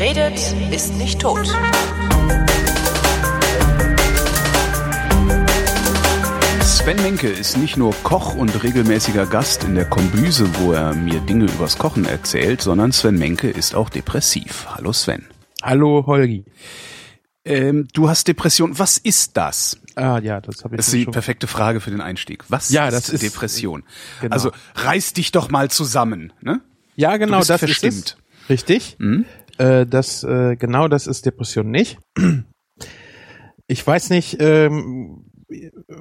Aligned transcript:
Wer 0.00 0.16
redet, 0.16 0.54
ist 0.72 0.94
nicht 0.94 1.20
tot. 1.20 1.46
Sven 6.62 7.02
Menke 7.02 7.28
ist 7.28 7.58
nicht 7.58 7.76
nur 7.76 7.92
Koch 8.02 8.34
und 8.34 8.62
regelmäßiger 8.62 9.26
Gast 9.26 9.64
in 9.64 9.74
der 9.74 9.84
Kombüse, 9.84 10.48
wo 10.58 10.72
er 10.72 10.94
mir 10.94 11.20
Dinge 11.20 11.44
übers 11.44 11.76
Kochen 11.76 12.06
erzählt, 12.06 12.62
sondern 12.62 12.92
Sven 12.92 13.18
Menke 13.18 13.50
ist 13.50 13.74
auch 13.74 13.90
depressiv. 13.90 14.66
Hallo 14.70 14.94
Sven. 14.94 15.26
Hallo 15.62 16.04
Holgi. 16.06 16.46
Ähm, 17.44 17.86
du 17.92 18.08
hast 18.08 18.26
Depression. 18.26 18.78
Was 18.78 18.96
ist 18.96 19.36
das? 19.36 19.78
Ah 19.96 20.18
ja, 20.22 20.40
das 20.40 20.64
habe 20.64 20.76
ich 20.76 20.78
Das 20.78 20.86
ist 20.88 20.94
die 20.94 21.04
schon. 21.04 21.12
perfekte 21.12 21.46
Frage 21.46 21.80
für 21.80 21.90
den 21.90 22.00
Einstieg. 22.00 22.44
Was 22.48 22.70
Ja, 22.70 22.88
ist, 22.88 22.94
das 22.94 23.08
ist- 23.10 23.22
Depression? 23.22 23.82
genau. 24.22 24.32
Also 24.32 24.50
reiß 24.76 25.12
dich 25.12 25.30
doch 25.32 25.50
mal 25.50 25.70
zusammen. 25.70 26.32
Ne? 26.40 26.62
Ja, 26.96 27.18
genau, 27.18 27.38
bist 27.40 27.50
das 27.50 27.58
verstimmt. 27.60 27.92
ist 27.92 28.06
es. 28.12 28.16
Richtig. 28.48 28.96
Äh, 29.60 29.86
das 29.86 30.24
äh, 30.24 30.56
genau, 30.56 30.88
das 30.88 31.06
ist 31.06 31.26
Depression 31.26 31.70
nicht. 31.70 31.98
Ich 33.66 33.86
weiß 33.86 34.10
nicht. 34.10 34.38
Ähm, 34.40 35.26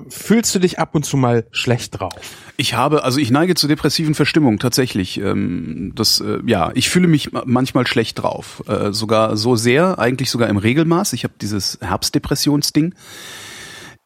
fühlst 0.09 0.53
du 0.53 0.59
dich 0.59 0.79
ab 0.79 0.93
und 0.95 1.03
zu 1.05 1.17
mal 1.17 1.45
schlecht 1.51 1.99
drauf? 1.99 2.13
Ich 2.57 2.73
habe, 2.75 3.03
also 3.03 3.19
ich 3.19 3.31
neige 3.31 3.55
zu 3.55 3.67
depressiven 3.67 4.15
Verstimmungen 4.15 4.59
tatsächlich. 4.59 5.19
Ähm, 5.19 5.91
das, 5.95 6.21
äh, 6.21 6.39
ja, 6.45 6.71
ich 6.73 6.89
fühle 6.89 7.07
mich 7.07 7.31
ma- 7.31 7.43
manchmal 7.45 7.85
schlecht 7.87 8.19
drauf, 8.21 8.63
äh, 8.67 8.91
sogar 8.91 9.35
so 9.37 9.55
sehr, 9.55 9.99
eigentlich 9.99 10.29
sogar 10.29 10.49
im 10.49 10.57
Regelmaß. 10.57 11.13
Ich 11.13 11.23
habe 11.23 11.33
dieses 11.41 11.79
Herbstdepressionsding. 11.81 12.93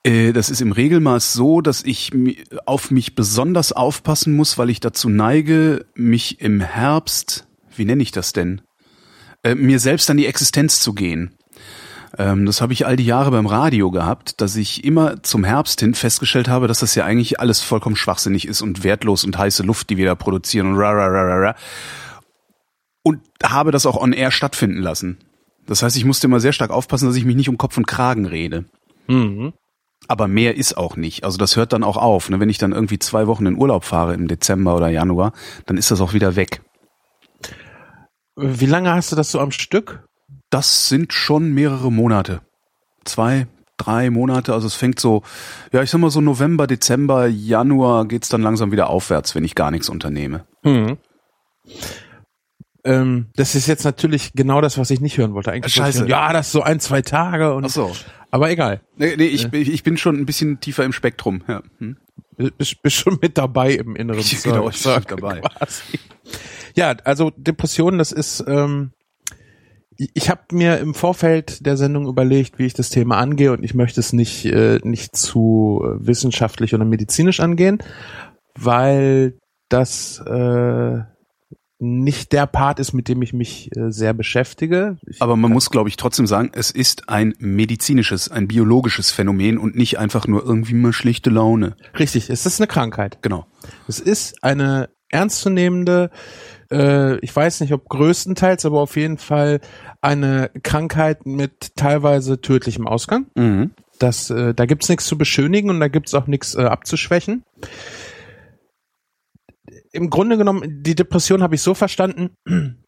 Äh, 0.03 0.33
Das 0.33 0.49
ist 0.49 0.61
im 0.61 0.71
Regelmaß 0.71 1.33
so, 1.33 1.61
dass 1.61 1.83
ich 1.83 2.11
auf 2.65 2.89
mich 2.91 3.13
besonders 3.15 3.71
aufpassen 3.71 4.33
muss, 4.35 4.57
weil 4.57 4.69
ich 4.69 4.79
dazu 4.79 5.09
neige, 5.09 5.85
mich 5.93 6.41
im 6.41 6.59
Herbst, 6.61 7.47
wie 7.75 7.85
nenne 7.85 8.01
ich 8.03 8.11
das 8.11 8.33
denn, 8.33 8.61
äh, 9.43 9.55
mir 9.55 9.79
selbst 9.79 10.09
an 10.09 10.17
die 10.17 10.25
Existenz 10.25 10.79
zu 10.79 10.93
gehen. 10.93 11.37
Ähm, 12.17 12.45
das 12.45 12.61
habe 12.61 12.73
ich 12.73 12.85
all 12.85 12.95
die 12.95 13.05
Jahre 13.05 13.31
beim 13.31 13.45
Radio 13.47 13.91
gehabt, 13.91 14.39
dass 14.41 14.55
ich 14.55 14.83
immer 14.83 15.23
zum 15.23 15.43
Herbst 15.43 15.79
hin 15.79 15.95
festgestellt 15.95 16.47
habe, 16.47 16.67
dass 16.67 16.79
das 16.79 16.95
ja 16.95 17.05
eigentlich 17.05 17.39
alles 17.39 17.61
vollkommen 17.61 17.95
schwachsinnig 17.95 18.47
ist 18.47 18.61
und 18.61 18.83
wertlos 18.83 19.23
und 19.23 19.37
heiße 19.37 19.63
Luft, 19.63 19.89
die 19.89 19.97
wir 19.97 20.05
da 20.05 20.15
produzieren 20.15 20.67
und 20.67 20.77
ra 20.77 20.91
ra 20.91 21.07
ra 21.07 21.23
ra 21.23 21.35
ra. 21.37 21.55
Und 23.03 23.21
habe 23.43 23.71
das 23.71 23.85
auch 23.85 23.99
on 23.99 24.13
air 24.13 24.31
stattfinden 24.31 24.79
lassen. 24.79 25.17
Das 25.65 25.81
heißt, 25.81 25.97
ich 25.97 26.05
musste 26.05 26.27
immer 26.27 26.39
sehr 26.39 26.53
stark 26.53 26.71
aufpassen, 26.71 27.07
dass 27.07 27.15
ich 27.15 27.25
mich 27.25 27.35
nicht 27.35 27.49
um 27.49 27.57
Kopf 27.57 27.77
und 27.77 27.87
Kragen 27.87 28.25
rede. 28.25 28.65
Aber 30.07 30.27
mehr 30.27 30.55
ist 30.55 30.77
auch 30.77 30.97
nicht. 30.97 31.23
Also 31.23 31.37
das 31.37 31.55
hört 31.55 31.73
dann 31.73 31.83
auch 31.83 31.97
auf. 31.97 32.29
Ne? 32.29 32.39
Wenn 32.39 32.49
ich 32.49 32.57
dann 32.57 32.73
irgendwie 32.73 32.99
zwei 32.99 33.27
Wochen 33.27 33.45
in 33.45 33.57
Urlaub 33.57 33.85
fahre 33.85 34.13
im 34.13 34.27
Dezember 34.27 34.75
oder 34.75 34.89
Januar, 34.89 35.33
dann 35.65 35.77
ist 35.77 35.91
das 35.91 36.01
auch 36.01 36.13
wieder 36.13 36.35
weg. 36.35 36.61
Wie 38.35 38.65
lange 38.65 38.91
hast 38.91 39.11
du 39.11 39.15
das 39.15 39.31
so 39.31 39.39
am 39.39 39.51
Stück? 39.51 40.03
Das 40.49 40.89
sind 40.89 41.13
schon 41.13 41.51
mehrere 41.53 41.91
Monate. 41.91 42.41
Zwei, 43.05 43.47
drei 43.77 44.09
Monate. 44.09 44.53
Also 44.53 44.67
es 44.67 44.75
fängt 44.75 44.99
so, 44.99 45.23
ja, 45.71 45.81
ich 45.83 45.89
sag 45.89 45.99
mal 45.99 46.09
so 46.09 46.21
November, 46.21 46.67
Dezember, 46.67 47.27
Januar 47.27 48.05
geht's 48.07 48.29
dann 48.29 48.41
langsam 48.41 48.71
wieder 48.71 48.89
aufwärts, 48.89 49.35
wenn 49.35 49.43
ich 49.43 49.55
gar 49.55 49.71
nichts 49.71 49.89
unternehme. 49.89 50.45
Ähm, 52.85 53.27
das 53.35 53.55
ist 53.55 53.67
jetzt 53.67 53.83
natürlich 53.85 54.33
genau 54.33 54.59
das, 54.61 54.77
was 54.77 54.89
ich 54.89 54.99
nicht 54.99 55.17
hören 55.17 55.33
wollte. 55.33 55.51
Eigentlich 55.51 55.77
wollte 55.77 55.89
ich 55.89 55.95
Scheiße. 55.95 55.99
hören, 56.01 56.09
ja, 56.09 56.33
das 56.33 56.47
ist 56.47 56.51
so 56.53 56.61
ein, 56.63 56.79
zwei 56.79 57.01
Tage 57.01 57.53
und 57.53 57.65
Ach 57.65 57.69
so. 57.69 57.95
aber 58.29 58.49
egal. 58.51 58.81
Nee, 58.97 59.15
nee 59.15 59.25
ich, 59.25 59.51
ich 59.53 59.83
bin 59.83 59.95
schon 59.97 60.17
ein 60.17 60.25
bisschen 60.25 60.59
tiefer 60.59 60.83
im 60.83 60.91
Spektrum. 60.91 61.43
Ja. 61.47 61.61
Hm. 61.79 61.97
Bist, 62.57 62.81
bist 62.81 62.95
schon 62.95 63.19
mit 63.21 63.37
dabei 63.37 63.73
im 63.73 63.95
inneren 63.95 64.19
Ich- 64.19 64.41
genau, 64.43 64.69
ich 64.69 64.83
bin 64.83 65.03
dabei. 65.07 65.39
Quasi. 65.41 65.83
Ja, 66.75 66.95
also 67.03 67.31
Depressionen, 67.35 67.97
das 67.97 68.11
ist, 68.11 68.43
ähm, 68.47 68.91
ich, 69.97 70.29
habe 70.29 70.41
mir 70.51 70.79
im 70.79 70.93
Vorfeld 70.93 71.65
der 71.65 71.77
Sendung 71.77 72.07
überlegt, 72.07 72.57
wie 72.57 72.65
ich 72.65 72.73
das 72.73 72.89
Thema 72.89 73.17
angehe 73.17 73.51
und 73.51 73.63
ich 73.63 73.73
möchte 73.73 73.99
es 73.99 74.13
nicht, 74.13 74.45
äh, 74.45 74.79
nicht 74.83 75.15
zu 75.15 75.83
wissenschaftlich 75.99 76.73
oder 76.73 76.85
medizinisch 76.85 77.39
angehen, 77.39 77.77
weil 78.55 79.37
das 79.69 80.19
äh, 80.25 80.99
nicht 81.79 82.31
der 82.31 82.47
Part 82.47 82.79
ist, 82.79 82.93
mit 82.93 83.07
dem 83.07 83.21
ich 83.21 83.33
mich 83.33 83.69
äh, 83.75 83.91
sehr 83.91 84.13
beschäftige. 84.13 84.97
Ich, 85.05 85.21
Aber 85.21 85.35
man 85.35 85.51
muss, 85.51 85.69
glaube 85.69 85.89
ich, 85.89 85.97
trotzdem 85.97 86.27
sagen, 86.27 86.51
es 86.53 86.71
ist 86.71 87.09
ein 87.09 87.35
medizinisches, 87.39 88.31
ein 88.31 88.47
biologisches 88.47 89.11
Phänomen 89.11 89.57
und 89.57 89.75
nicht 89.75 89.99
einfach 89.99 90.25
nur 90.27 90.43
irgendwie 90.43 90.75
mal 90.75 90.93
schlechte 90.93 91.29
Laune. 91.29 91.75
richtig, 91.99 92.29
es 92.29 92.45
ist 92.45 92.59
eine 92.59 92.67
Krankheit. 92.67 93.19
Genau. 93.21 93.45
Es 93.87 93.99
ist 93.99 94.43
eine 94.43 94.89
ernstzunehmende, 95.09 96.09
äh, 96.73 97.17
ich 97.19 97.35
weiß 97.35 97.61
nicht, 97.61 97.73
ob 97.73 97.87
größtenteils, 97.87 98.65
aber 98.65 98.81
auf 98.81 98.95
jeden 98.95 99.17
Fall 99.17 99.61
eine 100.01 100.49
Krankheit 100.63 101.25
mit 101.25 101.75
teilweise 101.75 102.41
tödlichem 102.41 102.87
Ausgang. 102.87 103.27
Mhm. 103.35 103.71
Das, 103.99 104.29
äh, 104.29 104.53
da 104.53 104.65
gibt's 104.65 104.89
nichts 104.89 105.05
zu 105.05 105.17
beschönigen 105.17 105.69
und 105.69 105.79
da 105.79 105.87
gibt's 105.87 106.13
auch 106.13 106.27
nichts 106.27 106.55
äh, 106.55 106.63
abzuschwächen. 106.63 107.43
Im 109.91 110.09
Grunde 110.09 110.37
genommen, 110.37 110.81
die 110.83 110.95
Depression 110.95 111.43
habe 111.43 111.55
ich 111.55 111.61
so 111.61 111.73
verstanden, 111.73 112.31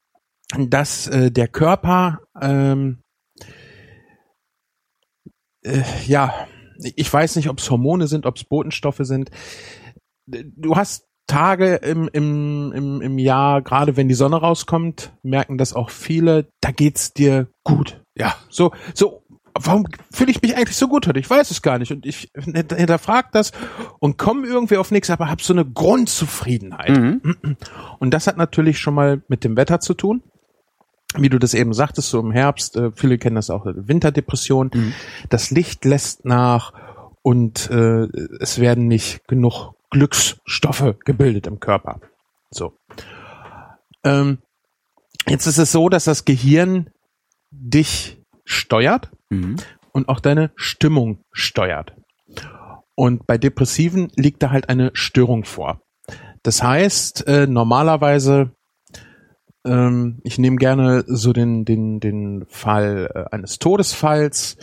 dass 0.58 1.08
äh, 1.08 1.32
der 1.32 1.48
Körper 1.48 2.22
ähm, 2.42 3.00
äh, 5.66 5.84
ja, 6.06 6.48
ich 6.78 7.12
weiß 7.12 7.36
nicht, 7.38 7.50
ob 7.50 7.60
es 7.60 7.70
Hormone 7.70 8.08
sind, 8.08 8.26
ob 8.26 8.38
es 8.38 8.44
Botenstoffe 8.44 9.02
sind. 9.02 9.32
Du 10.28 10.76
hast 10.76 11.08
Tage 11.28 11.76
im, 11.76 12.10
im, 12.12 12.72
im, 12.74 13.02
im 13.02 13.18
Jahr, 13.18 13.62
gerade 13.62 13.98
wenn 13.98 14.08
die 14.08 14.14
Sonne 14.14 14.38
rauskommt, 14.38 15.12
merken 15.24 15.58
das 15.58 15.74
auch 15.74 15.90
viele, 15.90 16.48
da 16.62 16.72
geht's 16.72 17.14
dir 17.14 17.48
gut. 17.64 18.02
Ja. 18.16 18.36
So, 18.50 18.72
so, 18.94 19.24
warum 19.54 19.88
fühle 20.12 20.32
ich 20.32 20.42
mich 20.42 20.56
eigentlich 20.56 20.78
so 20.78 20.88
gut 20.88 21.08
heute? 21.08 21.20
Ich 21.20 21.30
weiß 21.30 21.50
es 21.50 21.62
gar 21.62 21.80
nicht. 21.80 21.92
Und 21.92 22.06
ich 22.06 22.32
hinterfrag 22.36 23.32
das 23.32 23.52
und 24.00 24.18
komme 24.18 24.46
irgendwie 24.46 24.78
auf 24.78 24.92
nichts, 24.92 25.10
aber 25.10 25.30
hab 25.30 25.42
so 25.42 25.54
eine 25.54 25.66
Grundzufriedenheit. 25.66 26.98
Mhm. 26.98 27.22
Und 28.00 28.14
das 28.14 28.28
hat 28.28 28.38
natürlich 28.38 28.80
schon 28.80 28.94
mal 28.94 29.22
mit 29.28 29.44
dem 29.44 29.58
Wetter 29.58 29.80
zu 29.80 29.94
tun. 29.94 30.22
Wie 31.18 31.30
du 31.30 31.40
das 31.40 31.54
eben 31.54 31.74
sagtest, 31.74 32.10
so 32.10 32.20
im 32.20 32.32
Herbst, 32.32 32.76
äh, 32.76 32.92
viele 32.94 33.18
kennen 33.18 33.38
das 33.38 33.50
auch, 33.50 33.66
äh, 33.66 33.88
Winterdepression. 33.88 34.70
Das 35.30 35.50
Licht 35.50 35.86
lässt 35.86 36.26
nach 36.26 36.74
und 37.22 37.70
äh, 37.72 38.08
es 38.42 38.60
werden 38.60 38.88
nicht 38.88 39.26
genug 39.28 39.75
Glücksstoffe 39.96 40.96
gebildet 41.06 41.48
im 41.48 41.62
Körper. 41.62 42.02
So. 42.52 42.74
Ähm, 44.04 44.40
jetzt 45.26 45.48
ist 45.48 45.58
es 45.58 45.72
so, 45.72 45.88
dass 45.88 46.04
das 46.04 46.26
Gehirn 46.26 46.90
dich 47.50 48.22
steuert 48.44 49.10
Mhm. 49.30 49.56
und 49.94 50.10
auch 50.10 50.20
deine 50.20 50.52
Stimmung 50.58 51.22
steuert. 51.32 51.94
Und 52.94 53.26
bei 53.26 53.38
Depressiven 53.38 54.12
liegt 54.18 54.44
da 54.44 54.52
halt 54.52 54.68
eine 54.68 54.92
Störung 54.94 55.46
vor. 55.46 55.80
Das 56.44 56.62
heißt, 56.62 57.26
äh, 57.28 57.48
normalerweise, 57.48 58.52
ähm, 59.66 60.20
ich 60.26 60.38
nehme 60.38 60.58
gerne 60.58 61.06
so 61.08 61.32
den, 61.32 61.64
den, 61.64 62.02
den 62.02 62.46
Fall 62.50 63.10
äh, 63.16 63.34
eines 63.34 63.60
Todesfalls, 63.60 64.58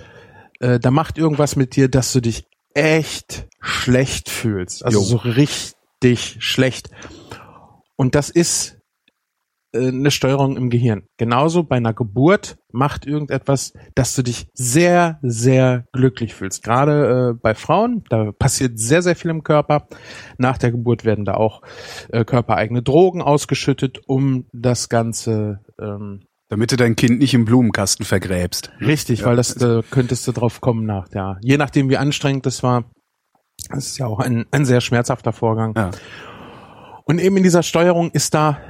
äh, 0.61 0.79
da 0.79 0.91
macht 0.91 1.17
irgendwas 1.17 1.57
mit 1.57 1.75
dir, 1.75 1.89
dass 1.89 2.13
du 2.13 2.21
dich 2.21 2.45
echt 2.75 3.49
schlecht 3.61 4.29
fühlst. 4.29 4.85
Also 4.85 5.01
Jo. 5.01 5.05
so 5.05 5.17
richtig 5.17 6.37
schlecht. 6.41 6.91
Und 7.97 8.15
das 8.15 8.31
ist 8.31 8.79
äh, 9.73 9.89
eine 9.89 10.11
Steuerung 10.11 10.57
im 10.57 10.71
Gehirn. 10.71 11.05
Genauso 11.17 11.63
bei 11.63 11.77
einer 11.77 11.95
Geburt 11.95 12.59
macht 12.73 13.07
irgendetwas, 13.07 13.73
dass 13.95 14.15
du 14.15 14.23
dich 14.23 14.49
sehr, 14.55 15.19
sehr 15.23 15.87
glücklich 15.93 16.35
fühlst. 16.35 16.63
Gerade 16.63 17.31
äh, 17.31 17.39
bei 17.41 17.55
Frauen, 17.55 18.05
da 18.09 18.33
passiert 18.33 18.79
sehr, 18.79 19.03
sehr 19.03 19.17
viel 19.17 19.31
im 19.31 19.43
Körper. 19.43 19.89
Nach 20.39 20.59
der 20.59 20.73
Geburt 20.73 21.05
werden 21.05 21.25
da 21.25 21.35
auch 21.35 21.63
äh, 22.11 22.25
körpereigene 22.25 22.83
Drogen 22.83 23.23
ausgeschüttet, 23.23 24.01
um 24.07 24.47
das 24.53 24.89
Ganze 24.89 25.61
ähm, 25.81 26.25
Damit 26.53 26.71
du 26.71 26.77
dein 26.77 26.97
Kind 26.97 27.19
nicht 27.19 27.33
im 27.33 27.47
Blumenkasten 27.47 28.05
vergräbst. 28.05 28.71
Richtig, 28.79 29.21
Ja, 29.21 29.27
weil 29.29 29.37
das 29.37 29.57
äh, 29.57 29.83
könntest 29.91 30.29
du 30.29 30.33
drauf 30.33 30.61
kommen 30.61 30.85
nach 30.85 31.09
der. 31.09 31.39
Je 31.41 31.57
nachdem, 31.57 31.89
wie 31.89 31.97
anstrengend 31.97 32.45
das 32.45 32.63
war. 32.63 32.91
Das 33.71 33.87
ist 33.87 33.97
ja 33.97 34.05
auch 34.05 34.19
ein, 34.19 34.45
ein 34.51 34.67
sehr 34.67 34.83
schmerzhafter 34.83 35.33
Vorgang. 35.33 35.73
Ja. 35.75 35.93
Und 37.07 37.21
eben 37.21 37.39
in 37.39 37.43
dieser 37.43 37.63
Steuerung 37.63 38.11
ist 38.11 38.35
da 38.35 38.61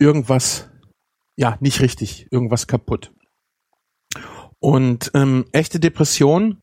irgendwas, 0.00 0.68
ja, 1.36 1.56
nicht 1.60 1.80
richtig, 1.80 2.26
irgendwas 2.32 2.66
kaputt. 2.66 3.12
Und 4.58 5.12
ähm, 5.14 5.44
echte 5.52 5.78
Depression, 5.78 6.60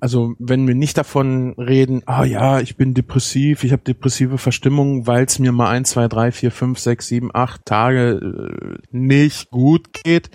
also 0.00 0.34
wenn 0.38 0.66
wir 0.66 0.74
nicht 0.74 0.96
davon 0.98 1.54
reden, 1.58 2.02
ah 2.06 2.24
ja, 2.24 2.60
ich 2.60 2.76
bin 2.76 2.94
depressiv, 2.94 3.64
ich 3.64 3.72
habe 3.72 3.82
depressive 3.82 4.38
Verstimmung, 4.38 5.06
weil 5.06 5.24
es 5.24 5.38
mir 5.38 5.52
mal 5.52 5.70
ein, 5.70 5.84
zwei, 5.84 6.08
drei, 6.08 6.32
vier, 6.32 6.50
fünf, 6.50 6.78
sechs, 6.78 7.06
sieben, 7.08 7.30
acht 7.32 7.64
Tage 7.66 8.20
äh, 8.20 8.78
nicht 8.90 9.50
gut 9.50 9.92
geht. 9.92 10.30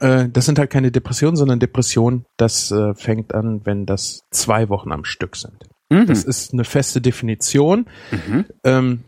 Äh, 0.00 0.28
das 0.30 0.46
sind 0.46 0.58
halt 0.58 0.70
keine 0.70 0.92
Depressionen, 0.92 1.36
sondern 1.36 1.58
Depression, 1.58 2.24
das 2.36 2.70
äh, 2.70 2.94
fängt 2.94 3.34
an, 3.34 3.62
wenn 3.64 3.86
das 3.86 4.20
zwei 4.30 4.68
Wochen 4.68 4.92
am 4.92 5.04
Stück 5.04 5.36
sind. 5.36 5.68
Mhm. 5.90 6.06
Das 6.06 6.24
ist 6.24 6.52
eine 6.52 6.64
feste 6.64 7.00
Definition. 7.00 7.86
Mhm. 8.10 8.44
Ähm, 8.64 9.00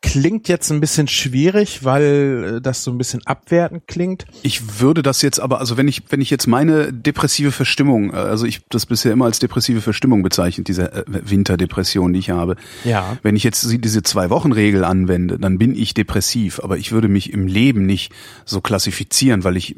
klingt 0.00 0.48
jetzt 0.48 0.70
ein 0.70 0.80
bisschen 0.80 1.08
schwierig, 1.08 1.84
weil 1.84 2.56
äh, 2.56 2.60
das 2.60 2.84
so 2.84 2.90
ein 2.90 2.98
bisschen 2.98 3.26
abwertend 3.26 3.86
klingt. 3.86 4.26
Ich 4.42 4.80
würde 4.80 5.02
das 5.02 5.22
jetzt 5.22 5.40
aber, 5.40 5.60
also 5.60 5.76
wenn 5.76 5.88
ich, 5.88 6.02
wenn 6.10 6.20
ich 6.20 6.30
jetzt 6.30 6.46
meine 6.46 6.92
depressive 6.92 7.52
Verstimmung, 7.52 8.12
äh, 8.12 8.16
also 8.16 8.46
ich 8.46 8.60
das 8.68 8.86
bisher 8.86 9.12
immer 9.12 9.24
als 9.24 9.38
depressive 9.38 9.80
Verstimmung 9.80 10.22
bezeichnet, 10.22 10.68
diese 10.68 10.92
äh, 10.92 11.04
Winterdepression, 11.06 12.12
die 12.12 12.20
ich 12.20 12.30
habe. 12.30 12.56
Ja. 12.84 13.18
Wenn 13.22 13.36
ich 13.36 13.44
jetzt 13.44 13.66
diese 13.68 14.02
zwei 14.02 14.30
Wochen 14.30 14.52
Regel 14.52 14.84
anwende, 14.84 15.38
dann 15.38 15.58
bin 15.58 15.74
ich 15.74 15.94
depressiv, 15.94 16.60
aber 16.62 16.78
ich 16.78 16.92
würde 16.92 17.08
mich 17.08 17.32
im 17.32 17.46
Leben 17.46 17.86
nicht 17.86 18.12
so 18.44 18.60
klassifizieren, 18.60 19.44
weil 19.44 19.56
ich 19.56 19.76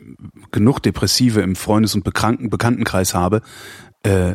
genug 0.51 0.81
Depressive 0.81 1.41
im 1.41 1.57
Freundes- 1.57 1.95
und 1.95 2.05
Bekannten 2.05 2.51
Bekanntenkreis 2.51 3.15
habe, 3.15 3.43
äh, 4.03 4.35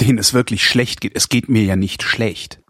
denen 0.00 0.18
es 0.18 0.34
wirklich 0.34 0.64
schlecht 0.64 1.00
geht. 1.00 1.12
Es 1.14 1.28
geht 1.28 1.48
mir 1.48 1.62
ja 1.62 1.76
nicht 1.76 2.02
schlecht. 2.02 2.61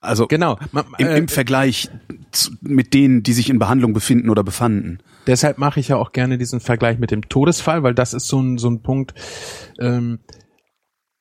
Also 0.00 0.26
Genau. 0.26 0.58
Im, 0.98 1.06
äh, 1.06 1.18
im 1.18 1.28
Vergleich 1.28 1.90
zu, 2.32 2.52
mit 2.62 2.94
denen, 2.94 3.22
die 3.22 3.32
sich 3.34 3.50
in 3.50 3.58
Behandlung 3.58 3.92
befinden 3.92 4.30
oder 4.30 4.42
befanden. 4.42 4.98
Deshalb 5.26 5.58
mache 5.58 5.78
ich 5.80 5.88
ja 5.88 5.96
auch 5.96 6.12
gerne 6.12 6.38
diesen 6.38 6.60
Vergleich 6.60 6.98
mit 6.98 7.10
dem 7.10 7.28
Todesfall, 7.28 7.82
weil 7.82 7.94
das 7.94 8.14
ist 8.14 8.26
so 8.26 8.40
ein, 8.40 8.56
so 8.58 8.70
ein 8.70 8.80
Punkt, 8.82 9.14
ähm, 9.78 10.20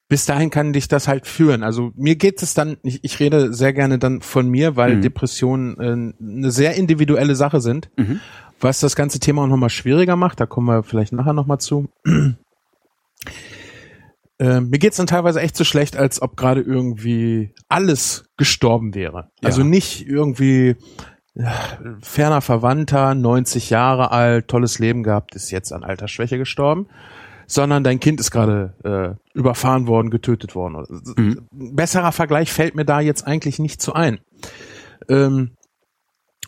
bis 0.08 0.26
dahin 0.26 0.50
kann 0.50 0.74
dich 0.74 0.88
das 0.88 1.08
halt 1.08 1.28
führen. 1.28 1.62
Also 1.62 1.92
mir 1.96 2.16
geht 2.16 2.42
es 2.42 2.54
dann, 2.54 2.78
ich, 2.84 3.04
ich 3.04 3.20
rede 3.20 3.54
sehr 3.54 3.74
gerne 3.74 4.00
dann 4.00 4.22
von 4.22 4.48
mir, 4.50 4.76
weil 4.76 4.96
Mhm. 4.96 5.02
Depressionen 5.02 5.78
äh, 5.80 6.24
eine 6.24 6.50
sehr 6.52 6.76
individuelle 6.76 7.36
Sache 7.36 7.60
sind, 7.62 7.90
Mhm. 7.98 8.20
was 8.62 8.80
das 8.80 8.96
ganze 8.96 9.20
Thema 9.20 9.44
auch 9.44 9.48
nochmal 9.48 9.70
schwieriger 9.70 10.16
macht. 10.16 10.40
Da 10.40 10.46
kommen 10.46 10.68
wir 10.68 10.84
vielleicht 10.84 11.12
nachher 11.14 11.34
nochmal 11.34 11.60
zu. 11.60 11.90
Äh, 14.40 14.62
mir 14.62 14.80
geht's 14.80 14.98
dann 14.98 15.08
teilweise 15.08 15.42
echt 15.42 15.58
so 15.58 15.64
schlecht, 15.64 15.98
als 15.98 16.22
ob 16.22 16.38
gerade 16.38 16.62
irgendwie 16.62 17.54
alles 17.68 18.26
gestorben 18.38 18.96
wäre. 18.96 19.30
Ja. 19.42 19.48
Also 19.48 19.64
nicht 19.64 20.08
irgendwie 20.08 20.78
ja, 21.36 21.54
ferner 22.02 22.42
Verwandter, 22.42 23.16
90 23.16 23.70
Jahre 23.70 24.12
alt, 24.12 24.48
tolles 24.48 24.80
Leben 24.80 25.04
gehabt, 25.04 25.36
ist 25.36 25.52
jetzt 25.52 25.74
an 25.74 25.84
Altersschwäche 25.84 26.38
gestorben, 26.38 26.88
sondern 27.48 27.84
dein 27.84 28.00
Kind 28.00 28.20
ist 28.20 28.32
gerade 28.32 28.74
äh, 28.84 29.38
überfahren 29.38 29.88
worden, 29.88 30.10
getötet 30.10 30.56
worden. 30.56 30.86
Mhm. 31.18 31.48
Ein 31.54 31.76
Besserer 31.76 32.12
Vergleich 32.14 32.52
fällt 32.52 32.76
mir 32.76 32.86
da 32.86 33.02
jetzt 33.02 33.28
eigentlich 33.28 33.60
nicht 33.60 33.82
so 33.82 33.94
ein. 33.94 34.20
Ähm, 35.10 35.52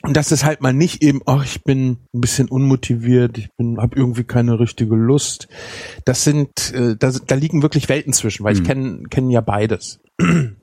und 0.03 0.17
das 0.17 0.31
ist 0.31 0.43
halt 0.43 0.61
mal 0.61 0.73
nicht 0.73 1.03
eben, 1.03 1.21
ach, 1.25 1.45
ich 1.45 1.63
bin 1.63 1.97
ein 2.13 2.21
bisschen 2.21 2.49
unmotiviert, 2.49 3.37
ich 3.37 3.49
bin, 3.57 3.77
habe 3.79 3.95
irgendwie 3.95 4.23
keine 4.23 4.59
richtige 4.59 4.95
Lust. 4.95 5.47
Das 6.05 6.23
sind, 6.23 6.73
äh, 6.73 6.95
da, 6.97 7.11
da 7.11 7.35
liegen 7.35 7.61
wirklich 7.61 7.89
Welten 7.89 8.13
zwischen, 8.13 8.43
weil 8.43 8.53
ich 8.53 8.61
Mhm. 8.61 8.65
kenne 8.65 9.03
kenn 9.09 9.29
ja 9.29 9.41
beides. 9.41 9.99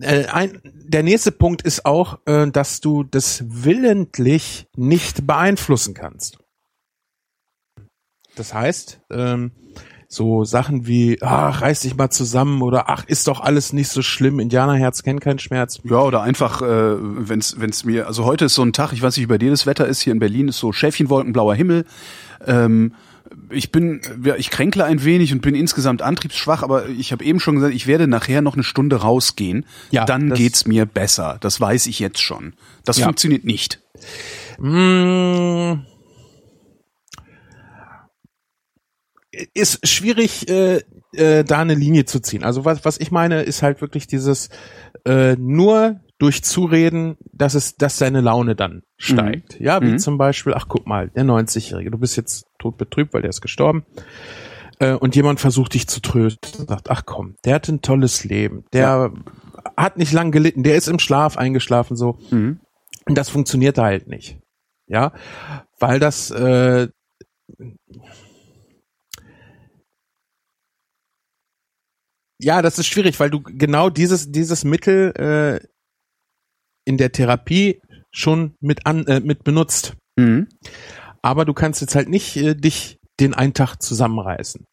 Äh, 0.00 0.26
ein, 0.26 0.60
der 0.64 1.04
nächste 1.04 1.30
Punkt 1.30 1.62
ist 1.62 1.86
auch, 1.86 2.18
äh, 2.26 2.50
dass 2.50 2.80
du 2.80 3.04
das 3.04 3.44
willentlich 3.46 4.66
nicht 4.76 5.24
beeinflussen 5.24 5.94
kannst. 5.94 6.38
Das 8.34 8.52
heißt, 8.52 9.00
ähm, 9.12 9.52
so 10.14 10.44
Sachen 10.44 10.86
wie, 10.86 11.18
ach, 11.20 11.60
reiß 11.62 11.80
dich 11.80 11.96
mal 11.96 12.10
zusammen 12.10 12.62
oder 12.62 12.88
ach, 12.88 13.04
ist 13.06 13.26
doch 13.28 13.40
alles 13.40 13.72
nicht 13.72 13.88
so 13.88 14.02
schlimm, 14.02 14.40
Indianerherz 14.40 15.02
kennt 15.02 15.20
keinen 15.20 15.38
Schmerz. 15.38 15.80
Ja, 15.84 15.98
oder 16.00 16.22
einfach, 16.22 16.62
äh, 16.62 16.96
wenn's 16.98 17.56
wenn's 17.58 17.84
mir, 17.84 18.06
also 18.06 18.24
heute 18.24 18.46
ist 18.46 18.54
so 18.54 18.62
ein 18.62 18.72
Tag, 18.72 18.92
ich 18.92 19.02
weiß 19.02 19.16
nicht, 19.16 19.24
wie 19.24 19.28
bei 19.28 19.38
dir 19.38 19.50
das 19.50 19.66
Wetter 19.66 19.86
ist, 19.86 20.00
hier 20.00 20.12
in 20.12 20.18
Berlin 20.18 20.48
ist 20.48 20.58
so 20.58 20.72
Schäfchenwolken, 20.72 21.32
blauer 21.32 21.54
Himmel. 21.54 21.84
Ähm, 22.46 22.92
ich 23.50 23.72
bin, 23.72 24.00
ja, 24.22 24.36
ich 24.36 24.50
kränkle 24.50 24.84
ein 24.84 25.02
wenig 25.04 25.32
und 25.32 25.40
bin 25.42 25.54
insgesamt 25.54 26.02
antriebsschwach, 26.02 26.62
aber 26.62 26.88
ich 26.88 27.10
habe 27.10 27.24
eben 27.24 27.40
schon 27.40 27.56
gesagt, 27.56 27.74
ich 27.74 27.86
werde 27.86 28.06
nachher 28.06 28.42
noch 28.42 28.54
eine 28.54 28.62
Stunde 28.62 28.96
rausgehen. 28.96 29.66
Ja, 29.90 30.04
dann 30.04 30.32
geht's 30.34 30.66
mir 30.66 30.86
besser. 30.86 31.38
Das 31.40 31.60
weiß 31.60 31.86
ich 31.86 31.98
jetzt 31.98 32.20
schon. 32.20 32.52
Das 32.84 32.98
Ja. 32.98 33.06
funktioniert 33.06 33.44
nicht. 33.44 33.80
Mm. 34.58 35.80
Ist 39.54 39.86
schwierig, 39.86 40.48
äh, 40.48 40.80
äh, 41.12 41.44
da 41.44 41.60
eine 41.60 41.74
Linie 41.74 42.04
zu 42.04 42.20
ziehen. 42.20 42.44
Also 42.44 42.64
was, 42.64 42.84
was 42.84 42.98
ich 43.00 43.10
meine, 43.10 43.42
ist 43.42 43.62
halt 43.62 43.80
wirklich 43.80 44.06
dieses 44.06 44.48
äh, 45.06 45.36
nur 45.36 46.00
durch 46.18 46.44
Zureden, 46.44 47.16
dass 47.32 47.54
es, 47.54 47.76
dass 47.76 47.98
seine 47.98 48.20
Laune 48.20 48.54
dann 48.54 48.82
steigt. 48.96 49.58
Ja, 49.60 49.80
wie 49.82 49.92
Mhm. 49.92 49.98
zum 49.98 50.16
Beispiel, 50.18 50.54
ach 50.54 50.66
guck 50.68 50.86
mal, 50.86 51.10
der 51.10 51.24
90-Jährige, 51.24 51.90
du 51.90 51.98
bist 51.98 52.16
jetzt 52.16 52.46
tot 52.58 52.76
betrübt, 52.78 53.12
weil 53.12 53.22
der 53.22 53.30
ist 53.30 53.40
gestorben. 53.40 53.84
Äh, 54.78 54.92
und 54.94 55.16
jemand 55.16 55.40
versucht 55.40 55.74
dich 55.74 55.88
zu 55.88 56.00
trösten 56.00 56.60
und 56.60 56.68
sagt, 56.68 56.90
ach 56.90 57.02
komm, 57.04 57.36
der 57.44 57.56
hat 57.56 57.68
ein 57.68 57.82
tolles 57.82 58.24
Leben, 58.24 58.64
der 58.72 59.12
hat 59.76 59.98
nicht 59.98 60.12
lang 60.12 60.30
gelitten, 60.30 60.62
der 60.62 60.76
ist 60.76 60.88
im 60.88 60.98
Schlaf 60.98 61.36
eingeschlafen 61.36 61.96
so. 61.96 62.18
Mhm. 62.30 62.60
Und 63.06 63.18
das 63.18 63.28
funktioniert 63.28 63.76
halt 63.78 64.06
nicht. 64.08 64.38
Ja, 64.86 65.12
weil 65.78 65.98
das 65.98 66.30
äh, 66.30 66.88
ja, 72.44 72.62
das 72.62 72.78
ist 72.78 72.86
schwierig, 72.86 73.18
weil 73.18 73.30
du 73.30 73.42
genau 73.42 73.90
dieses 73.90 74.30
dieses 74.30 74.64
Mittel 74.64 75.12
äh, 75.16 75.66
in 76.84 76.98
der 76.98 77.10
Therapie 77.10 77.80
schon 78.10 78.54
mit 78.60 78.86
an 78.86 79.06
äh, 79.06 79.20
mit 79.20 79.44
benutzt. 79.44 79.96
Mhm. 80.16 80.48
Aber 81.22 81.44
du 81.44 81.54
kannst 81.54 81.80
jetzt 81.80 81.94
halt 81.94 82.08
nicht 82.08 82.36
äh, 82.36 82.54
dich 82.54 82.98
den 83.18 83.34
einen 83.34 83.54
Tag 83.54 83.80
zusammenreißen. 83.80 84.64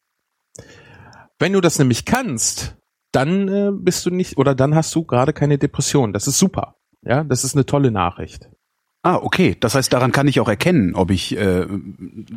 Wenn 1.40 1.54
du 1.54 1.62
das 1.62 1.80
nämlich 1.80 2.06
kannst, 2.06 2.76
dann 3.14 3.48
äh, 3.48 3.72
bist 3.74 4.06
du 4.06 4.10
nicht 4.10 4.38
oder 4.38 4.54
dann 4.54 4.76
hast 4.76 4.94
du 4.94 5.04
gerade 5.04 5.34
keine 5.34 5.58
Depression. 5.58 6.14
Das 6.14 6.28
ist 6.28 6.38
super. 6.38 6.76
Ja, 7.04 7.24
das 7.24 7.44
ist 7.44 7.56
eine 7.56 7.66
tolle 7.66 7.90
Nachricht. 7.90 8.50
Ah, 9.04 9.16
okay. 9.16 9.58
Das 9.60 9.76
heißt, 9.76 9.92
daran 9.92 10.12
kann 10.12 10.28
ich 10.28 10.40
auch 10.40 10.48
erkennen, 10.48 10.94
ob 10.94 11.10
ich, 11.10 11.36
äh, 11.36 11.66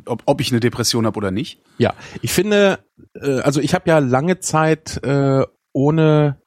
ob, 0.07 0.23
ob 0.25 0.41
ich 0.41 0.51
eine 0.51 0.61
Depression 0.61 1.05
habe 1.07 1.17
oder 1.19 1.31
nicht. 1.31 1.61
Ja, 1.79 1.93
ich 2.23 2.33
finde, 2.33 2.79
äh, 3.21 3.41
also 3.41 3.61
ich 3.61 3.75
habe 3.75 3.89
ja 3.89 3.99
lange 3.99 4.41
Zeit 4.41 5.03
äh, 5.05 5.45
ohne 5.73 6.39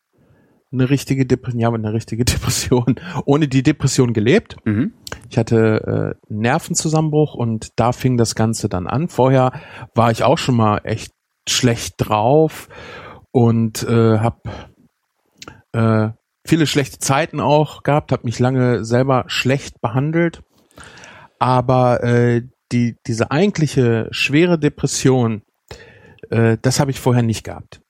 eine 0.71 0.89
richtige 0.89 1.25
Depression, 1.25 1.59
ja, 1.59 1.71
eine 1.71 1.93
richtige 1.93 2.25
Depression, 2.25 2.95
ohne 3.25 3.47
die 3.47 3.63
Depression 3.63 4.13
gelebt. 4.13 4.57
Mhm. 4.65 4.93
Ich 5.29 5.37
hatte 5.37 6.15
äh, 6.17 6.33
Nervenzusammenbruch 6.33 7.35
und 7.35 7.69
da 7.75 7.91
fing 7.91 8.17
das 8.17 8.35
Ganze 8.35 8.69
dann 8.69 8.87
an. 8.87 9.09
Vorher 9.09 9.51
war 9.93 10.11
ich 10.11 10.23
auch 10.23 10.37
schon 10.37 10.55
mal 10.55 10.81
echt 10.83 11.11
schlecht 11.47 11.95
drauf 11.97 12.69
und 13.31 13.83
äh, 13.83 14.17
habe 14.19 14.41
äh, 15.74 16.09
viele 16.48 16.68
schlechte 16.68 17.00
Zeiten 17.00 17.39
auch 17.39 17.84
gehabt, 17.84 18.12
habe 18.12 18.24
mich 18.25 18.39
lange 18.39 18.86
selber 18.86 19.25
schlecht 19.27 19.82
behandelt. 19.82 20.42
Aber 21.39 22.04
äh, 22.04 22.44
die 22.72 22.98
diese 23.06 23.32
eigentliche 23.32 24.08
schwere 24.12 24.58
Depression, 24.58 25.44
äh, 26.30 26.58
das 26.62 26.80
habe 26.80 26.92
ich 26.92 27.00
vorher 27.00 27.24
nicht 27.24 27.44
gehabt. 27.44 27.82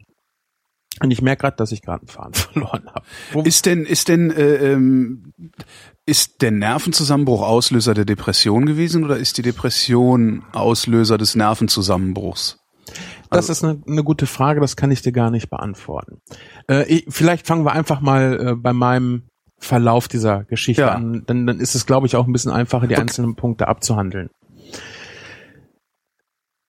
Und 1.00 1.12
ich 1.12 1.22
merke 1.22 1.42
gerade, 1.42 1.58
dass 1.58 1.72
ich 1.72 1.82
gerade 1.82 2.02
einen 2.02 2.08
Faden 2.08 2.34
verloren 2.34 2.88
habe. 2.88 3.48
Ist 3.48 3.66
denn, 3.66 3.86
ist 3.86 4.08
denn, 4.08 4.32
äh, 4.32 4.56
ähm, 4.56 5.34
ist 6.06 6.42
der 6.42 6.52
Nervenzusammenbruch 6.52 7.42
Auslöser 7.42 7.94
der 7.94 8.06
Depression 8.06 8.66
gewesen 8.66 9.04
oder 9.04 9.18
ist 9.18 9.38
die 9.38 9.44
Depression 9.44 10.44
Auslöser 10.54 11.18
des 11.18 11.36
Nervenzusammenbruchs? 11.36 12.60
Das 13.30 13.50
ist 13.50 13.64
eine, 13.64 13.82
eine 13.88 14.04
gute 14.04 14.26
Frage, 14.26 14.62
das 14.62 14.76
kann 14.76 14.92
ich 14.92 15.02
dir 15.02 15.12
gar 15.12 15.32
nicht 15.32 15.50
beantworten. 15.50 16.22
Äh, 16.70 16.86
ich, 16.88 17.06
vielleicht 17.10 17.46
fangen 17.48 17.66
wir 17.66 17.74
einfach 17.74 18.00
mal 18.02 18.48
äh, 18.50 18.56
bei 18.56 18.74
meinem 18.74 19.24
Verlauf 19.60 20.08
dieser 20.08 20.44
Geschichte 20.44 20.84
Ja. 20.84 20.94
an. 20.94 21.24
Dann, 21.26 21.48
dann 21.48 21.60
ist 21.60 21.76
es, 21.76 21.86
glaube 21.86 22.08
ich, 22.08 22.16
auch 22.16 22.28
ein 22.28 22.34
bisschen 22.34 22.52
einfacher, 22.52 22.88
die 22.88 22.94
Okay. 22.94 23.02
einzelnen 23.02 23.36
Punkte 23.36 23.68
abzuhandeln. 23.68 24.30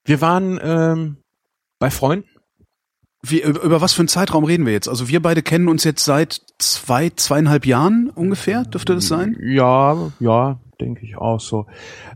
Wir 0.05 0.21
waren 0.21 0.59
ähm, 0.63 1.17
bei 1.79 1.91
Freunden. 1.91 2.29
Wie, 3.23 3.43
über, 3.43 3.63
über 3.63 3.81
was 3.81 3.93
für 3.93 4.01
einen 4.03 4.09
Zeitraum 4.09 4.45
reden 4.45 4.65
wir 4.65 4.73
jetzt? 4.73 4.89
Also 4.89 5.09
wir 5.09 5.21
beide 5.21 5.43
kennen 5.43 5.69
uns 5.69 5.85
jetzt 5.85 6.05
seit 6.05 6.41
zwei, 6.59 7.11
zweieinhalb 7.11 7.67
Jahren 7.67 8.11
ungefähr, 8.11 8.63
dürfte 8.65 8.95
das 8.95 9.09
sein? 9.09 9.37
Ja, 9.41 10.13
ja, 10.21 10.59
denke 10.81 11.05
ich 11.05 11.17
auch 11.17 11.41
so. 11.41 11.67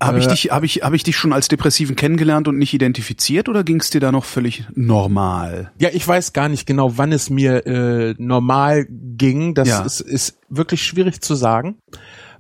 Habe 0.03 0.19
ich 0.19 0.27
Äh, 0.27 0.31
dich, 0.31 0.51
habe 0.51 0.67
ich, 0.67 0.83
habe 0.83 0.97
ich 0.97 1.03
dich 1.03 1.17
schon 1.17 1.33
als 1.33 1.49
Depressiven 1.49 1.97
kennengelernt 1.97 2.49
und 2.49 2.59
nicht 2.59 2.73
identifiziert 2.75 3.49
oder 3.49 3.65
ging 3.65 3.81
es 3.81 3.91
dir 3.91 4.01
da 4.01 4.13
noch 4.13 4.25
völlig 4.25 4.65
normal? 4.75 5.73
Ja, 5.79 5.89
ich 5.93 6.07
weiß 6.07 6.33
gar 6.33 6.49
nicht 6.49 6.67
genau, 6.67 6.97
wann 6.99 7.13
es 7.13 7.31
mir 7.31 7.67
äh, 7.67 8.15
normal 8.19 8.87
ging. 8.89 9.55
Das 9.55 9.69
Ja. 9.69 9.83
ist, 9.85 10.01
ist 10.01 10.39
wirklich 10.49 10.83
schwierig 10.85 11.21
zu 11.21 11.35
sagen. 11.35 11.79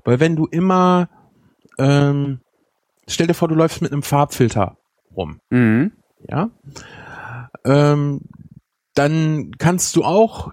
Weil 0.04 0.20
wenn 0.20 0.36
du 0.36 0.46
immer, 0.46 1.08
ähm, 1.78 2.40
stell 3.08 3.26
dir 3.26 3.34
vor, 3.34 3.48
du 3.48 3.54
läufst 3.54 3.82
mit 3.82 3.92
einem 3.92 4.02
Farbfilter 4.02 4.76
rum, 5.16 5.38
Mhm. 5.50 5.92
ja, 6.28 6.50
ähm, 7.64 8.20
dann 8.94 9.52
kannst 9.58 9.96
du 9.96 10.04
auch 10.04 10.52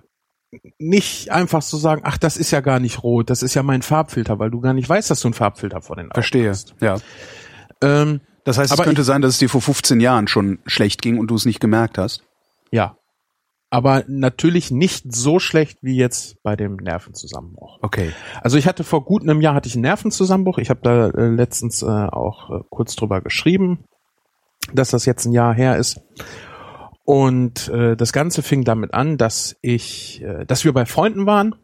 nicht 0.79 1.31
einfach 1.31 1.61
so 1.61 1.77
sagen, 1.77 2.01
ach, 2.05 2.17
das 2.17 2.37
ist 2.37 2.51
ja 2.51 2.61
gar 2.61 2.79
nicht 2.79 3.03
rot, 3.03 3.29
das 3.29 3.43
ist 3.43 3.53
ja 3.53 3.63
mein 3.63 3.81
Farbfilter, 3.81 4.39
weil 4.39 4.49
du 4.51 4.59
gar 4.61 4.73
nicht 4.73 4.89
weißt, 4.89 5.09
dass 5.09 5.21
du 5.21 5.27
einen 5.27 5.33
Farbfilter 5.35 5.81
vor 5.81 5.95
den 5.95 6.05
Augen 6.07 6.13
Verstehe. 6.15 6.49
hast. 6.49 6.75
Ja. 6.81 6.97
Ähm, 7.81 8.21
Das 8.45 8.57
heißt, 8.57 8.71
Aber 8.71 8.81
es 8.81 8.85
könnte 8.87 9.03
sein, 9.03 9.21
dass 9.21 9.33
es 9.33 9.37
dir 9.39 9.49
vor 9.49 9.61
15 9.61 9.99
Jahren 9.99 10.27
schon 10.27 10.59
schlecht 10.65 11.01
ging 11.01 11.19
und 11.19 11.27
du 11.27 11.35
es 11.35 11.45
nicht 11.45 11.59
gemerkt 11.59 11.97
hast. 11.97 12.23
ja. 12.71 12.95
aber 13.71 14.03
natürlich 14.07 14.71
nicht 14.71 15.13
so 15.13 15.37
schlecht 15.37 15.77
wie 15.83 15.95
jetzt 15.95 16.41
bei 16.41 16.55
dem 16.55 16.77
Nervenzusammenbruch. 16.77 17.77
Okay. 17.83 18.11
Also 18.41 18.57
ich 18.57 18.65
hatte 18.67 18.83
vor 18.83 19.05
gut 19.05 19.21
einem 19.21 19.41
Jahr 19.41 19.53
hatte 19.53 19.67
ich 19.69 19.75
einen 19.75 19.83
Nervenzusammenbruch. 19.83 20.57
Ich 20.57 20.71
habe 20.71 20.79
da 20.81 21.09
äh, 21.09 21.27
letztens 21.27 21.83
äh, 21.83 21.85
auch 21.85 22.49
äh, 22.49 22.63
kurz 22.71 22.95
drüber 22.95 23.21
geschrieben, 23.21 23.83
dass 24.73 24.89
das 24.89 25.05
jetzt 25.05 25.25
ein 25.25 25.33
Jahr 25.33 25.53
her 25.53 25.77
ist. 25.77 26.01
Und 27.09 27.69
äh, 27.69 27.95
das 27.95 28.13
Ganze 28.13 28.43
fing 28.43 28.63
damit 28.65 28.93
an, 28.93 29.17
dass 29.17 29.55
ich, 29.63 30.21
äh, 30.21 30.45
dass 30.45 30.63
wir 30.63 30.73
bei 30.73 30.85
Freunden 30.85 31.25
waren 31.25 31.55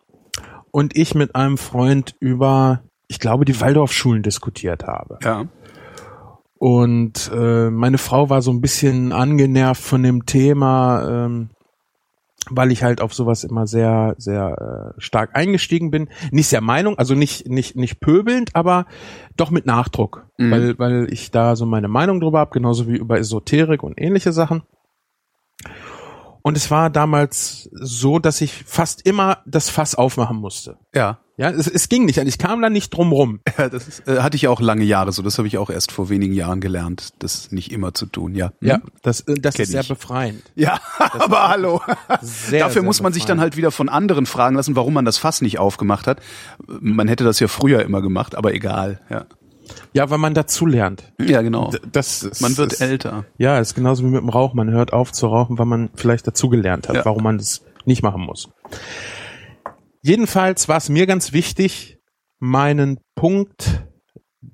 und 0.71 0.97
ich 0.97 1.13
mit 1.13 1.35
einem 1.35 1.59
Freund 1.59 2.15
über, 2.19 2.81
ich 3.07 3.19
glaube, 3.19 3.45
die 3.45 3.61
Waldorfschulen 3.61 4.23
diskutiert 4.23 4.85
habe. 4.87 5.19
Ja. 5.21 5.45
Und 6.57 7.29
äh, 7.31 7.69
meine 7.69 7.99
Frau 7.99 8.31
war 8.31 8.41
so 8.41 8.49
ein 8.49 8.59
bisschen 8.59 9.11
angenervt 9.11 9.83
von 9.83 10.01
dem 10.01 10.25
Thema, 10.25 11.25
ähm, 11.25 11.51
weil 12.49 12.71
ich 12.71 12.81
halt 12.81 12.99
auf 12.99 13.13
sowas 13.13 13.43
immer 13.43 13.67
sehr, 13.67 14.15
sehr 14.17 14.93
äh, 14.97 14.99
stark 14.99 15.35
eingestiegen 15.35 15.91
bin. 15.91 16.09
Nicht 16.31 16.47
sehr 16.47 16.61
Meinung, 16.61 16.97
also 16.97 17.13
nicht, 17.13 17.47
nicht, 17.47 17.75
nicht 17.75 17.99
pöbelnd, 17.99 18.55
aber 18.55 18.87
doch 19.37 19.51
mit 19.51 19.67
Nachdruck, 19.67 20.25
Mhm. 20.39 20.51
weil, 20.51 20.79
weil 20.79 21.07
ich 21.13 21.29
da 21.29 21.55
so 21.55 21.67
meine 21.67 21.87
Meinung 21.87 22.19
drüber 22.19 22.39
habe, 22.39 22.51
genauso 22.51 22.87
wie 22.87 22.97
über 22.97 23.19
Esoterik 23.19 23.83
und 23.83 24.01
ähnliche 24.01 24.31
Sachen. 24.31 24.63
Und 26.45 26.55
es 26.57 26.69
war 26.69 26.91
damals 26.91 27.69
so, 27.73 28.19
dass 28.19 28.39
ich 28.39 28.53
fast 28.67 29.03
immer 29.03 29.39
das 29.47 29.71
Fass 29.71 29.95
aufmachen 29.95 30.37
musste. 30.37 30.77
Ja. 30.93 31.17
Ja, 31.37 31.49
es, 31.49 31.67
es 31.67 31.89
ging 31.89 32.05
nicht, 32.05 32.17
ich 32.17 32.37
kam 32.37 32.61
da 32.61 32.69
nicht 32.69 32.91
drum 32.91 33.11
rum. 33.11 33.39
Ja, 33.57 33.67
das 33.67 33.87
ist, 33.87 34.07
äh, 34.07 34.19
hatte 34.19 34.35
ich 34.37 34.47
auch 34.47 34.61
lange 34.61 34.83
Jahre 34.83 35.11
so. 35.11 35.23
Das 35.23 35.37
habe 35.37 35.47
ich 35.47 35.57
auch 35.57 35.69
erst 35.71 35.91
vor 35.91 36.09
wenigen 36.09 36.33
Jahren 36.33 36.61
gelernt, 36.61 37.13
das 37.19 37.51
nicht 37.51 37.71
immer 37.71 37.93
zu 37.95 38.05
tun. 38.05 38.35
Ja. 38.35 38.51
Hm? 38.59 38.67
Ja, 38.67 38.81
das, 39.01 39.21
äh, 39.21 39.33
das 39.39 39.55
Kenn 39.55 39.63
ist 39.63 39.71
sehr 39.71 39.81
ich. 39.81 39.87
befreiend. 39.87 40.43
Ja, 40.53 40.79
aber 40.99 41.49
hallo. 41.49 41.81
Sehr, 42.21 42.59
Dafür 42.59 42.73
sehr 42.73 42.83
muss 42.83 43.01
man 43.01 43.11
sich 43.11 43.25
dann 43.25 43.39
halt 43.39 43.57
wieder 43.57 43.71
von 43.71 43.89
anderen 43.89 44.27
fragen 44.27 44.55
lassen, 44.55 44.75
warum 44.75 44.93
man 44.93 45.05
das 45.05 45.17
Fass 45.17 45.41
nicht 45.41 45.57
aufgemacht 45.57 46.05
hat. 46.05 46.21
Man 46.67 47.07
hätte 47.07 47.23
das 47.23 47.39
ja 47.39 47.47
früher 47.47 47.81
immer 47.81 48.03
gemacht, 48.03 48.35
aber 48.35 48.53
egal. 48.53 49.01
Ja, 49.09 49.25
Ja, 49.93 50.09
weil 50.09 50.17
man 50.17 50.33
dazu 50.33 50.65
lernt. 50.65 51.11
ja 51.19 51.41
genau. 51.41 51.71
Das 51.91 52.23
ist, 52.23 52.41
Man 52.41 52.57
wird 52.57 52.73
ist, 52.73 52.81
älter. 52.81 53.25
Ja, 53.37 53.59
ist 53.59 53.75
genauso 53.75 54.03
wie 54.03 54.09
mit 54.09 54.21
dem 54.21 54.29
Rauch. 54.29 54.53
Man 54.53 54.69
hört 54.71 54.93
auf 54.93 55.11
zu 55.11 55.27
rauchen, 55.27 55.57
weil 55.57 55.65
man 55.65 55.89
vielleicht 55.95 56.27
dazugelernt 56.27 56.87
hat, 56.89 56.95
Ja. 56.97 57.05
warum 57.05 57.23
man 57.23 57.37
das 57.37 57.63
nicht 57.85 58.03
machen 58.03 58.21
muss. 58.23 58.49
Jedenfalls 60.01 60.67
war 60.67 60.77
es 60.77 60.89
mir 60.89 61.07
ganz 61.07 61.33
wichtig, 61.33 61.97
meinen 62.39 62.99
Punkt 63.15 63.83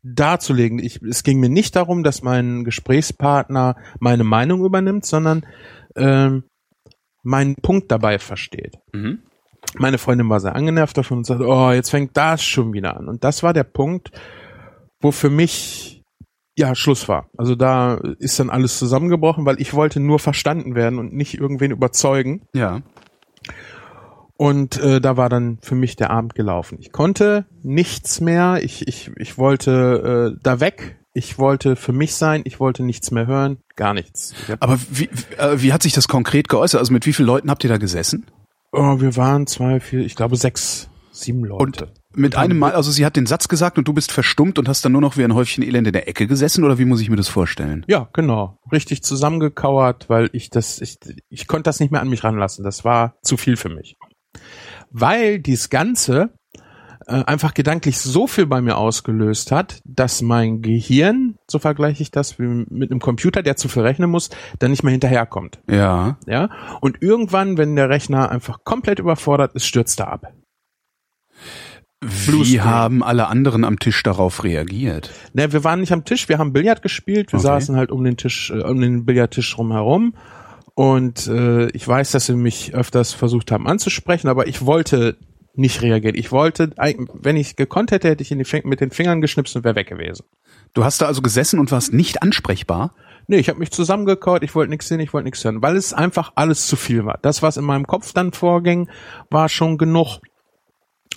darzulegen. 0.03 0.80
Ich, 0.80 1.01
es 1.01 1.24
ging 1.24 1.39
mir 1.39 1.50
nicht 1.50 1.75
darum, 1.75 2.03
dass 2.03 2.22
mein 2.22 2.63
Gesprächspartner 2.63 3.75
meine 4.00 4.24
Meinung 4.24 4.63
übernimmt, 4.63 5.06
sondern 5.06 5.46
ähm, 5.96 6.44
meinen 7.24 7.56
Punkt 7.56 7.91
dabei 7.91 8.18
versteht. 8.20 8.77
Mhm. 8.94 9.20
Meine 9.77 9.98
Freundin 9.98 10.30
war 10.30 10.39
sehr 10.39 10.56
angenervt 10.56 10.98
davon 10.98 11.20
und 11.20 11.25
sagte, 11.25 11.46
oh, 11.46 11.72
jetzt 11.72 11.89
fängt 11.91 12.15
das 12.18 12.44
schon 12.44 12.74
wieder 12.74 12.98
an. 12.98 13.08
Und 13.08 13.24
das 13.24 13.44
war 13.44 13.53
der 13.53 13.63
Punkt, 13.63 14.12
wo 15.01 15.12
für 15.12 15.29
mich 15.29 16.03
ja 16.58 16.75
Schluss 16.75 17.08
war. 17.08 17.29
Also 17.38 17.55
da 17.55 17.96
ist 18.20 18.39
dann 18.39 18.50
alles 18.50 18.77
zusammengebrochen, 18.77 19.46
weil 19.46 19.60
ich 19.60 19.74
wollte 19.74 20.00
nur 20.00 20.20
verstanden 20.20 20.75
werden 20.75 21.00
und 21.00 21.13
nicht 21.13 21.36
irgendwen 21.36 21.72
überzeugen. 21.72 22.41
Ja. 22.53 22.81
Und 24.38 24.77
äh, 24.79 25.00
da 25.00 25.17
war 25.17 25.29
dann 25.29 25.60
für 25.62 25.75
mich 25.75 25.96
der 25.96 26.10
Abend 26.10 26.36
gelaufen. 26.36 26.77
Ich 26.79 26.91
konnte 26.91 27.46
nichts 27.62 28.22
mehr. 28.22 28.60
Ich, 28.63 28.88
ich, 28.88 29.12
ich 29.17 29.38
wollte 29.38 30.36
äh, 30.36 30.39
da 30.41 30.60
weg. 30.60 30.98
Ich 31.13 31.38
wollte 31.38 31.75
für 31.75 31.93
mich 31.93 32.15
sein. 32.15 32.41
Ich 32.46 32.60
wollte 32.60 32.84
nichts 32.84 33.12
mehr 33.12 33.27
hören. 33.27 33.58
Gar 33.75 33.93
nichts. 33.93 34.34
Aber 34.60 34.79
wie, 34.89 35.10
wie, 35.12 35.36
äh, 35.36 35.62
wie 35.62 35.74
hat 35.74 35.84
sich 35.84 35.93
das 35.93 36.08
konkret 36.08 36.48
geäußert? 36.48 36.79
Also 36.79 36.93
mit 36.93 37.05
wie 37.05 37.13
vielen 37.13 37.27
Leuten 37.27 37.50
habt 37.50 37.63
ihr 37.63 37.70
da 37.70 37.77
gesessen? 37.77 38.25
oh, 38.72 39.00
wir 39.00 39.15
waren 39.17 39.48
zwei, 39.48 39.79
vier, 39.79 40.00
ich 40.01 40.15
glaube 40.15 40.36
sechs, 40.36 40.89
sieben 41.12 41.44
Leute. 41.44 41.86
Und 41.86 41.94
mit 42.13 42.36
einem 42.36 42.60
Mal, 42.60 42.74
also 42.74 42.91
sie 42.91 43.06
hat 43.06 43.15
den 43.15 43.25
Satz 43.25 43.48
gesagt 43.48 43.77
und 43.77 43.88
du 43.88 43.94
bist 43.94 44.12
verstummt 44.12 44.60
und 44.60 44.68
hast 44.68 44.84
dann 44.84 44.91
nur 44.91 45.01
noch 45.01 45.18
wie 45.18 45.24
ein 45.24 45.34
Häufchen 45.34 45.63
Elend 45.63 45.88
in 45.88 45.94
der 45.94 46.08
Ecke 46.08 46.27
gesessen 46.27 46.63
oder 46.63 46.77
wie 46.77 46.86
muss 46.86 47.01
ich 47.01 47.10
mir 47.10 47.15
das 47.15 47.30
vorstellen? 47.30 47.86
Ja, 47.88 48.10
genau. 48.13 48.60
Richtig 48.72 49.03
zusammengekauert, 49.03 50.10
weil 50.10 50.30
ich 50.34 50.50
das, 50.50 50.82
ich, 50.82 50.98
ich 51.30 51.48
konnte 51.48 51.63
das 51.63 51.80
nicht 51.80 51.91
mehr 51.91 52.01
an 52.01 52.10
mich 52.10 52.24
ranlassen. 52.24 52.63
Das 52.63 52.84
war 52.84 53.15
zu 53.22 53.38
viel 53.38 53.56
für 53.56 53.70
mich. 53.70 53.96
Weil 54.89 55.39
dies 55.39 55.70
Ganze 55.70 56.34
äh, 57.08 57.24
einfach 57.24 57.53
gedanklich 57.53 58.00
so 58.00 58.27
viel 58.27 58.46
bei 58.46 58.62
mir 58.62 58.77
ausgelöst 58.77 59.51
hat, 59.51 59.82
dass 59.86 60.22
mein 60.22 60.62
Gehirn, 60.62 61.36
so 61.50 61.60
vergleiche 61.60 62.03
ich 62.03 62.12
das 62.12 62.39
wie 62.39 62.65
mit 62.70 62.91
einem 62.91 63.00
Computer, 63.00 63.41
der 63.41 63.56
zu 63.56 63.70
viel 63.70 63.84
rechnen 63.84 64.10
muss, 64.10 64.30
dann 64.60 64.72
nicht 64.72 64.84
mehr 64.84 64.91
hinterherkommt. 64.91 65.60
Ja. 65.70 66.18
Ja. 66.27 66.50
Und 66.80 67.01
irgendwann, 67.01 67.58
wenn 67.58 67.75
der 67.75 67.89
Rechner 67.89 68.30
einfach 68.30 68.63
komplett 68.63 69.00
überfordert 69.00 69.56
ist, 69.56 69.65
stürzt 69.65 70.00
er 70.00 70.12
ab. 70.12 70.34
Wie 72.03 72.62
haben 72.62 73.03
alle 73.03 73.27
anderen 73.27 73.63
am 73.63 73.77
Tisch 73.77 74.01
darauf 74.01 74.43
reagiert? 74.43 75.12
Ne, 75.34 75.53
wir 75.53 75.63
waren 75.63 75.81
nicht 75.81 75.91
am 75.91 76.03
Tisch, 76.03 76.29
wir 76.29 76.39
haben 76.39 76.51
Billard 76.51 76.81
gespielt, 76.81 77.31
wir 77.31 77.38
Okay. 77.38 77.48
saßen 77.48 77.75
halt 77.75 77.91
um 77.91 78.03
den 78.03 78.17
Tisch, 78.17 78.50
äh, 78.50 78.62
um 78.63 78.81
den 78.81 79.05
Billardtisch 79.05 79.58
rumherum. 79.58 80.15
Und 80.74 81.27
äh, 81.27 81.67
ich 81.72 81.88
weiß, 81.88 82.12
dass 82.12 82.25
sie 82.25 82.36
mich 82.36 82.74
öfters 82.74 83.13
versucht 83.13 83.51
haben 83.51 83.67
anzusprechen, 83.67 84.29
aber 84.29 84.48
ich 84.48 84.65
wollte 84.65 85.17
nicht 85.53 85.81
reagieren. 85.81 86.15
Ich 86.15 86.31
wollte, 86.31 86.72
wenn 87.13 87.38
ich 87.38 87.55
gekonnt 87.55 87.91
hätte, 87.91 88.08
hätte 88.10 88.24
ich 88.24 88.48
Fing 88.48 88.67
mit 88.67 88.79
den 88.81 88.89
Fingern 88.89 89.22
geschnipst 89.22 89.55
und 89.55 89.63
wäre 89.63 89.75
weg 89.75 89.88
gewesen. 89.88 90.24
Du 90.74 90.84
hast 90.84 91.01
da 91.01 91.05
also 91.08 91.22
gesessen 91.22 91.60
und 91.60 91.72
warst 91.72 91.93
nicht 91.93 92.24
ansprechbar? 92.24 92.96
Nee, 93.27 93.38
ich 93.38 93.50
habe 93.50 93.60
mich 93.60 93.72
zusammengekaut, 93.72 94.43
ich 94.43 94.55
wollte 94.55 94.72
nichts 94.72 94.88
sehen, 94.88 95.00
ich 95.01 95.13
wollte 95.13 95.25
nichts 95.25 95.43
hören, 95.43 95.62
weil 95.62 95.75
es 95.75 95.93
einfach 95.93 96.31
alles 96.36 96.67
zu 96.67 96.75
viel 96.75 97.05
war. 97.05 97.20
Das, 97.22 97.43
was 97.43 97.58
in 97.58 97.65
meinem 97.65 97.86
Kopf 97.86 98.13
dann 98.13 98.31
vorging, 98.34 98.89
war 99.29 99.50
schon 99.50 99.77
genug. 99.77 100.20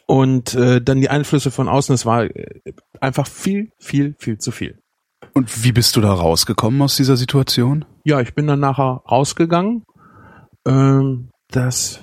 Und 0.07 0.55
äh, 0.55 0.83
dann 0.83 1.01
die 1.01 1.09
Einflüsse 1.09 1.51
von 1.51 1.69
außen, 1.69 1.95
es 1.95 2.05
war 2.05 2.25
äh, 2.25 2.61
einfach 3.01 3.27
viel, 3.27 3.71
viel, 3.79 4.15
viel 4.19 4.39
zu 4.39 4.51
viel. 4.51 4.79
Und 5.33 5.65
wie 5.65 5.73
bist 5.73 5.97
du 5.97 6.01
da 6.01 6.13
rausgekommen 6.13 6.83
aus 6.83 6.97
dieser 6.97 7.17
Situation? 7.17 7.85
Ja, 8.05 8.21
ich 8.21 8.35
bin 8.35 8.47
dann 8.47 8.61
nachher 8.61 9.03
rausgegangen. 9.11 9.83
Ähm, 10.67 11.31
das 11.49 12.01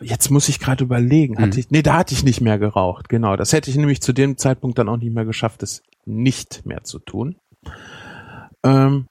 jetzt 0.00 0.30
muss 0.30 0.48
ich 0.48 0.60
gerade 0.60 0.84
überlegen. 0.84 1.38
Hatte 1.38 1.56
Mhm. 1.56 1.58
ich, 1.60 1.70
nee, 1.70 1.82
da 1.82 1.96
hatte 1.96 2.14
ich 2.14 2.24
nicht 2.24 2.40
mehr 2.40 2.58
geraucht. 2.58 3.08
Genau, 3.08 3.36
das 3.36 3.52
hätte 3.52 3.70
ich 3.70 3.76
nämlich 3.76 4.02
zu 4.02 4.12
dem 4.12 4.36
Zeitpunkt 4.36 4.78
dann 4.78 4.88
auch 4.88 4.96
nicht 4.96 5.14
mehr 5.14 5.24
geschafft, 5.24 5.62
es 5.62 5.82
nicht 6.04 6.66
mehr 6.66 6.82
zu 6.84 6.98
tun. 6.98 7.36
Ähm, 8.64 9.06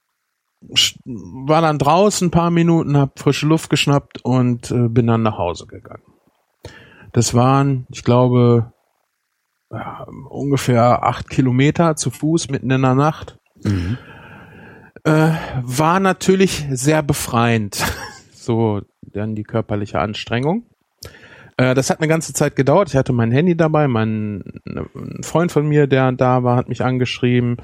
war 1.06 1.62
dann 1.62 1.78
draußen 1.80 2.28
ein 2.28 2.32
paar 2.32 2.52
Minuten, 2.52 2.98
hab 2.98 3.20
frische 3.20 3.46
Luft 3.48 3.70
geschnappt 3.70 4.24
und 4.24 4.72
äh, 4.72 4.88
bin 4.88 5.08
dann 5.08 5.24
nach 5.24 5.38
Hause 5.38 5.66
gegangen. 5.68 6.04
Das 7.14 7.34
waren, 7.34 7.88
ich 7.92 8.04
glaube, 8.04 8.74
ja, 9.72 10.06
ungefähr 10.30 11.04
acht 11.04 11.30
Kilometer 11.30 11.96
zu 11.96 12.12
Fuß 12.12 12.50
mitten 12.50 12.70
in 12.70 12.82
der 12.82 12.96
Nacht 12.96 13.40
äh, 15.04 15.32
war 15.62 16.00
natürlich 16.00 16.66
sehr 16.72 17.04
befreiend. 17.04 17.84
so 18.34 18.82
dann 19.02 19.36
die 19.36 19.44
körperliche 19.44 20.00
Anstrengung. 20.00 20.66
Äh, 21.58 21.76
das 21.76 21.90
hat 21.90 22.00
eine 22.00 22.08
ganze 22.08 22.34
Zeit 22.34 22.56
gedauert. 22.56 22.90
Ich 22.90 22.96
hatte 22.96 23.14
mein 23.14 23.32
Handy 23.32 23.56
dabei. 23.56 23.88
Mein 23.88 24.44
ein 24.66 25.24
Freund 25.24 25.52
von 25.52 25.68
mir, 25.68 25.88
der 25.88 26.12
da 26.12 26.44
war, 26.44 26.56
hat 26.56 26.70
mich 26.70 26.84
angeschrieben 26.84 27.58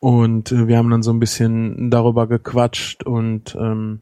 und 0.00 0.52
äh, 0.52 0.68
wir 0.68 0.78
haben 0.78 0.90
dann 0.90 1.02
so 1.02 1.12
ein 1.12 1.20
bisschen 1.20 1.90
darüber 1.90 2.26
gequatscht 2.26 3.04
und 3.04 3.54
ähm, 3.56 4.00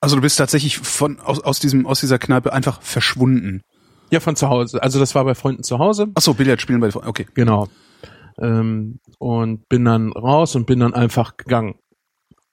Also 0.00 0.16
du 0.16 0.22
bist 0.22 0.38
tatsächlich 0.38 0.78
von 0.78 1.20
aus, 1.20 1.40
aus 1.40 1.60
diesem 1.60 1.86
aus 1.86 2.00
dieser 2.00 2.18
Kneipe 2.18 2.52
einfach 2.52 2.82
verschwunden. 2.82 3.62
Ja 4.12 4.20
von 4.20 4.36
zu 4.36 4.48
Hause. 4.48 4.82
Also 4.82 4.98
das 4.98 5.14
war 5.14 5.24
bei 5.24 5.34
Freunden 5.34 5.62
zu 5.62 5.78
Hause. 5.78 6.08
Ach 6.14 6.22
so, 6.22 6.34
Billard 6.34 6.60
spielen 6.60 6.80
bei 6.80 6.88
okay. 6.94 7.26
Genau. 7.34 7.68
Ähm, 8.38 9.00
und 9.18 9.68
bin 9.68 9.84
dann 9.84 10.12
raus 10.12 10.54
und 10.56 10.66
bin 10.66 10.80
dann 10.80 10.94
einfach 10.94 11.36
gegangen. 11.36 11.74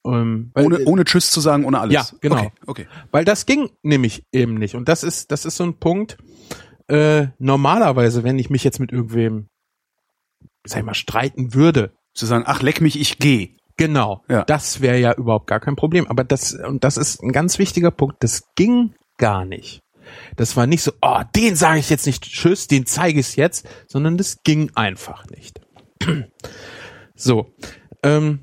Ähm, 0.06 0.52
weil- 0.54 0.66
Ohne 0.66 0.80
ohne 0.86 1.04
Tschüss 1.06 1.32
zu 1.32 1.40
sagen, 1.42 1.66
ohne 1.66 1.80
alles. 1.80 1.94
Ja, 1.94 2.06
genau. 2.22 2.38
Okay, 2.38 2.52
okay. 2.66 2.88
Weil 3.12 3.26
das 3.26 3.46
ging 3.46 3.70
nämlich 3.84 4.24
eben 4.32 4.56
nicht. 4.56 4.76
Und 4.76 4.88
das 4.90 5.04
ist, 5.04 5.32
das 5.32 5.46
ist 5.46 5.58
so 5.58 5.64
ein 5.64 5.80
Punkt. 5.80 6.18
Äh, 6.88 7.28
normalerweise, 7.40 8.24
wenn 8.24 8.40
ich 8.40 8.50
mich 8.50 8.64
jetzt 8.64 8.80
mit 8.80 8.92
irgendwem, 8.92 9.48
sag 10.66 10.80
ich 10.80 10.86
mal, 10.86 10.94
streiten 10.94 11.54
würde, 11.54 11.92
Zu 12.14 12.26
sagen, 12.26 12.46
ach 12.48 12.62
leck 12.62 12.82
mich, 12.82 13.00
ich 13.00 13.18
geh. 13.20 13.56
genau, 13.78 14.24
Ja. 14.30 14.44
das 14.44 14.82
wäre 14.82 14.98
ja 14.98 15.14
überhaupt 15.14 15.48
gar 15.48 15.60
kein 15.60 15.76
Problem. 15.76 16.08
Aber 16.08 16.24
das, 16.24 16.54
und 16.54 16.84
das 16.84 16.98
ist 16.98 17.22
ein 17.22 17.32
ganz 17.32 17.60
wichtiger 17.60 17.92
Punkt, 17.92 18.24
das 18.24 18.44
ging 18.56 18.94
gar 19.18 19.46
nicht. 19.46 19.82
Das 20.36 20.56
war 20.58 20.68
nicht 20.68 20.84
so, 20.84 20.92
oh, 21.02 21.22
den 21.36 21.56
sage 21.56 21.80
ich 21.80 21.90
jetzt 21.90 22.06
nicht 22.06 22.24
Tschüss, 22.24 22.68
den 22.68 22.86
zeige 22.86 23.20
ich 23.20 23.36
jetzt, 23.36 23.68
sondern 23.88 24.18
das 24.18 24.44
ging 24.44 24.72
einfach 24.76 25.26
nicht. 25.30 25.62
so. 27.16 27.52
Ähm, 28.04 28.40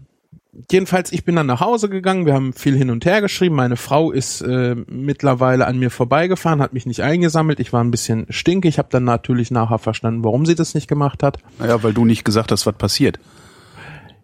jedenfalls, 0.71 1.13
ich 1.13 1.25
bin 1.25 1.37
dann 1.37 1.47
nach 1.47 1.61
Hause 1.61 1.89
gegangen, 1.89 2.27
wir 2.27 2.35
haben 2.35 2.53
viel 2.53 2.77
hin 2.77 2.91
und 2.91 3.05
her 3.05 3.21
geschrieben. 3.21 3.55
Meine 3.55 3.77
Frau 3.77 4.11
ist 4.11 4.41
äh, 4.41 4.75
mittlerweile 4.89 5.67
an 5.67 5.79
mir 5.79 5.91
vorbeigefahren, 5.91 6.61
hat 6.61 6.73
mich 6.73 6.87
nicht 6.87 7.03
eingesammelt. 7.03 7.61
Ich 7.61 7.73
war 7.73 7.83
ein 7.83 7.91
bisschen 7.91 8.27
stinkig, 8.31 8.79
habe 8.79 8.89
dann 8.91 9.05
natürlich 9.05 9.51
nachher 9.51 9.79
verstanden, 9.79 10.25
warum 10.25 10.47
sie 10.47 10.55
das 10.55 10.75
nicht 10.75 10.89
gemacht 10.89 11.23
hat. 11.23 11.39
Naja, 11.59 11.83
weil 11.83 11.93
du 11.95 12.05
nicht 12.05 12.25
gesagt 12.25 12.53
hast, 12.53 12.67
was 12.67 12.77
passiert. 12.77 13.19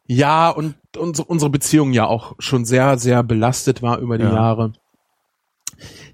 Ja, 0.07 0.51
und 0.51 0.75
unsere, 0.99 1.29
unsere 1.29 1.51
Beziehung 1.51 1.93
ja 1.93 2.07
auch 2.07 2.35
schon 2.41 2.65
sehr, 2.65 2.99
sehr 2.99 3.23
belastet 3.23 3.81
war 3.81 3.99
über 3.99 4.19
die 4.19 4.25
Ja. 4.25 4.35
Jahre. 4.35 4.73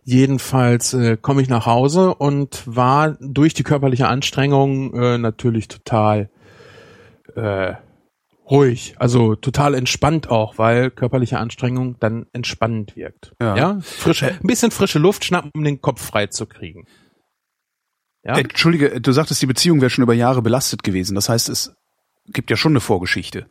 Jedenfalls 0.08 0.94
äh, 0.94 1.16
komme 1.20 1.42
ich 1.42 1.48
nach 1.48 1.66
Hause 1.66 2.14
und 2.14 2.62
war 2.64 3.16
durch 3.20 3.54
die 3.54 3.64
körperliche 3.64 4.06
Anstrengung 4.06 4.94
äh, 4.94 5.18
natürlich 5.18 5.66
total 5.66 6.30
äh, 7.34 7.74
ruhig, 8.48 8.94
also 8.98 9.34
total 9.34 9.74
entspannt 9.74 10.30
auch, 10.30 10.58
weil 10.58 10.92
körperliche 10.92 11.38
Anstrengung 11.40 11.96
dann 11.98 12.26
entspannend 12.32 12.94
wirkt. 12.94 13.32
Ja. 13.42 13.56
ja? 13.56 13.78
Frische, 13.82 14.28
ein 14.28 14.46
bisschen 14.46 14.70
frische 14.70 15.00
Luft 15.00 15.24
schnappen, 15.24 15.50
um 15.56 15.64
den 15.64 15.80
Kopf 15.80 16.00
frei 16.06 16.28
zu 16.28 16.46
kriegen. 16.46 16.84
Ja? 18.22 18.38
Entschuldige, 18.38 19.00
du 19.00 19.10
sagtest, 19.10 19.42
die 19.42 19.46
Beziehung 19.46 19.80
wäre 19.80 19.90
schon 19.90 20.04
über 20.04 20.14
Jahre 20.14 20.40
belastet 20.40 20.84
gewesen. 20.84 21.16
Das 21.16 21.28
heißt, 21.28 21.48
es 21.48 21.74
gibt 22.28 22.48
ja 22.50 22.56
schon 22.56 22.70
eine 22.72 22.80
Vorgeschichte. 22.80 23.48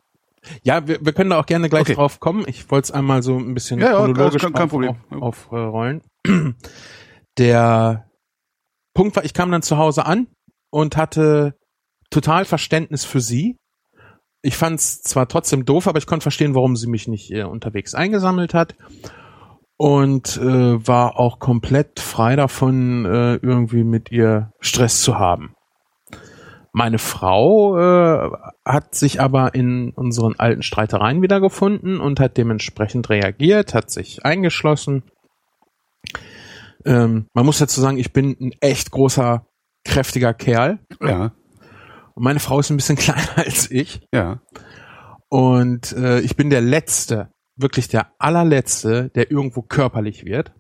Ja, 0.64 0.88
wir, 0.88 1.04
wir 1.06 1.12
können 1.12 1.32
da 1.32 1.40
auch 1.42 1.48
gerne 1.48 1.68
gleich 1.68 1.82
Okay. 1.82 1.96
drauf 1.96 2.22
kommen. 2.22 2.46
Ich 2.48 2.72
wollte 2.72 2.86
es 2.86 2.92
einmal 2.92 3.24
so 3.24 3.36
ein 3.38 3.54
bisschen 3.54 3.82
Ja, 3.82 3.88
ja, 3.88 3.96
chronologisch 3.98 4.42
kein- 4.42 4.54
kein 4.54 4.70
auf, 4.72 4.96
auf, 5.12 5.52
aufrollen. 5.52 6.02
Der 7.38 8.10
Punkt 8.94 9.16
war, 9.16 9.26
ich 9.26 9.34
kam 9.34 9.52
dann 9.52 9.62
zu 9.62 9.78
Hause 9.78 10.06
an 10.06 10.28
und 10.70 10.98
hatte 10.98 11.56
total 12.10 12.46
Verständnis 12.46 13.04
für 13.04 13.20
sie. 13.20 13.58
Ich 14.42 14.56
fand 14.58 14.80
es 14.80 15.02
zwar 15.02 15.28
trotzdem 15.28 15.66
doof, 15.66 15.88
aber 15.88 15.98
ich 15.98 16.06
konnte 16.06 16.24
verstehen, 16.24 16.56
warum 16.56 16.76
sie 16.76 16.88
mich 16.88 17.08
nicht 17.08 17.32
äh, 17.32 17.44
unterwegs 17.44 17.96
eingesammelt 17.96 18.54
hat. 18.54 18.76
Und 19.78 20.38
äh, 20.38 20.88
war 20.88 21.20
auch 21.20 21.40
komplett 21.40 22.00
frei 22.00 22.38
davon, 22.38 23.06
äh, 23.06 23.36
irgendwie 23.36 23.84
mit 23.84 24.12
ihr 24.12 24.52
Stress 24.62 25.02
zu 25.02 25.20
haben. 25.20 25.54
Meine 26.72 27.00
Frau 27.00 27.78
äh, 27.78 28.32
hat 28.66 28.96
sich 28.96 29.22
aber 29.22 29.56
in 29.56 29.92
unseren 29.92 30.36
alten 30.38 30.62
Streitereien 30.62 31.22
wiedergefunden 31.22 32.02
und 32.02 32.20
hat 32.20 32.38
dementsprechend 32.38 33.10
reagiert, 33.10 33.74
hat 33.74 33.90
sich 33.90 34.26
eingeschlossen. 34.26 35.04
Ähm, 36.86 37.28
man 37.34 37.46
muss 37.46 37.58
dazu 37.60 37.82
sagen, 37.82 37.98
ich 37.98 38.14
bin 38.14 38.36
ein 38.40 38.52
echt 38.62 38.92
großer, 38.92 39.46
kräftiger 39.84 40.34
Kerl. 40.34 40.80
Ja, 41.02 41.34
Und 42.14 42.24
meine 42.24 42.40
Frau 42.40 42.60
ist 42.60 42.70
ein 42.70 42.78
bisschen 42.78 42.96
kleiner 43.06 43.38
als 43.38 43.70
ich. 43.72 44.02
ja. 44.14 44.42
Und 45.30 45.92
äh, 45.94 46.20
ich 46.22 46.36
bin 46.36 46.50
der 46.50 46.62
Letzte, 46.62 47.30
wirklich 47.58 47.88
der 47.88 48.12
allerletzte, 48.20 49.10
der 49.16 49.32
irgendwo 49.32 49.64
körperlich 49.64 50.24
wird. 50.24 50.54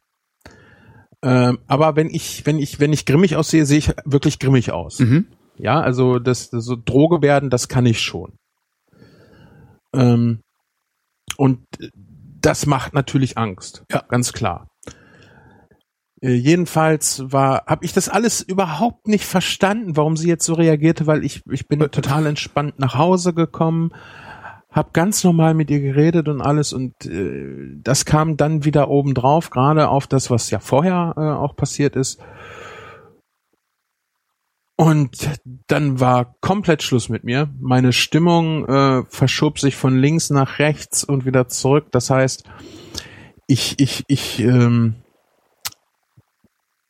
Ähm, 1.23 1.59
aber 1.67 1.95
wenn 1.95 2.09
ich, 2.09 2.45
wenn 2.45 2.59
ich, 2.59 2.79
wenn 2.79 2.91
ich 2.91 3.05
grimmig 3.05 3.35
aussehe, 3.35 3.65
sehe 3.65 3.77
ich 3.77 3.91
wirklich 4.05 4.39
grimmig 4.39 4.71
aus. 4.71 4.99
Mhm. 4.99 5.27
Ja, 5.57 5.79
also 5.79 6.19
das, 6.19 6.49
das 6.49 6.65
so 6.65 6.75
Droge 6.75 7.21
werden, 7.21 7.49
das 7.49 7.67
kann 7.69 7.85
ich 7.85 8.01
schon. 8.01 8.33
Ähm, 9.93 10.41
und 11.37 11.63
das 12.41 12.65
macht 12.65 12.93
natürlich 12.93 13.37
Angst. 13.37 13.83
Ja. 13.91 14.03
ganz 14.09 14.33
klar. 14.33 14.67
Äh, 16.25 16.33
jedenfalls 16.33 17.23
war, 17.31 17.65
habe 17.67 17.85
ich 17.85 17.93
das 17.93 18.09
alles 18.09 18.41
überhaupt 18.41 19.07
nicht 19.07 19.25
verstanden, 19.25 19.95
warum 19.95 20.17
sie 20.17 20.27
jetzt 20.27 20.45
so 20.45 20.55
reagierte, 20.55 21.05
weil 21.05 21.23
ich 21.23 21.43
ich 21.51 21.67
bin 21.67 21.79
total 21.79 22.25
entspannt 22.25 22.79
nach 22.79 22.95
Hause 22.95 23.33
gekommen, 23.33 23.91
habe 24.71 24.89
ganz 24.91 25.23
normal 25.23 25.53
mit 25.53 25.69
ihr 25.69 25.79
geredet 25.81 26.27
und 26.27 26.41
alles 26.41 26.73
und 26.73 27.05
äh, 27.05 27.77
das 27.83 28.05
kam 28.05 28.37
dann 28.37 28.65
wieder 28.65 28.89
oben 28.89 29.13
drauf, 29.13 29.51
gerade 29.51 29.87
auf 29.89 30.07
das, 30.07 30.31
was 30.31 30.49
ja 30.49 30.59
vorher 30.59 31.13
äh, 31.15 31.21
auch 31.21 31.55
passiert 31.55 31.95
ist. 31.95 32.19
Und 34.77 35.29
dann 35.67 36.01
war 36.01 36.35
komplett 36.41 36.83
Schluss 36.83 37.07
mit 37.07 37.23
mir. 37.23 37.49
Meine 37.61 37.93
Stimmung 37.93 38.65
äh, 38.65 39.03
verschob 39.07 39.59
sich 39.59 39.77
von 39.77 39.95
links 39.95 40.31
nach 40.31 40.59
rechts 40.59 41.05
und 41.05 41.25
wieder 41.25 41.47
zurück. 41.47 41.85
Das 41.91 42.09
heißt, 42.09 42.43
ich, 43.47 43.79
ich, 43.79 44.03
ich, 44.07 44.41
ähm, 44.41 44.95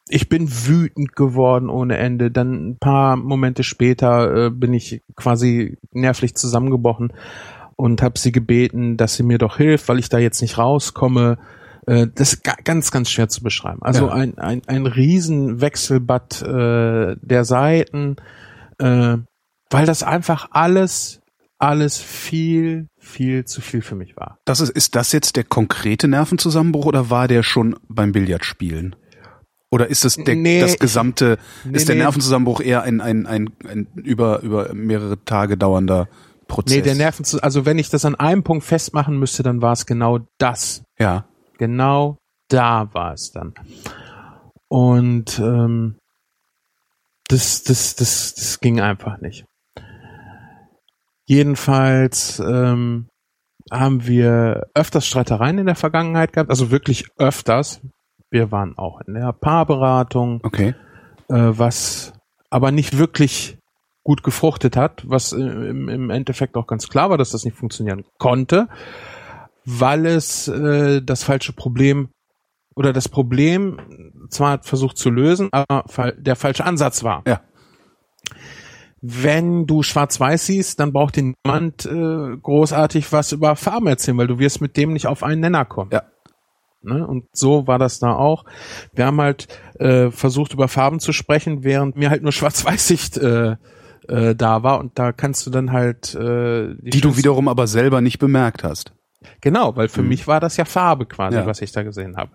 ich 0.07 0.29
bin 0.29 0.49
wütend 0.67 1.15
geworden 1.15 1.69
ohne 1.69 1.97
Ende. 1.97 2.31
Dann 2.31 2.69
ein 2.69 2.77
paar 2.77 3.15
Momente 3.15 3.63
später 3.63 4.45
äh, 4.45 4.49
bin 4.49 4.73
ich 4.73 5.01
quasi 5.15 5.77
nervlich 5.91 6.35
zusammengebrochen 6.35 7.13
und 7.75 8.01
habe 8.01 8.19
sie 8.19 8.31
gebeten, 8.31 8.97
dass 8.97 9.15
sie 9.15 9.23
mir 9.23 9.37
doch 9.37 9.57
hilft, 9.57 9.87
weil 9.89 9.99
ich 9.99 10.09
da 10.09 10.17
jetzt 10.19 10.41
nicht 10.41 10.57
rauskomme. 10.57 11.37
Äh, 11.87 12.07
das 12.13 12.33
ist 12.33 12.43
ga 12.43 12.53
ganz, 12.63 12.91
ganz 12.91 13.09
schwer 13.09 13.29
zu 13.29 13.41
beschreiben. 13.43 13.81
Also 13.81 14.07
Ja. 14.07 14.13
ein, 14.13 14.37
ein, 14.37 14.61
ein 14.67 14.85
riesen 14.85 15.59
Wechselbad 15.61 16.41
äh, 16.43 17.15
der 17.19 17.43
Seiten, 17.45 18.17
äh, 18.77 19.17
weil 19.71 19.85
das 19.85 20.03
einfach 20.03 20.49
alles, 20.51 21.21
alles 21.57 21.97
viel, 21.97 22.87
viel 22.99 23.45
zu 23.45 23.59
viel 23.61 23.81
für 23.81 23.95
mich 23.95 24.15
war. 24.15 24.37
Das 24.45 24.61
ist, 24.61 24.69
ist 24.69 24.95
das 24.95 25.11
jetzt 25.11 25.35
der 25.35 25.43
konkrete 25.43 26.07
Nervenzusammenbruch 26.07 26.85
oder 26.85 27.09
war 27.09 27.27
der 27.27 27.41
schon 27.41 27.75
beim 27.87 28.11
Billardspielen? 28.11 28.95
Oder 29.71 29.87
ist 29.87 30.05
das 30.05 30.15
der, 30.15 30.35
Nee, 30.35 30.61
das 30.61 30.79
gesamte, 30.79 31.37
Nee, 31.63 31.77
ist 31.77 31.87
der 31.87 31.95
nee. 31.95 32.03
Nervenzusammenbruch 32.03 32.61
eher 32.61 32.83
ein, 32.83 33.01
ein, 33.01 33.25
ein, 33.25 33.49
ein 33.67 33.87
über, 33.95 34.41
über 34.41 34.73
mehrere 34.73 35.23
Tage 35.25 35.57
dauernder 35.57 36.07
Prozess? 36.47 36.75
Nee, 36.77 36.81
der 36.81 36.95
Nerven, 36.95 37.25
also 37.41 37.65
wenn 37.65 37.79
ich 37.79 37.89
das 37.89 38.05
an 38.05 38.15
einem 38.15 38.43
Punkt 38.43 38.63
festmachen 38.63 39.17
müsste, 39.17 39.43
dann 39.43 39.61
war 39.61 39.73
es 39.73 39.85
genau 39.85 40.19
das. 40.37 40.83
Ja. 40.99 41.25
Genau 41.57 42.17
da 42.47 42.93
war 42.93 43.13
es 43.13 43.31
dann. 43.31 43.53
Und 44.67 45.39
ähm, 45.39 45.97
das, 47.27 47.63
das, 47.63 47.95
das, 47.95 48.35
das 48.35 48.59
ging 48.59 48.79
einfach 48.79 49.19
nicht. 49.19 49.45
Jedenfalls 51.27 52.39
ähm, 52.39 53.07
haben 53.71 54.05
wir 54.05 54.67
öfters 54.75 55.07
Streitereien 55.07 55.57
in 55.57 55.65
der 55.65 55.75
Vergangenheit 55.75 56.33
gehabt, 56.33 56.51
also 56.51 56.69
wirklich 56.69 57.07
öfters. 57.17 57.81
Wir 58.35 58.51
waren 58.51 58.77
auch 58.77 58.99
in 59.07 59.13
der 59.13 59.31
Paarberatung, 59.31 60.41
Okay. 60.43 60.75
äh, 61.29 61.35
was 61.35 62.11
aber 62.49 62.73
nicht 62.73 62.97
wirklich 62.97 63.57
gut 64.03 64.23
gefruchtet 64.23 64.75
hat, 64.75 65.05
was 65.07 65.31
äh, 65.31 65.37
im, 65.37 65.87
im 65.87 66.09
Endeffekt 66.09 66.57
auch 66.57 66.67
ganz 66.67 66.89
klar 66.89 67.09
war, 67.09 67.17
dass 67.17 67.31
das 67.31 67.45
nicht 67.45 67.55
funktionieren 67.55 68.03
konnte, 68.17 68.67
weil 69.63 70.05
es 70.05 70.49
äh, 70.49 71.01
das 71.01 71.23
falsche 71.23 71.53
Problem 71.53 72.09
oder 72.75 72.91
das 72.91 73.07
Problem 73.07 73.79
zwar 74.29 74.61
versucht 74.63 74.97
zu 74.97 75.09
lösen, 75.11 75.47
aber 75.53 76.11
der 76.17 76.35
falsche 76.35 76.65
Ansatz 76.65 77.05
war. 77.05 77.23
Ja. 77.25 77.39
Wenn 78.99 79.65
du 79.65 79.81
schwarz-weiß 79.81 80.47
siehst, 80.47 80.81
dann 80.81 80.91
braucht 80.91 81.15
dir 81.15 81.33
niemand 81.45 81.85
äh, 81.85 82.35
großartig 82.35 83.13
was 83.13 83.31
über 83.31 83.55
Farben 83.55 83.87
erzählen, 83.87 84.17
weil 84.17 84.27
du 84.27 84.39
wirst 84.39 84.59
mit 84.59 84.75
dem 84.75 84.91
nicht 84.91 85.07
auf 85.07 85.23
einen 85.23 85.39
Nenner 85.39 85.63
kommen. 85.63 85.91
Ja. 85.93 86.03
Ne? 86.85 87.05
Und 87.05 87.25
so 87.33 87.67
war 87.67 87.79
das 87.79 87.99
da 87.99 88.13
auch. 88.15 88.45
Wir 88.93 89.05
haben 89.07 89.19
halt 89.19 89.47
äh, 89.79 90.11
versucht, 90.11 90.53
über 90.53 90.67
Farben 90.67 90.99
zu 90.99 91.11
sprechen, 91.13 91.63
während 91.63 91.95
mir 91.97 92.09
halt 92.09 92.21
nur 92.23 92.31
Schwarz-Weiß-Sicht 92.31 93.17
äh, 93.17 93.57
äh, 94.07 94.35
da 94.35 94.63
war. 94.63 94.79
Und 94.79 94.97
da 94.99 95.11
kannst 95.11 95.45
du 95.45 95.49
dann 95.49 95.71
halt 95.71 96.13
äh, 96.15 96.75
Die 96.75 96.89
du 96.91 96.99
schönsten- 97.09 97.17
wiederum 97.17 97.47
aber 97.47 97.67
selber 97.67 98.01
nicht 98.01 98.19
bemerkt 98.19 98.63
hast. 98.63 98.93
Genau, 99.41 99.75
weil 99.75 99.87
für 99.89 100.03
Mhm. 100.03 100.09
mich 100.09 100.27
war 100.27 100.39
das 100.39 100.55
ja 100.57 100.65
Farbe 100.65 101.05
quasi, 101.07 101.37
Ja. 101.37 101.45
was 101.47 101.61
ich 101.61 101.71
da 101.71 101.81
gesehen 101.83 102.15
habe. 102.17 102.31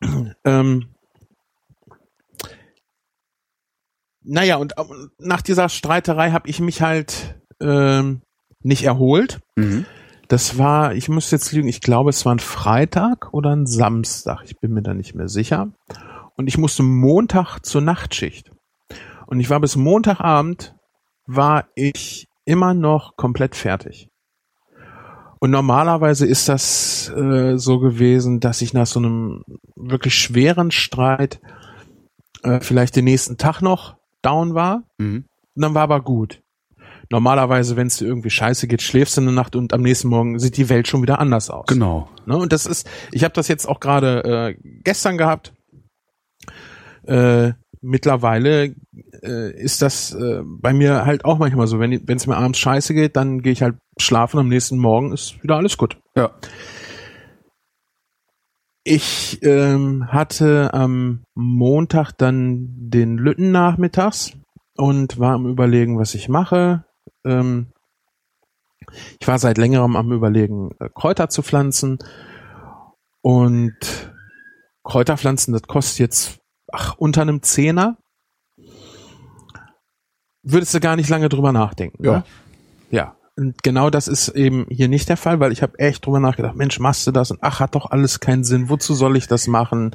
ähm, 0.44 0.88
naja, 4.22 4.56
und 4.56 4.74
ähm, 4.78 5.10
nach 5.18 5.42
dieser 5.42 5.68
Streiterei 5.68 6.30
habe 6.32 6.48
ich 6.48 6.60
mich 6.60 6.82
halt 6.82 7.36
ähm, 7.60 8.22
nicht 8.62 8.84
erholt. 8.84 9.40
Mhm. 9.56 9.86
Das 10.28 10.58
war, 10.58 10.94
ich 10.94 11.08
muss 11.08 11.30
jetzt 11.30 11.52
lügen, 11.52 11.68
ich 11.68 11.80
glaube, 11.80 12.10
es 12.10 12.26
war 12.26 12.34
ein 12.34 12.38
Freitag 12.38 13.32
oder 13.32 13.50
ein 13.50 13.66
Samstag. 13.66 14.42
Ich 14.44 14.58
bin 14.58 14.72
mir 14.72 14.82
da 14.82 14.92
nicht 14.92 15.14
mehr 15.14 15.28
sicher. 15.28 15.72
Und 16.36 16.46
ich 16.46 16.58
musste 16.58 16.82
Montag 16.82 17.60
zur 17.64 17.80
Nachtschicht. 17.80 18.52
Und 19.26 19.40
ich 19.40 19.50
war 19.50 19.60
bis 19.60 19.76
Montagabend, 19.76 20.74
war 21.26 21.66
ich 21.74 22.28
immer 22.44 22.74
noch 22.74 23.16
komplett 23.16 23.56
fertig. 23.56 24.08
Und 25.40 25.50
normalerweise 25.50 26.26
ist 26.26 26.48
das 26.48 27.10
äh, 27.10 27.56
so 27.56 27.78
gewesen, 27.78 28.40
dass 28.40 28.60
ich 28.60 28.74
nach 28.74 28.86
so 28.86 29.00
einem 29.00 29.44
wirklich 29.76 30.14
schweren 30.14 30.70
Streit 30.70 31.40
äh, 32.42 32.60
vielleicht 32.60 32.96
den 32.96 33.04
nächsten 33.04 33.36
Tag 33.36 33.62
noch 33.62 33.96
down 34.22 34.54
war. 34.54 34.82
Mhm. 34.98 35.24
Und 35.54 35.62
dann 35.62 35.74
war 35.74 35.82
aber 35.82 36.00
gut. 36.00 36.40
Normalerweise, 37.10 37.76
wenn 37.76 37.86
es 37.86 37.96
dir 37.96 38.06
irgendwie 38.06 38.30
scheiße 38.30 38.68
geht, 38.68 38.82
schläfst 38.82 39.16
du 39.16 39.22
eine 39.22 39.32
Nacht 39.32 39.56
und 39.56 39.72
am 39.72 39.80
nächsten 39.80 40.08
Morgen 40.08 40.38
sieht 40.38 40.56
die 40.56 40.68
Welt 40.68 40.88
schon 40.88 41.02
wieder 41.02 41.18
anders 41.18 41.48
aus. 41.48 41.66
Genau. 41.66 42.08
Ne? 42.26 42.36
Und 42.36 42.52
das 42.52 42.66
ist, 42.66 42.88
ich 43.12 43.24
habe 43.24 43.32
das 43.32 43.48
jetzt 43.48 43.66
auch 43.66 43.80
gerade 43.80 44.24
äh, 44.24 44.60
gestern 44.84 45.16
gehabt. 45.16 45.54
Äh, 47.06 47.52
mittlerweile 47.80 48.74
äh, 49.22 49.52
ist 49.52 49.80
das 49.80 50.12
äh, 50.12 50.42
bei 50.44 50.74
mir 50.74 51.06
halt 51.06 51.24
auch 51.24 51.38
manchmal 51.38 51.66
so, 51.66 51.80
wenn 51.80 51.92
es 52.06 52.26
mir 52.26 52.36
abends 52.36 52.58
scheiße 52.58 52.92
geht, 52.92 53.16
dann 53.16 53.40
gehe 53.40 53.52
ich 53.52 53.62
halt 53.62 53.76
schlafen, 53.98 54.38
am 54.38 54.48
nächsten 54.48 54.78
Morgen 54.78 55.12
ist 55.12 55.42
wieder 55.42 55.56
alles 55.56 55.78
gut. 55.78 55.98
Ja. 56.14 56.30
Ich 58.84 59.38
ähm, 59.42 60.08
hatte 60.08 60.72
am 60.72 61.22
Montag 61.34 62.12
dann 62.12 62.68
den 62.90 63.18
Lütten 63.18 63.50
nachmittags 63.50 64.32
und 64.76 65.18
war 65.18 65.34
am 65.34 65.46
überlegen, 65.46 65.98
was 65.98 66.14
ich 66.14 66.28
mache. 66.28 66.84
Ähm, 67.24 67.72
ich 69.20 69.28
war 69.28 69.38
seit 69.38 69.58
längerem 69.58 69.96
am 69.96 70.12
überlegen, 70.12 70.70
äh, 70.80 70.88
Kräuter 70.94 71.28
zu 71.28 71.42
pflanzen 71.42 71.98
und 73.20 73.76
Kräuterpflanzen, 74.84 75.52
das 75.52 75.62
kostet 75.62 75.98
jetzt 75.98 76.40
ach, 76.72 76.94
unter 76.96 77.22
einem 77.22 77.42
Zehner. 77.42 77.98
Würdest 80.42 80.72
du 80.72 80.80
gar 80.80 80.96
nicht 80.96 81.10
lange 81.10 81.28
drüber 81.28 81.52
nachdenken. 81.52 82.04
Ja. 82.04 82.12
Ne? 82.12 82.24
Ja. 82.90 83.14
Und 83.36 83.62
genau 83.62 83.88
das 83.88 84.08
ist 84.08 84.30
eben 84.30 84.66
hier 84.68 84.88
nicht 84.88 85.08
der 85.08 85.16
Fall, 85.16 85.38
weil 85.38 85.52
ich 85.52 85.62
habe 85.62 85.78
echt 85.78 86.04
drüber 86.04 86.18
nachgedacht, 86.18 86.56
Mensch, 86.56 86.80
machst 86.80 87.06
du 87.06 87.12
das? 87.12 87.30
Und 87.30 87.38
ach, 87.40 87.60
hat 87.60 87.76
doch 87.76 87.90
alles 87.90 88.18
keinen 88.18 88.42
Sinn. 88.42 88.68
Wozu 88.68 88.94
soll 88.94 89.16
ich 89.16 89.28
das 89.28 89.46
machen? 89.46 89.94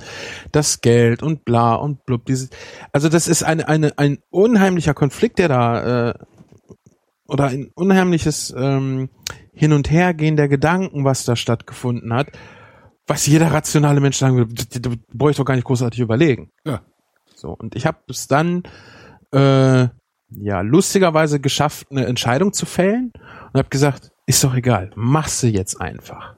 Das 0.54 0.80
Geld 0.80 1.22
und 1.22 1.44
bla 1.44 1.76
und 1.76 2.06
blub. 2.06 2.26
Dieses, 2.26 2.52
also 2.94 3.10
das 3.10 3.28
ist 3.28 3.44
eine, 3.44 3.68
eine, 3.68 3.98
ein 3.98 4.20
unheimlicher 4.30 4.94
Konflikt, 4.94 5.40
der 5.40 5.50
da 5.50 6.10
äh, 6.10 6.14
oder 7.34 7.48
ein 7.48 7.72
unheimliches 7.74 8.54
ähm, 8.56 9.10
Hin- 9.54 9.74
und 9.74 9.89
Hergehen 9.89 10.36
der 10.38 10.48
Gedanken, 10.48 11.04
was 11.04 11.26
da 11.26 11.36
stattgefunden 11.36 12.13
hat, 12.13 12.28
was 13.08 13.26
jeder 13.28 13.52
rationale 13.52 14.00
Mensch 14.00 14.17
sagen 14.17 14.38
würde, 14.38 14.54
d- 14.54 14.80
d- 14.80 14.89
d- 14.89 15.00
brauche 15.13 15.32
ich 15.32 15.38
doch 15.38 15.46
gar 15.46 15.56
nicht 15.56 15.65
großartig 15.65 16.00
überlegen. 16.00 16.52
Ja. 16.63 16.82
So, 17.36 17.50
und 17.50 17.76
ich 17.76 17.86
habe 17.86 17.98
es 18.08 18.28
dann 18.28 18.63
äh, 19.34 19.88
ja 20.30 20.62
lustigerweise 20.62 21.39
geschafft, 21.39 21.88
eine 21.89 22.06
Entscheidung 22.06 22.54
zu 22.54 22.65
fällen 22.65 23.12
und 23.52 23.58
habe 23.60 23.69
gesagt, 23.69 24.12
ist 24.26 24.43
doch 24.43 24.56
egal, 24.56 24.91
machst 24.96 25.43
du 25.43 25.48
jetzt 25.48 25.82
einfach. 25.82 26.36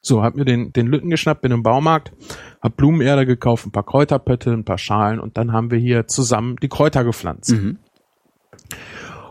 So, 0.00 0.22
hab 0.22 0.36
mir 0.36 0.44
den, 0.44 0.72
den 0.72 0.86
Lütten 0.86 1.10
geschnappt, 1.10 1.42
bin 1.42 1.50
im 1.50 1.64
Baumarkt, 1.64 2.12
hab 2.62 2.76
Blumenerde 2.76 3.26
gekauft, 3.26 3.66
ein 3.66 3.72
paar 3.72 3.84
Kräuterpötte, 3.84 4.52
ein 4.52 4.64
paar 4.64 4.78
Schalen 4.78 5.18
und 5.18 5.36
dann 5.36 5.52
haben 5.52 5.72
wir 5.72 5.78
hier 5.78 6.06
zusammen 6.06 6.56
die 6.62 6.68
Kräuter 6.68 7.02
gepflanzt. 7.02 7.50
Mhm. 7.50 7.78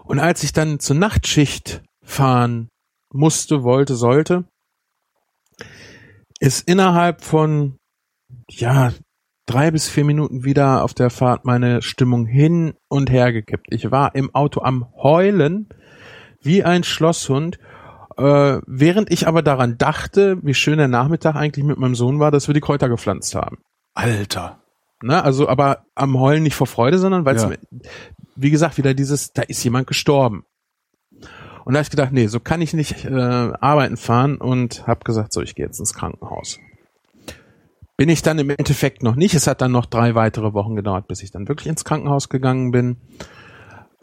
Und 0.06 0.20
als 0.20 0.44
ich 0.44 0.54
dann 0.54 0.80
zur 0.80 0.96
Nachtschicht 0.96 1.82
fahren 2.04 2.70
musste, 3.12 3.64
wollte, 3.64 3.96
sollte, 3.96 4.46
ist 6.40 6.68
innerhalb 6.68 7.24
von, 7.24 7.78
ja, 8.50 8.94
drei 9.46 9.72
bis 9.72 9.90
vier 9.90 10.06
Minuten 10.06 10.44
wieder 10.44 10.84
auf 10.84 10.94
der 10.94 11.10
Fahrt 11.10 11.46
meine 11.46 11.82
Stimmung 11.82 12.26
hin 12.26 12.74
und 12.88 13.10
her 13.10 13.32
gekippt. 13.32 13.68
Ich 13.70 13.92
war 13.92 14.16
im 14.16 14.34
Auto 14.34 14.62
am 14.62 14.88
Heulen 14.96 15.70
wie 16.42 16.64
ein 16.64 16.84
Schlosshund, 16.84 17.58
äh, 18.18 18.60
während 18.66 19.12
ich 19.12 19.28
aber 19.28 19.42
daran 19.42 19.78
dachte, 19.78 20.38
wie 20.44 20.54
schön 20.54 20.78
der 20.78 20.88
Nachmittag 20.88 21.36
eigentlich 21.36 21.66
mit 21.66 21.78
meinem 21.78 21.96
Sohn 21.96 22.20
war, 22.20 22.32
dass 22.32 22.48
wir 22.48 22.54
die 22.54 22.62
Kräuter 22.62 22.90
gepflanzt 22.90 23.36
haben. 23.36 23.58
Alter. 23.94 24.65
Ne? 25.02 25.24
Also 25.24 25.48
aber 25.50 25.86
am 25.96 26.20
Heulen 26.20 26.44
nicht 26.44 26.56
vor 26.56 26.68
Freude, 26.68 26.98
sondern 26.98 27.26
weil 27.26 27.36
es 27.36 27.44
Ja. 27.44 27.50
mir, 27.50 27.60
wie 28.36 28.50
gesagt, 28.52 28.78
wieder 28.78 28.94
dieses, 28.94 29.34
da 29.34 29.42
ist 29.42 29.64
jemand 29.64 29.88
gestorben. 29.88 30.46
Und 31.66 31.74
da 31.74 31.80
habe 31.80 31.84
ich 31.84 31.90
gedacht, 31.90 32.12
nee, 32.12 32.28
so 32.28 32.40
kann 32.40 32.62
ich 32.62 32.74
nicht 32.74 33.06
äh, 33.06 33.10
arbeiten 33.12 33.98
fahren 33.98 34.38
und 34.38 34.86
habe 34.88 35.04
gesagt, 35.04 35.34
so, 35.34 35.42
ich 35.42 35.56
gehe 35.56 35.66
jetzt 35.66 35.80
ins 35.80 35.94
Krankenhaus. 35.94 36.60
Bin 37.98 38.10
ich 38.10 38.22
dann 38.22 38.38
im 38.40 38.50
Endeffekt 38.50 39.04
noch 39.04 39.16
nicht. 39.16 39.34
Es 39.34 39.48
hat 39.48 39.62
dann 39.62 39.72
noch 39.72 39.86
drei 39.86 40.16
weitere 40.16 40.54
Wochen 40.54 40.76
gedauert, 40.76 41.08
bis 41.08 41.24
ich 41.24 41.32
dann 41.32 41.48
wirklich 41.48 41.68
ins 41.68 41.86
Krankenhaus 41.86 42.30
gegangen 42.30 42.72
bin. 42.72 42.98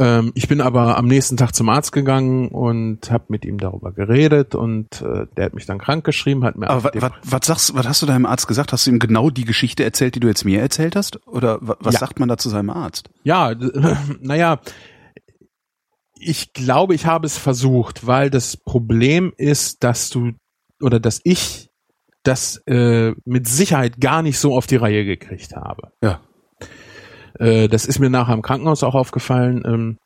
Ähm, 0.03 0.33
ich 0.35 0.49
bin 0.49 0.61
aber 0.61 0.97
am 0.99 1.07
nächsten 1.07 1.37
Tag 1.37 1.55
zum 1.55 1.69
Arzt 1.69 1.93
gegangen 1.93 2.49
und 2.49 3.11
habe 3.11 3.25
mit 3.29 3.45
ihm 3.45 3.59
darüber 3.59 3.93
geredet 3.93 4.55
und 4.55 5.01
äh, 5.03 5.27
der 5.37 5.45
hat 5.47 5.55
mich 5.55 5.67
dann 5.67 5.79
krank 5.79 6.05
geschrieben, 6.05 6.43
hat 6.45 6.57
mir 6.57 6.69
Aber 6.71 6.91
was, 6.95 7.13
was 7.23 7.47
sagst, 7.47 7.75
was 7.75 7.87
hast 7.87 8.03
du 8.03 8.07
deinem 8.07 8.27
Arzt 8.27 8.49
gesagt? 8.49 8.73
Hast 8.73 8.87
du 8.87 8.91
ihm 8.91 8.99
genau 8.99 9.31
die 9.31 9.45
Geschichte 9.45 9.85
erzählt, 9.85 10.15
die 10.17 10.21
du 10.21 10.29
jetzt 10.29 10.45
mir 10.45 10.61
erzählt 10.61 10.97
hast? 10.97 11.25
Oder 11.27 11.59
wa- 11.61 11.77
was 11.81 11.95
Ja. 11.95 12.01
sagt 12.01 12.19
man 12.19 12.29
da 12.29 12.37
zu 12.37 12.49
seinem 12.49 12.71
Arzt? 12.71 13.11
Ja, 13.23 13.55
naja, 14.21 14.61
ich 16.19 16.53
glaube, 16.53 16.95
ich 16.95 17.07
habe 17.07 17.27
es 17.27 17.37
versucht, 17.39 18.07
weil 18.07 18.31
das 18.31 18.57
Problem 18.57 19.33
ist, 19.37 19.83
dass 19.85 20.11
du 20.11 20.33
oder 20.81 21.01
dass 21.01 21.21
ich 21.25 21.69
das 22.25 22.57
äh, 22.67 23.13
mit 23.25 23.49
Sicherheit 23.49 24.01
gar 24.01 24.23
nicht 24.23 24.39
so 24.39 24.57
auf 24.57 24.67
die 24.67 24.77
Reihe 24.77 25.05
gekriegt 25.05 25.55
habe. 25.57 25.91
Ja. 26.03 26.21
Äh, 27.39 27.69
das 27.69 27.87
ist 27.87 27.99
mir 27.99 28.11
nachher 28.11 28.35
im 28.35 28.43
Krankenhaus 28.43 28.83
auch 28.83 28.95
aufgefallen, 28.95 29.63
ähm, 29.67 29.99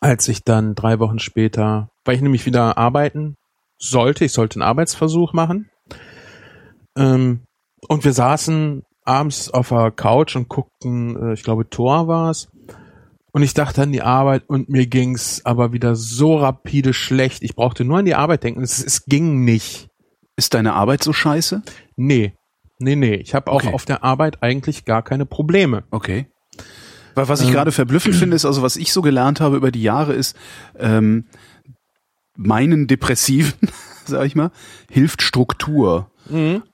als 0.00 0.28
ich 0.28 0.42
dann 0.44 0.74
drei 0.74 0.98
Wochen 0.98 1.18
später, 1.18 1.90
weil 2.04 2.16
ich 2.16 2.22
nämlich 2.22 2.46
wieder 2.46 2.76
arbeiten 2.76 3.36
sollte, 3.78 4.24
ich 4.24 4.32
sollte 4.32 4.56
einen 4.56 4.68
Arbeitsversuch 4.68 5.32
machen. 5.32 5.70
Ähm, 6.96 7.42
und 7.88 8.04
wir 8.04 8.12
saßen 8.12 8.82
abends 9.04 9.50
auf 9.50 9.70
der 9.70 9.90
Couch 9.90 10.36
und 10.36 10.48
guckten, 10.48 11.16
äh, 11.16 11.32
ich 11.34 11.42
glaube, 11.42 11.68
Tor 11.68 12.08
war's. 12.08 12.48
Und 13.32 13.42
ich 13.42 13.54
dachte 13.54 13.82
an 13.82 13.92
die 13.92 14.02
Arbeit 14.02 14.44
und 14.46 14.68
mir 14.68 14.86
ging's 14.86 15.40
aber 15.44 15.72
wieder 15.72 15.96
so 15.96 16.36
rapide 16.36 16.92
schlecht. 16.92 17.42
Ich 17.42 17.56
brauchte 17.56 17.84
nur 17.84 17.98
an 17.98 18.04
die 18.04 18.14
Arbeit 18.14 18.44
denken. 18.44 18.62
Es, 18.62 18.84
es 18.84 19.06
ging 19.06 19.42
nicht. 19.44 19.88
Ist 20.36 20.54
deine 20.54 20.74
Arbeit 20.74 21.02
so 21.02 21.12
scheiße? 21.12 21.62
Nee. 21.96 22.34
Nee, 22.82 22.96
nee. 22.96 23.14
Ich 23.14 23.34
habe 23.34 23.50
auch 23.50 23.56
Okay. 23.64 23.72
auf 23.72 23.84
der 23.84 24.02
Arbeit 24.04 24.42
eigentlich 24.42 24.84
gar 24.84 25.02
keine 25.02 25.26
Probleme. 25.26 25.84
Okay. 25.90 26.26
Weil 27.14 27.28
was 27.28 27.40
ich 27.40 27.48
Ähm. 27.48 27.52
gerade 27.54 27.72
verblüffend 27.72 28.14
finde, 28.14 28.36
ist, 28.36 28.44
also 28.44 28.62
was 28.62 28.76
ich 28.76 28.92
so 28.92 29.02
gelernt 29.02 29.40
habe 29.40 29.56
über 29.56 29.70
die 29.70 29.82
Jahre, 29.82 30.12
ist, 30.14 30.36
ähm, 30.78 31.26
meinen 32.36 32.86
Depressiven, 32.86 33.52
sag 34.06 34.24
ich 34.26 34.34
mal, 34.34 34.50
hilft 34.90 35.22
Struktur. 35.22 36.08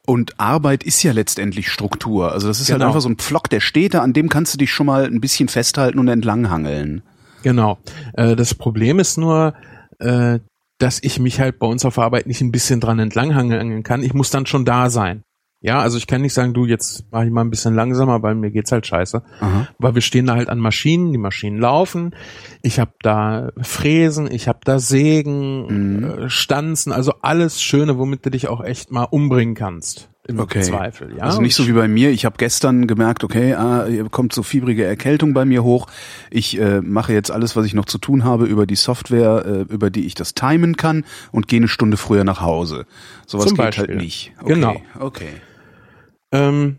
Und 0.06 0.38
Arbeit 0.38 0.84
ist 0.84 1.02
ja 1.02 1.12
letztendlich 1.12 1.70
Struktur. 1.72 2.30
Also 2.32 2.46
das 2.48 2.60
ist 2.60 2.68
halt 2.70 2.80
Genau. 2.80 2.88
einfach 2.90 3.00
so 3.00 3.08
ein 3.08 3.16
Pflock, 3.16 3.48
der 3.48 3.60
steht 3.60 3.94
da, 3.94 4.02
an 4.02 4.12
dem 4.12 4.28
kannst 4.28 4.52
du 4.54 4.58
dich 4.58 4.70
schon 4.70 4.86
mal 4.86 5.06
ein 5.06 5.20
bisschen 5.22 5.48
festhalten 5.48 5.98
und 5.98 6.06
entlanghangeln. 6.06 7.02
Genau. 7.42 7.78
Äh, 8.12 8.36
das 8.36 8.54
Problem 8.54 8.98
ist 9.00 9.16
nur, 9.16 9.54
äh, 10.00 10.38
dass 10.78 11.02
ich 11.02 11.18
mich 11.18 11.40
halt 11.40 11.58
bei 11.58 11.66
uns 11.66 11.84
auf 11.86 11.98
Arbeit 11.98 12.26
nicht 12.26 12.42
ein 12.42 12.52
bisschen 12.52 12.78
dran 12.78 12.98
entlanghangeln 12.98 13.82
kann. 13.82 14.02
Ich 14.02 14.12
muss 14.14 14.28
dann 14.30 14.44
schon 14.46 14.64
da 14.66 14.90
sein. 14.90 15.22
Ja, 15.60 15.80
also 15.80 15.98
ich 15.98 16.06
kann 16.06 16.22
nicht 16.22 16.34
sagen, 16.34 16.54
du, 16.54 16.66
jetzt 16.66 17.06
mach 17.10 17.24
ich 17.24 17.30
mal 17.30 17.40
ein 17.40 17.50
bisschen 17.50 17.74
langsamer, 17.74 18.22
weil 18.22 18.36
mir 18.36 18.52
geht's 18.52 18.70
halt 18.70 18.86
scheiße. 18.86 19.22
Aha. 19.40 19.66
Weil 19.78 19.94
wir 19.96 20.02
stehen 20.02 20.26
da 20.26 20.36
halt 20.36 20.48
an 20.48 20.60
Maschinen, 20.60 21.10
die 21.10 21.18
Maschinen 21.18 21.58
laufen. 21.58 22.14
Ich 22.62 22.78
habe 22.78 22.92
da 23.02 23.50
Fräsen, 23.60 24.30
ich 24.30 24.46
habe 24.46 24.60
da 24.64 24.78
Sägen, 24.78 25.66
Mhm. 25.98 26.04
äh, 26.04 26.30
Stanzen, 26.30 26.92
also 26.92 27.12
alles 27.22 27.60
Schöne, 27.60 27.98
womit 27.98 28.24
du 28.24 28.30
dich 28.30 28.46
auch 28.48 28.62
echt 28.62 28.92
mal 28.92 29.02
umbringen 29.04 29.54
kannst. 29.56 30.08
Im 30.28 30.38
Okay. 30.40 30.60
Zweifel. 30.60 31.16
Ja? 31.16 31.24
Also 31.24 31.40
nicht 31.40 31.54
so 31.54 31.66
wie 31.66 31.72
bei 31.72 31.88
mir. 31.88 32.10
Ich 32.10 32.26
habe 32.26 32.36
gestern 32.38 32.86
gemerkt, 32.86 33.24
okay, 33.24 33.54
ah, 33.54 33.86
hier 33.88 34.08
kommt 34.10 34.34
so 34.34 34.42
fiebrige 34.42 34.84
Erkältung 34.84 35.32
bei 35.32 35.46
mir 35.46 35.64
hoch. 35.64 35.86
Ich 36.30 36.60
äh, 36.60 36.82
mache 36.82 37.14
jetzt 37.14 37.30
alles, 37.30 37.56
was 37.56 37.64
ich 37.64 37.72
noch 37.72 37.86
zu 37.86 37.96
tun 37.96 38.24
habe, 38.24 38.44
über 38.44 38.66
die 38.66 38.76
Software, 38.76 39.44
äh, 39.46 39.72
über 39.72 39.88
die 39.90 40.04
ich 40.06 40.14
das 40.14 40.34
timen 40.34 40.76
kann 40.76 41.04
und 41.32 41.48
gehe 41.48 41.58
eine 41.60 41.68
Stunde 41.68 41.96
früher 41.96 42.24
nach 42.24 42.42
Hause. 42.42 42.84
Sowas 43.26 43.54
geht 43.54 43.78
halt 43.78 43.96
nicht. 43.96 44.32
Okay, 44.42 44.52
Genau. 44.54 44.76
Okay. 45.00 45.28
Ähm, 46.32 46.78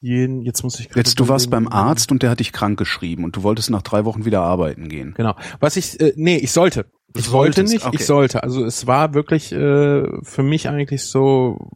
jeden, 0.00 0.42
jetzt 0.42 0.62
muss 0.62 0.80
ich 0.80 0.88
Jetzt, 0.94 1.20
du 1.20 1.28
warst 1.28 1.50
beim. 1.50 1.68
Arzt 1.68 2.10
und 2.10 2.22
der 2.22 2.30
hat 2.30 2.40
dich 2.40 2.52
krank 2.52 2.78
geschrieben 2.78 3.22
und 3.24 3.36
du 3.36 3.42
wolltest 3.42 3.70
nach 3.70 3.82
drei 3.82 4.06
Wochen 4.06 4.24
wieder 4.24 4.40
arbeiten 4.40 4.88
gehen. 4.88 5.12
Genau. 5.14 5.36
Was 5.60 5.76
ich, 5.76 6.00
äh, 6.00 6.14
nee, 6.16 6.36
ich 6.36 6.52
sollte. 6.52 6.86
Du 7.12 7.20
Ich 7.20 7.32
wollte 7.32 7.64
nicht, 7.64 7.84
okay. 7.84 7.96
ich 7.96 8.06
sollte. 8.06 8.42
Also 8.42 8.64
es 8.64 8.86
war 8.86 9.12
wirklich 9.14 9.52
äh, 9.52 10.06
für 10.22 10.42
mich 10.42 10.68
eigentlich 10.68 11.02
so, 11.06 11.68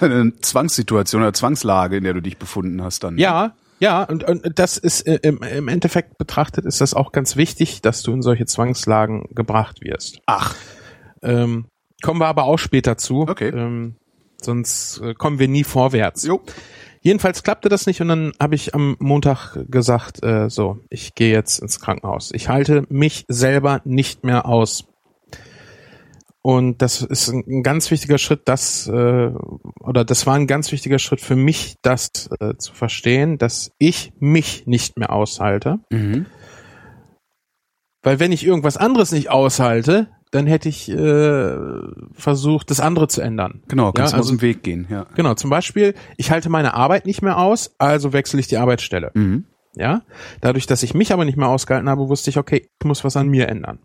eine 0.00 0.32
Zwangssituation 0.40 1.22
oder 1.22 1.32
Zwangslage, 1.32 1.96
in 1.96 2.04
der 2.04 2.14
du 2.14 2.20
dich 2.20 2.36
befunden 2.36 2.82
hast 2.82 3.04
dann. 3.04 3.16
ja, 3.16 3.54
ja, 3.78 4.02
und, 4.02 4.24
und 4.24 4.58
das 4.58 4.76
ist 4.76 5.06
äh, 5.06 5.20
im, 5.22 5.42
im 5.42 5.68
Endeffekt 5.68 6.18
betrachtet 6.18 6.66
ist 6.66 6.82
das 6.82 6.92
auch 6.92 7.12
ganz 7.12 7.36
wichtig, 7.36 7.80
dass 7.80 8.02
du 8.02 8.12
in 8.12 8.20
solche 8.20 8.44
Zwangslagen 8.44 9.24
gebracht 9.30 9.80
wirst. 9.80 10.20
Ach, 10.26 10.54
Ähm, 11.22 11.66
kommen 12.00 12.20
wir 12.20 12.26
aber 12.26 12.44
auch 12.44 12.58
später 12.58 12.96
zu. 12.96 13.22
Okay. 13.22 13.48
Ähm, 13.48 13.96
sonst 14.40 15.00
äh, 15.02 15.14
kommen 15.14 15.38
wir 15.38 15.48
nie 15.48 15.64
vorwärts. 15.64 16.24
jo. 16.24 16.40
Jedenfalls 17.02 17.42
klappte 17.42 17.70
das 17.70 17.86
nicht 17.86 18.02
und 18.02 18.08
dann 18.08 18.32
habe 18.38 18.54
ich 18.54 18.74
am 18.74 18.96
Montag 18.98 19.56
gesagt, 19.70 20.22
äh, 20.22 20.50
so, 20.50 20.80
ich 20.90 21.14
gehe 21.14 21.32
jetzt 21.32 21.58
ins 21.60 21.80
Krankenhaus. 21.80 22.30
Ich 22.34 22.50
halte 22.50 22.84
mich 22.90 23.24
selber 23.26 23.80
nicht 23.84 24.22
mehr 24.22 24.44
aus. 24.44 24.86
Und 26.42 26.82
das 26.82 27.02
ist 27.02 27.28
ein, 27.28 27.62
ganz 27.62 27.90
wichtiger 27.90 28.18
Schritt, 28.18 28.42
das 28.46 28.86
äh, 28.86 29.30
oder 29.80 30.04
das 30.04 30.26
war 30.26 30.34
ein 30.34 30.46
ganz 30.46 30.72
wichtiger 30.72 30.98
Schritt 30.98 31.20
für 31.20 31.36
mich, 31.36 31.76
das 31.82 32.30
äh, 32.40 32.54
zu 32.56 32.72
verstehen, 32.72 33.38
dass 33.38 33.72
ich 33.78 34.12
mich 34.18 34.66
nicht 34.66 34.98
mehr 34.98 35.12
aushalte. 35.12 35.80
Mhm. 35.90 36.26
Weil 38.02 38.20
wenn 38.20 38.32
ich 38.32 38.44
irgendwas 38.44 38.78
anderes 38.78 39.12
nicht 39.12 39.30
aushalte, 39.30 40.08
dann 40.30 40.46
hätte 40.46 40.68
ich 40.68 40.88
äh, 40.88 41.56
versucht, 42.12 42.70
das 42.70 42.80
andere 42.80 43.08
zu 43.08 43.20
ändern. 43.20 43.62
Genau, 43.68 43.92
kannst 43.92 44.12
Ja, 44.12 44.18
du 44.18 44.20
aus 44.22 44.28
also- 44.28 44.36
dem 44.38 44.42
Weg 44.42 44.62
gehen, 44.62 44.86
ja. 44.88 45.06
Genau, 45.16 45.34
zum 45.34 45.50
Beispiel, 45.50 45.94
ich 46.16 46.30
halte 46.30 46.48
meine 46.50 46.74
Arbeit 46.74 47.06
nicht 47.06 47.22
mehr 47.22 47.38
aus, 47.38 47.74
also 47.78 48.12
wechsle 48.12 48.38
ich 48.40 48.46
die 48.46 48.56
Arbeitsstelle. 48.58 49.10
Mhm. 49.14 49.44
Ja, 49.74 50.02
dadurch, 50.40 50.66
dass 50.66 50.82
ich 50.82 50.94
mich 50.94 51.12
aber 51.12 51.24
nicht 51.24 51.36
mehr 51.36 51.48
ausgehalten 51.48 51.88
habe, 51.88 52.08
wusste 52.08 52.30
ich, 52.30 52.38
okay, 52.38 52.66
ich 52.80 52.86
muss 52.86 53.04
was 53.04 53.16
an 53.16 53.28
mir 53.28 53.48
ändern. 53.48 53.78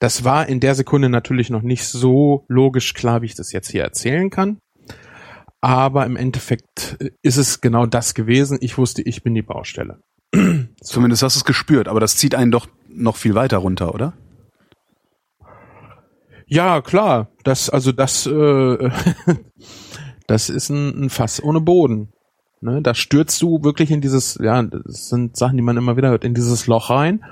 Das 0.00 0.22
war 0.24 0.48
in 0.48 0.60
der 0.60 0.74
Sekunde 0.76 1.08
natürlich 1.08 1.50
noch 1.50 1.62
nicht 1.62 1.84
so 1.84 2.44
logisch 2.48 2.94
klar, 2.94 3.22
wie 3.22 3.26
ich 3.26 3.34
das 3.34 3.52
jetzt 3.52 3.70
hier 3.70 3.82
erzählen 3.82 4.30
kann. 4.30 4.58
Aber 5.60 6.06
im 6.06 6.14
Endeffekt 6.16 6.96
äh, 7.00 7.10
ist 7.22 7.36
es 7.36 7.60
genau 7.60 7.86
das 7.86 8.14
gewesen. 8.14 8.58
Ich 8.60 8.78
wusste, 8.78 9.02
ich 9.02 9.22
bin 9.24 9.34
die 9.34 9.42
Baustelle. 9.42 10.00
Zumindest 10.82 11.22
hast 11.22 11.34
du 11.36 11.40
es 11.40 11.44
gespürt, 11.44 11.88
aber 11.88 11.98
das 12.00 12.16
zieht 12.16 12.34
einen 12.36 12.50
doch 12.52 12.68
noch 12.88 13.16
viel 13.16 13.34
weiter 13.34 13.58
runter, 13.58 13.92
oder? 13.94 14.12
Ja, 16.48 16.80
klar. 16.80 17.28
Das, 17.44 17.70
also 17.70 17.92
das, 17.92 18.26
äh, 18.26 18.90
das 20.26 20.48
ist 20.50 20.70
ein, 20.70 21.04
ein 21.04 21.10
Fass 21.10 21.42
ohne 21.42 21.60
Boden. 21.60 22.08
Ne? 22.60 22.82
Da 22.82 22.94
stürzt 22.94 23.40
du 23.42 23.62
wirklich 23.62 23.90
in 23.90 24.00
dieses, 24.00 24.38
ja, 24.42 24.62
das 24.62 25.08
sind 25.08 25.36
Sachen, 25.36 25.56
die 25.56 25.62
man 25.62 25.76
immer 25.76 25.96
wieder 25.96 26.10
hört, 26.10 26.24
in 26.24 26.34
dieses 26.34 26.66
Loch 26.66 26.90
rein. 26.90 27.24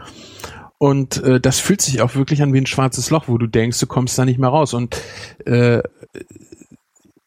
Und 0.78 1.22
äh, 1.24 1.40
das 1.40 1.58
fühlt 1.58 1.80
sich 1.80 2.02
auch 2.02 2.14
wirklich 2.14 2.42
an 2.42 2.52
wie 2.52 2.58
ein 2.60 2.66
schwarzes 2.66 3.10
Loch, 3.10 3.24
wo 3.28 3.38
du 3.38 3.46
denkst, 3.46 3.80
du 3.80 3.86
kommst 3.86 4.18
da 4.18 4.24
nicht 4.24 4.38
mehr 4.38 4.50
raus. 4.50 4.74
Und 4.74 5.00
äh, 5.46 5.82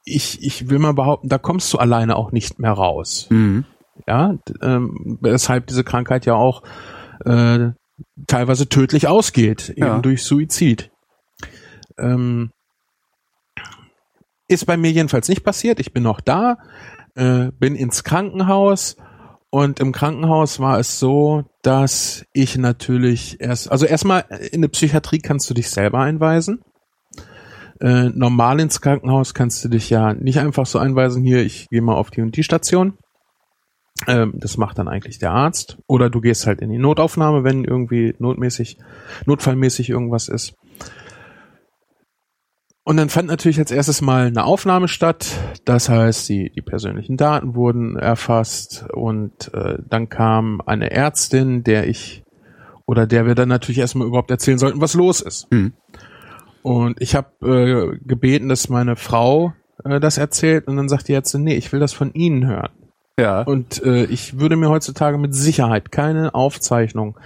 ich, 0.04 0.43
ich 0.43 0.69
will 0.69 0.80
mal 0.80 0.93
behaupten, 0.93 1.30
da 1.30 1.38
kommst 1.38 1.73
du 1.73 1.78
alleine 1.78 2.15
auch 2.15 2.32
nicht 2.32 2.60
mehr 2.60 2.71
raus. 2.71 3.28
Mhm. 3.30 3.65
Ja, 4.08 4.36
ähm, 4.62 5.17
weshalb 5.21 5.67
diese 5.67 5.84
Krankheit 5.84 6.25
ja 6.25 6.34
auch 6.36 6.63
äh, 7.25 7.71
teilweise 8.28 8.69
tödlich 8.69 9.08
ausgeht, 9.08 9.69
eben 9.69 9.86
Ja. 9.86 9.99
durch 9.99 10.23
Suizid. 10.23 10.89
Ähm, 12.00 12.52
ist 14.48 14.66
bei 14.66 14.78
mir 14.78 14.92
jedenfalls 14.92 15.30
nicht 15.30 15.44
passiert. 15.44 15.80
Ich 15.80 15.94
bin 15.94 16.04
noch 16.04 16.22
da, 16.22 16.58
äh, 17.16 17.52
bin 17.60 17.76
ins 17.76 18.04
Krankenhaus 18.04 18.98
und 19.52 19.80
im 19.80 19.92
Krankenhaus 19.92 20.60
war 20.60 20.80
es 20.80 21.00
so, 21.00 21.46
dass 21.62 22.26
ich 22.34 22.58
natürlich 22.58 23.40
erst, 23.40 23.72
also 23.72 23.86
erstmal 23.86 24.26
in 24.52 24.62
der 24.62 24.70
Psychiatrie 24.70 25.20
kannst 25.20 25.50
du 25.50 25.54
dich 25.54 25.70
selber 25.70 26.00
einweisen. 26.00 26.62
Äh, 27.80 28.10
normal 28.10 28.60
ins 28.60 28.82
Krankenhaus 28.82 29.34
kannst 29.34 29.64
du 29.64 29.70
dich 29.70 29.90
ja 29.90 30.14
nicht 30.14 30.40
einfach 30.40 30.66
so 30.66 30.80
einweisen, 30.80 31.24
hier, 31.24 31.44
ich 31.44 31.70
gehe 31.70 31.82
mal 31.82 31.96
auf 31.96 32.12
die 32.12 32.22
und 32.22 32.36
die 32.36 32.44
Station. 32.44 32.98
Ähm, 34.08 34.34
das 34.36 34.58
macht 34.58 34.78
dann 34.78 34.88
eigentlich 34.88 35.20
der 35.20 35.32
Arzt. 35.32 35.78
Oder 35.88 36.10
du 36.10 36.22
gehst 36.22 36.46
halt 36.46 36.62
in 36.62 36.70
die 36.70 36.78
Notaufnahme, 36.78 37.44
wenn 37.44 37.64
irgendwie 37.64 38.16
notmäßig, 38.20 38.78
notfallmäßig 39.26 39.90
irgendwas 39.90 40.28
ist. 40.28 40.54
Und 42.89 42.97
dann 42.97 43.10
fand 43.10 43.28
natürlich 43.28 43.60
als 43.60 43.69
erstes 43.69 44.02
mal 44.02 44.25
eine 44.25 44.45
Aufnahme 44.45 44.88
statt. 44.88 45.38
Das 45.63 45.89
heißt, 45.89 46.28
die, 46.28 46.49
die 46.49 46.63
persönlichen 46.63 47.17
Daten 47.17 47.54
wurden 47.54 47.97
erfasst 47.97 48.84
und 48.91 49.54
äh, 49.54 49.78
dann 49.88 50.10
kam 50.10 50.60
eine 50.65 50.89
Ärztin, 50.89 51.63
der 51.63 51.88
ich 51.88 52.23
oder 52.88 53.06
der 53.06 53.28
wir 53.28 53.36
dann 53.36 53.47
natürlich 53.47 53.78
erstmal 53.78 54.08
überhaupt 54.08 54.32
erzählen 54.32 54.58
sollten, 54.58 54.82
was 54.82 54.95
los 54.95 55.21
ist. 55.21 55.52
Mhm. 55.52 55.73
Und 56.63 56.99
ich 56.99 57.13
habe 57.13 57.30
äh, 57.47 57.99
gebeten, 58.08 58.49
dass 58.49 58.69
meine 58.69 58.95
Frau 58.95 59.54
äh, 59.84 59.99
das 59.99 60.17
erzählt 60.17 60.67
und 60.67 60.75
dann 60.75 60.89
sagt 60.89 61.10
die 61.10 61.13
Ärztin, 61.13 61.43
nee, 61.43 61.58
ich 61.58 61.71
will 61.71 61.80
das 61.80 61.93
von 61.93 62.12
Ihnen 62.15 62.47
hören. 62.47 62.71
Ja. 63.19 63.43
Und 63.43 63.84
äh, 63.84 64.06
ich 64.06 64.39
würde 64.39 64.56
mir 64.56 64.69
heutzutage 64.69 65.19
mit 65.19 65.36
Sicherheit 65.36 65.91
keine 65.91 66.34
Aufzeichnung 66.34 67.19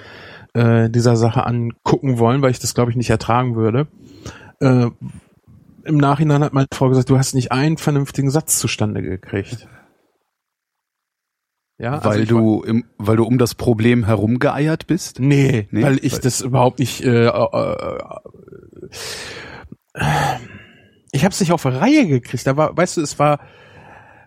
äh, 0.56 0.90
dieser 0.90 1.16
Sache 1.16 1.46
angucken 1.46 2.20
wollen, 2.20 2.42
weil 2.42 2.52
ich 2.52 2.60
das, 2.60 2.76
glaube 2.76 2.92
ich, 2.92 2.98
nicht 2.98 3.10
ertragen 3.10 3.56
würde. 3.56 3.88
Äh, 4.60 4.90
Im 5.86 5.98
Nachhinein 5.98 6.44
hat 6.44 6.54
meine 6.54 6.68
Frau 6.74 6.90
gesagt, 6.90 7.10
du 7.10 7.18
hast 7.18 7.34
nicht 7.36 7.52
einen 7.52 7.78
vernünftigen 7.78 8.30
Satz 8.32 8.58
zustande 8.60 9.02
gekriegt. 9.02 9.68
Ja, 11.78 11.94
also 11.96 12.10
weil 12.10 12.22
ich 12.22 12.30
du 12.30 12.64
im, 12.64 12.86
weil 12.98 13.18
du 13.18 13.24
um 13.26 13.38
das 13.38 13.56
Problem 13.56 14.06
herumgeeiert 14.06 14.88
bist? 14.88 15.20
Nee, 15.20 15.68
Nee? 15.72 15.84
weil 15.84 16.00
ich 16.06 16.14
Weil- 16.14 16.20
das 16.22 16.42
überhaupt 16.42 16.80
nicht. 16.80 17.02
Äh, 17.04 17.26
äh, 17.28 17.76
äh, 19.94 20.38
ich 21.12 21.24
habe 21.24 21.34
es 21.34 21.40
nicht 21.40 21.52
auf 21.52 21.66
Reihe 21.66 22.08
gekriegt. 22.08 22.48
Da 22.48 22.58
war, 22.58 22.76
weißt 22.76 22.98
du, 22.98 23.02
es 23.02 23.20
war 23.20 23.40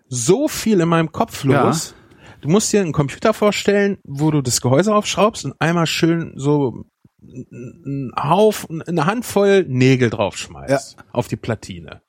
so 0.09 0.49
viel 0.49 0.81
in 0.81 0.88
meinem 0.88 1.12
Kopf 1.12 1.45
los. 1.45 1.95
Du 2.42 2.49
musst 2.49 2.73
dir 2.73 2.81
einen 2.81 2.92
Computer 2.92 3.33
vorstellen, 3.33 3.99
wo 4.05 4.31
du 4.31 4.42
das 4.42 4.61
Gehäuse 4.61 4.95
aufschraubst 4.95 5.45
und 5.45 5.55
einmal 5.59 5.87
schön 5.87 6.33
so 6.37 6.85
einen 7.23 8.13
Haufen, 8.17 8.83
eine 8.83 9.07
Handvoll 9.07 9.65
Nägel 9.69 10.11
draufschmeißt 10.11 10.97
auf 11.13 11.29
die 11.29 11.37
Platine. 11.37 12.03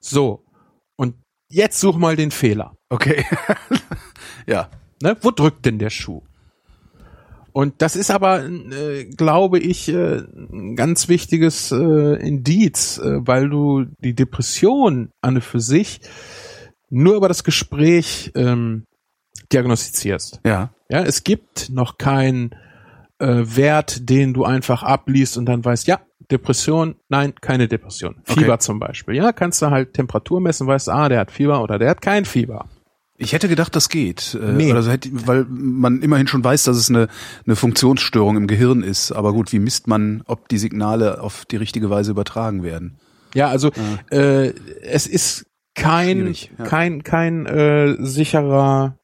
So. 0.00 0.44
Und 0.96 1.16
jetzt 1.48 1.80
such 1.80 1.96
mal 1.96 2.16
den 2.16 2.30
Fehler. 2.30 2.76
Okay. 2.88 3.24
ja. 4.46 4.68
Ne? 5.02 5.16
Wo 5.20 5.30
drückt 5.30 5.64
denn 5.64 5.78
der 5.78 5.90
Schuh? 5.90 6.22
Und 7.52 7.82
das 7.82 7.96
ist 7.96 8.10
aber, 8.10 8.44
äh, 8.44 9.04
glaube 9.04 9.58
ich, 9.58 9.88
äh, 9.88 10.22
ein 10.52 10.76
ganz 10.76 11.08
wichtiges 11.08 11.72
äh, 11.72 12.14
Indiz, 12.26 12.98
äh, 12.98 13.26
weil 13.26 13.48
du 13.48 13.86
die 13.98 14.14
Depression 14.14 15.10
an 15.20 15.40
für 15.40 15.60
sich 15.60 16.00
nur 16.90 17.16
über 17.16 17.28
das 17.28 17.42
Gespräch 17.44 18.30
ähm, 18.34 18.84
diagnostizierst. 19.52 20.40
Ja. 20.44 20.70
Ja, 20.88 21.02
es 21.02 21.24
gibt 21.24 21.70
noch 21.70 21.98
keinen 21.98 22.54
äh, 23.20 23.56
Wert, 23.56 24.08
den 24.08 24.32
du 24.34 24.44
einfach 24.44 24.82
abliest 24.82 25.36
und 25.36 25.46
dann 25.46 25.64
weißt, 25.64 25.86
ja, 25.86 26.00
Depression, 26.30 26.96
nein, 27.08 27.34
keine 27.40 27.68
Depression. 27.68 28.16
Okay. 28.22 28.40
Fieber 28.40 28.58
zum 28.58 28.78
Beispiel. 28.78 29.16
Ja, 29.16 29.32
kannst 29.32 29.62
du 29.62 29.70
halt 29.70 29.94
Temperatur 29.94 30.40
messen, 30.40 30.66
weißt, 30.66 30.88
ah, 30.88 31.08
der 31.08 31.20
hat 31.20 31.30
Fieber 31.30 31.62
oder 31.62 31.78
der 31.78 31.90
hat 31.90 32.02
kein 32.02 32.24
Fieber. 32.24 32.68
Ich 33.22 33.34
hätte 33.34 33.48
gedacht, 33.48 33.76
das 33.76 33.90
geht. 33.90 34.38
Äh, 34.40 34.52
Nee. 34.52 34.70
Oder 34.70 34.82
so 34.82 34.90
hätte, 34.90 35.10
weil 35.26 35.44
man 35.48 36.00
immerhin 36.00 36.26
schon 36.26 36.42
weiß, 36.42 36.64
dass 36.64 36.76
es 36.78 36.88
eine, 36.88 37.08
eine 37.46 37.54
Funktionsstörung 37.54 38.36
im 38.38 38.46
Gehirn 38.46 38.82
ist. 38.82 39.12
Aber 39.12 39.34
gut, 39.34 39.52
wie 39.52 39.58
misst 39.58 39.86
man, 39.88 40.22
ob 40.26 40.48
die 40.48 40.56
Signale 40.56 41.20
auf 41.20 41.44
die 41.44 41.56
richtige 41.56 41.90
Weise 41.90 42.12
übertragen 42.12 42.62
werden? 42.62 42.98
Ja, 43.34 43.48
also 43.48 43.70
äh, 44.10 44.52
es 44.82 45.06
ist 45.06 45.46
kein 45.74 46.32
ja. 46.32 46.64
kein 46.64 47.04
kein 47.04 47.46
äh, 47.46 47.96
sicherer 48.00 48.98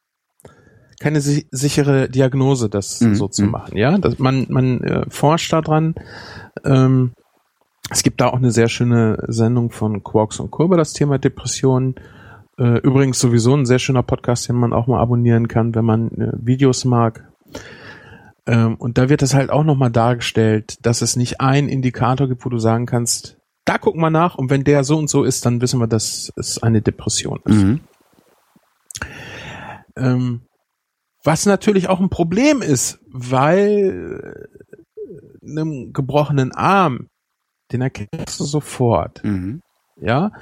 keine 1.01 1.21
si 1.21 1.47
sichere 1.51 2.09
Diagnose, 2.09 2.69
das 2.69 3.01
Mhm, 3.01 3.15
so 3.15 3.29
zu 3.29 3.45
mhm. 3.45 3.51
machen. 3.51 3.77
Ja, 3.77 3.99
das, 3.99 4.19
man 4.19 4.47
man 4.49 4.81
äh, 4.83 5.07
forscht 5.09 5.53
daran. 5.53 5.95
Ähm, 6.65 7.13
es 7.91 8.03
gibt 8.03 8.21
da 8.21 8.29
auch 8.29 8.37
eine 8.37 8.51
sehr 8.51 8.69
schöne 8.69 9.23
Sendung 9.29 9.71
von 9.71 10.03
Quarks 10.03 10.41
und 10.41 10.53
über 10.59 10.77
das 10.77 10.93
Thema 10.93 11.19
Depressionen. 11.19 11.95
Äh, 12.59 12.79
übrigens 12.79 13.19
sowieso 13.19 13.55
ein 13.55 13.67
sehr 13.67 13.79
schöner 13.79 14.03
Podcast, 14.03 14.49
den 14.49 14.57
man 14.57 14.73
auch 14.73 14.87
mal 14.87 15.01
abonnieren 15.01 15.47
kann, 15.47 15.75
wenn 15.75 15.85
man 15.85 16.11
äh, 16.13 16.33
Videos 16.35 16.85
mag. 16.85 17.29
Ähm, 18.47 18.77
und 18.77 18.99
da 18.99 19.09
wird 19.09 19.23
es 19.23 19.35
halt 19.35 19.51
auch 19.51 19.65
nochmal 19.65 19.91
dargestellt, 19.91 20.79
dass 20.83 21.03
es 21.03 21.17
nicht 21.17 21.41
einen 21.41 21.69
Indikator 21.69 22.29
gibt, 22.29 22.45
wo 22.45 22.49
du 22.49 22.59
sagen 22.59 22.87
kannst, 22.87 23.37
da 23.65 23.79
gucken 23.79 24.01
wir 24.01 24.11
nach 24.11 24.37
und 24.37 24.49
wenn 24.49 24.65
der 24.65 24.85
so 24.85 24.97
und 24.97 25.11
so 25.11 25.25
ist, 25.25 25.45
dann 25.45 25.61
wissen 25.61 25.81
wir, 25.81 25.89
dass 25.89 26.33
es 26.37 26.63
eine 26.63 26.81
Depression 26.81 27.41
ist. 27.45 27.65
Mhm. 27.65 27.81
Ähm, 29.97 30.41
was 31.27 31.47
natürlich 31.47 31.89
auch 31.89 32.01
ein 32.01 32.09
Problem 32.09 32.63
ist, 32.63 33.01
weil 33.11 34.47
äh, 35.45 35.51
einem 35.51 35.93
gebrochenen 35.93 36.53
Arm, 36.53 37.09
den 37.73 37.83
erkennst 37.83 38.41
du 38.41 38.45
sofort. 38.45 39.23
Mhm. 39.25 39.61
Ja. 40.01 40.33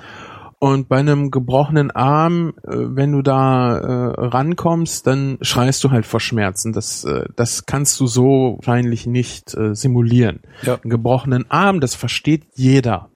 Und 0.59 0.89
bei 0.89 0.99
einem 0.99 1.31
gebrochenen 1.31 1.91
Arm, 1.91 2.55
äh, 2.63 2.71
wenn 2.73 3.13
du 3.13 3.23
da 3.23 3.77
äh, 3.79 4.27
rankommst, 4.27 5.07
dann 5.07 5.39
schreist 5.43 5.85
du 5.85 5.91
halt 5.91 6.07
vor 6.07 6.21
Schmerzen. 6.21 6.73
Das, 6.73 7.05
äh, 7.05 7.27
das 7.37 7.67
kannst 7.67 7.99
du 8.01 8.07
so 8.07 8.57
wahrscheinlich 8.59 9.07
nicht 9.07 9.55
äh, 9.55 9.75
simulieren. 9.75 10.41
Ja. 10.63 10.75
Einen 10.77 10.91
gebrochenen 10.91 11.51
Arm, 11.51 11.81
das 11.81 11.95
versteht 11.95 12.45
jeder. 12.55 13.11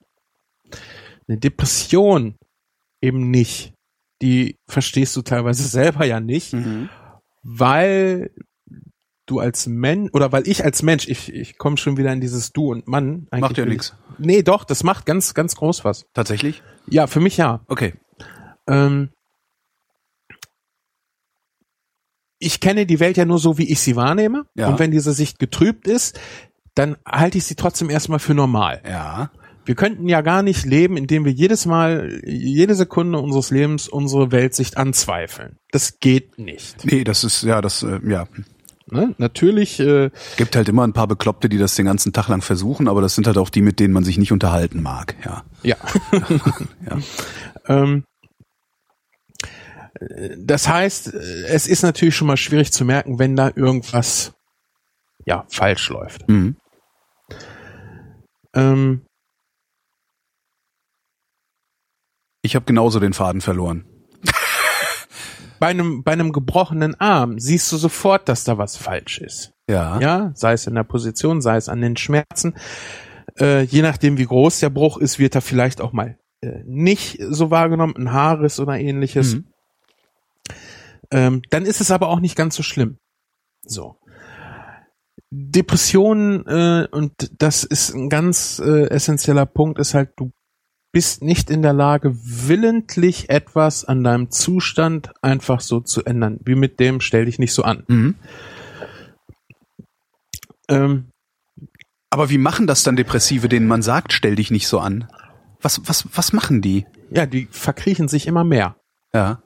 Eine 1.26 1.38
Depression 1.38 2.36
eben 3.00 3.30
nicht. 3.30 3.72
Die 4.20 4.56
verstehst 4.68 5.16
du 5.16 5.22
teilweise 5.22 5.62
selber 5.68 6.04
ja 6.04 6.20
nicht, 6.20 6.52
Mhm. 6.52 6.88
Weil 7.42 8.30
du 9.26 9.40
als 9.40 9.66
Mensch 9.66 10.10
oder 10.14 10.32
weil 10.32 10.48
ich 10.48 10.64
als 10.64 10.82
Mensch, 10.82 11.06
ich, 11.08 11.32
ich 11.32 11.58
komme 11.58 11.76
schon 11.76 11.96
wieder 11.96 12.12
in 12.12 12.20
dieses 12.20 12.52
Du 12.52 12.70
und 12.70 12.88
Mann. 12.88 13.26
Eigentlich 13.30 13.40
Macht 13.40 13.58
ja 13.58 13.66
ich- 13.66 13.92
Nee, 14.18 14.42
doch, 14.42 14.64
das 14.64 14.82
macht 14.82 15.06
ganz, 15.06 15.34
ganz 15.34 15.54
groß 15.56 15.84
was. 15.84 16.06
Tatsächlich? 16.14 16.62
Ja, 16.86 17.06
für 17.06 17.20
mich 17.20 17.36
ja. 17.36 17.60
Okay. 17.68 17.94
Ähm, 18.66 19.10
ich 22.38 22.60
kenne 22.60 22.86
die 22.86 23.00
Welt 23.00 23.16
ja 23.16 23.24
nur 23.24 23.38
so, 23.38 23.58
wie 23.58 23.70
ich 23.70 23.80
sie 23.80 23.96
wahrnehme. 23.96 24.46
Ja. 24.54 24.68
Und 24.68 24.78
wenn 24.78 24.90
diese 24.90 25.12
Sicht 25.12 25.38
getrübt 25.38 25.86
ist, 25.86 26.18
dann 26.74 26.96
halte 27.06 27.38
ich 27.38 27.44
sie 27.44 27.56
trotzdem 27.56 27.90
erstmal 27.90 28.20
für 28.20 28.34
normal. 28.34 28.82
Ja. 28.86 29.30
Wir 29.68 29.74
könnten 29.74 30.08
ja 30.08 30.22
gar 30.22 30.42
nicht 30.42 30.64
leben, 30.64 30.96
indem 30.96 31.26
wir 31.26 31.32
jedes 31.32 31.66
Mal, 31.66 32.22
jede 32.24 32.74
Sekunde 32.74 33.18
unseres 33.18 33.50
Lebens 33.50 33.86
unsere 33.86 34.32
Weltsicht 34.32 34.78
anzweifeln. 34.78 35.58
Das 35.72 36.00
geht 36.00 36.38
nicht. 36.38 36.86
Nee, 36.86 37.04
das 37.04 37.22
ist, 37.22 37.42
ja, 37.42 37.60
das, 37.60 37.82
äh, 37.82 38.00
ja. 38.08 38.26
Ne? 38.86 39.14
Natürlich, 39.18 39.78
äh, 39.78 40.08
Gibt 40.38 40.56
halt 40.56 40.70
immer 40.70 40.86
ein 40.86 40.94
paar 40.94 41.06
Bekloppte, 41.06 41.50
die 41.50 41.58
das 41.58 41.74
den 41.74 41.84
ganzen 41.84 42.14
Tag 42.14 42.28
lang 42.28 42.40
versuchen, 42.40 42.88
aber 42.88 43.02
das 43.02 43.14
sind 43.14 43.26
halt 43.26 43.36
auch 43.36 43.50
die, 43.50 43.60
mit 43.60 43.78
denen 43.78 43.92
man 43.92 44.04
sich 44.04 44.16
nicht 44.16 44.32
unterhalten 44.32 44.82
mag, 44.82 45.16
ja. 45.22 45.44
ja. 45.62 45.76
Ja. 46.88 46.98
ähm, 47.66 48.04
äh, 50.00 50.30
das 50.38 50.66
heißt, 50.66 51.12
es 51.12 51.66
ist 51.66 51.82
natürlich 51.82 52.16
schon 52.16 52.26
mal 52.28 52.38
schwierig 52.38 52.72
zu 52.72 52.86
merken, 52.86 53.18
wenn 53.18 53.36
da 53.36 53.50
irgendwas 53.54 54.32
ja 55.26 55.44
falsch 55.50 55.90
läuft. 55.90 56.26
Mhm. 56.26 56.56
Ähm, 58.54 59.02
Ich 62.48 62.54
habe 62.54 62.64
genauso 62.64 62.98
den 62.98 63.12
Faden 63.12 63.42
verloren. 63.42 63.84
bei 65.60 65.66
einem 65.66 66.02
bei 66.02 66.12
einem 66.12 66.32
gebrochenen 66.32 66.98
Arm 66.98 67.38
siehst 67.38 67.70
du 67.70 67.76
sofort, 67.76 68.26
dass 68.26 68.44
da 68.44 68.56
was 68.56 68.78
falsch 68.78 69.18
ist. 69.18 69.52
Ja. 69.68 70.00
Ja, 70.00 70.32
sei 70.34 70.54
es 70.54 70.66
in 70.66 70.74
der 70.74 70.84
Position, 70.84 71.42
sei 71.42 71.58
es 71.58 71.68
an 71.68 71.82
den 71.82 71.98
Schmerzen. 71.98 72.54
Äh, 73.38 73.64
je 73.64 73.82
nachdem, 73.82 74.16
wie 74.16 74.24
groß 74.24 74.60
der 74.60 74.70
Bruch 74.70 74.96
ist, 74.96 75.18
wird 75.18 75.34
er 75.34 75.42
vielleicht 75.42 75.82
auch 75.82 75.92
mal 75.92 76.16
äh, 76.40 76.62
nicht 76.64 77.18
so 77.20 77.50
wahrgenommen, 77.50 77.94
ein 77.98 78.12
Haares 78.14 78.60
oder 78.60 78.78
ähnliches. 78.78 79.34
Mhm. 79.34 79.44
Ähm, 81.10 81.42
dann 81.50 81.66
ist 81.66 81.82
es 81.82 81.90
aber 81.90 82.08
auch 82.08 82.20
nicht 82.20 82.34
ganz 82.34 82.56
so 82.56 82.62
schlimm. 82.62 82.96
So. 83.62 83.98
Depressionen, 85.28 86.46
äh, 86.46 86.88
und 86.90 87.12
das 87.36 87.64
ist 87.64 87.94
ein 87.94 88.08
ganz 88.08 88.58
äh, 88.58 88.88
essentieller 88.88 89.44
Punkt, 89.44 89.78
ist 89.78 89.92
halt, 89.92 90.12
du 90.16 90.32
bist 90.92 91.22
nicht 91.22 91.50
in 91.50 91.62
der 91.62 91.72
Lage, 91.72 92.16
willentlich 92.22 93.30
etwas 93.30 93.84
an 93.84 94.02
deinem 94.02 94.30
Zustand 94.30 95.12
einfach 95.22 95.60
so 95.60 95.80
zu 95.80 96.04
ändern. 96.04 96.38
Wie 96.44 96.54
mit 96.54 96.80
dem, 96.80 97.00
stell 97.00 97.26
dich 97.26 97.38
nicht 97.38 97.52
so 97.52 97.62
an. 97.62 97.84
Mhm. 97.88 98.14
Ähm, 100.68 101.08
Aber 102.10 102.30
wie 102.30 102.38
machen 102.38 102.66
das 102.66 102.82
dann 102.82 102.96
Depressive, 102.96 103.48
denen 103.48 103.66
man 103.66 103.82
sagt, 103.82 104.12
stell 104.12 104.36
dich 104.36 104.50
nicht 104.50 104.68
so 104.68 104.80
an? 104.80 105.08
Was, 105.60 105.80
was, 105.86 106.06
was 106.14 106.32
machen 106.32 106.62
die? 106.62 106.86
ja, 107.10 107.26
die 107.26 107.48
verkriechen 107.50 108.08
sich 108.08 108.26
immer 108.26 108.44
mehr. 108.44 108.76
Ja. 109.12 109.42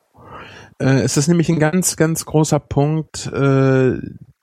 Äh, 0.79 1.01
es 1.03 1.17
ist 1.17 1.29
nämlich 1.29 1.49
ein 1.49 1.59
ganz, 1.59 1.97
ganz 1.97 2.25
großer 2.25 2.59
Punkt, 2.61 3.27
äh, 3.27 3.99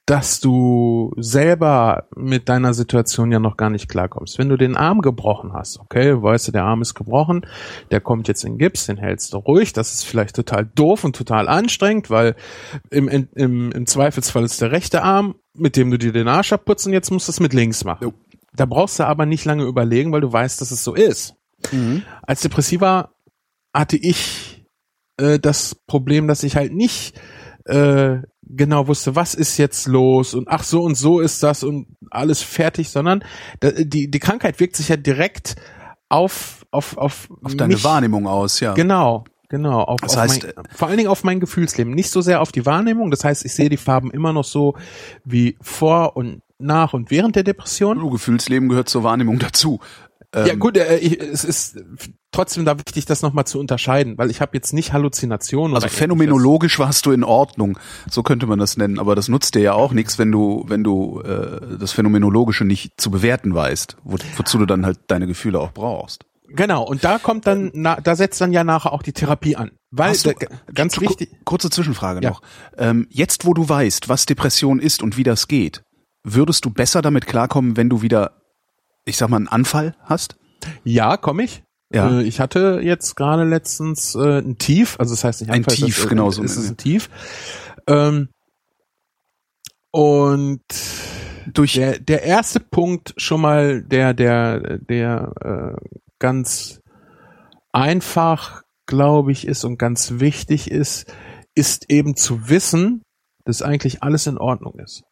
dass 0.09 0.39
du 0.39 1.13
selber 1.17 2.07
mit 2.15 2.49
deiner 2.49 2.73
Situation 2.73 3.31
ja 3.31 3.37
noch 3.37 3.57
gar 3.57 3.69
nicht 3.69 3.87
klarkommst. 3.89 4.39
Wenn 4.39 4.49
du 4.49 4.57
den 4.57 4.75
Arm 4.75 5.01
gebrochen 5.01 5.53
hast, 5.53 5.79
okay, 5.79 6.19
weißt 6.19 6.47
du, 6.47 6.51
der 6.51 6.63
Arm 6.63 6.81
ist 6.81 6.95
gebrochen, 6.95 7.45
der 7.91 8.01
kommt 8.01 8.27
jetzt 8.27 8.43
in 8.43 8.57
Gips, 8.57 8.87
den 8.87 8.97
hältst 8.97 9.33
du 9.33 9.37
ruhig, 9.37 9.71
das 9.71 9.93
ist 9.93 10.05
vielleicht 10.05 10.35
total 10.35 10.65
doof 10.65 11.03
und 11.03 11.15
total 11.15 11.47
anstrengend, 11.47 12.09
weil 12.09 12.35
im, 12.89 13.07
im, 13.07 13.71
im 13.71 13.85
Zweifelsfall 13.85 14.43
ist 14.45 14.59
der 14.61 14.71
rechte 14.71 15.03
Arm, 15.03 15.35
mit 15.53 15.77
dem 15.77 15.91
du 15.91 15.99
dir 15.99 16.11
den 16.11 16.27
Arsch 16.27 16.53
abputzt 16.53 16.87
und 16.87 16.93
jetzt 16.93 17.11
musst 17.11 17.27
du 17.27 17.31
es 17.31 17.39
mit 17.39 17.53
links 17.53 17.83
machen. 17.83 18.05
Jo. 18.05 18.13
Da 18.55 18.65
brauchst 18.65 18.97
du 18.97 19.05
aber 19.05 19.27
nicht 19.27 19.45
lange 19.45 19.65
überlegen, 19.65 20.11
weil 20.11 20.21
du 20.21 20.33
weißt, 20.33 20.59
dass 20.59 20.71
es 20.71 20.83
so 20.83 20.95
ist. 20.95 21.35
Als 22.23 22.41
Depressiver 22.41 23.13
hatte 23.75 23.97
ich 23.97 24.65
äh, 25.17 25.37
das 25.37 25.75
Problem, 25.85 26.27
dass 26.27 26.41
ich 26.41 26.55
halt 26.55 26.73
nicht 26.73 27.13
äh, 27.65 28.17
genau 28.49 28.87
wusste, 28.87 29.15
was 29.15 29.33
ist 29.33 29.57
jetzt 29.57 29.87
los 29.87 30.33
und 30.33 30.47
ach 30.47 30.63
so 30.63 30.81
und 30.81 30.95
so 30.95 31.19
ist 31.19 31.43
das 31.43 31.63
und 31.63 31.87
alles 32.09 32.41
fertig, 32.41 32.89
sondern 32.89 33.23
die 33.61 34.09
die 34.09 34.19
Krankheit 34.19 34.59
wirkt 34.59 34.75
sich 34.75 34.89
ja 34.89 34.97
direkt 34.97 35.55
auf 36.09 36.65
auf 36.71 36.97
auf, 36.97 37.29
Auf 37.43 37.55
deine 37.55 37.75
mich, 37.75 37.83
Wahrnehmung 37.83 38.27
aus, 38.27 38.59
ja. 38.59 38.73
Genau, 38.73 39.23
genau. 39.49 39.81
Auf, 39.81 40.01
Das 40.01 40.15
auf 40.15 40.23
heißt, 40.23 40.43
mein, 40.43 40.65
vor 40.75 40.87
allen 40.87 40.97
Dingen 40.97 41.09
auf 41.09 41.23
mein 41.23 41.39
Gefühlsleben, 41.39 41.93
nicht 41.93 42.11
so 42.11 42.21
sehr 42.21 42.41
auf 42.41 42.51
die 42.51 42.65
Wahrnehmung. 42.65 43.11
Das 43.11 43.23
heißt, 43.23 43.45
ich 43.45 43.53
sehe 43.53 43.69
die 43.69 43.77
Farben 43.77 44.11
immer 44.11 44.33
noch 44.33 44.43
so 44.43 44.75
wie 45.23 45.57
vor 45.61 46.15
und 46.15 46.41
nach 46.59 46.93
und 46.93 47.09
während 47.09 47.35
der 47.35 47.43
Depression. 47.43 47.99
Du, 47.99 48.09
Gefühlsleben 48.09 48.69
gehört 48.69 48.89
zur 48.89 49.03
Wahrnehmung 49.03 49.39
dazu. 49.39 49.79
Ja 50.35 50.47
Ähm, 50.47 50.59
gut, 50.59 50.77
äh, 50.77 50.97
ich, 50.97 51.19
es 51.19 51.43
ist 51.43 51.77
trotzdem 52.31 52.65
da 52.65 52.77
wichtig, 52.77 53.05
das 53.05 53.21
nochmal 53.21 53.45
zu 53.45 53.59
unterscheiden, 53.59 54.17
weil 54.17 54.29
ich 54.29 54.41
habe 54.41 54.51
jetzt 54.53 54.73
nicht 54.73 54.93
Halluzinationen. 54.93 55.75
Also 55.75 55.87
phänomenologisch 55.87 56.77
warst 56.79 57.05
du 57.05 57.11
in 57.11 57.23
Ordnung, 57.23 57.77
so 58.09 58.21
könnte 58.23 58.45
man 58.45 58.59
das 58.59 58.77
nennen. 58.77 58.99
Aber 58.99 59.15
das 59.15 59.27
nutzt 59.27 59.55
dir 59.55 59.61
ja 59.61 59.73
auch 59.73 59.91
nichts, 59.91 60.19
wenn 60.19 60.31
du, 60.31 60.65
wenn 60.67 60.83
du 60.83 61.21
äh, 61.21 61.77
das 61.79 61.91
Phänomenologische 61.91 62.65
nicht 62.65 62.93
zu 63.01 63.09
bewerten 63.11 63.53
weißt, 63.53 63.97
wo, 64.03 64.17
wozu 64.37 64.57
du 64.59 64.65
dann 64.65 64.85
halt 64.85 64.99
deine 65.07 65.25
Gefühle 65.27 65.59
auch 65.59 65.71
brauchst. 65.71 66.23
ähnliches. 66.23 66.29
Genau, 66.57 66.83
und 66.83 67.03
da 67.03 67.19
kommt 67.19 67.45
dann, 67.45 67.69
na, 67.73 67.99
da 68.01 68.15
setzt 68.15 68.41
dann 68.41 68.51
ja 68.51 68.63
nachher 68.63 68.91
auch 68.93 69.03
die 69.03 69.13
Therapie 69.13 69.55
an. 69.55 69.71
Weil, 69.91 70.15
du- 70.17 70.33
ganz 70.73 70.99
wichtig, 70.99 71.29
Kurze 71.45 71.69
Zwischenfrage 71.69 72.21
Ja. 72.23 72.29
noch. 72.31 72.41
Ähm, 72.77 73.05
jetzt, 73.11 73.45
wo 73.45 73.53
du 73.53 73.67
weißt, 73.69 74.09
was 74.09 74.25
Depression 74.25 74.79
ist 74.79 75.01
und 75.03 75.15
wie 75.17 75.23
das 75.23 75.47
geht, 75.47 75.81
würdest 76.23 76.65
du 76.65 76.69
besser 76.71 77.01
damit 77.03 77.27
klarkommen, 77.27 77.77
wenn 77.77 77.89
du 77.89 78.01
wieder, 78.01 78.38
ich 79.09 79.17
sag 79.17 79.29
mal, 79.29 79.37
einen 79.37 79.47
Anfall 79.47 79.95
hast? 80.03 80.35
ja, 80.83 81.17
komme 81.17 81.43
ich. 81.43 81.63
Ja. 81.91 82.19
Äh, 82.19 82.23
ich 82.23 82.39
hatte 82.39 82.81
jetzt 82.83 83.15
gerade 83.15 83.43
letztens 83.43 84.13
äh, 84.15 84.39
ein 84.39 84.57
Tief, 84.57 84.97
also 84.99 85.13
das 85.13 85.23
heißt 85.23 85.41
nicht 85.41 85.49
Ein 85.49 85.59
Anfall, 85.59 85.75
Tief, 85.75 85.95
das, 85.95 86.05
äh, 86.05 86.09
genau 86.09 86.31
so, 86.31 86.43
ist 86.43 86.57
es 86.57 86.69
ein 86.69 86.77
Tief. 86.77 87.09
Ähm, 87.87 88.29
und 89.91 90.61
Durch, 91.53 91.73
der, 91.73 91.99
der 91.99 92.23
erste 92.23 92.59
Punkt 92.59 93.13
schon 93.17 93.41
mal, 93.41 93.81
der, 93.81 94.13
der, 94.13 94.77
der 94.77 95.33
äh, 95.41 95.85
ganz 96.19 96.81
einfach, 97.71 98.61
glaube 98.85 99.31
ich, 99.31 99.47
ist 99.47 99.63
und 99.63 99.79
ganz 99.79 100.19
wichtig 100.19 100.69
ist, 100.69 101.11
ist 101.55 101.89
eben 101.89 102.15
zu 102.15 102.49
wissen, 102.49 103.01
dass 103.45 103.61
eigentlich 103.63 104.03
alles 104.03 104.27
in 104.27 104.37
Ordnung 104.37 104.77
ist. 104.79 105.03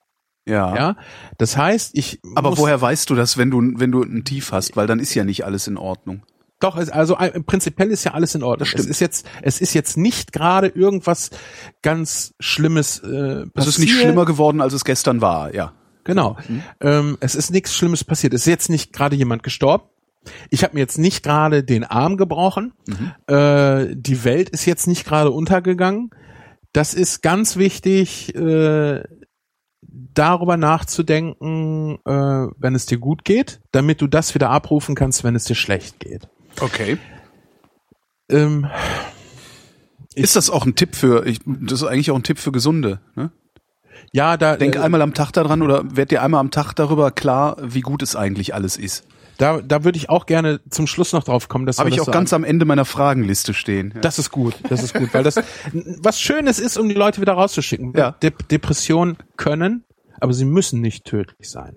Ja. 0.47 0.75
Ja, 0.75 0.95
das 1.37 1.57
heißt, 1.57 1.91
ich 1.93 2.19
Aber 2.35 2.57
woher 2.57 2.79
weißt 2.79 3.09
du 3.09 3.15
das, 3.15 3.37
wenn 3.37 3.51
du, 3.51 3.61
wenn 3.75 3.91
du 3.91 4.01
ein 4.03 4.23
Tief 4.23 4.51
hast? 4.51 4.75
Weil 4.75 4.87
dann 4.87 4.99
ist 4.99 5.13
ja 5.13 5.23
nicht 5.23 5.45
alles 5.45 5.67
in 5.67 5.77
Ordnung. 5.77 6.23
Doch, 6.59 6.75
also 6.75 7.17
äh, 7.17 7.39
prinzipiell 7.41 7.91
ist 7.91 8.03
ja 8.03 8.13
alles 8.13 8.33
in 8.33 8.41
Ordnung. 8.41 8.59
Das 8.59 8.69
stimmt. 8.69 8.85
Es 8.85 8.89
ist 8.89 8.99
jetzt, 8.99 9.27
es 9.43 9.61
ist 9.61 9.73
jetzt 9.75 9.95
nicht 9.95 10.31
gerade 10.31 10.67
irgendwas 10.67 11.29
ganz 11.83 12.33
Schlimmes 12.39 12.99
äh, 12.99 13.45
passiert. 13.45 13.53
Es 13.55 13.67
ist 13.67 13.79
nicht 13.79 13.93
schlimmer 13.93 14.25
geworden, 14.25 14.61
als 14.61 14.73
es 14.73 14.83
gestern 14.83 15.21
war, 15.21 15.53
ja. 15.53 15.73
Genau. 16.03 16.37
Ähm, 16.79 17.17
es 17.19 17.35
ist 17.35 17.51
nichts 17.51 17.75
Schlimmes 17.75 18.03
passiert. 18.03 18.33
Es 18.33 18.41
ist 18.41 18.47
jetzt 18.47 18.69
nicht 18.69 18.93
gerade 18.93 19.15
jemand 19.15 19.43
gestorben. 19.43 19.83
Ich 20.49 20.63
habe 20.63 20.73
mir 20.73 20.79
jetzt 20.79 20.97
nicht 20.97 21.21
gerade 21.21 21.63
den 21.63 21.83
Arm 21.83 22.17
gebrochen. 22.17 22.73
Äh, 23.27 23.95
die 23.95 24.23
Welt 24.23 24.49
ist 24.49 24.65
jetzt 24.65 24.87
nicht 24.87 25.05
gerade 25.05 25.31
untergegangen. 25.31 26.09
Das 26.73 26.93
ist 26.93 27.21
ganz 27.21 27.57
wichtig, 27.57 28.35
äh, 28.35 29.03
darüber 30.13 30.57
nachzudenken, 30.57 31.97
äh, 32.05 32.47
wenn 32.57 32.75
es 32.75 32.85
dir 32.85 32.97
gut 32.97 33.25
geht, 33.25 33.59
damit 33.71 34.01
du 34.01 34.07
das 34.07 34.35
wieder 34.35 34.49
abrufen 34.49 34.95
kannst, 34.95 35.23
wenn 35.23 35.35
es 35.35 35.45
dir 35.45 35.55
schlecht 35.55 35.99
geht. 35.99 36.27
Okay. 36.59 36.97
Ähm, 38.29 38.67
Ist 40.15 40.35
das 40.35 40.49
auch 40.49 40.65
ein 40.65 40.75
Tipp 40.75 40.95
für, 40.95 41.25
ich, 41.25 41.39
das 41.45 41.81
ist 41.81 41.87
eigentlich 41.87 42.11
auch 42.11 42.15
ein 42.15 42.23
Tipp 42.23 42.39
für 42.39 42.51
Gesunde, 42.51 42.99
ne? 43.15 43.31
ja, 44.11 44.37
da, 44.37 44.55
Denk 44.55 44.75
äh, 44.75 44.79
einmal 44.79 45.01
am 45.01 45.13
Tag 45.13 45.31
daran 45.31 45.61
oder 45.61 45.83
werd 45.95 46.11
dir 46.11 46.21
einmal 46.21 46.39
am 46.39 46.51
Tag 46.51 46.73
darüber 46.73 47.11
klar, 47.11 47.57
wie 47.61 47.81
gut 47.81 48.01
es 48.01 48.15
eigentlich 48.15 48.53
alles 48.53 48.77
ist. 48.77 49.05
da, 49.37 49.61
da 49.61 49.83
würde 49.83 49.97
ich 49.97 50.09
auch 50.09 50.25
gerne 50.25 50.59
zum 50.69 50.87
Schluss 50.87 51.13
noch 51.13 51.23
drauf 51.23 51.49
kommen. 51.49 51.65
Dass 51.65 51.77
Habe 51.77 51.89
ich 51.89 52.01
auch 52.01 52.05
so 52.05 52.11
ganz 52.11 52.33
am 52.33 52.43
Ende 52.43 52.65
meiner 52.65 52.85
Fragenliste 52.85 53.53
stehen. 53.53 53.91
Ja. 53.95 54.01
Das 54.01 54.17
ist 54.17 54.31
gut, 54.31 54.55
das 54.69 54.83
ist 54.83 54.93
gut, 54.93 55.13
weil 55.13 55.23
das 55.23 55.35
was 56.01 56.19
Schönes 56.19 56.59
ist, 56.59 56.77
um 56.77 56.89
die 56.89 56.95
Leute 56.95 57.21
wieder 57.21 57.33
rauszuschicken. 57.33 57.93
Ja. 57.95 58.11
De 58.11 58.31
Depressionen 58.49 59.17
können, 59.35 59.83
aber 60.19 60.33
sie 60.33 60.45
müssen 60.45 60.81
nicht 60.81 61.05
tödlich 61.05 61.49
sein. 61.49 61.75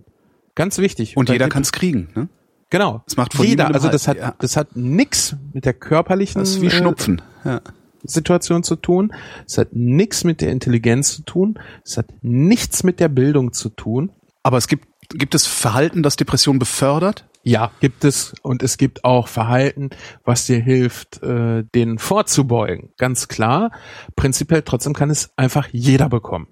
Ganz 0.55 0.79
wichtig. 0.79 1.17
Und 1.17 1.29
jeder 1.29 1.49
kann 1.49 1.63
es 1.63 1.73
kriegen. 1.73 2.09
Ne? 2.15 2.29
Genau. 2.71 3.03
Es 3.07 3.17
macht 3.17 3.35
von 3.35 3.47
jeder. 3.47 3.75
Also 3.75 3.89
das 3.89 4.09
halt, 4.09 4.21
hat 4.21 4.29
ja. 4.29 4.35
das 4.39 4.57
hat 4.57 4.77
nix 4.77 5.37
mit 5.53 5.65
der 5.65 5.75
körperlichen 5.75 6.41
Das 6.41 6.51
ist 6.51 6.61
wie 6.61 6.67
äh, 6.67 6.71
Schnupfen. 6.71 7.23
Ja. 7.45 7.61
Situation 8.05 8.63
zu 8.63 8.77
tun. 8.77 9.13
Es 9.47 9.59
hat 9.59 9.69
nix 9.73 10.25
mit 10.25 10.41
der 10.41 10.53
Intelligenz 10.53 11.17
zu 11.17 11.23
tun. 11.23 11.59
Es 11.85 11.97
hat 11.97 12.07
nichts 12.23 12.83
mit 12.83 13.01
der 13.01 13.09
Bildung 13.09 13.53
zu 13.53 13.69
tun. 13.69 14.13
Aber 14.43 14.57
es 14.57 14.69
gibt, 14.69 14.87
gibt 15.11 15.35
es 15.35 15.47
Verhalten, 15.47 16.03
das 16.03 16.17
Depression 16.17 16.59
befördert? 16.59 17.27
Ja, 17.43 17.71
gibt 17.81 18.05
es 18.05 18.35
und 18.43 18.63
es 18.63 18.77
gibt 18.77 19.05
auch 19.05 19.29
Verhalten, 19.29 19.91
was 20.25 20.45
dir 20.45 20.61
hilft, 20.61 21.23
äh, 21.23 21.65
denen 21.75 21.99
vorzubeugen. 21.99 22.91
Ganz 22.99 23.29
klar. 23.29 23.71
Prinzipiell 24.15 24.63
trotzdem 24.63 24.93
kann 24.93 25.11
es 25.11 25.31
einfach 25.37 25.69
jeder 25.73 26.09
bekommen. 26.09 26.49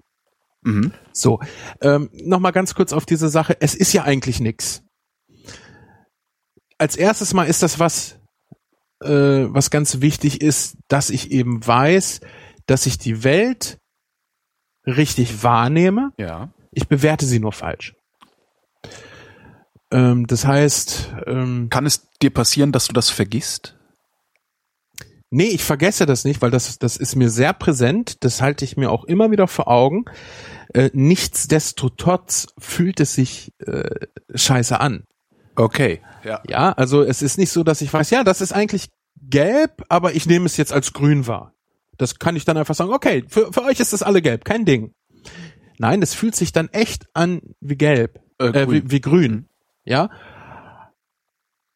Mhm. 0.61 0.91
So, 1.13 1.39
ähm, 1.81 2.09
nochmal 2.13 2.51
ganz 2.51 2.75
kurz 2.75 2.93
auf 2.93 3.05
diese 3.05 3.29
Sache. 3.29 3.57
Es 3.59 3.75
ist 3.75 3.93
ja 3.93 4.03
eigentlich 4.03 4.39
nix. 4.39 4.83
Als 6.77 6.95
erstes 6.95 7.33
mal 7.33 7.45
ist 7.45 7.63
das 7.63 7.79
was, 7.79 8.19
äh, 9.01 9.09
was 9.09 9.69
ganz 9.69 10.01
wichtig 10.01 10.41
ist, 10.41 10.77
dass 10.87 11.09
ich 11.09 11.31
eben 11.31 11.65
weiß, 11.65 12.21
dass 12.65 12.85
ich 12.85 12.97
die 12.97 13.23
Welt 13.23 13.79
richtig 14.85 15.43
wahrnehme. 15.43 16.11
Ja. 16.17 16.49
Ich 16.71 16.87
bewerte 16.87 17.25
sie 17.25 17.39
nur 17.39 17.51
falsch. 17.51 17.95
Ähm, 19.91 20.27
das 20.27 20.45
heißt, 20.45 21.13
ähm, 21.25 21.69
Kann 21.69 21.85
es 21.85 22.09
dir 22.21 22.29
passieren, 22.29 22.71
dass 22.71 22.87
du 22.87 22.93
das 22.93 23.09
vergisst? 23.09 23.78
Nee, 25.31 25.49
ich 25.49 25.63
vergesse 25.63 26.05
das 26.07 26.25
nicht, 26.25 26.41
weil 26.41 26.49
das, 26.51 26.79
das 26.79 26.97
ist 26.97 27.15
mir 27.15 27.29
sehr 27.29 27.53
präsent. 27.53 28.23
Das 28.23 28.41
halte 28.41 28.65
ich 28.65 28.77
mir 28.77 28.89
auch 28.91 29.03
immer 29.03 29.29
wieder 29.29 29.47
vor 29.47 29.67
Augen. 29.67 30.05
Äh, 30.73 30.89
nichtsdestotrotz 30.93 32.47
fühlt 32.57 32.99
es 32.99 33.13
sich 33.13 33.51
äh, 33.59 33.89
scheiße 34.33 34.79
an. 34.79 35.03
Okay. 35.55 36.01
Ja. 36.23 36.41
Ja, 36.47 36.71
also 36.71 37.03
es 37.03 37.21
ist 37.21 37.37
nicht 37.37 37.51
so, 37.51 37.63
dass 37.63 37.81
ich 37.81 37.93
weiß, 37.93 38.09
ja, 38.09 38.23
das 38.23 38.41
ist 38.41 38.53
eigentlich 38.53 38.89
gelb, 39.21 39.83
aber 39.89 40.15
ich 40.15 40.25
nehme 40.25 40.45
es 40.45 40.57
jetzt 40.57 40.73
als 40.73 40.93
grün 40.93 41.27
wahr. 41.27 41.53
Das 41.97 42.17
kann 42.17 42.35
ich 42.35 42.45
dann 42.45 42.57
einfach 42.57 42.75
sagen, 42.75 42.91
okay, 42.93 43.23
für, 43.27 43.51
für 43.51 43.63
euch 43.63 43.79
ist 43.79 43.93
das 43.93 44.01
alle 44.03 44.21
gelb, 44.21 44.45
kein 44.45 44.65
Ding. 44.65 44.93
Nein, 45.77 46.01
es 46.01 46.13
fühlt 46.13 46.35
sich 46.35 46.51
dann 46.53 46.69
echt 46.69 47.05
an 47.13 47.41
wie 47.59 47.75
gelb, 47.77 48.19
Äh, 48.39 48.47
äh, 48.47 48.51
grün. 48.65 48.71
wie, 48.71 48.91
wie 48.91 49.01
grün. 49.01 49.49
Ja. 49.85 50.09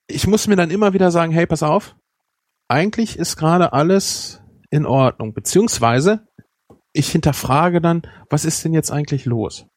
Ich 0.08 0.28
muss 0.28 0.47
mir 0.47 0.56
dann 0.56 0.72
immer 0.72 0.93
wieder 0.93 1.12
sagen, 1.12 1.32
hey, 1.34 1.45
pass 1.45 1.64
auf, 1.64 1.95
eigentlich 2.74 3.19
ist 3.19 3.38
gerade 3.38 3.71
alles 3.71 4.41
in 4.71 4.88
Ordnung, 4.88 5.34
beziehungsweise 5.34 6.28
ich 6.91 7.09
hinterfrage 7.11 7.82
dann, 7.82 8.01
was 8.30 8.45
ist 8.45 8.65
denn 8.65 8.74
jetzt 8.74 8.91
eigentlich 8.91 9.26
los? 9.26 9.67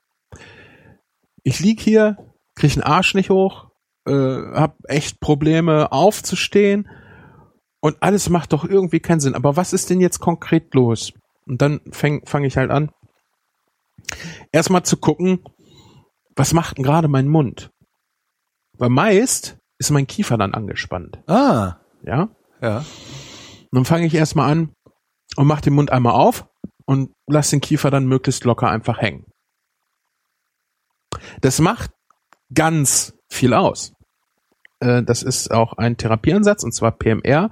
Ich 1.42 1.60
lieg 1.60 1.78
hier, 1.80 2.16
krieg 2.54 2.72
einen 2.72 2.82
Arsch 2.82 3.14
nicht 3.14 3.28
hoch, 3.28 3.68
äh, 4.06 4.12
hab 4.12 4.76
echt 4.84 5.20
Probleme 5.20 5.92
aufzustehen 5.92 6.88
und 7.80 8.02
alles 8.02 8.30
macht 8.30 8.54
doch 8.54 8.64
irgendwie 8.64 9.00
keinen 9.00 9.20
Sinn. 9.20 9.34
Aber 9.34 9.56
was 9.56 9.74
ist 9.74 9.90
denn 9.90 10.00
jetzt 10.00 10.18
konkret 10.18 10.74
los? 10.74 11.12
Und 11.46 11.60
dann 11.60 11.80
fange 11.90 12.22
fang 12.24 12.44
ich 12.44 12.56
halt 12.56 12.70
an, 12.70 12.90
erstmal 14.52 14.84
zu 14.84 14.96
gucken, 14.96 15.44
was 16.34 16.54
macht 16.54 16.78
denn 16.78 16.84
gerade 16.84 17.08
mein 17.08 17.28
Mund? 17.28 17.70
Weil 18.78 18.88
meist 18.88 19.58
ist 19.78 19.90
mein 19.90 20.06
Kiefer 20.06 20.38
dann 20.38 20.54
angespannt. 20.54 21.22
Ah, 21.26 21.76
Ja? 22.02 22.30
Ja. 22.60 22.84
Dann 23.72 23.84
fange 23.84 24.06
ich 24.06 24.14
erstmal 24.14 24.50
an 24.50 24.72
und 25.36 25.46
mache 25.46 25.62
den 25.62 25.74
Mund 25.74 25.92
einmal 25.92 26.14
auf 26.14 26.46
und 26.86 27.12
lass 27.26 27.50
den 27.50 27.60
Kiefer 27.60 27.90
dann 27.90 28.06
möglichst 28.06 28.44
locker 28.44 28.70
einfach 28.70 28.98
hängen. 28.98 29.26
Das 31.40 31.60
macht 31.60 31.90
ganz 32.52 33.14
viel 33.28 33.54
aus. 33.54 33.92
Äh, 34.80 35.02
das 35.02 35.22
ist 35.22 35.50
auch 35.50 35.74
ein 35.74 35.96
Therapieansatz 35.96 36.62
und 36.62 36.72
zwar 36.72 36.92
PMR. 36.92 37.50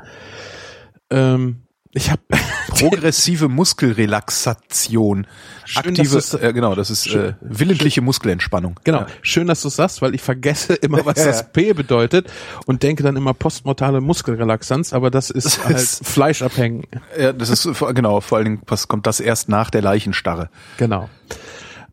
Ähm, 1.10 1.66
ich 1.92 2.10
habe 2.10 2.22
Progressive 2.90 3.48
Muskelrelaxation. 3.48 5.26
Schön, 5.64 5.78
Aktive, 5.90 6.08
du's- 6.14 6.34
äh, 6.34 6.52
genau, 6.52 6.74
das 6.74 6.90
ist 6.90 7.06
äh, 7.06 7.34
willentliche 7.40 8.00
Muskelentspannung. 8.02 8.78
Genau, 8.84 9.00
Ja. 9.00 9.06
schön, 9.22 9.46
dass 9.46 9.62
du 9.62 9.68
sagst, 9.68 10.02
weil 10.02 10.14
ich 10.14 10.22
vergesse 10.22 10.74
immer, 10.82 11.04
was 11.06 11.14
das. 11.14 11.52
P 11.52 11.72
bedeutet 11.72 12.30
und 12.66 12.82
denke 12.82 13.02
dann 13.02 13.16
immer 13.16 13.34
postmortale 13.34 14.00
Muskelrelaxanz, 14.00 14.92
aber 14.92 15.10
das 15.10 15.30
ist 15.30 15.44
Das 15.46 15.64
halt 15.64 15.76
ist- 15.76 16.06
Fleischabhängen. 16.06 16.84
Ja, 17.18 17.32
das 17.32 17.48
ist 17.50 17.68
genau, 17.94 18.20
vor 18.20 18.38
allen 18.38 18.44
Dingen 18.44 18.62
kommt 18.88 19.06
das 19.06 19.20
erst 19.20 19.48
nach 19.48 19.70
der 19.70 19.82
Leichenstarre. 19.82 20.50
Genau. 20.76 21.08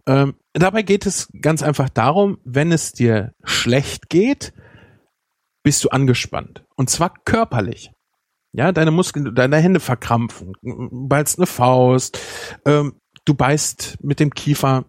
Ähm, 0.07 0.35
dabei 0.53 0.81
geht 0.81 1.05
es 1.05 1.27
ganz 1.41 1.61
einfach 1.61 1.89
darum, 1.89 2.39
wenn 2.43 2.71
es 2.71 2.91
dir 2.91 3.33
schlecht 3.43 4.09
geht, 4.09 4.51
bist 5.63 5.83
du 5.83 5.89
angespannt. 5.89 6.63
Und 6.75 6.89
zwar 6.89 7.13
körperlich. 7.23 7.91
Ja, 8.53 8.71
deine 8.71 8.91
Muskeln, 8.91 9.33
deine 9.33 9.57
Hände 9.57 9.79
verkrampfen, 9.79 10.53
ballst 10.61 11.39
eine 11.39 11.47
Faust, 11.47 12.19
ähm, 12.65 12.93
du 13.23 13.33
beißt 13.33 13.97
mit 14.01 14.19
dem 14.19 14.31
Kiefer, 14.31 14.85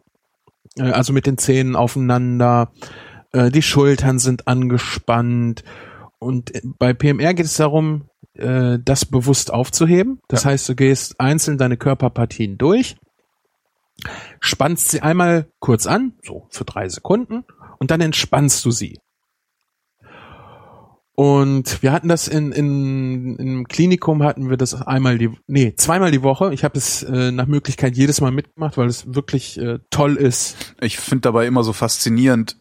äh, 0.77 0.91
also 0.91 1.13
mit 1.13 1.27
den 1.27 1.39
Zähnen 1.39 1.77
aufeinander, 1.77 2.73
äh, 3.33 3.51
die 3.51 3.63
Schultern 3.63 4.19
sind 4.19 4.49
angespannt. 4.49 5.63
Und 6.19 6.55
äh, 6.55 6.63
bei 6.79 6.93
PMR 6.93 7.35
geht 7.35 7.47
es 7.47 7.57
darum, 7.57 8.09
äh, 8.35 8.79
das 8.83 9.05
bewusst 9.05 9.53
aufzuheben. 9.53 10.21
Das 10.29 10.45
heißt, 10.45 10.69
du 10.69 10.75
gehst 10.75 11.21
einzeln 11.21 11.59
deine 11.59 11.77
Körperpartien 11.77 12.59
durch, 12.59 12.97
spannst 14.41 14.91
sie 14.91 15.03
einmal 15.03 15.47
kurz 15.61 15.87
an, 15.87 16.15
so 16.25 16.47
für 16.51 16.65
drei 16.65 16.89
Sekunden, 16.89 17.45
und 17.79 17.91
dann 17.91 18.01
entspannst 18.01 18.65
du 18.65 18.71
sie. 18.71 18.99
Und 21.15 21.83
wir 21.83 21.93
hatten 21.93 22.09
das 22.09 22.27
in, 22.27 22.53
in, 22.53 23.37
im 23.37 23.69
Klinikum 23.69 24.23
hatten 24.23 24.49
wir 24.49 24.57
das 24.57 24.75
einmal 24.75 25.19
die, 25.19 25.31
nee, 25.47 25.75
zweimal 25.77 26.11
die 26.11 26.23
Woche. 26.23 26.55
Ich 26.55 26.65
habe 26.65 26.79
es 26.79 27.03
äh, 27.03 27.31
nach 27.31 27.47
Möglichkeit 27.47 27.97
jedes 27.97 28.21
Mal 28.23 28.31
mitgemacht, 28.31 28.79
weil 28.79 28.89
es 28.89 29.15
wirklich 29.15 29.59
äh, 29.59 29.79
toll 29.91 30.17
ist. 30.17 30.75
Ich 30.81 30.99
finde 30.99 31.21
dabei 31.23 31.47
immer 31.47 31.65
so 31.65 31.75
faszinierend 31.75 32.57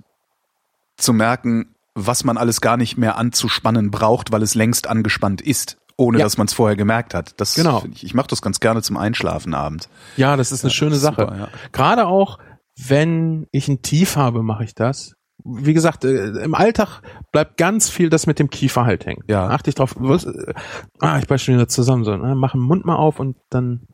zu 0.98 1.14
merken, 1.14 1.76
was 1.96 2.24
man 2.26 2.38
alles 2.38 2.60
gar 2.62 2.76
nicht 2.78 2.98
mehr 2.98 3.18
anzuspannen 3.18 3.90
braucht, 3.90 4.32
weil 4.34 4.44
es 4.44 4.54
längst 4.54 4.88
angespannt 4.88 5.42
ist, 5.42 5.78
ohne 5.98 6.20
Ja. 6.20 6.26
dass 6.26 6.38
man 6.38 6.48
es 6.48 6.54
vorher 6.54 6.76
gemerkt 6.76 7.14
hat. 7.14 7.40
Das 7.40 7.56
Genau. 7.56 7.84
ich, 7.94 8.04
ich 8.04 8.14
mache 8.14 8.28
das 8.28 8.42
ganz 8.42 8.60
gerne 8.60 8.82
zum 8.82 8.98
Einschlafen 8.98 9.54
abends. 9.54 9.88
Ja, 10.18 10.36
das 10.36 10.52
ist 10.52 10.66
eine 10.66 10.72
schöne 10.72 10.92
das 10.92 11.00
ist 11.00 11.04
Sache. 11.04 11.22
super, 11.22 11.38
ja. 11.38 11.48
Gerade 11.72 12.06
auch, 12.08 12.38
wenn 12.78 13.48
ich 13.52 13.70
ein 13.70 13.82
Tief 13.82 14.18
habe, 14.18 14.44
mache 14.44 14.66
ich 14.66 14.76
das. 14.76 15.14
Wie 15.44 15.74
gesagt, 15.74 16.04
äh, 16.06 16.44
im 16.44 16.56
Alltag 16.56 17.02
bleibt 17.32 17.58
ganz 17.58 17.90
viel 17.90 18.10
das 18.10 18.28
mit 18.28 18.40
dem 18.40 18.50
Kiefer 18.50 18.86
halt 18.86 19.06
hängen. 19.06 19.24
Ja. 19.28 19.48
Achte 19.50 19.70
ich 19.70 19.76
drauf. 19.76 19.96
Was, 19.98 20.26
äh, 20.26 20.54
ah, 21.00 21.20
ich 21.20 21.28
beiß 21.28 21.42
schon 21.42 21.56
wieder 21.56 21.68
zusammen. 21.68 22.04
So, 22.04 22.16
ne? 22.16 22.36
Mach 22.36 22.54
den 22.54 22.62
Mund 22.62 22.86
mal 22.86 22.96
auf 22.96 23.20
und 23.20 23.38
dann 23.50 23.88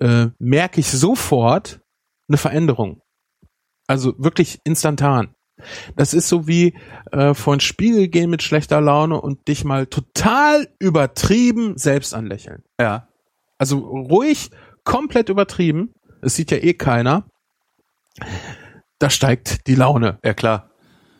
äh, 0.00 0.28
merke 0.38 0.80
ich 0.80 0.90
sofort 0.90 1.80
eine 2.28 2.38
Veränderung. 2.38 3.00
Also 3.86 4.14
wirklich 4.18 4.60
instantan. 4.64 5.34
Das 5.96 6.12
ist 6.12 6.28
so 6.28 6.46
wie 6.46 6.74
äh, 7.12 7.32
vor 7.32 7.56
den 7.56 7.60
Spiegel 7.60 8.08
gehen 8.08 8.28
mit 8.28 8.42
schlechter 8.42 8.80
Laune 8.80 9.20
und 9.20 9.48
dich 9.48 9.64
mal 9.64 9.86
total 9.86 10.68
übertrieben 10.78 11.78
selbst 11.78 12.14
anlächeln. 12.14 12.62
Ja. 12.78 13.08
Also 13.58 13.78
ruhig, 13.78 14.50
komplett 14.84 15.28
übertrieben. 15.28 15.94
Es 16.20 16.34
sieht 16.34 16.50
ja 16.50 16.58
eh 16.58 16.74
keiner. 16.74 17.26
Da 18.98 19.10
steigt 19.10 19.66
die 19.66 19.74
Laune. 19.74 20.18
Ja, 20.24 20.34
klar. 20.34 20.70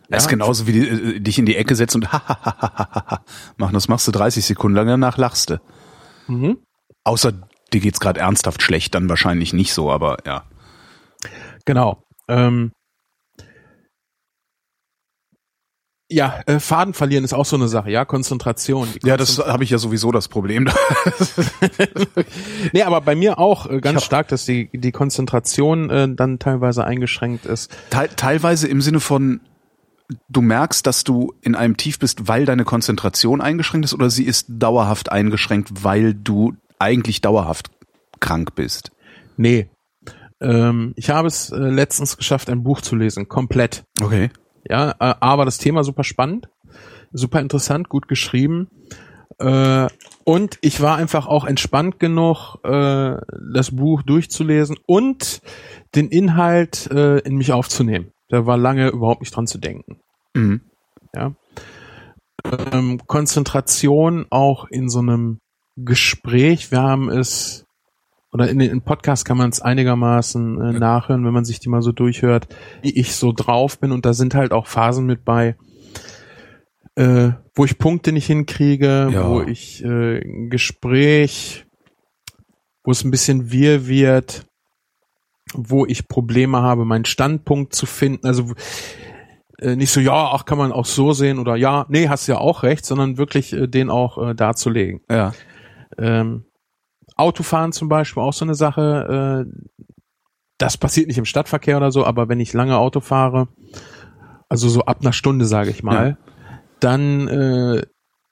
Das 0.09 0.23
ist 0.25 0.31
Ja. 0.31 0.37
genauso 0.37 0.67
wie 0.67 0.73
die, 0.73 0.89
äh, 0.89 1.21
dich 1.21 1.39
in 1.39 1.47
die 1.47 1.57
Ecke 1.57 1.75
setzen 1.75 2.03
und 2.05 2.13
machen. 3.59 3.73
Das 3.75 3.89
machst 3.89 4.07
du 4.09 4.13
30 4.13 4.45
Sekunden 4.45 4.77
lang, 4.77 4.87
danach 4.87 5.17
lachst 5.19 5.51
du. 5.51 5.61
Mhm. 6.29 6.59
Außer 7.05 7.33
dir 7.73 7.81
geht's 7.81 8.01
gerade 8.01 8.21
ernsthaft 8.21 8.63
schlecht, 8.63 8.95
dann 8.95 9.09
wahrscheinlich 9.09 9.53
nicht 9.53 9.73
so, 9.73 9.91
aber 9.91 10.19
ja. 10.25 10.45
Genau. 11.65 12.03
Ähm, 12.29 12.73
ja, 16.09 16.41
äh, 16.47 16.61
Faden 16.61 16.95
verlieren 16.95 17.25
ist 17.25 17.33
auch 17.33 17.45
so 17.45 17.57
eine 17.57 17.67
Sache, 17.67 17.91
ja, 17.91 18.05
Konzentration. 18.05 18.89
Die 19.03 19.07
Ja, 19.07 19.17
das 19.17 19.39
habe 19.39 19.65
ich 19.65 19.71
ja 19.71 19.79
sowieso 19.79 20.13
das 20.13 20.29
Problem. 20.29 20.69
Nee, 22.73 22.83
aber 22.83 23.01
bei 23.01 23.15
mir 23.15 23.39
auch 23.39 23.69
äh, 23.69 23.81
ganz 23.81 24.05
stark, 24.05 24.29
dass 24.29 24.45
die, 24.45 24.69
die 24.73 24.93
Konzentration 24.93 25.91
äh, 25.91 26.09
dann 26.15 26.39
teilweise 26.39 26.85
eingeschränkt 26.85 27.47
ist. 27.47 27.71
Teil, 27.91 28.09
teilweise 28.15 28.69
im 28.69 28.81
Sinne 28.81 29.01
von, 29.01 29.41
du 30.29 30.43
merkst, 30.43 30.87
dass 30.87 31.05
du 31.05 31.35
in 31.43 31.55
einem 31.55 31.77
Tief 31.77 31.99
bist, 31.99 32.29
weil 32.29 32.45
deine 32.45 32.65
Konzentration 32.65 33.41
eingeschränkt 33.41 33.85
ist, 33.85 33.95
oder 33.95 34.11
sie 34.11 34.25
ist 34.25 34.47
dauerhaft 34.49 35.11
eingeschränkt, 35.11 35.85
weil 35.85 36.15
du 36.15 36.55
eigentlich 36.79 37.21
dauerhaft 37.21 37.71
krank 38.21 38.55
bist. 38.55 38.91
Nee. 39.37 39.69
Ähm, 40.41 40.93
ich 40.97 41.11
habe 41.11 41.29
es 41.29 41.51
äh, 41.51 41.57
letztens 41.57 42.17
geschafft, 42.17 42.51
ein 42.51 42.63
Buch 42.63 42.81
zu 42.81 42.97
lesen, 42.97 43.29
komplett. 43.29 43.85
Okay. 44.01 44.31
Ja, 44.69 44.91
äh, 44.93 45.15
aber 45.21 45.45
das 45.45 45.59
Thema 45.59 45.85
super 45.85 46.05
spannend, 46.05 46.49
super 47.13 47.41
interessant, 47.41 47.89
gut 47.89 48.09
geschrieben. 48.09 48.69
Äh, 49.39 49.89
und 50.25 50.59
ich 50.63 50.81
war 50.81 50.97
einfach 50.97 51.27
auch 51.27 51.45
entspannt 51.45 52.01
genug, 52.01 52.57
äh, 52.65 53.17
das 53.53 53.77
Buch 53.77 54.03
durchzulesen 54.03 54.77
und 54.87 55.41
den 55.95 56.09
Inhalt 56.09 56.91
äh, 56.91 57.19
in 57.19 57.37
mich 57.37 57.53
aufzunehmen. 57.53 58.13
Da 58.29 58.47
war 58.47 58.57
lange 58.57 58.89
überhaupt 58.89 59.21
nicht 59.21 59.35
dran 59.35 59.47
zu 59.47 59.59
denken. 59.59 60.01
Mhm. 60.35 60.63
Ja. 61.15 61.35
Ähm, 62.73 63.01
Konzentration 63.07 64.27
auch 64.31 64.67
in 64.69 64.89
so 64.89 65.01
einem 65.01 65.41
Gespräch. 65.77 66.71
Wir 66.71 66.83
haben 66.83 67.09
es, 67.11 67.66
oder 68.37 68.51
in 68.51 68.59
den 68.59 68.83
Podcast 68.83 69.25
kann 69.25 69.39
man 69.39 69.49
es 69.49 69.63
einigermaßen 69.63 70.61
äh, 70.61 70.79
nachhören, 70.79 71.25
wenn 71.25 71.33
man 71.33 71.47
sich 71.47 71.59
die 71.59 71.71
mal 71.71 71.81
so 71.81 71.91
durchhört, 71.91 72.49
wie 72.83 72.95
ich 73.01 73.15
so 73.15 73.33
drauf 73.33 73.79
bin. 73.79 73.93
Und 73.93 74.05
da 74.05 74.13
sind 74.13 74.35
halt 74.35 74.53
auch 74.53 74.67
Phasen 74.67 75.07
mit 75.07 75.25
bei, 75.25 75.57
äh, 76.97 77.31
wo 77.55 77.65
ich 77.65 77.79
Punkte 77.79 78.13
nicht 78.13 78.27
hinkriege, 78.27 79.09
Ja. 79.11 79.27
wo 79.31 79.41
ich 79.41 79.83
äh, 79.83 80.19
ein 80.21 80.51
Gespräch, 80.51 81.65
wo 82.85 82.91
es 82.91 83.05
ein 83.05 83.11
bisschen 83.11 83.51
wir 83.51 83.87
wird, 83.89 84.45
wo 85.55 85.87
ich 85.87 86.07
Probleme 86.07 86.61
habe, 86.61 86.85
meinen 86.85 87.07
Standpunkt 87.07 87.75
zu 87.75 87.87
finden. 87.87 88.27
Also 88.27 88.53
äh, 89.59 89.77
nicht 89.77 89.93
so, 89.93 90.01
ja, 90.01 90.31
ach, 90.35 90.45
kann 90.45 90.59
man 90.59 90.73
auch 90.73 90.85
so 90.85 91.15
sehen 91.15 91.39
oder 91.39 91.57
ja, 91.57 91.87
nee, 91.89 92.09
hast 92.09 92.27
ja 92.27 92.37
auch 92.37 92.65
recht, 92.65 92.85
sondern 92.85 93.17
wirklich 93.17 93.55
äh, 93.55 93.67
den 93.67 93.89
auch 93.89 94.19
äh, 94.23 94.35
darzulegen. 94.35 95.01
Ja. 95.11 95.33
Ähm, 95.97 96.45
Autofahren 97.17 97.73
zum 97.73 97.89
Beispiel 97.89 98.23
auch 98.23 98.33
so 98.33 98.45
eine 98.45 98.55
Sache. 98.55 99.47
Äh, 99.47 99.77
das 100.59 100.79
passiert 100.79 101.09
nicht 101.09 101.19
im 101.19 101.25
Stadtverkehr 101.25 101.77
oder 101.77 101.91
so, 101.91 102.05
aber 102.05 102.29
wenn 102.29 102.41
ich 102.41 102.53
lange 102.53 102.79
Auto 102.79 103.01
fahre, 103.01 103.49
also 104.49 104.69
so 104.69 104.83
ab 104.83 104.99
einer 105.01 105.13
Stunde, 105.13 105.45
sage 105.45 105.71
ich 105.71 105.83
mal, 105.83 106.17
dann 106.81 107.29
äh, 107.29 107.83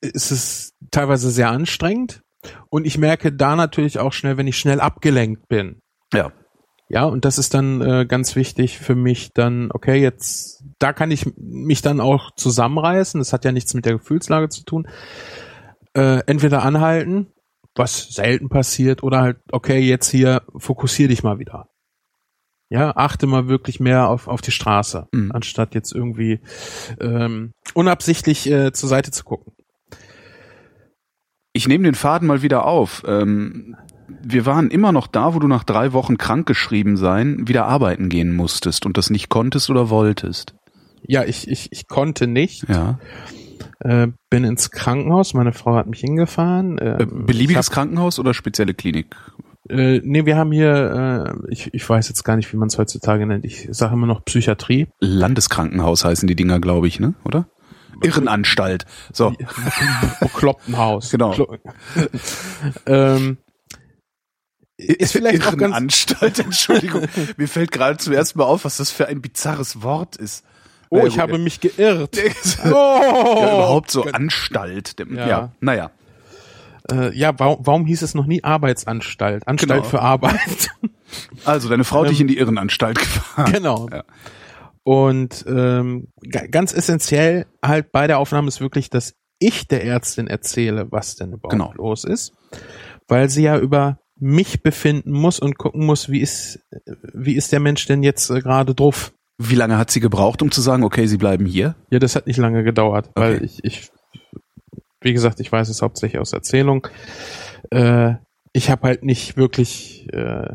ist 0.01 0.31
es 0.31 0.73
teilweise 0.91 1.31
sehr 1.31 1.51
anstrengend. 1.51 2.23
Und 2.69 2.87
ich 2.87 2.99
merke 2.99 3.33
da 3.33 3.57
natürlich 3.57 3.99
auch 3.99 4.13
schnell, 4.13 4.37
wenn 4.37 4.47
ich 4.47 4.59
schnell 4.59 4.81
abgelenkt 4.81 5.49
bin. 5.49 5.81
Ja. 6.13 6.33
Ja, 6.91 7.05
und 7.05 7.25
das 7.25 7.39
ist 7.39 7.55
dann 7.55 7.81
äh, 7.81 8.05
ganz 8.07 8.37
wichtig 8.37 8.79
für 8.79 8.95
mich 8.95 9.33
dann, 9.33 9.71
okay, 9.73 10.01
jetzt, 10.01 10.63
da 10.79 10.93
kann 10.93 11.11
ich 11.11 11.27
mich 11.37 11.81
dann 11.81 11.99
auch 11.99 12.31
zusammenreißen. 12.37 13.19
Das 13.19 13.33
hat 13.33 13.47
ja 13.47 13.53
nichts 13.53 13.73
mit 13.73 13.87
der 13.87 13.95
Gefühlslage 13.95 14.51
zu 14.51 14.65
tun. 14.65 14.87
Äh, 15.95 16.21
entweder 16.27 16.63
anhalten, 16.63 17.33
was 17.77 18.09
selten 18.15 18.49
passiert, 18.49 19.03
oder 19.03 19.21
halt, 19.21 19.39
okay, 19.51 19.81
jetzt 19.81 20.09
hier 20.11 20.43
fokussier 20.57 21.09
dich 21.09 21.23
mal 21.23 21.39
wieder. 21.39 21.69
Ja, 22.71 22.97
achte 22.97 23.27
mal 23.27 23.47
wirklich 23.47 23.79
mehr 23.79 24.09
auf, 24.09 24.27
auf 24.27 24.41
die 24.41 24.51
Straße, 24.51 25.07
Mhm. 25.13 25.33
anstatt 25.33 25.75
jetzt 25.75 25.93
irgendwie 25.93 26.41
ähm, 27.01 27.53
unabsichtlich 27.75 28.51
äh, 28.51 28.73
zur 28.73 28.89
Seite 28.89 29.11
zu 29.11 29.23
gucken. 29.25 29.53
Ich 31.53 31.69
nehme 31.69 31.85
den 31.85 31.95
Faden 31.95 32.27
mal 32.27 32.43
wieder 32.43 32.67
auf. 32.67 33.03
Ähm, 33.07 33.77
wir 34.23 34.45
waren 34.45 34.71
immer 34.71 34.93
noch 34.93 35.07
da, 35.07 35.35
wo 35.35 35.39
du 35.39 35.47
nach 35.47 35.65
drei 35.65 35.93
Wochen 35.93 36.19
krankgeschrieben 36.19 36.97
sein 36.97 37.47
wieder 37.47 37.67
arbeiten 37.67 38.09
gehen 38.09 38.35
musstest 38.35 38.87
und 38.87 38.97
das 38.99 39.11
nicht 39.11 39.29
konntest 39.29 39.71
oder 39.71 39.89
wolltest. 39.89 40.55
ja, 41.07 41.23
ich, 41.25 41.49
ich, 41.49 41.71
ich 41.71 41.87
konnte 41.87 42.27
nicht. 42.27 42.69
Ja. 42.69 42.99
Äh, 43.85 44.09
bin 44.31 44.45
ins 44.45 44.71
Krankenhaus, 44.71 45.35
meine 45.35 45.53
Frau 45.53 45.77
hat 45.77 45.87
mich 45.87 46.01
hingefahren. 46.01 46.79
Äh, 46.79 47.03
Ähm, 47.03 47.27
beliebiges 47.27 47.67
hab, 47.69 47.75
Krankenhaus 47.75 48.19
oder 48.19 48.33
spezielle 48.35 48.75
Klinik? 48.75 49.15
äh, 49.69 50.01
nee, 50.03 50.27
wir 50.27 50.37
haben 50.37 50.53
hier, 50.53 51.35
äh, 51.49 51.53
ich, 51.53 51.73
ich 51.73 51.89
weiß 51.89 52.09
jetzt 52.09 52.23
gar 52.25 52.37
nicht, 52.37 52.53
wie 52.53 52.57
man 52.57 52.69
es 52.69 52.79
heutzutage 52.79 53.27
nennt. 53.27 53.45
Ich 53.45 53.69
sage 53.71 53.95
immer 53.95 54.07
noch 54.07 54.25
Psychiatrie. 54.25 54.89
Landeskrankenhaus 55.01 56.05
heißen 56.05 56.27
die 56.27 56.35
Dinger, 56.37 56.61
glaube 56.61 56.89
ich, 56.89 56.99
ne? 57.01 57.15
Oder? 57.25 57.47
Irrenanstalt. 58.03 58.87
So. 59.13 59.35
Beklopptenhaus. 60.21 61.11
Genau. 61.11 61.33
Klo- 61.33 61.59
ähm, 62.87 63.39
ist 64.77 65.13
vielleicht 65.13 65.43
auch 65.47 65.51
ganz, 65.57 65.61
Irrenanstalt, 65.63 66.39
Entschuldigung. 66.41 67.03
Mir 67.37 67.49
fällt 67.49 67.71
gerade 67.71 67.97
zum 67.99 68.13
ersten 68.13 68.39
Mal 68.39 68.47
auf, 68.47 68.65
was 68.65 68.79
das 68.79 68.91
für 68.91 69.07
ein 69.07 69.21
bizarres 69.23 69.83
Wort 69.83 70.17
ist. 70.17 70.45
Oh, 70.95 70.99
Naja, 70.99 71.07
ich 71.09 71.15
gut, 71.15 71.23
habe 71.23 71.33
ja. 71.33 71.39
mich 71.39 71.61
geirrt. 71.61 72.17
Ja, 72.65 72.65
Oh! 72.73 73.43
überhaupt 73.43 73.91
so 73.91 74.05
Anstalt. 74.05 74.95
Ja. 74.99 75.07
Ja. 75.17 75.29
ja, 75.29 75.53
naja. 75.61 75.91
Äh, 76.91 77.17
ja, 77.17 77.33
warum, 77.39 77.59
warum 77.67 77.87
hieß 77.87 78.03
es 78.03 78.15
noch 78.15 78.27
nie 78.27 78.45
Arbeitsanstalt? 78.45 79.47
Anstalt 79.49 79.81
Genau. 79.83 79.89
für 79.91 80.01
Arbeit. 80.03 80.71
Also, 81.45 81.69
deine 81.69 81.85
Frau 81.85 82.03
hat 82.03 82.11
dich 82.11 82.21
in 82.21 82.27
die 82.27 82.39
Irrenanstalt 82.39 82.99
gefahren. 82.99 83.53
genau. 83.53 83.87
Ja. 83.93 84.03
Und 84.83 85.45
ähm, 85.47 86.09
ga- 86.29 86.47
ganz 86.47 86.73
essentiell 86.75 87.47
halt 87.65 87.93
bei 87.93 88.07
der 88.09 88.19
Aufnahme 88.19 88.49
ist 88.49 88.61
wirklich, 88.61 88.91
dass 88.91 89.15
ich 89.39 89.69
der 89.69 89.85
Ärztin 89.85 90.27
erzähle, 90.27 90.91
was 90.91 91.15
denn 91.15 91.29
überhaupt 91.33 91.51
Genau. 91.53 91.73
los 91.77 92.03
ist, 92.05 92.33
weil 93.07 93.29
sie 93.31 93.45
ja 93.45 93.57
über 93.59 94.01
mich 94.19 94.63
befinden 94.63 95.13
muss 95.13 95.39
und 95.39 95.57
gucken 95.57 95.87
muss, 95.87 96.09
wie 96.11 96.21
ist 96.21 96.61
wie 97.13 97.35
ist 97.35 97.53
der 97.53 97.61
Mensch 97.61 97.87
denn 97.87 98.03
jetzt 98.03 98.29
äh, 98.31 98.41
gerade 98.41 98.75
drauf. 98.75 99.13
Wie 99.39 99.55
lange 99.57 99.79
hat 99.79 99.91
sie 99.91 100.01
gebraucht, 100.01 100.43
um 100.43 100.51
zu 100.51 100.61
sagen, 100.61 100.85
okay, 100.85 101.07
sie 101.07 101.17
bleiben 101.17 101.47
hier? 101.47 101.75
Ja, 101.91 101.99
das 101.99 102.15
hat 102.15 102.27
nicht 102.27 102.37
lange 102.37 102.63
gedauert, 102.63 103.11
weil 103.15 103.37
Okay. 103.37 103.45
ich, 103.45 103.65
ich, 103.65 103.91
wie 105.01 105.13
gesagt, 105.13 105.41
ich 105.41 105.51
weiß 105.51 105.69
es 105.69 105.83
hauptsächlich 105.83 106.21
aus 106.21 106.33
Erzählung. 106.33 106.87
Äh, 107.71 108.15
ich 108.53 108.71
habe 108.71 108.87
halt 108.87 109.03
nicht 109.05 109.37
wirklich, 109.37 110.07
äh, 110.13 110.49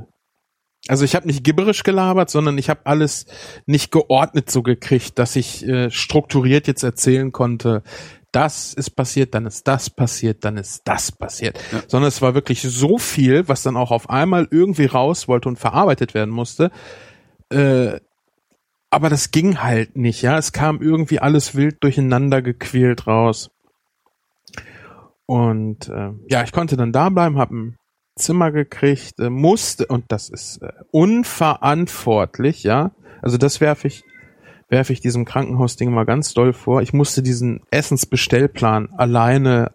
also 0.87 1.03
ich 1.03 1.15
habe 1.15 1.27
nicht 1.27 1.43
gibberisch 1.43 1.83
gelabert, 1.83 2.29
sondern 2.29 2.57
ich 2.57 2.69
habe 2.69 2.85
alles 2.85 3.25
nicht 3.65 3.91
geordnet 3.91 4.49
so 4.49 4.63
gekriegt, 4.63 5.19
dass 5.19 5.35
ich 5.35 5.67
äh, 5.67 5.91
strukturiert 5.91 6.67
jetzt 6.67 6.83
erzählen 6.83 7.33
konnte. 7.33 7.83
Das 8.31 8.73
ist 8.73 8.91
passiert, 8.91 9.33
dann 9.33 9.45
ist 9.45 9.67
das 9.67 9.89
passiert, 9.89 10.45
dann 10.45 10.55
ist 10.55 10.83
das 10.85 11.11
passiert. 11.11 11.59
Ja. 11.73 11.81
Sondern 11.87 12.07
es 12.07 12.21
war 12.21 12.33
wirklich 12.35 12.61
so 12.61 12.97
viel, 12.97 13.47
was 13.49 13.63
dann 13.63 13.75
auch 13.75 13.91
auf 13.91 14.09
einmal 14.09 14.47
irgendwie 14.51 14.85
raus 14.85 15.27
wollte 15.27 15.49
und 15.49 15.59
verarbeitet 15.59 16.13
werden 16.13 16.29
musste. 16.29 16.71
Äh, 17.51 17.99
aber 18.89 19.09
das 19.09 19.31
ging 19.31 19.61
halt 19.61 19.97
nicht, 19.97 20.21
ja. 20.21 20.37
Es 20.37 20.51
kam 20.51 20.81
irgendwie 20.81 21.19
alles 21.19 21.55
wild 21.55 21.83
durcheinander 21.83 22.41
gequält 22.41 23.07
raus. 23.07 23.51
Und 25.25 25.89
äh, 25.89 26.11
ja, 26.27 26.43
ich 26.43 26.51
konnte 26.51 26.75
dann 26.75 26.91
da 26.91 27.09
bleiben, 27.09 27.37
habe 27.37 27.55
ein 27.55 27.77
Zimmer 28.15 28.51
gekriegt, 28.51 29.19
äh, 29.19 29.29
musste, 29.29 29.85
und 29.85 30.05
das 30.07 30.29
ist 30.29 30.61
äh, 30.61 30.71
unverantwortlich, 30.91 32.63
ja. 32.63 32.91
Also 33.21 33.37
das 33.37 33.61
werfe 33.61 33.87
ich, 33.87 34.03
werfe 34.69 34.93
ich 34.93 35.01
diesem 35.01 35.25
Krankenhausding 35.25 35.91
mal 35.91 36.05
ganz 36.05 36.33
doll 36.33 36.53
vor. 36.53 36.81
Ich 36.81 36.93
musste 36.93 37.21
diesen 37.21 37.61
Essensbestellplan 37.69 38.89
alleine 38.97 39.71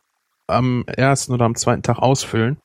am 0.46 0.84
ersten 0.86 1.32
oder 1.32 1.44
am 1.44 1.54
zweiten 1.54 1.82
Tag 1.82 1.98
ausfüllen. 1.98 2.58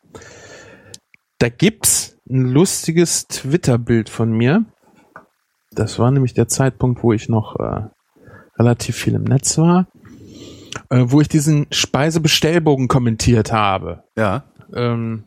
Da 1.38 1.50
gibt's 1.50 2.18
ein 2.30 2.42
lustiges 2.42 3.28
Twitter-Bild 3.28 4.10
von 4.10 4.32
mir. 4.32 4.66
Das 5.72 6.00
war 6.00 6.12
nämlich 6.12 6.34
der 6.34 6.48
Zeitpunkt, 6.48 7.04
wo 7.04 7.14
ich 7.14 7.30
noch 7.30 7.56
äh, 7.60 7.84
relativ 8.58 8.96
viel 8.96 9.14
im 9.16 9.24
Netz 9.24 9.58
war, 9.58 9.88
äh, 10.90 11.06
wo 11.08 11.22
ich 11.22 11.28
diesen 11.28 11.68
Speisebestellbogen 11.72 12.88
kommentiert 12.88 13.52
habe. 13.52 14.04
Ja. 14.18 14.46
Ähm, 14.74 15.26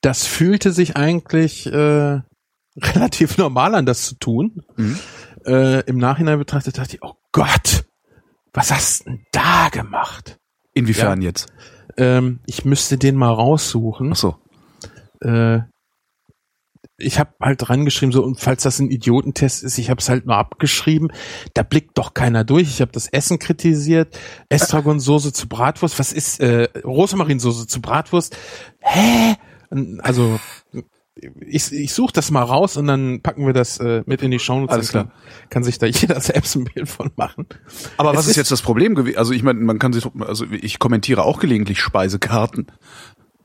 das 0.00 0.26
fühlte 0.26 0.72
sich 0.72 0.96
eigentlich 0.96 1.66
äh, 1.66 2.20
relativ 2.76 3.38
normal 3.38 3.74
an, 3.74 3.86
das 3.86 4.02
zu 4.02 4.16
tun. 4.16 4.62
Mhm. 4.76 4.98
Äh, 5.46 5.80
Im 5.86 5.98
Nachhinein 5.98 6.38
betrachtet 6.38 6.78
dachte 6.78 6.96
ich, 6.96 7.02
oh 7.02 7.14
Gott, 7.32 7.84
was 8.52 8.72
hast 8.72 9.00
du 9.00 9.10
denn 9.10 9.24
da 9.32 9.68
gemacht? 9.70 10.36
Inwiefern 10.72 11.22
jetzt? 11.22 11.52
Ähm, 11.96 12.40
ich 12.46 12.64
müsste 12.64 12.98
den 12.98 13.16
mal 13.16 13.32
raussuchen. 13.32 14.12
Ach 14.12 14.16
so. 14.16 14.36
äh, 15.20 15.60
ich 16.96 17.18
habe 17.18 17.30
halt 17.40 17.66
dran 17.66 17.84
geschrieben, 17.84 18.12
so, 18.12 18.22
und 18.22 18.40
falls 18.40 18.62
das 18.62 18.78
ein 18.78 18.90
Idiotentest 18.90 19.64
ist, 19.64 19.78
ich 19.78 19.90
habe 19.90 19.98
es 20.00 20.08
halt 20.08 20.26
nur 20.26 20.36
abgeschrieben, 20.36 21.10
da 21.54 21.62
blickt 21.64 21.98
doch 21.98 22.14
keiner 22.14 22.44
durch. 22.44 22.68
Ich 22.68 22.80
habe 22.80 22.92
das 22.92 23.08
Essen 23.08 23.38
kritisiert, 23.38 24.18
Estragonsoße 24.48 25.32
zu 25.32 25.48
Bratwurst, 25.48 25.98
was 25.98 26.12
ist 26.12 26.40
äh, 26.40 26.68
Rosmarinsoße 26.84 27.66
zu 27.66 27.80
Bratwurst? 27.80 28.36
Hä? 28.80 29.34
Also 30.02 30.38
ich, 31.46 31.72
ich 31.72 31.92
suche 31.94 32.12
das 32.12 32.30
mal 32.30 32.42
raus 32.42 32.76
und 32.76 32.86
dann 32.86 33.22
packen 33.22 33.46
wir 33.46 33.52
das 33.52 33.78
äh, 33.78 34.02
mit 34.06 34.22
in 34.22 34.30
die 34.32 34.38
Shownotes. 34.40 34.74
Alles 34.74 34.92
Kann, 34.92 35.12
kann 35.48 35.62
sich 35.64 35.78
da 35.78 35.86
jeder 35.86 36.20
selbst 36.20 36.54
ein 36.56 36.64
Bild 36.64 36.88
von 36.88 37.10
machen. 37.16 37.46
Aber 37.96 38.10
Es 38.10 38.16
was 38.18 38.24
ist, 38.26 38.30
ist- 38.32 38.36
jetzt 38.36 38.50
das 38.52 38.62
Problem 38.62 38.94
gewesen? 38.94 39.16
Also 39.18 39.32
ich 39.32 39.42
meine, 39.42 39.60
man 39.60 39.78
kann 39.78 39.92
sich, 39.92 40.04
also 40.20 40.44
ich 40.50 40.78
kommentiere 40.78 41.22
auch 41.24 41.38
gelegentlich 41.40 41.80
Speisekarten. 41.80 42.66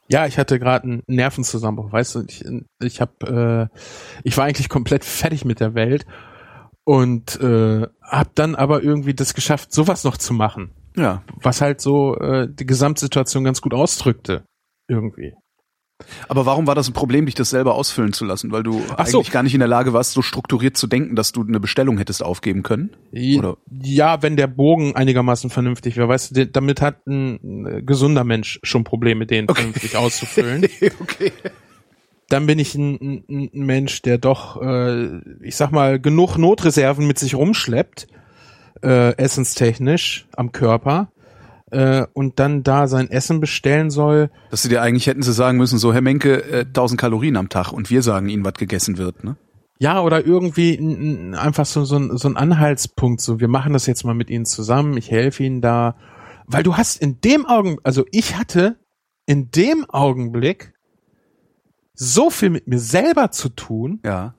Ja, 0.10 0.26
ich 0.26 0.38
hatte 0.40 0.58
gerade 0.60 0.86
einen 0.86 1.04
Nervenzusammenbruch, 1.08 1.92
weißt 1.92 2.16
du, 2.16 2.24
ich, 2.28 2.44
ich 2.82 3.00
habe, 3.00 3.70
äh, 3.72 3.78
ich 4.24 4.36
war 4.38 4.46
eigentlich 4.46 4.70
komplett 4.70 5.06
fertig 5.06 5.46
mit 5.46 5.60
der 5.60 5.76
Welt 5.76 6.06
und 6.84 7.40
äh, 7.40 7.88
habe 8.02 8.30
dann 8.34 8.56
aber 8.56 8.82
irgendwie 8.82 9.14
das 9.14 9.34
geschafft, 9.36 9.72
sowas 9.72 10.04
noch 10.04 10.18
zu 10.18 10.34
machen, 10.34 10.72
Ja. 10.98 11.22
was 11.36 11.62
halt 11.62 11.80
so 11.82 12.16
äh, 12.18 12.48
die 12.52 12.66
Gesamtsituation 12.66 13.44
ganz 13.44 13.62
gut 13.62 13.74
ausdrückte 13.76 14.46
irgendwie. 14.88 15.34
Aber 16.28 16.46
warum 16.46 16.68
war 16.68 16.76
das 16.76 16.88
ein 16.88 16.94
Problem, 16.94 17.26
dich 17.26 17.36
das 17.36 17.50
selber 17.50 17.76
ausfüllen 17.76 18.14
zu 18.14 18.26
lassen? 18.26 18.52
Weil 18.52 18.64
du 18.64 18.82
Ach 18.96 19.06
so. 19.06 19.18
eigentlich 19.18 19.32
gar 19.32 19.44
nicht 19.44 19.54
in 19.54 19.60
der 19.60 19.68
Lage 19.68 19.94
warst, 19.94 20.14
so 20.14 20.22
strukturiert 20.22 20.78
zu 20.78 20.88
denken, 20.88 21.16
dass 21.16 21.32
du 21.32 21.44
eine 21.44 21.60
Bestellung 21.60 21.98
hättest 21.98 22.24
aufgeben 22.24 22.64
können? 22.64 22.92
Oder? 23.12 23.58
Ja, 23.82 24.22
wenn 24.22 24.38
der 24.38 24.48
Bogen 24.48 24.96
einigermaßen 24.96 25.50
vernünftig 25.50 25.98
wäre, 25.98 26.08
weißt 26.08 26.36
du, 26.36 26.48
damit 26.48 26.82
hat 26.82 27.06
ein 27.08 27.66
äh, 27.66 27.82
gesunder 27.82 28.24
Mensch 28.24 28.60
schon 28.64 28.84
Probleme, 28.84 29.26
den 29.26 29.48
vernünftig 29.48 29.98
auszufüllen. 29.98 30.66
okay. 31.02 31.32
dann 32.30 32.46
bin 32.46 32.60
ich 32.60 32.76
ein, 32.76 33.24
ein, 33.28 33.50
ein 33.54 33.66
Mensch, 33.66 34.02
der 34.02 34.18
doch, 34.18 34.62
äh, 34.62 35.18
ich 35.42 35.56
sag 35.56 35.72
mal, 35.72 36.00
genug 36.00 36.38
Notreserven 36.38 37.06
mit 37.08 37.20
sich 37.20 37.36
rumschleppt, 37.36 38.08
äh, 38.84 39.16
essenstechnisch 39.18 40.28
am 40.36 40.52
Körper, 40.52 41.12
äh, 41.72 42.06
und 42.14 42.40
dann 42.40 42.64
da 42.64 42.88
sein 42.88 43.10
Essen 43.10 43.40
bestellen 43.40 43.90
soll. 43.90 44.30
Dass 44.52 44.62
sie 44.64 44.70
dir 44.70 44.82
eigentlich 44.82 45.08
hätten 45.08 45.22
sie 45.24 45.34
sagen 45.34 45.58
müssen, 45.58 45.78
so 45.80 45.94
Herr 45.94 46.02
Menke, 46.02 46.44
äh, 46.44 46.66
1000 46.66 47.00
Kalorien 47.00 47.38
am 47.38 47.50
Tag 47.50 47.72
und 47.72 47.90
wir 47.90 48.02
sagen 48.02 48.30
ihnen, 48.30 48.46
was 48.46 48.54
gegessen 48.54 48.98
wird, 48.98 49.24
ne? 49.24 49.38
Ja, 49.82 50.02
oder 50.02 50.26
irgendwie 50.26 50.76
n, 50.78 51.36
einfach 51.36 51.66
so, 51.66 51.86
so, 51.86 51.96
ein, 51.98 52.18
so 52.18 52.28
ein 52.28 52.36
Anhaltspunkt, 52.36 53.22
so 53.22 53.40
wir 53.40 53.48
machen 53.48 53.72
das 53.74 53.86
jetzt 53.86 54.04
mal 54.04 54.14
mit 54.14 54.30
ihnen 54.30 54.46
zusammen, 54.46 54.98
ich 54.98 55.10
helfe 55.10 55.44
ihnen 55.44 55.62
da. 55.62 55.96
Weil 56.48 56.64
du 56.64 56.76
hast 56.76 57.02
in 57.02 57.22
dem 57.22 57.46
Augenblick, 57.46 57.80
also 57.86 58.04
ich 58.12 58.36
hatte 58.36 58.78
in 59.26 59.52
dem 59.52 59.86
Augenblick 59.90 60.74
so 61.94 62.30
viel 62.30 62.50
mit 62.50 62.68
mir 62.68 62.80
selber 62.80 63.32
zu 63.32 63.50
tun, 63.50 64.02
Ja. 64.04 64.36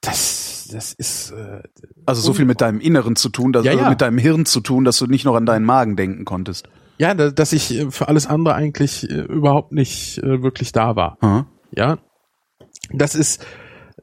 das, 0.00 0.59
das 0.72 0.92
ist, 0.92 1.30
äh, 1.32 1.62
Also 2.06 2.22
so 2.22 2.32
viel 2.32 2.44
mit 2.44 2.60
deinem 2.60 2.80
Inneren 2.80 3.16
zu 3.16 3.28
tun, 3.28 3.52
dass, 3.52 3.64
Ja, 3.64 3.72
ja. 3.72 3.88
mit 3.88 4.00
deinem 4.00 4.18
Hirn 4.18 4.46
zu 4.46 4.60
tun, 4.60 4.84
dass 4.84 4.98
du 4.98 5.06
nicht 5.06 5.24
noch 5.24 5.34
an 5.34 5.46
deinen 5.46 5.64
Magen 5.64 5.96
denken 5.96 6.24
konntest. 6.24 6.68
Ja, 6.98 7.14
da, 7.14 7.30
dass 7.30 7.52
ich 7.52 7.72
äh, 7.72 7.90
für 7.90 8.08
alles 8.08 8.26
andere 8.26 8.54
eigentlich 8.54 9.08
äh, 9.08 9.14
überhaupt 9.22 9.72
nicht 9.72 10.18
äh, 10.18 10.42
wirklich 10.42 10.72
da 10.72 10.96
war. 10.96 11.18
Hm? 11.20 11.46
Ja, 11.72 11.98
das 12.92 13.14
ist 13.14 13.44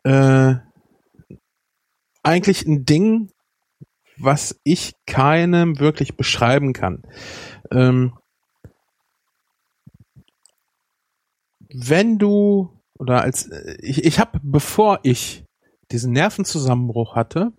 äh, 0.03 0.55
eigentlich 2.23 2.65
ein 2.65 2.85
Ding, 2.85 3.29
was 4.17 4.59
ich 4.63 4.93
keinem 5.05 5.79
wirklich 5.79 6.17
beschreiben 6.17 6.73
kann. 6.73 7.03
Ähm, 7.71 8.13
wenn 11.73 12.17
du 12.17 12.71
oder 12.97 13.21
als 13.21 13.49
ich, 13.79 14.03
ich 14.05 14.19
habe, 14.19 14.39
bevor 14.41 14.99
ich 15.03 15.43
diesen 15.91 16.11
Nervenzusammenbruch 16.13 17.15
hatte, 17.15 17.51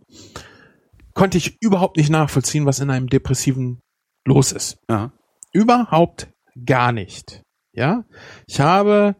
konnte 1.14 1.38
ich 1.38 1.56
überhaupt 1.60 1.96
nicht 1.96 2.10
nachvollziehen, 2.10 2.66
was 2.66 2.80
in 2.80 2.90
einem 2.90 3.08
Depressiven 3.08 3.80
los 4.26 4.52
ist. 4.52 4.78
Ja. 4.88 5.12
Überhaupt 5.52 6.30
gar 6.64 6.92
nicht. 6.92 7.42
Ja, 7.72 8.04
ich 8.46 8.60
habe 8.60 9.16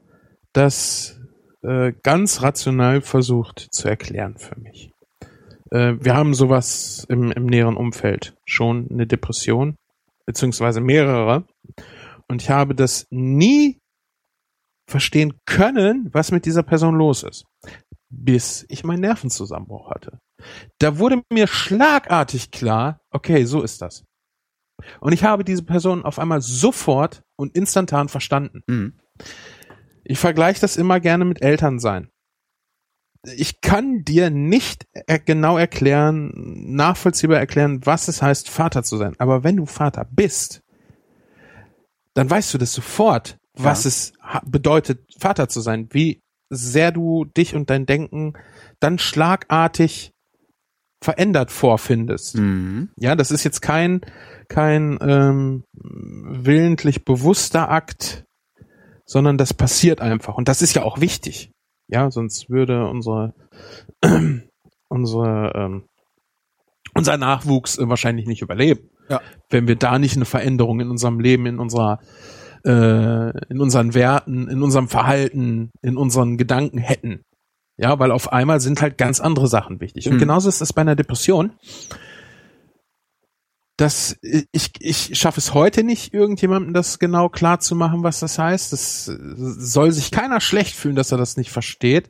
das 0.53 1.21
äh, 1.63 1.93
ganz 2.03 2.43
rational 2.43 3.01
versucht 3.01 3.69
zu 3.71 3.89
erklären 3.89 4.37
für 4.39 4.59
mich. 4.59 4.91
Äh, 5.71 5.95
wir 6.01 6.15
haben 6.15 6.35
sowas 6.35 7.07
im, 7.09 7.31
im 7.33 7.47
näheren 7.47 7.77
Umfeld 7.77 8.35
schon 8.45 8.89
eine 8.91 9.07
Depression 9.07 9.77
beziehungsweise 10.27 10.81
mehrere 10.81 11.47
und 12.29 12.43
ich 12.43 12.51
habe 12.51 12.75
das 12.75 13.07
nie 13.11 13.79
verstehen 14.89 15.39
können, 15.47 16.09
was 16.13 16.33
mit 16.33 16.47
dieser 16.47 16.63
Person 16.63 16.95
los 16.95 17.23
ist. 17.23 17.45
Bis 18.11 18.65
ich 18.69 18.85
meinen 18.85 19.01
Nervenzusammenbruch 19.01 19.91
hatte. 19.91 20.19
Da 20.79 20.99
wurde 20.99 21.23
mir 21.33 21.47
schlagartig 21.47 22.51
klar, 22.51 23.01
okay, 23.11 23.45
so 23.45 23.63
ist 23.63 23.83
das. 23.83 24.05
Und 25.01 25.13
ich 25.13 25.25
habe 25.25 25.45
diese 25.45 25.65
Person 25.65 26.05
auf 26.05 26.19
einmal 26.19 26.41
sofort 26.41 27.23
und 27.37 27.57
instantan 27.57 28.09
verstanden. 28.09 28.63
Mhm. 28.69 28.99
Ich 30.05 30.19
vergleiche 30.19 30.61
das 30.61 30.77
immer 30.77 31.01
gerne 31.01 31.25
mit 31.25 31.43
Elternsein. 31.43 32.09
Ich 33.37 33.61
kann 33.61 34.05
dir 34.05 34.31
nicht 34.31 34.87
genau 35.27 35.59
erklären, 35.59 36.31
nachvollziehbar 36.77 37.39
erklären, 37.39 37.85
was 37.85 38.07
es 38.07 38.23
heißt, 38.23 38.49
Vater 38.49 38.85
zu 38.85 38.97
sein. 38.97 39.17
Aber 39.19 39.43
wenn 39.43 39.57
du 39.57 39.67
Vater 39.67 40.07
bist, 40.09 40.63
dann 42.15 42.31
weißt 42.31 42.55
du 42.55 42.59
das 42.59 42.73
sofort, 42.73 43.37
was 43.55 43.85
Ja. 43.85 43.89
es 43.89 44.13
bedeutet, 44.47 45.05
Vater 45.19 45.49
zu 45.49 45.61
sein, 45.61 45.89
wie 45.91 46.23
sehr 46.51 46.93
du 46.93 47.25
dich 47.25 47.55
und 47.55 47.71
dein 47.71 47.87
Denken 47.87 48.35
dann 48.81 48.99
schlagartig 48.99 50.13
verändert 51.03 51.51
vorfindest. 51.51 52.37
Mhm. 52.37 52.91
Ja, 52.97 53.15
das 53.15 53.31
ist 53.31 53.45
jetzt 53.45 53.61
kein, 53.61 54.01
kein 54.49 54.99
ähm, 55.01 55.65
willentlich 55.73 57.05
bewusster 57.05 57.71
Akt, 57.71 58.25
sondern 59.05 59.39
das 59.39 59.55
passiert 59.55 60.01
einfach. 60.01 60.37
Und 60.37 60.49
das 60.49 60.63
ist 60.63 60.75
ja 60.75 60.83
auch 60.83 61.01
wichtig. 61.01 61.53
Ja, 61.89 62.11
sonst 62.11 62.51
würde 62.51 62.89
unsere, 62.89 63.35
unsere, 64.89 65.53
ähm, 65.55 65.85
unser 66.95 67.17
Nachwuchs 67.17 67.79
äh, 67.79 67.89
wahrscheinlich 67.89 68.27
nicht 68.27 68.43
überleben. 68.43 68.91
Ja. 69.09 69.21
Wenn 69.49 69.69
wir 69.69 69.77
da 69.77 69.99
nicht 69.99 70.17
eine 70.17 70.27
Veränderung 70.27 70.81
in 70.81 70.91
unserem 70.91 71.21
Leben, 71.21 71.47
in 71.47 71.59
unserer, 71.59 72.01
äh, 72.69 73.31
in 73.49 73.61
unseren 73.61 73.95
Werten, 73.95 74.49
in 74.49 74.63
unserem 74.63 74.89
Verhalten, 74.89 75.71
in 75.83 75.97
unseren 75.97 76.37
Gedanken 76.37 76.79
hätten. 76.79 77.23
Ja, 77.81 77.99
weil 77.99 78.11
auf 78.11 78.33
einmal 78.33 78.61
sind 78.61 78.83
halt 78.83 78.99
ganz 78.99 79.21
andere 79.21 79.47
Sachen 79.47 79.81
wichtig. 79.81 80.09
Und 80.09 80.15
Mhm. 80.17 80.19
genauso 80.21 80.49
ist 80.49 80.61
es 80.61 80.73
bei 80.73 80.83
einer 80.83 80.97
Depression. 80.97 81.53
Das, 83.79 84.19
ich, 84.21 84.73
ich 84.81 85.17
schaffe 85.17 85.39
es 85.39 85.55
heute 85.55 85.85
nicht, 85.85 86.13
irgendjemandem 86.13 86.75
das 86.75 86.99
genau 86.99 87.29
klar 87.29 87.61
zu 87.61 87.77
machen, 87.77 88.03
was 88.03 88.19
das 88.19 88.37
heißt. 88.37 88.73
Das 88.73 89.07
äh, 89.07 89.17
soll 89.37 89.93
sich 89.93 90.11
keiner 90.11 90.41
schlecht 90.41 90.75
fühlen, 90.75 90.97
dass 90.97 91.13
er 91.13 91.17
das 91.17 91.37
nicht 91.37 91.51
versteht. 91.53 92.09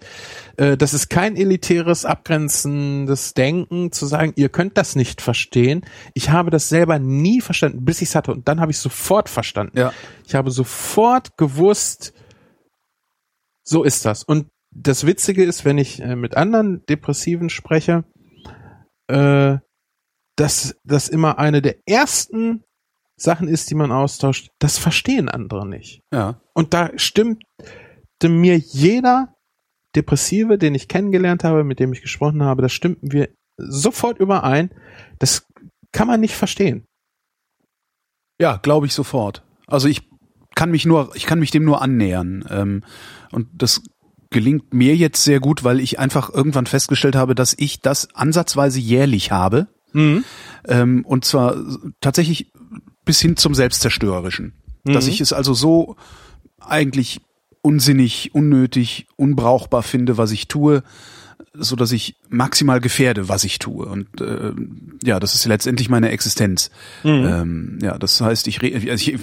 Äh, 0.57 0.79
Das 0.79 0.95
ist 0.95 1.11
kein 1.11 1.37
elitäres, 1.37 2.07
abgrenzendes 2.07 3.35
Denken, 3.35 3.93
zu 3.93 4.07
sagen, 4.07 4.33
ihr 4.37 4.49
könnt 4.49 4.79
das 4.79 4.97
nicht 4.97 5.21
verstehen. 5.21 5.85
Ich 6.15 6.31
habe 6.31 6.49
das 6.51 6.71
selber 6.71 6.99
nie 6.99 7.43
verstanden, 7.43 7.85
bis 7.85 8.01
ich 8.01 8.09
es 8.09 8.15
hatte. 8.15 8.33
Und 8.33 8.49
dann 8.49 8.61
habe 8.61 8.73
ich 8.73 8.79
sofort 8.79 9.29
verstanden. 9.29 9.79
Ja. 9.79 9.93
Ich 10.27 10.35
habe 10.35 10.51
sofort 10.51 11.37
gewusst, 11.37 12.15
so 13.63 13.85
ist 13.85 14.07
das. 14.07 14.25
Und 14.25 14.47
das 14.71 15.05
Witzige 15.05 15.45
ist, 15.45 15.67
wenn 15.67 15.77
ich 15.77 16.01
äh, 16.01 16.17
mit 16.17 16.35
anderen 16.35 16.87
Depressiven 16.87 17.51
spreche, 17.51 18.05
äh, 19.09 19.59
dass 20.39 20.77
das 20.85 21.09
immer 21.09 21.39
eine 21.39 21.61
der 21.61 21.77
ersten 21.87 22.63
Sachen 23.17 23.49
ist, 23.49 23.71
die 23.71 23.75
man 23.75 23.91
austauscht. 23.91 24.51
Das 24.61 24.79
verstehen 24.79 25.29
andere 25.29 25.67
nicht. 25.67 26.01
Ja. 26.13 26.41
Und 26.55 26.75
da 26.75 26.91
stimmte 26.97 27.43
mir 28.23 28.57
jeder 28.57 29.35
Depressive, 29.97 30.57
den 30.57 30.77
ich 30.77 30.87
kennengelernt 30.87 31.43
habe, 31.43 31.65
mit 31.65 31.81
dem 31.81 31.93
ich 31.93 32.03
gesprochen 32.03 32.45
habe, 32.45 32.63
da 32.63 32.69
stimmten 32.69 33.11
wir 33.11 33.31
sofort 33.57 34.21
überein. 34.21 34.71
Das 35.19 35.47
kann 35.91 36.07
man 36.07 36.21
nicht 36.21 36.37
verstehen. 36.37 36.87
Ja, 38.41 38.59
glaube 38.59 38.87
ich 38.87 38.95
sofort. 38.95 39.45
Also 39.67 39.89
ich 39.89 40.09
kann 40.55 40.71
mich 40.71 40.87
nur, 40.87 41.11
ich 41.17 41.27
kann 41.27 41.41
mich 41.41 41.51
dem 41.51 41.65
nur 41.65 41.83
annähern. 41.83 42.45
Ähm, 42.49 42.85
und 43.33 43.49
das 43.53 43.83
gelingt 44.31 44.73
mir 44.73 44.95
jetzt 44.95 45.25
sehr 45.25 45.41
gut, 45.41 45.65
weil 45.65 45.81
ich 45.81 45.99
einfach 45.99 46.33
irgendwann 46.33 46.67
festgestellt 46.67 47.17
habe, 47.17 47.35
dass 47.35 47.57
ich 47.59 47.81
das 47.81 48.15
ansatzweise 48.15 48.79
jährlich 48.79 49.33
habe. 49.33 49.67
Ähm, 49.95 51.05
und 51.05 51.25
zwar 51.25 51.57
tatsächlich 52.01 52.51
bis 53.05 53.21
hin 53.21 53.37
zum 53.37 53.55
Selbstzerstörerischen. 53.55 54.53
Dass 54.85 55.07
Mhm. 55.07 55.11
ich 55.13 55.21
es 55.21 55.33
also 55.33 55.55
so 55.55 55.97
eigentlich 56.61 57.21
unsinnig, 57.63 58.35
unnötig, 58.35 59.07
unbrauchbar 59.17 59.83
finde, 59.83 60.17
was 60.19 60.31
ich 60.31 60.49
tue, 60.49 60.83
so 61.55 61.75
dass 61.75 61.91
ich 61.93 62.15
maximal 62.29 62.81
gefährde, 62.81 63.29
was 63.29 63.43
ich 63.45 63.59
tue. 63.59 63.87
Und 63.87 64.21
äh, 64.21 64.53
ja, 65.03 65.19
das 65.19 65.35
ist 65.35 65.45
letztendlich 65.47 65.89
meine 65.89 66.11
Existenz. 66.11 66.71
Ähm, 67.27 67.79
ja, 67.83 67.99
das 67.99 68.21
heißt, 68.21 68.47
ich, 68.47 68.63
also 68.63 69.11
ich, 69.11 69.19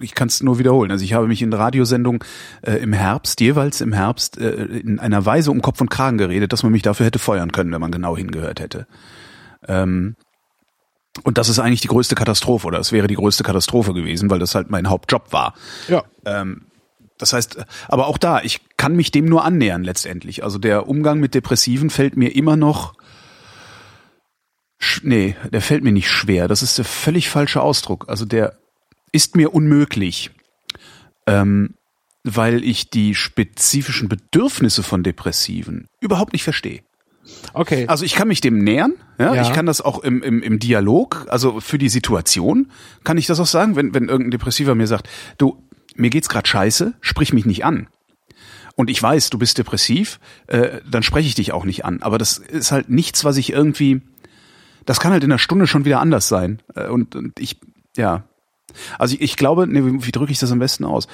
ich 0.00 0.14
kann 0.14 0.28
es 0.28 0.42
nur 0.42 0.58
wiederholen. 0.58 0.90
Also 0.90 1.04
ich 1.04 1.14
habe 1.14 1.26
mich 1.26 1.42
in 1.42 1.52
Radiosendungen 1.52 2.20
äh, 2.62 2.74
im 2.76 2.92
Herbst, 2.92 3.40
jeweils 3.40 3.80
im 3.80 3.92
Herbst, 3.92 4.38
äh, 4.38 4.50
in 4.64 4.98
einer 5.00 5.26
Weise 5.26 5.50
um 5.50 5.62
Kopf 5.62 5.80
und 5.80 5.90
Kragen 5.90 6.18
geredet, 6.18 6.52
dass 6.52 6.62
man 6.62 6.72
mich 6.72 6.82
dafür 6.82 7.06
hätte 7.06 7.18
feuern 7.18 7.50
können, 7.52 7.72
wenn 7.72 7.80
man 7.80 7.90
genau 7.90 8.16
hingehört 8.16 8.60
hätte. 8.60 8.86
Ähm, 9.66 10.16
und 11.22 11.38
das 11.38 11.48
ist 11.48 11.58
eigentlich 11.58 11.80
die 11.80 11.88
größte 11.88 12.14
Katastrophe, 12.14 12.66
oder 12.66 12.78
es 12.78 12.92
wäre 12.92 13.06
die 13.06 13.16
größte 13.16 13.42
Katastrophe 13.42 13.94
gewesen, 13.94 14.30
weil 14.30 14.38
das 14.38 14.54
halt 14.54 14.70
mein 14.70 14.88
Hauptjob 14.88 15.32
war. 15.32 15.54
Ja. 15.88 16.04
Ähm, 16.24 16.66
das 17.18 17.32
heißt, 17.32 17.58
aber 17.88 18.06
auch 18.06 18.16
da, 18.16 18.40
ich 18.40 18.60
kann 18.76 18.96
mich 18.96 19.10
dem 19.10 19.26
nur 19.26 19.44
annähern 19.44 19.84
letztendlich. 19.84 20.42
Also 20.42 20.58
der 20.58 20.88
Umgang 20.88 21.20
mit 21.20 21.34
Depressiven 21.34 21.90
fällt 21.90 22.16
mir 22.16 22.34
immer 22.34 22.56
noch. 22.56 22.94
Nee, 25.02 25.36
der 25.52 25.60
fällt 25.60 25.84
mir 25.84 25.92
nicht 25.92 26.08
schwer. 26.08 26.48
Das 26.48 26.62
ist 26.62 26.78
der 26.78 26.86
völlig 26.86 27.28
falsche 27.28 27.60
Ausdruck. 27.60 28.06
Also 28.08 28.24
der 28.24 28.56
ist 29.12 29.36
mir 29.36 29.52
unmöglich. 29.52 30.30
Ähm, 31.26 31.74
weil 32.22 32.64
ich 32.64 32.90
die 32.90 33.14
spezifischen 33.14 34.08
Bedürfnisse 34.08 34.82
von 34.82 35.02
Depressiven 35.02 35.88
überhaupt 36.00 36.32
nicht 36.32 36.44
verstehe. 36.44 36.82
Okay. 37.52 37.86
Also 37.88 38.04
ich 38.04 38.14
kann 38.14 38.28
mich 38.28 38.40
dem 38.40 38.62
nähern, 38.62 38.94
ja, 39.18 39.34
Ja. 39.34 39.42
ich 39.42 39.52
kann 39.52 39.66
das 39.66 39.80
auch 39.80 40.00
im, 40.00 40.22
im, 40.22 40.42
im 40.42 40.58
Dialog, 40.58 41.26
also 41.28 41.60
für 41.60 41.78
die 41.78 41.88
Situation, 41.88 42.70
kann 43.04 43.18
ich 43.18 43.26
das 43.26 43.40
auch 43.40 43.46
sagen, 43.46 43.76
wenn, 43.76 43.92
wenn 43.94 44.08
irgendein 44.08 44.30
Depressiver 44.32 44.74
mir 44.74 44.86
sagt, 44.86 45.08
du, 45.38 45.62
mir 45.96 46.10
geht's 46.10 46.28
gerade 46.28 46.48
scheiße, 46.48 46.94
sprich 47.00 47.32
mich 47.32 47.46
nicht 47.46 47.64
an. 47.64 47.88
Und 48.76 48.88
ich 48.88 49.02
weiß, 49.02 49.30
du 49.30 49.38
bist 49.38 49.58
depressiv, 49.58 50.20
äh, 50.46 50.78
dann 50.88 51.02
spreche 51.02 51.26
ich 51.28 51.34
dich 51.34 51.52
auch 51.52 51.64
nicht 51.64 51.84
an. 51.84 52.02
Aber 52.02 52.16
das 52.18 52.38
ist 52.38 52.72
halt 52.72 52.88
nichts, 52.88 53.24
was 53.24 53.36
ich 53.36 53.52
irgendwie, 53.52 54.00
das 54.86 55.00
kann 55.00 55.12
halt 55.12 55.24
in 55.24 55.30
einer 55.30 55.38
Stunde 55.38 55.66
schon 55.66 55.84
wieder 55.84 56.00
anders 56.00 56.28
sein. 56.28 56.62
Äh, 56.74 56.86
und, 56.88 57.14
und 57.16 57.38
ich, 57.38 57.58
ja. 57.96 58.22
Also 58.98 59.16
ich, 59.16 59.20
ich 59.20 59.36
glaube, 59.36 59.66
nee, 59.66 59.84
wie, 59.84 60.06
wie 60.06 60.12
drücke 60.12 60.32
ich 60.32 60.38
das 60.38 60.52
am 60.52 60.60
besten 60.60 60.84
aus? 60.84 61.08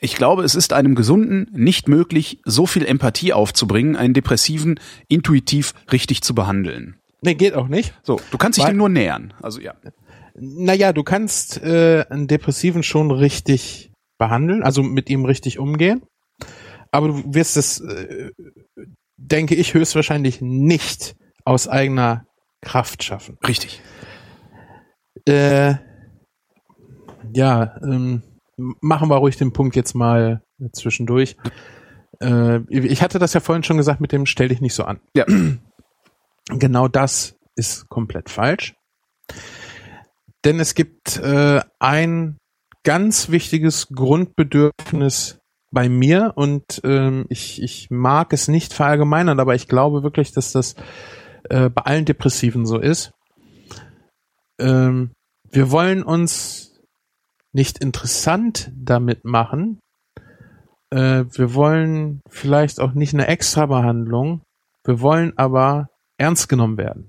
Ich 0.00 0.14
glaube, 0.14 0.44
es 0.44 0.54
ist 0.54 0.72
einem 0.72 0.94
Gesunden 0.94 1.48
nicht 1.52 1.88
möglich, 1.88 2.40
so 2.44 2.66
viel 2.66 2.84
Empathie 2.86 3.32
aufzubringen, 3.32 3.96
einen 3.96 4.14
Depressiven 4.14 4.78
intuitiv 5.08 5.74
richtig 5.90 6.22
zu 6.22 6.34
behandeln. 6.34 6.96
nee, 7.20 7.34
geht 7.34 7.54
auch 7.54 7.66
nicht. 7.68 7.94
So, 8.02 8.20
du 8.30 8.38
kannst 8.38 8.58
dich 8.58 8.64
Weil- 8.64 8.74
dem 8.74 8.78
nur 8.78 8.88
nähern. 8.88 9.34
Also 9.42 9.60
ja. 9.60 9.74
Naja, 10.40 10.92
du 10.92 11.02
kannst 11.02 11.60
äh, 11.64 12.04
einen 12.10 12.28
Depressiven 12.28 12.84
schon 12.84 13.10
richtig 13.10 13.90
behandeln, 14.18 14.62
also 14.62 14.84
mit 14.84 15.10
ihm 15.10 15.24
richtig 15.24 15.58
umgehen. 15.58 16.02
Aber 16.92 17.08
du 17.08 17.34
wirst 17.34 17.56
es, 17.56 17.80
äh, 17.80 18.30
denke 19.16 19.56
ich, 19.56 19.74
höchstwahrscheinlich 19.74 20.40
nicht 20.40 21.16
aus 21.44 21.66
eigener 21.66 22.24
Kraft 22.62 23.02
schaffen. 23.02 23.36
Richtig. 23.46 23.82
Äh, 25.26 25.74
ja, 27.34 27.76
ähm, 27.82 28.22
machen 28.58 29.08
wir 29.08 29.16
ruhig 29.16 29.36
den 29.36 29.52
Punkt 29.52 29.76
jetzt 29.76 29.94
mal 29.94 30.42
zwischendurch. 30.72 31.36
Äh, 32.20 32.60
ich 32.68 33.02
hatte 33.02 33.18
das 33.18 33.34
ja 33.34 33.40
vorhin 33.40 33.62
schon 33.62 33.76
gesagt 33.76 34.00
mit 34.00 34.12
dem 34.12 34.26
Stell 34.26 34.48
dich 34.48 34.60
nicht 34.60 34.74
so 34.74 34.84
an. 34.84 35.00
Ja. 35.14 35.24
Genau 36.50 36.88
das 36.88 37.36
ist 37.56 37.90
komplett 37.90 38.30
falsch. 38.30 38.74
Denn 40.46 40.60
es 40.60 40.74
gibt 40.74 41.18
äh, 41.18 41.60
ein 41.78 42.38
ganz 42.84 43.28
wichtiges 43.28 43.88
Grundbedürfnis 43.88 45.40
bei 45.70 45.90
mir 45.90 46.32
und 46.36 46.80
ähm, 46.84 47.26
ich, 47.28 47.62
ich 47.62 47.90
mag 47.90 48.32
es 48.32 48.48
nicht 48.48 48.72
verallgemeinern, 48.72 49.40
aber 49.40 49.54
ich 49.54 49.68
glaube 49.68 50.02
wirklich, 50.02 50.32
dass 50.32 50.52
das 50.52 50.74
äh, 51.50 51.68
bei 51.68 51.82
allen 51.82 52.06
Depressiven 52.06 52.64
so 52.64 52.78
ist. 52.78 53.12
Ähm, 54.58 55.10
wir 55.50 55.70
wollen 55.70 56.02
uns 56.02 56.67
nicht 57.58 57.78
interessant 57.78 58.70
damit 58.72 59.24
machen. 59.24 59.80
Äh, 60.90 61.24
wir 61.32 61.54
wollen 61.54 62.20
vielleicht 62.30 62.78
auch 62.78 62.92
nicht 62.92 63.14
eine 63.14 63.26
Extrabehandlung. 63.26 64.42
Wir 64.84 65.00
wollen 65.00 65.36
aber 65.36 65.88
ernst 66.18 66.48
genommen 66.48 66.78
werden. 66.78 67.08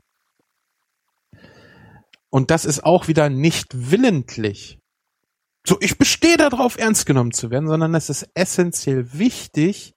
Und 2.32 2.50
das 2.50 2.66
ist 2.66 2.84
auch 2.84 3.08
wieder 3.08 3.30
nicht 3.30 3.92
willentlich. 3.92 4.80
So, 5.68 5.78
ich 5.82 6.00
bestehe 6.00 6.38
darauf, 6.38 6.80
ernst 6.80 7.06
genommen 7.06 7.32
zu 7.32 7.52
werden, 7.52 7.68
sondern 7.68 7.94
es 7.94 8.10
ist 8.10 8.28
essentiell 8.34 9.14
wichtig. 9.14 9.94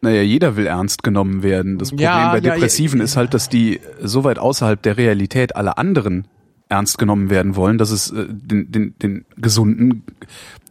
Naja, 0.00 0.22
jeder 0.22 0.54
will 0.54 0.68
ernst 0.68 1.02
genommen 1.02 1.42
werden. 1.42 1.78
Das 1.78 1.88
Problem 1.88 2.04
Ja, 2.04 2.30
bei 2.30 2.38
ja, 2.38 2.54
Depressiven 2.54 3.00
ja, 3.00 3.04
ist 3.04 3.16
halt, 3.16 3.34
dass 3.34 3.48
die 3.48 3.80
so 4.00 4.22
weit 4.22 4.38
außerhalb 4.38 4.80
der 4.80 4.96
Realität 4.96 5.56
aller 5.56 5.76
anderen 5.76 6.28
ernst 6.72 6.98
genommen 6.98 7.30
werden 7.30 7.54
wollen, 7.54 7.78
dass 7.78 7.90
es 7.90 8.10
äh, 8.10 8.26
den, 8.28 8.72
den, 8.72 8.98
den 8.98 9.24
Gesunden 9.36 10.04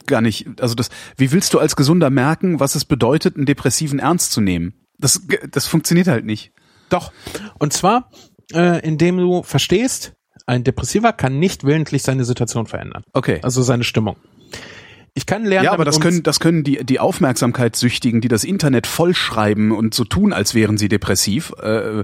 gar 0.07 0.21
nicht, 0.21 0.61
also 0.61 0.75
das, 0.75 0.89
wie 1.15 1.31
willst 1.31 1.53
du 1.53 1.59
als 1.59 1.75
Gesunder 1.75 2.09
merken, 2.09 2.59
was 2.59 2.75
es 2.75 2.85
bedeutet, 2.85 3.37
einen 3.37 3.45
Depressiven 3.45 3.99
ernst 3.99 4.31
zu 4.31 4.41
nehmen? 4.41 4.73
Das, 4.97 5.21
das 5.49 5.67
funktioniert 5.67 6.07
halt 6.07 6.25
nicht. 6.25 6.51
Doch. 6.89 7.11
Und 7.59 7.71
zwar, 7.71 8.09
äh, 8.53 8.85
indem 8.85 9.17
du 9.17 9.43
verstehst, 9.43 10.13
ein 10.45 10.63
Depressiver 10.63 11.13
kann 11.13 11.39
nicht 11.39 11.63
willentlich 11.63 12.03
seine 12.03 12.25
Situation 12.25 12.65
verändern. 12.65 13.03
Okay. 13.13 13.39
Also 13.43 13.61
seine 13.61 13.83
Stimmung. 13.83 14.17
Ich 15.13 15.25
kann 15.25 15.45
lernen. 15.45 15.65
Ja, 15.65 15.73
aber 15.73 15.85
das 15.85 15.99
können, 15.99 16.23
das 16.23 16.39
können 16.39 16.63
die, 16.63 16.83
die 16.83 16.99
Aufmerksamkeitssüchtigen, 16.99 18.21
die 18.21 18.27
das 18.27 18.43
Internet 18.43 18.87
vollschreiben 18.87 19.71
und 19.71 19.93
so 19.93 20.03
tun, 20.03 20.33
als 20.33 20.55
wären 20.55 20.77
sie 20.77 20.87
depressiv, 20.87 21.53
äh, 21.61 22.03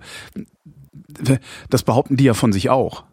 das 1.70 1.84
behaupten 1.84 2.18
die 2.18 2.26
ja 2.26 2.34
von 2.34 2.54
sich 2.54 2.70
auch. 2.70 3.07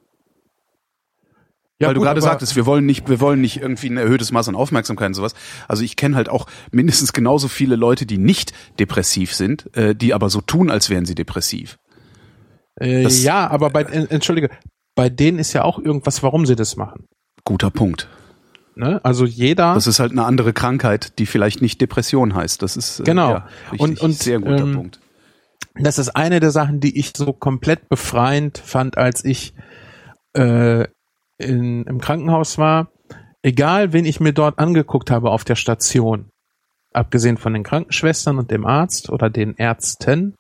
Ja, 1.81 1.89
Weil 1.89 1.95
du 1.95 2.01
gut, 2.01 2.07
gerade 2.07 2.19
aber- 2.21 2.29
sagtest, 2.29 2.55
wir 2.57 2.67
wollen 2.67 2.87
nicht, 2.87 3.09
wir 3.09 3.21
wollen 3.21 3.41
nicht 3.41 3.61
irgendwie 3.61 3.89
ein 3.91 3.97
erhöhtes 3.97 4.31
Maß 4.33 4.49
an 4.49 4.55
Aufmerksamkeit 4.55 5.09
und 5.09 5.15
sowas. 5.15 5.35
Also 5.69 5.83
ich 5.83 5.97
kenne 5.97 6.15
halt 6.17 6.29
auch 6.29 6.47
mindestens 6.71 7.13
genauso 7.13 7.49
viele 7.49 7.77
Leute, 7.77 8.07
die 8.07 8.19
nicht 8.19 8.53
depressiv 8.79 9.35
sind, 9.35 9.75
äh, 9.77 9.95
die 9.95 10.15
aber 10.15 10.31
so 10.31 10.41
tun, 10.41 10.71
als 10.71 10.89
wären 10.91 11.05
sie 11.05 11.15
depressiv. 11.15 11.79
Äh, 12.77 13.03
das- 13.03 13.23
ja, 13.23 13.49
aber 13.51 13.71
bei, 13.71 13.83
äh, 13.83 14.07
entschuldige, 14.09 14.51
bei 14.95 15.09
denen 15.09 15.39
ist 15.39 15.53
ja 15.53 15.65
auch 15.65 15.79
irgendwas, 15.79 16.23
warum 16.23 16.47
sie 16.47 16.57
das 16.57 16.77
machen. 16.77 17.07
Guter 17.45 17.71
Punkt. 17.71 18.09
Ne? 18.77 19.01
Also 19.05 19.25
jeder. 19.25 19.75
Das 19.75 19.87
ist 19.87 20.01
halt 20.01 20.13
eine 20.13 20.25
andere 20.25 20.53
Krankheit, 20.53 21.19
die 21.19 21.27
vielleicht 21.27 21.63
nicht 21.63 21.81
Depression 21.81 22.35
heißt. 22.35 22.61
Das 22.63 22.77
ist 22.77 23.01
äh, 23.01 23.05
Genau. 23.05 23.31
ja, 23.31 23.49
richtig, 23.71 23.81
Und- 23.81 24.01
und, 24.01 24.13
sehr 24.15 24.39
guter 24.41 24.65
ähm, 24.65 24.75
Punkt. 24.75 25.01
das 25.77 25.99
ist 25.99 26.11
eine 26.17 26.41
der 26.41 26.51
Sachen, 26.51 26.81
die 26.81 26.99
ich 26.99 27.13
so 27.17 27.33
komplett 27.33 27.89
befreiend 27.89 28.59
fand, 28.59 28.97
als 28.99 29.25
ich 29.25 29.55
äh, 30.37 30.87
in, 31.39 31.85
im 31.85 32.01
Krankenhaus 32.01 32.59
war. 32.59 32.91
Egal, 33.43 33.93
wen 33.93 34.05
ich 34.05 34.21
mir 34.21 34.33
dort 34.33 34.59
angeguckt 34.59 35.11
habe 35.11 35.31
auf 35.31 35.45
der 35.45 35.57
Station, 35.57 36.31
abgesehen 36.93 37.37
von 37.37 37.53
den 37.53 37.63
Krankenschwestern 37.63 38.39
und 38.39 38.51
dem 38.51 38.65
Arzt 38.65 39.11
oder 39.11 39.29
den 39.29 39.55
Ärzten, 39.57 40.35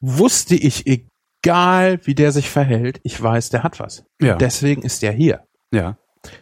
wusste 0.00 0.54
ich, 0.54 0.84
egal 0.86 2.00
wie 2.04 2.14
der 2.14 2.32
sich 2.32 2.50
verhält, 2.50 3.00
ich 3.04 3.20
weiß, 3.22 3.50
der 3.50 3.62
hat 3.62 3.80
was. 3.80 4.04
Ja. 4.20 4.36
Deswegen 4.36 4.82
ist 4.82 5.02
der 5.02 5.12
hier. 5.12 5.44
Ja. 5.72 5.96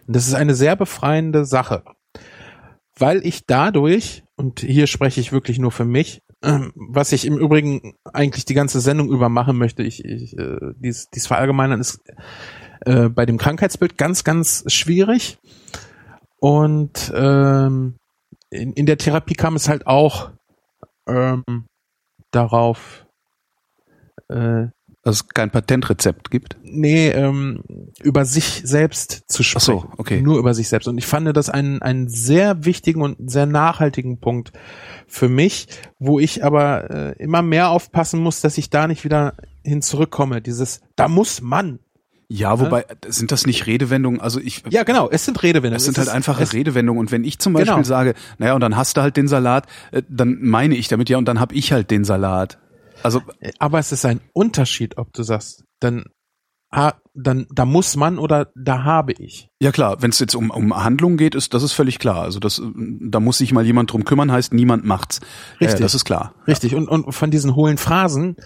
Und 0.07 0.17
das 0.17 0.27
ist 0.27 0.35
eine 0.35 0.55
sehr 0.55 0.77
befreiende 0.77 1.45
Sache, 1.45 1.85
weil 2.99 3.25
ich 3.27 3.47
dadurch, 3.47 4.25
und 4.37 4.61
hier 4.61 4.87
spreche 4.87 5.21
ich 5.21 5.33
wirklich 5.33 5.59
nur 5.59 5.73
für 5.73 5.85
mich, 5.85 6.21
ähm, 6.45 6.73
was 6.75 7.13
ich 7.13 7.25
im 7.25 7.39
Übrigen 7.39 7.95
eigentlich 8.13 8.45
die 8.45 8.55
ganze 8.55 8.81
Sendung 8.81 9.11
über 9.11 9.29
machen 9.29 9.57
möchte, 9.57 9.83
ich, 9.83 10.05
ich 10.05 10.37
äh, 10.37 10.59
dies, 10.77 11.09
dies 11.15 11.27
verallgemeinern 11.27 11.81
ist 11.81 12.01
äh, 12.85 13.09
bei 13.09 13.27
dem 13.27 13.39
Krankheitsbild 13.39 13.99
ganz, 13.99 14.25
ganz 14.25 14.65
schwierig. 14.69 15.39
Und 16.39 17.13
ähm, 17.15 17.97
in, 18.51 18.73
in 18.73 18.87
der 18.87 18.99
Therapie 18.99 19.35
kam 19.35 19.57
es 19.57 19.69
halt 19.69 19.87
auch 19.87 20.31
ähm, 21.07 21.45
darauf, 22.33 23.07
äh, 24.29 24.67
Dass 25.05 25.17
es 25.17 25.29
kein 25.29 25.51
Patentrezept 25.51 26.31
gibt. 26.31 26.57
nee, 26.63 27.09
ähm, 27.11 27.63
über 28.03 28.25
sich 28.25 28.63
selbst 28.65 29.23
zu 29.29 29.43
Ach 29.43 29.47
sprechen. 29.47 29.65
so, 29.65 29.85
okay. 29.99 30.21
Nur 30.23 30.39
über 30.39 30.55
sich 30.55 30.69
selbst. 30.69 30.89
Und 30.89 30.99
ich 30.99 31.07
fand 31.07 31.37
das 31.37 31.49
einen, 31.51 31.83
einen 31.83 32.09
sehr 32.09 32.65
wichtigen 32.65 33.03
und 33.03 33.31
sehr 33.31 33.47
nachhaltigen 33.47 34.19
Punkt 34.19 34.53
für 35.07 35.29
mich, 35.29 35.69
wo 35.99 36.19
ich 36.19 36.45
aber 36.45 36.91
äh, 36.91 37.23
immer 37.23 37.43
mehr 37.43 37.69
aufpassen 37.71 38.21
muss, 38.21 38.41
dass 38.41 38.59
ich 38.59 38.71
da 38.71 38.87
nicht 38.89 39.05
wieder 39.05 39.35
hin 39.63 39.83
zurückkomme. 39.83 40.43
Dieses, 40.43 40.81
da 40.97 41.09
muss 41.09 41.41
man. 41.41 41.79
Ja, 42.35 42.59
wobei, 42.61 42.87
sind 43.09 43.31
das 43.31 43.45
nicht 43.45 43.67
Redewendungen? 43.67 44.19
Also 44.19 44.41
ich, 44.41 44.63
Ja, 44.71 44.85
genau, 44.85 45.11
es 45.11 45.27
sind 45.27 45.43
Redewendungen. 45.43 45.77
Es 45.77 45.85
sind 45.85 45.99
halt 45.99 46.09
einfache 46.09 46.43
es, 46.43 46.55
Redewendungen. 46.55 46.99
Und 46.99 47.13
wenn 47.13 47.25
ich 47.25 47.39
zum 47.39 47.53
Beispiel 47.53 47.75
Genau. 47.75 47.85
sage, 47.85 48.15
naja, 48.39 48.55
und 48.55 48.63
dann 48.63 48.75
hast 48.75 48.97
du 48.97 49.03
halt 49.03 49.19
den 49.19 49.29
Salat, 49.29 49.67
äh, 49.91 50.03
dann 50.09 50.39
meine 50.41 50.75
ich 50.75 50.89
damit 50.89 51.11
ja, 51.11 51.19
und 51.19 51.27
dann 51.27 51.41
hab 51.41 51.53
ich 51.53 51.73
halt 51.73 51.91
den 51.91 52.05
Salat. 52.05 52.59
Also, 53.03 53.21
Aber 53.59 53.79
es 53.81 53.93
ist 53.93 54.07
ein 54.07 54.21
Unterschied, 54.33 54.97
ob 54.97 55.13
du 55.13 55.23
sagst, 55.25 55.65
dann, 55.81 56.05
ah, 56.71 56.95
dann, 57.13 57.47
da 57.53 57.67
muss 57.67 57.97
man 57.97 58.19
oder 58.19 58.51
da 58.57 58.83
habe 58.85 59.13
ich. 59.13 59.49
ja 59.61 59.71
klar, 59.71 60.01
wenn 60.01 60.09
es 60.11 60.19
jetzt 60.19 60.35
um, 60.35 60.49
um 60.51 60.75
Handlungen 60.75 61.19
geht, 61.19 61.35
ist 61.35 61.53
das 61.53 61.63
ist 61.63 61.73
völlig 61.75 61.99
klar. 61.99 62.23
Also 62.23 62.41
das, 62.41 62.61
äh, 62.61 62.63
da 63.01 63.21
muss 63.21 63.37
sich 63.39 63.53
mal 63.53 63.67
jemand 63.67 63.93
drum 63.93 64.07
kümmern, 64.07 64.33
heißt 64.33 64.55
niemand 64.55 64.87
macht's. 64.87 65.21
Richtig. 65.61 65.81
Äh, 65.81 65.83
das 65.83 65.95
ist 65.95 66.07
klar. 66.07 66.33
Richtig. 66.47 66.75
Und, 66.75 66.89
und 66.89 67.13
von 67.13 67.31
diesen 67.31 67.55
hohlen 67.55 67.77
Phrasen 67.77 68.37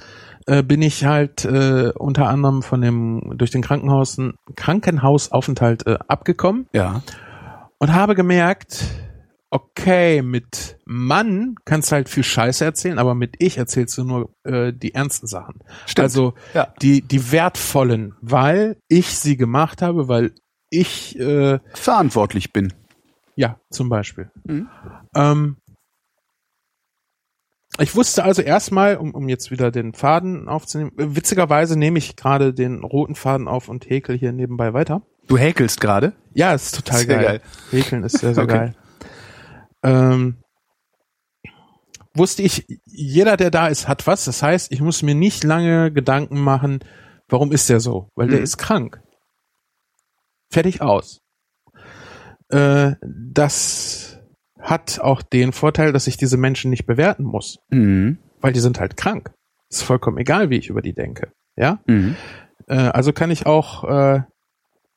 äh, 0.47 0.63
bin 0.63 0.83
ich 0.83 1.05
halt 1.05 1.45
äh, 1.45 1.93
unter 1.97 2.29
anderem 2.29 2.63
von 2.63 2.81
dem 2.81 3.33
durch 3.37 3.51
den 3.51 3.63
Krankenhaus 3.63 4.19
Krankenhausaufenthalt 4.57 5.87
äh, 5.87 5.99
abgekommen 6.09 6.67
Ja. 6.73 7.03
und 7.79 7.93
habe 7.93 8.15
gemerkt, 8.15 8.85
okay, 9.51 10.23
mit 10.23 10.77
Mann 10.85 11.55
kannst 11.65 11.91
du 11.91 11.97
halt 11.97 12.09
viel 12.09 12.23
Scheiße 12.25 12.65
erzählen, 12.65 12.99
aber 12.99 13.15
mit 13.15 13.37
ich 13.39 13.59
erzählst 13.59 13.97
du 13.99 14.05
nur 14.05 14.31
äh, 14.45 14.73
die 14.73 14.95
ernsten 14.95 15.27
Sachen. 15.27 15.61
Stimmt. 15.87 16.03
Also 16.05 16.35
Ja. 16.55 16.69
die 16.83 17.01
die 17.03 17.33
wertvollen, 17.33 18.15
weil 18.21 18.77
ich 18.89 19.17
sie 19.19 19.37
gemacht 19.37 19.83
habe, 19.83 20.09
weil 20.09 20.33
ich 20.71 21.19
äh, 21.19 21.59
Verantwortlich 21.75 22.53
bin. 22.53 22.73
ja, 23.37 23.59
zum 23.71 23.89
Beispiel. 23.89 24.31
Mhm. 24.45 24.69
Ähm, 25.15 25.57
ich 27.79 27.95
wusste 27.95 28.25
also 28.25 28.43
erstmal, 28.43 28.97
um, 28.97 29.15
um 29.15 29.29
jetzt 29.29 29.51
wieder 29.51 29.71
den 29.71 29.93
Faden 29.93 30.49
aufzunehmen, 30.49 30.93
äh, 30.99 31.15
witzigerweise 31.17 31.79
nehme 31.79 31.99
ich 31.99 32.17
gerade 32.17 32.53
den 32.55 32.83
roten 32.85 33.15
Faden 33.15 33.49
auf 33.49 33.69
und 33.69 33.89
häkel 33.89 34.17
hier 34.19 34.33
nebenbei 34.33 34.73
weiter. 34.73 35.03
Du 35.27 35.37
häkelst 35.37 35.81
gerade. 35.81 36.13
Ja, 36.35 36.55
ist 36.55 36.75
total 36.75 36.99
Sehr 36.99 37.07
geil. 37.07 37.25
geil. 37.25 37.41
Häkeln 37.71 38.05
ist 38.05 38.19
sehr, 38.19 38.35
sehr 38.35 38.45
Okay. 38.45 38.53
geil. 38.57 38.75
Ähm, 39.83 40.37
wusste 42.15 42.43
ich, 42.43 42.67
jeder, 42.87 43.37
der 43.37 43.51
da 43.51 43.69
ist, 43.69 43.89
hat 43.89 44.07
was. 44.07 44.25
Das 44.25 44.43
heißt, 44.43 44.73
ich 44.73 44.81
muss 44.81 45.03
mir 45.03 45.15
nicht 45.15 45.45
lange 45.45 45.93
Gedanken 45.93 46.41
machen, 46.41 46.81
warum 47.29 47.53
ist 47.53 47.69
der 47.69 47.81
so? 47.81 48.09
Weil 48.15 48.29
der 48.29 48.39
Mhm. 48.39 48.45
ist 48.45 48.57
krank. 48.59 49.01
Fertig 50.51 50.81
aus. 50.81 51.21
Äh, 52.49 52.93
das 53.03 54.16
hat 54.67 54.99
auch 55.01 55.23
den 55.23 55.53
Vorteil, 55.53 55.93
dass 55.93 56.07
ich 56.07 56.17
diese 56.17 56.37
Menschen 56.37 56.71
nicht 56.71 56.87
bewerten 56.87 57.25
muss, 57.25 57.59
Mhm. 57.71 58.19
weil 58.41 58.53
die 58.53 58.61
sind 58.61 58.79
halt 58.81 58.97
krank. 58.97 59.33
Ist 59.71 59.83
vollkommen 59.83 60.19
egal, 60.19 60.51
wie 60.51 60.57
ich 60.59 60.69
über 60.69 60.83
die 60.83 60.93
denke. 60.95 61.33
Ja? 61.57 61.81
Mhm. 61.87 62.17
Äh, 62.69 62.75
also 62.77 63.13
kann 63.13 63.31
ich 63.31 63.47
auch 63.47 63.85
äh, 63.85 64.23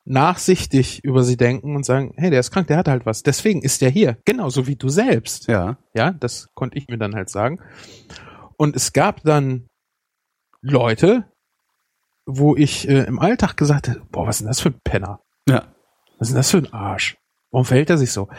nachsichtig 0.05 1.03
über 1.03 1.23
sie 1.23 1.37
denken 1.37 1.75
und 1.75 1.85
sagen, 1.85 2.13
hey, 2.17 2.29
der 2.31 2.39
ist 2.39 2.51
krank, 2.51 2.67
der 2.67 2.77
hat 2.77 2.87
halt 2.87 3.05
was. 3.05 3.21
Deswegen 3.23 3.61
ist 3.61 3.81
der 3.81 3.89
hier, 3.89 4.17
genauso 4.25 4.65
wie 4.67 4.75
du 4.75 4.89
selbst. 4.89 5.47
Ja. 5.47 5.77
Ja, 5.93 6.11
das 6.11 6.47
konnte 6.55 6.77
ich 6.77 6.87
mir 6.87 6.97
dann 6.97 7.13
halt 7.15 7.29
sagen. 7.29 7.59
Und 8.57 8.75
es 8.75 8.91
gab 8.91 9.21
dann 9.23 9.67
Leute, 10.61 11.25
wo 12.25 12.55
ich 12.55 12.87
äh, 12.89 13.03
im 13.05 13.19
Alltag 13.19 13.55
gesagt 13.55 13.87
habe, 13.89 14.01
boah, 14.11 14.25
was 14.27 14.37
ist 14.37 14.41
denn 14.41 14.47
das 14.47 14.59
für 14.61 14.69
ein 14.69 14.79
Penner? 14.83 15.21
Ja. 15.47 15.67
Was 16.17 16.27
ist 16.29 16.33
denn 16.33 16.39
das 16.39 16.51
für 16.51 16.57
ein 16.57 16.73
Arsch? 16.73 17.17
Warum 17.51 17.65
verhält 17.65 17.89
er 17.89 17.97
sich 17.97 18.11
so? 18.11 18.29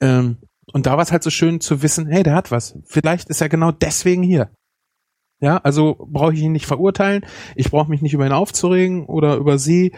Ähm, 0.00 0.38
und 0.72 0.86
da 0.86 0.92
war 0.92 1.02
es 1.02 1.12
halt 1.12 1.22
so 1.22 1.30
schön 1.30 1.60
zu 1.60 1.82
wissen, 1.82 2.06
hey, 2.06 2.22
der 2.22 2.34
hat 2.34 2.50
was. 2.50 2.78
Vielleicht 2.84 3.28
ist 3.30 3.40
er 3.40 3.48
genau 3.48 3.72
deswegen 3.72 4.22
hier. 4.22 4.50
Ja, 5.40 5.58
also 5.58 6.06
brauche 6.10 6.34
ich 6.34 6.40
ihn 6.40 6.52
nicht 6.52 6.66
verurteilen. 6.66 7.24
Ich 7.54 7.70
brauche 7.70 7.90
mich 7.90 8.02
nicht 8.02 8.14
über 8.14 8.26
ihn 8.26 8.32
aufzuregen 8.32 9.06
oder 9.06 9.36
über 9.36 9.58
sie. 9.58 9.92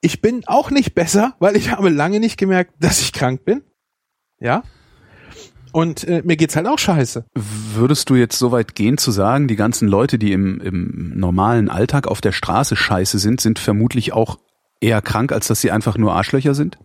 Ich 0.00 0.20
bin 0.20 0.42
auch 0.46 0.70
nicht 0.70 0.94
besser, 0.94 1.34
weil 1.38 1.56
ich 1.56 1.70
habe 1.70 1.88
lange 1.88 2.20
nicht 2.20 2.36
gemerkt, 2.36 2.74
dass 2.80 3.00
ich 3.00 3.12
krank 3.12 3.44
bin. 3.44 3.62
Ja. 4.40 4.64
Und 5.72 6.02
äh, 6.04 6.22
mir 6.24 6.36
geht's 6.36 6.56
halt 6.56 6.66
auch 6.66 6.78
scheiße. 6.78 7.26
Würdest 7.34 8.10
du 8.10 8.16
jetzt 8.16 8.38
so 8.38 8.50
weit 8.50 8.74
gehen 8.74 8.98
zu 8.98 9.12
sagen, 9.12 9.46
die 9.46 9.56
ganzen 9.56 9.86
Leute, 9.86 10.18
die 10.18 10.32
im, 10.32 10.60
im 10.60 11.12
normalen 11.16 11.68
Alltag 11.68 12.08
auf 12.08 12.20
der 12.20 12.32
Straße 12.32 12.74
scheiße 12.74 13.18
sind, 13.18 13.40
sind 13.40 13.60
vermutlich 13.60 14.12
auch 14.12 14.38
eher 14.80 15.00
krank, 15.00 15.30
als 15.30 15.46
dass 15.46 15.60
sie 15.60 15.70
einfach 15.70 15.96
nur 15.96 16.14
Arschlöcher 16.14 16.54
sind? 16.54 16.78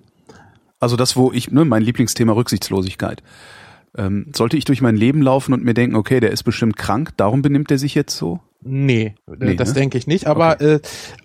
Also 0.79 0.95
das, 0.95 1.15
wo 1.15 1.31
ich, 1.31 1.51
ne, 1.51 1.65
mein 1.65 1.81
Lieblingsthema 1.81 2.33
Rücksichtslosigkeit. 2.33 3.23
Ähm, 3.97 4.31
sollte 4.35 4.57
ich 4.57 4.65
durch 4.65 4.81
mein 4.81 4.97
Leben 4.97 5.21
laufen 5.21 5.53
und 5.53 5.63
mir 5.63 5.73
denken, 5.73 5.95
okay, 5.95 6.19
der 6.19 6.31
ist 6.31 6.43
bestimmt 6.43 6.75
krank, 6.75 7.11
darum 7.15 7.41
benimmt 7.41 7.71
er 7.71 7.77
sich 7.77 7.95
jetzt 7.95 8.17
so? 8.17 8.41
Nee, 8.61 9.15
äh, 9.27 9.35
Nee, 9.39 9.55
das 9.55 9.69
ne? 9.69 9.75
denke 9.75 9.97
ich 9.97 10.05
nicht. 10.05 10.27
Aber 10.27 10.59
äh, 10.59 10.81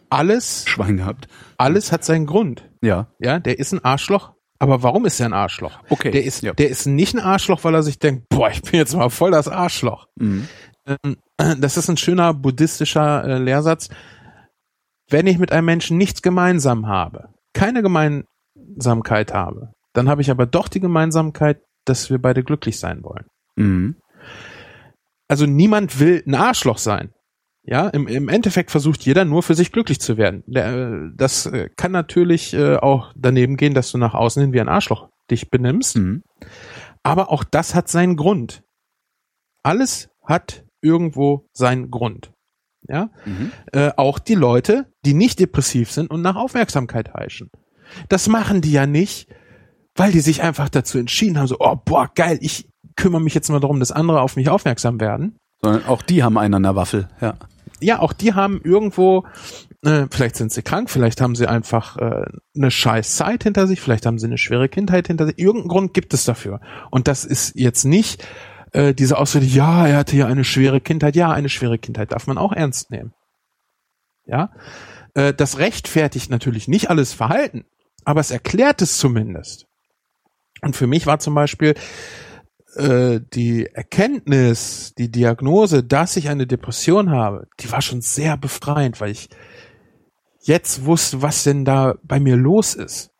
alles, 0.08 0.64
Schwein 0.68 0.98
gehabt. 0.98 1.26
alles 1.58 1.90
hat 1.90 2.04
seinen 2.04 2.26
Grund. 2.26 2.68
Ja. 2.80 3.08
Ja, 3.18 3.40
der 3.40 3.58
ist 3.58 3.72
ein 3.72 3.84
Arschloch. 3.84 4.32
Aber 4.60 4.82
warum 4.82 5.04
ist 5.06 5.18
er 5.18 5.26
ein 5.26 5.32
Arschloch? 5.32 5.80
Okay, 5.88 6.10
Der 6.10 6.22
ist, 6.22 6.42
ja. 6.42 6.52
der 6.52 6.68
ist 6.68 6.86
nicht 6.86 7.14
ein 7.14 7.20
Arschloch, 7.20 7.64
weil 7.64 7.74
er 7.74 7.82
sich 7.82 7.98
denkt, 7.98 8.28
boah, 8.28 8.50
ich 8.50 8.60
bin 8.62 8.74
jetzt 8.74 8.94
mal 8.94 9.08
voll 9.08 9.30
das 9.30 9.48
Arschloch. 9.48 10.06
Mhm. 10.20 10.46
Ähm, 10.86 11.16
Das 11.60 11.76
ist 11.78 11.88
ein 11.88 11.96
schöner 11.96 12.34
buddhistischer 12.34 13.24
äh, 13.24 13.38
Lehrsatz. 13.38 13.88
Wenn 15.08 15.26
ich 15.26 15.38
mit 15.38 15.50
einem 15.52 15.64
Menschen 15.64 15.96
nichts 15.96 16.20
gemeinsam 16.22 16.86
habe, 16.86 17.30
keine 17.54 17.82
Gemeinsamkeit 18.70 19.32
habe, 19.32 19.72
dann 19.92 20.08
habe 20.08 20.22
ich 20.22 20.30
aber 20.30 20.46
doch 20.46 20.68
die 20.68 20.80
Gemeinsamkeit, 20.80 21.60
dass 21.84 22.10
wir 22.10 22.18
beide 22.18 22.42
glücklich 22.44 22.78
sein 22.78 23.02
wollen. 23.02 23.26
Mhm. 23.56 23.96
Also 25.28 25.46
niemand 25.46 26.00
will 26.00 26.22
ein 26.26 26.34
Arschloch 26.34 26.78
sein. 26.78 27.12
Ja, 27.62 27.88
im, 27.88 28.08
im 28.08 28.28
Endeffekt 28.28 28.70
versucht 28.70 29.02
jeder 29.02 29.24
nur 29.24 29.42
für 29.42 29.54
sich 29.54 29.70
glücklich 29.70 30.00
zu 30.00 30.16
werden. 30.16 30.42
Äh, 30.54 31.12
Das 31.14 31.46
äh, 31.46 31.68
kann 31.76 31.92
natürlich 31.92 32.54
äh, 32.54 32.76
auch 32.76 33.12
daneben 33.16 33.56
gehen, 33.56 33.74
dass 33.74 33.92
du 33.92 33.98
nach 33.98 34.14
außen 34.14 34.42
hin 34.42 34.52
wie 34.52 34.60
ein 34.60 34.68
Arschloch 34.68 35.08
dich 35.30 35.50
benimmst. 35.50 35.96
Mhm. 35.96 36.22
Aber 37.02 37.30
auch 37.30 37.44
das 37.44 37.74
hat 37.74 37.88
seinen 37.88 38.16
Grund. 38.16 38.62
Alles 39.62 40.08
hat 40.24 40.64
irgendwo 40.80 41.46
seinen 41.52 41.90
Grund. 41.90 42.32
Ja, 42.88 43.10
äh, 43.72 43.92
auch 43.96 44.18
die 44.18 44.34
Leute, 44.34 44.86
die 45.04 45.12
nicht 45.12 45.38
depressiv 45.38 45.90
sind 45.92 46.10
und 46.10 46.22
nach 46.22 46.36
Aufmerksamkeit 46.36 47.12
heischen. 47.12 47.50
Das 48.08 48.28
machen 48.28 48.60
die 48.60 48.72
ja 48.72 48.86
nicht, 48.86 49.28
weil 49.94 50.12
die 50.12 50.20
sich 50.20 50.42
einfach 50.42 50.68
dazu 50.68 50.98
entschieden 50.98 51.38
haben, 51.38 51.46
so, 51.46 51.56
oh, 51.58 51.76
boah, 51.76 52.10
geil, 52.14 52.38
ich 52.40 52.68
kümmere 52.96 53.20
mich 53.20 53.34
jetzt 53.34 53.48
mal 53.48 53.60
darum, 53.60 53.80
dass 53.80 53.92
andere 53.92 54.20
auf 54.20 54.36
mich 54.36 54.48
aufmerksam 54.48 55.00
werden. 55.00 55.36
Sondern 55.62 55.84
auch 55.86 56.02
die 56.02 56.22
haben 56.22 56.38
einen 56.38 56.54
an 56.54 56.62
der 56.62 56.76
Waffel, 56.76 57.08
ja. 57.20 57.34
Ja, 57.82 58.00
auch 58.00 58.12
die 58.12 58.34
haben 58.34 58.60
irgendwo, 58.62 59.24
äh, 59.82 60.06
vielleicht 60.10 60.36
sind 60.36 60.52
sie 60.52 60.62
krank, 60.62 60.90
vielleicht 60.90 61.22
haben 61.22 61.34
sie 61.34 61.46
einfach 61.46 61.96
äh, 61.96 62.26
eine 62.54 62.70
scheiß 62.70 63.16
Zeit 63.16 63.44
hinter 63.44 63.66
sich, 63.66 63.80
vielleicht 63.80 64.04
haben 64.04 64.18
sie 64.18 64.26
eine 64.26 64.36
schwere 64.36 64.68
Kindheit 64.68 65.06
hinter 65.06 65.26
sich. 65.26 65.38
Irgendeinen 65.38 65.68
Grund 65.68 65.94
gibt 65.94 66.12
es 66.12 66.26
dafür. 66.26 66.60
Und 66.90 67.08
das 67.08 67.24
ist 67.24 67.54
jetzt 67.54 67.84
nicht 67.84 68.26
äh, 68.72 68.94
diese 68.94 69.18
Ausrede, 69.18 69.46
ja, 69.46 69.86
er 69.86 69.98
hatte 69.98 70.16
ja 70.16 70.26
eine 70.26 70.44
schwere 70.44 70.80
Kindheit. 70.80 71.16
Ja, 71.16 71.32
eine 71.32 71.48
schwere 71.48 71.78
Kindheit 71.78 72.12
darf 72.12 72.26
man 72.26 72.38
auch 72.38 72.52
ernst 72.52 72.90
nehmen. 72.90 73.12
Ja, 74.26 74.50
äh, 75.14 75.34
das 75.34 75.58
rechtfertigt 75.58 76.30
natürlich 76.30 76.68
nicht 76.68 76.90
alles 76.90 77.12
Verhalten, 77.12 77.64
aber 78.10 78.20
es 78.20 78.30
erklärt 78.30 78.82
es 78.82 78.98
zumindest. 78.98 79.66
Und 80.62 80.76
für 80.76 80.86
mich 80.86 81.06
war 81.06 81.18
zum 81.18 81.34
Beispiel 81.34 81.74
äh, 82.76 83.20
die 83.32 83.66
Erkenntnis, 83.66 84.92
die 84.98 85.10
Diagnose, 85.10 85.82
dass 85.82 86.16
ich 86.16 86.28
eine 86.28 86.46
Depression 86.46 87.10
habe, 87.10 87.48
die 87.60 87.70
war 87.72 87.82
schon 87.82 88.00
sehr 88.02 88.36
befreiend, 88.36 89.00
weil 89.00 89.10
ich 89.10 89.28
jetzt 90.42 90.84
wusste, 90.84 91.22
was 91.22 91.44
denn 91.44 91.64
da 91.64 91.94
bei 92.02 92.20
mir 92.20 92.36
los 92.36 92.74
ist. 92.74 93.10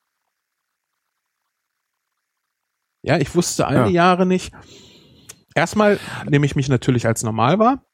Ja, 3.03 3.19
ich 3.19 3.35
wusste 3.35 3.67
eine 3.67 3.87
Ja. 3.87 3.89
Jahre 3.89 4.27
nicht. 4.27 4.53
Erstmal 5.55 5.99
nehme 6.29 6.47
ich 6.47 6.57
mich 6.57 6.69
natürlich 6.69 7.07
als 7.07 7.23
normal 7.23 7.59
wahr. 7.59 7.85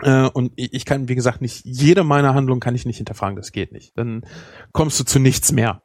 Äh, 0.00 0.28
und 0.28 0.52
ich 0.56 0.72
ich 0.74 0.84
kann, 0.84 1.08
wie 1.08 1.14
gesagt, 1.14 1.40
nicht 1.40 1.64
jede 1.64 2.04
meiner 2.04 2.34
Handlungen 2.34 2.60
kann 2.60 2.74
ich 2.74 2.86
nicht 2.86 2.98
hinterfragen. 2.98 3.36
Das 3.36 3.52
geht 3.52 3.72
nicht. 3.72 3.96
Dann 3.96 4.24
kommst 4.72 5.00
du 5.00 5.04
zu 5.04 5.18
nichts 5.18 5.52
mehr. 5.52 5.82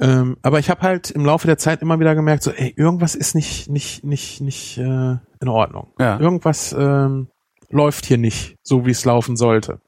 Ähm, 0.00 0.38
aber 0.42 0.58
ich 0.58 0.70
habe 0.70 0.80
halt 0.80 1.10
im 1.10 1.26
Laufe 1.26 1.46
der 1.46 1.58
Zeit 1.58 1.82
immer 1.82 2.00
wieder 2.00 2.14
gemerkt, 2.14 2.42
so, 2.42 2.50
ey, 2.52 2.72
irgendwas 2.74 3.14
ist 3.14 3.34
nicht, 3.34 3.68
nicht, 3.68 4.02
nicht, 4.02 4.40
nicht 4.40 4.78
äh, 4.78 4.82
in 4.82 5.48
Ordnung. 5.48 5.92
Ja. 5.98 6.18
Irgendwas 6.18 6.72
ähm, 6.72 7.28
läuft 7.68 8.06
hier 8.06 8.16
nicht, 8.16 8.56
so 8.62 8.86
wie 8.86 8.90
es 8.92 9.04
laufen 9.04 9.36
sollte. 9.36 9.80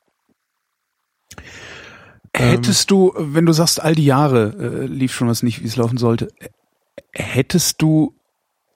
Hättest 2.34 2.90
du, 2.90 3.12
wenn 3.16 3.46
du 3.46 3.52
sagst, 3.52 3.82
all 3.82 3.94
die 3.94 4.04
Jahre 4.04 4.54
äh, 4.58 4.86
lief 4.86 5.12
schon 5.14 5.28
was 5.28 5.42
nicht, 5.42 5.62
wie 5.62 5.66
es 5.66 5.76
laufen 5.76 5.98
sollte, 5.98 6.28
hättest 7.12 7.80
du 7.80 8.14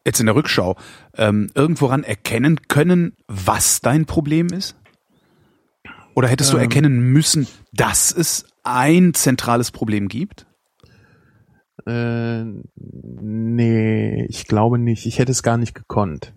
jetzt 0.06 0.20
in 0.20 0.26
der 0.26 0.36
Rückschau 0.36 0.76
ähm, 1.16 1.50
irgendworan 1.54 2.02
erkennen 2.02 2.68
können, 2.68 3.14
was 3.28 3.80
dein 3.80 4.06
Problem 4.06 4.48
ist? 4.48 4.76
Oder 6.14 6.28
hättest 6.28 6.52
du 6.52 6.56
Ähm. 6.56 6.62
erkennen 6.62 7.00
müssen, 7.12 7.46
dass 7.72 8.10
es 8.12 8.46
ein 8.62 9.12
zentrales 9.12 9.70
Problem 9.70 10.08
gibt? 10.08 10.46
Äh, 11.86 12.44
nee, 12.74 14.24
ich 14.28 14.46
glaube 14.46 14.78
nicht. 14.78 15.06
Ich 15.06 15.18
hätte 15.18 15.32
es 15.32 15.42
gar 15.42 15.56
nicht 15.56 15.74
gekonnt. 15.74 16.32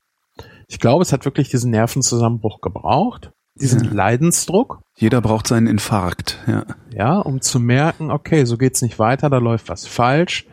Ich 0.68 0.80
glaube, 0.80 1.02
es 1.02 1.12
hat 1.12 1.26
wirklich 1.26 1.50
diesen 1.50 1.72
Nervenzusammenbruch 1.72 2.62
gebraucht, 2.62 3.32
diesen 3.56 3.84
Ja. 3.84 3.92
Leidensdruck, 3.92 4.82
Jeder 4.98 5.22
braucht 5.22 5.48
seinen 5.48 5.68
Infarkt, 5.68 6.38
ja. 6.48 6.66
ja, 6.94 7.18
um 7.18 7.42
zu 7.42 7.60
merken, 7.60 8.12
okay, 8.12 8.46
so 8.46 8.58
geht's 8.58 8.82
nicht 8.82 9.00
weiter, 9.00 9.30
da 9.30 9.38
läuft 9.40 9.70
was 9.70 9.88
falsch, 9.88 10.46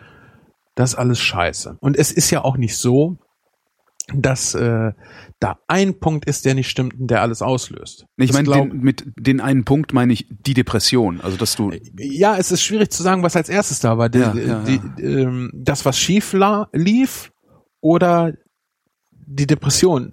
das 0.74 0.90
ist 0.92 0.98
alles 0.98 1.20
scheiße. 1.20 1.76
Und 1.80 1.96
es 1.96 2.10
ist 2.12 2.30
ja 2.30 2.42
auch 2.44 2.56
nicht 2.56 2.76
so, 2.76 3.18
dass 4.14 4.54
äh, 4.54 4.92
da 5.40 5.58
ein 5.66 5.98
Punkt 5.98 6.26
ist, 6.26 6.44
der 6.44 6.54
nicht 6.54 6.68
stimmt 6.70 6.94
und 6.94 7.08
der 7.08 7.22
alles 7.22 7.42
auslöst. 7.42 8.06
Ich 8.16 8.32
meine, 8.32 8.48
den, 8.50 8.80
mit 8.80 9.04
den 9.18 9.40
einen 9.40 9.64
Punkt 9.64 9.92
meine 9.92 10.12
ich 10.12 10.26
die 10.30 10.54
Depression. 10.54 11.20
Also 11.20 11.36
dass 11.36 11.56
du 11.56 11.72
ja, 11.98 12.36
es 12.36 12.52
ist 12.52 12.62
schwierig 12.62 12.90
zu 12.90 13.02
sagen, 13.02 13.22
was 13.22 13.36
als 13.36 13.48
erstes 13.48 13.80
da 13.80 13.98
war. 13.98 14.08
Die, 14.08 14.18
Ja, 14.20 14.34
ja, 14.34 14.62
die, 14.62 15.02
Ähm, 15.02 15.50
das, 15.54 15.84
was 15.84 15.98
schief 15.98 16.34
lief 16.72 17.32
oder 17.80 18.32
die 19.26 19.46
Depression. 19.46 20.12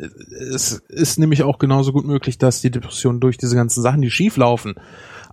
Es 0.52 0.72
ist 0.90 1.20
nämlich 1.20 1.44
auch 1.44 1.60
genauso 1.60 1.94
gut 1.94 2.06
möglich, 2.06 2.40
dass 2.40 2.62
die 2.62 2.72
Depression 2.72 3.20
durch 3.20 3.38
diese 3.38 3.56
ganzen 3.56 3.84
Sachen, 3.84 4.02
die 4.02 4.10
schief 4.10 4.38
laufen, 4.38 4.74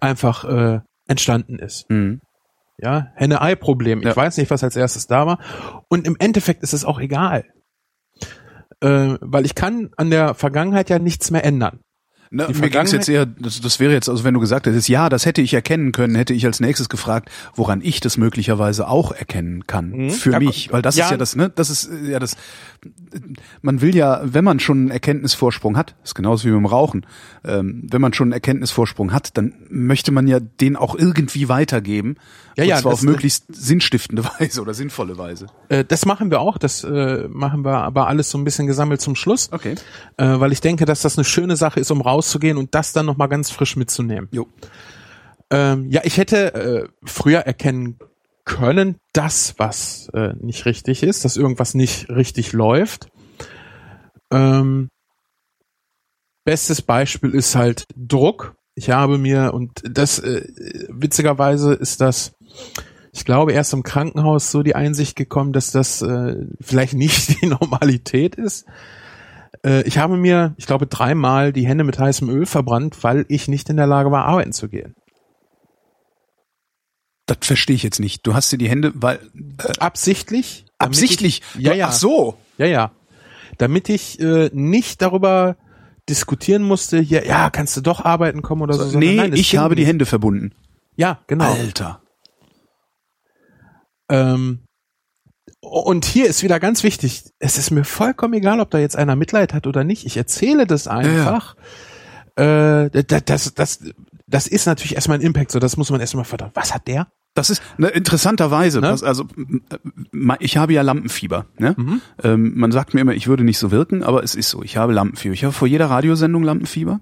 einfach 0.01 0.45
äh, 0.45 0.81
entstanden 1.07 1.59
ist. 1.59 1.87
hm, 1.89 2.21
Ja, 2.79 3.09
Henne-Ei-Problem. 3.15 4.07
Ich 4.07 4.17
weiß 4.17 4.37
nicht, 4.37 4.51
was 4.51 4.63
als 4.63 4.77
erstes 4.77 5.07
da 5.07 5.27
war. 5.27 5.39
Und 5.89 6.07
im 6.07 6.17
Endeffekt 6.19 6.63
ist 6.63 6.75
es 6.75 6.85
auch 6.85 7.01
egal. 7.01 7.45
Äh, 8.81 9.17
weil 9.21 9.45
ich 9.45 9.55
kann 9.55 9.91
an 9.97 10.11
der 10.11 10.35
Vergangenheit 10.35 10.91
ja 10.91 10.99
nichts 10.99 11.31
mehr 11.31 11.45
ändern. 11.45 11.81
Na, 12.33 12.47
Die 12.47 12.55
mir 12.61 12.71
ging 12.71 12.83
es 12.83 12.93
jetzt 12.93 13.09
eher, 13.09 13.27
das, 13.27 13.61
das 13.61 13.81
wäre 13.81 13.93
jetzt, 13.93 14.09
also 14.09 14.23
wenn 14.23 14.35
du 14.35 14.39
gesagt 14.41 14.67
hättest, 14.69 14.89
ja, 14.89 15.09
das 15.09 15.27
hätte 15.27 15.43
ich 15.43 15.53
erkennen 15.53 15.91
können, 15.91 16.15
hätte 16.15 16.33
ich 16.33 16.47
als 16.47 16.61
nächstes 16.61 16.89
gefragt, 16.89 17.29
woran 17.57 17.81
ich 17.83 17.99
das 17.99 18.17
möglicherweise 18.19 18.87
auch 18.87 19.11
erkennen 19.11 19.67
kann 19.67 19.91
Mhm. 19.91 20.11
für 20.11 20.31
Ja, 20.33 20.39
mich, 20.39 20.73
weil 20.73 20.81
das 20.81 20.95
ja. 20.97 21.07
ist 21.07 21.11
ja 21.11 21.17
das, 21.17 21.35
ne, 21.35 21.51
das 21.53 21.71
ist 21.71 21.91
äh, 21.91 22.11
ja 22.13 22.21
das, 22.21 22.37
man 23.63 23.81
will 23.81 23.97
ja, 23.97 24.21
wenn 24.23 24.45
man 24.45 24.61
schon 24.61 24.79
einen 24.79 24.91
Erkenntnisvorsprung 24.93 25.77
hat, 25.77 25.97
ist 26.05 26.15
genauso 26.15 26.47
wie 26.49 26.53
beim 26.53 26.67
Rauchen, 26.67 27.05
ähm, 27.45 27.87
wenn 27.91 28.01
man 28.01 28.13
schon 28.13 28.27
einen 28.27 28.33
Erkenntnisvorsprung 28.35 29.13
hat, 29.13 29.37
dann 29.37 29.55
möchte 29.69 30.13
man 30.13 30.29
ja 30.29 30.39
den 30.39 30.77
auch 30.77 30.95
irgendwie 30.95 31.49
weitergeben, 31.49 32.15
Ja, 32.57 32.63
und 32.65 32.69
ja, 32.71 32.77
zwar 32.79 32.93
das- 32.93 33.01
auf 33.01 33.05
möglichst 33.07 33.45
sinnstiftende 33.49 34.25
Weise 34.39 34.61
oder 34.63 34.75
sinnvolle 34.75 35.19
Weise. 35.19 35.47
Äh, 35.69 35.85
das 35.85 36.07
machen 36.07 36.31
wir 36.31 36.41
auch. 36.41 36.59
Das 36.59 36.85
äh, 36.85 37.27
machen 37.29 37.65
wir 37.65 37.79
aber 37.79 38.07
alles 38.07 38.31
so 38.31 38.39
ein 38.39 38.45
bisschen 38.45 38.67
gesammelt 38.69 39.01
zum 39.01 39.17
Schluss. 39.17 39.49
Okay. 39.53 39.75
äh, 40.17 40.39
weil 40.41 40.53
ich 40.53 40.61
denke, 40.61 40.85
dass 40.85 41.03
das 41.03 41.19
eine 41.19 41.25
schöne 41.25 41.57
Sache 41.57 41.81
ist, 41.81 41.91
um 41.91 42.01
rauszugehen 42.21 42.59
und 42.59 42.75
das 42.75 42.93
dann 42.93 43.07
nochmal 43.07 43.29
ganz 43.29 43.51
frisch 43.51 43.77
mitzunehmen. 43.77 44.29
Jo. 44.31 44.47
Ähm, 45.51 45.91
ja, 45.91 46.03
ich 46.05 46.19
hätte 46.19 46.55
äh, 46.55 46.89
früher 47.05 47.41
erkennen 47.41 47.99
können, 48.45 48.97
dass 49.13 49.55
was 49.59 50.09
äh, 50.15 50.35
nicht 50.39 50.67
richtig 50.67 51.03
ist, 51.03 51.25
dass 51.25 51.37
irgendwas 51.37 51.75
nicht 51.75 52.09
richtig 52.09 52.53
läuft. 52.53 53.09
Ähm, 54.33 54.89
bestes 56.45 56.83
Beispiel 56.83 57.31
ist 57.31 57.57
halt 57.57 57.85
Druck. 57.97 58.55
Ich 58.75 58.91
habe 58.91 59.19
mir, 59.19 59.53
und 59.55 59.83
das 59.83 60.19
äh, 60.21 60.47
witzigerweise 60.89 61.75
ist 61.75 62.01
das, 62.01 62.33
ich 63.13 63.25
glaube, 63.25 63.53
erst 63.53 63.73
im 63.73 63.83
Krankenhaus 63.83 64.51
so 64.51 64.63
die 64.63 64.77
Einsicht 64.77 65.17
gekommen, 65.17 65.53
dass 65.53 65.73
das 65.73 66.01
äh, 66.03 66.37
vielleicht 66.61 66.95
nicht 66.95 67.29
die 67.43 67.47
Normalität 67.47 68.37
ist. 68.37 68.67
Äh, 69.65 69.83
ich 69.83 69.99
habe 69.99 70.17
mir, 70.17 70.55
ich 70.57 70.67
glaube, 70.67 70.87
dreimal 70.87 71.53
die 71.53 71.67
Hände 71.67 71.85
mit 71.85 71.99
heißem 71.99 72.29
Öl 72.29 72.47
verbrannt, 72.47 73.03
weil 73.03 73.25
ich 73.29 73.49
nicht 73.49 73.69
in 73.69 73.77
der 73.77 73.87
Lage 73.87 74.11
war, 74.11 74.25
arbeiten 74.25 74.53
zu 74.53 74.69
gehen. 74.69 74.95
Das 77.27 77.39
verstehe 77.43 77.77
ich 77.77 77.83
jetzt 77.83 78.01
nicht. 78.01 78.27
Du 78.27 78.35
hast 78.35 78.51
dir 78.51 78.59
die 78.59 78.69
Hände, 78.69 78.93
weil 78.95 79.21
Absichtlich? 79.79 80.65
damit 80.79 80.97
absichtlich. 80.97 81.43
Ich, 81.57 81.61
ja, 81.61 81.75
ja. 81.75 81.89
Ach 81.89 81.93
so. 81.93 82.37
Ja, 82.59 82.67
ja. 82.67 82.93
Damit 83.59 83.89
ich 83.89 84.19
äh, 84.21 84.51
nicht 84.53 85.01
darüber 85.03 85.57
diskutieren 86.09 86.63
musste, 86.63 86.99
hier, 86.99 87.25
ja, 87.27 87.51
kannst 87.51 87.77
du 87.77 87.83
doch 87.83 88.05
arbeiten 88.05 88.43
kommen 88.43 88.63
oder 88.63 88.75
so. 88.75 88.85
sondern 88.85 89.01
nee, 89.01 89.15
nein, 89.15 89.33
ich 89.35 89.57
habe 89.57 89.77
die 89.77 89.83
nicht. 89.83 89.89
Hände 89.89 90.07
verbunden. 90.07 90.53
Ja, 90.97 91.21
genau. 91.29 91.53
Alter. 91.53 92.03
Ähm, 94.09 94.65
und 95.61 96.05
hier 96.05 96.27
ist 96.27 96.43
wieder 96.43 96.59
ganz 96.61 96.83
wichtig, 96.83 97.25
es 97.39 97.59
ist 97.59 97.71
mir 97.71 97.85
vollkommen 97.85 98.35
egal, 98.35 98.61
ob 98.61 98.71
da 98.71 98.79
jetzt 98.79 98.97
einer 98.97 99.17
Mitleid 99.17 99.55
hat 99.55 99.67
oder 99.67 99.85
nicht. 99.85 100.07
Ich 100.07 100.17
erzähle 100.17 100.67
das 100.67 100.89
einfach. 100.89 101.57
Äh, 102.37 102.91
das, 102.91 103.25
das, 103.25 103.55
das, 103.55 103.81
das 104.27 104.47
ist 104.47 104.67
natürlich 104.67 104.95
erstmal 104.95 105.19
ein 105.19 105.23
Impact, 105.23 105.51
so 105.51 105.59
das 105.59 105.77
muss 105.77 105.91
man 105.91 106.01
erstmal 106.01 106.25
verdauen. 106.25 106.51
Was 106.55 106.75
hat 106.75 106.89
der? 106.89 107.09
Das 107.35 107.49
ist 107.51 107.63
ne, 107.79 107.89
interessanterweise, 107.89 108.81
Ne? 108.81 108.91
was, 108.91 109.03
also 109.05 109.25
ich 110.41 110.57
habe 110.57 110.73
ja 110.73 110.83
Lampenfieber. 110.83 111.47
Ne? 111.59 111.75
Mhm. 111.77 112.01
Ähm, 112.25 112.53
man 112.57 112.73
sagt 112.73 112.93
mir 112.95 113.01
immer, 113.03 113.13
ich 113.13 113.29
würde 113.29 113.45
nicht 113.45 113.59
so 113.59 113.71
wirken, 113.71 114.03
aber 114.03 114.25
es 114.25 114.35
ist 114.35 114.49
so. 114.51 114.63
Ich 114.63 114.77
habe 114.77 114.93
Lampenfieber. 114.93 115.35
Ich 115.35 115.45
habe 115.45 115.53
vor 115.53 115.69
jeder 115.69 115.91
Radiosendung 115.91 116.43
Lampenfieber 116.43 117.01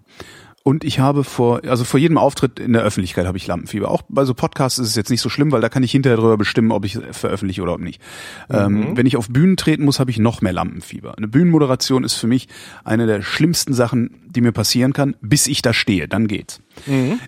und 0.68 0.84
ich 0.84 0.98
habe 0.98 1.24
vor, 1.24 1.62
also 1.64 1.82
vor 1.82 1.98
jedem 1.98 2.18
Auftritt 2.18 2.60
in 2.60 2.74
der 2.74 2.82
Öffentlichkeit 2.82 3.26
habe 3.26 3.38
ich 3.38 3.46
Lampenfieber. 3.46 3.90
Auch 3.90 4.02
bei 4.10 4.26
so 4.26 4.34
Podcasts 4.34 4.78
ist 4.78 4.88
es 4.88 4.96
jetzt 4.96 5.08
nicht 5.08 5.22
so 5.22 5.30
schlimm, 5.30 5.50
weil 5.50 5.62
da 5.62 5.70
kann 5.70 5.82
ich 5.82 5.90
hinterher 5.92 6.18
drüber 6.18 6.36
bestimmen, 6.36 6.72
ob 6.72 6.84
ich 6.84 6.98
veröffentliche 7.10 7.62
oder 7.62 7.72
ob 7.72 7.80
nicht. 7.80 8.02
Ähm, 8.50 8.94
wenn 8.94 9.06
ich 9.06 9.16
auf 9.16 9.30
Bühnen 9.30 9.56
treten 9.56 9.86
muss, 9.86 9.98
habe 9.98 10.10
ich 10.10 10.18
noch 10.18 10.42
mehr 10.42 10.52
Lampenfieber. 10.52 11.16
Eine 11.16 11.26
Bühnenmoderation 11.26 12.04
ist 12.04 12.16
für 12.16 12.26
mich 12.26 12.48
eine 12.84 13.06
der 13.06 13.22
schlimmsten 13.22 13.72
Sachen, 13.72 14.10
die 14.26 14.42
mir 14.42 14.52
passieren 14.52 14.92
kann, 14.92 15.16
bis 15.22 15.46
ich 15.46 15.62
da 15.62 15.72
stehe. 15.72 16.06
Dann 16.06 16.28
geht's. 16.28 16.60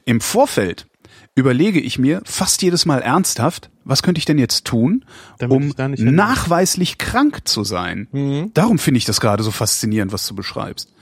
Im 0.04 0.20
Vorfeld 0.20 0.86
überlege 1.34 1.80
ich 1.80 1.98
mir 1.98 2.20
fast 2.26 2.60
jedes 2.60 2.84
Mal 2.84 3.00
ernsthaft, 3.00 3.70
was 3.84 4.02
könnte 4.02 4.18
ich 4.18 4.26
denn 4.26 4.36
jetzt 4.36 4.66
tun, 4.66 5.06
Damit 5.38 5.56
um 5.56 5.74
nachweislich 5.96 6.98
krank 6.98 7.48
zu 7.48 7.64
sein. 7.64 8.50
Darum 8.52 8.78
finde 8.78 8.98
ich 8.98 9.06
das 9.06 9.18
gerade 9.18 9.42
so 9.42 9.50
faszinierend, 9.50 10.12
was 10.12 10.26
du 10.26 10.34
beschreibst. 10.34 10.92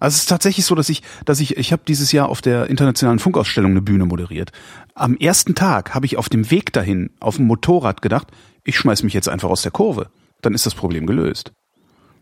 Also 0.00 0.14
es 0.14 0.22
ist 0.22 0.28
tatsächlich 0.28 0.64
so, 0.64 0.74
dass 0.74 0.88
ich, 0.88 1.02
dass 1.24 1.40
ich, 1.40 1.56
ich 1.56 1.72
habe 1.72 1.82
dieses 1.86 2.12
Jahr 2.12 2.28
auf 2.28 2.40
der 2.40 2.68
internationalen 2.68 3.18
Funkausstellung 3.18 3.72
eine 3.72 3.82
Bühne 3.82 4.06
moderiert. 4.06 4.52
Am 4.94 5.16
ersten 5.16 5.54
Tag 5.54 5.94
habe 5.94 6.06
ich 6.06 6.16
auf 6.16 6.28
dem 6.28 6.50
Weg 6.50 6.72
dahin 6.72 7.10
auf 7.20 7.36
dem 7.36 7.46
Motorrad 7.46 8.02
gedacht, 8.02 8.28
ich 8.64 8.76
schmeiß 8.76 9.02
mich 9.02 9.14
jetzt 9.14 9.28
einfach 9.28 9.48
aus 9.48 9.62
der 9.62 9.72
Kurve. 9.72 10.10
Dann 10.42 10.54
ist 10.54 10.66
das 10.66 10.74
Problem 10.74 11.06
gelöst. 11.06 11.52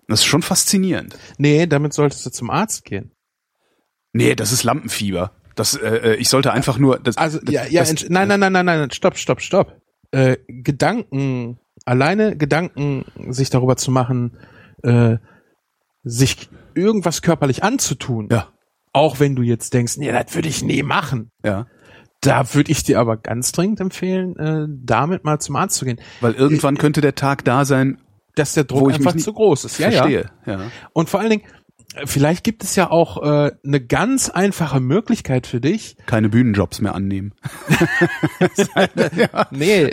Das 0.08 0.20
ist 0.20 0.26
schon 0.26 0.42
faszinierend. 0.42 1.18
Nee, 1.38 1.66
damit 1.66 1.92
solltest 1.92 2.24
du 2.24 2.30
zum 2.30 2.50
Arzt 2.50 2.84
gehen. 2.84 3.12
Nee, 4.12 4.34
das 4.34 4.52
ist 4.52 4.62
Lampenfieber. 4.62 5.32
Das, 5.56 5.74
äh, 5.74 6.12
äh, 6.12 6.14
ich 6.16 6.28
sollte 6.28 6.52
einfach 6.52 6.78
nur. 6.78 6.98
Das, 6.98 7.16
Also 7.16 7.38
das, 7.40 7.52
ja, 7.52 7.66
ja, 7.66 7.80
das, 7.82 8.08
nein, 8.08 8.28
nein, 8.28 8.40
nein, 8.40 8.52
nein, 8.52 8.66
nein, 8.66 8.90
stopp, 8.90 9.18
stopp, 9.18 9.40
stopp. 9.40 9.80
Äh, 10.12 10.36
Gedanken, 10.46 11.58
alleine 11.84 12.36
Gedanken, 12.36 13.04
sich 13.30 13.50
darüber 13.50 13.76
zu 13.76 13.90
machen, 13.90 14.38
äh, 14.82 15.16
sich 16.04 16.48
irgendwas 16.76 17.22
körperlich 17.22 17.62
anzutun, 17.64 18.28
Ja, 18.30 18.48
auch 18.92 19.18
wenn 19.20 19.34
du 19.34 19.42
jetzt 19.42 19.74
denkst, 19.74 19.96
nee, 19.96 20.12
das 20.12 20.34
würde 20.34 20.48
ich 20.48 20.62
nie 20.62 20.82
machen. 20.82 21.30
ja. 21.44 21.66
Da 22.22 22.54
würde 22.54 22.72
ich 22.72 22.82
dir 22.82 22.98
aber 22.98 23.18
ganz 23.18 23.52
dringend 23.52 23.78
empfehlen, 23.78 24.36
äh, 24.36 24.66
damit 24.68 25.22
mal 25.24 25.38
zum 25.38 25.54
Arzt 25.54 25.76
zu 25.76 25.84
gehen, 25.84 26.00
Weil 26.22 26.32
irgendwann 26.32 26.78
könnte 26.78 27.00
der 27.02 27.14
Tag 27.14 27.44
da 27.44 27.64
sein, 27.66 28.00
dass 28.34 28.54
der 28.54 28.64
Druck 28.64 28.90
ich 28.90 28.96
einfach 28.96 29.14
zu 29.16 29.32
groß 29.34 29.66
ist. 29.66 29.78
Ja, 29.78 29.90
ja. 29.90 29.98
verstehe. 29.98 30.30
Ja. 30.46 30.60
Und 30.94 31.10
vor 31.10 31.20
allen 31.20 31.30
Dingen, 31.30 31.42
äh, 31.44 31.65
vielleicht 32.04 32.44
gibt 32.44 32.62
es 32.62 32.76
ja 32.76 32.90
auch 32.90 33.22
äh, 33.22 33.52
eine 33.64 33.80
ganz 33.80 34.30
einfache 34.30 34.80
Möglichkeit 34.80 35.46
für 35.46 35.60
dich, 35.60 35.96
Keine 36.06 36.28
Bühnenjobs 36.28 36.80
mehr 36.80 36.94
annehmen. 36.94 37.32
Nee, 39.50 39.90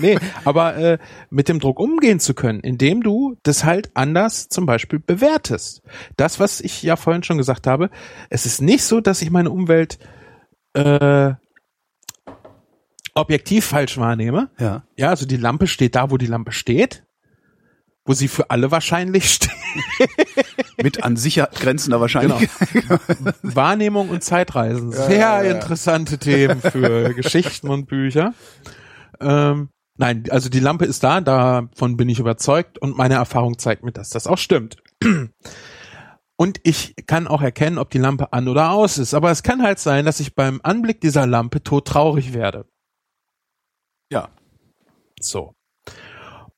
nee, 0.00 0.18
aber 0.44 0.76
äh, 0.76 0.98
mit 1.30 1.48
dem 1.48 1.60
Druck 1.60 1.78
umgehen 1.78 2.20
zu 2.20 2.34
können, 2.34 2.60
indem 2.60 3.02
du 3.02 3.36
das 3.42 3.64
halt 3.64 3.90
anders 3.94 4.48
zum 4.48 4.66
Beispiel 4.66 4.98
bewertest. 4.98 5.82
Das, 6.16 6.40
was 6.40 6.60
ich 6.60 6.82
ja 6.82 6.96
vorhin 6.96 7.22
schon 7.22 7.38
gesagt 7.38 7.66
habe, 7.66 7.90
es 8.30 8.46
ist 8.46 8.60
nicht 8.60 8.84
so, 8.84 9.00
dass 9.00 9.22
ich 9.22 9.30
meine 9.30 9.50
Umwelt 9.50 9.98
äh, 10.74 11.34
objektiv 13.14 13.64
falsch 13.64 13.98
wahrnehme. 13.98 14.50
Ja. 14.58 14.84
Ja, 14.96 15.08
also 15.08 15.26
die 15.26 15.36
Lampe 15.36 15.66
steht 15.66 15.94
da, 15.94 16.10
wo 16.10 16.18
die 16.18 16.26
Lampe 16.26 16.52
steht, 16.52 17.05
wo 18.06 18.12
sie 18.12 18.28
für 18.28 18.50
alle 18.50 18.70
wahrscheinlich 18.70 19.30
steht. 19.30 19.50
Mit 20.82 21.04
an 21.04 21.16
sicher 21.16 21.50
grenzender 21.52 22.00
Wahrscheinlichkeit. 22.00 22.84
Wahrnehmung 23.42 24.08
und 24.08 24.22
Zeitreisen. 24.22 24.92
Sehr 24.92 25.18
ja, 25.18 25.42
ja. 25.42 25.54
interessante 25.54 26.18
Themen 26.18 26.60
für 26.60 27.12
Geschichten 27.14 27.68
und 27.68 27.86
Bücher. 27.86 28.32
Ähm, 29.20 29.70
nein, 29.96 30.24
also 30.30 30.48
die 30.48 30.60
Lampe 30.60 30.84
ist 30.84 31.02
da, 31.02 31.20
davon 31.20 31.96
bin 31.96 32.08
ich 32.08 32.20
überzeugt 32.20 32.78
und 32.78 32.96
meine 32.96 33.14
Erfahrung 33.14 33.58
zeigt 33.58 33.84
mir, 33.84 33.92
dass 33.92 34.10
das 34.10 34.26
auch 34.26 34.38
stimmt. 34.38 34.76
Und 36.38 36.60
ich 36.64 36.94
kann 37.06 37.26
auch 37.26 37.40
erkennen, 37.40 37.78
ob 37.78 37.88
die 37.88 37.98
Lampe 37.98 38.34
an 38.34 38.46
oder 38.48 38.70
aus 38.70 38.98
ist. 38.98 39.14
Aber 39.14 39.30
es 39.30 39.42
kann 39.42 39.62
halt 39.62 39.78
sein, 39.78 40.04
dass 40.04 40.20
ich 40.20 40.34
beim 40.34 40.60
Anblick 40.62 41.00
dieser 41.00 41.26
Lampe 41.26 41.62
todtraurig 41.62 42.34
werde. 42.34 42.66
Ja. 44.12 44.28
So. 45.18 45.54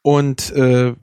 Und 0.03 0.51
äh, 0.51 0.97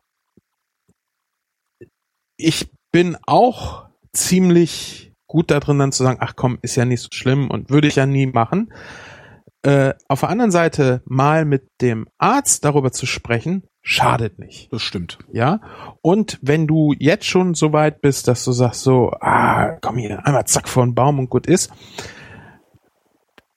ich 2.37 2.69
bin 2.91 3.17
auch 3.25 3.87
ziemlich 4.13 5.13
gut 5.27 5.51
da 5.51 5.59
drin, 5.59 5.79
dann 5.79 5.91
zu 5.91 6.03
sagen, 6.03 6.19
ach 6.21 6.35
komm, 6.35 6.59
ist 6.61 6.75
ja 6.75 6.85
nicht 6.85 7.01
so 7.01 7.09
schlimm 7.11 7.49
und 7.49 7.69
würde 7.69 7.87
ich 7.87 7.95
ja 7.95 8.05
nie 8.05 8.27
machen. 8.27 8.71
Äh, 9.63 9.95
auf 10.07 10.19
der 10.19 10.29
anderen 10.29 10.51
Seite 10.51 11.01
mal 11.05 11.43
mit 11.43 11.67
dem 11.81 12.07
Arzt 12.17 12.63
darüber 12.63 12.91
zu 12.91 13.05
sprechen, 13.05 13.63
schadet 13.81 14.39
nicht. 14.39 14.71
Das 14.71 14.81
stimmt. 14.81 15.17
Ja. 15.31 15.59
Und 16.01 16.39
wenn 16.41 16.67
du 16.67 16.93
jetzt 16.99 17.25
schon 17.25 17.55
so 17.55 17.73
weit 17.73 18.01
bist, 18.01 18.27
dass 18.27 18.45
du 18.45 18.51
sagst 18.51 18.81
so, 18.81 19.11
ah, 19.19 19.77
komm 19.81 19.97
hier, 19.97 20.25
einmal 20.25 20.45
zack 20.45 20.69
vor 20.69 20.85
den 20.85 20.95
Baum 20.95 21.19
und 21.19 21.29
gut 21.29 21.47
ist, 21.47 21.71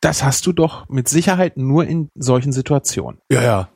das 0.00 0.24
hast 0.24 0.46
du 0.46 0.52
doch 0.52 0.88
mit 0.88 1.08
Sicherheit 1.08 1.56
nur 1.56 1.84
in 1.84 2.10
solchen 2.14 2.52
Situationen. 2.52 3.20
Ja, 3.30 3.42
ja. 3.42 3.68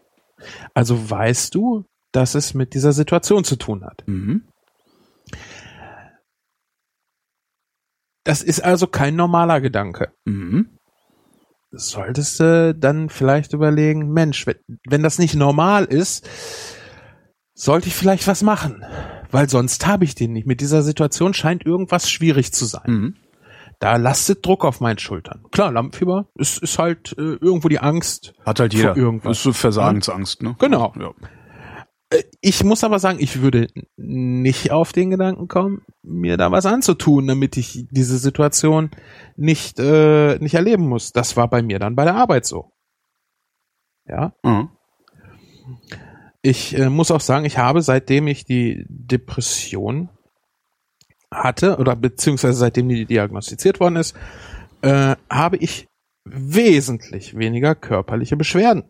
Also 0.74 1.10
weißt 1.10 1.54
du, 1.54 1.84
dass 2.12 2.34
es 2.34 2.54
mit 2.54 2.74
dieser 2.74 2.92
Situation 2.92 3.44
zu 3.44 3.56
tun 3.56 3.84
hat. 3.84 4.04
Mhm. 4.06 4.44
Das 8.24 8.42
ist 8.42 8.62
also 8.62 8.86
kein 8.86 9.16
normaler 9.16 9.60
Gedanke. 9.60 10.12
Mhm. 10.24 10.68
Solltest 11.72 12.38
du 12.38 12.74
dann 12.74 13.08
vielleicht 13.08 13.54
überlegen, 13.54 14.12
Mensch, 14.12 14.46
wenn, 14.46 14.56
wenn 14.88 15.02
das 15.02 15.18
nicht 15.18 15.34
normal 15.34 15.84
ist, 15.84 16.28
sollte 17.54 17.88
ich 17.88 17.94
vielleicht 17.94 18.26
was 18.26 18.42
machen, 18.42 18.84
weil 19.30 19.48
sonst 19.48 19.86
habe 19.86 20.04
ich 20.04 20.14
den 20.14 20.32
nicht. 20.32 20.46
Mit 20.46 20.60
dieser 20.60 20.82
Situation 20.82 21.32
scheint 21.32 21.64
irgendwas 21.64 22.10
schwierig 22.10 22.52
zu 22.52 22.66
sein. 22.66 22.82
Mhm. 22.86 23.16
Da 23.78 23.96
lastet 23.96 24.46
Druck 24.46 24.64
auf 24.64 24.80
meinen 24.80 24.98
Schultern. 24.98 25.42
Klar, 25.50 25.72
Lampenfieber 25.72 26.26
ist, 26.36 26.62
ist 26.62 26.78
halt 26.78 27.16
äh, 27.18 27.36
irgendwo 27.40 27.68
die 27.68 27.80
Angst. 27.80 28.32
Hat 28.46 28.60
halt 28.60 28.74
jeder. 28.74 28.96
irgendwas. 28.96 29.38
Ist 29.38 29.42
so 29.42 29.52
Versagensangst, 29.52 30.42
ne? 30.42 30.54
Genau. 30.60 30.92
Ja. 31.00 31.10
Äh, 32.12 32.22
Ich 32.40 32.64
muss 32.64 32.84
aber 32.84 32.98
sagen, 32.98 33.18
ich 33.20 33.40
würde 33.42 33.68
nicht 33.96 34.70
auf 34.70 34.92
den 34.92 35.10
Gedanken 35.10 35.48
kommen, 35.48 35.82
mir 36.02 36.36
da 36.36 36.50
was 36.50 36.66
anzutun, 36.66 37.26
damit 37.26 37.56
ich 37.56 37.86
diese 37.90 38.18
Situation 38.18 38.90
nicht, 39.36 39.78
äh, 39.78 40.38
nicht 40.38 40.54
erleben 40.54 40.88
muss. 40.88 41.12
Das 41.12 41.36
war 41.36 41.48
bei 41.48 41.62
mir 41.62 41.78
dann 41.78 41.96
bei 41.96 42.04
der 42.04 42.16
Arbeit 42.16 42.46
so. 42.46 42.70
Ja. 44.06 44.32
Mhm. 44.42 44.68
Ich 46.42 46.76
äh, 46.76 46.90
muss 46.90 47.10
auch 47.12 47.20
sagen, 47.20 47.44
ich 47.44 47.58
habe 47.58 47.82
seitdem 47.82 48.26
ich 48.26 48.44
die 48.44 48.84
Depression 48.88 50.08
hatte 51.30 51.76
oder 51.78 51.94
beziehungsweise 51.96 52.58
seitdem 52.58 52.88
die 52.88 53.06
diagnostiziert 53.06 53.78
worden 53.80 53.96
ist, 53.96 54.16
äh, 54.82 55.14
habe 55.30 55.56
ich 55.58 55.86
wesentlich 56.24 57.36
weniger 57.36 57.74
körperliche 57.76 58.36
Beschwerden. 58.36 58.84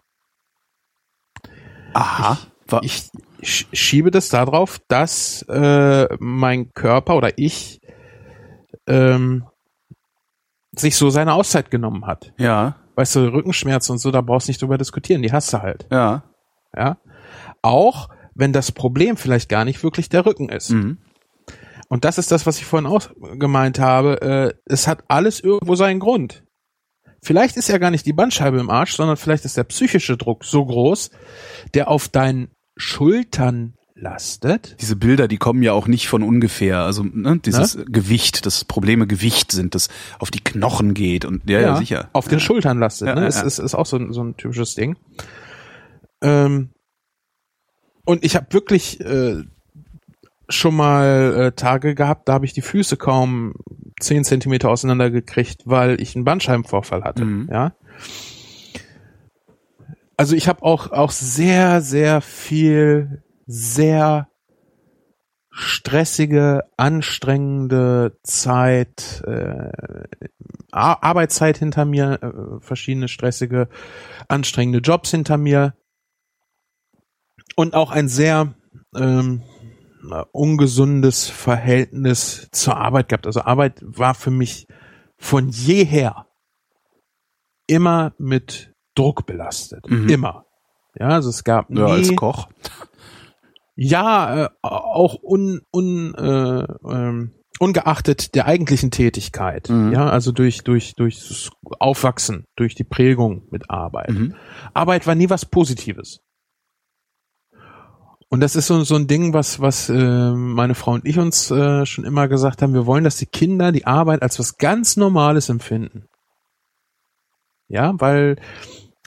Aha. 1.95 2.39
Wa- 2.43 2.52
Ich 2.83 3.11
sch- 3.43 3.67
schiebe 3.73 4.11
das 4.11 4.29
darauf, 4.29 4.81
dass 4.89 5.43
äh, 5.49 6.09
mein 6.19 6.73
Körper 6.73 7.17
oder 7.17 7.37
ich 7.39 7.81
ähm, 8.87 9.45
sich 10.75 10.97
so 10.97 11.11
seine 11.11 11.35
Auszeit 11.35 11.71
genommen 11.71 12.07
hat. 12.07 12.33
ja, 12.39 12.77
Weißt 12.95 13.17
du, 13.17 13.33
Rückenschmerzen 13.33 13.93
und 13.93 13.99
so, 13.99 14.11
da 14.11 14.21
brauchst 14.21 14.49
du 14.49 14.51
nicht 14.51 14.61
drüber 14.61 14.77
diskutieren, 14.77 15.23
die 15.23 15.33
hast 15.33 15.53
du 15.53 15.63
halt. 15.63 15.87
ja. 15.91 16.25
Ja. 16.77 16.97
Auch 17.61 18.09
wenn 18.35 18.55
das 18.55 18.73
Problem 18.73 19.19
vielleicht 19.19 19.51
gar 19.51 19.65
nicht 19.67 19.83
wirklich 19.85 20.09
der 20.09 20.25
Rücken 20.25 20.49
ist. 20.49 20.71
Mhm. 20.71 20.97
Und 21.89 22.07
das 22.07 22.17
ist 22.17 22.33
das, 22.33 22.47
was 22.47 22.57
ich 22.59 22.65
vorhin 22.65 22.87
auch 22.91 23.11
gemeint 23.39 23.79
habe. 23.79 24.23
Äh, 24.23 24.55
es 24.65 24.89
hat 24.89 25.05
alles 25.09 25.41
irgendwo 25.41 25.75
seinen 25.75 26.01
Grund. 26.01 26.45
Vielleicht 27.23 27.59
ist 27.59 27.69
ja 27.69 27.77
gar 27.77 27.91
nicht 27.91 28.07
die 28.07 28.15
Bandscheibe 28.15 28.59
im 28.59 28.71
Arsch, 28.71 28.95
sondern 28.97 29.19
vielleicht 29.19 29.45
ist 29.45 29.59
der 29.59 29.65
psychische 29.65 30.17
Druck 30.17 30.45
so 30.47 30.65
groß, 30.65 31.11
der 31.75 31.89
auf 31.89 32.09
deinen 32.09 32.51
Schultern 32.77 33.75
lastet. 33.95 34.77
Diese 34.81 34.97
Bilder, 34.97 35.29
die 35.29 35.37
kommen 35.37 35.63
ja 35.63 35.73
auch 35.73 35.87
nicht 35.87 36.09
von 36.09 36.23
ungefähr. 36.23 36.81
Also 36.81 37.05
ne, 37.05 37.39
dieses 37.45 37.79
Gewicht, 37.87 38.47
dass 38.47 38.65
Probleme 38.65 39.07
Gewicht 39.07 39.53
sind, 39.53 39.75
das 39.75 39.89
auf 40.19 40.31
die 40.31 40.41
Knochen 40.41 40.95
geht 40.95 41.25
und 41.25 41.49
ja, 41.49 41.61
ja, 41.61 41.77
sicher. 41.77 42.09
Auf 42.13 42.27
den 42.29 42.41
Schultern 42.41 42.79
lastet. 42.79 43.09
Ja, 43.09 43.15
ne? 43.15 43.23
ja, 43.23 43.27
Es 43.29 43.37
ja. 43.37 43.43
ist, 43.43 43.59
ist 43.59 43.75
auch 43.75 43.87
so, 43.87 43.97
ein- 43.97 44.13
so 44.13 44.23
ein 44.25 44.37
typisches 44.37 44.75
Ding. 44.75 44.97
Ähm, 46.21 46.71
und 48.05 48.25
ich 48.25 48.35
habe 48.35 48.47
wirklich 48.51 49.01
äh, 49.01 49.43
schon 50.49 50.75
mal 50.75 51.35
äh, 51.37 51.53
Tage 51.53 51.95
gehabt, 51.95 52.29
da 52.29 52.33
habe 52.35 52.45
ich 52.47 52.53
die 52.53 52.63
Füße 52.63 52.97
kaum 52.97 53.55
zehn 54.01 54.25
Zentimeter 54.25 54.71
auseinandergekriegt, 54.71 55.63
weil 55.67 56.01
ich 56.01 56.17
einen 56.17 56.25
Bandscheibenvorfall 56.25 57.05
hatte. 57.05 57.25
Mhm. 57.25 57.49
Ja. 57.53 57.75
Also 60.17 60.37
ich 60.37 60.49
habe 60.49 60.63
auch 60.63 60.91
auch 60.91 61.11
sehr 61.11 61.81
sehr 61.81 62.21
viel 62.21 63.23
sehr 63.47 64.29
stressige, 65.53 66.65
anstrengende 66.79 68.19
Zeit, 68.23 69.23
äh, 69.27 69.71
Ar- 70.71 71.03
Arbeitszeit 71.03 71.59
hinter 71.59 71.85
mir, 71.85 72.23
äh, 72.23 72.61
verschiedene 72.65 73.09
stressige, 73.09 73.69
anstrengende 74.29 74.79
Jobs 74.79 75.11
hinter 75.11 75.37
mir 75.37 75.75
und 77.55 77.75
auch 77.75 77.91
ein 77.91 78.09
sehr 78.09 78.55
ähm, 78.97 79.43
äh, 80.11 80.25
ungesundes 80.33 81.29
Verhältnis 81.29 82.49
zur 82.53 82.79
Arbeit 82.79 83.11
gehabt. 83.11 83.27
Also 83.27 83.43
Arbeit 83.43 83.79
war 83.83 84.15
für 84.15 84.31
mich 84.31 84.67
von 85.19 85.51
jeher 85.51 86.27
immer 87.67 88.15
mit 88.17 88.72
Druck 88.95 89.27
belastet. 89.27 89.89
Mhm. 89.89 90.09
Immer. 90.09 90.45
Ja, 90.99 91.09
also 91.09 91.31
es 91.31 91.45
gab 91.45 91.71
nie, 91.71 91.81
Ja, 91.81 91.87
als 91.87 92.15
Koch. 92.17 92.49
ja, 93.75 94.45
äh, 94.45 94.49
auch 94.63 95.19
un, 95.23 95.63
un, 95.73 96.15
äh, 96.15 96.67
ähm, 96.89 97.33
ungeachtet 97.59 98.35
der 98.35 98.47
eigentlichen 98.47 98.91
Tätigkeit. 98.91 99.69
Mhm. 99.71 99.93
Ja, 99.93 100.09
also 100.09 100.33
durch, 100.33 100.65
durch, 100.65 100.95
durch 100.95 101.51
Aufwachsen, 101.79 102.45
durch 102.57 102.75
die 102.75 102.85
Prägung 102.85 103.47
mit 103.51 103.71
Arbeit. 103.71 104.11
Mhm. 104.11 104.35
Arbeit 104.75 105.07
war 105.07 105.15
nie 105.15 105.31
was 105.31 105.47
Positives. 105.47 106.21
Und 108.29 108.41
das 108.41 108.57
ist 108.57 108.67
so, 108.67 108.83
so 108.83 108.95
ein 108.97 109.07
Ding, 109.09 109.35
was, 109.35 109.61
was 109.61 109.91
äh, 109.91 110.33
meine 110.33 110.75
Frau 110.75 110.93
und 110.93 111.05
ich 111.07 111.19
uns 111.19 111.51
äh, 111.51 111.85
schon 111.85 112.05
immer 112.05 112.29
gesagt 112.29 112.63
haben. 112.63 112.73
Wir 112.73 112.87
wollen, 112.87 113.05
dass 113.05 113.17
die 113.17 113.27
Kinder 113.27 113.73
die 113.73 113.87
Arbeit 113.87 114.23
als 114.23 114.39
was 114.39 114.57
ganz 114.57 114.97
Normales 114.97 115.51
empfinden. 115.51 116.07
Ja, 117.69 117.93
weil 117.99 118.37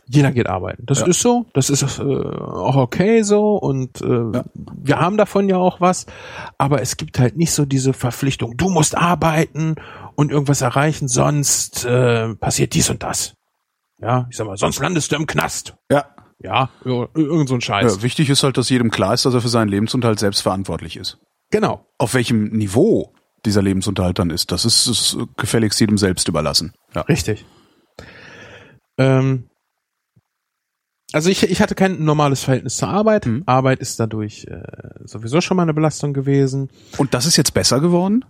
Jeder 0.07 0.31
geht 0.31 0.47
arbeiten. 0.47 0.85
Das 0.85 0.99
Ja. 0.99 1.07
ist 1.07 1.19
so, 1.21 1.45
das 1.53 1.69
ist 1.71 1.81
äh, 1.99 2.03
auch 2.03 2.75
okay 2.75 3.23
so 3.23 3.55
und 3.55 4.01
äh, 4.01 4.41
wir 4.53 4.99
haben 4.99 5.17
davon 5.17 5.49
ja 5.49 5.57
auch 5.57 5.81
was, 5.81 6.05
aber 6.59 6.81
es 6.81 6.97
gibt 6.97 7.17
halt 7.19 7.37
nicht 7.37 7.51
so 7.53 7.65
diese 7.65 7.93
Verpflichtung, 7.93 8.55
du 8.55 8.69
musst 8.69 8.95
arbeiten 8.97 9.75
und 10.15 10.31
irgendwas 10.31 10.61
erreichen, 10.61 11.07
sonst 11.07 11.85
äh, 11.85 12.35
passiert 12.35 12.73
dies 12.75 12.89
und 12.89 13.01
das. 13.01 13.33
Ja, 13.99 14.27
ich 14.29 14.37
sag 14.37 14.45
mal, 14.45 14.57
sonst 14.57 14.79
landest 14.79 15.11
du 15.11 15.15
im 15.15 15.25
Knast. 15.25 15.75
Ja. 15.89 16.05
Ja, 16.39 16.69
ir- 16.83 17.09
irgend 17.15 17.47
so 17.49 17.55
ein 17.55 17.61
Scheiß. 17.61 17.95
ja. 17.95 18.01
Wichtig 18.03 18.29
ist 18.29 18.43
halt, 18.43 18.57
dass 18.57 18.69
jedem 18.69 18.91
klar 18.91 19.13
ist, 19.13 19.25
dass 19.25 19.33
er 19.33 19.41
für 19.41 19.47
seinen 19.47 19.69
Lebensunterhalt 19.69 20.19
selbst 20.19 20.41
verantwortlich 20.41 20.97
ist. 20.97 21.17
Genau. 21.49 21.85
Auf 21.97 22.13
welchem 22.13 22.49
Niveau 22.49 23.13
dieser 23.45 23.61
Lebensunterhalt 23.61 24.19
dann 24.19 24.29
ist, 24.29 24.51
das 24.51 24.65
ist, 24.65 24.85
ist 24.87 25.17
gefälligst 25.37 25.79
jedem 25.79 25.97
selbst 25.97 26.27
überlassen. 26.27 26.73
Ja. 26.93 27.01
Richtig. 27.03 27.45
Ähm, 28.97 29.45
also 31.15 31.29
ich, 31.29 31.43
ich 31.49 31.61
hatte 31.61 31.73
kein 31.75 32.03
normales 32.03 32.43
Verhältnis 32.43 32.77
zur 32.77 32.89
Arbeit. 32.89 33.25
Mhm. 33.25 33.43
Arbeit 33.45 33.79
ist 33.79 33.99
dadurch 33.99 34.45
äh, 34.49 34.61
sowieso 35.05 35.41
schon 35.41 35.57
mal 35.57 35.63
eine 35.63 35.73
Belastung 35.73 36.13
gewesen. 36.13 36.69
Und 36.97 37.13
das 37.13 37.25
ist 37.25 37.37
jetzt 37.37 37.53
besser 37.53 37.79
geworden? 37.79 38.23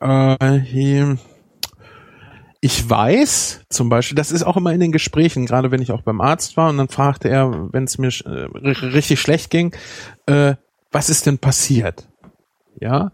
Äh, 0.00 1.14
ich 2.60 2.88
weiß 2.90 3.60
zum 3.68 3.88
Beispiel, 3.88 4.16
das 4.16 4.32
ist 4.32 4.42
auch 4.42 4.56
immer 4.56 4.72
in 4.72 4.80
den 4.80 4.92
Gesprächen, 4.92 5.46
gerade 5.46 5.70
wenn 5.70 5.80
ich 5.82 5.92
auch 5.92 6.02
beim 6.02 6.20
Arzt 6.20 6.56
war 6.56 6.68
und 6.70 6.78
dann 6.78 6.88
fragte 6.88 7.28
er, 7.28 7.72
wenn 7.72 7.84
es 7.84 7.98
mir 7.98 8.08
äh, 8.08 8.46
ri- 8.58 8.92
richtig 8.92 9.20
schlecht 9.20 9.50
ging, 9.50 9.74
äh, 10.26 10.54
was 10.90 11.08
ist 11.10 11.26
denn 11.26 11.38
passiert? 11.38 12.08
Ja. 12.80 13.12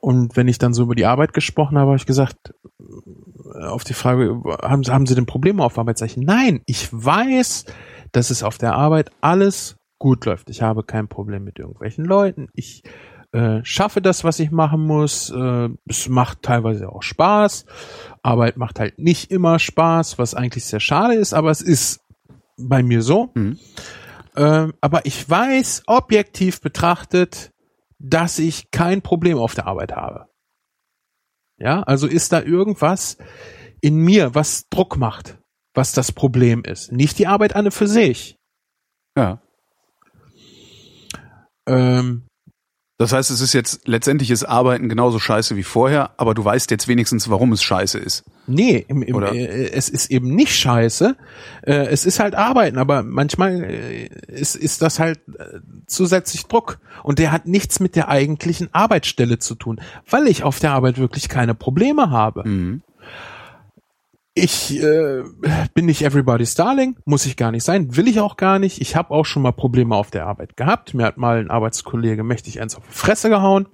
Und 0.00 0.36
wenn 0.36 0.48
ich 0.48 0.58
dann 0.58 0.74
so 0.74 0.82
über 0.84 0.94
die 0.94 1.06
Arbeit 1.06 1.32
gesprochen 1.32 1.78
habe, 1.78 1.88
habe 1.88 1.96
ich 1.96 2.06
gesagt, 2.06 2.54
äh, 2.78 3.64
auf 3.64 3.84
die 3.84 3.94
Frage, 3.94 4.40
haben, 4.62 4.84
Sie- 4.84 4.92
haben 4.92 5.06
Sie 5.06 5.14
denn 5.14 5.26
Probleme 5.26 5.64
auf 5.64 5.78
Arbeit? 5.78 5.98
Sag 5.98 6.06
ich, 6.08 6.16
nein, 6.18 6.60
ich 6.66 6.88
weiß, 6.92 7.64
dass 8.14 8.30
es 8.30 8.42
auf 8.42 8.58
der 8.58 8.74
Arbeit 8.74 9.10
alles 9.20 9.76
gut 9.98 10.24
läuft. 10.24 10.50
Ich 10.50 10.62
habe 10.62 10.82
kein 10.82 11.08
Problem 11.08 11.44
mit 11.44 11.58
irgendwelchen 11.58 12.04
Leuten. 12.04 12.48
Ich 12.54 12.82
äh, 13.32 13.60
schaffe 13.64 14.00
das, 14.00 14.22
was 14.22 14.38
ich 14.38 14.50
machen 14.50 14.86
muss. 14.86 15.30
Äh, 15.30 15.68
es 15.86 16.08
macht 16.08 16.42
teilweise 16.42 16.88
auch 16.90 17.02
Spaß. 17.02 17.66
Arbeit 18.22 18.56
macht 18.56 18.78
halt 18.78 18.98
nicht 18.98 19.30
immer 19.30 19.58
Spaß, 19.58 20.18
was 20.18 20.34
eigentlich 20.34 20.64
sehr 20.64 20.80
schade 20.80 21.14
ist, 21.14 21.34
aber 21.34 21.50
es 21.50 21.60
ist 21.60 22.00
bei 22.56 22.82
mir 22.82 23.02
so. 23.02 23.30
Mhm. 23.34 23.58
Ähm, 24.36 24.74
aber 24.80 25.06
ich 25.06 25.28
weiß, 25.28 25.84
objektiv 25.86 26.60
betrachtet, 26.60 27.52
dass 27.98 28.38
ich 28.38 28.70
kein 28.70 29.02
Problem 29.02 29.38
auf 29.38 29.54
der 29.54 29.66
Arbeit 29.66 29.92
habe. 29.92 30.26
Ja, 31.58 31.82
also 31.82 32.06
ist 32.06 32.32
da 32.32 32.42
irgendwas 32.42 33.16
in 33.80 33.96
mir, 33.96 34.34
was 34.34 34.68
Druck 34.68 34.96
macht, 34.96 35.38
was 35.74 35.92
das 35.92 36.12
Problem 36.12 36.62
ist. 36.64 36.92
Nicht 36.92 37.18
die 37.18 37.26
Arbeit 37.26 37.54
an 37.56 37.66
und 37.66 37.72
für 37.72 37.88
sich. 37.88 38.36
Ja. 39.16 39.40
Ähm, 41.66 42.24
Das 42.96 43.12
heißt, 43.12 43.30
es 43.32 43.40
ist 43.40 43.52
jetzt 43.54 43.88
letztendlich 43.88 44.30
ist 44.30 44.44
Arbeiten 44.44 44.88
genauso 44.88 45.18
scheiße 45.18 45.56
wie 45.56 45.64
vorher, 45.64 46.12
aber 46.16 46.32
du 46.32 46.44
weißt 46.44 46.70
jetzt 46.70 46.86
wenigstens, 46.86 47.28
warum 47.28 47.52
es 47.52 47.62
scheiße 47.62 47.98
ist. 47.98 48.22
Nee, 48.46 48.84
im, 48.86 49.02
im, 49.02 49.20
äh, 49.22 49.68
es 49.70 49.88
ist 49.88 50.10
eben 50.12 50.34
nicht 50.34 50.54
scheiße. 50.54 51.16
Äh, 51.62 51.72
es 51.86 52.06
ist 52.06 52.20
halt 52.20 52.36
Arbeiten, 52.36 52.78
aber 52.78 53.02
manchmal 53.02 53.64
äh, 53.64 54.06
ist, 54.28 54.54
ist 54.54 54.80
das 54.80 55.00
halt 55.00 55.18
äh, 55.38 55.58
zusätzlich 55.88 56.46
Druck. 56.46 56.78
Und 57.02 57.18
der 57.18 57.32
hat 57.32 57.46
nichts 57.46 57.80
mit 57.80 57.96
der 57.96 58.08
eigentlichen 58.08 58.68
Arbeitsstelle 58.72 59.38
zu 59.40 59.56
tun, 59.56 59.80
weil 60.08 60.28
ich 60.28 60.44
auf 60.44 60.60
der 60.60 60.72
Arbeit 60.72 60.98
wirklich 60.98 61.28
keine 61.28 61.54
Probleme 61.56 62.10
habe. 62.10 62.48
Mhm. 62.48 62.82
Ich 64.36 64.82
äh, 64.82 65.22
bin 65.74 65.86
nicht 65.86 66.02
everybody's 66.02 66.54
darling, 66.56 66.96
muss 67.04 67.24
ich 67.24 67.36
gar 67.36 67.52
nicht 67.52 67.62
sein, 67.62 67.96
will 67.96 68.08
ich 68.08 68.18
auch 68.18 68.36
gar 68.36 68.58
nicht. 68.58 68.80
Ich 68.80 68.96
habe 68.96 69.12
auch 69.12 69.24
schon 69.24 69.42
mal 69.42 69.52
Probleme 69.52 69.94
auf 69.94 70.10
der 70.10 70.26
Arbeit 70.26 70.56
gehabt. 70.56 70.92
Mir 70.92 71.04
hat 71.04 71.18
mal 71.18 71.38
ein 71.38 71.50
Arbeitskollege 71.50 72.24
mächtig 72.24 72.60
eins 72.60 72.74
auf 72.74 72.82
die 72.84 72.92
Fresse 72.94 73.28
gehauen. 73.28 73.68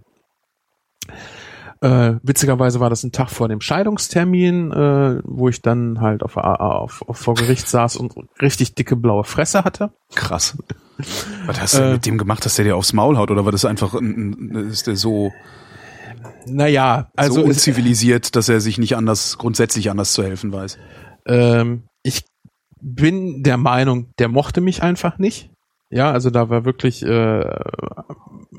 Äh, 1.82 2.16
witzigerweise 2.22 2.78
war 2.78 2.90
das 2.90 3.02
ein 3.04 3.12
Tag 3.12 3.30
vor 3.30 3.48
dem 3.48 3.62
Scheidungstermin, 3.62 4.70
äh, 4.70 5.20
wo 5.24 5.48
ich 5.48 5.62
dann 5.62 6.02
halt 6.02 6.22
auf, 6.22 6.36
auf, 6.36 7.02
auf 7.08 7.16
vor 7.16 7.34
Gericht 7.36 7.66
saß 7.66 7.96
und 7.96 8.12
richtig 8.42 8.74
dicke 8.74 8.96
blaue 8.96 9.24
Fresse 9.24 9.64
hatte. 9.64 9.90
Krass. 10.14 10.58
Was 11.46 11.58
hast 11.58 11.74
du 11.74 11.78
denn 11.78 11.88
Äh. 11.88 11.92
mit 11.94 12.04
dem 12.06 12.18
gemacht, 12.18 12.44
dass 12.44 12.56
der 12.56 12.66
dir 12.66 12.76
aufs 12.76 12.92
Maul 12.92 13.16
haut? 13.16 13.30
Oder 13.30 13.46
war 13.46 13.52
das 13.52 13.64
einfach, 13.64 13.94
ein- 13.94 14.50
ein- 14.52 14.68
ist 14.68 14.88
der 14.88 14.96
so, 14.96 15.32
Naja, 16.46 17.10
also 17.16 17.40
so 17.40 17.44
unzivilisiert, 17.46 18.34
dass 18.36 18.48
er 18.48 18.60
sich 18.60 18.78
nicht 18.78 18.96
anders, 18.96 19.38
grundsätzlich 19.38 19.90
anders 19.90 20.12
zu 20.12 20.22
helfen 20.22 20.52
weiß? 20.52 20.78
ähm, 21.26 21.84
ich 22.02 22.24
bin 22.80 23.42
der 23.42 23.56
Meinung, 23.56 24.12
der 24.18 24.28
mochte 24.28 24.60
mich 24.60 24.82
einfach 24.82 25.18
nicht. 25.18 25.50
Ja, 25.90 26.12
also 26.12 26.30
da 26.30 26.48
war 26.50 26.64
wirklich 26.64 27.02
äh, 27.02 27.44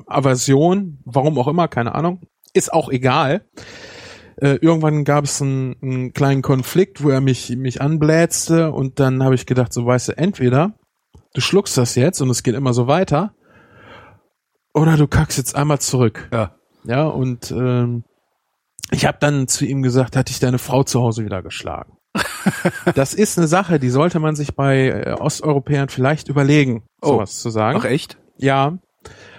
Aversion, 0.06 0.98
warum 1.04 1.38
auch 1.38 1.48
immer, 1.48 1.68
keine 1.68 1.94
Ahnung. 1.94 2.20
Ist 2.52 2.72
auch 2.72 2.90
egal. 2.90 3.46
Äh, 4.36 4.56
irgendwann 4.60 5.04
gab 5.04 5.24
es 5.24 5.40
einen, 5.40 5.76
einen 5.82 6.12
kleinen 6.12 6.42
Konflikt, 6.42 7.02
wo 7.02 7.10
er 7.10 7.20
mich, 7.20 7.50
mich 7.56 7.80
anblätzte 7.80 8.70
und 8.72 9.00
dann 9.00 9.22
habe 9.22 9.34
ich 9.34 9.46
gedacht, 9.46 9.72
so 9.72 9.86
weißt 9.86 10.08
du, 10.08 10.18
entweder 10.18 10.74
du 11.34 11.40
schluckst 11.40 11.76
das 11.78 11.94
jetzt 11.94 12.20
und 12.20 12.30
es 12.30 12.42
geht 12.42 12.54
immer 12.54 12.74
so 12.74 12.86
weiter 12.86 13.34
oder 14.74 14.96
du 14.96 15.06
kackst 15.06 15.38
jetzt 15.38 15.54
einmal 15.56 15.80
zurück. 15.80 16.28
Ja. 16.32 16.54
Ja, 16.84 17.04
und 17.04 17.50
ähm, 17.50 18.04
ich 18.90 19.06
habe 19.06 19.18
dann 19.20 19.48
zu 19.48 19.64
ihm 19.64 19.82
gesagt, 19.82 20.16
hatte 20.16 20.32
ich 20.32 20.40
deine 20.40 20.58
Frau 20.58 20.82
zu 20.82 21.00
Hause 21.00 21.24
wieder 21.24 21.42
geschlagen. 21.42 21.96
das 22.94 23.14
ist 23.14 23.38
eine 23.38 23.46
Sache, 23.48 23.78
die 23.78 23.88
sollte 23.90 24.18
man 24.18 24.34
sich 24.36 24.54
bei 24.54 24.88
äh, 24.88 25.12
Osteuropäern 25.12 25.88
vielleicht 25.88 26.28
überlegen, 26.28 26.84
Oh. 27.00 27.12
sowas 27.14 27.38
zu 27.40 27.50
sagen. 27.50 27.78
Ach 27.80 27.84
echt? 27.84 28.18
Ja, 28.36 28.78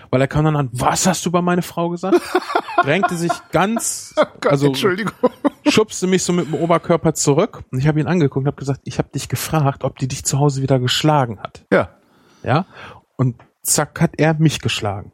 weil 0.10 0.22
er 0.22 0.28
kam 0.28 0.46
dann 0.46 0.56
an, 0.56 0.70
was 0.74 1.06
hast 1.08 1.26
du 1.26 1.30
über 1.30 1.42
meine 1.42 1.62
Frau 1.62 1.90
gesagt? 1.90 2.20
Drängte 2.84 3.16
sich 3.16 3.32
ganz, 3.52 4.16
also 4.48 4.68
Entschuldigung. 4.68 5.14
schubste 5.68 6.08
mich 6.08 6.24
so 6.24 6.34
mit 6.34 6.48
dem 6.48 6.56
Oberkörper 6.56 7.14
zurück 7.14 7.64
und 7.72 7.80
ich 7.80 7.88
habe 7.88 8.00
ihn 8.00 8.08
angeguckt 8.08 8.44
und 8.44 8.48
habe 8.48 8.58
gesagt, 8.58 8.82
ich 8.86 8.98
habe 9.00 9.10
dich 9.10 9.30
gefragt, 9.30 9.84
ob 9.84 9.98
die 10.00 10.08
dich 10.08 10.24
zu 10.26 10.40
Hause 10.40 10.62
wieder 10.62 10.80
geschlagen 10.80 11.40
hat. 11.40 11.66
Ja. 11.72 11.90
Ja, 12.44 12.66
und 13.16 13.36
zack 13.62 14.02
hat 14.02 14.12
er 14.18 14.34
mich 14.36 14.60
geschlagen. 14.62 15.14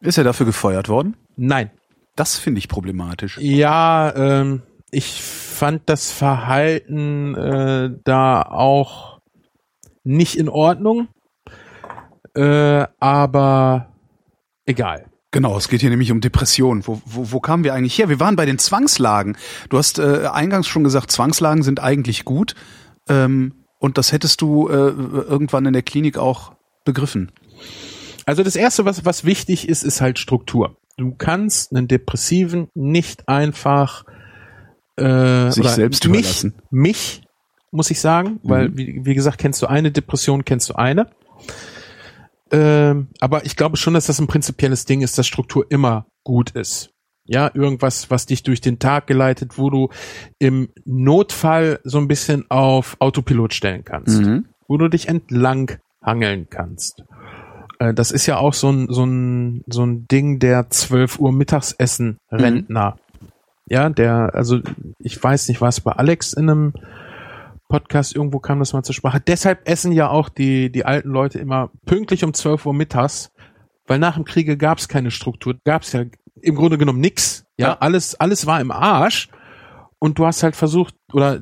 Ist 0.00 0.18
er 0.18 0.24
dafür 0.24 0.46
gefeuert 0.46 0.88
worden? 0.88 1.16
Nein. 1.38 1.70
Das 2.16 2.36
finde 2.36 2.58
ich 2.58 2.68
problematisch. 2.68 3.38
Ja, 3.38 4.12
ähm, 4.14 4.62
ich 4.90 5.22
fand 5.22 5.82
das 5.86 6.10
Verhalten 6.10 7.36
äh, 7.36 7.90
da 8.02 8.42
auch 8.42 9.20
nicht 10.02 10.36
in 10.36 10.48
Ordnung, 10.48 11.08
äh, 12.34 12.86
aber 12.98 13.94
egal. 14.66 15.06
Genau, 15.30 15.56
es 15.56 15.68
geht 15.68 15.80
hier 15.80 15.90
nämlich 15.90 16.10
um 16.10 16.20
Depressionen. 16.20 16.86
Wo, 16.86 17.00
wo, 17.04 17.30
wo 17.30 17.40
kamen 17.40 17.62
wir 17.62 17.74
eigentlich 17.74 17.96
her? 17.98 18.08
Wir 18.08 18.18
waren 18.18 18.34
bei 18.34 18.46
den 18.46 18.58
Zwangslagen. 18.58 19.36
Du 19.68 19.78
hast 19.78 20.00
äh, 20.00 20.26
eingangs 20.32 20.66
schon 20.66 20.82
gesagt, 20.82 21.12
Zwangslagen 21.12 21.62
sind 21.62 21.80
eigentlich 21.80 22.24
gut. 22.24 22.54
Ähm, 23.08 23.64
und 23.78 23.96
das 23.96 24.10
hättest 24.10 24.40
du 24.40 24.68
äh, 24.68 24.72
irgendwann 24.72 25.66
in 25.66 25.72
der 25.72 25.82
Klinik 25.82 26.18
auch 26.18 26.54
begriffen. 26.84 27.30
Also 28.24 28.42
das 28.42 28.56
erste, 28.56 28.84
was 28.84 29.04
was 29.04 29.24
wichtig 29.24 29.68
ist, 29.68 29.84
ist 29.84 30.00
halt 30.00 30.18
Struktur. 30.18 30.77
Du 30.98 31.14
kannst 31.16 31.72
einen 31.74 31.88
Depressiven 31.88 32.68
nicht 32.74 33.28
einfach 33.28 34.04
äh, 34.96 35.50
Sich 35.50 35.68
selbst 35.68 36.04
mich, 36.08 36.18
überlassen. 36.18 36.54
Mich 36.70 37.22
muss 37.70 37.90
ich 37.90 38.00
sagen, 38.00 38.40
weil 38.42 38.76
wie, 38.76 39.00
wie 39.04 39.14
gesagt, 39.14 39.38
kennst 39.38 39.62
du 39.62 39.66
eine 39.66 39.92
Depression, 39.92 40.44
kennst 40.44 40.70
du 40.70 40.74
eine. 40.74 41.08
Ähm, 42.50 43.08
aber 43.20 43.44
ich 43.46 43.56
glaube 43.56 43.76
schon, 43.76 43.94
dass 43.94 44.06
das 44.06 44.18
ein 44.18 44.26
prinzipielles 44.26 44.86
Ding 44.86 45.02
ist, 45.02 45.16
dass 45.18 45.26
Struktur 45.26 45.66
immer 45.70 46.06
gut 46.24 46.50
ist. 46.50 46.90
Ja, 47.26 47.50
irgendwas, 47.52 48.10
was 48.10 48.24
dich 48.26 48.42
durch 48.42 48.60
den 48.62 48.78
Tag 48.78 49.06
geleitet, 49.06 49.58
wo 49.58 49.68
du 49.68 49.90
im 50.38 50.70
Notfall 50.86 51.78
so 51.84 51.98
ein 51.98 52.08
bisschen 52.08 52.50
auf 52.50 52.96
Autopilot 53.00 53.52
stellen 53.54 53.84
kannst 53.84 54.20
Mhm. 54.20 54.46
wo 54.66 54.78
du 54.78 54.88
dich 54.88 55.08
entlang 55.08 55.78
hangeln 56.02 56.48
kannst. 56.50 57.04
Äh, 57.78 57.94
Das 57.94 58.10
ist 58.10 58.26
ja 58.26 58.38
auch 58.38 58.54
so 58.54 58.70
ein, 58.70 58.86
so 58.90 59.04
ein, 59.04 59.62
so 59.66 59.84
ein 59.84 60.06
Ding 60.08 60.38
der 60.38 60.70
12 60.70 61.18
Uhr 61.18 61.32
Mittagsessen 61.32 62.18
Rentner. 62.30 62.96
Ja, 63.70 63.90
der, 63.90 64.34
also 64.34 64.60
ich 64.98 65.22
weiß 65.22 65.48
nicht, 65.48 65.60
was 65.60 65.80
bei 65.80 65.92
Alex 65.92 66.32
in 66.32 66.48
einem 66.48 66.72
Podcast 67.68 68.16
irgendwo 68.16 68.38
kam 68.38 68.60
das 68.60 68.72
mal 68.72 68.82
zur 68.82 68.94
Sprache. 68.94 69.20
Deshalb 69.20 69.68
essen 69.68 69.92
ja 69.92 70.08
auch 70.08 70.30
die, 70.30 70.72
die 70.72 70.86
alten 70.86 71.10
Leute 71.10 71.38
immer 71.38 71.70
pünktlich 71.84 72.24
um 72.24 72.32
12 72.32 72.64
Uhr 72.64 72.72
mittags, 72.72 73.30
weil 73.86 73.98
nach 73.98 74.14
dem 74.14 74.24
Kriege 74.24 74.56
gab 74.56 74.78
es 74.78 74.88
keine 74.88 75.10
Struktur, 75.10 75.54
gab 75.64 75.82
es 75.82 75.92
ja 75.92 76.04
im 76.40 76.54
Grunde 76.54 76.78
genommen 76.78 77.00
nix. 77.00 77.44
Ja, 77.58 77.68
Ja. 77.68 77.78
alles, 77.80 78.14
alles 78.14 78.46
war 78.46 78.60
im 78.60 78.70
Arsch 78.70 79.28
und 79.98 80.18
du 80.18 80.24
hast 80.24 80.42
halt 80.42 80.56
versucht, 80.56 80.94
oder 81.12 81.40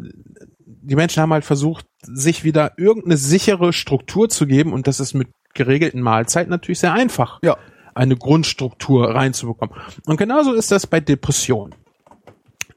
die 0.67 0.97
Menschen 0.97 1.23
haben 1.23 1.33
halt 1.33 1.45
versucht, 1.45 1.87
sich 2.03 2.43
wieder 2.43 2.73
irgendeine 2.77 3.17
sichere 3.19 3.73
Struktur 3.73 4.29
zu 4.29 4.47
geben 4.49 4.73
und 4.73 4.89
das 4.89 4.99
ist 4.99 5.15
mit 5.15 5.29
geregelten 5.57 6.01
Mahlzeiten 6.01 6.51
natürlich 6.51 6.79
sehr 6.79 6.93
einfach, 6.93 7.41
Ja. 7.43 7.57
eine 7.95 8.17
Grundstruktur 8.17 9.15
reinzubekommen. 9.15 9.75
Und 10.07 10.17
genauso 10.17 10.53
ist 10.53 10.71
das 10.71 10.87
bei 10.87 11.01
Depressionen. 11.01 11.75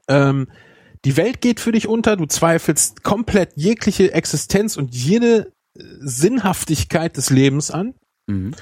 Ähm, 0.08 0.48
die 1.04 1.16
Welt 1.16 1.40
geht 1.40 1.60
für 1.60 1.72
dich 1.72 1.86
unter, 1.86 2.16
du 2.16 2.26
zweifelst 2.26 3.02
komplett 3.04 3.52
jegliche 3.54 4.12
Existenz 4.12 4.76
und 4.76 4.94
jede 4.94 5.52
äh, 5.76 5.82
Sinnhaftigkeit 6.00 7.16
des 7.16 7.30
Lebens 7.30 7.70
an. 7.70 7.94
Mhm. 8.26 8.54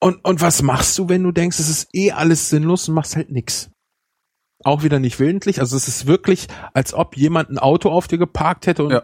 Und, 0.00 0.24
und 0.24 0.40
was 0.40 0.62
machst 0.62 0.98
du, 0.98 1.08
wenn 1.08 1.22
du 1.22 1.30
denkst, 1.30 1.58
es 1.60 1.68
ist 1.68 1.88
eh 1.94 2.10
alles 2.10 2.48
sinnlos 2.50 2.88
und 2.88 2.94
machst 2.94 3.14
halt 3.14 3.30
nix? 3.30 3.70
Auch 4.64 4.82
wieder 4.82 4.98
nicht 4.98 5.18
willentlich. 5.20 5.60
Also 5.60 5.76
es 5.76 5.86
ist 5.88 6.06
wirklich, 6.06 6.48
als 6.74 6.92
ob 6.92 7.16
jemand 7.16 7.50
ein 7.50 7.58
Auto 7.58 7.88
auf 7.90 8.08
dir 8.08 8.18
geparkt 8.18 8.66
hätte 8.66 8.84
und 8.84 8.90
Ja. 8.92 9.02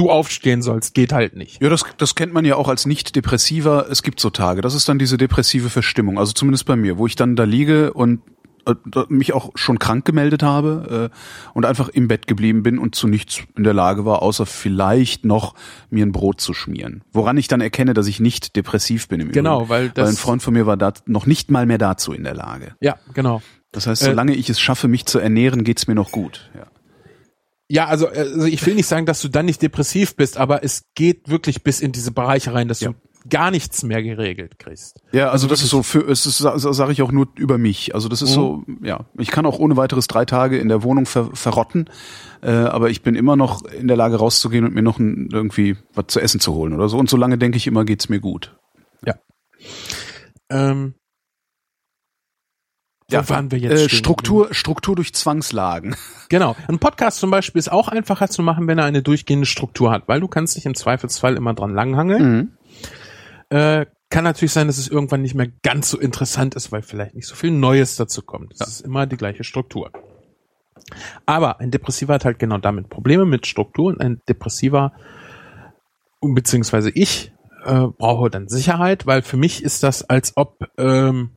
Du 0.00 0.10
aufstehen 0.10 0.62
sollst. 0.62 0.94
Geht 0.94 1.12
halt 1.12 1.36
nicht. 1.36 1.62
Ja, 1.62 1.68
das, 1.68 1.84
das 1.98 2.14
kennt 2.14 2.32
man 2.32 2.44
ja 2.44 2.56
auch 2.56 2.68
als 2.68 2.86
Nicht-Depressiver. 2.86 3.86
Es 3.90 4.02
gibt 4.02 4.20
so 4.20 4.30
Tage. 4.30 4.60
Das 4.62 4.74
ist 4.74 4.88
dann 4.88 4.98
diese 4.98 5.16
depressive 5.16 5.70
Verstimmung. 5.70 6.18
Also 6.18 6.32
zumindest 6.32 6.66
bei 6.66 6.76
mir, 6.76 6.98
wo 6.98 7.06
ich 7.06 7.16
dann 7.16 7.36
da 7.36 7.44
liege 7.44 7.92
und 7.92 8.20
äh, 8.66 8.74
mich 9.08 9.32
auch 9.32 9.50
schon 9.54 9.78
krank 9.78 10.04
gemeldet 10.04 10.42
habe 10.42 11.10
äh, 11.10 11.50
und 11.54 11.64
einfach 11.64 11.88
im 11.88 12.08
Bett 12.08 12.26
geblieben 12.26 12.62
bin 12.62 12.78
und 12.78 12.94
zu 12.94 13.08
nichts 13.08 13.40
in 13.56 13.64
der 13.64 13.72
Lage 13.74 14.04
war, 14.04 14.20
außer 14.22 14.44
vielleicht 14.46 15.24
noch 15.24 15.54
mir 15.88 16.04
ein 16.04 16.12
Brot 16.12 16.40
zu 16.40 16.52
schmieren. 16.52 17.02
Woran 17.12 17.36
ich 17.38 17.48
dann 17.48 17.60
erkenne, 17.62 17.94
dass 17.94 18.06
ich 18.06 18.20
nicht 18.20 18.56
depressiv 18.56 19.08
bin 19.08 19.20
im 19.20 19.32
Genau, 19.32 19.56
Übrigen. 19.64 19.68
weil 19.70 19.88
das- 19.90 20.04
weil 20.04 20.12
ein 20.12 20.16
Freund 20.16 20.42
von 20.42 20.52
mir 20.54 20.66
war 20.66 20.76
da 20.76 20.92
noch 21.06 21.26
nicht 21.26 21.50
mal 21.50 21.64
mehr 21.66 21.78
dazu 21.78 22.12
in 22.12 22.22
der 22.24 22.34
Lage. 22.34 22.74
Ja, 22.80 22.96
genau. 23.14 23.40
Das 23.72 23.86
heißt, 23.86 24.02
Äh, 24.02 24.06
solange 24.06 24.34
ich 24.34 24.50
es 24.50 24.60
schaffe, 24.60 24.88
mich 24.88 25.06
zu 25.06 25.18
ernähren, 25.20 25.64
geht's 25.64 25.86
mir 25.86 25.94
noch 25.94 26.10
gut. 26.12 26.50
Ja. 26.54 26.66
Ja, 27.72 27.86
also, 27.86 28.08
also 28.08 28.46
ich 28.46 28.66
will 28.66 28.74
nicht 28.74 28.88
sagen, 28.88 29.06
dass 29.06 29.22
du 29.22 29.28
dann 29.28 29.46
nicht 29.46 29.62
depressiv 29.62 30.16
bist, 30.16 30.38
aber 30.38 30.64
es 30.64 30.86
geht 30.96 31.28
wirklich 31.28 31.62
bis 31.62 31.80
in 31.80 31.92
diese 31.92 32.10
Bereiche 32.10 32.52
rein, 32.52 32.66
dass 32.66 32.80
Ja. 32.80 32.90
du 32.90 32.96
gar 33.28 33.52
nichts 33.52 33.84
mehr 33.84 34.02
geregelt 34.02 34.58
kriegst. 34.58 35.00
Ja, 35.12 35.30
also 35.30 35.46
das 35.46 35.62
ist 35.62 35.70
so 35.70 35.84
für 35.84 36.00
es 36.08 36.26
ist 36.26 36.38
sage 36.38 36.90
ich 36.90 37.00
auch 37.02 37.12
nur 37.12 37.28
über 37.36 37.58
mich. 37.58 37.94
Also 37.94 38.08
das 38.08 38.22
ist 38.22 38.32
so, 38.32 38.64
ja, 38.82 39.04
ich 39.18 39.30
kann 39.30 39.46
auch 39.46 39.60
ohne 39.60 39.76
weiteres 39.76 40.08
drei 40.08 40.24
Tage 40.24 40.58
in 40.58 40.68
der 40.68 40.82
Wohnung 40.82 41.06
ver 41.06 41.30
verrotten, 41.32 41.88
äh, 42.42 42.50
aber 42.50 42.90
ich 42.90 43.02
bin 43.02 43.14
immer 43.14 43.36
noch 43.36 43.62
in 43.66 43.86
der 43.86 43.96
Lage 43.96 44.16
rauszugehen 44.16 44.64
und 44.64 44.74
mir 44.74 44.82
noch 44.82 44.98
ein, 44.98 45.28
irgendwie 45.30 45.76
was 45.94 46.06
zu 46.08 46.18
essen 46.18 46.40
zu 46.40 46.54
holen 46.54 46.72
oder 46.72 46.88
so. 46.88 46.98
Und 46.98 47.08
solange 47.08 47.38
denke 47.38 47.56
ich 47.56 47.68
immer, 47.68 47.84
geht's 47.84 48.08
mir 48.08 48.18
gut. 48.20 48.56
Ähm, 50.52 50.94
wo 53.12 53.28
waren 53.28 53.50
wir 53.50 53.58
jetzt? 53.58 53.72
Äh, 53.72 53.88
stehen 53.88 53.98
Struktur, 53.98 54.48
Struktur 54.52 54.96
durch 54.96 55.14
Zwangslagen. 55.14 55.96
Genau. 56.30 56.54
Ein 56.68 56.78
Podcast 56.78 57.18
zum 57.18 57.32
Beispiel 57.32 57.58
ist 57.58 57.72
auch 57.72 57.88
einfacher 57.88 58.28
zu 58.28 58.40
machen, 58.42 58.68
wenn 58.68 58.78
er 58.78 58.84
eine 58.84 59.02
durchgehende 59.02 59.46
Struktur 59.46 59.90
hat, 59.90 60.04
weil 60.06 60.20
du 60.20 60.28
kannst 60.28 60.54
dich 60.54 60.64
im 60.64 60.76
Zweifelsfall 60.76 61.34
immer 61.36 61.54
dran 61.54 61.74
langhangeln. 61.74 62.52
Mhm. 63.50 63.56
Äh, 63.56 63.86
kann 64.10 64.22
natürlich 64.22 64.52
sein, 64.52 64.68
dass 64.68 64.78
es 64.78 64.86
irgendwann 64.86 65.22
nicht 65.22 65.34
mehr 65.34 65.48
ganz 65.64 65.90
so 65.90 65.98
interessant 65.98 66.54
ist, 66.54 66.70
weil 66.70 66.82
vielleicht 66.82 67.16
nicht 67.16 67.26
so 67.26 67.34
viel 67.34 67.50
Neues 67.50 67.96
dazu 67.96 68.22
kommt. 68.22 68.54
Es 68.54 68.68
ist 68.68 68.80
immer 68.82 69.06
die 69.06 69.16
gleiche 69.16 69.42
Struktur. 69.42 69.90
Aber 71.26 71.58
ein 71.58 71.72
Depressiver 71.72 72.14
hat 72.14 72.24
halt 72.24 72.38
genau 72.38 72.58
damit 72.58 72.88
Probleme 72.88 73.24
mit 73.24 73.46
Struktur 73.46 73.86
und 73.86 74.00
ein 74.00 74.20
Depressiver, 74.28 74.92
beziehungsweise 76.20 76.90
ich, 76.90 77.32
äh, 77.64 77.86
brauche 77.86 78.30
dann 78.30 78.48
Sicherheit, 78.48 79.06
weil 79.06 79.22
für 79.22 79.36
mich 79.36 79.62
ist 79.62 79.82
das, 79.82 80.08
als 80.08 80.36
ob 80.36 80.66
ähm, 80.78 81.36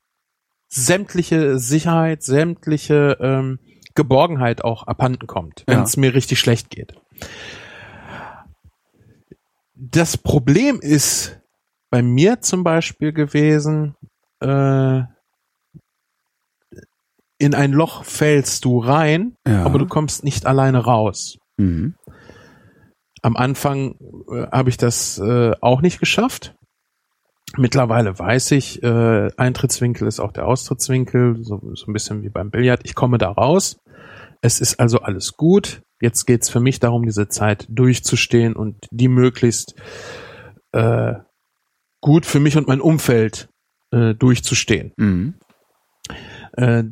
sämtliche 0.75 1.59
Sicherheit, 1.59 2.23
sämtliche 2.23 3.17
ähm, 3.21 3.59
Geborgenheit 3.95 4.63
auch 4.63 4.87
abhanden 4.87 5.27
kommt, 5.27 5.63
wenn 5.67 5.77
Ja. 5.79 5.83
es 5.83 5.97
mir 5.97 6.13
richtig 6.15 6.39
schlecht 6.39 6.69
geht. 6.71 6.95
Das 9.75 10.17
Problem 10.17 10.79
ist 10.81 11.39
bei 11.91 12.01
mir 12.01 12.41
zum 12.41 12.63
Beispiel 12.63 13.13
gewesen, 13.13 13.95
äh, 14.39 15.01
in 17.37 17.53
ein 17.53 17.71
Loch 17.71 18.03
fällst 18.03 18.65
du 18.65 18.79
rein, 18.79 19.35
Ja. 19.47 19.63
aber 19.65 19.77
du 19.77 19.85
kommst 19.85 20.23
nicht 20.23 20.45
alleine 20.45 20.79
raus. 20.85 21.37
Mhm. 21.57 21.95
Am 23.21 23.35
Anfang 23.37 23.95
äh, 24.31 24.47
habe 24.51 24.69
ich 24.69 24.77
das 24.77 25.19
äh, 25.19 25.51
auch 25.61 25.81
nicht 25.81 25.99
geschafft. 25.99 26.55
Mittlerweile 27.55 28.17
weiß 28.17 28.51
ich, 28.51 28.81
äh, 28.81 29.29
Eintrittswinkel 29.37 30.07
ist 30.07 30.19
auch 30.19 30.31
der 30.31 30.47
Austrittswinkel, 30.47 31.43
so, 31.43 31.61
so 31.75 31.85
ein 31.87 31.93
bisschen 31.93 32.23
wie 32.23 32.29
beim 32.29 32.49
Billard. 32.49 32.81
Ich 32.83 32.95
komme 32.95 33.19
da 33.19 33.29
raus. 33.29 33.77
Es 34.41 34.59
ist 34.59 34.79
also 34.79 34.99
alles 34.99 35.33
gut. 35.33 35.81
Jetzt 36.01 36.25
geht's 36.25 36.49
für 36.49 36.59
mich 36.59 36.79
darum, 36.79 37.03
diese 37.05 37.27
Zeit 37.27 37.65
durchzustehen 37.69 38.55
und 38.55 38.87
die 38.91 39.07
möglichst 39.07 39.75
äh, 40.71 41.13
gut 42.01 42.25
für 42.25 42.39
mich 42.39 42.57
und 42.57 42.67
mein 42.67 42.81
Umfeld 42.81 43.49
äh, 43.91 44.15
durchzustehen. 44.15 44.91
Mhm. 44.97 45.35
Äh, 46.53 46.83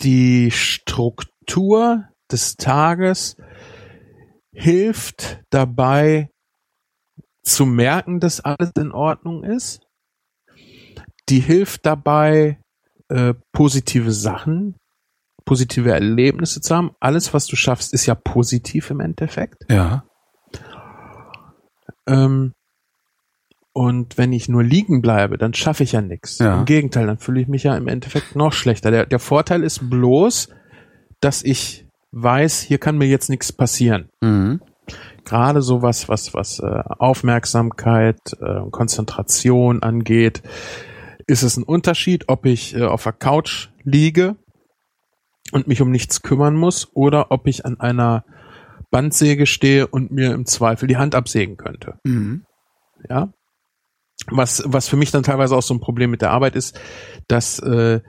die 0.00 0.50
Struktur 0.50 2.08
des 2.32 2.56
Tages 2.56 3.36
hilft 4.54 5.42
dabei 5.50 6.30
zu 7.42 7.66
merken, 7.66 8.20
dass 8.20 8.40
alles 8.40 8.72
in 8.78 8.92
Ordnung 8.92 9.44
ist. 9.44 9.80
Die 11.28 11.40
hilft 11.40 11.84
dabei, 11.84 12.58
äh, 13.08 13.34
positive 13.52 14.12
Sachen, 14.12 14.76
positive 15.44 15.90
Erlebnisse 15.90 16.60
zu 16.60 16.74
haben. 16.74 16.92
Alles, 17.00 17.34
was 17.34 17.46
du 17.46 17.56
schaffst, 17.56 17.92
ist 17.92 18.06
ja 18.06 18.14
positiv 18.14 18.90
im 18.90 19.00
Endeffekt. 19.00 19.64
Ja. 19.70 20.04
Ähm, 22.06 22.52
und 23.72 24.16
wenn 24.16 24.32
ich 24.32 24.48
nur 24.48 24.62
liegen 24.62 25.02
bleibe, 25.02 25.36
dann 25.36 25.52
schaffe 25.52 25.82
ich 25.82 25.92
ja 25.92 26.00
nichts. 26.00 26.38
Ja. 26.38 26.60
Im 26.60 26.64
Gegenteil, 26.64 27.06
dann 27.06 27.18
fühle 27.18 27.40
ich 27.40 27.48
mich 27.48 27.64
ja 27.64 27.76
im 27.76 27.88
Endeffekt 27.88 28.36
noch 28.36 28.52
schlechter. 28.52 28.90
Der, 28.90 29.04
der 29.04 29.18
Vorteil 29.18 29.64
ist 29.64 29.90
bloß, 29.90 30.48
dass 31.20 31.42
ich 31.42 31.83
weiß, 32.14 32.60
hier 32.60 32.78
kann 32.78 32.96
mir 32.96 33.06
jetzt 33.06 33.28
nichts 33.28 33.52
passieren. 33.52 34.08
Mhm. 34.20 34.60
Gerade 35.24 35.62
sowas, 35.62 36.08
was, 36.08 36.34
was 36.34 36.60
äh, 36.60 36.82
Aufmerksamkeit, 36.98 38.20
äh, 38.40 38.70
Konzentration 38.70 39.82
angeht, 39.82 40.42
ist 41.26 41.42
es 41.42 41.56
ein 41.56 41.64
Unterschied, 41.64 42.28
ob 42.28 42.46
ich 42.46 42.76
äh, 42.76 42.82
auf 42.82 43.02
der 43.02 43.12
Couch 43.14 43.70
liege 43.82 44.36
und 45.52 45.66
mich 45.66 45.80
um 45.80 45.90
nichts 45.90 46.22
kümmern 46.22 46.54
muss 46.54 46.88
oder 46.94 47.30
ob 47.30 47.46
ich 47.46 47.64
an 47.64 47.80
einer 47.80 48.24
Bandsäge 48.90 49.46
stehe 49.46 49.86
und 49.86 50.12
mir 50.12 50.32
im 50.32 50.46
Zweifel 50.46 50.86
die 50.86 50.98
Hand 50.98 51.14
absägen 51.14 51.56
könnte. 51.56 51.98
Mhm. 52.04 52.44
Ja. 53.08 53.32
Was, 54.30 54.62
was 54.66 54.88
für 54.88 54.96
mich 54.96 55.10
dann 55.10 55.22
teilweise 55.22 55.56
auch 55.56 55.62
so 55.62 55.74
ein 55.74 55.80
Problem 55.80 56.10
mit 56.10 56.22
der 56.22 56.30
Arbeit 56.30 56.54
ist, 56.54 56.78
dass 57.26 57.58
äh, 57.58 58.00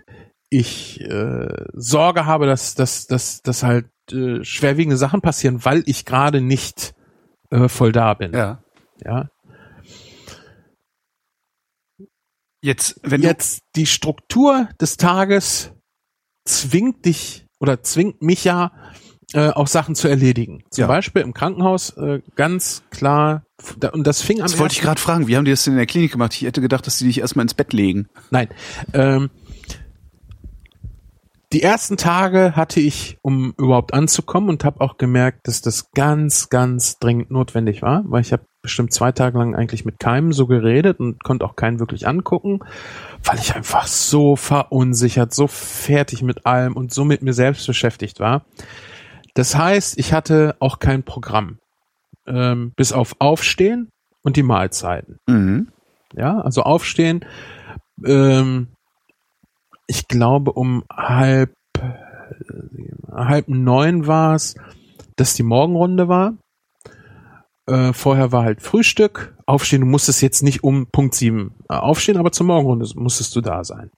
ich 0.49 1.01
äh, 1.01 1.65
Sorge 1.73 2.25
habe, 2.25 2.45
dass, 2.45 2.75
dass, 2.75 3.07
dass, 3.07 3.41
dass 3.41 3.63
halt 3.63 3.87
äh, 4.11 4.43
schwerwiegende 4.43 4.97
Sachen 4.97 5.21
passieren, 5.21 5.65
weil 5.65 5.83
ich 5.85 6.05
gerade 6.05 6.41
nicht 6.41 6.93
äh, 7.51 7.67
voll 7.67 7.91
da 7.91 8.13
bin. 8.13 8.33
Ja. 8.33 8.63
ja. 9.03 9.29
Jetzt, 12.61 12.99
wenn 13.03 13.21
Jetzt 13.21 13.61
die 13.75 13.85
Struktur 13.85 14.69
des 14.81 14.97
Tages 14.97 15.71
zwingt 16.45 17.05
dich 17.05 17.45
oder 17.59 17.83
zwingt 17.83 18.21
mich 18.21 18.43
ja 18.43 18.71
äh, 19.33 19.49
auch 19.49 19.67
Sachen 19.67 19.95
zu 19.95 20.07
erledigen. 20.07 20.63
Zum 20.71 20.83
Ja. 20.83 20.87
Beispiel 20.87 21.21
im 21.21 21.33
Krankenhaus 21.33 21.91
äh, 21.97 22.21
ganz 22.35 22.83
klar 22.89 23.43
da- 23.79 23.89
und 23.89 24.05
das 24.05 24.21
fing 24.21 24.37
am 24.39 24.43
das 24.43 24.59
wollte 24.59 24.73
ich 24.73 24.81
gerade 24.81 24.99
fragen, 24.99 25.27
wie 25.27 25.37
haben 25.37 25.45
die 25.45 25.51
das 25.51 25.63
denn 25.63 25.73
in 25.73 25.77
der 25.77 25.85
Klinik 25.85 26.11
gemacht? 26.11 26.33
Ich 26.33 26.41
hätte 26.41 26.61
gedacht, 26.61 26.85
dass 26.87 26.97
die 26.97 27.05
dich 27.05 27.19
erstmal 27.19 27.43
ins 27.43 27.53
Bett 27.53 27.73
legen. 27.73 28.07
Nein. 28.31 28.49
Ähm, 28.93 29.29
die 31.55 31.63
ersten 31.63 31.95
Tage 31.95 32.57
hatte 32.57 32.81
ich, 32.81 33.17
um 33.21 33.53
überhaupt 33.57 33.93
anzukommen 33.93 34.49
und 34.49 34.65
habe 34.65 34.81
auch 34.81 34.97
gemerkt, 34.97 35.47
dass 35.47 35.61
das 35.61 35.89
ganz, 35.91 36.49
ganz 36.49 36.99
dringend 36.99 37.31
notwendig 37.31 37.81
war, 37.81 38.03
weil 38.07 38.19
ich 38.19 38.33
habe 38.33 38.43
bestimmt 38.61 38.91
zwei 38.91 39.13
Tage 39.13 39.37
lang 39.37 39.55
eigentlich 39.55 39.85
mit 39.85 39.97
keinem 39.97 40.33
so 40.33 40.47
geredet 40.47 40.99
und 40.99 41.23
konnte 41.23 41.45
auch 41.45 41.55
keinen 41.55 41.79
wirklich 41.79 42.09
angucken, 42.09 42.59
weil 43.23 43.39
ich 43.39 43.55
einfach 43.55 43.87
so 43.87 44.35
verunsichert, 44.35 45.33
so 45.33 45.47
fertig 45.47 46.23
mit 46.23 46.45
allem 46.45 46.75
und 46.75 46.93
so 46.93 47.05
mit 47.05 47.21
mir 47.21 47.31
selbst 47.31 47.65
beschäftigt 47.65 48.19
war. 48.19 48.43
Das 49.33 49.55
heißt, 49.55 49.97
ich 49.97 50.11
hatte 50.11 50.57
auch 50.59 50.79
kein 50.79 51.03
Programm, 51.03 51.59
ähm, 52.27 52.73
bis 52.75 52.91
auf 52.91 53.15
Aufstehen 53.19 53.87
und 54.23 54.35
die 54.35 54.43
Mahlzeiten. 54.43 55.19
Mhm. 55.25 55.69
Ja, 56.13 56.41
also 56.41 56.63
aufstehen. 56.63 57.23
Ähm, 58.05 58.74
ich 59.87 60.07
glaube 60.07 60.51
um 60.53 60.83
halb 60.91 61.53
halb 63.11 63.47
neun 63.47 64.07
war 64.07 64.35
es, 64.35 64.55
dass 65.15 65.33
die 65.33 65.43
Morgenrunde 65.43 66.07
war. 66.07 66.37
Äh, 67.67 67.93
vorher 67.93 68.31
war 68.31 68.43
halt 68.43 68.61
Frühstück. 68.61 69.35
Aufstehen, 69.45 69.81
du 69.81 69.87
musstest 69.87 70.21
jetzt 70.21 70.43
nicht 70.43 70.63
um 70.63 70.87
Punkt 70.87 71.15
sieben 71.15 71.55
äh, 71.69 71.75
aufstehen, 71.75 72.17
aber 72.17 72.31
zur 72.31 72.45
Morgenrunde 72.45 72.87
musstest 72.95 73.35
du 73.35 73.41
da 73.41 73.63
sein. 73.63 73.91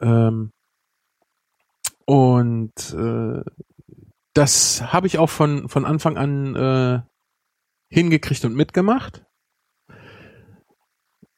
Ähm, 0.00 0.50
und 2.04 2.94
äh, 2.94 3.42
das 4.34 4.92
habe 4.92 5.06
ich 5.06 5.18
auch 5.18 5.30
von, 5.30 5.68
von 5.68 5.84
Anfang 5.84 6.16
an 6.16 6.56
äh, 6.56 7.00
hingekriegt 7.88 8.44
und 8.44 8.54
mitgemacht. 8.54 9.24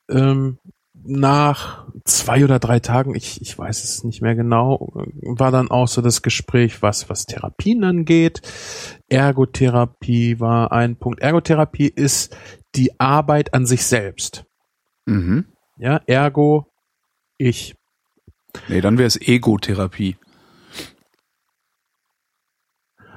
Ähm, 0.08 0.58
nach 0.92 1.86
zwei 2.04 2.44
oder 2.44 2.58
drei 2.58 2.80
Tagen, 2.80 3.14
ich, 3.14 3.40
ich 3.40 3.58
weiß 3.58 3.82
es 3.82 4.04
nicht 4.04 4.20
mehr 4.20 4.34
genau, 4.34 4.92
war 5.22 5.50
dann 5.50 5.70
auch 5.70 5.88
so 5.88 6.02
das 6.02 6.22
Gespräch, 6.22 6.82
was, 6.82 7.08
was 7.08 7.26
Therapien 7.26 7.82
angeht. 7.84 8.42
Ergotherapie 9.08 10.38
war 10.38 10.72
ein 10.72 10.96
Punkt. 10.96 11.20
Ergotherapie 11.20 11.88
ist 11.88 12.36
die 12.74 12.98
Arbeit 13.00 13.54
an 13.54 13.66
sich 13.66 13.86
selbst. 13.86 14.44
Mhm. 15.06 15.46
Ja, 15.78 16.00
ergo, 16.06 16.66
ich. 17.38 17.74
Nee, 18.68 18.80
dann 18.80 18.98
wäre 18.98 19.06
es 19.06 19.20
Egotherapie. 19.20 20.16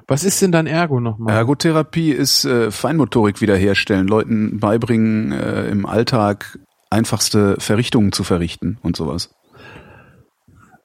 Was 0.08 0.24
ist 0.24 0.42
denn 0.42 0.54
dann 0.54 0.68
Ergo 0.68 1.02
nochmal? 1.02 1.36
Ergotherapie 1.36 2.12
ist 2.12 2.46
äh, 2.46 2.72
Feinmotorik 2.72 3.42
wiederherstellen, 3.42 4.08
Leuten 4.08 4.58
beibringen, 4.60 5.34
äh, 5.34 5.68
im 5.68 5.86
Alltag 5.86 6.58
einfachste 6.90 7.56
Verrichtungen 7.60 8.12
zu 8.12 8.24
verrichten 8.24 8.78
und 8.82 8.96
sowas. 8.96 9.34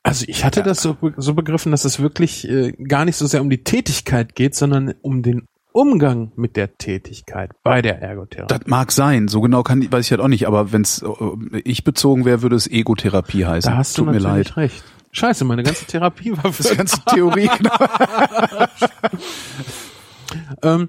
Also 0.03 0.25
ich 0.27 0.45
hatte 0.45 0.63
das 0.63 0.83
so, 0.83 0.97
so 1.17 1.35
begriffen, 1.35 1.71
dass 1.71 1.85
es 1.85 2.01
wirklich 2.01 2.49
äh, 2.49 2.73
gar 2.73 3.05
nicht 3.05 3.17
so 3.17 3.27
sehr 3.27 3.41
um 3.41 3.51
die 3.51 3.63
Tätigkeit 3.63 4.35
geht, 4.35 4.55
sondern 4.57 4.95
um 5.01 5.23
den 5.23 5.47
Umgang 5.73 6.33
mit 6.37 6.57
der 6.57 6.77
Tätigkeit 6.77 7.51
bei 7.63 7.83
der 7.83 8.03
Ergotherapie. 8.03 8.53
Das 8.53 8.67
mag 8.67 8.93
sein, 8.93 9.29
so 9.29 9.41
genau 9.41 9.63
kann 9.63 9.91
weiß 9.91 10.05
ich 10.05 10.11
halt 10.11 10.21
auch 10.21 10.29
nicht, 10.29 10.47
aber 10.47 10.73
wenn 10.73 10.83
es 10.83 11.03
äh, 11.03 11.59
ich 11.65 11.85
bezogen 11.85 12.25
wäre, 12.25 12.43
würde 12.43 12.57
es 12.57 12.67
Egotherapie 12.67 13.47
heißen. 13.47 13.71
da 13.71 13.79
hast 13.79 13.97
Tut 13.97 14.09
du 14.09 14.13
mir 14.13 14.19
leid. 14.19 14.57
recht. 14.57 14.85
Scheiße, 15.13 15.45
meine 15.45 15.63
ganze 15.63 15.85
Therapie 15.87 16.33
war 16.37 16.53
für 16.53 16.75
ganze 16.75 17.01
Theorie. 17.07 17.49
genau. 17.59 17.77
ähm, 20.63 20.89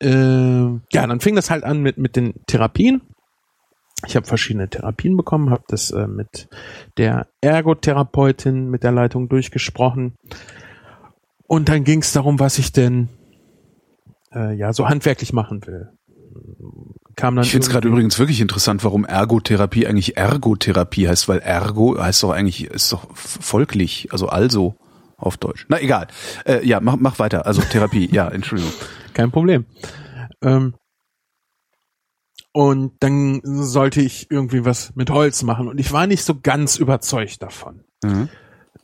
äh, 0.00 0.80
ja, 0.92 1.06
dann 1.06 1.20
fing 1.20 1.36
das 1.36 1.50
halt 1.50 1.64
an 1.64 1.80
mit 1.82 1.98
mit 1.98 2.16
den 2.16 2.34
Therapien. 2.46 3.02
Ich 4.06 4.16
habe 4.16 4.26
verschiedene 4.26 4.68
Therapien 4.68 5.16
bekommen, 5.16 5.50
habe 5.50 5.64
das 5.68 5.90
äh, 5.90 6.06
mit 6.06 6.48
der 6.96 7.26
Ergotherapeutin 7.40 8.70
mit 8.70 8.84
der 8.84 8.92
Leitung 8.92 9.28
durchgesprochen. 9.28 10.14
Und 11.46 11.68
dann 11.68 11.84
ging 11.84 12.00
es 12.00 12.12
darum, 12.12 12.38
was 12.38 12.58
ich 12.58 12.72
denn 12.72 13.08
äh, 14.32 14.54
ja 14.54 14.72
so 14.72 14.88
handwerklich 14.88 15.32
machen 15.32 15.66
will. 15.66 15.88
Kam 17.16 17.34
dann 17.34 17.44
Ich 17.44 17.50
finde 17.50 17.66
es 17.66 17.70
gerade 17.70 17.88
übrigens 17.88 18.18
wirklich 18.18 18.40
interessant, 18.40 18.84
warum 18.84 19.04
Ergotherapie 19.04 19.86
eigentlich 19.86 20.16
Ergotherapie 20.16 21.08
heißt, 21.08 21.28
weil 21.28 21.40
Ergo 21.40 21.98
heißt 21.98 22.22
doch 22.22 22.30
eigentlich, 22.30 22.66
ist 22.66 22.92
doch 22.92 23.08
folglich, 23.14 24.08
also 24.12 24.28
also 24.28 24.76
auf 25.16 25.36
Deutsch. 25.36 25.66
Na 25.68 25.80
egal. 25.80 26.06
Äh, 26.46 26.64
ja, 26.64 26.78
mach, 26.80 26.96
mach 26.96 27.18
weiter. 27.18 27.46
Also 27.46 27.62
Therapie, 27.62 28.08
ja, 28.12 28.28
Entschuldigung. 28.28 28.72
kein 29.14 29.32
Problem. 29.32 29.64
Ähm, 30.42 30.74
und 32.58 32.94
dann 32.98 33.40
sollte 33.44 34.00
ich 34.00 34.32
irgendwie 34.32 34.64
was 34.64 34.92
mit 34.96 35.10
Holz 35.10 35.44
machen 35.44 35.68
und 35.68 35.78
ich 35.78 35.92
war 35.92 36.08
nicht 36.08 36.24
so 36.24 36.40
ganz 36.40 36.76
überzeugt 36.76 37.40
davon. 37.40 37.84
Mhm. 38.02 38.28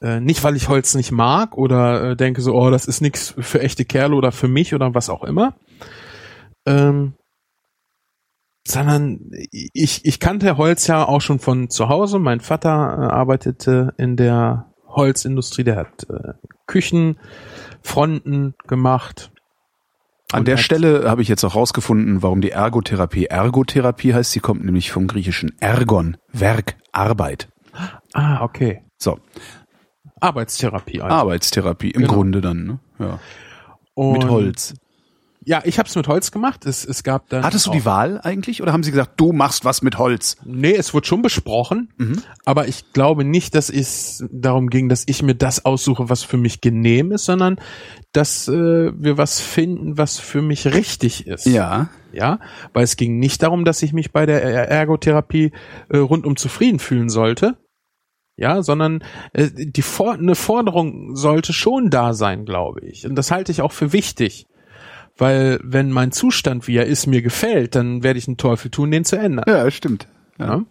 Äh, 0.01 0.21
nicht, 0.21 0.45
weil 0.45 0.55
ich 0.55 0.69
Holz 0.69 0.95
nicht 0.95 1.11
mag 1.11 1.59
oder 1.59 2.11
äh, 2.11 2.17
denke 2.17 2.41
so, 2.41 2.55
oh, 2.55 2.71
das 2.71 2.87
ist 2.87 3.01
nichts 3.01 3.35
für 3.37 3.61
echte 3.61 3.85
Kerle 3.85 4.15
oder 4.15 4.31
für 4.31 4.47
mich 4.47 4.77
oder 4.77 4.95
was 4.95 5.11
auch 5.11 5.25
immer. 5.25 5.57
Ähm, 6.67 7.15
sondern 8.65 9.33
ich, 9.51 10.05
ich 10.05 10.21
kannte 10.21 10.57
Holz 10.57 10.87
ja 10.87 11.09
auch 11.09 11.21
schon 11.21 11.41
von 11.41 11.69
zu 11.69 11.89
Hause. 11.89 12.21
Mein 12.21 12.39
Vater 12.39 12.71
äh, 12.71 13.13
arbeitete 13.13 13.93
in 13.99 14.15
der 14.15 14.73
Holzindustrie, 14.87 15.65
der 15.65 15.75
hat 15.75 16.09
äh, 16.09 16.35
Küchenfronten 16.69 18.55
gemacht. 18.69 19.33
An 20.33 20.41
Und 20.41 20.49
der 20.49 20.57
Stelle 20.57 21.09
habe 21.09 21.23
ich 21.23 21.29
jetzt 21.29 21.45
auch 21.45 21.55
rausgefunden, 21.55 22.23
warum 22.23 22.41
die 22.41 22.51
Ergotherapie 22.51 23.27
Ergotherapie 23.27 24.15
heißt. 24.15 24.33
Sie 24.33 24.41
kommt 24.41 24.65
nämlich 24.65 24.91
vom 24.91 25.07
griechischen 25.07 25.53
Ergon, 25.61 26.17
Werk, 26.33 26.77
Arbeit. 26.93 27.49
Ah, 28.15 28.43
okay. 28.43 28.83
So, 28.99 29.19
Arbeitstherapie. 30.21 31.01
Also. 31.03 31.15
Arbeitstherapie 31.15 31.91
im 31.91 32.03
Genau. 32.03 32.15
Grunde 32.15 32.41
dann. 32.41 32.65
Ne? 32.65 32.79
Ja. 32.99 33.19
Und- 33.95 34.13
Mit 34.15 34.29
Holz. 34.29 34.75
Ja, 35.47 35.61
ich 35.65 35.79
habe 35.79 35.89
es 35.89 35.95
mit 35.95 36.09
Holz 36.09 36.31
gemacht. 36.31 36.65
Es, 36.67 36.85
es 36.85 37.03
gab 37.03 37.29
dann. 37.29 37.45
Hattest 37.45 37.67
du 37.67 37.71
die 37.71 37.85
Wahl 37.85 38.21
eigentlich 38.23 38.63
oder 38.63 38.73
haben 38.73 38.83
sie 38.83 38.91
gesagt, 38.91 39.13
du 39.21 39.33
machst 39.33 39.65
was 39.65 39.83
mit 39.83 39.99
Holz? 39.99 40.37
Nee, 40.45 40.75
es 40.75 40.95
wurde 40.95 41.07
schon 41.07 41.21
besprochen, 41.23 41.93
aber 42.45 42.67
ich 42.69 42.93
glaube 42.93 43.25
nicht, 43.25 43.55
dass 43.55 43.69
es 43.71 44.25
darum 44.33 44.71
ging, 44.71 44.89
dass 44.89 45.05
ich 45.07 45.23
mir 45.23 45.35
das 45.35 45.65
aussuche, 45.65 46.09
was 46.09 46.23
für 46.23 46.37
mich 46.39 46.61
genehm 46.61 47.13
ist, 47.13 47.25
sondern 47.27 47.57
dass 48.13 48.49
äh, 48.49 48.93
wir 48.97 49.19
was 49.19 49.41
finden, 49.41 49.99
was 49.99 50.19
für 50.19 50.41
mich 50.43 50.67
richtig 50.67 51.27
ist. 51.27 51.47
Ja. 51.47 51.89
Ja, 52.13 52.39
weil 52.73 52.85
es 52.85 52.97
ging 52.97 53.19
nicht 53.19 53.43
darum, 53.43 53.65
dass 53.65 53.83
ich 53.83 53.93
mich 53.93 54.13
bei 54.13 54.25
der 54.25 54.41
Er- 54.43 54.69
Ergotherapie 54.69 55.51
äh, 55.89 55.97
rundum 55.97 56.37
zufrieden 56.37 56.79
fühlen 56.79 57.09
sollte. 57.09 57.57
Ja, 58.37 58.63
sondern 58.63 59.03
äh, 59.33 59.49
die 59.53 59.83
For 59.83 60.15
eine 60.15 60.35
Forderung 60.35 61.15
sollte 61.17 61.53
schon 61.53 61.91
da 61.91 62.15
sein, 62.15 62.45
glaube 62.45 62.81
ich. 62.87 63.07
Und 63.07 63.15
das 63.17 63.31
halte 63.31 63.53
ich 63.53 63.63
auch 63.63 63.73
für 63.73 63.93
wichtig. 63.93 64.47
Weil 65.17 65.61
wenn 65.63 65.91
mein 65.91 66.13
Zustand, 66.13 66.67
wie 66.67 66.77
er 66.77 66.87
ist, 66.87 67.07
mir 67.07 67.23
gefällt, 67.23 67.75
dann 67.75 68.03
werde 68.03 68.19
ich 68.19 68.27
einen 68.27 68.37
Teufel 68.37 68.71
tun, 68.71 68.91
den 68.91 69.05
zu 69.05 69.17
ändern. 69.17 69.45
Ja, 69.47 69.71
stimmt. 69.71 70.09
Ja. 70.39 70.65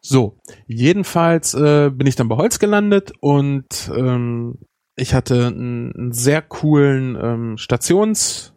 So, 0.00 0.38
jedenfalls 0.66 1.54
äh, 1.54 1.90
bin 1.90 2.06
ich 2.06 2.16
dann 2.16 2.28
bei 2.28 2.36
Holz 2.36 2.58
gelandet 2.58 3.12
und 3.20 3.90
ähm, 3.94 4.58
ich 4.96 5.14
hatte 5.14 5.46
einen, 5.46 5.94
einen 5.94 6.12
sehr 6.12 6.42
coolen 6.42 7.16
ähm, 7.20 7.56
Stations 7.58 8.52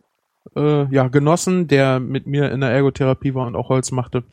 äh, 0.56 0.92
ja, 0.94 1.08
Genossen, 1.08 1.68
der 1.68 2.00
mit 2.00 2.26
mir 2.26 2.52
in 2.52 2.62
der 2.62 2.72
Ergotherapie 2.72 3.36
war 3.36 3.48
und 3.48 3.56
auch 3.56 3.70
Holz 3.70 3.92
machte. 3.92 4.24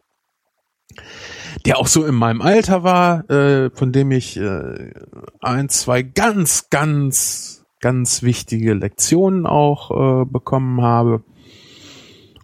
Der 1.67 1.79
auch 1.79 1.87
so 1.87 2.05
in 2.05 2.15
meinem 2.15 2.41
Alter 2.41 2.83
war, 2.83 3.29
äh, 3.31 3.71
von 3.71 3.93
dem 3.93 4.11
ich 4.11 4.37
äh, 4.37 4.93
ein, 5.41 5.69
zwei 5.69 6.03
ganz, 6.03 6.71
ganz, 6.71 7.62
ganz 7.83 8.23
wichtige 8.23 8.73
Lektionen 8.73 9.47
auch 9.47 10.23
äh, 10.23 10.25
bekommen 10.25 10.81
habe 10.81 11.23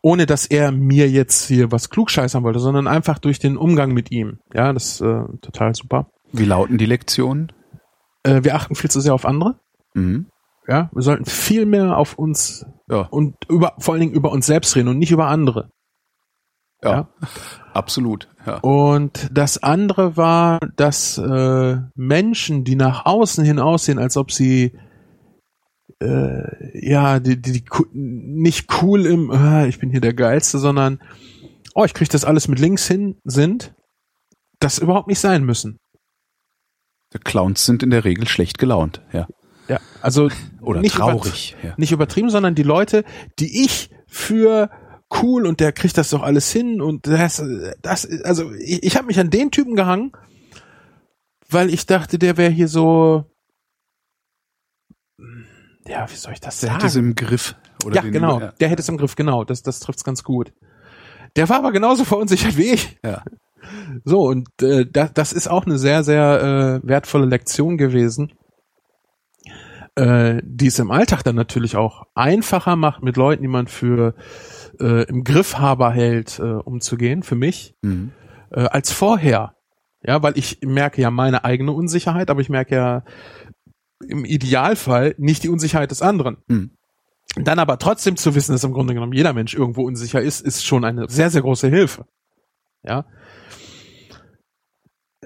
ohne 0.02 0.26
dass 0.26 0.46
er 0.46 0.72
mir 0.72 1.08
jetzt 1.10 1.46
hier 1.48 1.72
was 1.72 1.90
klugscheißern 1.90 2.42
wollte, 2.42 2.60
sondern 2.60 2.86
einfach 2.86 3.18
durch 3.18 3.38
den 3.38 3.56
Umgang 3.56 3.92
mit 3.92 4.10
ihm. 4.10 4.38
Ja, 4.54 4.72
das 4.72 4.92
ist 4.92 5.00
äh, 5.00 5.24
total 5.42 5.74
super. 5.74 6.10
Wie 6.32 6.44
lauten 6.44 6.78
die 6.78 6.86
Lektionen? 6.86 7.52
Äh, 8.22 8.44
wir 8.44 8.54
achten 8.54 8.74
viel 8.74 8.90
zu 8.90 9.00
sehr 9.00 9.14
auf 9.14 9.26
andere. 9.26 9.58
Mhm. 9.94 10.26
Ja, 10.66 10.90
wir 10.92 11.02
sollten 11.02 11.24
viel 11.24 11.64
mehr 11.64 11.96
auf 11.96 12.18
uns 12.18 12.66
Ja, 12.88 13.08
und 13.10 13.36
über 13.48 13.74
vor 13.78 13.94
allen 13.94 14.02
Dingen 14.02 14.12
über 14.12 14.30
uns 14.30 14.46
selbst 14.46 14.76
reden 14.76 14.88
und 14.88 14.98
nicht 14.98 15.12
über 15.12 15.28
andere. 15.28 15.70
ja, 16.82 16.90
ja. 16.90 17.08
absolut. 17.72 18.28
Ja. 18.46 18.58
Und 18.58 19.28
das 19.32 19.62
andere 19.62 20.16
war, 20.16 20.60
dass 20.76 21.16
äh, 21.18 21.76
Menschen, 21.94 22.64
die 22.64 22.76
nach 22.76 23.06
außen 23.06 23.44
hin 23.44 23.58
aussehen, 23.58 23.98
als 23.98 24.16
ob 24.16 24.30
sie 24.30 24.78
äh, 26.00 26.86
ja 26.88 27.20
die, 27.20 27.40
die, 27.40 27.52
die 27.52 27.64
nicht 27.92 28.82
cool 28.82 29.06
im, 29.06 29.30
äh, 29.30 29.68
ich 29.68 29.78
bin 29.78 29.90
hier 29.90 30.00
der 30.00 30.14
geilste, 30.14 30.58
sondern 30.58 31.00
oh, 31.74 31.84
ich 31.84 31.94
krieg 31.94 32.08
das 32.08 32.24
alles 32.24 32.48
mit 32.48 32.58
links 32.58 32.86
hin 32.86 33.16
sind, 33.24 33.74
das 34.60 34.78
überhaupt 34.78 35.08
nicht 35.08 35.20
sein 35.20 35.44
müssen. 35.44 35.78
Die 37.14 37.18
Clowns 37.18 37.64
sind 37.64 37.82
in 37.82 37.90
der 37.90 38.04
Regel 38.04 38.28
schlecht 38.28 38.58
gelaunt. 38.58 39.02
Ja. 39.12 39.26
Ja, 39.68 39.80
also 40.02 40.28
Oder 40.60 40.80
nicht 40.80 40.94
traurig. 40.96 41.56
Über, 41.58 41.68
Ja. 41.68 41.74
nicht 41.76 41.92
übertrieben, 41.92 42.30
sondern 42.30 42.54
die 42.54 42.62
Leute, 42.62 43.04
die 43.38 43.64
ich 43.64 43.90
für 44.06 44.70
cool 45.22 45.46
und 45.46 45.60
der 45.60 45.72
kriegt 45.72 45.96
das 45.96 46.10
doch 46.10 46.22
alles 46.22 46.52
hin 46.52 46.80
und 46.82 47.06
das, 47.06 47.42
das 47.80 48.06
also 48.24 48.52
ich, 48.54 48.82
ich 48.82 48.96
habe 48.96 49.06
mich 49.06 49.18
an 49.18 49.30
den 49.30 49.50
Typen 49.50 49.74
gehangen, 49.74 50.12
weil 51.48 51.72
ich 51.72 51.86
dachte, 51.86 52.18
der 52.18 52.36
wäre 52.36 52.50
hier 52.50 52.68
so, 52.68 53.24
ja, 55.88 56.08
wie 56.10 56.14
soll 56.16 56.32
ich 56.34 56.40
das 56.40 56.60
Der 56.60 56.68
sagen? 56.68 56.82
hat 56.82 56.88
es 56.88 56.96
im 56.96 57.14
Griff. 57.14 57.54
Oder 57.84 57.96
ja, 57.96 58.02
genau, 58.10 58.40
Ja. 58.40 58.52
der 58.60 58.68
hätte 58.68 58.82
es 58.82 58.88
im 58.88 58.96
Griff, 58.98 59.16
genau, 59.16 59.44
das, 59.44 59.62
das 59.62 59.80
trifft's 59.80 60.04
ganz 60.04 60.22
gut. 60.24 60.52
Der 61.36 61.48
war 61.48 61.58
aber 61.58 61.72
genauso 61.72 62.04
verunsichert 62.04 62.56
wie 62.56 62.72
ich. 62.72 62.98
ja. 63.04 63.22
So, 64.04 64.22
und 64.28 64.48
äh, 64.62 64.86
das, 64.90 65.12
das 65.12 65.32
ist 65.32 65.48
auch 65.48 65.66
eine 65.66 65.78
sehr, 65.78 66.02
sehr 66.04 66.80
äh, 66.82 66.88
wertvolle 66.88 67.26
Lektion 67.26 67.76
gewesen, 67.76 68.32
äh, 69.96 70.40
die 70.42 70.68
es 70.68 70.78
im 70.78 70.90
Alltag 70.90 71.22
dann 71.24 71.34
natürlich 71.36 71.76
auch 71.76 72.04
einfacher 72.14 72.76
macht, 72.76 73.02
mit 73.02 73.16
Leuten, 73.16 73.42
die 73.42 73.48
man 73.48 73.66
für 73.66 74.14
äh, 74.80 75.04
im 75.04 75.24
Griffhaber 75.24 75.90
hält, 75.90 76.38
äh, 76.38 76.42
umzugehen, 76.42 77.22
für 77.22 77.34
mich, 77.34 77.74
Mhm. 77.82 78.12
äh, 78.52 78.60
als 78.60 78.92
vorher. 78.92 79.54
Ja, 80.02 80.22
weil 80.22 80.38
ich 80.38 80.60
merke 80.62 81.02
ja 81.02 81.10
meine 81.10 81.44
eigene 81.44 81.72
Unsicherheit, 81.72 82.30
aber 82.30 82.40
ich 82.40 82.48
merke 82.48 82.76
ja 82.76 83.02
im 84.06 84.24
Idealfall 84.24 85.14
nicht 85.18 85.42
die 85.42 85.48
Unsicherheit 85.48 85.90
des 85.90 86.02
anderen. 86.02 86.38
Mhm. 86.46 86.70
Dann 87.36 87.58
aber 87.58 87.78
trotzdem 87.78 88.16
zu 88.16 88.34
wissen, 88.34 88.52
dass 88.52 88.64
im 88.64 88.72
Grunde 88.72 88.94
genommen 88.94 89.12
jeder 89.12 89.32
Mensch 89.32 89.54
irgendwo 89.54 89.82
unsicher 89.82 90.20
ist, 90.20 90.40
ist 90.40 90.64
schon 90.64 90.84
eine 90.84 91.08
sehr, 91.08 91.30
sehr 91.30 91.42
große 91.42 91.68
Hilfe. 91.68 92.06
Ja. 92.82 93.04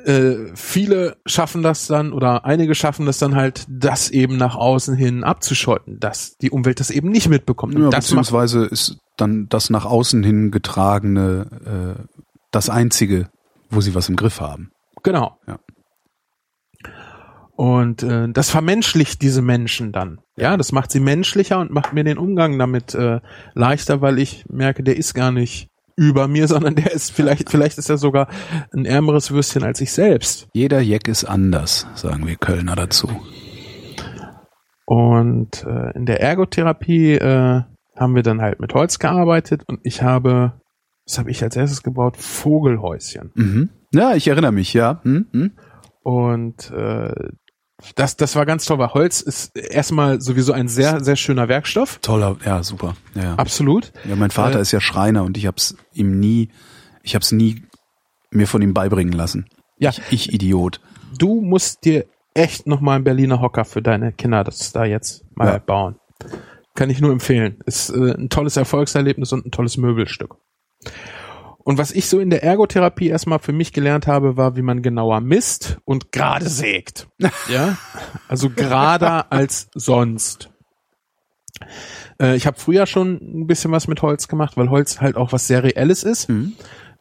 Äh, 0.05 0.55
viele 0.55 1.16
schaffen 1.27 1.62
das 1.62 1.86
dann 1.86 2.12
oder 2.12 2.44
einige 2.44 2.74
schaffen 2.74 3.07
das 3.07 3.19
dann 3.19 3.36
halt, 3.36 3.66
das 3.69 4.11
eben 4.11 4.36
nach 4.36 4.57
außen 4.57 4.97
hin 4.97 5.23
abzuschotten, 5.23 6.01
dass 6.01 6.36
die 6.39 6.51
Umwelt 6.51 6.81
das 6.81 6.90
eben 6.90 7.11
nicht 7.11 7.28
mitbekommt. 7.28 7.78
Ja, 7.78 7.89
beziehungsweise 7.90 8.65
ist 8.65 8.99
dann 9.16 9.49
das 9.49 9.70
nach 9.70 9.85
außen 9.85 10.24
hin 10.24 10.51
getragene 10.51 12.09
das 12.53 12.69
Einzige, 12.69 13.28
wo 13.70 13.81
sie 13.81 13.94
was 13.94 14.09
im 14.09 14.16
Griff 14.16 14.40
haben. 14.40 14.70
Genau. 15.03 15.39
Ja. 15.47 15.59
Und 17.54 18.02
äh, 18.02 18.28
das 18.32 18.50
vermenschlicht 18.50 19.20
diese 19.22 19.42
Menschen 19.42 19.92
dann. 19.92 20.20
Ja, 20.36 20.56
das 20.56 20.72
macht 20.72 20.90
sie 20.90 21.00
menschlicher 21.00 21.58
und 21.58 21.70
macht 21.70 21.92
mir 21.92 22.02
den 22.02 22.18
Umgang 22.18 22.58
damit 22.58 22.94
äh, 22.94 23.20
leichter, 23.54 24.00
weil 24.00 24.18
ich 24.18 24.44
merke, 24.48 24.82
der 24.82 24.96
ist 24.96 25.14
gar 25.14 25.32
nicht 25.32 25.68
über 25.96 26.28
mir, 26.28 26.48
sondern 26.48 26.74
der 26.74 26.92
ist 26.92 27.12
vielleicht, 27.12 27.50
vielleicht 27.50 27.78
ist 27.78 27.90
er 27.90 27.98
sogar 27.98 28.28
ein 28.72 28.84
ärmeres 28.84 29.30
Würstchen 29.30 29.64
als 29.64 29.80
ich 29.80 29.92
selbst. 29.92 30.48
Jeder 30.54 30.80
Jeck 30.80 31.08
ist 31.08 31.24
anders, 31.24 31.86
sagen 31.94 32.26
wir 32.26 32.36
Kölner 32.36 32.74
dazu. 32.74 33.08
Und 34.86 35.64
äh, 35.64 35.96
in 35.96 36.06
der 36.06 36.20
Ergotherapie 36.20 37.14
äh, 37.14 37.62
haben 37.96 38.14
wir 38.14 38.22
dann 38.22 38.40
halt 38.40 38.60
mit 38.60 38.74
Holz 38.74 38.98
gearbeitet 38.98 39.62
und 39.66 39.80
ich 39.84 40.02
habe, 40.02 40.60
was 41.06 41.18
habe 41.18 41.30
ich 41.30 41.42
als 41.42 41.56
erstes 41.56 41.82
gebaut? 41.82 42.16
Vogelhäuschen. 42.16 43.30
Mhm. 43.34 43.70
Ja, 43.92 44.14
ich 44.14 44.26
erinnere 44.28 44.52
mich, 44.52 44.72
ja. 44.72 45.00
Hm, 45.02 45.26
hm. 45.32 45.52
Und 46.02 46.70
äh, 46.70 47.12
das, 47.94 48.16
das 48.16 48.36
war 48.36 48.46
ganz 48.46 48.64
toll, 48.64 48.78
weil 48.78 48.92
Holz 48.94 49.20
ist 49.20 49.56
erstmal 49.56 50.20
sowieso 50.20 50.52
ein 50.52 50.68
sehr, 50.68 51.02
sehr 51.02 51.16
schöner 51.16 51.48
Werkstoff. 51.48 51.98
Toller, 52.02 52.36
ja, 52.44 52.62
super. 52.62 52.94
Ja, 53.14 53.22
ja. 53.22 53.34
Absolut. 53.36 53.92
ja 54.09 54.16
mein 54.16 54.30
Vater 54.30 54.59
Äh, 54.59 54.62
ist 54.62 54.72
ja 54.72 54.80
Schreiner 54.80 55.24
und 55.24 55.36
ich 55.36 55.46
hab's 55.46 55.76
ihm 55.92 56.18
nie, 56.18 56.48
ich 57.02 57.14
hab's 57.14 57.32
nie 57.32 57.62
mir 58.30 58.46
von 58.46 58.62
ihm 58.62 58.72
beibringen 58.74 59.12
lassen. 59.12 59.46
Ja. 59.78 59.90
Ich, 59.90 60.00
ich 60.10 60.32
Idiot. 60.32 60.80
Du 61.18 61.40
musst 61.40 61.84
dir 61.84 62.06
echt 62.34 62.66
nochmal 62.66 62.96
einen 62.96 63.04
Berliner 63.04 63.40
Hocker 63.40 63.64
für 63.64 63.82
deine 63.82 64.12
Kinder 64.12 64.42
das 64.44 64.72
da 64.72 64.84
jetzt 64.84 65.24
mal 65.34 65.46
Ja. 65.48 65.59
bauen. 65.59 65.96
Kann 66.74 66.88
ich 66.88 67.00
nur 67.00 67.12
empfehlen. 67.12 67.59
Ist 67.66 67.90
äh, 67.90 68.12
ein 68.14 68.30
tolles 68.30 68.56
Erfolgserlebnis 68.56 69.32
und 69.32 69.44
ein 69.44 69.50
tolles 69.50 69.76
Möbelstück. 69.76 70.36
Und 71.64 71.78
was 71.78 71.93
ich 71.93 72.09
so 72.09 72.18
in 72.18 72.30
der 72.30 72.43
Ergotherapie 72.43 73.09
erstmal 73.09 73.39
für 73.39 73.52
mich 73.52 73.72
gelernt 73.72 74.06
habe, 74.06 74.36
war, 74.36 74.56
wie 74.56 74.62
man 74.62 74.82
genauer 74.82 75.20
misst 75.20 75.78
und 75.84 76.12
gerade 76.12 76.48
sägt. 76.48 77.09
Ja, 77.48 77.76
also 78.28 78.51
gerader 78.51 79.32
als 79.32 79.68
sonst. 79.74 80.51
Äh, 82.20 82.36
ich 82.36 82.47
habe 82.47 82.59
früher 82.59 82.86
schon 82.86 83.18
ein 83.20 83.47
bisschen 83.47 83.72
was 83.72 83.89
mit 83.89 84.02
Holz 84.02 84.28
gemacht, 84.28 84.56
weil 84.56 84.70
Holz 84.70 85.01
halt 85.01 85.16
auch 85.16 85.32
was 85.32 85.47
sehr 85.47 85.62
Reelles 85.62 86.02
ist. 86.02 86.28
Mhm. 86.28 86.55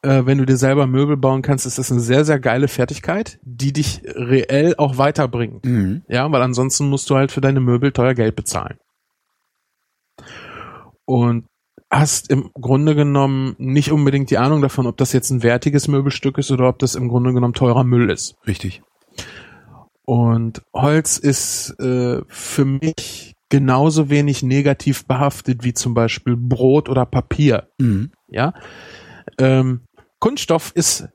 Äh, 0.03 0.25
wenn 0.25 0.39
du 0.39 0.45
dir 0.45 0.57
selber 0.57 0.87
Möbel 0.87 1.15
bauen 1.15 1.41
kannst, 1.41 1.65
ist 1.65 1.77
das 1.77 1.91
eine 1.91 2.01
sehr, 2.01 2.25
sehr 2.25 2.39
geile 2.39 2.67
Fertigkeit, 2.67 3.39
die 3.43 3.71
dich 3.71 4.01
reell 4.05 4.75
auch 4.77 4.97
weiterbringt. 4.97 5.65
Mhm. 5.65 6.03
Ja, 6.07 6.31
weil 6.31 6.41
ansonsten 6.41 6.89
musst 6.89 7.09
du 7.09 7.15
halt 7.15 7.31
für 7.31 7.41
deine 7.41 7.59
Möbel 7.59 7.91
teuer 7.91 8.15
Geld 8.15 8.35
bezahlen. 8.35 8.77
Und 11.05 11.45
hast 11.91 12.29
im 12.31 12.51
Grunde 12.53 12.95
genommen 12.95 13.55
nicht 13.57 13.91
unbedingt 13.91 14.29
die 14.31 14.37
Ahnung 14.37 14.61
davon, 14.61 14.87
ob 14.87 14.97
das 14.97 15.11
jetzt 15.13 15.29
ein 15.29 15.43
wertiges 15.43 15.87
Möbelstück 15.87 16.37
ist 16.37 16.49
oder 16.51 16.69
ob 16.69 16.79
das 16.79 16.95
im 16.95 17.09
Grunde 17.09 17.33
genommen 17.33 17.53
teurer 17.53 17.83
Müll 17.83 18.09
ist. 18.09 18.35
Richtig. 18.47 18.81
Und 20.05 20.61
Holz 20.73 21.17
ist 21.17 21.75
äh, 21.79 22.21
für 22.27 22.65
mich 22.65 23.35
genauso 23.49 24.09
wenig 24.09 24.41
negativ 24.41 25.05
behaftet 25.05 25.63
wie 25.63 25.73
zum 25.73 25.93
Beispiel 25.93 26.35
Brot 26.37 26.89
oder 26.89 27.05
Papier. 27.05 27.67
Mhm. 27.77 28.11
Ja, 28.29 28.53
ähm, 29.37 29.81
Kunststoff 30.19 30.71
ist 30.73 31.07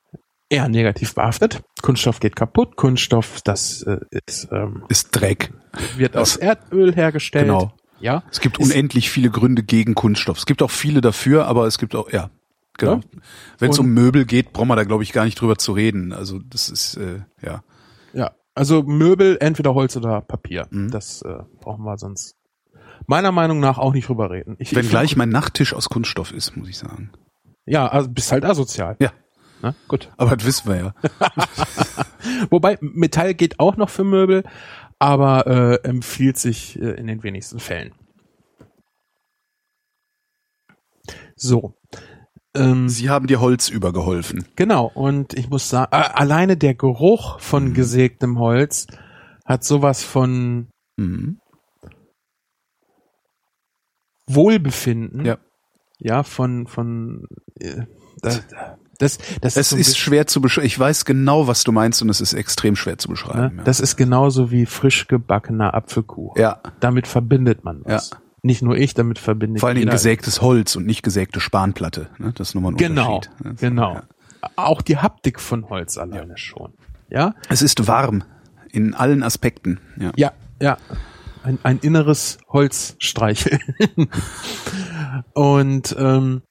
eher 0.48 0.69
negativ 0.69 1.15
behaftet. 1.15 1.62
Kunststoff 1.82 2.20
geht 2.20 2.36
kaputt. 2.36 2.77
Kunststoff, 2.77 3.40
das 3.43 3.82
äh, 3.82 3.98
ist, 4.27 4.48
ähm, 4.53 4.85
Ist 4.89 5.11
Dreck. 5.12 5.53
wird 5.97 6.16
aus 6.16 6.36
Erdöl 6.36 6.94
hergestellt. 6.94 7.47
Genau. 7.47 7.73
Ja, 8.01 8.23
Es 8.31 8.40
gibt 8.40 8.59
Ist- 8.59 8.70
unendlich 8.73 9.10
viele 9.10 9.31
Gründe 9.31 9.62
gegen 9.62 9.94
Kunststoff. 9.94 10.39
Es 10.39 10.47
gibt 10.47 10.62
auch 10.62 10.70
viele 10.70 11.01
dafür, 11.01 11.47
aber 11.47 11.66
es 11.66 11.78
gibt 11.78 11.94
auch, 11.94 12.10
ja, 12.12 12.31
genau. 12.77 12.97
Ja. 12.97 13.01
Wenn 13.59 13.70
es 13.70 13.78
um 13.78 13.86
Möbel 13.89 14.24
geht, 14.27 14.52
brauchen 14.52 14.68
wir 14.68 14.77
da, 14.77 14.85
glaube 14.85 15.02
ich, 15.02 15.12
gar 15.12 15.24
nicht 15.24 15.40
drüber 15.40 15.56
zu 15.56 15.73
reden. 15.73 16.12
Also 16.12 16.39
das 16.39 16.68
ist, 16.68 16.97
äh, 16.97 17.20
ja. 17.43 17.62
ja. 18.12 18.32
Also 18.55 18.82
Möbel, 18.82 19.36
entweder 19.40 19.74
Holz 19.74 19.97
oder 19.97 20.20
Papier. 20.20 20.66
Mhm. 20.70 20.90
Das 20.90 21.23
äh, 21.23 21.39
brauchen 21.60 21.85
wir 21.85 21.97
sonst 21.98 22.36
meiner 23.06 23.32
Meinung 23.32 23.60
nach 23.60 23.78
auch 23.78 23.93
nicht 23.93 24.09
drüber 24.09 24.31
reden. 24.31 24.56
Ich, 24.59 24.74
Wenn 24.74 24.85
ich 24.85 24.90
gleich 24.90 25.16
mein 25.16 25.28
Nachttisch 25.28 25.74
aus 25.74 25.89
Kunststoff 25.89 26.32
ist, 26.32 26.56
muss 26.56 26.68
ich 26.68 26.78
sagen. 26.78 27.10
Ja, 27.66 27.89
also 27.89 28.09
bist 28.09 28.32
halt 28.32 28.44
asozial. 28.44 28.97
Ja. 29.01 29.12
Na, 29.62 29.74
gut. 29.89 30.10
Aber 30.16 30.36
das 30.36 30.47
wissen 30.47 30.68
wir 30.68 30.77
ja. 30.77 30.94
Wobei 32.51 32.78
Metall 32.81 33.35
geht 33.35 33.59
auch 33.59 33.77
noch 33.77 33.89
für 33.90 34.05
Möbel, 34.05 34.44
aber 34.98 35.47
äh, 35.47 35.89
empfiehlt 35.89 36.39
sich 36.39 36.78
äh, 36.81 36.90
in 36.93 37.06
den 37.06 37.23
wenigsten 37.23 37.59
Fällen. 37.60 37.93
So. 41.36 41.74
Ähm, 42.55 42.89
Sie 42.89 43.10
haben 43.10 43.27
dir 43.27 43.40
Holz 43.40 43.68
übergeholfen. 43.68 44.47
genau, 44.56 44.86
und 44.94 45.35
ich 45.35 45.51
muss 45.51 45.68
sagen, 45.68 45.93
äh, 45.93 45.97
alleine 45.97 46.56
der 46.56 46.74
Geruch 46.74 47.39
von 47.40 47.74
gesägtem 47.74 48.39
Holz 48.39 48.86
hat 49.44 49.64
sowas 49.64 50.02
von 50.02 50.68
Mhm. 50.98 51.39
Wohlbefinden. 54.27 55.24
Ja. 55.24 55.39
Ja, 55.98 56.23
von, 56.23 56.66
von, 56.66 57.27
äh, 57.60 57.82
das, 58.23 58.43
das, 58.98 59.18
das 59.40 59.56
Es 59.56 59.70
so 59.70 59.77
ein 59.77 59.81
ist 59.81 59.98
schwer 59.98 60.27
zu 60.27 60.40
beschreiben. 60.40 60.66
Ich 60.66 60.78
weiß 60.78 61.05
genau, 61.05 61.47
was 61.47 61.64
du 61.64 61.73
meinst 61.73 62.01
und 62.02 62.09
es 62.09 62.20
ist 62.20 62.32
extrem 62.32 62.77
schwer 62.77 62.98
zu 62.98 63.09
ne? 63.09 63.12
beschreiben. 63.12 63.60
Das 63.64 63.81
ist 63.81 63.97
genauso 63.97 64.51
wie 64.51 64.66
frisch 64.66 65.06
gebackener 65.09 65.74
Apfelkuchen. 65.74 66.40
ja. 66.40 66.60
ja. 66.64 66.73
Damit 66.81 67.06
verbindet 67.06 67.64
man 67.64 67.82
was. 67.85 68.10
Ja. 68.10 68.16
Nicht 68.43 68.62
nur 68.62 68.77
ich, 68.77 68.94
damit 68.94 69.18
verbinde 69.18 69.56
ich 69.56 69.60
Vor 69.60 69.70
Dingen 69.70 69.81
jeder. 69.81 69.93
gesägtes 69.93 70.40
Holz 70.40 70.77
und 70.77 70.86
nicht 70.86 71.02
gesägte 71.02 71.40
Spanplatte. 71.40 72.09
Ne? 72.18 72.32
Das 72.36 72.51
ist 72.51 72.55
nochmal 72.55 72.73
ein 72.73 72.77
Genau, 72.77 73.16
Unterschied. 73.16 73.44
ne? 73.44 73.55
genau. 73.59 73.94
Ja. 73.94 74.02
Auch 74.56 74.82
die 74.82 74.98
Haptik 74.98 75.40
von 75.40 75.68
Holz 75.68 75.98
alleine 75.98 76.36
schon. 76.39 76.74
Ja, 77.10 77.35
Es 77.48 77.62
ist 77.62 77.89
warm 77.89 78.23
in 78.70 78.94
allen 78.94 79.23
Aspekten. 79.24 79.81
Ja. 79.98 80.12
ja, 80.16 80.32
ja. 80.60 80.77
Ein, 81.43 81.59
ein 81.62 81.78
inneres 81.78 82.39
Holzstreicheln. 82.48 83.60
Und 85.35 85.94
ähm, 85.98 86.43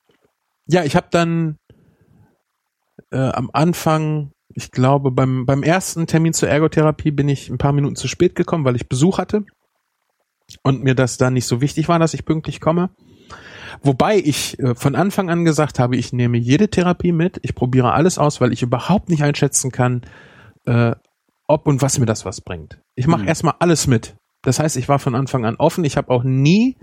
ja, 0.67 0.83
ich 0.83 0.95
habe 0.95 1.07
dann 1.11 1.57
äh, 3.11 3.17
am 3.17 3.49
Anfang, 3.53 4.31
ich 4.53 4.71
glaube, 4.71 5.11
beim, 5.11 5.45
beim 5.45 5.63
ersten 5.63 6.07
Termin 6.07 6.33
zur 6.33 6.49
Ergotherapie 6.49 7.11
bin 7.11 7.29
ich 7.29 7.49
ein 7.49 7.57
paar 7.57 7.73
Minuten 7.73 7.95
zu 7.95 8.07
spät 8.07 8.35
gekommen, 8.35 8.65
weil 8.65 8.75
ich 8.75 8.89
Besuch 8.89 9.17
hatte 9.17 9.43
und 10.63 10.83
mir 10.83 10.95
das 10.95 11.17
dann 11.17 11.33
nicht 11.33 11.47
so 11.47 11.61
wichtig 11.61 11.87
war, 11.87 11.99
dass 11.99 12.13
ich 12.13 12.25
pünktlich 12.25 12.61
komme. 12.61 12.89
Wobei 13.81 14.17
ich 14.17 14.57
äh, 14.59 14.75
von 14.75 14.95
Anfang 14.95 15.29
an 15.29 15.43
gesagt 15.45 15.79
habe, 15.79 15.97
ich 15.97 16.13
nehme 16.13 16.37
jede 16.37 16.69
Therapie 16.69 17.11
mit, 17.11 17.39
ich 17.43 17.55
probiere 17.55 17.93
alles 17.93 18.17
aus, 18.17 18.39
weil 18.41 18.53
ich 18.53 18.61
überhaupt 18.61 19.09
nicht 19.09 19.23
einschätzen 19.23 19.71
kann, 19.71 20.01
äh, 20.65 20.95
ob 21.47 21.67
und 21.67 21.81
was 21.81 21.99
mir 21.99 22.05
das 22.05 22.25
was 22.25 22.41
bringt. 22.41 22.79
Ich 22.95 23.07
mache 23.07 23.23
Mhm. 23.23 23.27
erstmal 23.27 23.55
alles 23.59 23.87
mit. 23.87 24.15
Das 24.41 24.59
heißt, 24.59 24.77
ich 24.77 24.87
war 24.87 24.99
von 24.99 25.15
Anfang 25.15 25.45
an 25.45 25.55
offen. 25.57 25.83
Ich 25.83 25.97
habe 25.97 26.09
auch 26.09 26.23
nie 26.23 26.77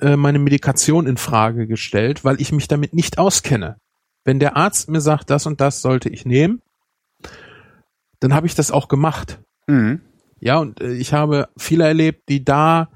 äh, 0.00 0.16
meine 0.16 0.38
Medikation 0.38 1.06
in 1.06 1.16
Frage 1.16 1.66
gestellt, 1.66 2.24
weil 2.24 2.40
ich 2.40 2.52
mich 2.52 2.68
damit 2.68 2.92
nicht 2.92 3.18
auskenne. 3.18 3.76
Wenn 4.24 4.38
der 4.38 4.56
Arzt 4.56 4.88
mir 4.88 5.00
sagt, 5.00 5.30
das 5.30 5.46
und 5.46 5.60
das 5.60 5.82
sollte 5.82 6.08
ich 6.08 6.24
nehmen, 6.24 6.62
dann 8.20 8.34
habe 8.34 8.46
ich 8.46 8.54
das 8.54 8.70
auch 8.70 8.88
gemacht. 8.88 9.40
Mhm. 9.66 10.00
Ja, 10.40 10.58
und 10.58 10.80
äh, 10.80 10.92
ich 10.92 11.12
habe 11.12 11.48
viele 11.56 11.84
erlebt, 11.86 12.28
die 12.28 12.44
da 12.44 12.88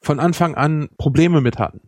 von 0.00 0.20
Anfang 0.20 0.54
an 0.54 0.88
Probleme 0.98 1.40
mit 1.40 1.58
hatten. 1.58 1.80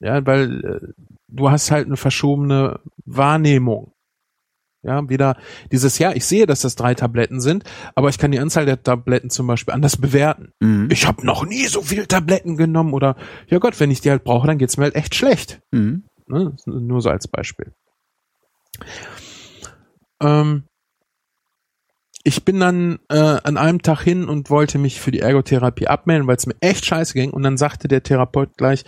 Ja, 0.00 0.24
weil 0.26 0.64
äh, 0.64 1.02
du 1.28 1.50
hast 1.50 1.70
halt 1.70 1.86
eine 1.86 1.96
verschobene 1.96 2.80
Wahrnehmung. 3.04 3.92
Ja, 4.82 5.08
wieder 5.08 5.38
dieses, 5.72 5.98
ja, 5.98 6.12
ich 6.12 6.26
sehe, 6.26 6.44
dass 6.44 6.60
das 6.60 6.76
drei 6.76 6.94
Tabletten 6.94 7.40
sind, 7.40 7.64
aber 7.94 8.10
ich 8.10 8.18
kann 8.18 8.32
die 8.32 8.38
Anzahl 8.38 8.66
der 8.66 8.82
Tabletten 8.82 9.30
zum 9.30 9.46
Beispiel 9.46 9.72
anders 9.72 9.96
bewerten. 9.96 10.52
Mhm. 10.60 10.88
Ich 10.90 11.06
habe 11.06 11.24
noch 11.24 11.46
nie 11.46 11.64
so 11.66 11.80
viel 11.80 12.06
Tabletten 12.06 12.58
genommen 12.58 12.92
oder, 12.92 13.16
ja 13.48 13.58
Gott, 13.58 13.80
wenn 13.80 13.90
ich 13.90 14.02
die 14.02 14.10
halt 14.10 14.24
brauche, 14.24 14.46
dann 14.46 14.58
geht's 14.58 14.76
mir 14.76 14.84
halt 14.84 14.94
echt 14.94 15.14
schlecht. 15.14 15.62
Mhm. 15.72 16.04
Ne? 16.26 16.54
Nur 16.66 17.00
so 17.00 17.10
als 17.10 17.28
Beispiel. 17.28 17.72
Ähm, 20.20 20.64
ich 22.24 22.44
bin 22.44 22.58
dann 22.58 22.98
äh, 23.10 23.18
an 23.18 23.58
einem 23.58 23.82
Tag 23.82 24.00
hin 24.00 24.28
und 24.28 24.48
wollte 24.48 24.78
mich 24.78 25.00
für 25.00 25.10
die 25.10 25.20
Ergotherapie 25.20 25.88
abmelden, 25.88 26.26
weil 26.26 26.36
es 26.36 26.46
mir 26.46 26.56
echt 26.60 26.86
scheiße 26.86 27.12
ging. 27.12 27.30
Und 27.30 27.42
dann 27.42 27.58
sagte 27.58 27.86
der 27.86 28.02
Therapeut 28.02 28.56
gleich, 28.56 28.84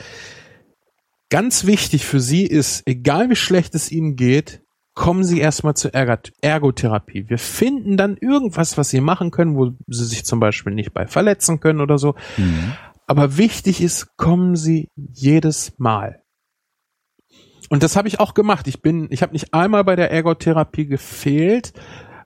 ganz 1.28 1.66
wichtig 1.66 2.06
für 2.06 2.20
Sie 2.20 2.46
ist, 2.46 2.82
egal 2.86 3.28
wie 3.28 3.36
schlecht 3.36 3.74
es 3.74 3.92
Ihnen 3.92 4.16
geht, 4.16 4.62
kommen 4.94 5.22
Sie 5.22 5.38
erstmal 5.38 5.74
zur 5.74 5.92
Ergot 5.92 6.32
Ergotherapie. 6.40 7.28
Wir 7.28 7.38
finden 7.38 7.98
dann 7.98 8.16
irgendwas, 8.16 8.78
was 8.78 8.88
Sie 8.88 9.02
machen 9.02 9.30
können, 9.30 9.54
wo 9.54 9.72
Sie 9.86 10.04
sich 10.06 10.24
zum 10.24 10.40
Beispiel 10.40 10.72
nicht 10.72 10.94
bei 10.94 11.06
verletzen 11.06 11.60
können 11.60 11.82
oder 11.82 11.98
so. 11.98 12.14
Mhm. 12.38 12.72
Aber 13.06 13.36
wichtig 13.36 13.82
ist, 13.82 14.16
kommen 14.16 14.56
Sie 14.56 14.88
jedes 14.96 15.78
Mal. 15.78 16.22
Und 17.68 17.82
das 17.82 17.96
habe 17.96 18.08
ich 18.08 18.20
auch 18.20 18.34
gemacht. 18.34 18.68
Ich 18.68 18.80
bin, 18.80 19.08
ich 19.10 19.22
habe 19.22 19.32
nicht 19.32 19.52
einmal 19.52 19.84
bei 19.84 19.96
der 19.96 20.10
Ergotherapie 20.10 20.86
gefehlt. 20.86 21.72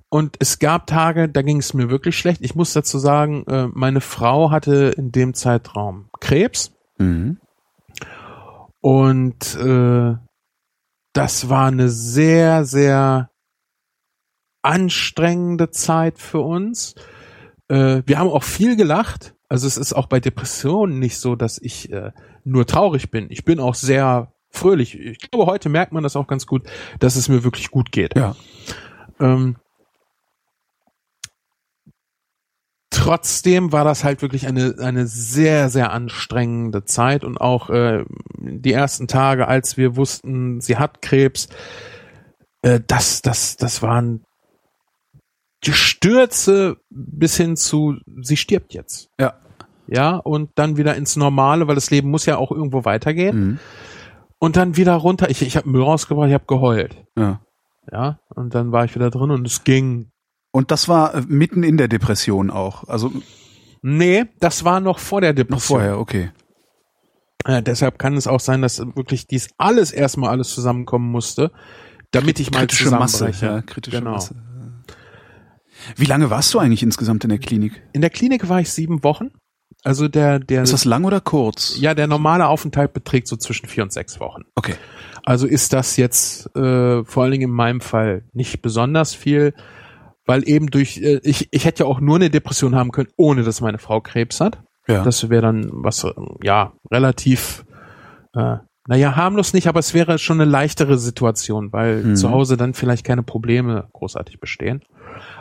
Und 0.08 0.36
es 0.40 0.58
gab 0.58 0.86
Tage, 0.86 1.28
da 1.28 1.42
ging 1.42 1.58
es 1.58 1.72
mir 1.72 1.88
wirklich 1.88 2.18
schlecht. 2.18 2.40
Ich 2.42 2.56
muss 2.56 2.72
dazu 2.72 2.98
sagen, 2.98 3.44
äh, 3.46 3.68
meine 3.72 4.00
Frau 4.00 4.50
hatte 4.50 4.92
in 4.96 5.12
dem 5.12 5.34
Zeitraum 5.34 6.10
Krebs. 6.18 6.72
Mhm. 6.98 7.38
Und 8.80 9.56
äh, 9.56 10.16
das 11.12 11.48
war 11.48 11.68
eine 11.68 11.88
sehr, 11.88 12.64
sehr 12.64 13.30
anstrengende 14.62 15.70
Zeit 15.70 16.18
für 16.18 16.40
uns. 16.40 16.94
Äh, 17.68 18.02
wir 18.04 18.18
haben 18.18 18.30
auch 18.30 18.42
viel 18.42 18.76
gelacht. 18.76 19.34
Also 19.48 19.66
es 19.66 19.76
ist 19.76 19.92
auch 19.92 20.06
bei 20.06 20.20
Depressionen 20.20 20.98
nicht 20.98 21.18
so, 21.18 21.36
dass 21.36 21.58
ich 21.58 21.92
äh, 21.92 22.12
nur 22.44 22.66
traurig 22.66 23.10
bin. 23.10 23.26
Ich 23.30 23.44
bin 23.44 23.60
auch 23.60 23.74
sehr 23.74 24.32
fröhlich. 24.50 24.98
Ich 24.98 25.30
glaube, 25.30 25.46
heute 25.46 25.68
merkt 25.68 25.92
man 25.92 26.02
das 26.02 26.16
auch 26.16 26.26
ganz 26.26 26.46
gut, 26.46 26.62
dass 26.98 27.16
es 27.16 27.28
mir 27.28 27.44
wirklich 27.44 27.70
gut 27.70 27.92
geht. 27.92 28.16
Ja. 28.16 28.36
Ähm, 29.18 29.56
trotzdem 32.90 33.72
war 33.72 33.84
das 33.84 34.04
halt 34.04 34.22
wirklich 34.22 34.46
eine, 34.46 34.76
eine 34.78 35.06
sehr, 35.06 35.70
sehr 35.70 35.92
anstrengende 35.92 36.84
Zeit 36.84 37.24
und 37.24 37.40
auch 37.40 37.70
äh, 37.70 38.04
die 38.38 38.72
ersten 38.72 39.08
Tage, 39.08 39.48
als 39.48 39.76
wir 39.76 39.96
wussten, 39.96 40.60
sie 40.60 40.76
hat 40.76 41.00
Krebs, 41.00 41.48
äh, 42.62 42.80
das, 42.86 43.22
das, 43.22 43.56
das 43.56 43.82
waren 43.82 44.24
die 45.64 45.72
Stürze 45.72 46.76
bis 46.90 47.36
hin 47.36 47.56
zu, 47.56 47.96
sie 48.22 48.36
stirbt 48.36 48.74
jetzt. 48.74 49.08
Ja. 49.18 49.34
Ja, 49.86 50.16
und 50.16 50.50
dann 50.54 50.76
wieder 50.76 50.94
ins 50.94 51.16
Normale, 51.16 51.66
weil 51.66 51.74
das 51.74 51.90
Leben 51.90 52.10
muss 52.10 52.24
ja 52.24 52.36
auch 52.36 52.52
irgendwo 52.52 52.84
weitergehen. 52.84 53.40
Mhm. 53.40 53.58
Und 54.40 54.56
dann 54.56 54.76
wieder 54.76 54.94
runter. 54.94 55.30
Ich, 55.30 55.42
ich 55.42 55.56
habe 55.56 55.68
Müll 55.68 55.82
rausgebracht, 55.82 56.26
ich 56.28 56.34
habe 56.34 56.46
geheult. 56.46 56.96
ja. 57.16 57.40
Ja, 57.90 58.20
und 58.28 58.54
dann 58.54 58.70
war 58.72 58.84
ich 58.84 58.94
wieder 58.94 59.10
drin 59.10 59.30
und 59.30 59.44
es 59.46 59.64
ging. 59.64 60.12
Und 60.52 60.70
das 60.70 60.86
war 60.88 61.14
äh, 61.14 61.22
mitten 61.26 61.62
in 61.64 61.76
der 61.76 61.88
Depression 61.88 62.50
auch. 62.50 62.86
Also 62.88 63.10
Nee, 63.82 64.26
das 64.40 64.64
war 64.64 64.80
noch 64.80 64.98
vor 64.98 65.20
der 65.20 65.30
noch 65.30 65.36
Depression. 65.36 65.78
vorher, 65.80 65.98
okay. 65.98 66.30
Äh, 67.44 67.62
deshalb 67.62 67.98
kann 67.98 68.16
es 68.16 68.26
auch 68.26 68.40
sein, 68.40 68.60
dass 68.60 68.78
wirklich 68.78 69.26
dies 69.26 69.48
alles 69.56 69.92
erstmal 69.92 70.30
alles 70.30 70.54
zusammenkommen 70.54 71.10
musste, 71.10 71.50
damit 72.10 72.38
ich 72.38 72.50
mal 72.50 72.60
Kritische 72.60 72.90
Masse, 72.90 73.30
ja, 73.40 73.62
kritische 73.62 73.98
genau. 73.98 74.12
Masse. 74.12 74.34
Wie 75.96 76.04
lange 76.04 76.28
warst 76.28 76.52
du 76.52 76.58
eigentlich 76.58 76.82
insgesamt 76.82 77.24
in 77.24 77.30
der 77.30 77.38
Klinik? 77.38 77.82
In 77.94 78.02
der 78.02 78.10
Klinik 78.10 78.48
war 78.50 78.60
ich 78.60 78.70
sieben 78.70 79.02
Wochen. 79.02 79.30
Also 79.82 80.08
der, 80.08 80.38
der, 80.38 80.62
Ist 80.62 80.72
das 80.72 80.84
lang 80.84 81.04
oder 81.04 81.20
kurz? 81.20 81.78
ja, 81.80 81.94
der 81.94 82.06
normale 82.06 82.46
Aufenthalt 82.48 82.92
beträgt 82.92 83.28
so 83.28 83.36
zwischen 83.36 83.66
vier 83.66 83.82
und 83.82 83.92
sechs 83.92 84.20
Wochen. 84.20 84.42
Okay. 84.54 84.74
Also 85.24 85.46
ist 85.46 85.72
das 85.72 85.96
jetzt 85.96 86.54
äh, 86.56 87.04
vor 87.04 87.22
allen 87.22 87.32
Dingen 87.32 87.50
in 87.50 87.54
meinem 87.54 87.80
Fall 87.80 88.24
nicht 88.32 88.60
besonders 88.62 89.14
viel, 89.14 89.54
weil 90.26 90.46
eben 90.48 90.66
durch, 90.70 90.98
äh, 90.98 91.20
ich, 91.22 91.48
ich 91.50 91.64
hätte 91.64 91.84
ja 91.84 91.88
auch 91.88 92.00
nur 92.00 92.16
eine 92.16 92.30
Depression 92.30 92.74
haben 92.74 92.90
können, 92.92 93.08
ohne 93.16 93.42
dass 93.42 93.60
meine 93.60 93.78
Frau 93.78 94.00
Krebs 94.00 94.40
hat. 94.40 94.62
Ja. 94.86 95.02
Das 95.04 95.28
wäre 95.30 95.42
dann 95.42 95.68
was, 95.72 96.04
äh, 96.04 96.12
ja, 96.42 96.72
relativ, 96.90 97.64
äh, 98.34 98.56
naja, 98.86 99.14
harmlos 99.16 99.52
nicht, 99.52 99.66
aber 99.68 99.78
es 99.80 99.94
wäre 99.94 100.18
schon 100.18 100.40
eine 100.40 100.50
leichtere 100.50 100.98
Situation, 100.98 101.72
weil 101.72 102.02
Mhm. 102.02 102.16
zu 102.16 102.30
Hause 102.30 102.56
dann 102.56 102.74
vielleicht 102.74 103.04
keine 103.04 103.22
Probleme 103.22 103.88
großartig 103.92 104.40
bestehen. 104.40 104.82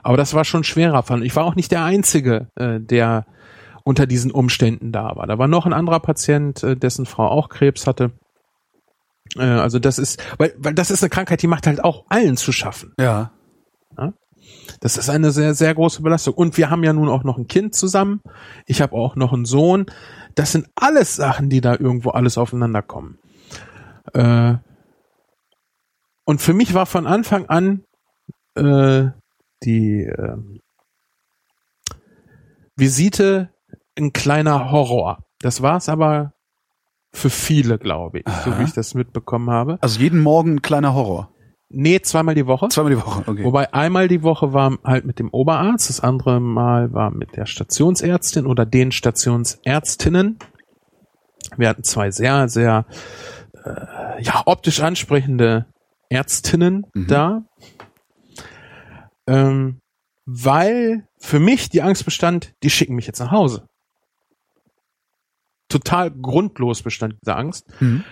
Aber 0.03 0.17
das 0.17 0.33
war 0.33 0.45
schon 0.45 0.63
schwerer. 0.63 1.03
Ich 1.23 1.35
war 1.35 1.45
auch 1.45 1.55
nicht 1.55 1.71
der 1.71 1.83
Einzige, 1.83 2.47
äh, 2.55 2.79
der 2.79 3.25
unter 3.83 4.05
diesen 4.07 4.31
Umständen 4.31 4.91
da 4.91 5.15
war. 5.15 5.27
Da 5.27 5.37
war 5.37 5.47
noch 5.47 5.65
ein 5.65 5.73
anderer 5.73 5.99
Patient, 5.99 6.63
äh, 6.63 6.75
dessen 6.75 7.05
Frau 7.05 7.27
auch 7.27 7.49
Krebs 7.49 7.87
hatte. 7.87 8.11
Äh, 9.35 9.43
also 9.43 9.79
das 9.79 9.99
ist, 9.99 10.21
weil, 10.37 10.53
weil 10.57 10.73
das 10.73 10.91
ist 10.91 11.03
eine 11.03 11.09
Krankheit, 11.09 11.41
die 11.41 11.47
macht 11.47 11.67
halt 11.67 11.83
auch 11.83 12.05
allen 12.09 12.37
zu 12.37 12.51
schaffen. 12.51 12.93
ja. 13.97 14.13
Das 14.81 14.97
ist 14.97 15.09
eine 15.09 15.31
sehr, 15.31 15.53
sehr 15.53 15.73
große 15.73 16.01
Belastung. 16.01 16.33
Und 16.33 16.57
wir 16.57 16.69
haben 16.69 16.83
ja 16.83 16.93
nun 16.93 17.09
auch 17.09 17.23
noch 17.23 17.37
ein 17.37 17.47
Kind 17.47 17.75
zusammen. 17.75 18.21
Ich 18.65 18.81
habe 18.81 18.95
auch 18.95 19.15
noch 19.15 19.33
einen 19.33 19.45
Sohn. 19.45 19.85
Das 20.35 20.51
sind 20.51 20.67
alles 20.75 21.15
Sachen, 21.15 21.49
die 21.49 21.61
da 21.61 21.73
irgendwo 21.73 22.11
alles 22.11 22.37
aufeinander 22.37 22.81
kommen. 22.81 23.17
Äh, 24.13 24.55
und 26.23 26.41
für 26.41 26.53
mich 26.53 26.73
war 26.73 26.85
von 26.85 27.07
Anfang 27.07 27.47
an 27.47 27.83
äh, 28.55 29.09
die 29.63 30.03
äh, 30.03 30.37
Visite 32.75 33.49
ein 33.99 34.13
kleiner 34.13 34.71
Horror. 34.71 35.23
Das 35.41 35.61
war 35.61 35.77
es 35.77 35.89
aber 35.89 36.33
für 37.11 37.29
viele, 37.29 37.77
glaube 37.77 38.19
ich, 38.19 38.25
so 38.43 38.51
Aha. 38.51 38.59
wie 38.59 38.63
ich 38.63 38.73
das 38.73 38.93
mitbekommen 38.93 39.49
habe. 39.49 39.77
Also 39.81 39.99
jeden 39.99 40.21
Morgen 40.21 40.55
ein 40.55 40.61
kleiner 40.61 40.93
Horror. 40.93 41.31
Nee, 41.69 41.99
zweimal 42.01 42.33
die 42.35 42.47
Woche. 42.47 42.67
Zweimal 42.69 42.91
die 42.95 42.97
Woche, 42.97 43.23
okay. 43.27 43.43
Wobei 43.43 43.71
einmal 43.73 44.07
die 44.07 44.23
Woche 44.23 44.53
war 44.53 44.77
halt 44.83 45.05
mit 45.05 45.19
dem 45.19 45.29
Oberarzt, 45.29 45.87
das 45.89 45.99
andere 45.99 46.39
Mal 46.39 46.93
war 46.93 47.11
mit 47.11 47.35
der 47.35 47.45
Stationsärztin 47.45 48.47
oder 48.47 48.65
den 48.65 48.91
Stationsärztinnen. 48.91 50.39
Wir 51.57 51.69
hatten 51.69 51.83
zwei 51.83 52.09
sehr, 52.11 52.49
sehr 52.49 52.85
äh, 53.65 54.21
ja, 54.23 54.41
optisch 54.45 54.81
ansprechende 54.81 55.67
Ärztinnen 56.09 56.87
Mhm. 56.95 57.07
da. 57.07 57.41
Ähm, 59.27 59.79
weil 60.25 61.07
für 61.19 61.39
mich 61.39 61.69
die 61.69 61.81
Angst 61.81 62.05
bestand, 62.05 62.53
die 62.63 62.69
schicken 62.69 62.95
mich 62.95 63.05
jetzt 63.07 63.19
nach 63.19 63.31
Hause. 63.31 63.67
Total 65.69 66.11
grundlos 66.11 66.81
bestand 66.81 67.15
diese 67.21 67.35
Angst. 67.35 67.67
Mhm. 67.79 68.03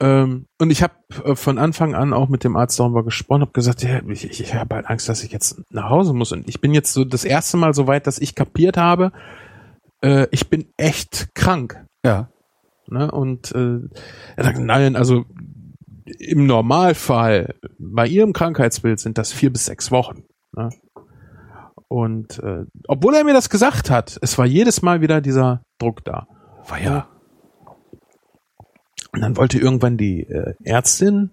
Ähm, 0.00 0.46
und 0.58 0.70
ich 0.70 0.82
habe 0.82 0.94
äh, 1.24 1.34
von 1.34 1.58
Anfang 1.58 1.94
an 1.94 2.12
auch 2.12 2.28
mit 2.28 2.42
dem 2.42 2.56
Arzt 2.56 2.80
darüber 2.80 3.04
gesprochen, 3.04 3.42
habe 3.42 3.52
gesagt, 3.52 3.82
ja, 3.82 4.00
ich, 4.08 4.24
ich, 4.24 4.40
ich 4.40 4.54
habe 4.54 4.76
halt 4.76 4.86
Angst, 4.86 5.08
dass 5.08 5.22
ich 5.22 5.30
jetzt 5.30 5.60
nach 5.70 5.90
Hause 5.90 6.14
muss. 6.14 6.32
Und 6.32 6.48
ich 6.48 6.60
bin 6.60 6.72
jetzt 6.72 6.92
so 6.92 7.04
das 7.04 7.24
erste 7.24 7.56
Mal 7.58 7.74
so 7.74 7.86
weit, 7.86 8.06
dass 8.06 8.18
ich 8.18 8.34
kapiert 8.34 8.76
habe, 8.76 9.12
äh, 10.02 10.26
ich 10.30 10.48
bin 10.48 10.66
echt 10.76 11.34
krank. 11.34 11.84
Ja. 12.04 12.30
Ne? 12.86 13.10
Und 13.10 13.52
äh, 13.52 13.78
er 14.36 14.44
sagt, 14.44 14.58
nein, 14.58 14.96
also 14.96 15.26
im 16.18 16.46
Normalfall 16.46 17.54
bei 17.78 18.06
ihrem 18.06 18.32
Krankheitsbild 18.32 18.98
sind 18.98 19.18
das 19.18 19.32
vier 19.32 19.52
bis 19.52 19.66
sechs 19.66 19.90
Wochen. 19.90 20.24
Ne? 20.56 20.70
Und 21.88 22.38
äh, 22.38 22.64
obwohl 22.88 23.14
er 23.14 23.24
mir 23.24 23.34
das 23.34 23.50
gesagt 23.50 23.90
hat, 23.90 24.18
es 24.22 24.38
war 24.38 24.46
jedes 24.46 24.80
Mal 24.80 25.00
wieder 25.00 25.20
dieser 25.20 25.62
Druck 25.78 26.04
da. 26.04 26.26
War 26.70 26.80
ja. 26.80 27.08
Und 29.12 29.20
dann 29.22 29.36
wollte 29.36 29.58
irgendwann 29.58 29.96
die 29.96 30.22
äh, 30.22 30.54
Ärztin 30.62 31.32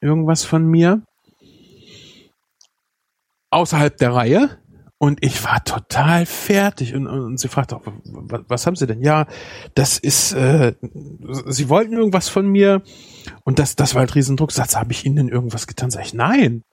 irgendwas 0.00 0.44
von 0.44 0.66
mir 0.66 1.02
außerhalb 3.50 3.96
der 3.96 4.14
Reihe 4.14 4.58
und 4.98 5.24
ich 5.24 5.44
war 5.44 5.64
total 5.64 6.26
fertig 6.26 6.94
und, 6.94 7.06
und, 7.06 7.38
sie 7.38 7.48
fragte 7.48 7.76
auch, 7.76 7.82
was, 8.04 8.42
was 8.48 8.66
haben 8.66 8.76
Sie 8.76 8.86
denn? 8.86 9.02
Ja, 9.02 9.26
das 9.74 9.98
ist, 9.98 10.32
äh, 10.32 10.74
Sie 11.46 11.68
wollten 11.68 11.94
irgendwas 11.94 12.28
von 12.28 12.46
mir 12.46 12.82
und 13.44 13.58
das, 13.58 13.76
das 13.76 13.94
war 13.94 14.00
halt 14.00 14.14
Riesendruck. 14.14 14.52
Satz, 14.52 14.76
habe 14.76 14.92
ich 14.92 15.06
Ihnen 15.06 15.16
denn 15.16 15.28
irgendwas 15.28 15.66
getan? 15.66 15.90
Sag 15.90 16.04
ich, 16.04 16.14
nein. 16.14 16.62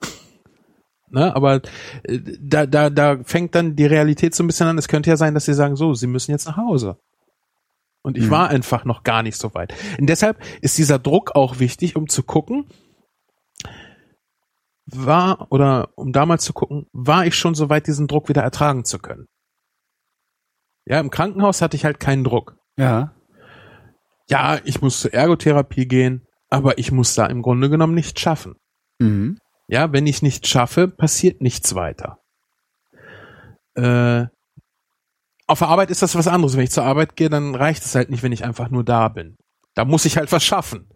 Ne, 1.10 1.34
aber 1.34 1.62
äh, 2.02 2.18
da, 2.38 2.66
da, 2.66 2.90
da 2.90 3.16
fängt 3.24 3.54
dann 3.54 3.76
die 3.76 3.86
Realität 3.86 4.34
so 4.34 4.44
ein 4.44 4.46
bisschen 4.46 4.66
an. 4.66 4.76
Es 4.76 4.88
könnte 4.88 5.08
ja 5.08 5.16
sein, 5.16 5.32
dass 5.32 5.46
Sie 5.46 5.54
sagen, 5.54 5.74
so, 5.74 5.94
Sie 5.94 6.06
müssen 6.06 6.32
jetzt 6.32 6.44
nach 6.44 6.58
Hause. 6.58 6.98
Und 8.02 8.16
ich 8.16 8.26
Mhm. 8.26 8.30
war 8.30 8.48
einfach 8.48 8.84
noch 8.84 9.02
gar 9.02 9.22
nicht 9.22 9.36
so 9.36 9.54
weit. 9.54 9.74
Und 9.98 10.06
deshalb 10.08 10.38
ist 10.62 10.78
dieser 10.78 10.98
Druck 10.98 11.34
auch 11.34 11.58
wichtig, 11.58 11.96
um 11.96 12.08
zu 12.08 12.22
gucken, 12.22 12.66
war, 14.86 15.48
oder 15.50 15.90
um 15.96 16.12
damals 16.12 16.44
zu 16.44 16.52
gucken, 16.52 16.86
war 16.92 17.26
ich 17.26 17.34
schon 17.34 17.54
so 17.54 17.68
weit, 17.68 17.86
diesen 17.86 18.06
Druck 18.06 18.28
wieder 18.28 18.42
ertragen 18.42 18.84
zu 18.84 18.98
können. 18.98 19.26
Ja, 20.86 21.00
im 21.00 21.10
Krankenhaus 21.10 21.60
hatte 21.60 21.76
ich 21.76 21.84
halt 21.84 22.00
keinen 22.00 22.24
Druck. 22.24 22.56
Ja. 22.78 23.14
Ja, 24.30 24.58
ich 24.64 24.80
muss 24.80 25.00
zur 25.00 25.12
Ergotherapie 25.12 25.86
gehen, 25.86 26.24
aber 26.48 26.78
ich 26.78 26.92
muss 26.92 27.14
da 27.14 27.26
im 27.26 27.42
Grunde 27.42 27.68
genommen 27.68 27.94
nicht 27.94 28.18
schaffen. 28.20 28.54
Mhm. 28.98 29.38
Ja, 29.68 29.92
wenn 29.92 30.06
ich 30.06 30.22
nicht 30.22 30.46
schaffe, 30.46 30.88
passiert 30.88 31.42
nichts 31.42 31.74
weiter. 31.74 32.18
Äh, 33.74 34.26
auf 35.48 35.58
der 35.58 35.68
Arbeit 35.68 35.90
ist 35.90 36.02
das 36.02 36.14
was 36.14 36.28
anderes. 36.28 36.56
Wenn 36.56 36.64
ich 36.64 36.70
zur 36.70 36.84
Arbeit 36.84 37.16
gehe, 37.16 37.28
dann 37.30 37.54
reicht 37.54 37.84
es 37.84 37.94
halt 37.94 38.10
nicht, 38.10 38.22
wenn 38.22 38.32
ich 38.32 38.44
einfach 38.44 38.70
nur 38.70 38.84
da 38.84 39.08
bin. 39.08 39.36
Da 39.74 39.84
muss 39.84 40.04
ich 40.04 40.16
halt 40.16 40.30
was 40.30 40.44
schaffen. 40.44 40.88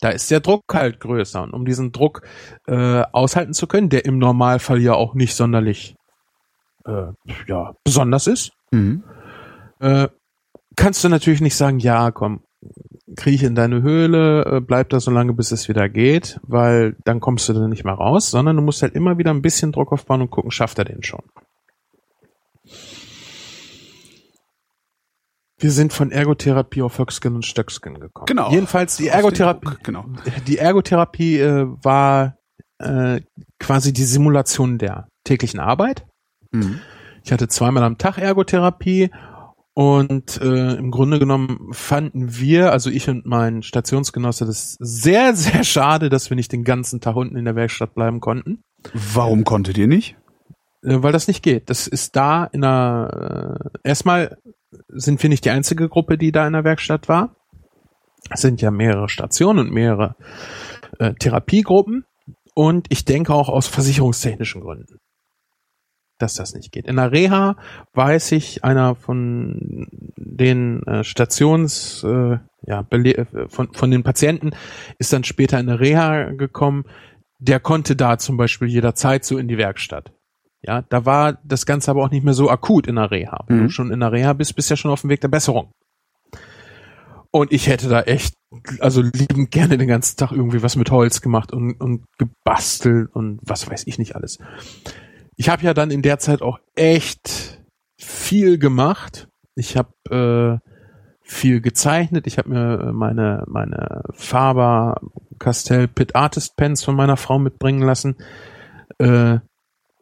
Da 0.00 0.10
ist 0.10 0.30
der 0.30 0.40
Druck 0.40 0.62
halt 0.72 1.00
größer. 1.00 1.42
Und 1.42 1.52
um 1.52 1.64
diesen 1.64 1.92
Druck 1.92 2.22
äh, 2.66 3.02
aushalten 3.12 3.52
zu 3.54 3.66
können, 3.66 3.88
der 3.88 4.04
im 4.04 4.18
Normalfall 4.18 4.80
ja 4.80 4.94
auch 4.94 5.14
nicht 5.14 5.34
sonderlich 5.34 5.94
äh, 6.86 7.12
ja, 7.46 7.74
besonders 7.84 8.26
ist, 8.26 8.52
Mhm. 8.72 9.02
äh, 9.80 10.08
kannst 10.76 11.02
du 11.02 11.08
natürlich 11.08 11.40
nicht 11.40 11.56
sagen, 11.56 11.78
ja, 11.80 12.10
komm, 12.12 12.42
kriech 13.16 13.42
in 13.42 13.54
deine 13.56 13.82
Höhle, 13.82 14.44
äh, 14.44 14.60
bleib 14.60 14.90
da 14.90 15.00
so 15.00 15.10
lange, 15.10 15.32
bis 15.32 15.50
es 15.50 15.68
wieder 15.68 15.88
geht, 15.88 16.38
weil 16.42 16.94
dann 17.04 17.18
kommst 17.20 17.48
du 17.48 17.52
da 17.52 17.66
nicht 17.66 17.84
mehr 17.84 17.94
raus, 17.94 18.30
sondern 18.30 18.56
du 18.56 18.62
musst 18.62 18.82
halt 18.82 18.94
immer 18.94 19.18
wieder 19.18 19.30
ein 19.32 19.42
bisschen 19.42 19.72
Druck 19.72 19.92
aufbauen 19.92 20.20
und 20.22 20.30
gucken, 20.30 20.50
schafft 20.52 20.78
er 20.78 20.84
den 20.84 21.02
schon. 21.02 21.22
Wir 25.60 25.70
sind 25.70 25.92
von 25.92 26.10
Ergotherapie 26.10 26.82
auf 26.82 26.98
Höcksken 26.98 27.34
und 27.36 27.46
Stöcksken 27.46 28.00
gekommen. 28.00 28.26
Genau. 28.26 28.50
Jedenfalls 28.50 28.96
die 28.96 29.08
Ergotherapie, 29.08 29.66
Druck, 29.66 29.84
Genau. 29.84 30.06
die 30.46 30.58
Ergotherapie 30.58 31.38
äh, 31.38 31.66
war 31.82 32.36
äh, 32.78 33.20
quasi 33.58 33.92
die 33.92 34.04
Simulation 34.04 34.78
der 34.78 35.08
täglichen 35.24 35.60
Arbeit. 35.60 36.06
Mhm. 36.50 36.80
Ich 37.22 37.32
hatte 37.32 37.48
zweimal 37.48 37.82
am 37.84 37.98
Tag 37.98 38.18
Ergotherapie 38.18 39.10
Und 39.74 40.40
äh, 40.42 40.74
im 40.74 40.90
Grunde 40.90 41.18
genommen 41.18 41.68
fanden 41.72 42.36
wir, 42.38 42.72
also 42.72 42.90
ich 42.90 43.08
und 43.08 43.24
mein 43.24 43.62
Stationsgenosse, 43.62 44.44
das 44.44 44.76
sehr, 44.80 45.34
sehr 45.36 45.62
schade, 45.62 46.08
dass 46.08 46.28
wir 46.28 46.34
nicht 46.36 46.52
den 46.52 46.64
ganzen 46.64 47.00
Tag 47.00 47.16
unten 47.16 47.36
in 47.36 47.44
der 47.44 47.54
Werkstatt 47.54 47.94
bleiben 47.94 48.20
konnten. 48.20 48.62
Warum 48.92 49.44
konntet 49.44 49.78
ihr 49.78 49.86
nicht? 49.86 50.16
Äh, 50.82 51.02
weil 51.02 51.12
das 51.12 51.28
nicht 51.28 51.42
geht. 51.42 51.70
Das 51.70 51.86
ist 51.86 52.16
da 52.16 52.44
in 52.46 52.64
einer, 52.64 53.58
äh, 53.84 53.88
erstmal 53.88 54.38
sind 54.88 55.22
wir 55.22 55.30
nicht 55.30 55.44
die 55.44 55.50
einzige 55.50 55.88
Gruppe, 55.88 56.18
die 56.18 56.32
da 56.32 56.46
in 56.46 56.52
der 56.52 56.64
Werkstatt 56.64 57.08
war. 57.08 57.36
Es 58.30 58.40
sind 58.40 58.60
ja 58.60 58.70
mehrere 58.70 59.08
Stationen 59.08 59.58
und 59.66 59.72
mehrere 59.72 60.16
äh, 60.98 61.14
Therapiegruppen. 61.14 62.04
Und 62.54 62.86
ich 62.90 63.04
denke 63.04 63.32
auch 63.32 63.48
aus 63.48 63.66
versicherungstechnischen 63.66 64.60
Gründen 64.60 65.00
dass 66.20 66.34
das 66.34 66.54
nicht 66.54 66.72
geht. 66.72 66.86
In 66.86 66.96
der 66.96 67.12
Reha 67.12 67.56
weiß 67.94 68.32
ich, 68.32 68.64
einer 68.64 68.94
von 68.94 69.86
den 70.16 70.82
äh, 70.84 71.02
Stations, 71.02 72.04
äh, 72.04 72.38
ja, 72.66 72.86
äh, 72.90 73.24
von, 73.48 73.72
von 73.72 73.90
den 73.90 74.02
Patienten 74.02 74.50
ist 74.98 75.12
dann 75.12 75.24
später 75.24 75.58
in 75.58 75.66
der 75.66 75.80
Reha 75.80 76.30
gekommen, 76.32 76.84
der 77.38 77.58
konnte 77.58 77.96
da 77.96 78.18
zum 78.18 78.36
Beispiel 78.36 78.68
jederzeit 78.68 79.24
so 79.24 79.38
in 79.38 79.48
die 79.48 79.58
Werkstatt. 79.58 80.12
Ja, 80.62 80.82
da 80.82 81.06
war 81.06 81.38
das 81.44 81.64
Ganze 81.66 81.90
aber 81.90 82.04
auch 82.04 82.10
nicht 82.10 82.24
mehr 82.24 82.34
so 82.34 82.50
akut 82.50 82.86
in 82.86 82.96
der 82.96 83.10
Reha. 83.10 83.44
Wenn 83.46 83.58
mhm. 83.58 83.62
du 83.64 83.70
schon 83.70 83.90
in 83.90 84.00
der 84.00 84.12
Reha 84.12 84.32
bist, 84.34 84.56
bist 84.56 84.70
ja 84.70 84.76
schon 84.76 84.90
auf 84.90 85.00
dem 85.00 85.10
Weg 85.10 85.20
der 85.20 85.28
Besserung. 85.28 85.72
Und 87.30 87.52
ich 87.52 87.68
hätte 87.68 87.88
da 87.88 88.02
echt, 88.02 88.34
also 88.80 89.02
liebend 89.02 89.50
gerne 89.52 89.78
den 89.78 89.88
ganzen 89.88 90.16
Tag 90.16 90.32
irgendwie 90.32 90.62
was 90.62 90.76
mit 90.76 90.90
Holz 90.90 91.20
gemacht 91.20 91.52
und, 91.52 91.80
und 91.80 92.04
gebastelt 92.18 93.08
und 93.14 93.38
was 93.42 93.70
weiß 93.70 93.86
ich 93.86 93.98
nicht 93.98 94.16
alles 94.16 94.38
ich 95.40 95.48
habe 95.48 95.62
ja 95.62 95.72
dann 95.72 95.90
in 95.90 96.02
der 96.02 96.18
Zeit 96.18 96.42
auch 96.42 96.58
echt 96.74 97.62
viel 97.96 98.58
gemacht. 98.58 99.26
Ich 99.54 99.74
habe 99.74 100.60
äh, 100.62 100.68
viel 101.22 101.62
gezeichnet. 101.62 102.26
Ich 102.26 102.36
habe 102.36 102.50
mir 102.50 102.92
meine 102.92 103.44
meine 103.46 104.02
Faber 104.12 105.00
Castell 105.38 105.88
Pit 105.88 106.14
Artist 106.14 106.56
Pens 106.56 106.84
von 106.84 106.94
meiner 106.94 107.16
Frau 107.16 107.38
mitbringen 107.38 107.80
lassen. 107.80 108.16
Äh, 108.98 109.38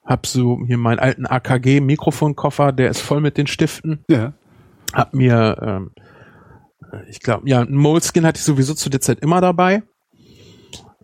hab 0.09 0.27
so 0.27 0.59
hier 0.67 0.79
meinen 0.79 0.99
alten 0.99 1.27
AKG 1.27 1.81
Mikrofonkoffer, 1.81 2.73
der 2.73 2.91
ist 2.91 3.01
voll 3.01 3.21
mit 3.21 3.37
den 3.37 3.47
Stiften. 3.47 4.05
Ja. 4.09 4.33
Hab 4.93 5.15
mir 5.15 5.59
ähm, 5.61 5.91
ich 7.09 7.21
glaube, 7.21 7.49
ja, 7.49 7.61
ein 7.61 7.75
Moleskin 7.75 8.27
hatte 8.27 8.39
ich 8.39 8.45
sowieso 8.45 8.75
zu 8.75 8.91
der 8.91 9.01
Zeit 9.01 9.21
immer 9.21 9.41
dabei, 9.41 9.85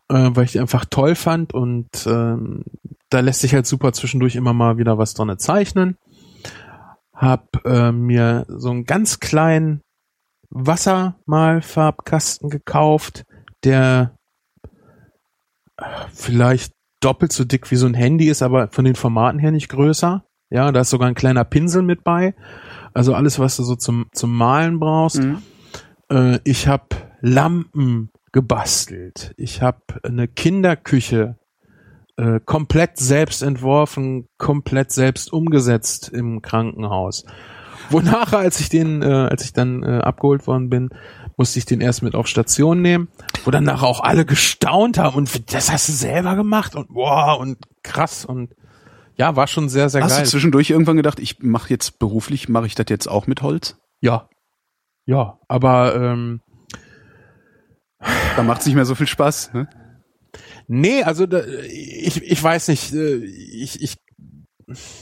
äh, 0.09 0.31
weil 0.31 0.44
ich 0.44 0.52
die 0.52 0.60
einfach 0.60 0.85
toll 0.85 1.14
fand 1.14 1.55
und 1.55 1.89
ähm, 2.06 2.64
da 3.10 3.20
lässt 3.20 3.40
sich 3.40 3.55
halt 3.55 3.66
super 3.66 3.93
zwischendurch 3.93 4.36
immer 4.36 4.52
mal 4.52 4.78
wieder 4.78 4.98
was 4.98 5.14
dran 5.14 5.36
zeichnen. 5.39 5.97
Hab 7.12 7.64
äh, 7.64 7.93
mir 7.93 8.44
so 8.48 8.70
einen 8.70 8.86
ganz 8.86 9.20
kleinen 9.20 9.82
Wassermalfarbkasten 10.51 12.51
gekauft, 12.51 13.24
der 13.62 14.16
vielleicht 16.12 16.72
doppelt 17.05 17.32
so 17.32 17.44
dick 17.44 17.70
wie 17.70 17.76
so 17.76 17.86
ein 17.86 17.94
Handy 17.94 18.28
ist, 18.28 18.43
aber 18.43 18.68
von 18.68 18.85
den 18.85 18.94
Formaten 18.94 19.39
her 19.39 19.51
nicht 19.51 19.68
größer. 19.68 20.24
Ja, 20.51 20.72
da 20.72 20.81
ist 20.81 20.90
sogar 20.90 21.09
ein 21.09 21.14
kleiner 21.14 21.44
Pinsel 21.44 21.82
mit 21.82 22.05
bei. 22.05 22.35
Also 22.93 23.14
alles, 23.14 23.39
was 23.39 23.56
du 23.56 23.64
so 23.64 23.76
zum, 23.76 24.06
zum 24.12 24.35
Malen 24.36 24.78
brauchst. 24.78 25.22
Mhm. 25.22 25.39
Äh, 26.10 26.39
ich 26.44 26.68
habe 26.68 26.86
Lampen 27.20 28.10
gebastelt. 28.32 29.35
Ich 29.36 29.62
habe 29.62 29.81
eine 30.02 30.28
Kinderküche 30.28 31.39
äh, 32.16 32.40
komplett 32.44 32.98
selbst 32.98 33.43
entworfen, 33.43 34.28
komplett 34.39 34.93
selbst 34.93 35.32
umgesetzt 35.32 36.10
im 36.10 36.43
Krankenhaus. 36.43 37.24
Wonach, 37.90 38.32
als 38.32 38.61
ich 38.61 38.69
den, 38.69 39.02
äh, 39.02 39.06
als 39.06 39.44
ich 39.44 39.52
dann 39.52 39.82
äh, 39.82 39.98
abgeholt 39.98 40.47
worden 40.47 40.70
bin, 40.70 40.90
musste 41.36 41.59
ich 41.59 41.66
den 41.66 41.81
erst 41.81 42.02
mit 42.02 42.15
auf 42.15 42.27
Station 42.27 42.81
nehmen, 42.82 43.09
wo 43.44 43.51
dann 43.51 43.65
nachher 43.65 43.86
auch 43.86 44.01
alle 44.01 44.24
gestaunt 44.24 44.98
haben 44.98 45.16
und 45.16 45.52
das 45.52 45.70
hast 45.70 45.89
du 45.89 45.93
selber 45.93 46.36
gemacht 46.36 46.74
und 46.74 46.89
wow 46.90 47.39
und 47.39 47.59
krass 47.82 48.24
und 48.24 48.55
ja, 49.16 49.36
war 49.36 49.47
schon 49.47 49.69
sehr, 49.69 49.89
sehr 49.89 50.02
hast 50.02 50.11
geil. 50.11 50.20
Hast 50.20 50.27
du 50.27 50.31
zwischendurch 50.36 50.70
irgendwann 50.70 50.97
gedacht, 50.97 51.20
ich 51.20 51.40
mache 51.40 51.70
jetzt 51.70 51.98
beruflich, 51.98 52.48
mache 52.48 52.66
ich 52.66 52.74
das 52.74 52.86
jetzt 52.89 53.09
auch 53.09 53.27
mit 53.27 53.43
Holz? 53.43 53.77
Ja. 54.01 54.28
Ja, 55.06 55.39
aber 55.48 55.94
ähm, 55.94 56.40
da 58.36 58.43
macht 58.43 58.61
es 58.61 58.66
nicht 58.66 58.74
mehr 58.74 58.86
so 58.86 58.94
viel 58.94 59.06
Spaß, 59.06 59.52
ne? 59.52 59.69
Nee, 60.66 61.02
also 61.02 61.27
da, 61.27 61.44
ich, 61.44 62.23
ich 62.23 62.43
weiß 62.43 62.69
nicht, 62.69 62.93
äh, 62.93 63.16
ich, 63.16 63.82
ich 63.82 63.97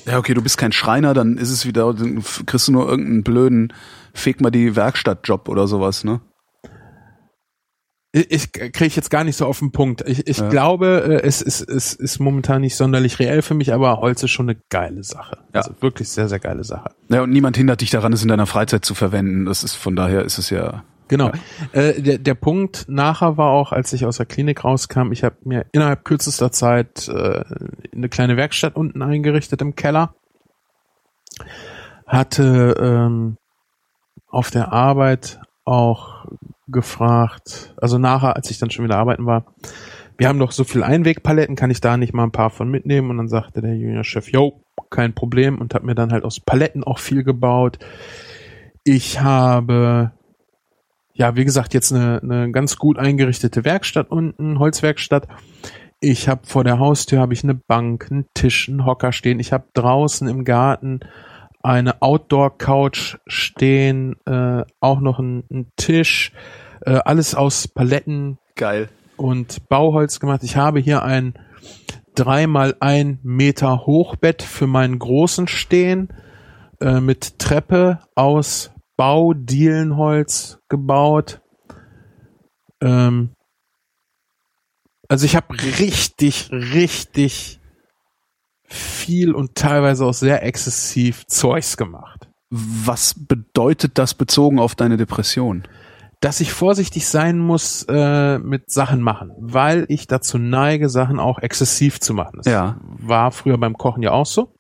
ja, 0.06 0.18
okay, 0.18 0.34
du 0.34 0.42
bist 0.42 0.58
kein 0.58 0.72
Schreiner, 0.72 1.14
dann 1.14 1.36
ist 1.36 1.50
es 1.50 1.66
wieder, 1.66 1.92
dann 1.94 2.22
kriegst 2.46 2.68
du 2.68 2.72
nur 2.72 2.88
irgendeinen 2.88 3.22
blöden, 3.22 3.72
feg 4.14 4.40
mal 4.40 4.50
die 4.50 4.76
Werkstattjob 4.76 5.48
oder 5.48 5.66
sowas, 5.66 6.04
ne? 6.04 6.20
Ich 8.14 8.52
kriege 8.52 8.94
jetzt 8.94 9.08
gar 9.08 9.24
nicht 9.24 9.36
so 9.36 9.46
auf 9.46 9.60
den 9.60 9.72
Punkt. 9.72 10.06
Ich, 10.06 10.26
ich 10.26 10.36
ja. 10.36 10.48
glaube, 10.50 11.02
äh, 11.22 11.26
es 11.26 11.40
ist, 11.40 11.62
es 11.62 11.94
ist 11.94 12.18
momentan 12.18 12.60
nicht 12.60 12.76
sonderlich 12.76 13.18
reell 13.18 13.40
für 13.40 13.54
mich, 13.54 13.72
aber 13.72 14.00
Holz 14.00 14.22
ist 14.22 14.32
schon 14.32 14.50
eine 14.50 14.60
geile 14.68 15.02
Sache. 15.02 15.38
Ja. 15.54 15.62
Also 15.62 15.74
wirklich 15.80 16.10
sehr, 16.10 16.28
sehr 16.28 16.38
geile 16.38 16.62
Sache. 16.62 16.90
Ja, 17.08 17.22
und 17.22 17.30
niemand 17.30 17.56
hindert 17.56 17.80
dich 17.80 17.88
daran, 17.88 18.12
es 18.12 18.20
in 18.20 18.28
deiner 18.28 18.46
Freizeit 18.46 18.84
zu 18.84 18.94
verwenden. 18.94 19.46
Das 19.46 19.64
ist, 19.64 19.76
von 19.76 19.96
daher 19.96 20.26
ist 20.26 20.36
es 20.36 20.50
ja 20.50 20.84
Genau. 21.08 21.30
Ja. 21.72 21.80
Äh, 21.80 22.00
der, 22.02 22.18
der 22.18 22.34
Punkt 22.34 22.86
nachher 22.88 23.36
war 23.36 23.50
auch, 23.50 23.72
als 23.72 23.92
ich 23.92 24.06
aus 24.06 24.16
der 24.16 24.26
Klinik 24.26 24.64
rauskam, 24.64 25.12
ich 25.12 25.24
habe 25.24 25.36
mir 25.44 25.66
innerhalb 25.72 26.04
kürzester 26.04 26.52
Zeit 26.52 27.08
äh, 27.08 27.44
eine 27.94 28.08
kleine 28.08 28.36
Werkstatt 28.36 28.76
unten 28.76 29.02
eingerichtet 29.02 29.60
im 29.60 29.74
Keller. 29.74 30.14
Hatte 32.06 32.76
ähm, 32.80 33.36
auf 34.28 34.50
der 34.50 34.72
Arbeit 34.72 35.40
auch 35.64 36.26
gefragt, 36.68 37.74
also 37.76 37.98
nachher, 37.98 38.36
als 38.36 38.50
ich 38.50 38.58
dann 38.58 38.70
schon 38.70 38.84
wieder 38.84 38.96
arbeiten 38.96 39.26
war, 39.26 39.44
wir 40.18 40.28
haben 40.28 40.38
doch 40.38 40.52
so 40.52 40.64
viel 40.64 40.82
Einwegpaletten, 40.82 41.56
kann 41.56 41.70
ich 41.70 41.80
da 41.80 41.96
nicht 41.96 42.12
mal 42.12 42.24
ein 42.24 42.32
paar 42.32 42.50
von 42.50 42.70
mitnehmen? 42.70 43.10
Und 43.10 43.16
dann 43.18 43.28
sagte 43.28 43.60
der 43.60 43.74
Juniorchef, 43.74 44.30
yo, 44.30 44.62
kein 44.90 45.14
Problem 45.14 45.58
und 45.58 45.74
hat 45.74 45.82
mir 45.82 45.94
dann 45.94 46.12
halt 46.12 46.24
aus 46.24 46.40
Paletten 46.40 46.84
auch 46.84 46.98
viel 46.98 47.24
gebaut. 47.24 47.78
Ich 48.84 49.20
habe 49.20 50.12
ja, 51.22 51.36
wie 51.36 51.44
gesagt, 51.44 51.72
jetzt 51.72 51.92
eine, 51.92 52.20
eine 52.20 52.50
ganz 52.50 52.76
gut 52.76 52.98
eingerichtete 52.98 53.64
Werkstatt 53.64 54.10
unten, 54.10 54.58
Holzwerkstatt. 54.58 55.28
Ich 56.00 56.28
habe 56.28 56.40
vor 56.48 56.64
der 56.64 56.80
Haustür 56.80 57.20
habe 57.20 57.32
ich 57.32 57.44
eine 57.44 57.54
Bank, 57.54 58.08
einen 58.10 58.26
Tisch, 58.34 58.68
einen 58.68 58.84
Hocker 58.84 59.12
stehen. 59.12 59.38
Ich 59.38 59.52
habe 59.52 59.66
draußen 59.72 60.26
im 60.26 60.44
Garten 60.44 60.98
eine 61.62 62.02
Outdoor-Couch 62.02 63.18
stehen, 63.28 64.16
äh, 64.26 64.64
auch 64.80 64.98
noch 64.98 65.20
einen, 65.20 65.44
einen 65.48 65.70
Tisch, 65.76 66.32
äh, 66.80 66.98
alles 67.04 67.36
aus 67.36 67.68
Paletten. 67.68 68.38
Geil. 68.56 68.88
Und 69.16 69.68
Bauholz 69.68 70.18
gemacht. 70.18 70.42
Ich 70.42 70.56
habe 70.56 70.80
hier 70.80 71.04
ein 71.04 71.34
dreimal 72.16 72.74
ein 72.80 73.20
Meter 73.22 73.86
Hochbett 73.86 74.42
für 74.42 74.66
meinen 74.66 74.98
großen 74.98 75.46
stehen 75.46 76.08
äh, 76.80 76.98
mit 76.98 77.38
Treppe 77.38 78.00
aus 78.16 78.71
Baudielenholz 78.96 80.58
gebaut. 80.68 81.40
Ähm, 82.80 83.34
also 85.08 85.26
ich 85.26 85.36
habe 85.36 85.54
richtig, 85.78 86.50
richtig 86.50 87.60
viel 88.64 89.34
und 89.34 89.54
teilweise 89.54 90.06
auch 90.06 90.14
sehr 90.14 90.42
exzessiv 90.42 91.26
Zeugs 91.26 91.76
gemacht. 91.76 92.28
Was 92.50 93.14
bedeutet 93.14 93.98
das 93.98 94.14
bezogen 94.14 94.58
auf 94.58 94.74
deine 94.74 94.96
Depression? 94.96 95.64
Dass 96.20 96.40
ich 96.40 96.52
vorsichtig 96.52 97.06
sein 97.06 97.38
muss 97.38 97.84
äh, 97.88 98.38
mit 98.38 98.70
Sachen 98.70 99.02
machen, 99.02 99.32
weil 99.38 99.84
ich 99.88 100.06
dazu 100.06 100.38
neige, 100.38 100.88
Sachen 100.88 101.18
auch 101.18 101.38
exzessiv 101.40 102.00
zu 102.00 102.14
machen. 102.14 102.38
Das 102.42 102.46
ja. 102.46 102.76
war 102.82 103.32
früher 103.32 103.58
beim 103.58 103.76
Kochen 103.76 104.02
ja 104.02 104.12
auch 104.12 104.26
so. 104.26 104.54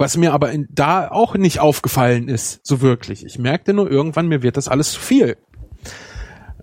Was 0.00 0.16
mir 0.16 0.32
aber 0.32 0.50
in, 0.50 0.66
da 0.70 1.08
auch 1.08 1.34
nicht 1.36 1.60
aufgefallen 1.60 2.28
ist, 2.28 2.60
so 2.66 2.80
wirklich. 2.80 3.24
Ich 3.26 3.38
merkte 3.38 3.74
nur 3.74 3.90
irgendwann, 3.90 4.28
mir 4.28 4.42
wird 4.42 4.56
das 4.56 4.66
alles 4.66 4.92
zu 4.92 5.00
viel. 5.00 5.36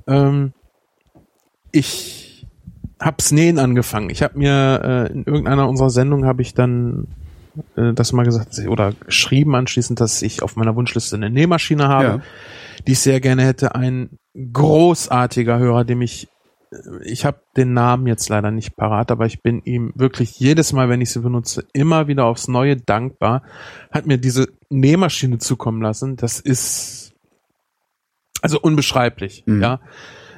Ähm, 0.08 0.54
ich 1.72 2.48
hab's 3.00 3.32
Nähen 3.32 3.60
angefangen. 3.60 4.10
Ich 4.10 4.24
habe 4.24 4.40
mir 4.40 4.82
äh, 4.84 5.14
in 5.14 5.24
irgendeiner 5.24 5.70
unserer 5.70 5.92
Sendungen 5.92 6.26
habe 6.26 6.42
ich 6.42 6.56
dann 6.56 7.08
äh, 7.76 7.94
das 7.94 8.12
mal 8.12 8.26
gesagt 8.26 8.58
oder 8.68 8.94
geschrieben 9.06 9.56
anschließend, 9.56 10.00
dass 10.00 10.22
ich 10.22 10.42
auf 10.42 10.56
meiner 10.56 10.76
Wunschliste 10.76 11.16
eine 11.16 11.30
Nähmaschine 11.30 11.88
habe, 11.88 12.08
ja. 12.08 12.22
die 12.88 12.94
ich 12.94 13.00
sehr 13.00 13.22
gerne 13.22 13.44
hätte. 13.44 13.76
Ein 13.76 14.18
großartiger 14.34 15.60
Hörer, 15.60 15.86
dem 15.86 16.02
ich 16.02 16.28
ich 17.04 17.26
habe 17.26 17.42
den 17.56 17.74
Namen 17.74 18.08
jetzt 18.08 18.30
leider 18.30 18.52
nicht 18.52 18.76
parat, 18.76 19.12
aber 19.12 19.26
ich 19.26 19.42
bin 19.42 19.62
ihm 19.64 19.94
wirklich 19.96 20.40
jedes 20.40 20.74
Mal, 20.74 20.90
wenn 20.90 21.02
ich 21.02 21.12
sie 21.12 21.22
benutze, 21.22 21.66
immer 21.74 22.08
wieder 22.08 22.26
aufs 22.26 22.48
Neue 22.48 22.78
dankbar. 22.78 23.44
Hat 23.92 24.06
mir 24.06 24.18
diese 24.18 24.48
Nähmaschine 24.70 25.38
zukommen 25.38 25.82
lassen. 25.82 26.16
Das 26.16 26.40
ist 26.40 27.14
also 28.42 28.60
unbeschreiblich, 28.60 29.44
mhm. 29.46 29.62
ja. 29.62 29.80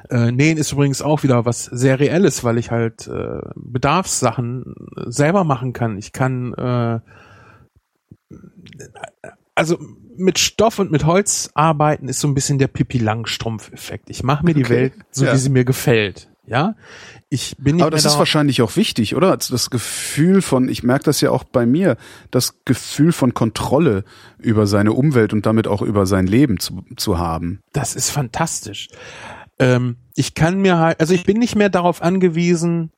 Äh, 0.08 0.32
Nähen 0.32 0.58
ist 0.58 0.72
übrigens 0.72 1.02
auch 1.02 1.22
wieder 1.22 1.44
was 1.44 1.66
sehr 1.66 2.00
Reelles, 2.00 2.42
weil 2.42 2.58
ich 2.58 2.70
halt 2.70 3.06
äh, 3.06 3.40
Bedarfssachen 3.54 4.74
selber 5.06 5.44
machen 5.44 5.72
kann. 5.72 5.98
Ich 5.98 6.12
kann 6.12 6.52
äh, 6.54 7.00
also 9.54 9.78
mit 10.20 10.38
Stoff 10.38 10.78
und 10.78 10.90
mit 10.90 11.04
Holz 11.04 11.50
arbeiten 11.54 12.08
ist 12.08 12.20
so 12.20 12.28
ein 12.28 12.34
bisschen 12.34 12.58
der 12.58 12.68
Pippi 12.68 12.98
Langstrumpf-Effekt. 12.98 14.10
Ich 14.10 14.22
mache 14.22 14.44
mir 14.44 14.54
die 14.54 14.64
Okay, 14.64 14.74
Welt 14.74 14.92
so, 15.10 15.24
ja. 15.24 15.32
wie 15.32 15.38
sie 15.38 15.50
mir 15.50 15.64
gefällt. 15.64 16.28
Ja, 16.46 16.74
ich 17.28 17.54
bin 17.58 17.76
nicht 17.76 17.82
Aber 17.84 17.92
das 17.92 18.04
ist 18.04 18.18
wahrscheinlich 18.18 18.60
auch 18.60 18.74
wichtig, 18.74 19.14
oder? 19.14 19.30
Also 19.30 19.54
Das 19.54 19.70
Gefühl 19.70 20.42
von, 20.42 20.68
ich 20.68 20.82
merke 20.82 21.04
das 21.04 21.20
ja 21.20 21.30
auch 21.30 21.44
bei 21.44 21.64
mir, 21.64 21.96
das 22.32 22.64
Gefühl 22.64 23.12
von 23.12 23.34
Kontrolle 23.34 24.02
über 24.38 24.66
seine 24.66 24.92
Umwelt 24.92 25.32
und 25.32 25.46
damit 25.46 25.68
auch 25.68 25.80
über 25.80 26.06
sein 26.06 26.26
Leben 26.26 26.58
zu, 26.58 26.82
zu 26.96 27.18
haben. 27.18 27.60
Das 27.72 27.94
ist 27.94 28.10
fantastisch. 28.10 28.88
Ähm, 29.60 29.96
ich 30.16 30.34
kann 30.34 30.58
mir 30.60 30.78
halt, 30.78 30.98
also 30.98 31.14
ich 31.14 31.24
bin 31.24 31.38
nicht 31.38 31.54
mehr 31.54 31.68
darauf 31.68 32.02
angewiesen, 32.02 32.90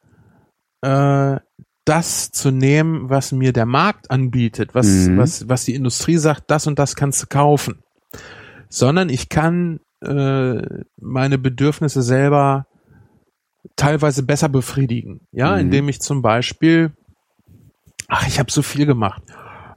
äh, 0.81 1.37
das 1.85 2.31
zu 2.31 2.51
nehmen, 2.51 3.11
was 3.11 3.33
mir 3.33 3.53
der 3.53 3.67
Markt 3.67 4.11
anbietet, 4.11 4.75
was, 4.75 4.87
Mhm. 4.87 5.17
was, 5.17 5.49
was 5.49 5.65
die 5.65 5.75
Industrie 5.75 6.17
sagt, 6.17 6.51
das 6.51 6.67
und 6.67 6.79
das 6.79 6.95
kannst 6.97 7.23
du 7.23 7.27
kaufen. 7.27 7.83
Sondern 8.69 9.09
ich 9.09 9.29
kann 9.29 9.81
äh, 10.05 10.63
meine 11.01 11.39
Bedürfnisse 11.39 12.03
selber 12.03 12.67
teilweise 13.77 14.23
besser 14.25 14.49
befriedigen. 14.49 15.21
Ja, 15.33 15.55
Mhm. 15.55 15.61
indem 15.61 15.89
ich 15.89 16.01
zum 16.01 16.23
Beispiel, 16.23 16.93
ach, 18.09 18.27
ich 18.27 18.39
habe 18.39 18.51
so 18.51 18.63
viel 18.63 18.87
gemacht. 18.87 19.23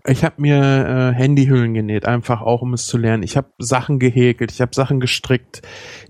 Ich 0.07 0.23
habe 0.23 0.39
mir 0.39 0.57
äh, 0.57 1.13
Handyhüllen 1.15 1.73
genäht, 1.73 2.05
einfach 2.05 2.41
auch 2.41 2.61
um 2.61 2.73
es 2.73 2.85
zu 2.85 2.97
lernen. 2.99 3.23
Ich 3.23 3.37
habe 3.37 3.49
Sachen 3.57 3.97
gehäkelt, 3.97 4.51
ich 4.51 4.61
habe 4.61 4.75
Sachen 4.75 4.99
gestrickt, 4.99 5.63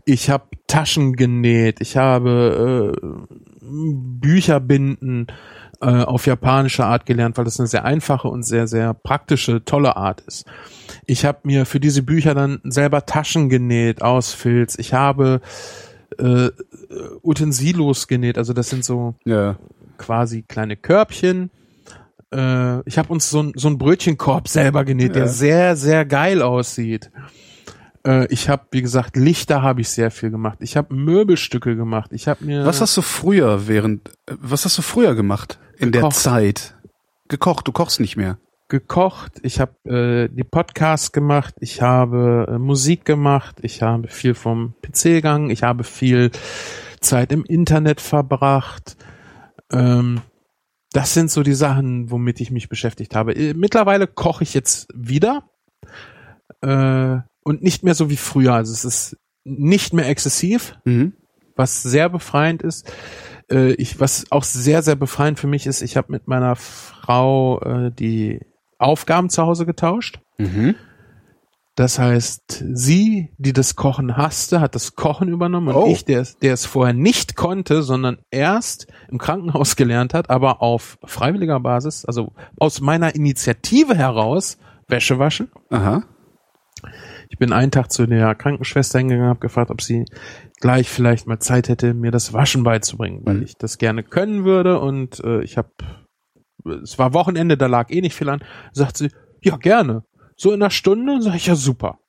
ich 0.04 0.30
habe 0.30 0.48
Taschen 0.68 1.14
genäht, 1.14 1.80
ich 1.80 1.96
habe 1.96 2.94
äh, 2.94 3.26
Bücherbinden 3.62 5.28
äh, 5.82 5.86
auf 6.04 6.26
japanische 6.28 6.86
Art 6.86 7.06
gelernt, 7.06 7.38
weil 7.38 7.46
das 7.46 7.60
eine 7.60 7.68
sehr 7.68 7.86
einfache 7.86 8.28
und 8.28 8.44
sehr, 8.44 8.68
sehr 8.68 8.94
praktische, 8.94 9.64
tolle 9.66 9.96
Art 9.98 10.22
ist. 10.22 10.46
Ich 11.06 11.26
habe 11.26 11.40
mir 11.44 11.66
für 11.66 11.80
diese 11.80 12.04
Bücher 12.04 12.34
dann 12.34 12.60
selber 12.64 13.06
Taschen 13.06 13.50
genäht 13.50 14.02
aus 14.02 14.34
Filz. 14.34 14.78
Ich 14.80 14.94
habe 14.94 15.42
äh, 16.18 16.50
Utensilos 17.24 18.08
genäht, 18.08 18.38
also 18.38 18.54
das 18.54 18.70
sind 18.70 18.86
so 18.86 19.16
Ja. 19.26 19.58
quasi 19.98 20.44
kleine 20.44 20.76
Körbchen. 20.78 21.50
Äh, 22.34 22.82
ich 22.88 22.98
habe 22.98 23.10
uns 23.12 23.30
so, 23.30 23.42
ein- 23.44 23.54
so 23.56 23.68
einen 23.68 23.78
Brötchenkorb 23.78 24.48
selber 24.48 24.86
genäht, 24.86 25.16
der 25.16 25.24
Ja. 25.24 25.28
sehr, 25.30 25.76
sehr 25.76 26.06
geil 26.06 26.42
aussieht. 26.42 27.12
Äh, 28.06 28.28
ich 28.28 28.50
habe, 28.50 28.64
wie 28.72 28.82
gesagt, 28.82 29.16
Lichter 29.16 29.62
habe 29.62 29.82
ich 29.82 29.90
sehr 29.90 30.12
viel 30.12 30.30
gemacht. 30.32 30.60
Ich 30.62 30.78
habe 30.78 30.94
Möbelstücke 30.94 31.76
gemacht. 31.76 32.12
Ich 32.14 32.28
habe 32.28 32.46
mir 32.46 32.66
Was 32.66 32.82
hast 32.82 32.96
du 32.98 33.02
früher 33.02 33.68
während, 33.68 34.10
äh, 34.28 34.36
was 34.40 34.66
hast 34.66 34.78
du 34.78 34.82
früher 34.82 35.16
gemacht 35.16 35.60
in 35.78 35.92
der 35.92 36.02
Gekocht. 36.02 36.16
Zeit? 36.18 36.76
Gekocht, 37.28 37.68
du 37.68 37.72
kochst 37.72 38.00
nicht 38.00 38.18
mehr. 38.18 38.38
gekocht. 38.68 39.40
Ich 39.44 39.60
habe 39.60 39.74
äh, 39.90 40.28
die 40.36 40.44
Podcasts 40.44 41.12
gemacht. 41.12 41.56
Ich 41.60 41.82
habe 41.82 42.46
äh, 42.50 42.58
Musik 42.58 43.06
gemacht. 43.06 43.58
Ich 43.62 43.82
habe 43.82 44.08
viel 44.08 44.34
vom 44.34 44.74
PC 44.82 45.04
gegangen. 45.04 45.50
Ich 45.52 45.64
habe 45.64 45.84
viel 45.84 46.32
Zeit 47.00 47.32
im 47.32 47.44
Internet 47.46 48.02
verbracht. 48.02 48.98
Ähm, 49.72 50.22
das 50.94 51.14
sind 51.14 51.30
so 51.30 51.44
die 51.44 51.54
Sachen, 51.54 52.10
womit 52.10 52.40
ich 52.42 52.52
mich 52.52 52.70
beschäftigt 52.70 53.16
habe. 53.16 53.34
Äh, 53.36 53.54
Mittlerweile 53.54 54.08
koche 54.08 54.44
ich 54.44 54.54
jetzt 54.54 54.88
wieder 54.96 55.44
äh, 56.62 57.18
und 57.44 57.62
nicht 57.62 57.84
mehr 57.84 57.96
so 57.96 58.10
wie 58.10 58.18
früher. 58.18 58.54
Also 58.54 58.72
es 58.74 58.86
ist 58.86 59.18
nicht 59.44 59.94
mehr 59.94 60.08
exzessiv, 60.10 60.76
Mhm. 60.86 61.14
was 61.56 61.84
sehr 61.84 62.10
befreiend 62.10 62.64
ist. 62.64 62.92
Äh, 63.52 63.74
ich, 63.74 64.00
was 64.00 64.26
auch 64.32 64.44
sehr, 64.44 64.82
sehr 64.82 64.96
befreiend 64.96 65.40
für 65.40 65.48
mich 65.48 65.66
ist, 65.68 65.82
ich 65.82 65.98
habe 65.98 66.12
mit 66.12 66.28
meiner 66.28 66.56
Frau 66.56 67.60
äh, 67.62 67.92
die 67.92 68.42
Aufgaben 68.78 69.30
zu 69.30 69.44
Hause 69.44 69.66
getauscht. 69.66 70.20
Mhm. 70.38 70.76
Das 71.78 72.00
heißt, 72.00 72.64
sie, 72.74 73.34
die 73.38 73.52
das 73.52 73.76
Kochen 73.76 74.16
hasste, 74.16 74.62
hat 74.62 74.76
das 74.76 74.96
Kochen 74.96 75.28
übernommen 75.28 75.68
und 75.68 75.76
Oh. 75.76 75.88
ich, 75.92 76.06
der, 76.06 76.22
es- 76.22 76.38
der 76.38 76.54
es 76.54 76.66
vorher 76.66 76.94
nicht 76.94 77.36
konnte, 77.36 77.84
sondern 77.84 78.18
erst 78.32 78.88
im 79.10 79.18
Krankenhaus 79.18 79.76
gelernt 79.76 80.14
hat, 80.14 80.30
aber 80.30 80.62
auf 80.62 80.98
freiwilliger 81.04 81.60
Basis, 81.60 82.06
also 82.06 82.32
aus 82.58 82.80
meiner 82.80 83.14
Initiative 83.16 83.94
heraus, 83.96 84.58
Wäsche 84.88 85.20
waschen. 85.20 85.50
Aha. 85.70 86.04
Ich 87.30 87.38
bin 87.40 87.52
einen 87.52 87.72
Tag 87.72 87.92
zu 87.92 88.06
der 88.06 88.36
Krankenschwester 88.36 89.00
hingegangen, 89.00 89.30
habe 89.30 89.40
gefragt, 89.40 89.72
ob 89.72 89.82
sie 89.82 90.06
gleich 90.62 90.90
vielleicht 90.90 91.28
mal 91.28 91.40
Zeit 91.40 91.70
hätte, 91.70 91.94
mir 91.94 92.12
das 92.12 92.34
Waschen 92.34 92.64
beizubringen, 92.64 93.22
weil 93.26 93.36
Mhm. 93.36 93.44
ich 93.44 93.56
das 93.58 93.78
gerne 93.78 94.04
können 94.04 94.46
würde 94.46 94.80
und 94.80 95.20
äh, 95.24 95.42
ich 95.44 95.58
habe, 95.58 95.70
es 96.84 96.98
war 96.98 97.14
Wochenende, 97.14 97.58
da 97.58 97.68
lag 97.68 97.90
eh 97.92 98.02
nicht 98.02 98.16
viel 98.16 98.30
an. 98.30 98.44
Sagt 98.72 98.98
sie, 98.98 99.10
ja 99.44 99.58
gerne, 99.58 100.04
so 100.36 100.52
in 100.52 100.62
einer 100.62 100.72
Stunde, 100.72 101.22
sag 101.22 101.36
ich 101.36 101.48
ja 101.48 101.56
super. 101.56 102.00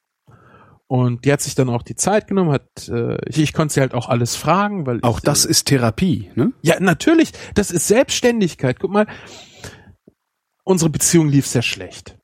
Und 0.89 1.25
die 1.25 1.33
hat 1.33 1.41
sich 1.41 1.57
dann 1.57 1.69
auch 1.69 1.83
die 1.83 1.97
Zeit 1.97 2.29
genommen, 2.29 2.53
hat, 2.53 2.89
äh, 2.89 3.17
ich, 3.29 3.39
ich 3.41 3.53
konnte 3.53 3.75
sie 3.75 3.81
halt 3.81 3.93
auch 3.93 4.09
alles 4.09 4.37
fragen, 4.37 4.87
weil 4.87 5.01
Auch 5.03 5.19
ich, 5.19 5.25
das 5.25 5.45
äh, 5.45 5.51
ist 5.51 5.65
Therapie, 5.65 6.31
ne? 6.37 6.53
ja, 6.63 6.79
natürlich. 6.79 7.33
Das 7.55 7.73
ist 7.73 7.89
Selbstständigkeit. 7.89 8.79
Guck 8.79 8.93
mal, 8.93 9.07
unsere 10.63 10.91
Beziehung 10.91 11.29
lief 11.29 11.47
sehr 11.47 11.63
schlecht. 11.63 12.17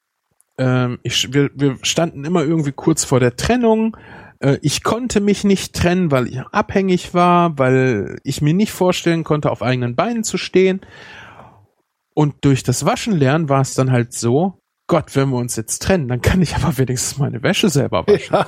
Ähm, 0.59 1.01
ich, 1.03 1.33
wir, 1.35 1.51
wir 1.55 1.79
standen 1.83 2.25
immer 2.25 2.45
irgendwie 2.45 2.73
kurz 2.73 3.05
vor 3.05 3.19
der 3.19 3.35
Trennung. 3.37 3.97
Äh, 4.43 4.59
ich 4.61 4.83
konnte 4.83 5.21
mich 5.21 5.45
nicht 5.45 5.75
trennen, 5.75 6.11
weil 6.11 6.27
ich 6.29 6.41
abhängig 6.41 7.15
war, 7.15 7.59
weil 7.59 8.19
ich 8.25 8.43
mir 8.43 8.55
nicht 8.55 8.73
vorstellen 8.73 9.25
konnte, 9.25 9.51
auf 9.51 9.63
eigenen 9.63 9.97
Beinen 9.97 10.25
zu 10.25 10.37
stehen. 10.37 10.81
Und 12.15 12.45
durch 12.45 12.63
das 12.63 12.85
Waschen 12.85 13.17
lernen 13.17 13.49
war 13.49 13.63
es 13.63 13.75
dann 13.75 13.91
halt 13.91 14.13
so, 14.13 14.59
Gott, 14.87 15.17
wenn 15.17 15.31
wir 15.31 15.39
uns 15.39 15.57
jetzt 15.57 15.83
trennen, 15.83 16.09
dann 16.09 16.21
kann 16.21 16.43
ich 16.43 16.57
aber 16.57 16.77
wenigstens 16.77 17.19
meine 17.19 17.43
Wäsche 17.43 17.71
selber 17.71 18.07
waschen. 18.07 18.35
Ja. 18.35 18.47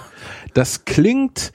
Das 0.53 0.85
klingt 0.85 1.53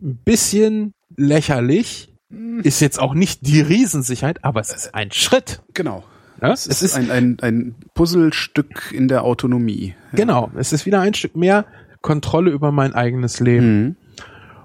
ein 0.00 0.18
bisschen 0.24 0.92
lächerlich, 1.16 2.14
ist 2.62 2.80
jetzt 2.80 2.98
auch 2.98 3.14
nicht 3.14 3.46
die 3.46 3.60
Riesensicherheit, 3.60 4.44
aber 4.44 4.60
es 4.60 4.72
ist 4.72 4.94
ein 4.94 5.10
Schritt. 5.10 5.62
Genau. 5.74 6.04
Ja? 6.40 6.52
Es 6.52 6.66
ist, 6.66 6.94
ein, 6.94 7.10
ein, 7.10 7.38
ein 7.40 7.74
Puzzlestück 7.94 8.92
in 8.92 9.08
der 9.08 9.24
Autonomie. 9.24 9.94
genau, 10.12 10.50
es 10.56 10.72
ist 10.72 10.86
wieder 10.86 11.00
ein 11.00 11.14
Stück 11.14 11.36
mehr 11.36 11.66
Kontrolle 12.02 12.50
über 12.50 12.72
mein 12.72 12.94
eigenes 12.94 13.40
Leben. 13.40 13.82
Mhm. 13.82 13.96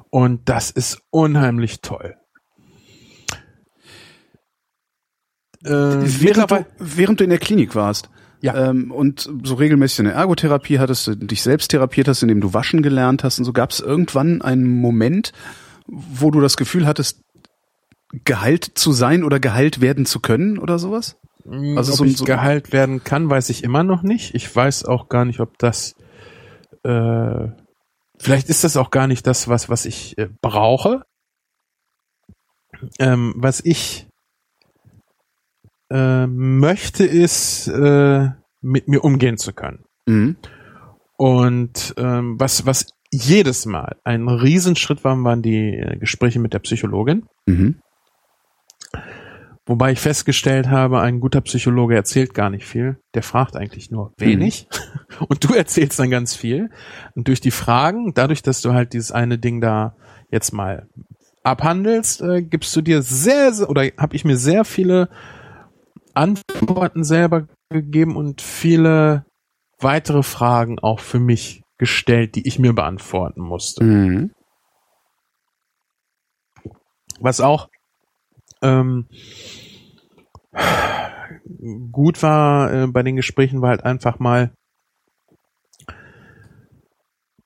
Und 0.10 0.50
das 0.50 0.72
ist 0.72 1.02
unheimlich 1.12 1.82
toll. 1.82 2.16
Äh, 5.64 5.70
Während, 5.72 6.52
du, 6.52 6.66
während 6.78 7.20
du 7.20 7.24
in 7.24 7.30
der 7.30 7.40
Klinik 7.40 7.76
warst 7.76 8.10
Ja. 8.42 8.70
ähm, 8.70 8.92
und 8.92 9.30
so 9.44 9.56
regelmäßig 9.56 10.02
eine 10.02 10.12
Ergotherapie 10.12 10.80
hattest, 10.80 11.08
du 11.08 11.16
dich 11.16 11.42
selbst 11.42 11.70
therapiert 11.70 12.08
hast, 12.08 12.22
indem 12.22 12.42
du 12.42 12.54
waschen 12.54 12.82
gelernt 12.84 13.24
hast 13.24 13.40
und 13.40 13.46
so, 13.46 13.54
gab 13.54 13.72
es 13.72 13.80
irgendwann 13.80 14.42
einen 14.42 14.68
Moment, 14.80 15.32
wo 15.88 16.30
du 16.32 16.42
das 16.42 16.58
Gefühl 16.58 16.86
hattest, 16.86 17.22
geheilt 18.24 18.72
zu 18.76 18.92
sein 18.94 19.24
oder 19.24 19.40
geheilt 19.40 19.82
werden 19.82 20.06
zu 20.06 20.20
können 20.20 20.58
oder 20.60 20.80
sowas? 20.80 21.18
also 21.50 21.78
also 21.78 21.92
ob 21.94 21.98
so 22.00 22.06
ich 22.06 22.18
so- 22.18 22.26
geheilt 22.26 22.72
werden 22.74 23.04
kann, 23.04 23.30
weiß 23.30 23.50
ich 23.50 23.64
immer 23.64 23.84
noch 23.84 24.04
nicht. 24.04 24.36
Ich 24.36 24.54
weiß 24.54 24.86
auch 24.86 25.08
gar 25.10 25.26
nicht, 25.26 25.40
ob 25.40 25.58
das 25.58 25.96
äh, 26.88 27.52
vielleicht 28.18 28.50
ist 28.50 28.64
das 28.64 28.78
auch 28.78 28.92
gar 28.92 29.08
nicht 29.08 29.28
das, 29.28 29.48
was, 29.48 29.70
was 29.70 29.86
ich 29.86 30.18
äh, 30.18 30.30
brauche. 30.42 31.04
Ähm, 33.00 33.34
was 33.36 33.60
ich 33.64 34.08
äh, 35.90 36.28
möchte, 36.28 37.06
ist 37.06 37.68
äh, 37.68 38.30
mit 38.62 38.88
mir 38.88 39.04
umgehen 39.04 39.38
zu 39.38 39.54
können. 39.54 39.84
Mhm. 40.06 40.38
Und 41.18 41.96
ähm, 41.98 42.40
was, 42.40 42.66
was 42.66 42.88
jedes 43.12 43.66
Mal 43.66 43.98
ein 44.04 44.28
Riesenschritt 44.28 45.04
war, 45.04 45.22
waren 45.24 45.42
die 45.42 45.76
äh, 45.76 45.98
Gespräche 45.98 46.40
mit 46.40 46.54
der 46.54 46.60
Psychologin. 46.60 47.26
Mhm. 47.48 47.82
Wobei 49.68 49.92
ich 49.92 50.00
festgestellt 50.00 50.70
habe, 50.70 51.02
ein 51.02 51.20
guter 51.20 51.42
Psychologe 51.42 51.94
erzählt 51.94 52.34
gar 52.34 52.50
nicht 52.50 52.66
viel. 52.66 52.98
Der 53.14 53.22
fragt 53.22 53.58
eigentlich 53.58 53.92
nur 53.92 54.14
wenig. 54.18 54.70
Und 55.28 55.44
du 55.44 55.54
erzählst 55.54 56.00
dann 56.00 56.10
ganz 56.10 56.36
viel. 56.36 56.70
Und 57.16 57.28
durch 57.28 57.42
die 57.42 57.52
Fragen, 57.52 58.14
dadurch, 58.14 58.42
dass 58.42 58.62
du 58.62 58.74
halt 58.74 58.94
dieses 58.94 59.12
eine 59.12 59.38
Ding 59.38 59.60
da 59.60 59.94
jetzt 60.32 60.54
mal 60.54 60.88
abhandelst, 61.44 62.22
äh, 62.22 62.42
gibst 62.42 62.74
du 62.78 62.82
dir 62.82 63.02
sehr, 63.02 63.52
sehr 63.54 63.70
oder 63.70 63.84
habe 63.98 64.16
ich 64.16 64.24
mir 64.24 64.38
sehr 64.38 64.64
viele 64.64 65.10
Antworten 66.14 67.04
selber 67.04 67.48
gegeben 67.70 68.16
und 68.16 68.42
viele 68.42 69.26
weitere 69.80 70.24
Fragen 70.24 70.80
auch 70.80 71.02
für 71.02 71.20
mich 71.20 71.62
gestellt, 71.78 72.36
die 72.36 72.48
ich 72.48 72.58
mir 72.58 72.74
beantworten 72.74 73.42
musste. 73.42 73.84
Mhm. 73.84 74.32
Was 77.20 77.42
auch 77.42 77.68
ähm, 78.62 79.08
gut 81.92 82.22
war 82.24 82.74
äh, 82.74 82.88
bei 82.88 83.04
den 83.04 83.16
Gesprächen, 83.16 83.62
war 83.62 83.70
halt 83.70 83.84
einfach 83.84 84.20
mal 84.20 84.52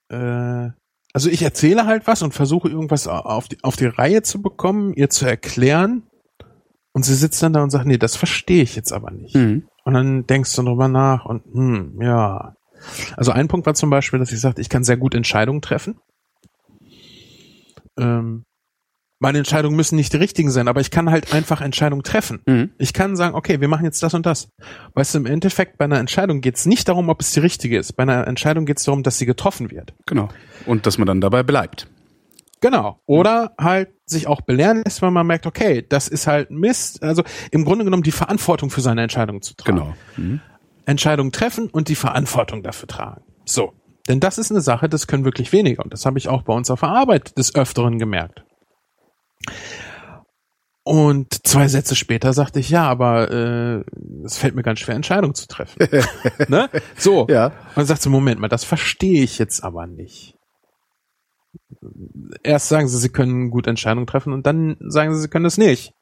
äh, 0.09 0.69
also 1.13 1.29
ich 1.29 1.41
erzähle 1.41 1.85
halt 1.85 2.07
was 2.07 2.21
und 2.21 2.33
versuche 2.33 2.69
irgendwas 2.69 3.07
auf 3.07 3.47
die, 3.47 3.57
auf 3.63 3.75
die 3.75 3.87
Reihe 3.87 4.21
zu 4.21 4.41
bekommen, 4.41 4.93
ihr 4.93 5.09
zu 5.09 5.25
erklären. 5.25 6.03
Und 6.93 7.03
sie 7.03 7.15
sitzt 7.15 7.41
dann 7.41 7.53
da 7.53 7.63
und 7.63 7.69
sagt, 7.69 7.85
nee, 7.85 7.97
das 7.97 8.15
verstehe 8.15 8.63
ich 8.63 8.75
jetzt 8.75 8.91
aber 8.91 9.11
nicht. 9.11 9.35
Mhm. 9.35 9.67
Und 9.83 9.93
dann 9.93 10.25
denkst 10.27 10.55
du 10.55 10.63
drüber 10.63 10.87
nach 10.87 11.25
und 11.25 11.43
hm, 11.45 12.01
ja. 12.01 12.55
Also 13.15 13.31
ein 13.31 13.47
Punkt 13.47 13.65
war 13.65 13.75
zum 13.75 13.89
Beispiel, 13.89 14.19
dass 14.19 14.31
ich 14.31 14.41
sagte, 14.41 14.61
ich 14.61 14.69
kann 14.69 14.83
sehr 14.83 14.97
gut 14.97 15.15
Entscheidungen 15.15 15.61
treffen. 15.61 15.99
Ähm, 17.97 18.43
meine 19.21 19.37
Entscheidungen 19.37 19.75
müssen 19.75 19.95
nicht 19.95 20.11
die 20.13 20.17
richtigen 20.17 20.49
sein, 20.49 20.67
aber 20.67 20.81
ich 20.81 20.89
kann 20.89 21.11
halt 21.11 21.31
einfach 21.31 21.61
Entscheidungen 21.61 22.01
treffen. 22.01 22.41
Mhm. 22.47 22.71
Ich 22.79 22.91
kann 22.91 23.15
sagen, 23.15 23.35
okay, 23.35 23.61
wir 23.61 23.67
machen 23.67 23.85
jetzt 23.85 24.01
das 24.01 24.15
und 24.15 24.25
das. 24.25 24.49
Weißt 24.95 25.13
du, 25.13 25.19
im 25.19 25.27
Endeffekt 25.27 25.77
bei 25.77 25.85
einer 25.85 25.99
Entscheidung 25.99 26.41
geht 26.41 26.57
es 26.57 26.65
nicht 26.65 26.87
darum, 26.89 27.07
ob 27.07 27.21
es 27.21 27.31
die 27.31 27.39
richtige 27.39 27.77
ist. 27.77 27.93
Bei 27.93 28.01
einer 28.01 28.25
Entscheidung 28.25 28.65
geht 28.65 28.79
es 28.79 28.83
darum, 28.83 29.03
dass 29.03 29.19
sie 29.19 29.27
getroffen 29.27 29.69
wird. 29.69 29.93
Genau. 30.07 30.29
Und 30.65 30.87
dass 30.87 30.97
man 30.97 31.05
dann 31.05 31.21
dabei 31.21 31.43
bleibt. 31.43 31.87
Genau. 32.61 32.99
Oder 33.05 33.53
halt 33.59 33.89
sich 34.07 34.25
auch 34.25 34.41
belehren 34.41 34.81
lässt, 34.83 35.03
wenn 35.03 35.13
man 35.13 35.27
merkt, 35.27 35.45
okay, 35.45 35.85
das 35.87 36.07
ist 36.07 36.25
halt 36.25 36.49
Mist. 36.49 37.03
Also 37.03 37.23
im 37.51 37.63
Grunde 37.63 37.85
genommen 37.85 38.03
die 38.03 38.11
Verantwortung 38.11 38.71
für 38.71 38.81
seine 38.81 39.03
Entscheidung 39.03 39.43
zu 39.43 39.55
tragen. 39.55 39.77
Genau. 39.77 39.93
Mhm. 40.17 40.41
Entscheidung 40.85 41.31
treffen 41.31 41.69
und 41.69 41.89
die 41.89 41.95
Verantwortung 41.95 42.63
dafür 42.63 42.87
tragen. 42.87 43.21
So. 43.45 43.73
Denn 44.07 44.19
das 44.19 44.39
ist 44.39 44.49
eine 44.49 44.61
Sache, 44.61 44.89
das 44.89 45.05
können 45.05 45.25
wirklich 45.25 45.53
weniger. 45.53 45.83
Und 45.83 45.93
das 45.93 46.07
habe 46.07 46.17
ich 46.17 46.27
auch 46.27 46.41
bei 46.41 46.53
uns 46.53 46.71
auf 46.71 46.79
der 46.79 46.89
Arbeit 46.89 47.37
des 47.37 47.53
Öfteren 47.53 47.99
gemerkt. 47.99 48.43
Und 50.83 51.47
zwei 51.47 51.67
Sätze 51.67 51.95
später 51.95 52.33
sagte 52.33 52.59
ich, 52.59 52.71
ja, 52.71 52.87
aber 52.87 53.29
äh, 53.31 53.83
es 54.25 54.37
fällt 54.37 54.55
mir 54.55 54.63
ganz 54.63 54.79
schwer, 54.79 54.95
Entscheidungen 54.95 55.35
zu 55.35 55.47
treffen. 55.47 55.77
ne? 56.47 56.69
So. 56.97 57.27
Ja. 57.29 57.47
Und 57.47 57.77
dann 57.77 57.85
sagt 57.85 58.01
sie, 58.01 58.09
Moment 58.09 58.39
mal, 58.39 58.47
das 58.47 58.63
verstehe 58.63 59.23
ich 59.23 59.37
jetzt 59.37 59.63
aber 59.63 59.85
nicht. 59.85 60.35
Erst 62.43 62.69
sagen 62.69 62.87
sie, 62.87 62.97
sie 62.97 63.09
können 63.09 63.51
gut 63.51 63.67
Entscheidungen 63.67 64.07
treffen 64.07 64.33
und 64.33 64.47
dann 64.47 64.77
sagen 64.79 65.13
sie, 65.13 65.21
sie 65.21 65.27
können 65.27 65.45
es 65.45 65.57
nicht. 65.57 65.93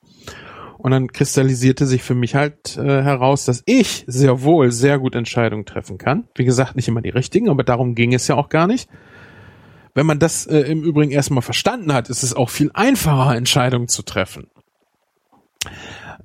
Und 0.78 0.92
dann 0.92 1.12
kristallisierte 1.12 1.86
sich 1.86 2.04
für 2.04 2.16
mich 2.16 2.36
halt 2.36 2.78
äh, 2.78 3.04
heraus, 3.04 3.44
dass 3.44 3.64
ich 3.66 4.06
sehr 4.08 4.44
wohl 4.44 4.72
sehr 4.72 4.98
gut 4.98 5.14
Entscheidungen 5.14 5.66
treffen 5.66 5.98
kann. 5.98 6.30
Wie 6.36 6.46
gesagt, 6.46 6.78
nicht 6.78 6.88
immer 6.88 7.02
die 7.02 7.10
richtigen, 7.10 7.50
aber 7.50 7.66
darum 7.66 7.96
ging 7.96 8.14
es 8.14 8.30
ja 8.30 8.36
auch 8.36 8.48
gar 8.48 8.66
nicht. 8.66 8.90
Wenn 9.94 10.06
man 10.06 10.20
das 10.20 10.46
äh, 10.46 10.60
im 10.60 10.84
Übrigen 10.84 11.12
erstmal 11.12 11.42
verstanden 11.42 11.94
hat, 11.94 12.10
ist 12.10 12.24
es 12.24 12.34
auch 12.34 12.50
viel 12.50 12.72
einfacher, 12.74 13.36
Entscheidungen 13.36 13.88
zu 13.88 14.04
treffen. 14.04 14.48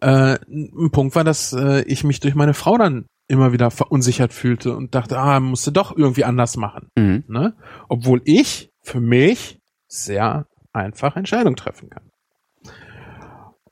Äh, 0.01 0.39
ein 0.49 0.91
Punkt 0.91 1.15
war, 1.15 1.25
dass 1.25 1.53
äh, 1.53 1.83
ich 1.83 2.05
mich 2.05 2.21
durch 2.21 2.35
meine 2.35 2.55
Frau 2.55 2.77
dann 2.79 3.07
immer 3.27 3.53
wieder 3.53 3.71
verunsichert 3.71 4.33
fühlte 4.33 4.77
und 4.77 4.95
dachte, 4.95 5.19
ah, 5.19 5.41
musste 5.41 5.73
doch 5.73 5.97
irgendwie 5.97 6.25
anders 6.25 6.57
machen. 6.57 6.89
Mhm. 6.97 7.25
Ne? 7.29 7.57
Obwohl 7.89 8.21
ich 8.25 8.71
für 8.83 9.01
mich 9.01 9.61
sehr 9.89 10.47
einfach 10.73 11.17
Entscheidungen 11.17 11.57
treffen 11.57 11.89
kann. 11.89 12.11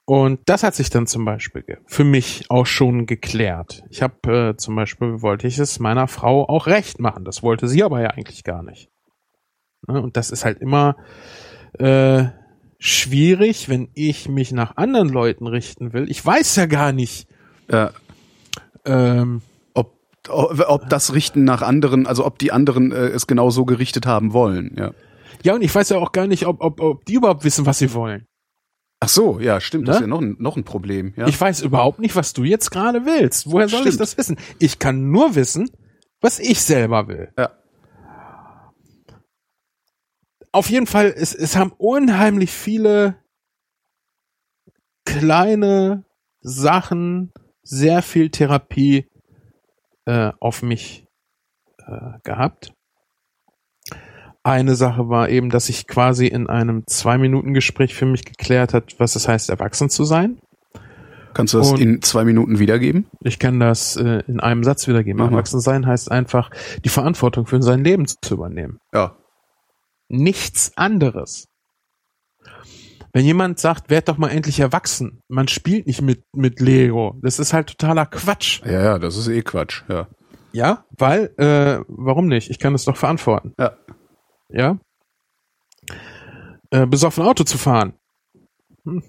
Und 0.04 0.40
das 0.46 0.62
hat 0.62 0.74
sich 0.74 0.90
dann 0.90 1.06
zum 1.06 1.24
Beispiel 1.24 1.64
für 1.86 2.04
mich 2.04 2.50
auch 2.50 2.66
schon 2.66 3.06
geklärt. 3.06 3.84
Ich 3.88 4.02
habe 4.02 4.50
äh, 4.50 4.56
zum 4.56 4.74
Beispiel 4.74 5.22
wollte 5.22 5.46
ich 5.46 5.58
es 5.58 5.78
meiner 5.78 6.08
Frau 6.08 6.48
auch 6.48 6.66
recht 6.66 7.00
machen. 7.00 7.24
Das 7.24 7.42
wollte 7.42 7.68
sie 7.68 7.84
aber 7.84 8.00
ja 8.00 8.08
eigentlich 8.08 8.42
gar 8.42 8.62
nicht. 8.62 8.91
Ne? 9.86 10.00
Und 10.00 10.16
das 10.16 10.30
ist 10.30 10.44
halt 10.44 10.60
immer 10.60 10.96
äh, 11.78 12.24
schwierig, 12.78 13.68
wenn 13.68 13.88
ich 13.94 14.28
mich 14.28 14.52
nach 14.52 14.76
anderen 14.76 15.08
Leuten 15.08 15.46
richten 15.46 15.92
will. 15.92 16.10
Ich 16.10 16.24
weiß 16.24 16.56
ja 16.56 16.66
gar 16.66 16.92
nicht, 16.92 17.28
Ja. 17.70 17.92
ähm, 18.84 19.42
Ob, 19.74 19.98
ob 20.28 20.88
das 20.88 21.14
Richten 21.14 21.44
nach 21.44 21.62
anderen, 21.62 22.06
also 22.06 22.24
ob 22.24 22.38
die 22.38 22.52
anderen 22.52 22.92
äh, 22.92 23.08
es 23.08 23.26
genau 23.26 23.50
so 23.50 23.64
gerichtet 23.64 24.06
haben 24.06 24.32
wollen, 24.32 24.74
ja. 24.78 24.92
ja, 25.42 25.54
und 25.54 25.62
ich 25.62 25.74
weiß 25.74 25.88
ja 25.88 25.98
auch 25.98 26.12
gar 26.12 26.28
nicht, 26.28 26.46
ob, 26.46 26.60
ob, 26.62 26.80
ob 26.80 27.04
die 27.06 27.14
überhaupt 27.14 27.42
wissen, 27.44 27.66
was 27.66 27.78
sie 27.78 27.92
wollen. 27.92 28.26
Ach 29.00 29.08
so, 29.08 29.40
ja, 29.40 29.60
stimmt, 29.60 29.88
das 29.88 29.96
Ne? 29.96 29.98
ist 29.98 30.00
ja 30.02 30.06
noch 30.06 30.20
ein, 30.20 30.36
noch 30.38 30.56
ein 30.56 30.62
Problem, 30.62 31.12
ja. 31.16 31.26
Ich 31.26 31.40
weiß 31.40 31.62
überhaupt 31.62 31.98
nicht, 31.98 32.14
was 32.14 32.34
du 32.34 32.44
jetzt 32.44 32.70
gerade 32.70 33.04
willst. 33.04 33.50
Woher 33.50 33.66
soll 33.68 33.80
ich 33.80 33.86
Stimmt. 33.94 34.00
das 34.00 34.16
wissen? 34.16 34.36
Ich 34.60 34.78
kann 34.78 35.10
nur 35.10 35.34
wissen, 35.34 35.68
was 36.20 36.38
ich 36.38 36.60
selber 36.62 37.08
will. 37.08 37.30
ja. 37.36 37.50
Auf 40.52 40.68
jeden 40.68 40.86
Fall, 40.86 41.12
es, 41.16 41.34
es 41.34 41.56
haben 41.56 41.72
unheimlich 41.78 42.50
viele 42.52 43.16
kleine 45.04 46.04
Sachen, 46.40 47.32
sehr 47.62 48.02
viel 48.02 48.30
Therapie 48.30 49.06
äh, 50.04 50.32
auf 50.40 50.62
mich 50.62 51.06
äh, 51.78 52.18
gehabt. 52.22 52.74
Eine 54.44 54.74
Sache 54.74 55.08
war 55.08 55.28
eben, 55.28 55.50
dass 55.50 55.68
ich 55.68 55.86
quasi 55.86 56.26
in 56.26 56.48
einem 56.48 56.84
Zwei-Minuten-Gespräch 56.86 57.94
für 57.94 58.06
mich 58.06 58.24
geklärt 58.24 58.74
hat, 58.74 58.98
was 58.98 59.14
es 59.14 59.28
heißt, 59.28 59.50
erwachsen 59.50 59.88
zu 59.88 60.04
sein. 60.04 60.40
Kannst 61.32 61.54
du 61.54 61.58
das 61.58 61.70
Und- 61.70 61.80
in 61.80 62.02
zwei 62.02 62.24
Minuten 62.24 62.58
wiedergeben? 62.58 63.06
Ich 63.20 63.38
kann 63.38 63.60
das 63.60 63.96
äh, 63.96 64.22
in 64.26 64.40
einem 64.40 64.64
Satz 64.64 64.86
wiedergeben. 64.88 65.18
Mal. 65.20 65.30
Erwachsen 65.30 65.60
sein 65.60 65.86
heißt 65.86 66.10
einfach, 66.10 66.50
die 66.84 66.88
Verantwortung 66.88 67.46
für 67.46 67.62
sein 67.62 67.84
Leben 67.84 68.06
zu 68.06 68.34
übernehmen. 68.34 68.80
Ja. 68.92 69.16
Nichts 70.12 70.76
anderes. 70.76 71.48
Wenn 73.14 73.24
jemand 73.24 73.58
sagt, 73.58 73.88
werd 73.88 74.08
doch 74.08 74.18
mal 74.18 74.28
endlich 74.28 74.60
erwachsen, 74.60 75.20
man 75.28 75.48
spielt 75.48 75.86
nicht 75.86 76.02
mit, 76.02 76.24
mit 76.34 76.60
Lego. 76.60 77.18
Das 77.22 77.38
ist 77.38 77.52
halt 77.52 77.68
totaler 77.68 78.06
Quatsch. 78.06 78.62
Ja, 78.64 78.82
ja, 78.82 78.98
das 78.98 79.16
ist 79.16 79.28
eh 79.28 79.42
Quatsch, 79.42 79.82
ja. 79.88 80.08
Ja, 80.52 80.84
weil, 80.90 81.32
äh, 81.38 81.82
warum 81.88 82.26
nicht? 82.26 82.50
Ich 82.50 82.58
kann 82.58 82.74
es 82.74 82.84
doch 82.84 82.96
verantworten. 82.96 83.54
Ja. 83.58 83.76
Ja. 84.50 84.78
Äh, 86.70 86.86
besoffen 86.86 87.24
Auto 87.24 87.44
zu 87.44 87.56
fahren. 87.56 87.94
Hm. 88.84 89.02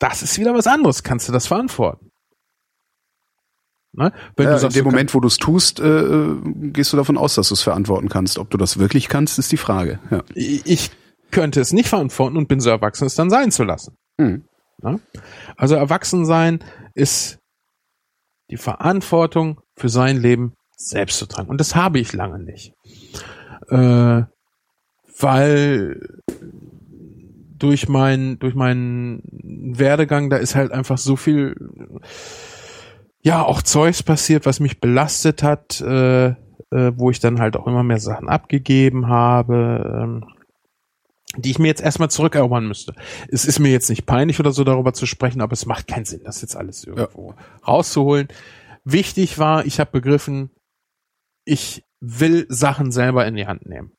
Das 0.00 0.22
ist 0.22 0.38
wieder 0.38 0.54
was 0.54 0.66
anderes. 0.66 1.04
Kannst 1.04 1.28
du 1.28 1.32
das 1.32 1.46
verantworten? 1.46 2.05
Ne? 3.96 4.12
Wenn 4.36 4.44
ja 4.44 4.50
du 4.50 4.56
in 4.56 4.60
sagst, 4.60 4.76
dem 4.76 4.84
du 4.84 4.90
Moment, 4.90 5.14
wo 5.14 5.20
du 5.20 5.28
es 5.28 5.38
tust, 5.38 5.80
äh, 5.80 5.84
äh, 5.86 6.36
gehst 6.44 6.92
du 6.92 6.96
davon 6.96 7.16
aus, 7.16 7.34
dass 7.34 7.48
du 7.48 7.54
es 7.54 7.62
verantworten 7.62 8.08
kannst. 8.08 8.38
Ob 8.38 8.50
du 8.50 8.58
das 8.58 8.78
wirklich 8.78 9.08
kannst, 9.08 9.38
ist 9.38 9.50
die 9.52 9.56
Frage. 9.56 9.98
Ja. 10.10 10.22
ich 10.34 10.90
könnte 11.30 11.60
es 11.60 11.72
nicht 11.72 11.88
verantworten 11.88 12.36
und 12.36 12.46
bin 12.48 12.60
so 12.60 12.70
erwachsen, 12.70 13.06
es 13.06 13.14
dann 13.14 13.30
sein 13.30 13.50
zu 13.50 13.64
lassen. 13.64 13.96
Hm. 14.20 14.44
Ne? 14.82 15.00
Also 15.56 15.74
erwachsen 15.74 16.26
sein 16.26 16.60
ist 16.94 17.38
die 18.50 18.56
Verantwortung 18.56 19.60
für 19.76 19.88
sein 19.88 20.18
Leben 20.18 20.52
selbst 20.76 21.18
zu 21.18 21.26
tragen. 21.26 21.48
Und 21.48 21.60
das 21.60 21.74
habe 21.74 21.98
ich 21.98 22.12
lange 22.12 22.38
nicht. 22.38 22.74
Äh, 23.68 24.22
weil 25.18 26.00
durch 27.58 27.88
mein, 27.88 28.38
durch 28.38 28.54
meinen 28.54 29.22
Werdegang, 29.32 30.30
da 30.30 30.36
ist 30.36 30.54
halt 30.54 30.72
einfach 30.72 30.98
so 30.98 31.16
viel, 31.16 31.56
ja, 33.26 33.44
auch 33.44 33.60
Zeugs 33.60 34.04
passiert, 34.04 34.46
was 34.46 34.60
mich 34.60 34.78
belastet 34.78 35.42
hat, 35.42 35.80
äh, 35.80 36.26
äh, 36.28 36.36
wo 36.70 37.10
ich 37.10 37.18
dann 37.18 37.40
halt 37.40 37.56
auch 37.56 37.66
immer 37.66 37.82
mehr 37.82 37.98
Sachen 37.98 38.28
abgegeben 38.28 39.08
habe, 39.08 40.00
ähm, 40.00 40.24
die 41.36 41.50
ich 41.50 41.58
mir 41.58 41.66
jetzt 41.66 41.82
erstmal 41.82 42.08
zurückerobern 42.08 42.68
müsste. 42.68 42.94
Es 43.28 43.44
ist 43.44 43.58
mir 43.58 43.72
jetzt 43.72 43.90
nicht 43.90 44.06
peinlich 44.06 44.38
oder 44.38 44.52
so 44.52 44.62
darüber 44.62 44.92
zu 44.92 45.06
sprechen, 45.06 45.40
aber 45.40 45.54
es 45.54 45.66
macht 45.66 45.88
keinen 45.88 46.04
Sinn, 46.04 46.20
das 46.22 46.40
jetzt 46.40 46.56
alles 46.56 46.84
irgendwo 46.84 47.34
rauszuholen. 47.66 48.28
Wichtig 48.84 49.40
war, 49.40 49.66
ich 49.66 49.80
habe 49.80 49.90
begriffen, 49.90 50.50
ich 51.44 51.82
will 51.98 52.46
Sachen 52.48 52.92
selber 52.92 53.26
in 53.26 53.34
die 53.34 53.48
Hand 53.48 53.66
nehmen. 53.66 53.90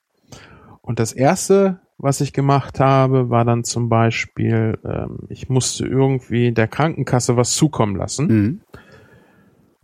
Und 0.82 0.99
das 0.99 1.12
erste, 1.12 1.82
was 1.98 2.22
ich 2.22 2.32
gemacht 2.32 2.80
habe, 2.80 3.30
war 3.30 3.44
dann 3.44 3.66
zum 3.66 3.90
Beispiel, 3.90 4.80
ähm, 4.86 5.28
ich 5.28 5.49
musste 5.49 5.86
irgendwie 5.86 6.54
der 6.54 6.70
Krankenkasse 6.70 7.36
was 7.36 7.58
zukommen 7.58 7.98
lassen. 7.98 8.28
Mhm. 8.28 8.62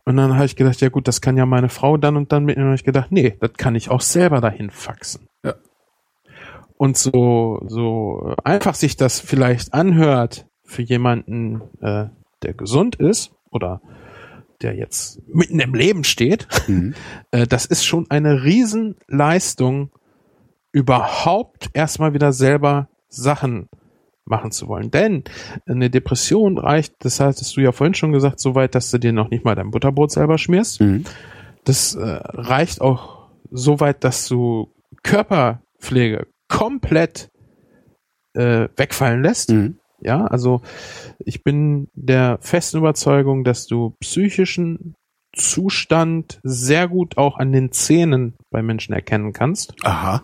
Und 0.05 0.17
dann 0.17 0.33
habe 0.35 0.45
ich 0.45 0.55
gedacht, 0.55 0.81
ja 0.81 0.89
gut, 0.89 1.07
das 1.07 1.21
kann 1.21 1.37
ja 1.37 1.45
meine 1.45 1.69
Frau 1.69 1.97
dann 1.97 2.17
und 2.17 2.31
dann 2.31 2.45
mitnehmen. 2.45 2.69
Und 2.69 2.75
ich 2.75 2.83
gedacht, 2.83 3.11
nee, 3.11 3.37
das 3.39 3.53
kann 3.53 3.75
ich 3.75 3.89
auch 3.89 4.01
selber 4.01 4.41
dahin 4.41 4.69
faxen. 4.69 5.27
Ja. 5.43 5.55
Und 6.77 6.97
so, 6.97 7.61
so 7.67 8.35
einfach 8.43 8.75
sich 8.75 8.97
das 8.97 9.19
vielleicht 9.19 9.73
anhört 9.73 10.47
für 10.65 10.81
jemanden, 10.81 11.61
äh, 11.81 12.07
der 12.41 12.53
gesund 12.53 12.95
ist 12.97 13.31
oder 13.51 13.81
der 14.61 14.75
jetzt 14.75 15.21
mitten 15.27 15.59
im 15.59 15.73
Leben 15.73 16.03
steht, 16.03 16.47
Mhm. 16.67 16.95
äh, 17.31 17.47
das 17.47 17.65
ist 17.65 17.85
schon 17.85 18.09
eine 18.09 18.43
Riesenleistung, 18.43 19.91
überhaupt 20.71 21.69
erstmal 21.73 22.13
wieder 22.13 22.33
selber 22.33 22.89
Sachen 23.07 23.69
machen 24.25 24.51
zu 24.51 24.67
wollen. 24.67 24.91
Denn 24.91 25.23
eine 25.67 25.89
Depression 25.89 26.57
reicht, 26.57 26.93
das 26.99 27.19
hattest 27.19 27.55
du 27.57 27.61
ja 27.61 27.71
vorhin 27.71 27.93
schon 27.93 28.13
gesagt, 28.13 28.39
so 28.39 28.55
weit, 28.55 28.75
dass 28.75 28.91
du 28.91 28.97
dir 28.97 29.13
noch 29.13 29.29
nicht 29.29 29.45
mal 29.45 29.55
dein 29.55 29.71
Butterbrot 29.71 30.11
selber 30.11 30.37
schmierst. 30.37 30.81
Mhm. 30.81 31.03
Das 31.65 31.95
äh, 31.95 32.01
reicht 32.01 32.81
auch 32.81 33.29
so 33.51 33.79
weit, 33.79 34.03
dass 34.03 34.27
du 34.27 34.73
Körperpflege 35.03 36.27
komplett 36.47 37.29
äh, 38.33 38.67
wegfallen 38.75 39.23
lässt. 39.23 39.51
Mhm. 39.51 39.79
Ja, 40.01 40.25
also 40.25 40.61
ich 41.19 41.43
bin 41.43 41.87
der 41.93 42.37
festen 42.41 42.77
Überzeugung, 42.77 43.43
dass 43.45 43.67
du 43.67 43.95
psychischen 44.01 44.95
Zustand 45.33 46.39
sehr 46.43 46.87
gut 46.87 47.17
auch 47.17 47.37
an 47.37 47.51
den 47.51 47.71
Zähnen 47.71 48.35
bei 48.51 48.61
Menschen 48.61 48.93
erkennen 48.93 49.33
kannst. 49.33 49.73
Aha. 49.83 50.23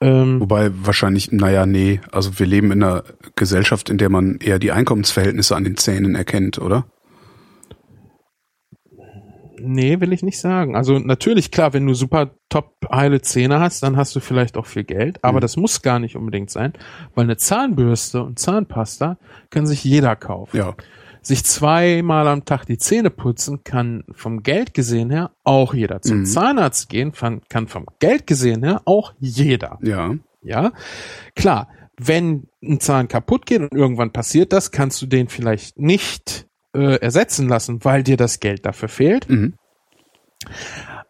Ähm, 0.00 0.40
Wobei 0.40 0.70
wahrscheinlich, 0.74 1.32
naja, 1.32 1.66
nee, 1.66 2.00
also 2.12 2.38
wir 2.38 2.46
leben 2.46 2.70
in 2.70 2.82
einer 2.82 3.02
Gesellschaft, 3.34 3.90
in 3.90 3.98
der 3.98 4.08
man 4.10 4.38
eher 4.38 4.58
die 4.60 4.70
Einkommensverhältnisse 4.72 5.56
an 5.56 5.64
den 5.64 5.76
Zähnen 5.76 6.14
erkennt, 6.14 6.58
oder? 6.58 6.86
Nee, 9.60 9.98
will 10.00 10.12
ich 10.12 10.22
nicht 10.22 10.38
sagen. 10.38 10.76
Also 10.76 11.00
natürlich, 11.00 11.50
klar, 11.50 11.72
wenn 11.72 11.84
du 11.86 11.92
super 11.94 12.30
top 12.48 12.74
heile 12.92 13.20
Zähne 13.22 13.58
hast, 13.58 13.82
dann 13.82 13.96
hast 13.96 14.14
du 14.14 14.20
vielleicht 14.20 14.56
auch 14.56 14.66
viel 14.66 14.84
Geld, 14.84 15.24
aber 15.24 15.38
Mhm. 15.38 15.42
das 15.42 15.56
muss 15.56 15.82
gar 15.82 15.98
nicht 15.98 16.14
unbedingt 16.14 16.50
sein, 16.50 16.74
weil 17.16 17.24
eine 17.24 17.36
Zahnbürste 17.36 18.22
und 18.22 18.38
Zahnpasta 18.38 19.18
kann 19.50 19.66
sich 19.66 19.82
jeder 19.82 20.14
kaufen. 20.14 20.56
Ja. 20.56 20.74
Sich 21.28 21.44
zweimal 21.44 22.26
am 22.26 22.46
Tag 22.46 22.64
die 22.64 22.78
Zähne 22.78 23.10
putzen 23.10 23.62
kann 23.62 24.02
vom 24.12 24.42
Geld 24.42 24.72
gesehen 24.72 25.10
her 25.10 25.32
auch 25.44 25.74
jeder. 25.74 26.00
Zum 26.00 26.20
Mhm. 26.20 26.24
Zahnarzt 26.24 26.88
gehen 26.88 27.12
kann, 27.12 27.68
vom 27.68 27.84
Geld 27.98 28.26
gesehen 28.26 28.64
her 28.64 28.80
auch 28.86 29.12
jeder. 29.18 29.78
Ja. 29.82 30.14
Ja, 30.40 30.72
klar, 31.36 31.68
wenn 31.98 32.48
ein 32.62 32.80
Zahn 32.80 33.08
kaputt 33.08 33.44
geht 33.44 33.60
und 33.60 33.74
irgendwann 33.74 34.10
passiert 34.10 34.54
das, 34.54 34.70
kannst 34.70 35.02
du 35.02 35.06
den 35.06 35.28
vielleicht 35.28 35.78
nicht 35.78 36.46
äh, 36.74 36.96
ersetzen 36.98 37.46
lassen, 37.46 37.84
weil 37.84 38.02
dir 38.02 38.16
das 38.16 38.40
Geld 38.40 38.64
dafür 38.64 38.88
fehlt. 38.88 39.28
Mhm. 39.28 39.52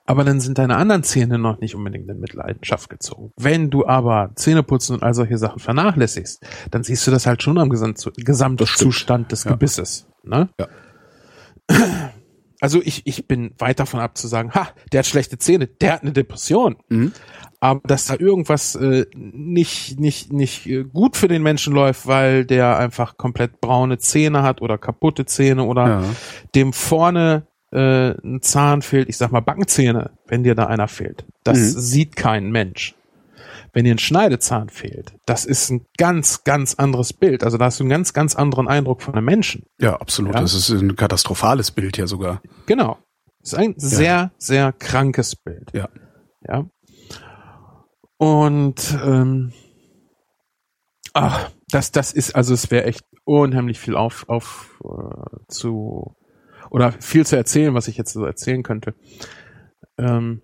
Aber 0.08 0.24
dann 0.24 0.40
sind 0.40 0.56
deine 0.56 0.76
anderen 0.76 1.02
Zähne 1.02 1.38
noch 1.38 1.60
nicht 1.60 1.74
unbedingt 1.74 2.08
in 2.08 2.18
Mitleidenschaft 2.18 2.88
gezogen. 2.88 3.30
Wenn 3.36 3.68
du 3.68 3.86
aber 3.86 4.30
Zähneputzen 4.36 4.94
und 4.96 5.02
all 5.02 5.12
solche 5.12 5.36
Sachen 5.36 5.58
vernachlässigst, 5.58 6.42
dann 6.70 6.82
siehst 6.82 7.06
du 7.06 7.10
das 7.10 7.26
halt 7.26 7.42
schon 7.42 7.58
am 7.58 7.68
Gesamt 7.68 8.02
Gesamtzustand 8.16 9.30
des 9.32 9.44
Ja. 9.44 9.50
Gebisses. 9.50 10.06
Ne? 10.22 10.48
Ja. 10.58 10.66
Also 12.60 12.80
ich, 12.82 13.02
ich 13.04 13.28
bin 13.28 13.52
weit 13.58 13.78
davon 13.80 14.00
ab 14.00 14.16
zu 14.16 14.26
sagen, 14.28 14.52
ha, 14.54 14.68
der 14.92 15.00
hat 15.00 15.06
schlechte 15.06 15.36
Zähne, 15.36 15.66
der 15.66 15.92
hat 15.92 16.02
eine 16.02 16.12
Depression. 16.12 16.76
Mhm. 16.88 17.12
Aber 17.60 17.80
dass 17.84 18.06
da 18.06 18.14
irgendwas 18.18 18.76
äh, 18.76 19.04
nicht, 19.14 20.00
nicht, 20.00 20.32
nicht 20.32 20.66
äh, 20.66 20.84
gut 20.84 21.16
für 21.16 21.28
den 21.28 21.42
Menschen 21.42 21.74
läuft, 21.74 22.06
weil 22.06 22.46
der 22.46 22.78
einfach 22.78 23.16
komplett 23.18 23.60
braune 23.60 23.98
Zähne 23.98 24.42
hat 24.42 24.62
oder 24.62 24.78
kaputte 24.78 25.26
Zähne 25.26 25.64
oder 25.64 25.86
Ja. 25.88 26.02
dem 26.54 26.72
vorne 26.72 27.47
äh, 27.72 28.10
ein 28.22 28.40
Zahn 28.42 28.82
fehlt, 28.82 29.08
ich 29.08 29.16
sag 29.16 29.30
mal 29.32 29.40
Backenzähne, 29.40 30.10
wenn 30.26 30.42
dir 30.44 30.54
da 30.54 30.66
einer 30.66 30.88
fehlt. 30.88 31.24
Das 31.44 31.58
Mhm. 31.58 31.80
sieht 31.80 32.16
kein 32.16 32.50
Mensch. 32.50 32.94
Wenn 33.74 33.84
dir 33.84 33.94
ein 33.94 33.98
Schneidezahn 33.98 34.70
fehlt, 34.70 35.12
das 35.26 35.44
ist 35.44 35.70
ein 35.70 35.84
ganz, 35.98 36.42
ganz 36.44 36.74
anderes 36.74 37.12
Bild. 37.12 37.44
Also 37.44 37.58
da 37.58 37.66
hast 37.66 37.78
du 37.78 37.84
einen 37.84 37.90
ganz, 37.90 38.12
ganz 38.14 38.34
anderen 38.34 38.66
Eindruck 38.66 39.02
von 39.02 39.14
einem 39.14 39.26
Menschen. 39.26 39.64
Ja, 39.78 39.96
absolut. 40.00 40.34
Ja. 40.34 40.40
Das 40.40 40.54
ist 40.54 40.70
ein 40.70 40.96
katastrophales 40.96 41.70
Bild 41.70 41.96
ja 41.98 42.06
sogar. 42.06 42.40
Genau. 42.66 42.98
Das 43.40 43.52
ist 43.52 43.58
ein 43.58 43.74
sehr, 43.76 44.32
sehr 44.38 44.72
krankes 44.72 45.36
Bild. 45.36 45.70
Ja. 45.74 45.88
Ja. 46.48 46.64
Und 48.16 48.98
ähm, 49.04 49.52
ach, 51.12 51.50
das, 51.70 51.92
das 51.92 52.12
ist, 52.12 52.34
also 52.34 52.54
es 52.54 52.70
wäre 52.70 52.84
echt 52.84 53.04
unheimlich 53.24 53.78
viel 53.78 53.96
auf, 53.96 54.28
auf 54.28 54.80
äh, 54.84 55.36
zu 55.48 56.14
oder 56.70 56.92
viel 56.92 57.26
zu 57.26 57.36
erzählen, 57.36 57.74
was 57.74 57.88
ich 57.88 57.96
jetzt 57.96 58.12
so 58.12 58.24
erzählen 58.24 58.62
könnte. 58.62 58.94
Ähm, 59.98 60.42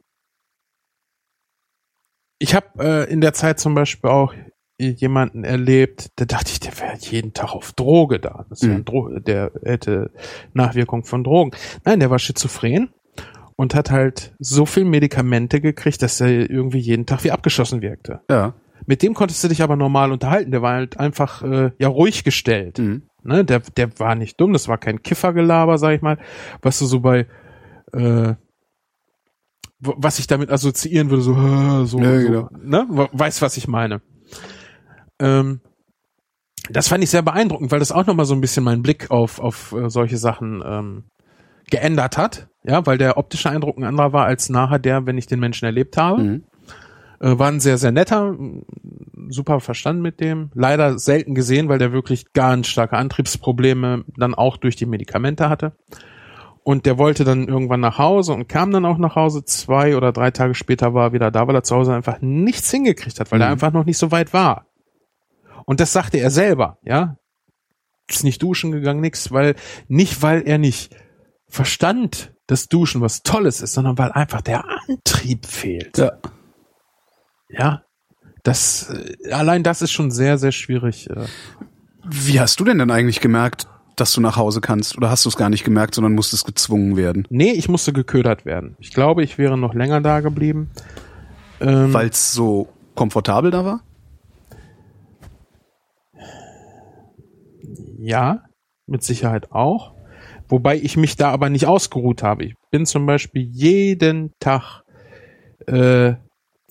ich 2.39 2.55
habe 2.55 2.67
äh, 2.79 3.13
in 3.13 3.21
der 3.21 3.33
Zeit 3.33 3.59
zum 3.61 3.75
Beispiel 3.75 4.11
auch 4.11 4.35
jemanden 4.79 5.45
erlebt, 5.45 6.11
da 6.17 6.25
dachte 6.25 6.51
ich, 6.51 6.61
der 6.61 6.79
wäre 6.79 6.97
jeden 6.99 7.33
Tag 7.33 7.55
auf 7.55 7.73
Droge 7.73 8.19
da. 8.19 8.47
Mhm. 8.61 8.85
Dro 8.85 9.19
der 9.21 9.53
hätte 9.65 10.11
Nachwirkung 10.53 11.05
von 11.05 11.23
Drogen. 11.23 11.53
Nein, 11.85 12.01
der 12.01 12.11
war 12.11 12.19
schizophren 12.19 12.91
und 13.57 13.75
hat 13.75 13.91
halt 13.91 14.35
so 14.41 14.67
viel 14.67 14.85
Medikamente 14.85 15.61
gekriegt, 15.61 16.03
dass 16.03 16.21
er 16.21 16.51
irgendwie 16.51 16.81
jeden 16.81 17.07
Tag 17.07 17.25
wie 17.25 17.31
abgeschossen 17.31 17.83
wirkte. 17.83 18.21
Ja. 18.29 18.55
Mit 18.87 19.03
dem 19.03 19.15
konntest 19.15 19.43
du 19.45 19.49
dich 19.49 19.63
aber 19.63 19.77
normal 19.77 20.13
unterhalten. 20.13 20.51
Der 20.51 20.61
war 20.61 20.75
halt 20.75 20.99
einfach 20.99 21.43
äh, 21.43 21.71
ja 21.79 21.89
ruhig 21.89 22.25
gestellt. 22.25 22.79
Mhm. 22.79 23.09
Ne? 23.25 23.45
Der, 23.45 23.61
der 23.61 23.99
war 23.99 24.15
nicht 24.15 24.41
dumm, 24.41 24.53
das 24.53 24.69
war 24.69 24.79
kein 24.79 25.03
Kiffergelaber, 25.03 25.79
sag 25.79 25.95
ich 25.95 26.03
mal, 26.03 26.19
was 26.63 26.79
du 26.79 26.87
so 26.87 27.01
bei 27.01 27.27
äh, 27.93 28.35
was 29.81 30.19
ich 30.19 30.27
damit 30.27 30.51
assoziieren 30.51 31.11
würde, 31.11 31.23
so, 31.23 31.33
äh, 31.33 31.85
so, 31.87 31.99
Ja, 31.99 32.21
so 32.21 32.27
genau. 32.27 32.49
ne? 32.63 32.87
We- 32.89 33.09
Weißt, 33.13 33.43
was 33.43 33.57
ich 33.59 33.69
meine. 33.69 34.01
Ähm, 35.19 35.61
das 36.71 36.89
fand 36.89 37.05
ich 37.05 37.11
sehr 37.11 37.23
beeindruckend, 37.23 37.71
weil 37.71 37.81
das 37.81 37.93
auch 37.93 38.07
nochmal 38.07 38.25
so 38.25 38.35
ein 38.35 38.41
bisschen 38.41 38.65
meinen 38.65 38.83
Blick 38.83 39.11
auf, 39.11 39.39
auf 39.41 39.73
äh, 39.73 39.91
solche 39.91 40.17
Sachen 40.17 40.63
ähm, 40.65 41.05
geändert 41.71 42.17
hat. 42.17 42.49
Ja, 42.65 42.87
weil 42.87 42.97
der 42.97 43.19
optische 43.19 43.51
Eindruck 43.51 43.77
ein 43.77 43.85
anderer 43.85 44.15
war 44.15 44.25
als 44.25 44.49
nachher 44.49 44.79
der, 44.79 45.05
wenn 45.05 45.19
ich 45.19 45.27
den 45.27 45.41
Menschen 45.41 45.67
erlebt 45.67 45.99
habe. 45.99 46.23
Mhm. 46.23 46.45
Äh, 47.20 47.39
war 47.39 47.49
ein 47.49 47.61
sehr, 47.61 47.78
sehr 47.78 47.93
netter, 47.93 48.36
super 49.28 49.61
verstanden 49.61 50.03
mit 50.03 50.20
dem. 50.20 50.51
Leider 50.55 50.99
selten 50.99 51.35
gesehen, 51.35 51.69
weil 51.69 51.78
der 51.78 51.93
wirklich 51.93 52.32
ganz 52.32 52.66
starke 52.69 52.97
Antriebsprobleme 52.97 54.05
dann 54.16 54.35
auch 54.35 54.57
durch 54.57 54.77
die 54.77 54.86
Medikamente 54.86 55.49
hatte. 55.49 55.73
Und 56.62 56.86
der 56.86 56.97
wollte 56.97 57.24
dann 57.24 57.47
irgendwann 57.47 57.81
nach 57.81 57.99
Hause 57.99 58.32
und 58.32 58.49
kam 58.49 58.70
dann 58.70 58.86
auch 58.86 58.97
nach 58.99 59.16
Hause. 59.16 59.45
Zwei 59.45 59.97
oder 59.97 60.12
drei 60.12 60.31
Tage 60.31 60.55
später 60.55 60.95
war 60.95 61.09
er 61.09 61.12
wieder 61.12 61.31
da, 61.31 61.47
weil 61.47 61.55
er 61.55 61.62
zu 61.62 61.77
Hause 61.77 61.95
einfach 61.95 62.20
nichts 62.23 62.70
hingekriegt 62.70 63.20
hat, 63.20 63.31
weil 63.32 63.41
er 63.41 63.49
Mhm. 63.49 63.53
einfach 63.53 63.73
noch 63.73 63.85
nicht 63.85 63.99
so 63.99 64.11
weit 64.11 64.32
war. 64.32 64.66
Und 65.66 65.81
das 65.81 65.93
sagte 65.93 66.19
er 66.19 66.31
selber, 66.31 66.78
ja. 66.82 67.16
Ist 68.09 68.24
nicht 68.24 68.43
duschen 68.43 68.73
gegangen, 68.73 69.01
nix, 69.01 69.31
weil, 69.32 69.55
nicht 69.89 70.20
weil 70.23 70.43
er 70.47 70.59
nicht 70.59 70.95
verstand, 71.49 72.35
dass 72.47 72.69
Duschen 72.69 73.01
was 73.01 73.23
Tolles 73.23 73.61
ist, 73.62 73.73
sondern 73.74 73.97
weil 73.97 74.12
einfach 74.12 74.43
der 74.43 74.65
Antrieb 74.89 75.47
fehlt. 75.47 75.97
Ja. 75.99 76.12
Ja. 77.57 77.83
Das, 78.43 78.91
äh, 78.91 79.33
allein 79.33 79.63
das 79.63 79.83
ist 79.83 79.93
schon 79.93 80.11
sehr, 80.11 80.39
sehr 80.39 80.53
schwierig. 80.53 81.09
Äh. 81.11 81.27
Wie 82.05 82.41
hast 82.41 82.61
du 82.61 82.65
denn 82.65 82.79
dann 82.79 82.91
eigentlich 82.91 83.21
gemerkt, 83.21 83.67
dass 83.97 84.13
du 84.13 84.21
nach 84.21 84.37
Hause 84.37 84.61
kannst? 84.61 84.97
Oder 84.97 85.11
hast 85.11 85.25
du 85.25 85.29
es 85.29 85.37
gar 85.37 85.49
nicht 85.49 85.65
gemerkt, 85.65 85.95
sondern 85.95 86.15
musstest 86.15 86.45
gezwungen 86.45 86.97
werden? 86.97 87.27
Nee, 87.31 87.53
ich 87.53 87.69
musste 87.69 87.93
geködert 87.93 88.45
werden. 88.45 88.77
Ich 88.79 88.93
glaube, 88.93 89.23
ich 89.23 89.39
wäre 89.39 89.57
noch 89.57 89.75
länger 89.75 90.01
da 90.01 90.21
geblieben. 90.21 90.71
Ähm, 91.61 91.95
Weil 91.95 92.09
es 92.09 92.33
so 92.33 92.69
komfortabel 92.95 93.51
da 93.51 93.65
war? 93.65 93.81
Ja, 97.99 98.43
mit 98.87 99.03
Sicherheit 99.03 99.53
auch. 99.53 99.95
Wobei 100.49 100.77
ich 100.77 100.97
mich 100.99 101.17
da 101.17 101.31
aber 101.31 101.49
nicht 101.49 101.67
ausgeruht 101.67 102.23
habe. 102.23 102.45
Ich 102.45 102.55
bin 102.71 102.85
zum 102.85 103.07
Beispiel 103.07 103.43
jeden 103.43 104.33
Tag 104.41 104.83
äh, 105.67 106.15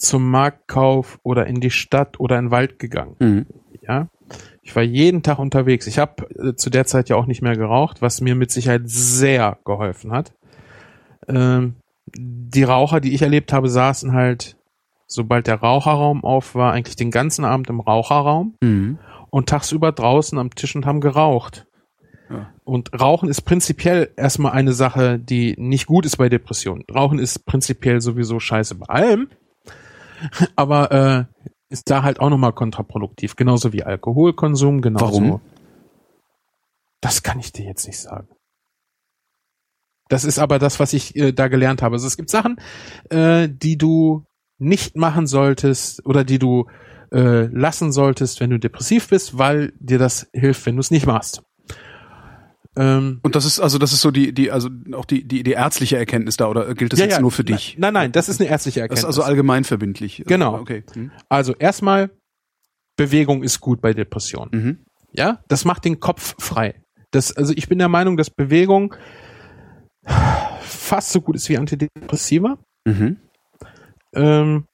zum 0.03 0.29
Marktkauf 0.29 1.19
oder 1.23 1.47
in 1.47 1.59
die 1.61 1.71
Stadt 1.71 2.19
oder 2.19 2.37
in 2.37 2.45
den 2.45 2.51
Wald 2.51 2.79
gegangen. 2.79 3.15
Mhm. 3.19 3.45
Ja, 3.81 4.07
ich 4.61 4.75
war 4.75 4.83
jeden 4.83 5.23
Tag 5.23 5.39
unterwegs. 5.39 5.87
Ich 5.87 5.97
habe 5.99 6.23
äh, 6.35 6.55
zu 6.55 6.69
der 6.69 6.85
Zeit 6.85 7.09
ja 7.09 7.15
auch 7.15 7.25
nicht 7.25 7.41
mehr 7.41 7.55
geraucht, 7.57 8.01
was 8.01 8.21
mir 8.21 8.35
mit 8.35 8.51
Sicherheit 8.51 8.83
sehr 8.85 9.57
geholfen 9.65 10.11
hat. 10.11 10.33
Ähm, 11.27 11.75
die 12.15 12.63
Raucher, 12.63 12.99
die 13.01 13.13
ich 13.13 13.21
erlebt 13.21 13.51
habe, 13.53 13.69
saßen 13.69 14.13
halt, 14.13 14.55
sobald 15.07 15.47
der 15.47 15.55
Raucherraum 15.55 16.23
auf 16.23 16.55
war, 16.55 16.73
eigentlich 16.73 16.95
den 16.95 17.11
ganzen 17.11 17.45
Abend 17.45 17.69
im 17.69 17.79
Raucherraum 17.79 18.55
Mhm. 18.61 18.99
und 19.29 19.49
tagsüber 19.49 19.91
draußen 19.91 20.37
am 20.37 20.53
Tisch 20.55 20.75
und 20.75 20.85
haben 20.85 21.01
geraucht. 21.01 21.65
Ja. 22.29 22.49
Und 22.63 22.89
Rauchen 22.99 23.29
ist 23.29 23.41
prinzipiell 23.41 24.11
erstmal 24.15 24.53
eine 24.53 24.73
Sache, 24.73 25.19
die 25.19 25.55
nicht 25.57 25.85
gut 25.87 26.05
ist 26.05 26.17
bei 26.17 26.29
Depressionen. 26.29 26.83
Rauchen 26.93 27.19
ist 27.19 27.45
prinzipiell 27.45 27.99
sowieso 28.01 28.39
scheiße 28.39 28.75
bei 28.75 28.85
allem, 28.87 29.27
aber 30.55 30.91
äh, 30.91 31.45
ist 31.69 31.89
da 31.89 32.03
halt 32.03 32.19
auch 32.19 32.29
nochmal 32.29 32.53
kontraproduktiv, 32.53 33.35
genauso 33.35 33.73
wie 33.73 33.83
Alkoholkonsum, 33.83 34.81
genauso. 34.81 35.05
Warum? 35.05 35.41
Das 37.01 37.23
kann 37.23 37.39
ich 37.39 37.51
dir 37.51 37.65
jetzt 37.65 37.85
nicht 37.87 37.99
sagen. 37.99 38.29
Das 40.09 40.25
ist 40.25 40.39
aber 40.39 40.59
das, 40.59 40.79
was 40.79 40.93
ich 40.93 41.15
äh, 41.15 41.31
da 41.31 41.47
gelernt 41.47 41.81
habe. 41.81 41.95
Also 41.95 42.07
es 42.07 42.17
gibt 42.17 42.29
Sachen, 42.29 42.57
äh, 43.09 43.49
die 43.49 43.77
du 43.77 44.25
nicht 44.59 44.95
machen 44.95 45.27
solltest 45.27 46.05
oder 46.05 46.23
die 46.23 46.39
du 46.39 46.67
äh, 47.11 47.45
lassen 47.47 47.91
solltest, 47.91 48.39
wenn 48.39 48.49
du 48.49 48.59
depressiv 48.59 49.09
bist, 49.09 49.37
weil 49.37 49.73
dir 49.79 49.97
das 49.97 50.29
hilft, 50.33 50.65
wenn 50.65 50.75
du 50.75 50.81
es 50.81 50.91
nicht 50.91 51.05
machst. 51.05 51.43
Ähm, 52.75 53.19
Und 53.21 53.35
das 53.35 53.45
ist 53.45 53.59
also 53.59 53.77
das 53.77 53.93
ist 53.93 54.01
so 54.01 54.09
die 54.09 54.33
die 54.33 54.49
also 54.51 54.69
auch 54.93 55.05
die 55.05 55.27
die 55.27 55.43
die 55.43 55.51
ärztliche 55.51 55.97
Erkenntnis 55.97 56.37
da 56.37 56.47
oder 56.47 56.73
gilt 56.73 56.91
das 56.91 56.99
ja, 56.99 57.05
jetzt 57.05 57.15
ja, 57.15 57.21
nur 57.21 57.31
für 57.31 57.43
dich? 57.43 57.75
Nein, 57.77 57.93
nein, 57.93 58.11
das 58.11 58.29
ist 58.29 58.41
eine 58.41 58.49
ärztliche 58.49 58.79
Das 58.79 58.83
Erkenntnis. 58.83 58.99
ist 59.01 59.05
also 59.05 59.23
allgemein 59.23 59.63
verbindlich. 59.63 60.23
Genau. 60.25 60.55
Okay. 60.59 60.83
Mhm. 60.95 61.11
also 61.29 61.53
erstmal, 61.55 62.09
Bewegung 62.95 63.43
ist 63.43 63.59
gut 63.59 63.81
bei 63.81 63.93
Depressionen. 63.93 64.49
Mhm. 64.51 64.77
Ja, 65.11 65.43
das 65.47 65.65
macht 65.65 65.85
den 65.85 65.99
Kopf 65.99 66.35
frei. 66.39 66.81
Das, 67.11 67.31
also 67.31 67.53
ich 67.55 67.67
bin 67.69 67.77
der 67.77 67.89
Meinung, 67.89 68.17
dass 68.17 68.31
Bewegung 68.31 68.95
fast 70.61 71.11
so 71.11 71.21
gut 71.21 71.35
ist 71.35 71.47
wie 71.49 71.57
Antidepressiva. 71.57 72.57
Mhm. 72.85 73.17
Ähm, 74.15 74.65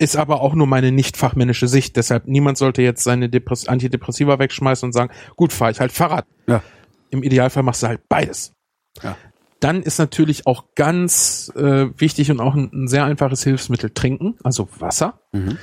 ist 0.00 0.16
aber 0.16 0.40
auch 0.40 0.54
nur 0.54 0.66
meine 0.66 0.92
nicht 0.92 1.18
fachmännische 1.18 1.68
Sicht. 1.68 1.96
Deshalb 1.96 2.26
niemand 2.26 2.56
sollte 2.56 2.80
jetzt 2.80 3.04
seine 3.04 3.28
Depress 3.28 3.68
Antidepressiva 3.68 4.38
wegschmeißen 4.38 4.86
und 4.86 4.92
sagen, 4.92 5.12
gut, 5.36 5.52
fahre 5.52 5.72
ich 5.72 5.80
halt 5.80 5.92
Fahrrad. 5.92 6.26
Ja. 6.46 6.62
Im 7.10 7.22
Idealfall 7.22 7.62
machst 7.62 7.82
du 7.82 7.86
halt 7.86 8.08
beides. 8.08 8.54
Ja. 9.02 9.16
Dann 9.60 9.82
ist 9.82 9.98
natürlich 9.98 10.46
auch 10.46 10.64
ganz 10.74 11.52
äh, 11.54 11.88
wichtig 11.98 12.30
und 12.30 12.40
auch 12.40 12.54
ein, 12.54 12.70
ein 12.72 12.88
sehr 12.88 13.04
einfaches 13.04 13.44
Hilfsmittel 13.44 13.90
trinken, 13.90 14.36
also 14.42 14.68
Wasser. 14.78 15.20
Mhm. 15.32 15.58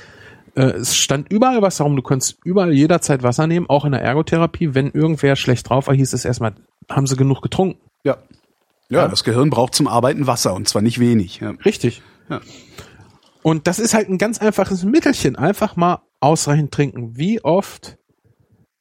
Äh, 0.54 0.62
es 0.66 0.96
stand 0.96 1.32
überall 1.32 1.60
Wasser 1.60 1.82
rum. 1.82 1.96
Du 1.96 2.02
kannst 2.02 2.38
überall 2.44 2.72
jederzeit 2.72 3.24
Wasser 3.24 3.48
nehmen, 3.48 3.68
auch 3.68 3.84
in 3.84 3.90
der 3.90 4.02
Ergotherapie. 4.02 4.72
Wenn 4.72 4.92
irgendwer 4.92 5.34
schlecht 5.34 5.68
drauf 5.68 5.88
war, 5.88 5.96
hieß 5.96 6.12
es 6.12 6.24
erstmal, 6.24 6.54
haben 6.88 7.08
sie 7.08 7.16
genug 7.16 7.42
getrunken. 7.42 7.80
Ja. 8.04 8.18
Ja, 8.88 9.08
das 9.08 9.24
Gehirn 9.24 9.50
braucht 9.50 9.74
zum 9.74 9.88
Arbeiten 9.88 10.28
Wasser 10.28 10.54
und 10.54 10.68
zwar 10.68 10.80
nicht 10.80 11.00
wenig. 11.00 11.40
Ja. 11.40 11.50
Richtig. 11.64 12.02
Ja. 12.30 12.40
Und 13.48 13.66
das 13.66 13.78
ist 13.78 13.94
halt 13.94 14.10
ein 14.10 14.18
ganz 14.18 14.42
einfaches 14.42 14.84
Mittelchen. 14.84 15.34
Einfach 15.34 15.74
mal 15.74 16.02
ausreichend 16.20 16.70
trinken. 16.70 17.16
Wie 17.16 17.42
oft 17.42 17.96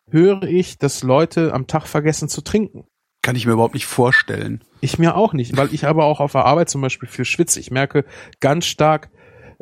höre 0.10 0.44
ich, 0.44 0.78
dass 0.78 1.04
Leute 1.04 1.54
am 1.54 1.68
Tag 1.68 1.88
vergessen 1.88 2.28
zu 2.28 2.42
trinken? 2.42 2.84
Kann 3.22 3.38
ich 3.38 3.46
mir 3.46 3.54
überhaupt 3.54 3.76
nicht 3.76 3.86
vorstellen. 3.86 4.62
Ich 4.82 5.00
mir 5.00 5.16
auch 5.16 5.32
nicht, 5.32 5.56
weil 5.56 5.74
ich 5.74 5.88
aber 5.88 6.04
auch 6.04 6.20
auf 6.20 6.34
der 6.34 6.44
Arbeit 6.44 6.70
zum 6.70 6.82
Beispiel 6.82 7.08
viel 7.08 7.24
schwitze. 7.24 7.62
Ich 7.62 7.72
merke 7.72 8.04
ganz 8.42 8.66
stark, 8.66 9.10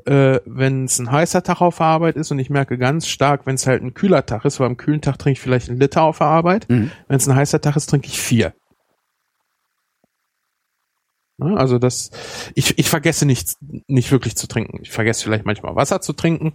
äh, 0.06 0.40
wenn 0.48 0.86
es 0.86 0.98
ein 0.98 1.11
heißer 1.11 1.44
Tag 1.44 1.61
auf 1.61 1.77
der 1.77 1.86
Arbeit 1.86 2.15
ist 2.15 2.32
und 2.32 2.40
ich 2.40 2.49
merke 2.49 2.80
ganz 2.80 3.07
stark, 3.07 3.45
wenn 3.45 3.56
es 3.56 3.68
halt 3.68 3.84
ein 3.84 3.94
kühler 3.94 4.26
Tag 4.26 4.44
ist, 4.44 4.60
weil 4.60 4.65
am 4.65 4.77
kühlen 4.77 5.02
Tag 5.02 5.19
trinke 5.19 5.38
ich 5.38 5.41
vielleicht 5.41 5.69
einen 5.69 5.80
Liter 5.80 6.02
auf 6.02 6.18
der 6.18 6.27
Arbeit. 6.27 6.68
Mhm. 6.68 6.90
Wenn 7.07 7.18
es 7.18 7.30
ein 7.30 7.36
heißer 7.36 7.61
Tag 7.61 7.76
ist, 7.76 7.91
trinke 7.91 8.07
ich 8.07 8.19
vier. 8.19 8.53
Ne, 11.37 11.57
Also 11.57 11.79
das, 11.79 12.11
ich, 12.53 12.77
ich 12.79 12.89
vergesse 12.89 13.25
nicht, 13.25 13.55
nicht 13.87 14.11
wirklich 14.11 14.35
zu 14.37 14.47
trinken. 14.47 14.79
Ich 14.83 14.91
vergesse 14.91 15.23
vielleicht 15.23 15.45
manchmal 15.45 15.75
Wasser 15.75 15.99
zu 16.01 16.13
trinken 16.13 16.53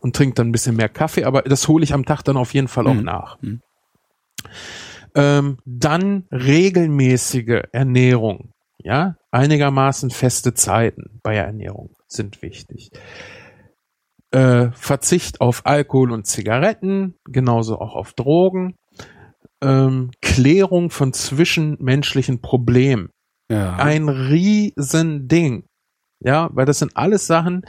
und 0.00 0.14
trinke 0.14 0.34
dann 0.34 0.48
ein 0.48 0.52
bisschen 0.52 0.76
mehr 0.76 0.88
Kaffee, 0.88 1.24
aber 1.24 1.42
das 1.42 1.66
hole 1.68 1.82
ich 1.82 1.92
am 1.94 2.04
Tag 2.04 2.22
dann 2.22 2.36
auf 2.36 2.54
jeden 2.54 2.68
Fall 2.68 2.86
auch 2.86 2.94
Mhm. 2.94 3.02
nach. 3.02 3.40
Mhm. 3.42 3.60
Ähm, 5.16 5.58
dann 5.64 6.24
regelmäßige 6.32 7.62
Ernährung. 7.72 8.50
Ja, 8.78 9.16
einigermaßen 9.30 10.10
feste 10.10 10.52
Zeiten 10.54 11.20
bei 11.22 11.34
der 11.34 11.46
Ernährung 11.46 11.90
sind 12.06 12.42
wichtig. 12.42 12.90
Äh, 14.30 14.70
Verzicht 14.72 15.40
auf 15.40 15.64
Alkohol 15.64 16.10
und 16.12 16.26
Zigaretten, 16.26 17.14
genauso 17.24 17.78
auch 17.80 17.94
auf 17.94 18.12
Drogen. 18.12 18.74
Ähm, 19.62 20.10
Klärung 20.20 20.90
von 20.90 21.12
zwischenmenschlichen 21.12 22.40
Problemen 22.42 23.10
Ja. 23.50 23.76
ein 23.76 24.08
Riesending. 24.08 25.66
Ja, 26.20 26.48
weil 26.52 26.66
das 26.66 26.78
sind 26.78 26.96
alles 26.96 27.26
Sachen, 27.26 27.62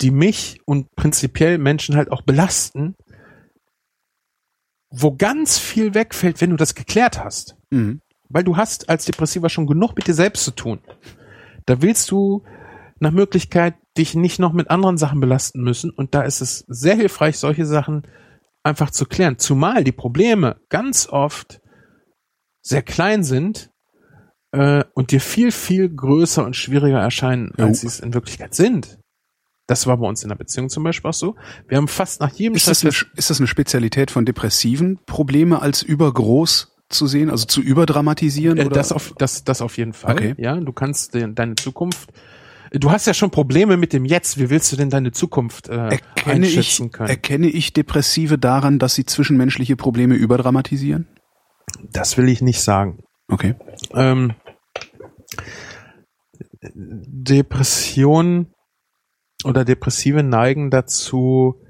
die 0.00 0.10
mich 0.10 0.60
und 0.66 0.86
prinzipiell 0.96 1.58
Menschen 1.58 1.96
halt 1.96 2.12
auch 2.12 2.22
belasten, 2.22 2.94
wo 4.90 5.16
ganz 5.16 5.58
viel 5.58 5.94
wegfällt, 5.94 6.40
wenn 6.40 6.50
du 6.50 6.56
das 6.56 6.74
geklärt 6.74 7.22
hast. 7.22 7.56
Mhm. 7.70 8.00
Weil 8.28 8.44
du 8.44 8.56
hast 8.56 8.88
als 8.88 9.04
Depressiver 9.04 9.48
schon 9.48 9.66
genug 9.66 9.96
mit 9.96 10.06
dir 10.06 10.14
selbst 10.14 10.44
zu 10.44 10.52
tun. 10.52 10.80
Da 11.66 11.82
willst 11.82 12.10
du 12.10 12.44
nach 13.00 13.10
Möglichkeit 13.10 13.74
dich 13.98 14.14
nicht 14.14 14.38
noch 14.38 14.52
mit 14.52 14.70
anderen 14.70 14.96
Sachen 14.96 15.20
belasten 15.20 15.62
müssen 15.62 15.90
und 15.90 16.14
da 16.14 16.22
ist 16.22 16.40
es 16.40 16.64
sehr 16.68 16.94
hilfreich, 16.94 17.38
solche 17.38 17.66
Sachen 17.66 18.06
einfach 18.62 18.90
zu 18.90 19.04
klären. 19.04 19.38
Zumal 19.38 19.84
die 19.84 19.92
Probleme 19.92 20.60
ganz 20.68 21.08
oft 21.08 21.60
sehr 22.62 22.82
klein 22.82 23.24
sind 23.24 23.70
äh, 24.54 24.84
und 24.94 25.10
dir 25.10 25.20
viel, 25.20 25.50
viel 25.50 25.88
größer 25.88 26.44
und 26.44 26.54
schwieriger 26.54 27.00
erscheinen, 27.00 27.52
Jo. 27.58 27.66
als 27.66 27.80
sie 27.80 27.88
es 27.88 28.00
in 28.00 28.14
Wirklichkeit 28.14 28.54
sind. 28.54 28.98
Das 29.66 29.86
war 29.86 29.96
bei 29.96 30.06
uns 30.06 30.22
in 30.22 30.28
der 30.28 30.36
Beziehung 30.36 30.68
zum 30.68 30.84
Beispiel 30.84 31.08
auch 31.08 31.14
so. 31.14 31.36
Wir 31.66 31.78
haben 31.78 31.88
fast 31.88 32.20
nach 32.20 32.32
jedem 32.32 32.54
Ist 32.54 32.68
das, 32.68 32.82
eine, 32.82 32.92
ist 33.16 33.30
das 33.30 33.40
eine 33.40 33.46
Spezialität 33.46 34.10
von 34.10 34.26
Depressiven, 34.26 35.00
Probleme 35.06 35.62
als 35.62 35.82
übergroß 35.82 36.76
zu 36.90 37.06
sehen, 37.06 37.30
also 37.30 37.46
zu 37.46 37.62
überdramatisieren? 37.62 38.58
Äh, 38.58 38.66
oder? 38.66 38.74
das, 38.74 38.92
auf, 38.92 39.14
das, 39.18 39.42
das 39.42 39.62
auf 39.62 39.76
jeden 39.78 39.94
Fall. 39.94 40.14
Okay. 40.14 40.34
Ja, 40.36 40.56
du 40.56 40.72
kannst 40.72 41.14
de, 41.14 41.32
deine 41.32 41.56
Zukunft. 41.56 42.10
Du 42.70 42.90
hast 42.90 43.06
ja 43.06 43.14
schon 43.14 43.30
Probleme 43.30 43.76
mit 43.76 43.92
dem 43.92 44.04
Jetzt. 44.04 44.38
Wie 44.38 44.50
willst 44.50 44.70
du 44.72 44.76
denn 44.76 44.90
deine 44.90 45.12
Zukunft 45.12 45.68
äh, 45.68 45.76
erkenne, 45.76 46.46
ich, 46.46 46.58
einschätzen 46.58 46.90
können? 46.90 47.08
erkenne 47.08 47.46
ich 47.46 47.72
Depressive 47.72 48.36
daran, 48.36 48.78
dass 48.78 48.94
sie 48.94 49.06
zwischenmenschliche 49.06 49.76
Probleme 49.76 50.14
überdramatisieren? 50.14 51.08
Das 51.90 52.18
will 52.18 52.28
ich 52.28 52.42
nicht 52.42 52.60
sagen. 52.60 52.98
Okay. 53.28 53.54
Ähm, 53.94 54.34
Depressionen 56.62 58.52
oder 59.44 59.64
Depressive 59.64 60.22
neigen 60.22 60.70
dazu, 60.70 61.60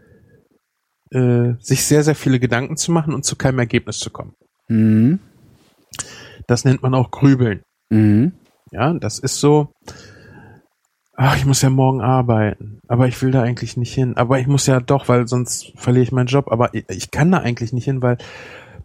äh, 1.10 1.54
sich 1.58 1.84
sehr, 1.84 2.04
sehr 2.04 2.14
viele 2.14 2.40
Gedanken 2.40 2.76
zu 2.76 2.92
machen 2.92 3.14
und 3.14 3.24
zu 3.24 3.36
keinem 3.36 3.58
Ergebnis 3.58 3.98
zu 3.98 4.10
kommen. 4.10 4.34
Mhm. 4.68 5.20
Das 6.46 6.64
nennt 6.64 6.82
man 6.82 6.94
auch 6.94 7.10
Grübeln. 7.10 7.62
Mhm. 7.90 8.32
Ja, 8.70 8.92
das 8.94 9.18
ist 9.18 9.40
so, 9.40 9.72
ach, 11.16 11.36
ich 11.36 11.46
muss 11.46 11.62
ja 11.62 11.70
morgen 11.70 12.00
arbeiten, 12.00 12.80
aber 12.88 13.06
ich 13.06 13.20
will 13.22 13.30
da 13.30 13.42
eigentlich 13.42 13.76
nicht 13.76 13.94
hin. 13.94 14.16
Aber 14.16 14.38
ich 14.38 14.46
muss 14.46 14.66
ja 14.66 14.80
doch, 14.80 15.08
weil 15.08 15.28
sonst 15.28 15.72
verliere 15.76 16.02
ich 16.02 16.12
meinen 16.12 16.26
Job. 16.26 16.50
Aber 16.50 16.74
ich, 16.74 16.84
ich 16.88 17.10
kann 17.10 17.30
da 17.30 17.38
eigentlich 17.38 17.72
nicht 17.72 17.84
hin, 17.84 18.02
weil 18.02 18.18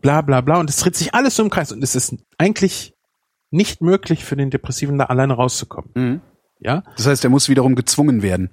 bla 0.02 0.22
bla 0.22 0.42
bla. 0.42 0.60
Und 0.60 0.70
es 0.70 0.78
dreht 0.78 0.96
sich 0.96 1.14
alles 1.14 1.36
so 1.36 1.44
im 1.44 1.50
Kreis. 1.50 1.72
Und 1.72 1.84
es 1.84 1.96
ist 1.96 2.16
eigentlich 2.38 2.94
nicht 3.52 3.82
möglich 3.82 4.26
für 4.26 4.36
den 4.36 4.50
Depressiven 4.50 4.98
da 4.98 5.06
alleine 5.06 5.34
rauszukommen. 5.34 5.90
Mhm. 5.96 6.22
Ja, 6.60 6.84
Das 6.98 7.08
heißt, 7.08 7.24
er 7.24 7.30
muss 7.30 7.48
wiederum 7.50 7.76
gezwungen 7.76 8.22
werden. 8.22 8.50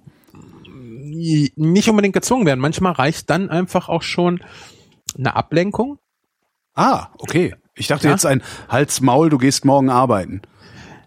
nicht 1.56 1.88
unbedingt 1.88 2.14
gezwungen 2.14 2.46
werden. 2.46 2.60
Manchmal 2.60 2.92
reicht 2.92 3.30
dann 3.30 3.48
einfach 3.50 3.88
auch 3.88 4.02
schon 4.02 4.40
eine 5.18 5.34
Ablenkung. 5.36 5.98
Ah, 6.74 7.08
okay. 7.18 7.54
Ich 7.74 7.86
dachte 7.88 8.06
Ja. 8.06 8.12
jetzt 8.12 8.26
ein 8.26 8.42
Hals, 8.68 9.00
Maul, 9.00 9.30
du 9.30 9.38
gehst 9.38 9.64
morgen 9.64 9.88
arbeiten. 9.90 10.42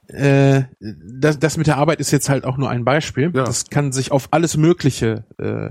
Äh, 0.08 0.64
das, 0.80 1.38
das 1.40 1.58
mit 1.58 1.68
der 1.68 1.78
Arbeit 1.78 2.00
ist 2.00 2.12
jetzt 2.12 2.30
halt 2.30 2.44
auch 2.46 2.58
nur 2.58 2.70
ein 2.70 2.84
Beispiel. 2.86 3.26
Ja. 3.36 3.44
Das 3.44 3.70
kann 3.70 3.92
sich 3.92 4.12
auf 4.12 4.30
alles 4.32 4.58
Mögliche 4.58 5.26
äh, 5.38 5.70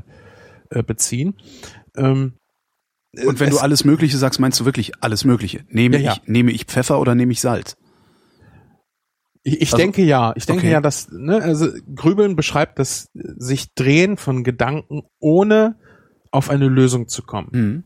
äh, 0.79 0.83
beziehen. 0.83 1.35
Ähm, 1.97 2.35
Und 3.25 3.41
wenn 3.41 3.49
es- 3.49 3.57
du 3.57 3.61
alles 3.61 3.85
Mögliche 3.85 4.17
sagst, 4.19 4.39
meinst 4.39 4.61
du 4.61 4.65
wirklich 4.65 4.93
alles 5.03 5.25
Mögliche? 5.25 5.65
Nehme 5.71 5.97
Ja, 5.97 6.03
ja. 6.03 6.13
ich, 6.23 6.29
nehme 6.29 6.53
ich 6.53 6.65
Pfeffer 6.67 7.01
oder 7.01 7.15
nehme 7.17 7.33
ich 7.33 7.41
Salz? 7.41 7.77
Ich, 9.49 9.63
ich 9.63 9.73
Also- 9.73 9.77
denke 9.79 10.03
ja, 10.03 10.35
ich 10.37 10.45
denke 10.45 10.65
okay. 10.65 10.73
ja, 10.73 10.81
dass 10.83 11.11
ne, 11.11 11.41
also 11.43 11.69
Grübeln 11.95 12.37
beschreibt 12.37 12.79
das 12.79 13.09
sich 13.15 13.73
Drehen 13.75 14.19
von 14.19 14.45
Gedanken, 14.45 15.05
ohne 15.21 15.77
auf 16.31 16.51
eine 16.51 16.69
Lösung 16.69 17.09
zu 17.09 17.23
kommen. 17.23 17.49
Mhm. 17.53 17.85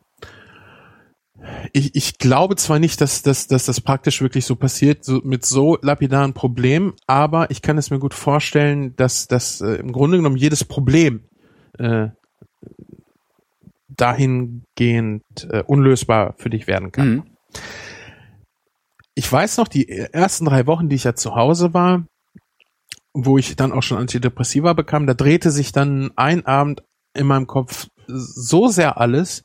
Ich, 1.71 1.95
ich 1.95 2.17
glaube 2.17 2.57
zwar 2.57 2.79
nicht, 2.79 2.99
dass, 2.99 3.21
dass, 3.21 3.47
dass 3.47 3.65
das 3.65 3.79
praktisch 3.79 4.21
wirklich 4.21 4.45
so 4.45 4.55
passiert, 4.55 5.05
so, 5.05 5.21
mit 5.23 5.45
so 5.45 5.77
lapidaren 5.81 6.33
Problemen, 6.33 6.93
aber 7.07 7.49
ich 7.49 7.61
kann 7.61 7.77
es 7.77 7.89
mir 7.89 7.99
gut 7.99 8.13
vorstellen, 8.13 8.93
dass 8.97 9.27
das 9.27 9.61
äh, 9.61 9.75
im 9.75 9.93
Grunde 9.93 10.17
genommen 10.17 10.37
jedes 10.37 10.65
Problem 10.65 11.21
äh, 11.77 12.09
dahingehend 13.87 15.23
äh, 15.49 15.63
unlösbar 15.65 16.33
für 16.37 16.49
dich 16.49 16.67
werden 16.67 16.91
kann. 16.91 17.09
Mhm. 17.09 17.23
Ich 19.15 19.31
weiß 19.31 19.57
noch, 19.57 19.67
die 19.67 19.87
ersten 19.89 20.45
drei 20.45 20.65
Wochen, 20.67 20.89
die 20.89 20.95
ich 20.95 21.03
ja 21.03 21.15
zu 21.15 21.35
Hause 21.35 21.73
war, 21.73 22.05
wo 23.13 23.37
ich 23.37 23.55
dann 23.55 23.71
auch 23.71 23.83
schon 23.83 23.97
Antidepressiva 23.99 24.73
bekam, 24.73 25.05
da 25.07 25.13
drehte 25.13 25.51
sich 25.51 25.71
dann 25.71 26.11
ein 26.15 26.45
Abend 26.45 26.83
in 27.13 27.27
meinem 27.27 27.45
Kopf 27.47 27.87
so 28.07 28.67
sehr 28.67 28.97
alles, 28.97 29.43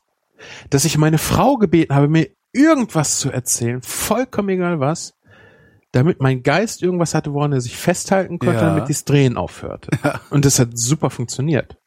dass 0.69 0.85
ich 0.85 0.97
meine 0.97 1.17
Frau 1.19 1.57
gebeten 1.57 1.93
habe, 1.93 2.07
mir 2.07 2.29
irgendwas 2.51 3.19
zu 3.19 3.31
erzählen, 3.31 3.81
vollkommen 3.83 4.49
egal 4.49 4.79
was, 4.79 5.13
damit 5.91 6.19
mein 6.19 6.41
Geist 6.43 6.81
irgendwas 6.81 7.13
hatte, 7.13 7.33
woran 7.33 7.53
er 7.53 7.61
sich 7.61 7.77
festhalten 7.77 8.39
konnte, 8.39 8.55
Ja. 8.55 8.69
damit 8.69 8.87
dieses 8.89 9.05
Drehen 9.05 9.37
aufhörte. 9.37 9.89
Und 10.31 10.45
das 10.45 10.57
hat 10.59 10.77
super 10.77 11.09
funktioniert. 11.09 11.77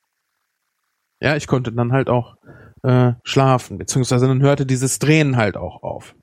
Ja, 1.21 1.37
ich 1.37 1.47
konnte 1.47 1.73
dann 1.73 1.93
halt 1.93 2.09
auch 2.09 2.37
äh, 2.83 3.13
schlafen, 3.25 3.79
beziehungsweise 3.79 4.27
dann 4.27 4.41
hörte 4.43 4.67
dieses 4.67 4.99
Drehen 4.99 5.37
halt 5.37 5.57
auch 5.57 5.83
auf. 5.83 6.15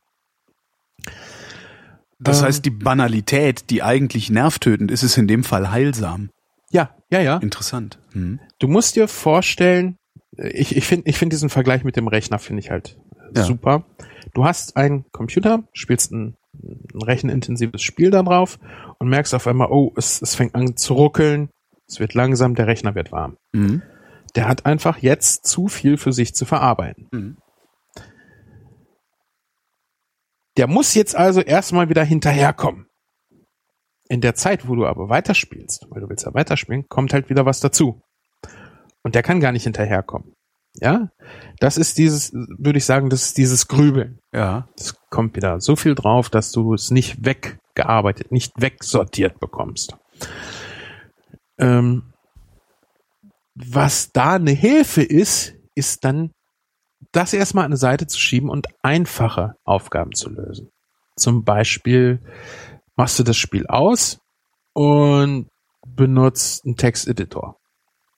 Das 2.20 2.40
Ähm. 2.42 2.46
heißt, 2.48 2.66
die 2.66 2.70
Banalität, 2.72 3.70
die 3.70 3.82
eigentlich 3.84 4.30
nervtötend 4.30 4.92
ist, 4.92 5.04
ist 5.04 5.18
in 5.18 5.28
dem 5.28 5.44
Fall 5.44 5.72
heilsam. 5.72 6.30
Ja, 6.72 6.92
ja, 7.12 7.22
ja. 7.22 7.38
Interessant. 7.38 8.00
Mhm. 8.14 8.40
Du 8.60 8.68
musst 8.68 8.96
dir 8.96 9.08
vorstellen, 9.08 9.98
äh, 10.38 10.50
ich, 10.50 10.76
ich 10.76 10.86
finde 10.86 11.10
ich 11.10 11.18
find 11.18 11.32
diesen 11.34 11.50
Vergleich 11.50 11.84
mit 11.84 11.96
dem 11.96 12.08
Rechner 12.08 12.40
finde 12.40 12.60
ich 12.62 12.70
halt 12.72 12.98
äh, 13.34 13.40
Ja. 13.40 13.44
super. 13.46 13.84
Du 14.34 14.46
hast 14.46 14.78
einen 14.78 15.06
Computer, 15.12 15.64
spielst 15.74 16.12
ein, 16.12 16.36
ein 16.62 17.02
rechenintensives 17.02 17.82
Spiel 17.82 18.12
da 18.12 18.22
drauf 18.22 18.60
und 19.00 19.08
merkst 19.10 19.34
auf 19.34 19.48
einmal, 19.48 19.70
oh, 19.72 19.92
es, 19.96 20.22
es 20.22 20.36
fängt 20.36 20.54
an 20.56 20.76
zu 20.78 20.94
ruckeln, 20.94 21.50
es 21.88 22.00
wird 22.00 22.14
langsam, 22.14 22.54
der 22.54 22.68
Rechner 22.68 22.94
wird 22.94 23.12
warm. 23.12 23.38
Mhm. 23.54 23.82
Der 24.36 24.48
hat 24.48 24.68
einfach 24.68 25.00
jetzt 25.00 25.48
zu 25.48 25.68
viel 25.70 25.98
für 25.98 26.14
sich 26.14 26.36
zu 26.36 26.46
verarbeiten. 26.46 27.08
Mhm. 27.12 27.38
Der 30.58 30.68
muss 30.68 30.94
jetzt 30.96 31.16
also 31.16 31.42
erstmal 31.42 31.90
wieder 31.90 32.04
hinterherkommen. 32.04 32.88
In 34.10 34.22
der 34.22 34.36
Zeit, 34.36 34.68
wo 34.68 34.76
du 34.76 34.86
aber 34.86 35.10
weiterspielst, 35.10 35.86
weil 35.90 36.02
du 36.02 36.10
willst 36.10 36.26
ja 36.26 36.34
weiterspielen, 36.34 36.88
kommt 36.90 37.14
halt 37.14 37.30
wieder 37.30 37.46
was 37.46 37.60
dazu. 37.60 38.02
Und 39.04 39.16
der 39.16 39.24
kann 39.24 39.40
gar 39.40 39.52
nicht 39.52 39.64
hinterherkommen. 39.64 40.34
Ja? 40.76 41.10
Das 41.60 41.78
ist 41.78 41.98
dieses, 41.98 42.34
würde 42.34 42.78
ich 42.78 42.86
sagen, 42.86 43.10
das 43.10 43.24
ist 43.24 43.38
dieses 43.38 43.68
Grübeln. 43.68 44.20
Ja. 44.34 44.68
Es 44.78 44.96
kommt 45.10 45.36
wieder 45.36 45.62
so 45.62 45.76
viel 45.76 45.96
drauf, 45.96 46.30
dass 46.30 46.52
du 46.52 46.74
es 46.74 46.92
nicht 46.92 47.24
weggearbeitet, 47.24 48.32
nicht 48.32 48.54
wegsortiert 48.58 49.40
bekommst. 49.40 49.96
Ähm, 51.60 52.14
was 53.56 54.12
da 54.12 54.36
eine 54.36 54.52
Hilfe 54.52 55.04
ist, 55.04 55.54
ist 55.76 56.06
dann 56.06 56.32
das 57.12 57.34
erstmal 57.34 57.66
an 57.66 57.72
eine 57.72 57.78
Seite 57.78 58.08
zu 58.08 58.20
schieben 58.20 58.50
und 58.50 58.68
einfache 58.84 59.56
Aufgaben 59.64 60.14
zu 60.14 60.30
lösen. 60.30 60.70
Zum 61.16 61.44
Beispiel 61.44 62.22
machst 62.96 63.20
du 63.20 63.24
das 63.24 63.38
Spiel 63.38 63.68
aus 63.68 64.20
und 64.74 65.50
benutzt 65.86 66.66
einen 66.66 66.76
Texteditor. 66.76 67.58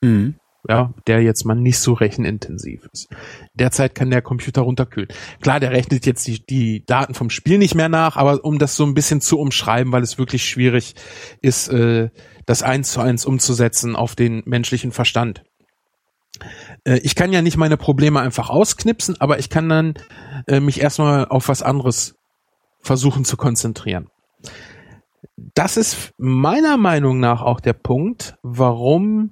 Mhm. 0.01 0.35
Ja, 0.69 0.93
der 1.07 1.23
jetzt 1.23 1.43
mal 1.43 1.55
nicht 1.55 1.79
so 1.79 1.93
rechenintensiv 1.93 2.87
ist. 2.93 3.07
Derzeit 3.55 3.95
kann 3.95 4.11
der 4.11 4.21
Computer 4.21 4.61
runterkühlen. 4.61 5.09
Klar, 5.41 5.59
der 5.59 5.71
rechnet 5.71 6.05
jetzt 6.05 6.27
die, 6.27 6.45
die 6.45 6.85
Daten 6.85 7.15
vom 7.15 7.31
Spiel 7.31 7.57
nicht 7.57 7.73
mehr 7.73 7.89
nach, 7.89 8.15
aber 8.15 8.45
um 8.45 8.59
das 8.59 8.75
so 8.75 8.85
ein 8.85 8.93
bisschen 8.93 9.21
zu 9.21 9.39
umschreiben, 9.39 9.91
weil 9.91 10.03
es 10.03 10.19
wirklich 10.19 10.45
schwierig 10.47 10.93
ist, 11.41 11.69
äh, 11.69 12.09
das 12.45 12.61
eins 12.61 12.91
zu 12.91 13.01
eins 13.01 13.25
umzusetzen 13.25 13.95
auf 13.95 14.15
den 14.15 14.43
menschlichen 14.45 14.91
Verstand. 14.91 15.43
Äh, 16.83 16.99
ich 17.03 17.15
kann 17.15 17.31
ja 17.33 17.41
nicht 17.41 17.57
meine 17.57 17.77
Probleme 17.77 18.19
einfach 18.19 18.49
ausknipsen, 18.49 19.15
aber 19.19 19.39
ich 19.39 19.49
kann 19.49 19.69
dann 19.69 19.93
äh, 20.47 20.59
mich 20.59 20.81
erstmal 20.81 21.25
auf 21.25 21.47
was 21.49 21.61
anderes 21.61 22.15
versuchen 22.79 23.25
zu 23.25 23.37
konzentrieren. 23.37 24.07
Das 25.53 25.77
ist 25.77 26.13
meiner 26.17 26.77
Meinung 26.77 27.19
nach 27.19 27.41
auch 27.41 27.59
der 27.59 27.73
Punkt, 27.73 28.35
warum 28.41 29.31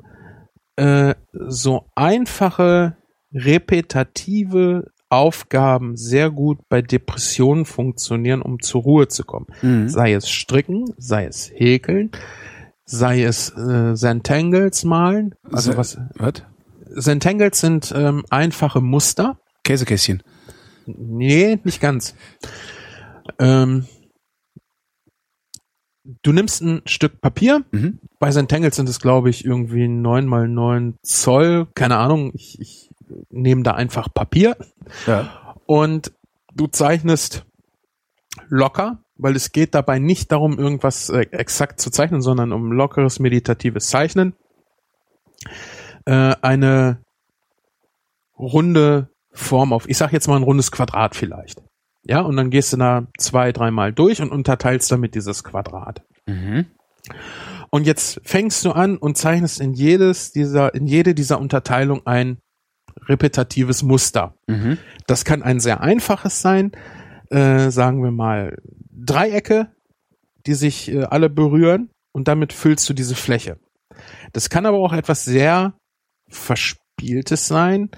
äh, 0.75 1.15
so 1.31 1.85
einfache, 1.95 2.95
repetitive 3.33 4.91
Aufgaben 5.09 5.97
sehr 5.97 6.29
gut 6.29 6.59
bei 6.69 6.81
Depressionen 6.81 7.65
funktionieren, 7.65 8.41
um 8.41 8.59
zur 8.61 8.83
Ruhe 8.83 9.07
zu 9.07 9.23
kommen. 9.23 9.47
Mhm. 9.61 9.89
Sei 9.89 10.13
es 10.13 10.29
Stricken, 10.29 10.85
sei 10.97 11.25
es 11.25 11.51
Häkeln, 11.53 12.11
sei 12.85 13.23
es 13.23 13.49
äh, 13.57 13.95
Zentangles 13.95 14.83
malen. 14.83 15.33
Also 15.51 15.71
Se- 15.71 15.77
was 15.77 15.97
Was? 16.15 16.33
Zentangles 16.97 17.59
sind 17.59 17.93
ähm, 17.95 18.23
einfache 18.29 18.81
Muster. 18.81 19.39
Käsekästchen. 19.63 20.23
Nee, 20.85 21.59
nicht 21.63 21.81
ganz. 21.81 22.15
Ähm, 23.37 23.85
du 26.23 26.31
nimmst 26.31 26.61
ein 26.61 26.81
Stück 26.85 27.21
Papier. 27.21 27.63
Mhm. 27.71 27.99
Bei 28.19 28.31
Zentangles 28.31 28.75
sind 28.75 28.89
es, 28.89 28.99
glaube 28.99 29.29
ich, 29.29 29.45
irgendwie 29.45 29.87
neun 29.87 30.25
mal 30.25 30.47
neun 30.47 30.97
Zoll. 31.03 31.67
Keine 31.75 31.97
Ahnung. 31.97 32.31
Ich, 32.33 32.59
ich 32.59 32.89
nehme 33.29 33.63
da 33.63 33.73
einfach 33.73 34.13
Papier 34.13 34.55
Ja. 35.07 35.55
und 35.65 36.11
du 36.55 36.67
zeichnest 36.67 37.45
locker, 38.47 39.03
weil 39.15 39.35
es 39.35 39.51
geht 39.51 39.75
dabei 39.75 39.99
nicht 39.99 40.31
darum, 40.31 40.57
irgendwas 40.57 41.09
äh, 41.09 41.21
exakt 41.31 41.79
zu 41.81 41.89
zeichnen, 41.91 42.21
sondern 42.21 42.51
um 42.51 42.71
lockeres 42.71 43.19
meditatives 43.19 43.87
Zeichnen. 43.87 44.33
Äh, 46.09 46.35
eine 46.41 47.03
runde 48.35 49.09
Form 49.31 49.73
auf, 49.73 49.87
ich 49.87 49.95
sag 49.95 50.11
jetzt 50.11 50.27
mal 50.27 50.37
ein 50.37 50.43
rundes 50.43 50.71
Quadrat 50.71 51.15
vielleicht. 51.15 51.61
Ja, 52.03 52.21
und 52.21 52.35
dann 52.35 52.49
gehst 52.49 52.73
du 52.73 52.77
da 52.77 53.05
zwei, 53.19 53.51
dreimal 53.51 53.93
durch 53.93 54.19
und 54.19 54.31
unterteilst 54.31 54.91
damit 54.91 55.13
dieses 55.13 55.43
Quadrat. 55.43 56.01
Mhm. 56.25 56.65
Und 57.69 57.85
jetzt 57.85 58.21
fängst 58.23 58.65
du 58.65 58.71
an 58.71 58.97
und 58.97 59.19
zeichnest 59.19 59.61
in 59.61 59.73
jedes 59.73 60.31
dieser, 60.31 60.73
in 60.73 60.87
jede 60.87 61.13
dieser 61.13 61.39
Unterteilung 61.39 62.07
ein 62.07 62.39
repetitives 63.07 63.83
Muster. 63.83 64.33
Mhm. 64.47 64.79
Das 65.05 65.25
kann 65.25 65.43
ein 65.43 65.59
sehr 65.59 65.81
einfaches 65.81 66.41
sein, 66.41 66.71
äh, 67.29 67.69
sagen 67.69 68.03
wir 68.03 68.09
mal 68.09 68.57
Dreiecke, 68.89 69.71
die 70.47 70.55
sich 70.55 70.91
äh, 70.91 71.03
alle 71.03 71.29
berühren 71.29 71.91
und 72.13 72.27
damit 72.27 72.51
füllst 72.51 72.89
du 72.89 72.93
diese 72.93 73.13
Fläche. 73.13 73.59
Das 74.33 74.49
kann 74.49 74.65
aber 74.65 74.79
auch 74.79 74.93
etwas 74.93 75.23
sehr 75.23 75.75
Verspieltes 76.29 77.47
sein, 77.47 77.89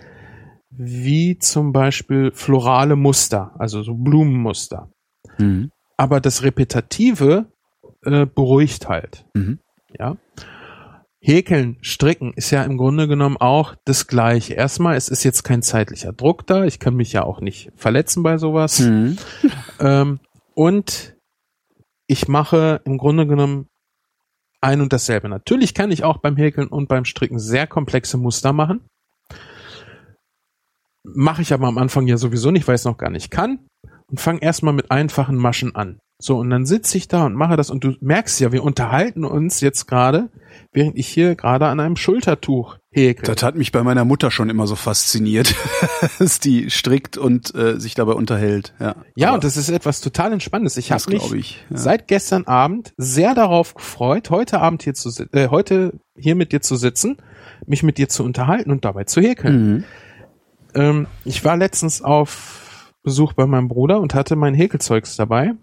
wie 0.70 1.38
zum 1.38 1.72
Beispiel 1.72 2.32
florale 2.34 2.95
Muster, 2.95 3.52
also 3.60 3.84
so 3.84 3.94
Blumenmuster. 3.95 4.90
Mhm. 5.38 5.72
Aber 5.98 6.20
das 6.20 6.44
Repetitive 6.44 7.52
äh, 8.03 8.26
beruhigt 8.26 8.88
halt. 8.88 9.26
Mhm. 9.34 9.60
Ja. 9.98 10.18
Häkeln, 11.24 11.78
Stricken 11.82 12.34
ist 12.34 12.49
ja 12.49 12.64
im 12.64 12.78
Grunde 12.78 13.08
genommen 13.08 13.38
auch 13.38 13.76
das 13.86 14.08
Gleiche. 14.08 14.56
Erstmal, 14.56 14.95
es 14.95 15.08
ist 15.08 15.24
jetzt 15.24 15.44
kein 15.44 15.62
zeitlicher 15.62 16.14
Druck 16.14 16.48
da. 16.48 16.64
Ich 16.66 16.80
kann 16.80 16.95
mich 16.95 17.14
ja 17.14 17.24
auch 17.24 17.41
nicht 17.41 17.72
verletzen 17.76 18.24
bei 18.24 18.38
sowas. 18.38 18.80
Mhm. 18.80 19.18
Ähm, 19.80 20.20
und 20.56 21.16
ich 22.08 22.28
mache 22.28 22.82
im 22.86 22.98
Grunde 22.98 23.28
genommen 23.28 23.68
ein 24.62 24.82
und 24.82 24.94
dasselbe. 24.94 25.28
Natürlich 25.30 25.74
kann 25.74 25.92
ich 25.92 26.04
auch 26.04 26.18
beim 26.18 26.38
Häkeln 26.38 26.68
und 26.68 26.88
beim 26.88 27.06
Stricken 27.06 27.40
sehr 27.40 27.68
komplexe 27.68 28.18
Muster 28.18 28.54
machen. 28.54 28.82
Mache 31.04 31.42
ich 31.42 31.54
aber 31.54 31.68
am 31.68 31.78
Anfang 31.78 32.08
ja 32.08 32.18
sowieso 32.18 32.52
nicht, 32.52 32.68
weil 32.68 32.76
ich 32.76 32.82
es 32.82 32.86
noch 32.86 32.98
gar 32.98 33.10
nicht 33.10 33.32
kann. 33.32 33.60
Und 34.10 34.20
fange 34.20 34.42
erstmal 34.42 34.74
mit 34.74 34.92
einfachen 34.92 35.36
Maschen 35.36 35.76
an. 35.76 36.00
So, 36.22 36.38
und 36.38 36.52
dann 36.52 36.66
sitze 36.66 36.98
ich 36.98 37.08
da 37.08 37.26
und 37.26 37.34
mache 37.34 37.58
das 37.58 37.72
und 37.72 37.84
du 37.84 37.96
merkst 38.00 38.40
ja, 38.40 38.52
wir 38.52 38.64
unterhalten 38.64 39.26
uns 39.26 39.60
jetzt 39.62 39.88
gerade, 39.88 40.30
während 40.72 40.96
ich 40.98 41.08
hier 41.08 41.36
gerade 41.36 41.66
an 41.68 41.80
einem 41.80 41.96
Schultertuch 41.96 42.78
häkel. 42.91 43.34
Das 43.34 43.43
hat 43.43 43.55
mich 43.55 43.72
bei 43.72 43.84
meiner 43.84 44.05
Mutter 44.05 44.31
schon 44.31 44.49
immer 44.49 44.68
so 44.68 44.76
fasziniert, 44.76 45.55
dass 46.19 46.39
die 46.39 46.69
strickt 46.69 47.18
und 47.18 47.55
äh, 47.55 47.80
sich 47.80 47.95
dabei 47.95 48.13
unterhält. 48.13 48.73
Ja, 48.80 48.95
Ja, 49.15 49.27
Aber 49.30 49.35
und 49.35 49.43
das 49.43 49.57
ist 49.57 49.69
etwas 49.69 50.01
total 50.01 50.34
Entspannendes. 50.34 50.77
Ich 50.77 50.91
habe 50.91 51.03
mich 51.09 51.31
ich. 51.34 51.65
Ja. 51.69 51.77
seit 51.77 52.07
gestern 52.07 52.45
Abend 52.45 52.93
sehr 52.97 53.34
darauf 53.34 53.76
gefreut, 53.76 54.30
heute 54.30 54.59
Abend 54.59 54.84
hier 54.84 54.93
zu 54.93 55.09
äh, 55.31 55.47
heute 55.47 55.93
hier 56.18 56.35
mit 56.35 56.51
dir 56.51 56.61
zu 56.61 56.76
sitzen, 56.76 57.18
mich 57.65 57.84
mit 57.84 57.97
dir 57.97 58.09
zu 58.09 58.23
unterhalten 58.23 58.72
und 58.72 58.85
dabei 58.85 59.05
zu 59.05 59.22
häkeln. 59.22 59.73
Mhm. 59.73 59.84
Ähm, 60.73 61.07
ich 61.26 61.43
war 61.43 61.57
letztens 61.57 62.01
auf 62.01 62.93
Besuch 63.03 63.34
bei 63.34 63.45
meinem 63.45 63.68
Bruder 63.68 63.99
und 63.99 64.13
hatte 64.13 64.35
mein 64.35 64.53
Häkelzeugs 64.53 65.15
dabei. 65.15 65.53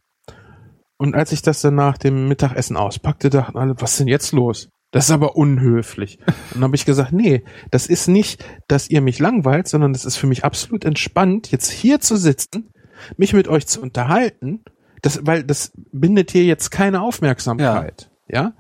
Und 0.97 1.15
als 1.15 1.31
ich 1.31 1.43
das 1.43 1.61
dann 1.61 1.77
nach 1.77 1.97
dem 1.97 2.27
Mittagessen 2.27 2.77
auspackte, 2.77 3.31
dachten 3.31 3.57
alle, 3.57 3.75
was 3.79 3.93
ist 3.93 4.01
denn 4.01 4.09
jetzt 4.09 4.33
los? 4.33 4.69
Das 4.91 5.07
ist 5.07 5.11
aber 5.11 5.37
unhöflich. 5.37 6.19
Und 6.27 6.55
dann 6.55 6.65
habe 6.65 6.77
ich 6.77 6.87
gesagt, 6.87 7.13
nee, 7.13 7.45
das 7.71 7.87
ist 7.87 8.09
nicht, 8.09 8.45
dass 8.69 8.89
ihr 8.89 9.03
mich 9.03 9.19
langweilt, 9.19 9.69
sondern 9.69 9.93
das 9.93 10.05
ist 10.05 10.17
für 10.17 10.27
mich 10.27 10.45
absolut 10.45 10.85
entspannt, 10.85 11.51
jetzt 11.51 11.71
hier 11.71 12.01
zu 12.01 12.17
sitzen, 12.17 12.71
mich 13.17 13.35
mit 13.35 13.49
euch 13.49 13.67
zu 13.67 13.83
unterhalten, 13.83 14.65
das, 15.03 15.27
weil 15.27 15.45
das 15.45 15.73
bindet 15.93 16.31
hier 16.31 16.45
jetzt 16.45 16.71
keine 16.71 17.03
Aufmerksamkeit. 17.03 18.11
Ja. 18.29 18.55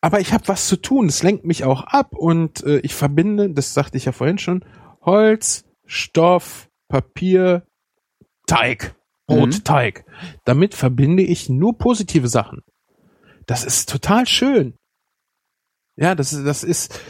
Aber 0.00 0.20
ich 0.20 0.32
habe 0.32 0.48
was 0.48 0.68
zu 0.68 0.76
tun, 0.76 1.06
das 1.06 1.22
lenkt 1.22 1.44
mich 1.44 1.64
auch 1.64 1.82
ab 1.82 2.14
und 2.14 2.64
äh, 2.64 2.78
ich 2.78 2.94
verbinde, 2.94 3.50
das 3.50 3.74
sagte 3.74 3.96
ich 3.96 4.06
ja 4.06 4.12
vorhin 4.12 4.38
schon, 4.38 4.64
Holz, 5.02 5.64
Stoff, 5.84 6.68
Papier, 6.88 7.66
Teig, 8.46 8.94
Brotteig. 9.26 10.04
Damit 10.44 10.74
verbinde 10.74 11.22
ich 11.22 11.48
nur 11.48 11.76
positive 11.76 12.28
Sachen. 12.28 12.62
Das 13.46 13.64
ist 13.64 13.88
total 13.88 14.26
schön. 14.26 14.77
Ja, 15.98 16.14
das 16.14 16.32
ist, 16.32 16.46
das 16.46 16.64
ist 16.64 17.00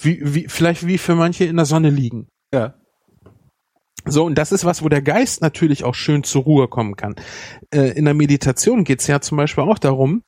wie, 0.00 0.20
wie, 0.22 0.46
vielleicht 0.48 0.86
wie 0.86 0.98
für 0.98 1.14
manche 1.14 1.44
in 1.44 1.56
der 1.56 1.64
Sonne 1.64 1.90
liegen. 1.90 2.28
Ja. 2.52 2.74
So, 4.04 4.24
und 4.24 4.36
das 4.36 4.52
ist 4.52 4.64
was, 4.64 4.84
wo 4.84 4.88
der 4.88 5.02
Geist 5.02 5.42
natürlich 5.42 5.82
auch 5.82 5.94
schön 5.94 6.22
zur 6.22 6.44
Ruhe 6.44 6.68
kommen 6.68 6.94
kann. 6.94 7.16
Äh, 7.70 7.96
in 7.98 8.04
der 8.04 8.14
Meditation 8.14 8.84
geht's 8.84 9.06
ja 9.08 9.20
zum 9.20 9.36
Beispiel 9.36 9.64
auch 9.64 9.78
darum, 9.78 10.22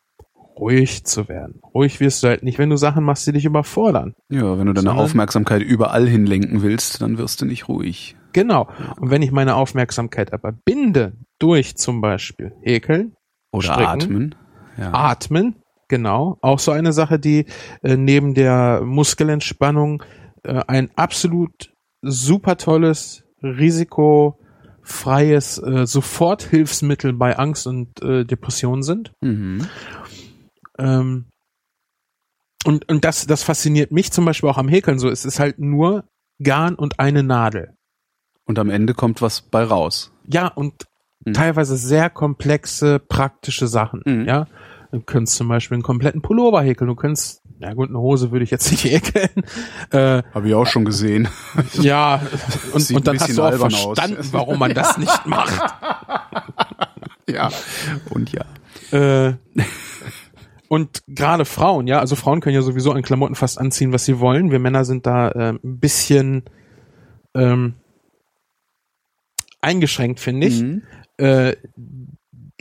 ruhig 0.59 1.05
zu 1.05 1.29
werden. 1.29 1.61
Ruhig 1.75 2.01
wirst 2.01 2.23
du 2.23 2.29
halt 2.29 2.43
nicht, 2.43 2.59
wenn 2.59 2.71
du 2.71 2.77
Sachen 2.77 3.05
machst, 3.05 3.27
die 3.27 3.33
dich 3.33 3.45
überfordern. 3.45 4.15
ja, 4.31 4.59
wenn 4.59 4.67
du 4.67 4.73
deine 4.73 4.95
Aufmerksamkeit 4.95 5.63
überall 5.63 6.09
hinlenken 6.09 6.63
willst, 6.63 7.01
dann 7.03 7.19
wirst 7.19 7.41
du 7.41 7.45
nicht 7.47 7.69
ruhig. 7.69 8.17
Genau. 8.33 8.69
Und 8.99 9.11
wenn 9.11 9.23
ich 9.23 9.31
meine 9.31 9.55
Aufmerksamkeit 9.55 10.33
aber 10.33 10.53
binde 10.53 11.13
durch 11.39 11.77
zum 11.77 12.01
Beispiel 12.01 12.53
Häkeln, 12.63 13.15
Oder 13.53 13.75
Stricken. 13.75 13.87
atmen. 13.87 14.35
Ja. 14.77 14.93
Atmen, 14.93 15.57
genau, 15.89 16.39
auch 16.43 16.59
so 16.59 16.70
eine 16.70 16.93
Sache, 16.93 17.19
die 17.19 17.47
äh, 17.82 17.97
neben 17.97 18.35
der 18.35 18.82
Muskelentspannung 18.85 20.02
äh, 20.44 20.62
ein 20.66 20.90
absolut 20.97 21.73
super 22.02 22.56
tolles, 22.56 23.24
risikofreies 23.43 25.59
äh, 25.59 25.86
Soforthilfsmittel 25.86 27.12
bei 27.12 27.39
Angst 27.39 27.66
und 27.66 28.02
äh, 28.02 28.24
Depressionen 28.24 28.82
sind. 28.82 29.12
Mhm. 29.20 29.66
Ähm, 30.78 31.27
und 32.65 32.89
und 32.89 33.05
das, 33.05 33.27
das 33.27 33.43
fasziniert 33.43 33.93
mich 33.93 34.12
zum 34.12 34.24
Beispiel 34.24 34.51
auch 34.51 34.59
am 34.59 34.69
Häkeln 34.69 34.98
so. 34.98 35.09
Es 35.09 35.24
ist 35.24 35.40
halt 35.40 35.59
nur 35.59 36.05
Garn 36.43 36.74
und 36.74 37.01
eine 37.01 37.23
Nadel. 37.23 37.74
Und 38.44 38.59
am 38.59 38.70
Ende 38.70 38.94
kommt 38.94 39.23
was 39.23 39.43
bei 39.43 39.65
raus. 39.65 40.12
Ja, 40.27 40.48
und 40.48 40.85
Mhm. 41.27 41.32
teilweise 41.32 41.77
sehr 41.77 42.10
komplexe, 42.10 43.01
praktische 43.01 43.66
Sachen. 43.66 44.02
Mhm. 44.06 44.24
Ja, 44.27 44.47
du 44.93 45.01
könntest 45.01 45.36
zum 45.36 45.48
Beispiel 45.48 45.77
einen 45.77 45.82
kompletten 45.82 46.23
Pullover 46.23 46.62
häkeln. 46.62 46.89
Du 46.89 46.94
könntest, 46.94 47.43
ja 47.59 47.74
gut, 47.74 47.89
eine 47.89 47.98
Hose 47.98 48.31
würde 48.31 48.44
ich 48.44 48.51
jetzt 48.51 48.70
nicht 48.70 48.85
häkeln. 48.90 49.44
Äh, 49.90 50.23
Habe 50.35 50.48
ich 50.48 50.55
auch 50.55 50.66
schon 50.66 50.85
gesehen. 50.85 51.28
ja, 51.74 52.20
und, 52.73 52.90
und 52.90 53.06
dann 53.06 53.20
hast 53.20 53.36
du 53.36 53.43
auch 53.43 53.47
albern 53.47 53.74
aus. 53.74 53.85
verstanden, 53.85 54.28
warum 54.32 54.59
man 54.59 54.74
das 54.74 54.98
nicht 54.98 55.27
macht. 55.27 55.60
ja. 57.28 57.51
Und 58.10 58.32
ja. 58.32 58.44
Äh, 58.90 59.35
und 60.69 61.02
gerade 61.06 61.44
Frauen, 61.44 61.86
ja, 61.86 61.98
also 61.98 62.15
Frauen 62.15 62.40
können 62.40 62.55
ja 62.55 62.62
sowieso 62.62 62.93
an 62.93 63.02
Klamotten 63.02 63.35
fast 63.35 63.59
anziehen, 63.59 63.93
was 63.93 64.05
sie 64.05 64.20
wollen. 64.20 64.51
Wir 64.51 64.59
Männer 64.59 64.85
sind 64.85 65.06
da 65.06 65.31
äh, 65.31 65.52
ein 65.52 65.78
bisschen 65.78 66.44
ähm, 67.35 67.74
eingeschränkt, 69.60 70.20
finde 70.20 70.47
ich. 70.47 70.62
Mhm. 70.62 70.82
Äh, 71.16 71.56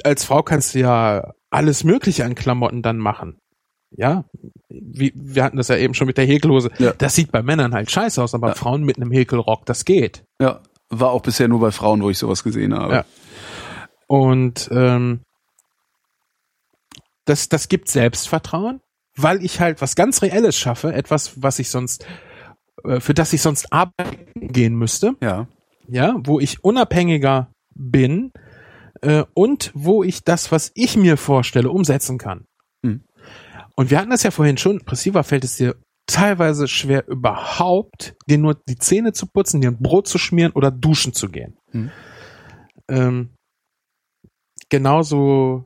als 0.03 0.23
Frau 0.23 0.43
kannst 0.43 0.73
du 0.73 0.79
ja 0.79 1.33
alles 1.57 1.84
Mögliche 1.84 2.23
an 2.23 2.35
Klamotten 2.35 2.84
dann 2.84 2.97
machen. 2.97 3.39
Ja, 3.89 4.25
wie, 4.69 5.11
wir 5.15 5.43
hatten 5.43 5.57
das 5.57 5.69
ja 5.69 5.77
eben 5.77 5.95
schon 5.95 6.05
mit 6.07 6.17
der 6.17 6.25
Häkellose. 6.25 6.69
Ja. 6.77 6.93
Das 6.93 7.15
sieht 7.15 7.31
bei 7.31 7.41
Männern 7.41 7.73
halt 7.73 7.89
scheiße 7.89 8.21
aus, 8.21 8.35
aber 8.35 8.49
Ja. 8.49 8.53
Frauen 8.53 8.84
mit 8.84 8.97
einem 8.97 9.11
Häkelrock, 9.11 9.65
das 9.65 9.84
geht. 9.85 10.23
Ja, 10.39 10.61
war 10.89 11.09
auch 11.11 11.21
bisher 11.21 11.47
nur 11.47 11.59
bei 11.59 11.71
Frauen, 11.71 12.03
wo 12.03 12.09
ich 12.09 12.17
sowas 12.19 12.43
gesehen 12.43 12.75
habe. 12.75 12.93
Ja. 12.93 13.05
Und 14.07 14.69
ähm, 14.71 15.21
das, 17.25 17.49
das 17.49 17.69
gibt 17.69 17.89
Selbstvertrauen, 17.89 18.81
weil 19.15 19.43
ich 19.43 19.59
halt 19.59 19.81
was 19.81 19.95
ganz 19.95 20.21
Reelles 20.21 20.57
schaffe, 20.57 20.93
etwas, 20.93 21.41
was 21.41 21.57
ich 21.57 21.69
sonst, 21.69 22.05
äh, 22.84 22.99
für 22.99 23.13
das 23.15 23.34
ich 23.34 23.41
sonst 23.41 23.73
arbeiten 23.73 24.27
gehen 24.35 24.75
müsste, 24.75 25.15
ja. 25.21 25.47
ja, 25.88 26.15
wo 26.19 26.39
ich 26.39 26.63
unabhängiger 26.63 27.51
bin 27.73 28.31
äh, 29.01 29.23
und 29.33 29.71
wo 29.73 30.03
ich 30.03 30.23
das, 30.23 30.51
was 30.51 30.71
ich 30.75 30.97
mir 30.97 31.17
vorstelle, 31.17 31.69
umsetzen 31.69 32.17
kann. 32.17 32.45
Hm. 32.85 33.03
Und 33.75 33.91
wir 33.91 33.99
hatten 33.99 34.09
das 34.09 34.23
ja 34.23 34.31
vorhin 34.31 34.57
schon, 34.57 34.83
Pressiva 34.85 35.23
fällt 35.23 35.43
es 35.43 35.57
dir 35.57 35.75
teilweise 36.07 36.67
schwer 36.67 37.07
überhaupt, 37.07 38.15
dir 38.29 38.37
nur 38.37 38.55
die 38.67 38.77
Zähne 38.77 39.13
zu 39.13 39.27
putzen, 39.27 39.61
dir 39.61 39.71
ein 39.71 39.81
Brot 39.81 40.07
zu 40.07 40.17
schmieren 40.17 40.53
oder 40.53 40.71
duschen 40.71 41.13
zu 41.13 41.29
gehen. 41.29 41.57
Hm. 41.71 41.91
Ähm, 42.89 43.29
genauso 44.69 45.65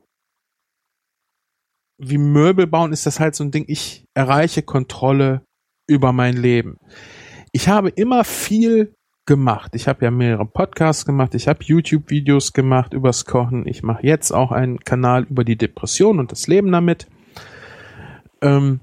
wie 1.99 2.17
Möbel 2.17 2.65
bauen 2.65 2.93
ist 2.93 3.05
das 3.05 3.19
halt 3.19 3.35
so 3.35 3.43
ein 3.43 3.51
Ding, 3.51 3.65
ich 3.67 4.05
erreiche 4.15 4.63
Kontrolle 4.63 5.45
über 5.87 6.11
mein 6.11 6.35
Leben. 6.35 6.77
Ich 7.51 7.67
habe 7.67 7.89
immer 7.89 8.23
viel 8.23 8.95
gemacht. 9.31 9.75
Ich 9.75 9.87
habe 9.87 10.03
ja 10.03 10.11
mehrere 10.11 10.45
Podcasts 10.45 11.05
gemacht, 11.05 11.35
ich 11.35 11.47
habe 11.47 11.63
YouTube-Videos 11.63 12.51
gemacht 12.51 12.91
übers 12.91 13.23
Kochen. 13.23 13.65
Ich 13.65 13.81
mache 13.81 14.05
jetzt 14.05 14.31
auch 14.31 14.51
einen 14.51 14.81
Kanal 14.81 15.23
über 15.23 15.45
die 15.45 15.55
Depression 15.55 16.19
und 16.19 16.33
das 16.33 16.47
Leben 16.47 16.69
damit. 16.69 17.07
Ähm, 18.41 18.81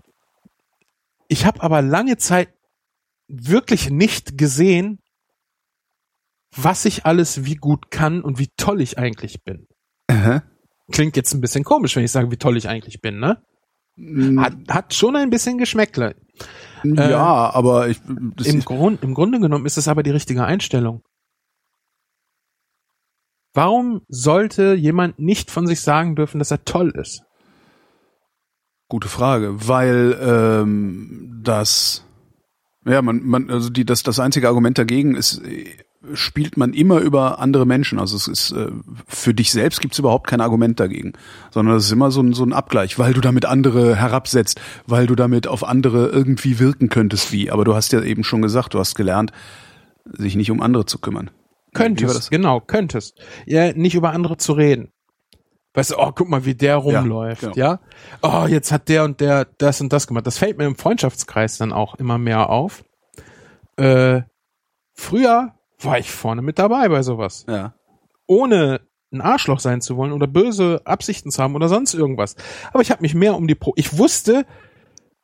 ich 1.29 1.45
habe 1.45 1.63
aber 1.63 1.83
lange 1.83 2.17
Zeit 2.17 2.49
wirklich 3.29 3.91
nicht 3.91 4.39
gesehen, 4.39 5.01
was 6.57 6.87
ich 6.87 7.05
alles 7.05 7.45
wie 7.45 7.57
gut 7.57 7.91
kann 7.91 8.23
und 8.23 8.39
wie 8.39 8.49
toll 8.57 8.81
ich 8.81 8.97
eigentlich 8.97 9.45
bin. 9.45 9.67
Aha. 10.07 10.45
Klingt 10.91 11.15
jetzt 11.19 11.35
ein 11.35 11.43
bisschen 11.43 11.63
komisch, 11.63 11.95
wenn 11.95 12.05
ich 12.05 12.11
sage, 12.11 12.31
wie 12.31 12.39
toll 12.39 12.57
ich 12.57 12.71
eigentlich 12.71 13.03
bin, 13.03 13.19
ne? 13.19 13.43
Hat, 14.41 14.55
hat 14.71 14.95
schon 14.95 15.15
ein 15.15 15.29
bisschen 15.29 15.59
Geschmäckle. 15.59 16.15
Ja, 16.85 17.55
aber 17.55 17.89
ich, 17.89 18.01
Im, 18.07 18.61
Grund, 18.65 19.03
Im 19.03 19.15
Grunde 19.15 19.41
genommen 19.41 19.67
ist 19.67 19.79
es 19.79 19.89
aber 19.89 20.03
die 20.03 20.11
richtige 20.11 20.45
Einstellung. 20.45 21.03
Warum 23.55 24.03
sollte 24.09 24.75
jemand 24.75 25.19
nicht 25.19 25.51
von 25.51 25.67
sich 25.67 25.81
sagen 25.81 26.15
dürfen, 26.15 26.39
dass 26.39 26.51
er 26.51 26.65
toll 26.65 26.91
ist? 26.91 27.23
Gute 28.89 29.09
Frage, 29.09 29.69
weil 29.69 30.19
ähm, 30.21 31.41
das 31.43 32.05
ja 32.87 33.03
man 33.03 33.23
man 33.25 33.51
also 33.51 33.69
die 33.69 33.85
das 33.85 34.03
das 34.03 34.19
einzige 34.19 34.49
Argument 34.49 34.79
dagegen 34.79 35.15
ist 35.15 35.45
äh, 35.45 35.67
spielt 36.15 36.57
man 36.57 36.73
immer 36.73 37.01
über 37.01 37.41
andere 37.41 37.67
Menschen 37.67 37.99
also 37.99 38.17
es 38.17 38.29
ist 38.29 38.53
äh, 38.53 38.71
für 39.07 39.35
dich 39.35 39.51
selbst 39.51 39.81
gibt's 39.81 39.99
überhaupt 39.99 40.29
kein 40.29 40.41
Argument 40.41 40.79
dagegen 40.79 41.15
sondern 41.51 41.77
es 41.77 41.87
ist 41.87 41.93
immer 41.93 42.11
so 42.11 42.21
ein 42.21 42.35
so 42.35 42.45
ein 42.45 42.53
Abgleich 42.53 42.99
weil 42.99 43.15
du 43.15 43.21
damit 43.21 43.47
andere 43.47 43.97
herabsetzt 43.97 44.61
weil 44.87 45.07
du 45.07 45.17
damit 45.17 45.49
auf 45.49 45.65
andere 45.65 46.07
irgendwie 46.09 46.59
wirken 46.59 46.89
könntest 46.89 47.33
wie 47.33 47.51
aber 47.51 47.65
du 47.65 47.75
hast 47.75 47.93
ja 47.93 48.03
eben 48.03 48.23
schon 48.23 48.43
gesagt 48.43 48.75
du 48.75 48.79
hast 48.79 48.95
gelernt 48.95 49.33
sich 50.05 50.37
nicht 50.37 50.51
um 50.51 50.63
andere 50.63 50.87
zu 50.87 50.99
kümmern 50.99 51.31
Könntest, 51.75 52.17
das? 52.17 52.31
genau, 52.31 52.61
könntest. 52.61 53.19
Ja, 53.47 53.73
nicht 53.73 53.95
über 53.95 54.11
andere 54.11 54.37
zu 54.37 54.53
reden. 54.53 54.93
Weißt 55.75 55.91
du, 55.91 55.97
oh, 55.99 56.13
guck 56.15 56.29
mal, 56.29 56.45
wie 56.45 56.55
der 56.55 56.77
rumläuft, 56.77 57.43
genau. 57.43 57.55
ja? 57.55 57.81
Oh, 58.23 58.47
jetzt 58.49 58.73
hat 58.73 58.89
der 58.89 59.05
und 59.05 59.21
der 59.21 59.47
das 59.59 59.81
und 59.81 59.93
das 59.93 60.07
gemacht. 60.07 60.27
Das 60.27 60.39
fällt 60.39 60.59
mir 60.59 60.67
im 60.67 60.77
Freundschaftskreis 60.77 61.59
dann 61.59 61.73
auch 61.73 61.95
immer 61.97 62.19
mehr 62.19 62.51
auf. 62.51 62.85
Äh, 63.77 64.23
früher 64.95 65.55
war 65.83 65.99
ich 65.99 66.11
vorne 66.11 66.43
mit 66.43 66.59
dabei 66.59 66.89
bei 66.89 67.03
sowas. 67.03 67.45
ja 67.49 67.75
ohne 68.31 68.83
ein 69.11 69.23
Arschloch 69.23 69.59
sein 69.59 69.81
zu 69.81 69.97
wollen 69.97 70.13
oder 70.13 70.27
böse 70.27 70.83
Absichten 70.85 71.31
zu 71.31 71.43
haben 71.43 71.55
oder 71.55 71.69
sonst 71.69 71.95
irgendwas. 71.95 72.37
Aber 72.73 72.83
ich 72.83 72.91
habe 72.91 73.01
mich 73.01 73.15
mehr 73.15 73.35
um 73.37 73.47
die 73.47 73.55
Pro 73.55 73.73
ich 73.75 73.97
wusste 73.97 74.45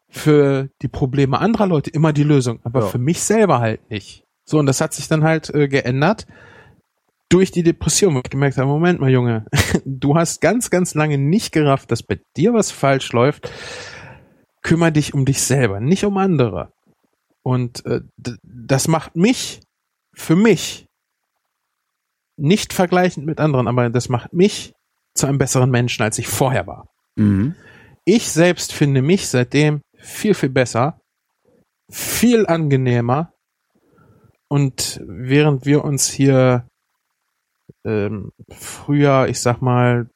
für 0.09 0.71
die 0.81 0.89
Probleme 0.89 1.39
anderer 1.39 1.67
Leute 1.67 1.91
immer 1.91 2.13
die 2.15 2.23
Lösung, 2.23 2.61
aber 2.65 2.81
Ja. 2.81 2.87
für 2.87 2.99
mich 2.99 3.23
selber 3.23 3.61
halt 3.61 3.91
nicht. 3.91 4.25
So 4.47 4.59
und 4.59 4.65
das 4.67 4.81
hat 4.81 4.95
sich 4.95 5.07
dann 5.09 5.23
halt 5.23 5.51
äh, 5.51 5.69
geändert 5.69 6.27
durch 7.29 7.51
die 7.51 7.63
Depression, 7.63 8.15
wo 8.15 8.21
ich 8.21 8.31
gemerkt 8.31 8.57
habe, 8.57 8.69
Moment 8.69 9.01
mal 9.01 9.11
Junge, 9.11 9.45
du 9.85 10.17
hast 10.17 10.41
ganz 10.41 10.71
ganz 10.71 10.95
lange 10.95 11.19
nicht 11.19 11.53
gerafft, 11.53 11.91
dass 11.91 12.03
bei 12.03 12.19
dir 12.39 12.55
was 12.55 12.71
falsch 12.71 13.13
läuft. 13.13 13.51
Kümmer 14.63 14.91
dich 14.91 15.13
um 15.13 15.27
dich 15.27 15.43
selber, 15.43 15.81
nicht 15.81 16.05
um 16.07 16.17
andere. 16.17 16.73
Und 17.43 17.85
äh, 17.85 18.01
das 18.43 18.89
macht 18.89 19.15
mich 19.15 19.61
für 20.15 20.37
mich 20.37 20.87
nicht 22.37 22.73
vergleichend 22.73 23.27
mit 23.27 23.39
anderen, 23.41 23.69
aber 23.69 23.91
das 23.91 24.09
macht 24.09 24.33
mich 24.33 24.73
zu 25.15 25.27
einem 25.27 25.39
besseren 25.39 25.71
Menschen, 25.71 26.03
als 26.03 26.19
ich 26.19 26.27
vorher 26.29 26.67
war. 26.67 26.89
mhm. 27.17 27.55
Ich 28.07 28.31
selbst 28.31 28.75
finde 28.75 29.01
mich 29.01 29.29
seitdem 29.29 29.81
viel, 29.97 30.35
viel 30.35 30.51
besser, 30.51 31.01
viel 31.91 32.47
angenehmer. 32.47 33.33
Und 34.49 35.01
während 35.07 35.65
wir 35.65 35.85
uns 35.85 36.11
hier 36.11 36.69
ähm, 37.83 38.31
früher, 38.51 39.27
ich 39.29 39.41
sag 39.41 39.63
mal, 39.63 40.11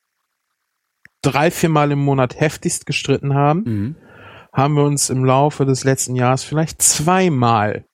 drei, 1.23 1.51
viermal 1.51 1.91
im 1.91 1.99
Monat 2.01 2.39
heftigst 2.39 2.85
gestritten 2.85 3.33
haben, 3.33 3.62
Mhm. 3.65 3.97
haben 4.53 4.75
wir 4.75 4.85
uns 4.85 5.09
im 5.09 5.25
Laufe 5.25 5.65
des 5.65 5.83
letzten 5.85 6.15
Jahres 6.15 6.45
vielleicht 6.45 6.83
zweimal 6.83 7.87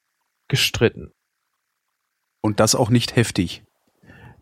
gestritten. 0.48 1.12
Und 2.44 2.60
das 2.60 2.74
auch 2.74 2.90
nicht 2.90 3.16
heftig 3.16 3.64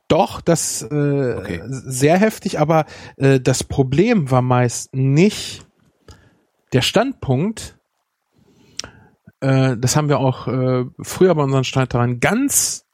Doch, 0.09 0.41
das 0.43 0.83
äh, 0.83 1.35
Okay. 1.39 1.61
sehr 1.69 2.19
heftig, 2.19 2.59
aber 2.59 2.85
äh, 3.17 3.41
das 3.41 3.65
Problem 3.65 4.31
war 4.31 4.43
meist 4.43 4.95
nicht 4.95 5.65
der 6.73 6.83
Standpunkt. 6.83 7.79
Äh, 9.41 9.77
das 9.79 9.97
haben 9.97 10.09
wir 10.09 10.19
auch 10.19 10.49
äh, 10.49 10.85
früher 11.01 11.35
bei 11.35 11.45
unseren 11.45 11.65
Streitereien 11.65 12.21
ganz 12.21 12.85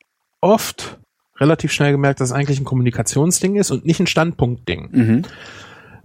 oft 0.40 1.00
relativ 1.38 1.72
schnell 1.72 1.92
gemerkt, 1.92 2.20
dass 2.20 2.28
es 2.28 2.34
eigentlich 2.34 2.60
ein 2.60 2.64
Kommunikationsding 2.64 3.56
ist 3.56 3.70
und 3.70 3.84
nicht 3.84 4.00
ein 4.00 4.06
Standpunktding. 4.06 4.88
mhm. 4.92 5.22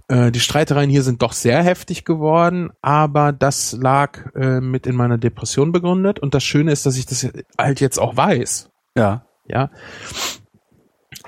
Äh, 0.09 0.31
die 0.31 0.41
Streitereien 0.41 0.89
hier 0.89 1.03
sind 1.03 1.21
doch 1.21 1.31
sehr 1.31 1.63
heftig 1.63 2.03
geworden, 2.05 2.71
aber 2.81 3.31
das 3.31 3.71
lag 3.73 4.33
äh, 4.35 4.59
mit 4.59 4.85
in 4.85 4.95
meiner 4.95 5.17
Depression 5.17 5.71
begründet. 5.71 6.19
Und 6.19 6.33
das 6.33 6.43
Schöne 6.43 6.71
ist, 6.71 6.85
dass 6.85 6.97
ich 6.97 7.05
das 7.05 7.29
halt 7.57 7.79
jetzt 7.79 7.99
auch 7.99 8.17
weiß. 8.17 8.72
Ja 8.97 9.25
Ja. 9.47 9.69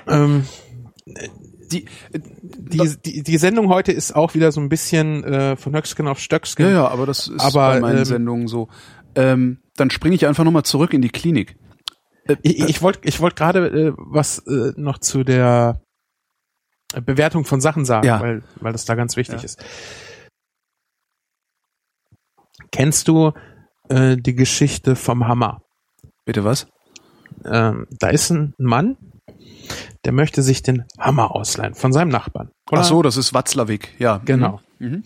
Ähm, 0.08 0.46
die 1.70 1.86
die, 2.10 2.96
die, 3.04 3.22
die 3.22 3.38
Sendung 3.38 3.68
heute 3.68 3.92
ist 3.92 4.14
auch 4.14 4.34
wieder 4.34 4.52
so 4.52 4.60
ein 4.60 4.68
bisschen 4.68 5.24
äh, 5.24 5.56
von 5.56 5.74
Höcksken 5.74 6.06
auf 6.08 6.18
Stöcksken. 6.20 6.66
Ja, 6.66 6.72
ja, 6.72 6.88
aber 6.88 7.06
das 7.06 7.28
ist 7.28 7.40
Aber, 7.40 7.70
bei 7.72 7.80
meinen 7.80 7.98
ähm, 7.98 8.04
Sendungen 8.04 8.48
so. 8.48 8.68
Ähm, 9.14 9.62
dann 9.76 9.90
springe 9.90 10.14
ich 10.14 10.26
einfach 10.26 10.44
nochmal 10.44 10.62
zurück 10.64 10.92
in 10.94 11.02
die 11.02 11.08
Klinik. 11.08 11.56
Äh, 12.28 12.36
Ich, 12.42 12.60
ich 12.68 12.82
wollte 12.82 13.00
ich 13.08 13.20
wollt 13.20 13.36
gerade 13.36 13.66
äh, 13.66 13.92
was 13.96 14.38
äh, 14.46 14.72
noch 14.76 14.98
zu 14.98 15.24
der 15.24 15.80
Bewertung 17.04 17.44
von 17.44 17.60
Sachen 17.60 17.84
sagen, 17.84 18.06
Ja. 18.06 18.20
weil, 18.20 18.42
weil 18.60 18.72
das 18.72 18.84
da 18.84 18.94
ganz 18.94 19.16
wichtig 19.16 19.38
Ja. 19.38 19.44
ist. 19.44 19.64
Kennst 22.70 23.08
du 23.08 23.32
äh, 23.88 24.16
die 24.16 24.34
Geschichte 24.34 24.96
vom 24.96 25.26
Hammer? 25.26 25.62
Bitte 26.24 26.44
was? 26.44 26.66
Ähm, 27.44 27.86
da 27.90 28.08
ist 28.08 28.30
ein 28.30 28.54
Mann, 28.58 28.96
der 30.04 30.12
möchte 30.12 30.42
sich 30.42 30.62
den 30.62 30.84
Hammer 30.98 31.34
ausleihen 31.34 31.74
von 31.74 31.92
seinem 31.92 32.08
Nachbarn. 32.08 32.50
Ach 32.70 32.84
so, 32.84 33.02
das 33.02 33.16
ist 33.16 33.34
Watzlawick, 33.34 33.94
ja. 33.98 34.20
Genau. 34.24 34.60
Mhm. 34.78 35.02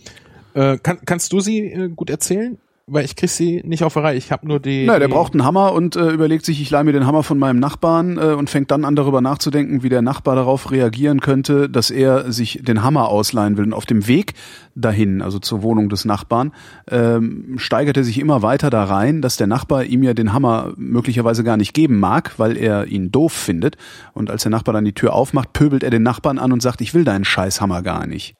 Äh, 0.54 0.78
kann, 0.78 0.98
kannst 1.04 1.32
du 1.32 1.40
sie 1.40 1.60
äh, 1.60 1.88
gut 1.88 2.10
erzählen? 2.10 2.58
Weil 2.92 3.04
ich 3.04 3.14
krieg 3.14 3.30
sie 3.30 3.62
nicht 3.64 3.84
auf 3.84 3.92
die 3.92 4.00
Reihe. 4.00 4.16
Ich 4.16 4.32
habe 4.32 4.48
nur 4.48 4.58
die. 4.58 4.84
Na, 4.84 4.98
der 4.98 5.06
braucht 5.06 5.32
einen 5.32 5.44
Hammer 5.44 5.74
und 5.74 5.94
äh, 5.94 6.10
überlegt 6.10 6.44
sich, 6.44 6.60
ich 6.60 6.70
leihe 6.70 6.82
mir 6.82 6.92
den 6.92 7.06
Hammer 7.06 7.22
von 7.22 7.38
meinem 7.38 7.60
Nachbarn 7.60 8.18
äh, 8.18 8.34
und 8.34 8.50
fängt 8.50 8.72
dann 8.72 8.84
an 8.84 8.96
darüber 8.96 9.20
nachzudenken, 9.20 9.84
wie 9.84 9.88
der 9.88 10.02
Nachbar 10.02 10.34
darauf 10.34 10.72
reagieren 10.72 11.20
könnte, 11.20 11.70
dass 11.70 11.92
er 11.92 12.32
sich 12.32 12.62
den 12.64 12.82
Hammer 12.82 13.08
ausleihen 13.08 13.56
will. 13.56 13.66
Und 13.66 13.74
auf 13.74 13.86
dem 13.86 14.08
Weg 14.08 14.34
dahin, 14.74 15.22
also 15.22 15.38
zur 15.38 15.62
Wohnung 15.62 15.88
des 15.88 16.04
Nachbarn, 16.04 16.50
ähm, 16.90 17.54
steigert 17.58 17.96
er 17.96 18.02
sich 18.02 18.18
immer 18.18 18.42
weiter 18.42 18.70
da 18.70 18.82
rein, 18.82 19.22
dass 19.22 19.36
der 19.36 19.46
Nachbar 19.46 19.84
ihm 19.84 20.02
ja 20.02 20.12
den 20.12 20.32
Hammer 20.32 20.72
möglicherweise 20.76 21.44
gar 21.44 21.56
nicht 21.56 21.74
geben 21.74 22.00
mag, 22.00 22.40
weil 22.40 22.56
er 22.56 22.86
ihn 22.86 23.12
doof 23.12 23.32
findet. 23.32 23.76
Und 24.14 24.32
als 24.32 24.42
der 24.42 24.50
Nachbar 24.50 24.74
dann 24.74 24.84
die 24.84 24.94
Tür 24.94 25.12
aufmacht, 25.12 25.52
pöbelt 25.52 25.84
er 25.84 25.90
den 25.90 26.02
Nachbarn 26.02 26.40
an 26.40 26.50
und 26.50 26.60
sagt, 26.60 26.80
ich 26.80 26.92
will 26.92 27.04
deinen 27.04 27.24
Scheißhammer 27.24 27.82
gar 27.82 28.08
nicht. 28.08 28.34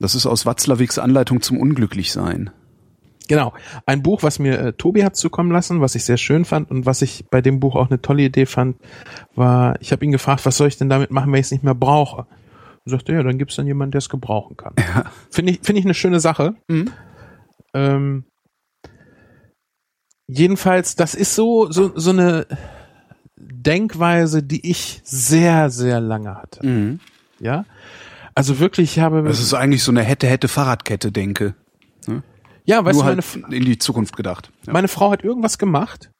Das 0.00 0.16
ist 0.16 0.26
aus 0.26 0.44
Watzlawicks 0.44 0.98
Anleitung 0.98 1.40
zum 1.40 1.60
Unglücklichsein. 1.60 2.50
Genau. 3.28 3.52
Ein 3.86 4.02
Buch, 4.02 4.22
was 4.22 4.38
mir 4.38 4.58
äh, 4.58 4.72
Tobi 4.72 5.04
hat 5.04 5.16
zukommen 5.16 5.50
lassen, 5.50 5.80
was 5.80 5.94
ich 5.94 6.04
sehr 6.04 6.16
schön 6.16 6.44
fand 6.44 6.70
und 6.70 6.86
was 6.86 7.02
ich 7.02 7.24
bei 7.30 7.40
dem 7.40 7.60
Buch 7.60 7.76
auch 7.76 7.88
eine 7.88 8.00
tolle 8.00 8.22
Idee 8.22 8.46
fand, 8.46 8.76
war, 9.34 9.80
ich 9.80 9.92
habe 9.92 10.04
ihn 10.04 10.12
gefragt, 10.12 10.44
was 10.44 10.56
soll 10.56 10.68
ich 10.68 10.76
denn 10.76 10.88
damit 10.88 11.10
machen, 11.10 11.32
wenn 11.32 11.40
ich 11.40 11.46
es 11.46 11.52
nicht 11.52 11.64
mehr 11.64 11.74
brauche? 11.74 12.26
Sagte, 12.84 13.12
ja, 13.12 13.22
dann 13.22 13.38
gibt's 13.38 13.56
dann 13.56 13.66
jemanden, 13.66 13.92
der 13.92 14.00
es 14.00 14.08
gebrauchen 14.08 14.56
kann. 14.56 14.74
Ja. 14.78 15.04
Finde 15.30 15.52
ich, 15.52 15.60
finde 15.62 15.78
ich 15.78 15.86
eine 15.86 15.94
schöne 15.94 16.18
Sache. 16.18 16.54
Mhm. 16.68 16.90
Ähm, 17.74 18.24
jedenfalls, 20.26 20.96
das 20.96 21.14
ist 21.14 21.34
so, 21.34 21.70
so, 21.70 21.92
so 21.94 22.10
eine 22.10 22.46
Denkweise, 23.36 24.42
die 24.42 24.68
ich 24.68 25.00
sehr, 25.04 25.70
sehr 25.70 26.00
lange 26.00 26.34
hatte. 26.34 26.66
Mhm. 26.66 27.00
Ja. 27.38 27.64
Also 28.34 28.58
wirklich, 28.58 28.96
ich 28.96 28.98
habe. 29.02 29.22
Das 29.22 29.40
ist 29.40 29.54
eigentlich 29.54 29.82
so 29.82 29.92
eine 29.92 30.02
hätte, 30.02 30.26
hätte 30.26 30.48
Fahrradkette, 30.48 31.12
denke. 31.12 31.54
Ne? 32.06 32.22
Ja, 32.64 32.84
weißt 32.84 32.94
Nur 32.94 33.02
du, 33.02 33.16
halt 33.16 33.42
meine, 33.42 33.56
in 33.56 33.64
die 33.64 33.78
Zukunft 33.78 34.16
gedacht. 34.16 34.52
Ja. 34.66 34.72
Meine 34.72 34.88
Frau 34.88 35.10
hat 35.10 35.24
irgendwas 35.24 35.58
gemacht 35.58 36.10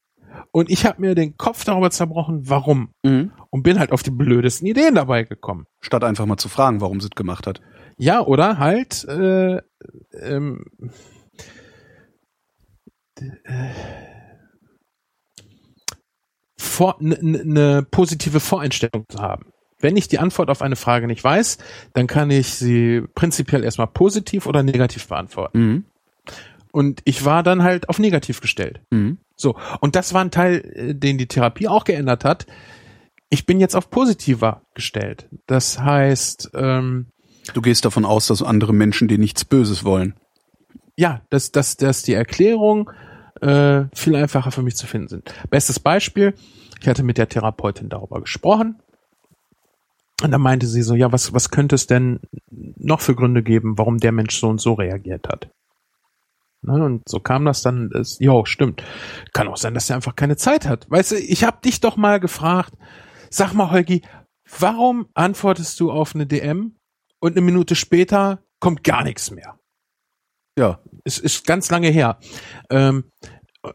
und 0.51 0.69
ich 0.69 0.85
habe 0.85 1.01
mir 1.01 1.15
den 1.15 1.37
Kopf 1.37 1.65
darüber 1.65 1.89
zerbrochen, 1.89 2.49
warum. 2.49 2.89
Mhm. 3.03 3.31
Und 3.49 3.63
bin 3.63 3.79
halt 3.79 3.91
auf 3.91 4.03
die 4.03 4.11
blödesten 4.11 4.67
Ideen 4.67 4.95
dabei 4.95 5.23
gekommen. 5.23 5.65
Statt 5.81 6.03
einfach 6.03 6.25
mal 6.25 6.37
zu 6.37 6.49
fragen, 6.49 6.81
warum 6.81 7.01
sie 7.01 7.07
es 7.07 7.15
gemacht 7.15 7.47
hat. 7.47 7.61
Ja, 7.97 8.21
oder 8.21 8.57
halt 8.57 9.03
äh, 9.05 9.61
ähm, 10.21 10.65
äh, 13.19 13.73
eine 16.99 17.45
ne 17.45 17.87
positive 17.89 18.39
Voreinstellung 18.39 19.05
zu 19.07 19.19
haben. 19.19 19.45
Wenn 19.79 19.97
ich 19.97 20.07
die 20.07 20.19
Antwort 20.19 20.49
auf 20.49 20.61
eine 20.61 20.75
Frage 20.75 21.07
nicht 21.07 21.23
weiß, 21.23 21.57
dann 21.93 22.07
kann 22.07 22.31
ich 22.31 22.53
sie 22.53 23.01
prinzipiell 23.15 23.63
erstmal 23.63 23.87
positiv 23.87 24.47
oder 24.47 24.63
negativ 24.63 25.07
beantworten. 25.07 25.59
Mhm. 25.59 25.85
Und 26.73 27.01
ich 27.05 27.23
war 27.23 27.43
dann 27.43 27.61
halt 27.61 27.87
auf 27.87 27.99
negativ 27.99 28.41
gestellt. 28.41 28.81
Mhm. 28.89 29.19
So. 29.35 29.55
Und 29.79 29.95
das 29.95 30.15
war 30.15 30.21
ein 30.21 30.31
Teil, 30.31 30.55
äh, 30.73 30.95
den 30.95 31.19
die 31.19 31.27
Therapie 31.27 31.67
auch 31.67 31.83
geändert 31.83 32.25
hat. 32.25 32.47
Ich 33.29 33.45
bin 33.45 33.59
jetzt 33.59 33.75
auf 33.75 33.91
positiver 33.91 34.63
gestellt. 34.73 35.29
Das 35.45 35.79
heißt, 35.79 36.49
ähm, 36.55 37.09
du 37.53 37.61
gehst 37.61 37.85
davon 37.85 38.05
aus, 38.05 38.25
dass 38.25 38.41
andere 38.41 38.73
Menschen 38.73 39.07
dir 39.07 39.19
nichts 39.19 39.45
Böses 39.45 39.85
wollen. 39.85 40.15
Ja, 40.97 41.21
dass, 41.29 41.51
dass, 41.51 41.77
dass 41.77 42.01
die 42.01 42.13
Erklärung 42.13 42.89
äh, 43.39 43.83
viel 43.93 44.15
einfacher 44.15 44.51
für 44.51 44.63
mich 44.63 44.75
zu 44.75 44.87
finden 44.87 45.09
sind. 45.09 45.31
Bestes 45.51 45.79
Beispiel, 45.79 46.33
ich 46.81 46.87
hatte 46.87 47.03
mit 47.03 47.19
der 47.19 47.29
Therapeutin 47.29 47.89
darüber 47.89 48.19
gesprochen. 48.19 48.79
Und 50.23 50.31
dann 50.31 50.41
meinte 50.41 50.65
sie 50.65 50.81
so, 50.81 50.95
ja, 50.95 51.11
was, 51.11 51.33
was 51.33 51.51
könnte 51.51 51.75
es 51.75 51.85
denn 51.85 52.19
noch 52.49 53.01
für 53.01 53.13
Gründe 53.13 53.43
geben, 53.43 53.77
warum 53.77 53.99
der 53.99 54.11
Mensch 54.11 54.39
so 54.39 54.49
und 54.49 54.59
so 54.59 54.73
reagiert 54.73 55.27
hat? 55.27 55.49
Ne, 56.63 56.83
und 56.83 57.03
so 57.07 57.19
kam 57.19 57.45
das 57.45 57.61
dann, 57.61 57.91
ist, 57.91 58.21
jo, 58.21 58.45
stimmt. 58.45 58.83
Kann 59.33 59.47
auch 59.47 59.57
sein, 59.57 59.73
dass 59.73 59.89
er 59.89 59.97
einfach 59.97 60.15
keine 60.15 60.37
Zeit 60.37 60.65
hat. 60.65 60.89
Weißt 60.89 61.11
du, 61.11 61.15
ich 61.17 61.43
habe 61.43 61.57
dich 61.63 61.81
doch 61.81 61.97
mal 61.97 62.19
gefragt, 62.19 62.73
sag 63.29 63.53
mal, 63.53 63.69
Holgi, 63.69 64.01
warum 64.59 65.07
antwortest 65.13 65.79
du 65.79 65.91
auf 65.91 66.15
eine 66.15 66.25
DM 66.25 66.75
und 67.19 67.33
eine 67.33 67.41
Minute 67.41 67.75
später 67.75 68.39
kommt 68.59 68.83
gar 68.83 69.03
nichts 69.03 69.29
mehr? 69.29 69.59
Ja. 70.57 70.79
Es 71.03 71.17
ist 71.17 71.45
ganz 71.45 71.69
lange 71.69 71.89
her. 71.89 72.17
Ähm, 72.69 73.05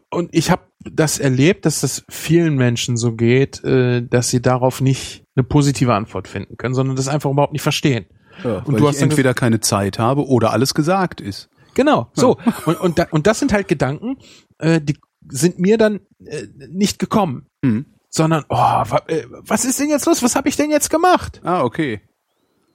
und 0.09 0.33
ich 0.33 0.49
habe 0.49 0.63
das 0.79 1.19
erlebt, 1.19 1.65
dass 1.65 1.81
das 1.81 2.03
vielen 2.09 2.55
Menschen 2.55 2.97
so 2.97 3.15
geht, 3.15 3.63
äh, 3.63 4.01
dass 4.01 4.29
sie 4.29 4.41
darauf 4.41 4.81
nicht 4.81 5.23
eine 5.35 5.43
positive 5.43 5.93
Antwort 5.93 6.27
finden 6.27 6.57
können, 6.57 6.73
sondern 6.73 6.95
das 6.95 7.07
einfach 7.07 7.29
überhaupt 7.29 7.53
nicht 7.53 7.61
verstehen. 7.61 8.05
Ja, 8.43 8.59
und 8.59 8.79
du 8.79 8.87
hast 8.87 9.01
entweder 9.01 9.33
keine 9.33 9.59
Zeit 9.59 9.99
habe 9.99 10.25
oder 10.25 10.53
alles 10.53 10.73
gesagt 10.73 11.21
ist. 11.21 11.49
Genau, 11.73 12.09
so. 12.13 12.37
Ja. 12.45 12.53
Und, 12.65 12.79
und, 12.81 12.99
da, 12.99 13.07
und 13.11 13.27
das 13.27 13.39
sind 13.39 13.53
halt 13.53 13.67
Gedanken, 13.67 14.17
äh, 14.57 14.81
die 14.81 14.97
sind 15.29 15.59
mir 15.59 15.77
dann 15.77 15.99
äh, 16.25 16.47
nicht 16.69 16.99
gekommen, 16.99 17.47
mhm. 17.61 17.85
sondern, 18.09 18.43
oh, 18.49 18.55
wa, 18.55 19.01
äh, 19.07 19.23
was 19.29 19.65
ist 19.65 19.79
denn 19.79 19.89
jetzt 19.89 20.05
los? 20.05 20.23
Was 20.23 20.35
habe 20.35 20.49
ich 20.49 20.55
denn 20.55 20.71
jetzt 20.71 20.89
gemacht? 20.89 21.41
Ah, 21.43 21.63
okay. 21.63 22.01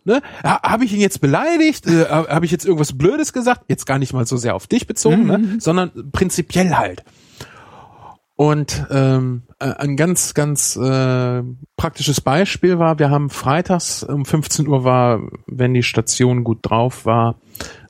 Ne? 0.07 0.21
Habe 0.43 0.85
ich 0.85 0.93
ihn 0.93 1.01
jetzt 1.01 1.23
beleidigt? 1.23 1.87
Äh, 1.87 2.05
Habe 2.05 2.45
ich 2.45 2.53
jetzt 2.53 2.67
irgendwas 2.67 2.97
Blödes 2.97 3.33
gesagt? 3.33 3.63
Jetzt 3.69 3.87
gar 3.87 3.99
nicht 3.99 4.13
mal 4.13 4.27
so 4.27 4.37
sehr 4.37 4.55
auf 4.55 4.67
dich 4.67 4.87
bezogen, 4.87 5.25
ne? 5.25 5.39
mhm. 5.39 5.45
ne? 5.45 5.61
sondern 5.61 6.11
prinzipiell 6.13 6.77
halt. 6.77 7.03
Und 8.37 8.87
ähm, 8.91 9.45
äh, 9.61 9.67
ein 9.67 9.97
ganz, 9.97 10.35
ganz 10.35 10.77
äh, 10.77 11.43
praktisches 11.77 12.21
Beispiel 12.21 12.79
war, 12.79 12.99
wir 12.99 13.09
haben 13.09 13.31
freitags 13.31 14.03
um 14.03 14.25
15 14.25 14.67
Uhr 14.67 14.85
war, 14.85 15.21
wenn 15.47 15.73
die 15.73 15.85
Station 15.85 16.43
gut 16.43 16.59
drauf 16.63 17.07
war, 17.07 17.37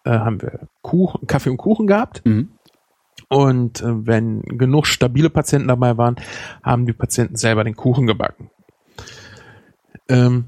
äh, 0.05 0.11
haben 0.11 0.41
wir 0.41 0.69
Kuchen, 0.83 1.27
Kaffee 1.27 1.51
und 1.51 1.57
Kuchen 1.57 1.87
gehabt. 1.87 2.25
Mhm. 2.25 2.51
Und 3.29 3.81
äh, 3.81 4.07
wenn 4.07 4.43
genug 4.43 4.87
stabile 4.87 5.31
Patienten 5.31 5.69
dabei 5.69 5.97
waren, 5.97 6.17
haben 6.63 6.87
die 6.87 6.93
Patienten 6.93 7.37
selber 7.37 7.65
den 7.65 7.77
Kuchen 7.77 8.07
gebacken. 8.07 8.51
Ähm, 10.09 10.47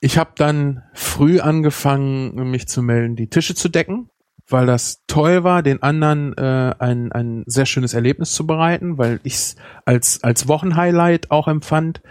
ich 0.00 0.18
habe 0.18 0.32
dann 0.36 0.82
früh 0.92 1.40
angefangen, 1.40 2.34
mich 2.50 2.68
zu 2.68 2.82
melden, 2.82 3.16
die 3.16 3.28
Tische 3.28 3.54
zu 3.54 3.70
decken, 3.70 4.10
weil 4.48 4.66
das 4.66 5.02
toll 5.06 5.44
war, 5.44 5.62
den 5.62 5.82
anderen 5.82 6.36
äh, 6.36 6.74
ein, 6.78 7.10
ein 7.10 7.44
sehr 7.46 7.64
schönes 7.64 7.94
Erlebnis 7.94 8.32
zu 8.32 8.46
bereiten, 8.46 8.98
weil 8.98 9.20
ich 9.22 9.34
es 9.34 9.56
als, 9.86 10.22
als 10.22 10.46
Wochenhighlight 10.46 11.30
auch 11.30 11.48
empfand, 11.48 12.02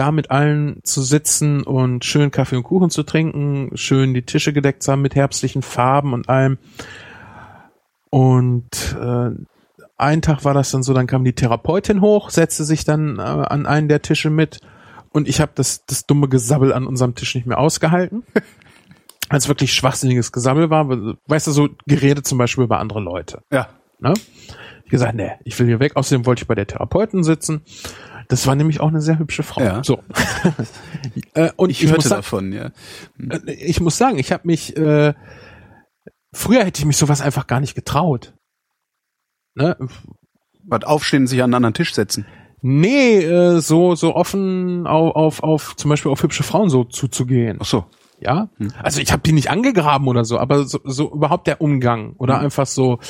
da 0.00 0.12
mit 0.12 0.30
allen 0.30 0.80
zu 0.82 1.02
sitzen 1.02 1.62
und 1.62 2.06
schön 2.06 2.30
Kaffee 2.30 2.56
und 2.56 2.62
Kuchen 2.62 2.88
zu 2.88 3.02
trinken, 3.02 3.70
schön 3.74 4.14
die 4.14 4.22
Tische 4.22 4.54
gedeckt 4.54 4.82
zu 4.82 4.92
haben 4.92 5.02
mit 5.02 5.14
herbstlichen 5.14 5.60
Farben 5.60 6.14
und 6.14 6.30
allem. 6.30 6.56
Und 8.08 8.96
äh, 8.98 9.30
einen 9.98 10.22
Tag 10.22 10.46
war 10.46 10.54
das 10.54 10.70
dann 10.70 10.82
so, 10.82 10.94
dann 10.94 11.06
kam 11.06 11.22
die 11.22 11.34
Therapeutin 11.34 12.00
hoch, 12.00 12.30
setzte 12.30 12.64
sich 12.64 12.86
dann 12.86 13.18
äh, 13.18 13.22
an 13.22 13.66
einen 13.66 13.88
der 13.88 14.00
Tische 14.00 14.30
mit 14.30 14.60
und 15.10 15.28
ich 15.28 15.38
habe 15.38 15.52
das, 15.54 15.84
das 15.84 16.06
dumme 16.06 16.28
Gesabbel 16.28 16.72
an 16.72 16.86
unserem 16.86 17.14
Tisch 17.14 17.34
nicht 17.34 17.46
mehr 17.46 17.58
ausgehalten. 17.58 18.22
Als 19.28 19.48
wirklich 19.48 19.74
schwachsinniges 19.74 20.32
Gesabbel 20.32 20.70
war, 20.70 20.88
weißt 20.88 21.46
du, 21.46 21.50
so 21.50 21.68
Gerede 21.86 22.22
zum 22.22 22.38
Beispiel 22.38 22.64
über 22.64 22.78
andere 22.78 23.00
Leute. 23.00 23.42
Ja. 23.52 23.68
Ne? 23.98 24.14
Ich 24.84 24.90
gesagt, 24.90 25.14
nee, 25.14 25.32
ich 25.44 25.58
will 25.58 25.66
hier 25.66 25.78
weg. 25.78 25.94
Außerdem 25.96 26.24
wollte 26.24 26.42
ich 26.42 26.48
bei 26.48 26.54
der 26.54 26.66
Therapeutin 26.66 27.22
sitzen. 27.22 27.60
Das 28.30 28.46
war 28.46 28.54
nämlich 28.54 28.80
auch 28.80 28.88
eine 28.88 29.02
sehr 29.02 29.18
hübsche 29.18 29.42
Frau. 29.42 29.60
Ja. 29.60 29.82
So. 29.84 29.98
äh, 31.34 31.50
und 31.56 31.70
ich, 31.70 31.82
ich 31.82 31.90
hörte 31.90 32.08
davon, 32.08 32.52
ja. 32.52 32.70
Hm. 33.16 33.42
Ich 33.46 33.80
muss 33.80 33.98
sagen, 33.98 34.18
ich 34.18 34.30
habe 34.30 34.46
mich 34.46 34.76
äh, 34.76 35.14
früher 36.32 36.64
hätte 36.64 36.78
ich 36.78 36.86
mich 36.86 36.96
sowas 36.96 37.20
einfach 37.20 37.48
gar 37.48 37.58
nicht 37.58 37.74
getraut. 37.74 38.32
Ne? 39.56 39.76
Was 40.62 40.84
aufstehen, 40.84 41.26
sich 41.26 41.40
an 41.40 41.46
einen 41.46 41.54
anderen 41.54 41.74
Tisch 41.74 41.92
setzen. 41.92 42.24
Nee, 42.62 43.18
äh, 43.18 43.60
so 43.60 43.96
so 43.96 44.14
offen 44.14 44.86
auf, 44.86 45.16
auf 45.16 45.42
auf 45.42 45.76
zum 45.76 45.88
Beispiel 45.88 46.12
auf 46.12 46.22
hübsche 46.22 46.44
Frauen 46.44 46.70
so 46.70 46.84
zuzugehen. 46.84 47.58
Ach 47.60 47.66
so. 47.66 47.84
Ja, 48.20 48.48
hm. 48.58 48.72
also 48.80 49.00
ich 49.00 49.10
habe 49.10 49.22
die 49.22 49.32
nicht 49.32 49.50
angegraben 49.50 50.06
oder 50.06 50.24
so, 50.24 50.38
aber 50.38 50.64
so, 50.64 50.78
so 50.84 51.10
überhaupt 51.10 51.48
der 51.48 51.60
Umgang 51.60 52.14
oder 52.18 52.36
hm. 52.36 52.44
einfach 52.44 52.66
so 52.66 53.00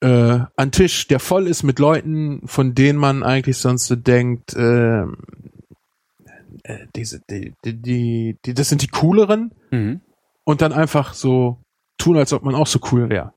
äh, 0.00 0.40
ein 0.56 0.72
Tisch, 0.72 1.08
der 1.08 1.20
voll 1.20 1.46
ist 1.46 1.62
mit 1.62 1.78
Leuten, 1.78 2.46
von 2.46 2.74
denen 2.74 2.98
man 2.98 3.22
eigentlich 3.22 3.58
sonst 3.58 3.86
so 3.86 3.96
denkt, 3.96 4.54
äh, 4.54 5.02
äh, 5.02 6.86
diese, 6.94 7.20
die, 7.30 7.54
die, 7.64 7.80
die, 7.80 8.38
die, 8.44 8.54
das 8.54 8.68
sind 8.68 8.82
die 8.82 8.88
cooleren 8.88 9.54
mhm. 9.70 10.00
und 10.44 10.60
dann 10.60 10.72
einfach 10.72 11.14
so 11.14 11.62
tun, 11.98 12.16
als 12.16 12.32
ob 12.32 12.42
man 12.42 12.54
auch 12.54 12.66
so 12.66 12.80
cool 12.92 13.08
wäre. 13.08 13.32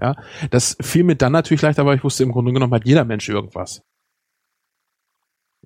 Ja, 0.00 0.14
das 0.50 0.76
fiel 0.80 1.02
mir 1.02 1.16
dann 1.16 1.32
natürlich 1.32 1.62
leicht, 1.62 1.78
aber 1.78 1.94
ich 1.94 2.04
wusste 2.04 2.22
im 2.22 2.30
Grunde 2.30 2.52
genommen 2.52 2.72
hat 2.74 2.86
jeder 2.86 3.04
Mensch 3.04 3.28
irgendwas. 3.28 3.82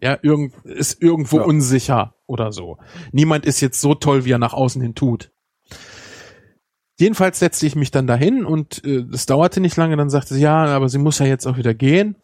Ja, 0.00 0.18
irgend, 0.22 0.54
ist 0.64 1.02
irgendwo 1.02 1.38
ja. 1.38 1.44
unsicher 1.44 2.14
oder 2.26 2.50
so. 2.50 2.78
Niemand 3.12 3.44
ist 3.44 3.60
jetzt 3.60 3.80
so 3.80 3.94
toll, 3.94 4.24
wie 4.24 4.32
er 4.32 4.38
nach 4.38 4.54
außen 4.54 4.80
hin 4.80 4.94
tut. 4.94 5.30
Jedenfalls 7.02 7.40
setzte 7.40 7.66
ich 7.66 7.74
mich 7.74 7.90
dann 7.90 8.06
dahin 8.06 8.44
und 8.44 8.84
äh, 8.84 9.04
es 9.12 9.26
dauerte 9.26 9.60
nicht 9.60 9.76
lange, 9.76 9.96
dann 9.96 10.08
sagte 10.08 10.34
sie, 10.34 10.40
ja, 10.40 10.66
aber 10.66 10.88
sie 10.88 10.98
muss 10.98 11.18
ja 11.18 11.26
jetzt 11.26 11.46
auch 11.46 11.56
wieder 11.56 11.74
gehen. 11.74 12.14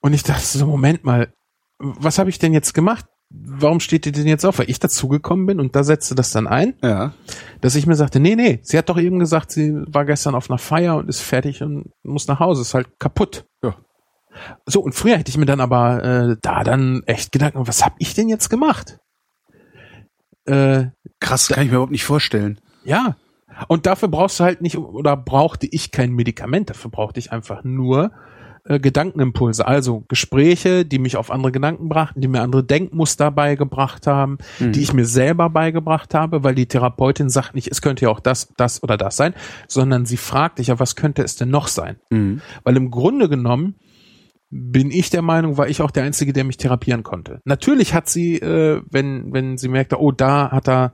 Und 0.00 0.14
ich 0.14 0.22
dachte 0.22 0.46
so, 0.46 0.66
Moment 0.66 1.04
mal, 1.04 1.30
was 1.76 2.18
habe 2.18 2.30
ich 2.30 2.38
denn 2.38 2.54
jetzt 2.54 2.72
gemacht? 2.72 3.04
Warum 3.28 3.80
steht 3.80 4.06
die 4.06 4.12
denn 4.12 4.28
jetzt 4.28 4.46
auf? 4.46 4.58
Weil 4.58 4.70
ich 4.70 4.78
dazugekommen 4.78 5.44
bin 5.44 5.60
und 5.60 5.76
da 5.76 5.84
setzte 5.84 6.14
das 6.14 6.30
dann 6.30 6.46
ein, 6.46 6.72
ja. 6.82 7.12
dass 7.60 7.74
ich 7.74 7.86
mir 7.86 7.96
sagte, 7.96 8.18
nee, 8.18 8.34
nee, 8.34 8.60
sie 8.62 8.78
hat 8.78 8.88
doch 8.88 8.96
eben 8.96 9.18
gesagt, 9.18 9.52
sie 9.52 9.74
war 9.86 10.06
gestern 10.06 10.34
auf 10.34 10.48
einer 10.48 10.58
Feier 10.58 10.96
und 10.96 11.10
ist 11.10 11.20
fertig 11.20 11.62
und 11.62 11.90
muss 12.02 12.28
nach 12.28 12.40
Hause, 12.40 12.62
ist 12.62 12.72
halt 12.72 12.98
kaputt. 12.98 13.44
Ja. 13.62 13.76
So, 14.64 14.80
und 14.80 14.94
früher 14.94 15.18
hätte 15.18 15.28
ich 15.28 15.36
mir 15.36 15.44
dann 15.44 15.60
aber 15.60 16.02
äh, 16.02 16.36
da 16.40 16.64
dann 16.64 17.02
echt 17.04 17.30
Gedanken, 17.30 17.68
was 17.68 17.84
habe 17.84 17.96
ich 17.98 18.14
denn 18.14 18.30
jetzt 18.30 18.48
gemacht? 18.48 19.00
Äh, 20.46 20.86
Krass, 21.20 21.48
kann 21.48 21.64
ich 21.64 21.68
mir 21.68 21.76
überhaupt 21.76 21.92
nicht 21.92 22.04
vorstellen. 22.04 22.58
Ja. 22.82 23.16
Und 23.68 23.86
dafür 23.86 24.08
brauchst 24.08 24.40
du 24.40 24.44
halt 24.44 24.60
nicht, 24.60 24.76
oder 24.78 25.16
brauchte 25.16 25.66
ich 25.70 25.90
kein 25.90 26.12
Medikament, 26.12 26.70
dafür 26.70 26.90
brauchte 26.90 27.18
ich 27.18 27.32
einfach 27.32 27.64
nur 27.64 28.12
äh, 28.64 28.80
Gedankenimpulse, 28.80 29.66
also 29.66 30.04
Gespräche, 30.08 30.84
die 30.84 30.98
mich 30.98 31.16
auf 31.16 31.30
andere 31.30 31.52
Gedanken 31.52 31.88
brachten, 31.88 32.20
die 32.20 32.28
mir 32.28 32.42
andere 32.42 32.64
Denkmuster 32.64 33.30
beigebracht 33.30 34.06
haben, 34.06 34.38
mhm. 34.58 34.72
die 34.72 34.82
ich 34.82 34.92
mir 34.92 35.06
selber 35.06 35.50
beigebracht 35.50 36.14
habe, 36.14 36.42
weil 36.42 36.54
die 36.54 36.66
Therapeutin 36.66 37.28
sagt 37.28 37.54
nicht, 37.54 37.68
es 37.68 37.80
könnte 37.80 38.06
ja 38.06 38.10
auch 38.10 38.20
das, 38.20 38.52
das 38.56 38.82
oder 38.82 38.96
das 38.96 39.16
sein, 39.16 39.34
sondern 39.68 40.04
sie 40.04 40.16
fragt 40.16 40.58
dich 40.58 40.68
ja, 40.68 40.80
was 40.80 40.96
könnte 40.96 41.22
es 41.22 41.36
denn 41.36 41.50
noch 41.50 41.68
sein? 41.68 41.96
Mhm. 42.10 42.40
Weil 42.64 42.76
im 42.76 42.90
Grunde 42.90 43.28
genommen 43.28 43.76
bin 44.50 44.90
ich 44.90 45.10
der 45.10 45.22
Meinung, 45.22 45.58
war 45.58 45.68
ich 45.68 45.82
auch 45.82 45.90
der 45.90 46.04
Einzige, 46.04 46.32
der 46.32 46.44
mich 46.44 46.56
therapieren 46.56 47.02
konnte. 47.02 47.40
Natürlich 47.44 47.94
hat 47.94 48.08
sie, 48.08 48.36
äh, 48.36 48.80
wenn, 48.90 49.32
wenn 49.32 49.58
sie 49.58 49.68
merkte, 49.68 50.00
oh, 50.00 50.12
da 50.12 50.50
hat 50.50 50.68
er 50.68 50.92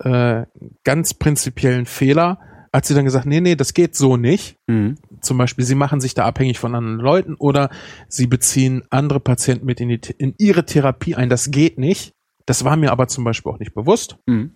äh, 0.00 0.46
ganz 0.84 1.14
prinzipiellen 1.14 1.86
Fehler, 1.86 2.38
als 2.72 2.88
sie 2.88 2.94
dann 2.94 3.04
gesagt, 3.04 3.26
nee, 3.26 3.40
nee, 3.40 3.56
das 3.56 3.74
geht 3.74 3.96
so 3.96 4.16
nicht. 4.16 4.56
Mhm. 4.66 4.96
Zum 5.20 5.38
Beispiel, 5.38 5.64
sie 5.64 5.74
machen 5.74 6.00
sich 6.00 6.14
da 6.14 6.24
abhängig 6.24 6.58
von 6.58 6.74
anderen 6.74 6.98
Leuten 6.98 7.34
oder 7.34 7.70
sie 8.08 8.26
beziehen 8.26 8.84
andere 8.90 9.20
Patienten 9.20 9.66
mit 9.66 9.80
in, 9.80 9.88
die, 9.88 10.00
in 10.18 10.34
ihre 10.38 10.64
Therapie 10.64 11.16
ein. 11.16 11.28
Das 11.28 11.50
geht 11.50 11.78
nicht. 11.78 12.14
Das 12.46 12.64
war 12.64 12.76
mir 12.76 12.92
aber 12.92 13.08
zum 13.08 13.24
Beispiel 13.24 13.52
auch 13.52 13.58
nicht 13.58 13.74
bewusst. 13.74 14.16
Mhm. 14.26 14.54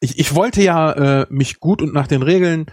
Ich, 0.00 0.18
ich 0.18 0.34
wollte 0.34 0.62
ja 0.62 1.22
äh, 1.22 1.26
mich 1.28 1.60
gut 1.60 1.82
und 1.82 1.92
nach 1.92 2.06
den 2.06 2.22
Regeln 2.22 2.66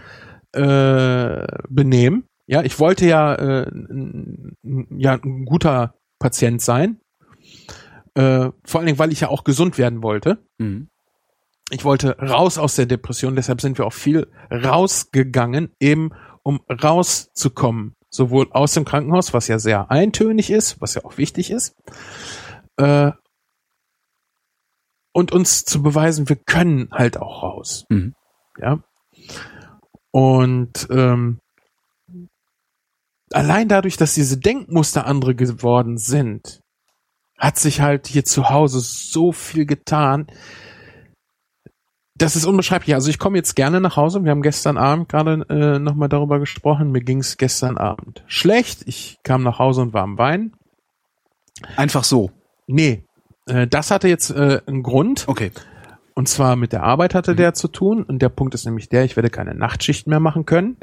äh, 0.52 1.46
benehmen. 1.68 2.24
Ja, 2.46 2.62
ich 2.62 2.78
wollte 2.80 3.06
ja, 3.06 3.34
äh, 3.34 3.70
ja 4.62 5.12
ein 5.22 5.44
guter 5.44 5.94
Patient 6.18 6.60
sein. 6.60 7.00
Äh, 8.14 8.50
vor 8.64 8.80
allen 8.80 8.86
Dingen, 8.86 8.98
weil 8.98 9.12
ich 9.12 9.20
ja 9.20 9.28
auch 9.28 9.44
gesund 9.44 9.78
werden 9.78 10.02
wollte. 10.02 10.38
Mhm. 10.58 10.88
Ich 11.70 11.84
wollte 11.84 12.18
raus 12.18 12.58
aus 12.58 12.74
der 12.74 12.86
Depression, 12.86 13.36
deshalb 13.36 13.60
sind 13.60 13.78
wir 13.78 13.86
auch 13.86 13.92
viel 13.92 14.30
rausgegangen, 14.50 15.72
eben 15.80 16.10
um 16.42 16.60
rauszukommen. 16.68 17.94
Sowohl 18.10 18.50
aus 18.50 18.74
dem 18.74 18.84
Krankenhaus, 18.84 19.32
was 19.32 19.46
ja 19.46 19.60
sehr 19.60 19.90
eintönig 19.90 20.50
ist, 20.50 20.80
was 20.80 20.94
ja 20.94 21.04
auch 21.04 21.16
wichtig 21.16 21.50
ist, 21.50 21.76
äh, 22.76 23.12
und 25.12 25.32
uns 25.32 25.64
zu 25.64 25.82
beweisen, 25.82 26.28
wir 26.28 26.36
können 26.36 26.88
halt 26.92 27.18
auch 27.18 27.42
raus. 27.42 27.84
Mhm. 27.88 28.14
Ja. 28.58 28.82
Und 30.10 30.88
ähm, 30.90 31.40
allein 33.32 33.68
dadurch, 33.68 33.96
dass 33.96 34.14
diese 34.14 34.38
Denkmuster 34.38 35.06
andere 35.06 35.34
geworden 35.34 35.98
sind, 35.98 36.60
hat 37.38 37.58
sich 37.58 37.80
halt 37.80 38.06
hier 38.06 38.24
zu 38.24 38.50
Hause 38.50 38.80
so 38.80 39.32
viel 39.32 39.66
getan. 39.66 40.26
Das 42.20 42.36
ist 42.36 42.44
unbeschreiblich. 42.44 42.94
Also 42.94 43.08
ich 43.08 43.18
komme 43.18 43.38
jetzt 43.38 43.56
gerne 43.56 43.80
nach 43.80 43.96
Hause. 43.96 44.22
Wir 44.24 44.30
haben 44.30 44.42
gestern 44.42 44.76
Abend 44.76 45.08
gerade 45.08 45.46
äh, 45.48 45.78
nochmal 45.78 46.10
darüber 46.10 46.38
gesprochen. 46.38 46.92
Mir 46.92 47.00
ging 47.00 47.20
es 47.20 47.38
gestern 47.38 47.78
Abend 47.78 48.22
schlecht. 48.26 48.82
Ich 48.84 49.16
kam 49.22 49.42
nach 49.42 49.58
Hause 49.58 49.80
und 49.80 49.94
war 49.94 50.02
am 50.02 50.18
Weinen. 50.18 50.52
Einfach 51.76 52.04
so. 52.04 52.30
Nee, 52.66 53.04
äh, 53.46 53.66
das 53.66 53.90
hatte 53.90 54.06
jetzt 54.06 54.30
äh, 54.30 54.60
einen 54.66 54.82
Grund. 54.82 55.28
Okay. 55.28 55.50
Und 56.14 56.28
zwar 56.28 56.56
mit 56.56 56.72
der 56.72 56.82
Arbeit 56.82 57.14
hatte 57.14 57.34
der 57.34 57.54
zu 57.54 57.68
tun. 57.68 58.02
Und 58.02 58.20
der 58.20 58.28
Punkt 58.28 58.52
ist 58.52 58.66
nämlich 58.66 58.90
der, 58.90 59.04
ich 59.04 59.16
werde 59.16 59.30
keine 59.30 59.54
Nachtschichten 59.54 60.10
mehr 60.10 60.20
machen 60.20 60.44
können, 60.44 60.76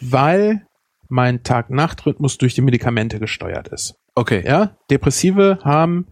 weil 0.00 0.66
mein 1.08 1.44
Tag-Nacht-Rhythmus 1.44 2.38
durch 2.38 2.54
die 2.54 2.62
Medikamente 2.62 3.20
gesteuert 3.20 3.68
ist. 3.68 3.94
Okay. 4.16 4.42
Ja, 4.44 4.76
Depressive 4.90 5.60
haben 5.62 6.08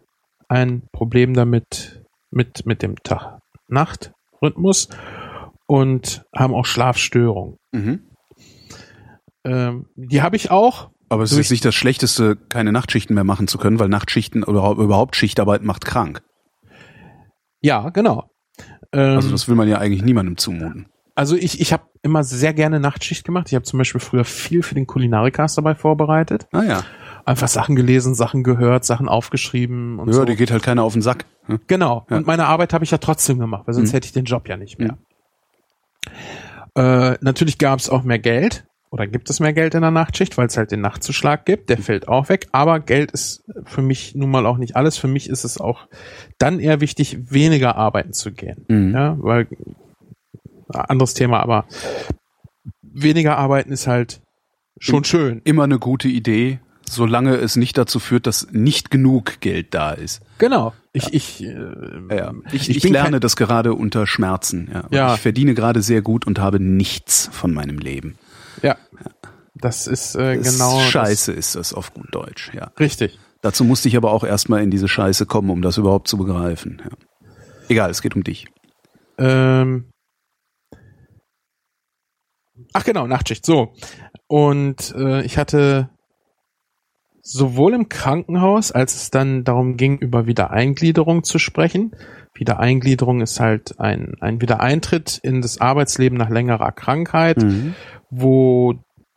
ein 0.49 0.87
Problem 0.93 1.35
damit, 1.35 2.05
mit, 2.31 2.67
mit 2.67 2.83
dem 2.83 2.95
Tag-Nacht-Rhythmus 4.41 4.89
und 5.67 6.25
haben 6.35 6.55
auch 6.55 6.65
Schlafstörungen. 6.65 7.59
Mhm. 7.73 8.01
Ähm, 9.45 9.87
die 9.97 10.23
habe 10.23 10.37
ich 10.37 10.51
auch. 10.51 10.91
Aber 11.11 11.23
es 11.23 11.33
ist 11.33 11.51
nicht 11.51 11.65
das 11.65 11.75
Schlechteste, 11.75 12.37
keine 12.37 12.71
Nachtschichten 12.71 13.15
mehr 13.15 13.25
machen 13.25 13.49
zu 13.49 13.57
können, 13.57 13.79
weil 13.79 13.89
Nachtschichten 13.89 14.45
oder 14.45 14.73
überhaupt 14.73 15.17
Schichtarbeit 15.17 15.63
macht 15.63 15.87
krank. 15.87 16.23
Ja, 17.63 17.89
genau. 17.89 18.31
Ähm, 18.93 19.17
Also 19.17 19.31
das 19.31 19.49
will 19.49 19.55
man 19.55 19.69
ja 19.69 19.79
eigentlich 19.79 20.03
niemandem 20.03 20.37
zumuten. 20.37 20.89
Also 21.15 21.35
ich, 21.35 21.61
ich 21.61 21.73
habe 21.73 21.85
immer 22.03 22.25
sehr 22.25 22.53
gerne 22.53 22.79
Nachtschicht 22.79 23.25
gemacht. 23.25 23.47
Ich 23.49 23.55
habe 23.55 23.65
zum 23.65 23.79
Beispiel 23.79 24.01
früher 24.01 24.25
viel 24.25 24.63
für 24.63 24.75
den 24.75 24.87
Kulinarikast 24.87 25.57
dabei 25.57 25.75
vorbereitet. 25.75 26.47
Ah 26.53 26.63
ja. 26.63 26.85
Einfach 27.29 27.49
Sachen 27.49 27.77
gelesen, 27.77 28.15
Sachen 28.15 28.43
gehört, 28.43 28.85
Sachen 28.85 29.09
aufgeschrieben 29.09 29.99
und 29.99 30.09
Ja, 30.09 30.15
so. 30.15 30.25
dir 30.25 30.35
geht 30.37 30.51
halt 30.51 30.63
keiner 30.63 30.83
auf 30.83 30.95
den 30.95 31.03
Sack. 31.03 31.27
ne? 31.47 31.61
Genau. 31.67 32.07
Ja. 32.11 32.17
Und 32.17 32.27
meine 32.27 32.47
Arbeit 32.47 32.73
habe 32.73 32.85
ich 32.85 32.91
ja 32.91 32.99
trotzdem 32.99 33.39
gemacht, 33.39 33.65
weil 33.67 33.75
sonst 33.75 33.91
Mhm. 33.91 33.95
hätte 33.95 34.07
ich 34.07 34.13
den 34.13 34.25
Job 34.25 34.49
ja 34.49 34.57
nicht 34.57 34.79
mehr. 34.79 34.97
Äh, 36.75 37.17
natürlich 37.21 37.59
gab 37.59 37.79
es 37.79 37.91
auch 37.91 38.03
mehr 38.03 38.19
Geld 38.19 38.65
oder 38.91 39.07
gibt 39.07 39.29
es 39.31 39.41
mehr 39.41 39.53
Geld 39.53 39.75
in 39.75 39.83
der 39.83 39.91
Nachtschicht, 39.91 40.39
weil 40.39 40.47
es 40.47 40.57
halt 40.57 40.71
den 40.71 40.81
Nachtzuschlag 40.81 41.45
gibt. 41.45 41.69
Der 41.71 41.79
fällt 41.79 42.09
auch 42.09 42.29
weg. 42.29 42.49
Aber 42.53 42.81
Geld 42.81 43.11
ist 43.13 43.45
für 43.65 43.83
mich 43.83 44.15
nun 44.15 44.31
mal 44.31 44.47
auch 44.47 44.57
nicht 44.59 44.77
alles. 44.77 44.97
Für 44.97 45.09
mich 45.09 45.29
ist 45.29 45.45
es 45.45 45.59
auch 45.59 45.87
dann 46.39 46.61
eher 46.61 46.81
wichtig, 46.81 47.31
weniger 47.31 47.77
arbeiten 47.77 48.13
zu 48.13 48.33
gehen. 48.33 48.65
Mhm. 48.69 48.95
Ja, 48.95 49.17
weil 49.21 49.49
anderes 50.69 51.15
Thema, 51.15 51.41
aber 51.41 51.67
weniger 52.83 53.37
arbeiten 53.37 53.73
ist 53.73 53.87
halt 53.87 54.21
schon 54.79 55.05
schön. 55.05 55.41
Immer 55.45 55.65
eine 55.65 55.79
gute 55.79 56.09
Idee, 56.09 56.61
solange 56.93 57.37
es 57.37 57.57
nicht 57.57 57.77
dazu 57.79 57.99
führt, 58.01 58.27
dass 58.27 58.49
nicht 58.51 58.91
genug 58.91 59.41
Geld 59.41 59.75
da 59.75 59.93
ist. 59.93 60.23
Genau. 60.39 60.73
Ich, 60.93 61.13
ich, 61.15 61.43
äh, 61.45 61.55
Ja, 62.11 62.33
ich, 62.53 62.69
Ich 62.71 62.85
ich, 62.85 62.91
lerne 62.91 63.21
das 63.21 63.37
gerade 63.37 63.75
unter 63.75 64.07
Schmerzen. 64.07 64.71
Ja. 64.73 64.85
Ja. 64.91 65.15
Ich 65.15 65.21
verdiene 65.21 65.55
gerade 65.55 65.83
sehr 65.83 66.03
gut 66.03 66.27
und 66.27 66.39
habe 66.39 66.59
nichts 66.61 67.29
von 67.33 67.53
meinem 67.55 67.79
Leben. 67.79 68.17
ja, 68.63 68.77
das 69.55 69.87
ist 69.87 70.15
äh, 70.15 70.37
Das 70.37 70.53
genau 70.55 70.79
das- 70.79 70.89
Scheiße 70.91 71.33
ist 71.33 71.55
das 71.57 71.73
auf 71.75 71.93
gut 71.95 72.07
Deutsch. 72.15 72.51
Ja. 72.55 72.71
richtig. 72.79 73.19
Dazu 73.41 73.63
musste 73.65 73.89
ich 73.89 73.97
aber 73.97 74.11
auch 74.13 74.25
erstmal 74.25 74.63
in 74.63 74.71
diese 74.71 74.89
Scheiße 74.89 75.27
kommen, 75.27 75.51
um 75.51 75.63
das 75.63 75.79
überhaupt 75.79 76.09
zu 76.09 76.17
begreifen. 76.17 76.81
Ja. 76.85 76.91
Egal, 77.69 77.91
es 77.91 78.03
geht 78.03 78.17
um 78.17 78.25
dich. 78.25 78.47
Ähm, 79.19 79.85
ach 82.73 82.85
genau, 82.85 83.07
Nachtschicht. 83.07 83.45
So. 83.47 83.75
Und 84.27 84.95
äh, 84.97 85.23
ich 85.23 85.39
hatte 85.39 85.89
sowohl 87.29 87.75
im 87.75 87.89
Krankenhaus, 87.89 88.73
als 88.73 88.95
es 88.95 89.11
dann 89.11 89.45
darum 89.45 89.77
ging, 89.77 89.99
über 89.99 90.27
Wiedereingliederung 90.27 91.25
zu 91.25 91.39
sprechen. 91.39 91.93
Wiedereingliederung 92.35 93.21
ist 93.21 93.39
halt 93.39 93.79
ein, 93.79 94.15
ein 94.21 94.41
Wiedereintritt 94.41 95.21
in 95.23 95.43
das 95.43 95.61
Arbeitsleben 95.61 96.17
nach 96.17 96.31
längerer 96.31 96.73
Krankheit, 96.73 97.43
Mhm. 97.43 97.75
wo 98.11 98.75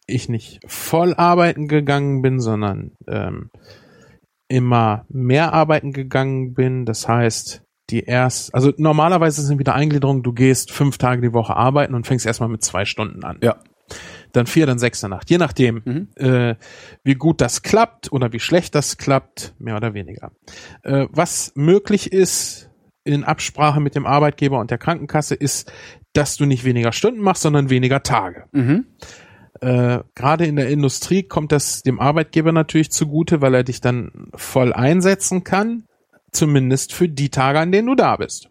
ich 0.07 0.27
nicht 0.27 0.59
voll 0.67 1.13
arbeiten 1.15 1.67
gegangen 1.69 2.21
bin, 2.21 2.41
sondern 2.41 2.91
ähm, 3.07 3.49
immer 4.49 5.05
mehr 5.07 5.53
arbeiten 5.53 5.93
gegangen 5.93 6.53
bin. 6.53 6.85
Das 6.85 7.07
heißt, 7.07 7.63
die 7.89 8.03
erst, 8.03 8.53
also 8.53 8.73
normalerweise 8.77 9.41
sind 9.41 9.59
wieder 9.59 9.75
Eingliederungen, 9.75 10.23
du 10.23 10.33
gehst 10.33 10.71
fünf 10.71 10.97
Tage 10.97 11.21
die 11.21 11.33
Woche 11.33 11.55
arbeiten 11.55 11.93
und 11.93 12.07
fängst 12.07 12.25
erstmal 12.25 12.49
mit 12.49 12.63
zwei 12.63 12.83
Stunden 12.83 13.23
an. 13.23 13.37
Ja. 13.41 13.55
Dann 14.33 14.45
vier, 14.47 14.65
dann 14.65 14.79
sechs 14.79 15.01
Nacht. 15.03 15.29
Je 15.29 15.37
nachdem, 15.37 15.81
Mhm. 15.85 16.07
äh, 16.15 16.55
wie 17.03 17.15
gut 17.15 17.41
das 17.41 17.61
klappt 17.61 18.11
oder 18.11 18.31
wie 18.33 18.39
schlecht 18.39 18.75
das 18.75 18.97
klappt, 18.97 19.53
mehr 19.59 19.75
oder 19.75 19.93
weniger. 19.93 20.31
Äh, 20.83 21.07
was 21.11 21.51
möglich 21.55 22.11
ist 22.11 22.69
in 23.03 23.23
Absprache 23.23 23.79
mit 23.81 23.95
dem 23.95 24.05
Arbeitgeber 24.05 24.59
und 24.59 24.71
der 24.71 24.77
Krankenkasse 24.77 25.35
ist, 25.35 25.71
dass 26.13 26.37
du 26.37 26.45
nicht 26.45 26.63
weniger 26.65 26.91
Stunden 26.91 27.21
machst, 27.21 27.41
sondern 27.41 27.69
weniger 27.69 28.03
Tage. 28.03 28.45
Mhm. 28.51 28.85
Äh, 29.59 29.99
Gerade 30.15 30.45
in 30.45 30.55
der 30.55 30.69
Industrie 30.69 31.23
kommt 31.23 31.51
das 31.51 31.83
dem 31.83 31.99
Arbeitgeber 31.99 32.51
natürlich 32.51 32.91
zugute, 32.91 33.41
weil 33.41 33.53
er 33.53 33.63
dich 33.63 33.81
dann 33.81 34.29
voll 34.35 34.71
einsetzen 34.73 35.43
kann, 35.43 35.85
zumindest 36.31 36.93
für 36.93 37.09
die 37.09 37.29
Tage, 37.29 37.59
an 37.59 37.71
denen 37.71 37.87
du 37.87 37.95
da 37.95 38.15
bist. 38.15 38.49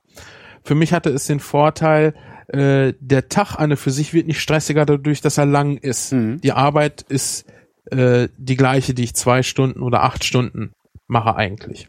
Für 0.63 0.75
mich 0.75 0.93
hatte 0.93 1.11
es 1.11 1.27
den 1.27 1.41
Vorteil, 1.41 2.15
äh, 2.53 2.95
der 2.99 3.29
Tag 3.29 3.57
an 3.57 3.77
für 3.77 3.91
sich 3.91 4.13
wird 4.13 4.27
nicht 4.27 4.41
stressiger 4.41 4.85
dadurch, 4.85 5.21
dass 5.21 5.39
er 5.39 5.47
lang 5.47 5.77
ist. 5.77 6.13
Mhm. 6.13 6.41
Die 6.41 6.53
Arbeit 6.53 7.03
ist 7.03 7.47
äh, 7.91 8.29
die 8.37 8.57
gleiche, 8.57 8.95
die 8.95 9.05
ich 9.05 9.15
zwei 9.15 9.43
Stunden 9.43 9.83
oder 9.83 10.03
acht 10.03 10.25
Stunden 10.25 10.73
mache 11.07 11.37
eigentlich. 11.37 11.89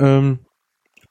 Ähm, 0.00 0.40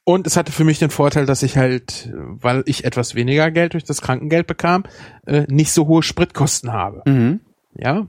und 0.04 0.26
es 0.26 0.38
hatte 0.38 0.52
für 0.52 0.64
mich 0.64 0.80
den 0.80 0.90
Vorteil, 0.90 1.26
dass 1.26 1.44
ich 1.44 1.58
halt, 1.58 2.12
weil 2.14 2.64
ich 2.66 2.86
etwas 2.86 3.14
weniger 3.14 3.52
Geld 3.52 3.74
durch 3.74 3.84
das 3.84 4.02
Krankengeld 4.02 4.48
bekam, 4.48 4.84
äh, 5.26 5.46
nicht 5.50 5.72
so 5.72 5.88
hohe 5.88 6.02
Spritkosten 6.02 6.72
habe. 6.72 7.04
Mhm. 7.06 7.42
Ja. 7.76 8.08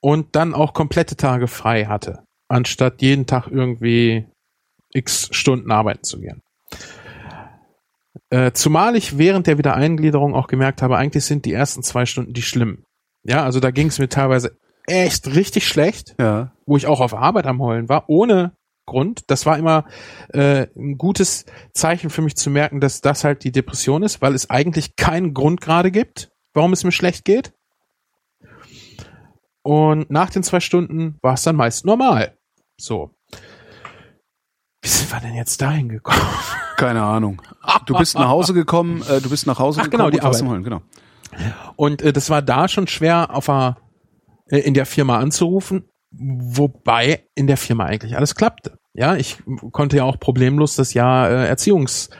Und 0.00 0.36
dann 0.36 0.54
auch 0.54 0.74
komplette 0.74 1.16
Tage 1.16 1.48
frei 1.48 1.86
hatte, 1.86 2.22
anstatt 2.48 3.02
jeden 3.02 3.26
Tag 3.26 3.48
irgendwie 3.48 4.26
x 4.92 5.28
Stunden 5.32 5.70
arbeiten 5.72 6.04
zu 6.04 6.20
gehen. 6.20 6.40
Äh, 8.30 8.52
zumal 8.52 8.96
ich 8.96 9.18
während 9.18 9.46
der 9.46 9.58
Wiedereingliederung 9.58 10.34
auch 10.34 10.46
gemerkt 10.46 10.82
habe, 10.82 10.96
eigentlich 10.96 11.24
sind 11.24 11.44
die 11.44 11.52
ersten 11.52 11.82
zwei 11.82 12.06
Stunden 12.06 12.32
die 12.32 12.42
schlimmen. 12.42 12.84
Ja, 13.22 13.44
also 13.44 13.60
da 13.60 13.70
ging 13.70 13.88
es 13.88 13.98
mir 13.98 14.08
teilweise 14.08 14.56
echt 14.86 15.26
richtig 15.28 15.66
schlecht 15.66 16.14
Ja. 16.20 16.52
wo 16.66 16.76
ich 16.76 16.86
auch 16.86 17.00
auf 17.00 17.14
Arbeit 17.14 17.46
am 17.46 17.60
Heulen 17.62 17.88
war, 17.88 18.08
ohne 18.08 18.52
Grund. 18.86 19.22
Das 19.28 19.46
war 19.46 19.56
immer 19.56 19.86
äh, 20.34 20.66
ein 20.76 20.98
gutes 20.98 21.46
Zeichen 21.72 22.10
für 22.10 22.20
mich 22.20 22.36
zu 22.36 22.50
merken, 22.50 22.80
dass 22.80 23.00
das 23.00 23.24
halt 23.24 23.44
die 23.44 23.52
Depression 23.52 24.02
ist, 24.02 24.20
weil 24.20 24.34
es 24.34 24.50
eigentlich 24.50 24.96
keinen 24.96 25.32
Grund 25.32 25.62
gerade 25.62 25.90
gibt, 25.90 26.30
warum 26.52 26.72
es 26.74 26.84
mir 26.84 26.92
schlecht 26.92 27.24
geht. 27.24 27.54
Und 29.62 30.10
nach 30.10 30.28
den 30.28 30.42
zwei 30.42 30.60
Stunden 30.60 31.18
war 31.22 31.34
es 31.34 31.42
dann 31.42 31.56
meist 31.56 31.86
normal. 31.86 32.36
So. 32.78 33.14
Wie 34.82 34.88
sind 34.88 35.10
wir 35.10 35.20
denn 35.20 35.34
jetzt 35.34 35.62
dahin 35.62 35.88
gekommen? 35.88 36.20
Keine 36.76 37.02
Ahnung. 37.02 37.40
Du 37.86 37.96
bist 37.96 38.14
nach 38.16 38.28
Hause 38.28 38.54
gekommen, 38.54 39.02
äh, 39.08 39.20
du 39.20 39.30
bist 39.30 39.46
nach 39.46 39.58
Hause 39.58 39.80
Ach, 39.80 39.84
gekommen 39.84 40.10
genau, 40.10 40.10
die 40.10 40.20
und 40.20 40.26
Arbeit. 40.26 40.48
Heulen, 40.48 40.62
genau. 40.62 40.82
Und 41.76 42.02
äh, 42.02 42.12
das 42.12 42.30
war 42.30 42.42
da 42.42 42.68
schon 42.68 42.86
schwer, 42.86 43.34
auf 43.34 43.48
a, 43.48 43.76
äh, 44.48 44.58
in 44.58 44.74
der 44.74 44.86
Firma 44.86 45.18
anzurufen, 45.18 45.84
wobei 46.12 47.24
in 47.34 47.46
der 47.46 47.56
Firma 47.56 47.84
eigentlich 47.84 48.16
alles 48.16 48.34
klappte. 48.34 48.78
Ja, 48.92 49.16
ich 49.16 49.38
konnte 49.72 49.96
ja 49.96 50.04
auch 50.04 50.20
problemlos 50.20 50.76
das 50.76 50.94
Jahr 50.94 51.28
äh, 51.30 51.48
Erziehungspause 51.48 52.16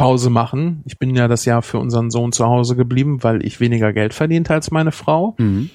Pause 0.00 0.30
machen. 0.30 0.82
Ich 0.86 0.98
bin 0.98 1.14
ja 1.14 1.28
das 1.28 1.44
Jahr 1.44 1.60
für 1.60 1.78
unseren 1.78 2.10
Sohn 2.10 2.32
zu 2.32 2.46
Hause 2.46 2.74
geblieben, 2.74 3.22
weil 3.22 3.44
ich 3.44 3.60
weniger 3.60 3.92
Geld 3.92 4.14
verdiente 4.14 4.54
als 4.54 4.70
meine 4.70 4.92
Frau. 4.92 5.34
Mhm. 5.36 5.68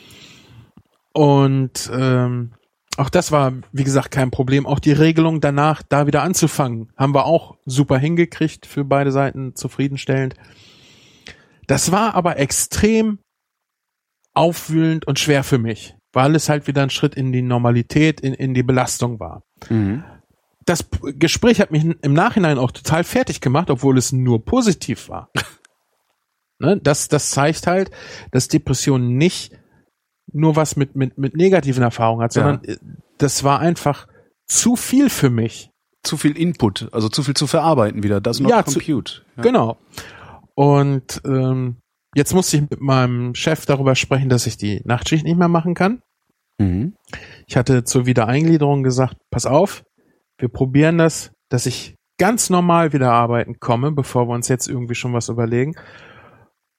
Und 1.13 1.91
ähm, 1.93 2.53
auch 2.97 3.09
das 3.09 3.31
war, 3.31 3.53
wie 3.71 3.83
gesagt, 3.83 4.11
kein 4.11 4.31
Problem. 4.31 4.65
Auch 4.65 4.79
die 4.79 4.91
Regelung 4.91 5.41
danach, 5.41 5.83
da 5.83 6.07
wieder 6.07 6.23
anzufangen, 6.23 6.91
haben 6.95 7.13
wir 7.13 7.25
auch 7.25 7.57
super 7.65 7.97
hingekriegt, 7.97 8.65
für 8.65 8.85
beide 8.85 9.11
Seiten 9.11 9.55
zufriedenstellend. 9.55 10.35
Das 11.67 11.91
war 11.91 12.15
aber 12.15 12.37
extrem 12.37 13.19
aufwühlend 14.33 15.07
und 15.07 15.19
schwer 15.19 15.43
für 15.43 15.57
mich, 15.57 15.95
weil 16.13 16.35
es 16.35 16.49
halt 16.49 16.67
wieder 16.67 16.83
ein 16.83 16.89
Schritt 16.89 17.15
in 17.15 17.31
die 17.31 17.41
Normalität, 17.41 18.21
in, 18.21 18.33
in 18.33 18.53
die 18.53 18.63
Belastung 18.63 19.19
war. 19.19 19.43
Mhm. 19.69 20.03
Das 20.65 20.85
Gespräch 21.01 21.61
hat 21.61 21.71
mich 21.71 21.83
im 21.83 22.13
Nachhinein 22.13 22.57
auch 22.57 22.71
total 22.71 23.03
fertig 23.03 23.39
gemacht, 23.39 23.69
obwohl 23.69 23.97
es 23.97 24.11
nur 24.11 24.43
positiv 24.43 25.09
war. 25.09 25.29
ne? 26.59 26.79
das, 26.81 27.07
das 27.07 27.29
zeigt 27.29 27.67
halt, 27.67 27.91
dass 28.31 28.47
Depression 28.47 29.15
nicht 29.15 29.53
nur 30.35 30.55
was 30.55 30.75
mit, 30.75 30.95
mit, 30.95 31.17
mit 31.17 31.35
negativen 31.35 31.81
Erfahrungen 31.83 32.23
hat, 32.23 32.35
Ja. 32.35 32.43
sondern 32.43 32.63
äh, 32.65 32.77
das 33.17 33.43
war 33.43 33.59
einfach 33.59 34.07
zu 34.47 34.75
viel 34.75 35.09
für 35.09 35.29
mich. 35.29 35.71
Zu 36.03 36.17
viel 36.17 36.37
Input, 36.37 36.89
also 36.91 37.09
zu 37.09 37.23
viel 37.23 37.33
zu 37.33 37.47
verarbeiten 37.47 38.03
wieder. 38.03 38.21
Das 38.21 38.39
not 38.39 38.51
Ja, 38.51 38.63
zu- 38.65 38.73
compute. 38.79 39.23
Ja. 39.37 39.43
Genau. 39.43 39.77
Und 40.53 41.21
ähm, 41.25 41.77
jetzt 42.15 42.33
musste 42.33 42.57
ich 42.57 42.61
mit 42.69 42.79
meinem 42.79 43.33
Chef 43.35 43.65
darüber 43.65 43.95
sprechen, 43.95 44.29
dass 44.29 44.45
ich 44.45 44.57
die 44.57 44.81
Nachtschicht 44.85 45.23
nicht 45.25 45.37
mehr 45.37 45.47
machen 45.47 45.73
kann. 45.73 46.01
Mhm. 46.59 46.93
Ich 47.47 47.57
hatte 47.57 47.83
zur 47.83 48.05
Wiedereingliederung 48.05 48.83
gesagt, 48.83 49.17
pass 49.31 49.45
auf, 49.45 49.83
wir 50.37 50.47
probieren 50.49 50.97
das, 50.97 51.31
dass 51.49 51.65
ich 51.65 51.95
ganz 52.17 52.49
normal 52.49 52.93
wieder 52.93 53.11
arbeiten 53.11 53.59
komme, 53.59 53.91
bevor 53.91 54.27
wir 54.29 54.33
uns 54.35 54.47
jetzt 54.47 54.67
irgendwie 54.67 54.95
schon 54.95 55.13
was 55.13 55.27
überlegen. 55.29 55.75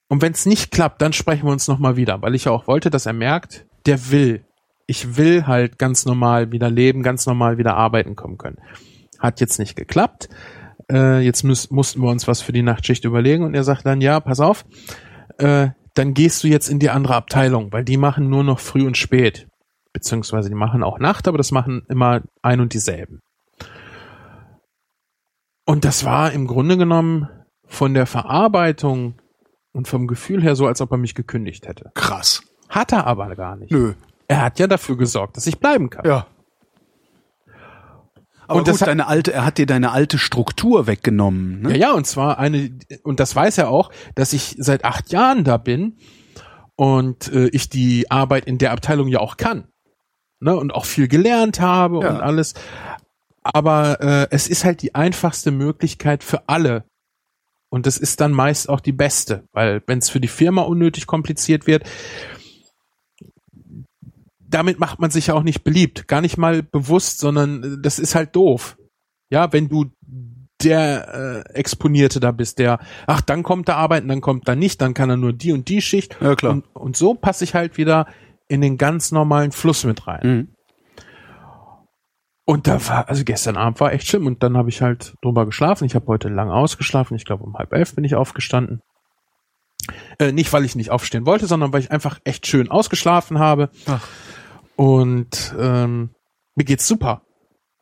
Und 0.09 0.23
wenn 0.23 0.33
es 0.33 0.47
nicht 0.47 0.71
klappt, 0.71 1.03
dann 1.03 1.13
sprechen 1.13 1.47
wir 1.47 1.53
uns 1.53 1.69
nochmal 1.69 1.97
wieder, 1.97 2.23
weil 2.23 2.35
ich 2.35 2.45
ja 2.45 2.53
auch 2.53 2.67
wollte, 2.67 2.91
dass 2.91 3.07
er 3.07 3.13
merkt, 3.13 3.67
der 3.87 4.11
will. 4.11 4.45
Ich 4.87 5.17
will 5.17 5.47
halt 5.47 5.79
ganz 5.79 6.05
normal 6.07 6.53
wieder 6.53 6.71
leben, 6.71 7.03
ganz 7.03 7.27
normal 7.27 7.59
wieder 7.59 7.77
arbeiten 7.77 8.15
kommen 8.15 8.39
können. 8.39 8.59
Hat 9.19 9.41
jetzt 9.41 9.59
nicht 9.59 9.75
geklappt. 9.75 10.29
Äh, 10.91 11.21
jetzt 11.21 11.43
müß, 11.43 11.71
mussten 11.71 12.01
wir 12.03 12.11
uns 12.11 12.29
was 12.29 12.41
für 12.41 12.53
die 12.53 12.63
Nachtschicht 12.63 13.05
überlegen 13.05 13.45
und 13.45 13.55
er 13.55 13.65
sagt 13.65 13.85
dann, 13.85 14.01
ja, 14.01 14.21
pass 14.21 14.39
auf, 14.39 14.65
äh, 15.39 15.71
dann 15.95 16.15
gehst 16.15 16.45
du 16.45 16.49
jetzt 16.49 16.69
in 16.69 16.79
die 16.79 16.91
andere 16.91 17.17
Abteilung, 17.17 17.73
weil 17.73 17.85
die 17.85 17.97
machen 17.97 18.29
nur 18.29 18.45
noch 18.45 18.61
früh 18.61 18.87
und 18.87 18.97
spät. 18.97 19.49
Beziehungsweise 19.93 20.49
die 20.49 20.55
machen 20.55 20.85
auch 20.85 20.99
Nacht, 20.99 21.27
aber 21.27 21.39
das 21.39 21.51
machen 21.51 21.83
immer 21.89 22.23
ein 22.43 22.61
und 22.61 22.75
dieselben. 22.75 23.21
Und 25.65 25.85
das 25.85 26.05
war 26.05 26.31
im 26.33 26.47
Grunde 26.47 26.77
genommen 26.77 27.29
von 27.67 27.95
der 27.95 28.07
Verarbeitung 28.07 29.17
und 29.77 29.87
vom 29.89 30.07
Gefühl 30.07 30.43
her 30.43 30.57
so, 30.57 30.67
als 30.67 30.81
ob 30.81 30.91
er 30.93 30.97
mich 30.99 31.15
gekündigt 31.15 31.67
hätte. 31.69 31.91
Krass. 31.95 32.43
Hat 32.69 32.93
er 32.93 33.07
aber 33.07 33.35
gar 33.37 33.57
nicht. 33.57 33.71
Nö. 33.71 33.95
Er 34.29 34.43
hat 34.43 34.59
ja 34.59 34.67
dafür 34.67 34.97
gesorgt, 34.97 35.37
dass 35.37 35.47
ich 35.47 35.61
bleiben 35.61 35.91
kann. 35.91 36.05
Ja. 36.07 36.27
Aber 38.49 38.61
Und 38.61 38.69
das 38.69 38.75
gut, 38.75 38.81
hat- 38.83 38.89
deine 38.89 39.07
alte, 39.09 39.33
er 39.33 39.45
hat 39.45 39.59
dir 39.59 39.67
deine 39.67 39.91
alte 39.91 40.19
Struktur 40.19 40.87
weggenommen. 40.87 41.63
Ne? 41.63 41.71
Ja, 41.73 41.77
ja, 41.89 41.93
und 41.93 42.07
zwar 42.07 42.39
eine, 42.39 42.71
und 43.03 43.19
das 43.21 43.35
weiß 43.35 43.59
er 43.59 43.69
auch, 43.71 43.91
dass 44.15 44.33
ich 44.33 44.55
seit 44.59 44.85
acht 44.85 45.11
Jahren 45.13 45.43
da 45.45 45.57
bin 45.57 45.97
und 46.77 47.33
äh, 47.33 47.49
ich 47.49 47.69
die 47.71 48.11
Arbeit 48.11 48.45
in 48.47 48.59
der 48.59 48.73
Abteilung 48.73 49.09
ja 49.09 49.19
auch 49.21 49.37
kann. 49.37 49.69
Ne, 50.39 50.55
und 50.55 50.75
auch 50.75 50.85
viel 50.85 51.09
gelernt 51.09 51.61
habe 51.61 52.01
Ja. 52.03 52.11
und 52.11 52.21
alles. 52.21 52.53
Aber 53.43 54.01
äh, 54.03 54.27
es 54.31 54.49
ist 54.49 54.65
halt 54.65 54.83
die 54.83 54.95
einfachste 54.95 55.51
Möglichkeit 55.51 56.23
für 56.23 56.49
alle. 56.49 56.85
Und 57.69 57.87
das 57.87 57.99
ist 57.99 58.21
dann 58.21 58.33
meist 58.33 58.69
auch 58.69 58.81
die 58.81 58.93
beste, 58.93 59.45
weil 59.53 59.83
wenn 59.87 59.99
es 59.99 60.09
für 60.09 60.21
die 60.21 60.29
Firma 60.29 60.63
unnötig 60.63 61.07
kompliziert 61.07 61.67
wird, 61.67 61.85
damit 64.49 64.79
macht 64.79 65.01
man 65.01 65.11
sich 65.11 65.29
ja 65.29 65.35
auch 65.35 65.43
nicht 65.43 65.65
beliebt. 65.65 66.09
Gar 66.09 66.21
nicht 66.21 66.37
mal 66.37 66.63
bewusst, 66.63 67.19
sondern 67.19 67.63
äh, 67.63 67.77
das 67.81 67.99
ist 67.99 68.15
halt 68.15 68.35
doof. 68.37 68.79
Ja, 69.29 69.53
wenn 69.53 69.69
du 69.69 69.87
der 70.63 71.45
äh, 71.49 71.55
Exponierte 71.55 72.21
da 72.21 72.31
bist, 72.31 72.59
der, 72.59 72.79
ach, 73.07 73.21
dann 73.21 73.43
kommt 73.43 73.69
er 73.69 73.77
arbeiten, 73.77 74.09
dann 74.09 74.21
kommt 74.21 74.49
er 74.49 74.57
nicht, 74.57 74.81
dann 74.81 74.95
kann 74.95 75.11
er 75.11 75.17
nur 75.17 75.33
die 75.33 75.53
und 75.53 75.69
die 75.69 75.83
Schicht. 75.83 76.17
Ja, 76.21 76.35
klar. 76.35 76.53
Und, 76.53 76.65
und 76.75 76.97
so 76.97 77.15
passe 77.15 77.45
ich 77.45 77.55
halt 77.55 77.77
wieder 77.77 78.07
in 78.49 78.61
den 78.61 78.79
ganz 78.79 79.13
normalen 79.13 79.53
Fluss 79.53 79.85
mit 79.85 80.07
rein. 80.07 80.21
Mhm. 80.23 80.49
Und 82.49 82.69
da 82.69 82.89
war, 82.89 83.09
also 83.09 83.25
gestern 83.25 83.57
Abend 83.57 83.81
war 83.81 83.93
echt 83.93 84.07
schlimm 84.07 84.27
und 84.27 84.43
dann 84.45 84.57
habe 84.57 84.69
ich 84.69 84.81
halt 84.81 85.15
drüber 85.21 85.47
geschlafen. 85.47 85.85
Ich 85.85 85.97
habe 85.97 86.07
heute 86.07 86.29
lang 86.29 86.49
ausgeschlafen. 86.49 87.17
Ich 87.17 87.25
glaube, 87.25 87.43
um 87.43 87.57
halb 87.57 87.73
elf 87.73 87.97
bin 87.97 88.05
ich 88.05 88.15
aufgestanden. 88.15 88.83
Äh, 90.21 90.31
nicht, 90.31 90.53
weil 90.53 90.65
ich 90.65 90.77
nicht 90.77 90.91
aufstehen 90.91 91.27
wollte, 91.27 91.47
sondern 91.47 91.73
weil 91.73 91.81
ich 91.81 91.91
einfach 91.91 92.21
echt 92.23 92.47
schön 92.47 92.71
ausgeschlafen 92.71 93.41
habe. 93.41 93.71
Ach. 93.87 94.07
Und 94.77 95.57
ähm, 95.59 96.11
mir 96.55 96.65
geht's 96.65 96.87
super. 96.87 97.23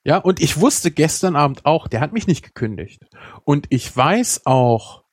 Ja, 0.02 0.16
und 0.16 0.40
ich 0.40 0.58
wusste 0.58 0.90
gestern 0.90 1.36
Abend 1.36 1.66
auch, 1.66 1.86
der 1.86 2.00
hat 2.00 2.14
mich 2.14 2.26
nicht 2.26 2.42
gekündigt. 2.42 3.02
Und 3.44 3.66
ich 3.68 3.94
weiß 3.94 4.46
auch, 4.46 5.04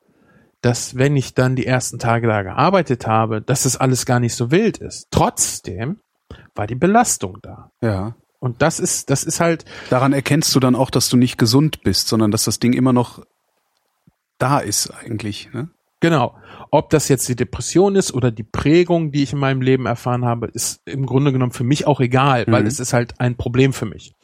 dass 0.61 0.95
wenn 0.95 1.17
ich 1.17 1.33
dann 1.33 1.57
die 1.57 1.65
ersten 1.65 1.99
Tage 1.99 2.27
da 2.27 2.41
gearbeitet 2.43 3.05
habe, 3.05 3.41
dass 3.41 3.63
das 3.63 3.75
alles 3.75 4.05
gar 4.05 4.21
nicht 4.21 4.35
so 4.35 4.49
wild 4.49 4.77
ist. 4.77 5.07
Trotzdem 5.11 5.99
war 6.55 6.67
die 6.67 6.75
Belastung 6.75 7.39
da. 7.41 7.71
Ja. 7.81 8.15
Und 8.41 8.61
das 8.63 8.79
ist, 8.79 9.09
das 9.11 9.23
ist 9.23 9.39
halt, 9.39 9.63
Daran 9.91 10.13
erkennst 10.13 10.53
du 10.55 10.59
dann 10.59 10.75
auch, 10.75 10.89
dass 10.89 11.07
du 11.09 11.15
nicht 11.15 11.37
gesund 11.37 11.83
bist, 11.83 12.07
sondern 12.07 12.31
dass 12.31 12.43
das 12.43 12.57
Ding 12.59 12.73
immer 12.73 12.91
noch 12.91 13.23
da 14.39 14.59
ist 14.59 14.89
eigentlich. 14.91 15.49
Ne? 15.53 15.69
genau. 15.99 16.35
Ob 16.71 16.89
das 16.89 17.07
jetzt 17.09 17.29
die 17.29 17.35
Depression 17.35 17.95
ist 17.95 18.13
oder 18.13 18.31
die 18.31 18.43
Prägung, 18.43 19.11
die 19.11 19.21
ich 19.21 19.33
in 19.33 19.39
meinem 19.39 19.61
Leben 19.61 19.85
erfahren 19.85 20.25
habe, 20.25 20.47
ist 20.47 20.81
im 20.85 21.05
Grunde 21.05 21.31
genommen 21.31 21.51
für 21.51 21.63
mich 21.63 21.85
auch 21.85 21.99
egal, 21.99 22.45
weil 22.47 22.61
Mhm. 22.61 22.67
es 22.67 22.79
ist 22.79 22.93
halt 22.93 23.19
ein 23.19 23.35
Problem 23.37 23.73
für 23.73 23.85
mich. 23.85 24.15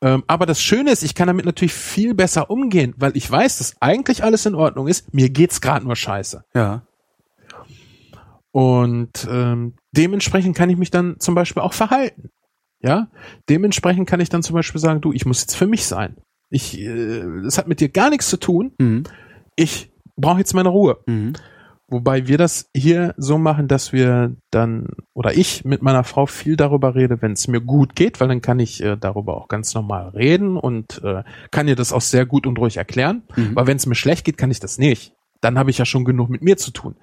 Ähm, 0.00 0.22
aber 0.28 0.46
das 0.46 0.62
Schöne 0.62 0.92
ist, 0.92 1.02
ich 1.02 1.14
kann 1.16 1.26
damit 1.26 1.44
natürlich 1.44 1.72
viel 1.72 2.14
besser 2.14 2.50
umgehen, 2.50 2.94
weil 2.98 3.16
ich 3.16 3.28
weiß, 3.28 3.58
dass 3.58 3.74
eigentlich 3.80 4.22
alles 4.22 4.46
in 4.46 4.54
Ordnung 4.54 4.86
ist. 4.86 5.12
Mir 5.12 5.30
geht's 5.30 5.60
gerade 5.60 5.84
nur 5.84 5.96
scheiße. 5.96 6.44
Ja. 6.54 6.82
Und 8.52 9.26
ähm, 9.30 9.74
dementsprechend 9.92 10.56
kann 10.56 10.70
ich 10.70 10.76
mich 10.76 10.90
dann 10.90 11.18
zum 11.18 11.34
Beispiel 11.34 11.62
auch 11.62 11.72
verhalten. 11.72 12.30
Ja, 12.82 13.08
dementsprechend 13.48 14.08
kann 14.08 14.20
ich 14.20 14.28
dann 14.28 14.42
zum 14.42 14.54
Beispiel 14.54 14.80
sagen, 14.80 15.00
du, 15.00 15.12
ich 15.12 15.24
muss 15.24 15.40
jetzt 15.40 15.56
für 15.56 15.66
mich 15.66 15.86
sein. 15.86 16.16
Ich, 16.50 16.78
äh, 16.78 17.22
das 17.42 17.58
hat 17.58 17.68
mit 17.68 17.80
dir 17.80 17.88
gar 17.88 18.10
nichts 18.10 18.28
zu 18.28 18.36
tun. 18.36 18.72
Mhm. 18.78 19.04
Ich 19.56 19.92
brauche 20.16 20.38
jetzt 20.38 20.54
meine 20.54 20.68
Ruhe. 20.68 20.98
Mhm. 21.06 21.34
Wobei 21.92 22.26
wir 22.26 22.38
das 22.38 22.70
hier 22.74 23.14
so 23.18 23.36
machen, 23.36 23.68
dass 23.68 23.92
wir 23.92 24.34
dann 24.50 24.88
oder 25.12 25.36
ich 25.36 25.64
mit 25.64 25.82
meiner 25.82 26.04
Frau 26.04 26.24
viel 26.24 26.56
darüber 26.56 26.94
rede, 26.94 27.20
wenn 27.20 27.32
es 27.32 27.48
mir 27.48 27.60
gut 27.60 27.94
geht, 27.94 28.18
weil 28.18 28.28
dann 28.28 28.40
kann 28.40 28.60
ich 28.60 28.82
äh, 28.82 28.96
darüber 28.96 29.36
auch 29.36 29.48
ganz 29.48 29.74
normal 29.74 30.08
reden 30.08 30.56
und 30.56 31.02
äh, 31.04 31.22
kann 31.50 31.68
ihr 31.68 31.76
das 31.76 31.92
auch 31.92 32.00
sehr 32.00 32.24
gut 32.24 32.46
und 32.46 32.58
ruhig 32.58 32.78
erklären. 32.78 33.24
Mhm. 33.36 33.54
Weil 33.54 33.66
wenn 33.66 33.76
es 33.76 33.84
mir 33.84 33.94
schlecht 33.94 34.24
geht, 34.24 34.38
kann 34.38 34.50
ich 34.50 34.58
das 34.58 34.78
nicht. 34.78 35.12
Dann 35.42 35.58
habe 35.58 35.70
ich 35.70 35.78
ja 35.78 35.84
schon 35.84 36.04
genug 36.04 36.30
mit 36.30 36.42
mir 36.42 36.56
zu 36.56 36.70
tun. 36.70 36.96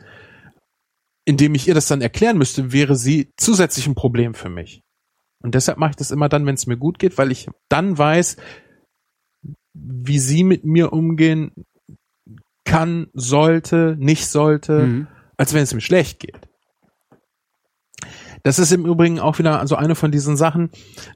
Indem 1.24 1.53
ich 1.53 1.67
ihr 1.67 1.75
das 1.75 1.88
dann 1.88 2.01
erklären 2.01 2.40
müsste, 2.40 2.72
wäre 2.74 2.95
sie 2.95 3.30
zusätzlich 3.38 3.85
ein 3.85 3.95
Problem 3.95 4.33
für 4.33 4.49
mich. 4.49 4.82
Und 5.42 5.56
deshalb 5.56 5.77
mache 5.77 5.92
ich 5.92 5.95
das 5.95 6.11
immer 6.11 6.30
dann, 6.30 6.45
wenn 6.45 6.56
es 6.56 6.68
mir 6.68 6.77
gut 6.77 7.00
geht, 7.00 7.18
weil 7.18 7.32
ich 7.32 7.48
dann 7.69 7.98
weiß, 7.98 8.38
wie 9.74 10.19
sie 10.19 10.43
mit 10.43 10.66
mir 10.66 10.92
umgehen 10.93 11.51
kann, 12.66 13.08
sollte, 13.14 13.95
nicht 14.00 14.27
sollte, 14.27 14.85
Mhm. 14.85 15.08
als 15.38 15.53
wenn 15.53 15.64
es 15.64 15.74
mir 15.74 15.82
schlecht 15.82 16.19
geht. 16.19 16.40
Das 18.43 18.59
ist 18.59 18.72
im 18.72 18.85
Übrigen 18.85 19.19
auch 19.19 19.38
wieder 19.40 19.59
also 19.59 19.76
eine 19.76 19.95
von 19.95 20.11
diesen 20.11 20.38
Sachen. 20.38 20.69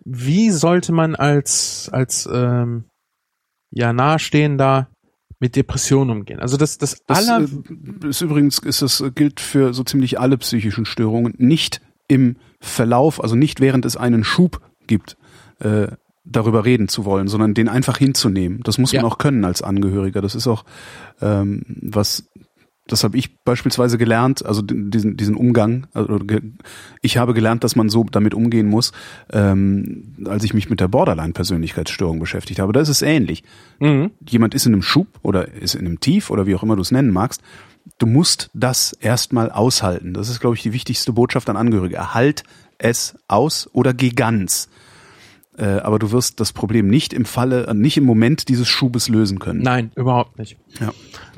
Wie 0.03 0.49
sollte 0.51 0.91
man 0.91 1.15
als 1.15 1.89
als 1.91 2.27
ähm, 2.31 2.85
ja 3.71 3.93
nahestehender 3.93 4.89
mit 5.39 5.55
Depressionen 5.55 6.09
umgehen? 6.17 6.39
Also 6.39 6.57
das 6.57 6.77
das, 6.77 7.01
Das 7.07 7.29
aller 7.29 7.45
äh, 7.47 8.07
ist 8.09 8.21
übrigens, 8.21 8.59
ist 8.59 8.81
das, 8.81 9.03
gilt 9.15 9.39
für 9.39 9.73
so 9.73 9.83
ziemlich 9.83 10.19
alle 10.19 10.37
psychischen 10.37 10.85
Störungen, 10.85 11.33
nicht 11.37 11.81
im 12.09 12.35
Verlauf, 12.63 13.21
also 13.21 13.35
nicht 13.35 13.59
während 13.59 13.85
es 13.85 13.97
einen 13.97 14.23
Schub 14.23 14.61
gibt, 14.87 15.17
äh, 15.59 15.87
darüber 16.23 16.63
reden 16.63 16.87
zu 16.87 17.03
wollen, 17.03 17.27
sondern 17.27 17.53
den 17.53 17.67
einfach 17.67 17.97
hinzunehmen. 17.97 18.61
Das 18.63 18.77
muss 18.77 18.93
man 18.93 19.01
Ja. 19.03 19.07
auch 19.07 19.17
können 19.17 19.43
als 19.43 19.61
Angehöriger. 19.61 20.21
Das 20.21 20.35
ist 20.35 20.47
auch 20.47 20.63
ähm, 21.21 21.63
was, 21.81 22.29
das 22.87 23.03
habe 23.03 23.17
ich 23.17 23.43
beispielsweise 23.43 23.97
gelernt, 23.97 24.45
also 24.45 24.61
diesen, 24.61 25.17
diesen 25.17 25.35
Umgang. 25.35 25.87
Also 25.93 26.19
ich 27.01 27.17
habe 27.17 27.33
gelernt, 27.33 27.65
dass 27.65 27.75
man 27.75 27.89
so 27.89 28.05
damit 28.09 28.33
umgehen 28.33 28.67
muss, 28.67 28.93
ähm, 29.33 30.15
als 30.25 30.45
ich 30.45 30.53
mich 30.53 30.69
mit 30.69 30.79
der 30.79 30.87
Borderline-Persönlichkeitsstörung 30.87 32.19
beschäftigt 32.19 32.61
habe. 32.61 32.71
Da 32.71 32.79
ist 32.79 32.89
es 32.89 33.01
ähnlich 33.01 33.43
mhm. 33.81 34.11
jemand 34.27 34.53
ist 34.55 34.65
in 34.65 34.71
einem 34.73 34.81
Schub 34.81 35.07
oder 35.23 35.51
ist 35.51 35.75
in 35.75 35.85
einem 35.85 35.99
Tief 35.99 36.29
oder 36.29 36.47
wie 36.47 36.55
auch 36.55 36.63
immer 36.63 36.77
du 36.77 36.81
es 36.81 36.91
nennen 36.91 37.11
magst, 37.11 37.41
du 38.03 38.07
musst 38.07 38.49
das 38.53 38.91
erstmal 38.91 39.49
aushalten. 39.49 40.13
Das 40.13 40.27
ist, 40.27 40.41
glaube 40.41 40.57
ich, 40.57 40.61
die 40.61 40.73
wichtigste 40.73 41.13
Botschaft 41.13 41.49
an 41.49 41.55
Angehörige. 41.55 41.95
Erhalt 41.95 42.43
es 42.77 43.15
aus 43.29 43.69
oder 43.71 43.93
geh 43.93 44.09
ganz. 44.09 44.67
Äh, 45.57 45.65
aber 45.65 45.99
du 45.99 46.11
wirst 46.11 46.41
das 46.41 46.51
Problem 46.51 46.87
nicht 46.87 47.13
im 47.13 47.23
Falle, 47.23 47.67
äh, 47.67 47.73
nicht 47.73 47.95
im 47.95 48.03
Moment 48.03 48.49
dieses 48.49 48.67
Schubes 48.67 49.07
lösen 49.07 49.39
können. 49.39 49.61
Nein, 49.61 49.91
überhaupt 49.95 50.37
nicht. 50.37 50.57
Ja. 50.81 50.91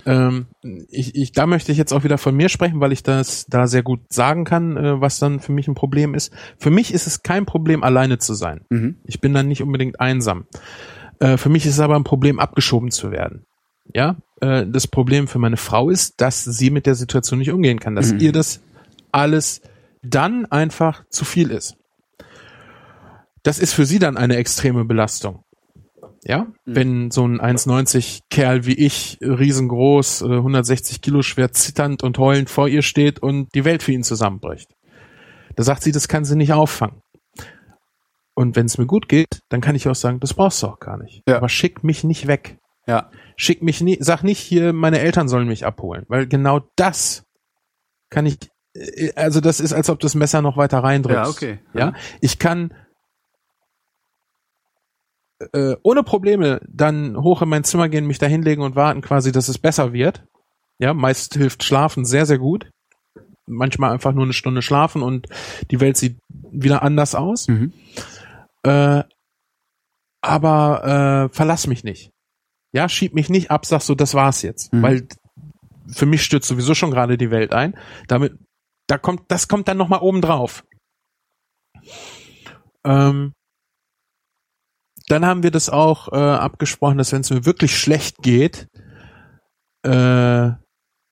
Ähm, 0.08 0.48
ich, 0.90 1.14
ich, 1.14 1.34
da 1.34 1.46
möchte 1.46 1.72
ich 1.72 1.78
jetzt 1.78 1.94
auch 1.94 2.04
wieder 2.04 2.18
von 2.18 2.36
mir 2.36 2.50
sprechen, 2.50 2.80
weil 2.80 2.92
ich 2.92 3.04
das 3.04 3.46
da 3.46 3.68
sehr 3.68 3.84
gut 3.84 4.00
sagen 4.10 4.44
kann, 4.44 4.76
äh, 4.76 5.00
was 5.00 5.20
dann 5.20 5.40
für 5.42 5.52
mich 5.52 5.68
ein 5.68 5.76
Problem 5.76 6.16
ist. 6.16 6.34
Für 6.58 6.72
mich 6.72 6.92
ist 6.92 7.06
es 7.06 7.22
kein 7.22 7.46
Problem, 7.46 7.84
alleine 7.84 8.18
zu 8.18 8.34
sein. 8.34 8.62
Mhm. 8.70 8.96
Ich 9.04 9.22
bin 9.22 9.36
dann 9.36 9.48
nicht 9.48 9.62
unbedingt 9.62 10.00
einsam. 10.00 10.46
Äh, 11.20 11.38
für 11.38 11.50
mich 11.50 11.68
ist 11.68 11.74
es 11.74 11.80
aber 11.80 11.96
ein 11.96 12.04
Problem, 12.04 12.40
abgeschoben 12.40 12.90
zu 12.90 13.12
werden. 13.12 13.46
Ja, 13.94 14.16
äh, 14.42 14.66
das 14.68 14.88
Problem 14.88 15.28
für 15.28 15.40
meine 15.40 15.58
Frau 15.58 15.90
ist, 15.90 16.20
dass 16.22 16.44
sie 16.44 16.70
mit 16.70 16.86
der 16.86 16.96
Situation 16.96 17.40
nicht 17.40 17.52
umgehen 17.52 17.80
kann, 17.80 17.96
dass 17.96 18.14
Mhm. 18.14 18.20
ihr 18.20 18.32
das 18.32 18.62
alles 19.12 19.62
dann 20.02 20.46
einfach 20.46 21.04
zu 21.10 21.26
viel 21.26 21.52
ist. 21.52 21.78
Das 23.44 23.60
ist 23.60 23.74
für 23.74 23.86
sie 23.86 24.00
dann 24.00 24.18
eine 24.18 24.38
extreme 24.38 24.86
Belastung. 24.86 25.44
Ja, 26.28 26.48
wenn 26.66 27.12
so 27.12 27.24
ein 27.28 27.40
1,90 27.40 28.22
Kerl 28.32 28.66
wie 28.66 28.74
ich, 28.74 29.20
riesengroß, 29.22 30.24
äh, 30.24 30.26
160 30.42 31.02
Kilo 31.02 31.22
schwer, 31.22 31.52
zitternd 31.52 32.02
und 32.02 32.18
heulend 32.18 32.50
vor 32.50 32.68
ihr 32.68 32.82
steht 32.82 33.20
und 33.20 33.54
die 33.54 33.64
Welt 33.64 33.84
für 33.84 33.92
ihn 33.92 34.02
zusammenbricht. 34.04 34.72
Da 35.56 35.62
sagt 35.62 35.84
sie, 35.84 35.92
das 35.92 36.08
kann 36.08 36.26
sie 36.26 36.36
nicht 36.36 36.52
auffangen. 36.52 37.02
Und 38.34 38.56
wenn 38.56 38.66
es 38.66 38.80
mir 38.80 38.88
gut 38.88 39.08
geht, 39.08 39.42
dann 39.50 39.62
kann 39.62 39.76
ich 39.76 39.88
auch 39.88 39.94
sagen, 39.96 40.20
das 40.20 40.34
brauchst 40.34 40.64
du 40.64 40.68
auch 40.68 40.80
gar 40.80 40.98
nicht. 40.98 41.22
Ja. 41.28 41.38
Aber 41.38 41.48
schick 41.48 41.84
mich 41.84 42.04
nicht 42.04 42.26
weg. 42.26 42.58
Ja. 42.88 43.12
Schick 43.38 43.62
mich 43.62 43.82
nie, 43.82 43.98
sag 44.00 44.24
nicht 44.24 44.40
hier, 44.40 44.74
meine 44.74 45.00
Eltern 45.00 45.28
sollen 45.28 45.48
mich 45.48 45.66
abholen, 45.66 46.06
weil 46.08 46.28
genau 46.28 46.62
das 46.76 47.24
kann 48.10 48.26
ich, 48.26 48.38
äh, 48.74 49.12
also 49.16 49.42
das 49.42 49.60
ist, 49.60 49.74
als 49.74 49.90
ob 49.90 50.00
das 50.00 50.16
Messer 50.16 50.42
noch 50.42 50.58
weiter 50.58 50.80
reindrückst. 50.80 51.18
Ja, 51.18 51.30
okay. 51.30 51.60
Ja, 51.74 51.94
ich 52.22 52.40
kann 52.40 52.74
äh, 55.54 55.76
ohne 55.84 56.04
Probleme 56.04 56.62
dann 56.68 57.18
hoch 57.18 57.42
in 57.42 57.50
mein 57.50 57.64
Zimmer 57.64 57.90
gehen, 57.90 58.08
mich 58.08 58.20
da 58.20 58.26
hinlegen 58.26 58.62
und 58.62 58.76
warten 58.76 59.02
quasi, 59.02 59.32
dass 59.32 59.50
es 59.50 59.58
besser 59.58 59.94
wird. 59.94 60.24
Ja, 60.80 60.94
meist 60.94 61.34
hilft 61.36 61.64
Schlafen 61.64 62.06
sehr, 62.06 62.26
sehr 62.26 62.38
gut. 62.38 62.70
Manchmal 63.46 63.92
einfach 63.92 64.14
nur 64.14 64.24
eine 64.24 64.34
Stunde 64.34 64.62
schlafen 64.62 65.02
und 65.02 65.28
die 65.72 65.80
Welt 65.80 65.98
sieht 65.98 66.18
wieder 66.30 66.82
anders 66.82 67.16
aus. 67.16 67.48
Mhm. 67.48 67.74
Äh, 68.64 69.04
aber 70.22 71.30
äh, 71.32 71.36
verlass 71.36 71.68
mich 71.68 71.84
nicht. 71.84 72.12
Ja, 72.76 72.90
schieb 72.90 73.14
mich 73.14 73.30
nicht 73.30 73.52
ab, 73.52 73.66
sag 73.66 73.82
so, 73.82 73.96
das 73.96 74.14
war's 74.14 74.42
jetzt. 74.42 74.74
Mhm. 74.74 74.82
Weil 74.82 75.08
für 75.88 76.06
mich 76.06 76.24
stürzt 76.24 76.48
sowieso 76.48 76.76
schon 76.76 76.92
gerade 76.92 77.18
die 77.18 77.32
Welt 77.32 77.54
ein. 77.54 77.78
Damit, 78.10 78.38
da 78.88 78.98
kommt, 78.98 79.24
das 79.30 79.48
kommt 79.48 79.70
dann 79.70 79.78
nochmal 79.78 80.02
oben 80.02 80.22
drauf. 80.22 80.66
Ähm, 82.84 83.32
dann 85.08 85.26
haben 85.26 85.44
wir 85.44 85.52
das 85.52 85.70
auch 85.70 86.12
äh, 86.12 86.18
abgesprochen, 86.18 86.98
dass 86.98 87.14
wenn 87.14 87.22
es 87.22 87.30
mir 87.30 87.46
wirklich 87.46 87.78
schlecht 87.78 88.18
geht, 88.22 88.68
äh, 89.84 90.52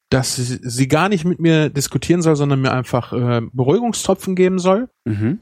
dass 0.10 0.36
sie, 0.36 0.60
sie 0.62 0.88
gar 0.90 1.08
nicht 1.08 1.24
mit 1.24 1.40
mir 1.40 1.70
diskutieren 1.70 2.22
soll, 2.22 2.36
sondern 2.36 2.62
mir 2.62 2.74
einfach 2.74 3.14
äh, 3.14 3.42
Beruhigungstropfen 3.54 4.36
geben 4.36 4.60
soll. 4.60 4.90
Mhm. 5.06 5.40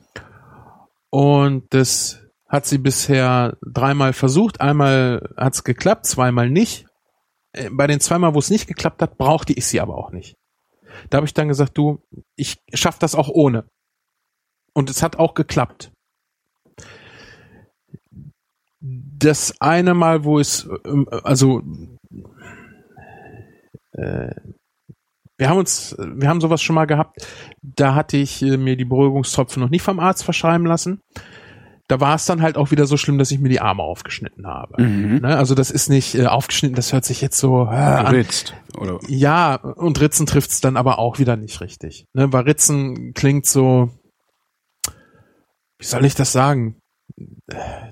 Und 1.10 1.66
das 1.72 2.21
hat 2.52 2.66
sie 2.66 2.78
bisher 2.78 3.58
dreimal 3.66 4.12
versucht. 4.12 4.60
Einmal 4.60 5.34
hat 5.38 5.54
es 5.54 5.64
geklappt, 5.64 6.06
zweimal 6.06 6.50
nicht. 6.50 6.86
Äh, 7.54 7.70
Bei 7.72 7.88
den 7.88 8.02
zweimal, 8.02 8.36
wo 8.36 8.40
es 8.40 8.50
nicht 8.50 8.68
geklappt 8.68 9.02
hat, 9.02 9.18
brauchte 9.18 9.54
ich 9.54 9.66
sie 9.66 9.80
aber 9.80 9.98
auch 9.98 10.12
nicht. 10.12 10.36
Da 11.10 11.18
habe 11.18 11.26
ich 11.26 11.34
dann 11.34 11.48
gesagt, 11.48 11.78
du, 11.78 12.04
ich 12.36 12.58
schaff 12.74 13.00
das 13.00 13.16
auch 13.16 13.30
ohne. 13.30 13.70
Und 14.74 14.90
es 14.90 15.02
hat 15.02 15.18
auch 15.18 15.34
geklappt. 15.34 15.92
Das 18.82 19.56
eine 19.62 19.94
Mal, 19.94 20.26
wo 20.26 20.38
es, 20.38 20.68
ähm, 20.86 21.08
also 21.24 21.62
äh, 23.94 24.36
wir 25.38 25.50
haben 25.50 25.58
uns, 25.58 25.96
wir 25.98 26.28
haben 26.28 26.42
sowas 26.42 26.62
schon 26.62 26.76
mal 26.76 26.86
gehabt. 26.86 27.26
Da 27.62 27.96
hatte 27.96 28.18
ich 28.18 28.42
äh, 28.42 28.58
mir 28.58 28.76
die 28.76 28.86
Beruhigungstropfen 28.86 29.62
noch 29.62 29.70
nicht 29.70 29.84
vom 29.84 30.00
Arzt 30.00 30.24
verschreiben 30.24 30.66
lassen. 30.66 31.00
Da 31.92 32.00
war 32.00 32.16
es 32.16 32.24
dann 32.24 32.42
halt 32.42 32.56
auch 32.56 32.72
wieder 32.72 32.86
so 32.86 32.96
schlimm, 32.96 33.18
dass 33.18 33.32
ich 33.32 33.40
mir 33.40 33.50
die 33.50 33.60
Arme 33.60 33.84
aufgeschnitten 33.84 34.48
habe. 34.48 34.82
Mhm. 34.82 35.18
Ne? 35.18 35.36
Also 35.36 35.56
das 35.56 35.70
ist 35.72 35.90
nicht 35.90 36.16
äh, 36.16 36.28
aufgeschnitten, 36.28 36.78
das 36.78 36.94
hört 36.94 37.04
sich 37.04 37.20
jetzt 37.20 37.38
so 37.38 37.66
äh, 37.66 37.76
an. 37.76 38.14
Geritzt. 38.14 38.56
Oder? 38.78 38.98
Ja, 39.10 39.56
und 39.56 40.00
Ritzen 40.00 40.26
trifft's 40.26 40.62
dann 40.62 40.78
aber 40.78 41.00
auch 41.00 41.20
wieder 41.20 41.36
nicht 41.36 41.60
richtig. 41.60 42.06
Ne? 42.14 42.32
Weil 42.32 42.44
Ritzen 42.44 43.14
klingt 43.14 43.46
so, 43.46 43.90
wie 45.80 45.86
soll 45.86 46.06
ich 46.06 46.16
das 46.16 46.32
sagen? 46.32 46.78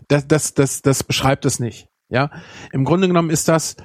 Das, 0.07 0.25
das, 0.29 0.53
das, 0.53 0.81
das 0.81 1.03
beschreibt 1.03 1.43
es 1.43 1.59
nicht. 1.59 1.89
Ja, 2.07 2.31
im 2.71 2.85
Grunde 2.85 3.09
genommen 3.09 3.31
ist 3.31 3.49
das, 3.49 3.75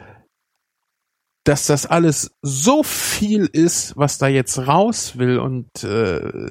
dass 1.44 1.66
das 1.66 1.86
alles 1.86 2.31
so 2.42 2.82
viel 2.82 3.47
ist, 3.52 3.97
was 3.97 4.18
da 4.18 4.28
jetzt 4.28 4.58
raus 4.66 5.18
will 5.18 5.39
und 5.39 5.84
äh, 5.84 6.50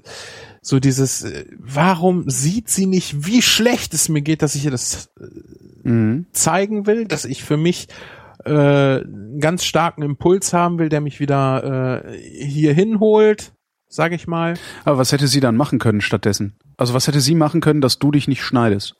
so 0.61 0.79
dieses, 0.79 1.23
äh, 1.23 1.45
warum 1.57 2.29
sieht 2.29 2.69
sie 2.69 2.85
nicht, 2.85 3.25
wie 3.25 3.41
schlecht 3.41 3.93
es 3.93 4.07
mir 4.07 4.21
geht, 4.21 4.41
dass 4.41 4.55
ich 4.55 4.65
ihr 4.65 4.71
das 4.71 5.09
Mhm. 5.83 6.27
zeigen 6.31 6.85
will, 6.87 7.05
dass 7.05 7.25
ich 7.25 7.43
für 7.43 7.57
mich 7.57 7.89
äh, 8.45 8.51
einen 9.01 9.39
ganz 9.41 9.65
starken 9.65 10.01
Impuls 10.01 10.53
haben 10.53 10.79
will, 10.79 10.87
der 10.89 11.01
mich 11.01 11.19
wieder 11.19 12.03
äh, 12.05 12.17
hier 12.17 12.73
hinholt, 12.73 13.51
sage 13.89 14.15
ich 14.15 14.27
mal. 14.27 14.53
Aber 14.85 14.97
was 14.97 15.11
hätte 15.11 15.27
sie 15.27 15.39
dann 15.41 15.57
machen 15.57 15.79
können 15.79 15.99
stattdessen? 16.01 16.55
Also 16.77 16.93
was 16.93 17.07
hätte 17.07 17.19
sie 17.19 17.35
machen 17.35 17.59
können, 17.61 17.81
dass 17.81 17.99
du 17.99 18.11
dich 18.11 18.27
nicht 18.29 18.43
schneidest? 18.43 18.95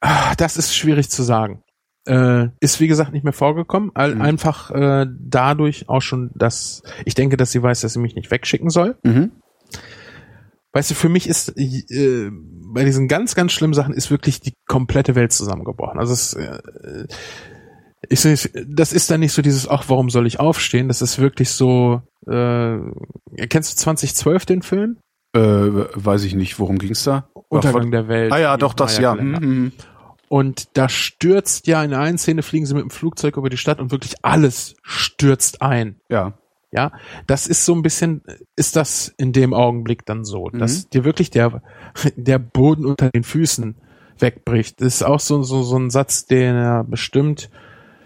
Ah, 0.00 0.34
Das 0.36 0.56
ist 0.56 0.74
schwierig 0.76 1.10
zu 1.10 1.22
sagen. 1.22 1.62
Äh, 2.06 2.48
ist 2.60 2.80
wie 2.80 2.86
gesagt 2.88 3.12
nicht 3.12 3.24
mehr 3.24 3.32
vorgekommen. 3.32 3.90
All, 3.94 4.14
Mhm. 4.14 4.22
Einfach 4.22 4.70
äh, 4.70 5.06
dadurch 5.18 5.88
auch 5.88 6.02
schon, 6.02 6.30
dass 6.34 6.82
ich 7.04 7.14
denke, 7.14 7.36
dass 7.36 7.50
sie 7.52 7.62
weiß, 7.62 7.80
dass 7.80 7.94
sie 7.94 7.98
mich 8.00 8.14
nicht 8.14 8.30
wegschicken 8.30 8.70
soll. 8.70 8.96
Mhm. 9.02 9.32
Weißt 10.72 10.90
du, 10.90 10.94
für 10.94 11.08
mich 11.08 11.26
ist 11.28 11.56
äh, 11.58 12.30
bei 12.32 12.84
diesen 12.84 13.08
ganz, 13.08 13.34
ganz 13.34 13.52
schlimmen 13.52 13.72
Sachen 13.74 13.94
ist 13.94 14.10
wirklich 14.10 14.40
die 14.40 14.52
komplette 14.66 15.14
Welt 15.14 15.32
zusammengebrochen. 15.32 15.98
Also 15.98 16.12
es, 16.12 16.34
äh, 16.34 17.06
ich, 18.08 18.50
das 18.68 18.92
ist 18.92 19.10
dann 19.10 19.20
nicht 19.20 19.32
so 19.32 19.42
dieses, 19.42 19.68
ach, 19.68 19.84
warum 19.88 20.10
soll 20.10 20.26
ich 20.26 20.38
aufstehen? 20.38 20.88
Das 20.88 21.02
ist 21.02 21.18
wirklich 21.18 21.50
so, 21.50 22.02
äh, 22.26 22.76
kennst 23.48 23.72
du 23.72 23.76
2012 23.76 24.46
den 24.46 24.62
Film? 24.62 24.98
Äh, 25.34 25.40
weiß 25.40 26.24
ich 26.24 26.34
nicht, 26.34 26.58
worum 26.58 26.78
ging's 26.78 27.04
da? 27.04 27.28
Untergang 27.48 27.90
der 27.90 28.08
Welt. 28.08 28.32
Ah 28.32 28.38
ja, 28.38 28.56
doch, 28.56 28.74
das, 28.74 28.98
ja. 28.98 29.14
Maya-Kalender. 29.14 29.40
Mhm. 29.40 29.72
Und 30.28 30.76
da 30.76 30.88
stürzt 30.88 31.66
ja 31.66 31.82
in 31.84 31.90
der 31.90 32.00
einen 32.00 32.18
Szene 32.18 32.42
fliegen 32.42 32.66
sie 32.66 32.74
mit 32.74 32.82
dem 32.82 32.90
Flugzeug 32.90 33.36
über 33.36 33.48
die 33.50 33.56
Stadt 33.56 33.80
und 33.80 33.90
wirklich 33.92 34.14
alles 34.22 34.74
stürzt 34.82 35.62
ein. 35.62 36.00
Ja. 36.08 36.34
Ja, 36.72 36.90
das 37.28 37.46
ist 37.46 37.64
so 37.64 37.74
ein 37.74 37.82
bisschen, 37.82 38.22
ist 38.56 38.74
das 38.76 39.14
in 39.16 39.32
dem 39.32 39.54
Augenblick 39.54 40.04
dann 40.04 40.24
so, 40.24 40.48
Mhm. 40.52 40.58
dass 40.58 40.88
dir 40.88 41.04
wirklich 41.04 41.30
der, 41.30 41.62
der 42.16 42.38
Boden 42.40 42.84
unter 42.84 43.08
den 43.08 43.22
Füßen 43.22 43.76
wegbricht. 44.18 44.80
Das 44.80 44.96
ist 44.96 45.02
auch 45.02 45.20
so, 45.20 45.42
so, 45.42 45.62
so 45.62 45.78
ein 45.78 45.90
Satz, 45.90 46.26
den 46.26 46.56
er 46.56 46.82
bestimmt, 46.84 47.50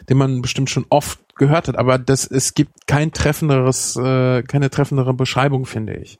den 0.08 0.18
man 0.18 0.42
bestimmt 0.42 0.68
schon 0.70 0.84
oft 0.90 1.20
gehört 1.36 1.68
hat, 1.68 1.76
aber 1.78 1.98
das, 1.98 2.26
es 2.30 2.52
gibt 2.52 2.86
kein 2.86 3.12
treffenderes, 3.12 3.96
äh, 3.96 4.42
keine 4.42 4.68
treffendere 4.68 5.14
Beschreibung, 5.14 5.64
finde 5.64 5.96
ich. 5.96 6.18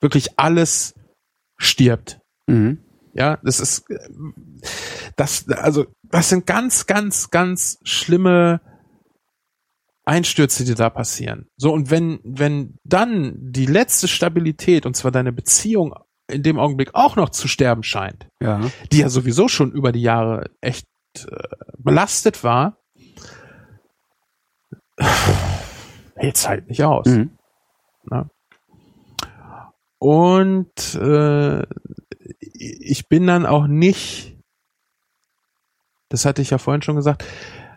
Wirklich 0.00 0.38
alles 0.38 0.94
stirbt. 1.58 2.18
Mhm. 2.48 2.78
Ja, 3.18 3.38
das 3.42 3.58
ist, 3.58 3.84
das, 5.16 5.48
also, 5.48 5.86
das 6.04 6.28
sind 6.28 6.46
ganz, 6.46 6.86
ganz, 6.86 7.30
ganz 7.30 7.80
schlimme 7.82 8.60
Einstürze, 10.04 10.64
die 10.64 10.76
da 10.76 10.88
passieren. 10.88 11.48
So, 11.56 11.72
und 11.72 11.90
wenn, 11.90 12.20
wenn 12.22 12.78
dann 12.84 13.34
die 13.36 13.66
letzte 13.66 14.06
Stabilität, 14.06 14.86
und 14.86 14.94
zwar 14.96 15.10
deine 15.10 15.32
Beziehung 15.32 15.94
in 16.30 16.44
dem 16.44 16.60
Augenblick 16.60 16.94
auch 16.94 17.16
noch 17.16 17.30
zu 17.30 17.48
sterben 17.48 17.82
scheint, 17.82 18.28
Ja. 18.40 18.60
die 18.92 18.98
ja 18.98 19.08
sowieso 19.08 19.48
schon 19.48 19.72
über 19.72 19.90
die 19.90 20.02
Jahre 20.02 20.50
echt 20.60 20.86
äh, 21.16 21.48
belastet 21.76 22.44
war, 22.44 22.78
hält's 26.14 26.48
halt 26.48 26.68
nicht 26.68 26.84
aus. 26.84 27.06
Mhm. 27.06 27.36
Ne? 28.10 28.30
Und 29.98 30.94
äh, 30.94 31.66
ich 32.58 33.08
bin 33.08 33.26
dann 33.26 33.46
auch 33.46 33.66
nicht, 33.66 34.36
das 36.08 36.24
hatte 36.24 36.42
ich 36.42 36.50
ja 36.50 36.58
vorhin 36.58 36.82
schon 36.82 36.96
gesagt, 36.96 37.24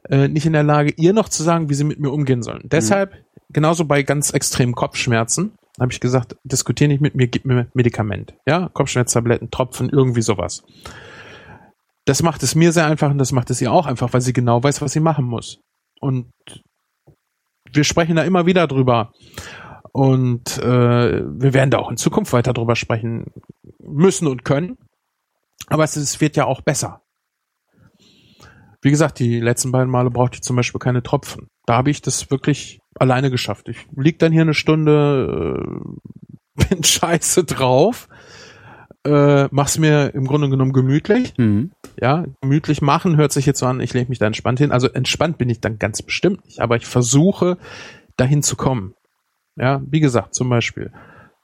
äh, 0.09 0.27
nicht 0.27 0.45
in 0.45 0.53
der 0.53 0.63
Lage, 0.63 0.93
ihr 0.97 1.13
noch 1.13 1.29
zu 1.29 1.43
sagen, 1.43 1.69
wie 1.69 1.73
sie 1.73 1.83
mit 1.83 1.99
mir 1.99 2.11
umgehen 2.11 2.43
sollen. 2.43 2.63
Deshalb, 2.65 3.13
genauso 3.49 3.85
bei 3.85 4.03
ganz 4.03 4.31
extremen 4.31 4.73
Kopfschmerzen, 4.73 5.53
habe 5.79 5.91
ich 5.91 5.99
gesagt, 5.99 6.35
diskutiere 6.43 6.89
nicht 6.89 7.01
mit 7.01 7.15
mir, 7.15 7.27
gib 7.27 7.45
mir 7.45 7.67
Medikament. 7.73 8.33
Ja, 8.47 8.69
Kopfschmerztabletten, 8.73 9.51
Tropfen, 9.51 9.89
irgendwie 9.89 10.21
sowas. 10.21 10.63
Das 12.05 12.23
macht 12.23 12.43
es 12.43 12.55
mir 12.55 12.71
sehr 12.71 12.87
einfach 12.87 13.11
und 13.11 13.19
das 13.19 13.31
macht 13.31 13.51
es 13.51 13.61
ihr 13.61 13.71
auch 13.71 13.85
einfach, 13.85 14.11
weil 14.13 14.21
sie 14.21 14.33
genau 14.33 14.63
weiß, 14.63 14.81
was 14.81 14.91
sie 14.91 14.99
machen 14.99 15.25
muss. 15.25 15.61
Und 15.99 16.31
wir 17.71 17.83
sprechen 17.83 18.15
da 18.15 18.23
immer 18.23 18.45
wieder 18.45 18.67
drüber. 18.67 19.13
Und 19.93 20.57
äh, 20.59 21.23
wir 21.25 21.53
werden 21.53 21.69
da 21.69 21.79
auch 21.79 21.91
in 21.91 21.97
Zukunft 21.97 22.33
weiter 22.33 22.53
drüber 22.53 22.75
sprechen. 22.75 23.31
müssen 23.79 24.27
und 24.27 24.45
können. 24.45 24.77
Aber 25.67 25.83
es, 25.83 25.95
es 25.95 26.21
wird 26.21 26.35
ja 26.35 26.45
auch 26.45 26.61
besser. 26.61 27.01
Wie 28.81 28.89
gesagt, 28.89 29.19
die 29.19 29.39
letzten 29.39 29.71
beiden 29.71 29.91
Male 29.91 30.09
brauchte 30.09 30.35
ich 30.35 30.41
zum 30.41 30.55
Beispiel 30.55 30.79
keine 30.79 31.03
Tropfen. 31.03 31.47
Da 31.65 31.75
habe 31.75 31.91
ich 31.91 32.01
das 32.01 32.31
wirklich 32.31 32.79
alleine 32.95 33.29
geschafft. 33.29 33.69
Ich 33.69 33.85
lieg 33.95 34.17
dann 34.19 34.31
hier 34.31 34.41
eine 34.41 34.55
Stunde, 34.55 35.59
äh, 36.57 36.65
bin 36.69 36.83
scheiße 36.83 37.43
drauf, 37.43 38.07
äh, 39.05 39.47
mach's 39.51 39.77
mir 39.77 40.13
im 40.13 40.25
Grunde 40.25 40.49
genommen 40.49 40.73
gemütlich. 40.73 41.33
Mhm. 41.37 41.71
Ja, 41.99 42.25
gemütlich 42.41 42.81
machen 42.81 43.17
hört 43.17 43.31
sich 43.31 43.45
jetzt 43.45 43.59
so 43.59 43.65
an, 43.65 43.79
ich 43.81 43.93
lege 43.93 44.09
mich 44.09 44.19
da 44.19 44.25
entspannt 44.25 44.59
hin. 44.59 44.71
Also 44.71 44.87
entspannt 44.87 45.37
bin 45.37 45.49
ich 45.49 45.59
dann 45.59 45.77
ganz 45.79 46.01
bestimmt 46.01 46.45
nicht, 46.45 46.59
aber 46.59 46.75
ich 46.75 46.85
versuche 46.85 47.57
dahin 48.17 48.43
zu 48.43 48.55
kommen. 48.55 48.93
Ja, 49.55 49.81
wie 49.85 49.99
gesagt, 49.99 50.35
zum 50.35 50.49
Beispiel 50.49 50.91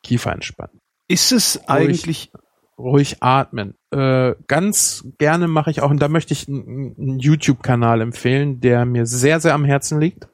Kiefer 0.03 0.31
entspannen. 0.31 0.79
Ist 1.07 1.31
es 1.31 1.67
eigentlich, 1.67 2.31
Ruhig 2.77 3.23
atmen. 3.23 3.73
Äh, 3.91 4.35
ganz 4.47 5.07
gerne 5.17 5.47
mache 5.47 5.71
ich 5.71 5.81
auch, 5.81 5.89
und 5.89 5.99
da 5.99 6.09
möchte 6.09 6.33
ich 6.33 6.47
einen, 6.47 6.95
einen 6.97 7.19
YouTube-Kanal 7.19 8.01
empfehlen, 8.01 8.59
der 8.59 8.85
mir 8.85 9.05
sehr, 9.05 9.39
sehr 9.39 9.55
am 9.55 9.65
Herzen 9.65 9.99
liegt. 9.99 10.27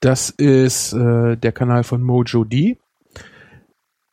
Das 0.00 0.30
ist 0.30 0.92
äh, 0.92 1.36
der 1.36 1.52
Kanal 1.52 1.82
von 1.82 2.00
Mojo 2.02 2.44
D, 2.44 2.78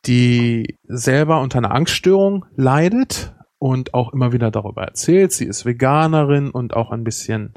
die 0.07 0.77
selber 0.87 1.41
unter 1.41 1.59
einer 1.59 1.71
Angststörung 1.71 2.45
leidet 2.55 3.35
und 3.59 3.93
auch 3.93 4.11
immer 4.11 4.31
wieder 4.31 4.49
darüber 4.49 4.83
erzählt. 4.83 5.31
Sie 5.31 5.45
ist 5.45 5.65
Veganerin 5.65 6.49
und 6.49 6.75
auch 6.75 6.89
ein 6.89 7.03
bisschen, 7.03 7.53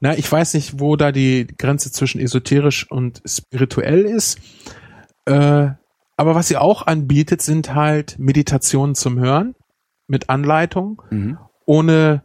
na, 0.00 0.16
ich 0.16 0.30
weiß 0.30 0.54
nicht, 0.54 0.80
wo 0.80 0.96
da 0.96 1.12
die 1.12 1.46
Grenze 1.46 1.90
zwischen 1.92 2.20
esoterisch 2.20 2.90
und 2.90 3.22
spirituell 3.26 4.04
ist. 4.04 4.38
Äh, 5.26 5.70
aber 6.16 6.34
was 6.34 6.48
sie 6.48 6.56
auch 6.56 6.86
anbietet, 6.86 7.42
sind 7.42 7.74
halt 7.74 8.18
Meditationen 8.18 8.94
zum 8.94 9.18
Hören 9.20 9.54
mit 10.08 10.30
Anleitung, 10.30 11.02
Mhm. 11.10 11.38
ohne 11.66 12.24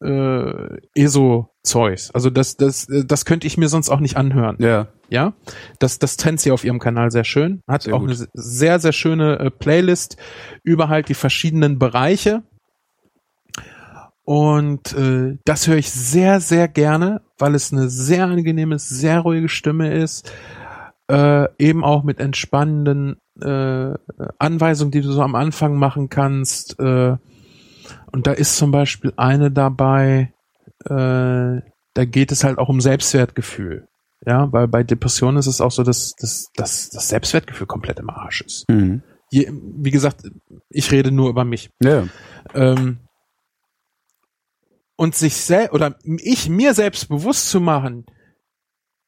äh, 0.00 0.76
ESO-Zeugs. 0.94 2.10
Also 2.12 2.30
das, 2.30 2.56
das, 2.56 2.86
das 2.88 3.24
könnte 3.24 3.46
ich 3.48 3.56
mir 3.58 3.68
sonst 3.68 3.88
auch 3.90 3.98
nicht 4.00 4.16
anhören. 4.16 4.56
ja, 4.60 4.88
Ja, 5.10 5.32
das, 5.80 5.98
das 5.98 6.16
trennt 6.16 6.38
sie 6.40 6.52
auf 6.52 6.64
ihrem 6.64 6.78
Kanal 6.78 7.10
sehr 7.10 7.24
schön. 7.24 7.62
Hat 7.66 7.82
Sehr 7.82 7.94
auch 7.94 8.00
gut. 8.00 8.10
eine 8.10 8.28
sehr, 8.34 8.78
sehr 8.78 8.92
schöne 8.92 9.38
äh, 9.40 9.50
Playlist 9.50 10.16
über 10.62 10.88
halt 10.88 11.08
die 11.08 11.14
verschiedenen 11.14 11.78
Bereiche. 11.80 12.42
Und 14.28 14.92
äh, 14.92 15.38
das 15.46 15.66
höre 15.68 15.78
ich 15.78 15.90
sehr, 15.90 16.40
sehr 16.40 16.68
gerne, 16.68 17.22
weil 17.38 17.54
es 17.54 17.72
eine 17.72 17.88
sehr 17.88 18.26
angenehme, 18.26 18.78
sehr 18.78 19.20
ruhige 19.20 19.48
Stimme 19.48 19.94
ist. 19.94 20.30
Äh, 21.10 21.48
eben 21.58 21.82
auch 21.82 22.04
mit 22.04 22.20
entspannenden 22.20 23.16
äh, 23.40 23.94
Anweisungen, 24.38 24.90
die 24.90 25.00
du 25.00 25.12
so 25.12 25.22
am 25.22 25.34
Anfang 25.34 25.76
machen 25.76 26.10
kannst. 26.10 26.78
Äh, 26.78 27.16
und 28.12 28.26
da 28.26 28.32
ist 28.32 28.58
zum 28.58 28.70
Beispiel 28.70 29.14
eine 29.16 29.50
dabei, 29.50 30.34
äh, 30.84 30.90
da 30.90 32.04
geht 32.04 32.30
es 32.30 32.44
halt 32.44 32.58
auch 32.58 32.68
um 32.68 32.82
Selbstwertgefühl. 32.82 33.88
Ja, 34.26 34.52
weil 34.52 34.68
bei 34.68 34.82
Depressionen 34.82 35.38
ist 35.38 35.46
es 35.46 35.62
auch 35.62 35.72
so, 35.72 35.84
dass, 35.84 36.12
dass, 36.20 36.50
dass 36.54 36.90
das 36.90 37.08
Selbstwertgefühl 37.08 37.66
komplett 37.66 37.98
im 37.98 38.10
Arsch 38.10 38.42
ist. 38.42 38.68
Mhm. 38.68 39.00
Je, 39.30 39.50
wie 39.50 39.90
gesagt, 39.90 40.30
ich 40.68 40.92
rede 40.92 41.12
nur 41.12 41.30
über 41.30 41.46
mich. 41.46 41.70
ja. 41.82 42.06
Ähm, 42.54 42.98
und 44.98 45.14
sich 45.14 45.36
selbst 45.36 45.72
oder 45.72 45.96
ich 46.04 46.48
mir 46.48 46.74
selbst 46.74 47.08
bewusst 47.08 47.48
zu 47.48 47.60
machen, 47.60 48.04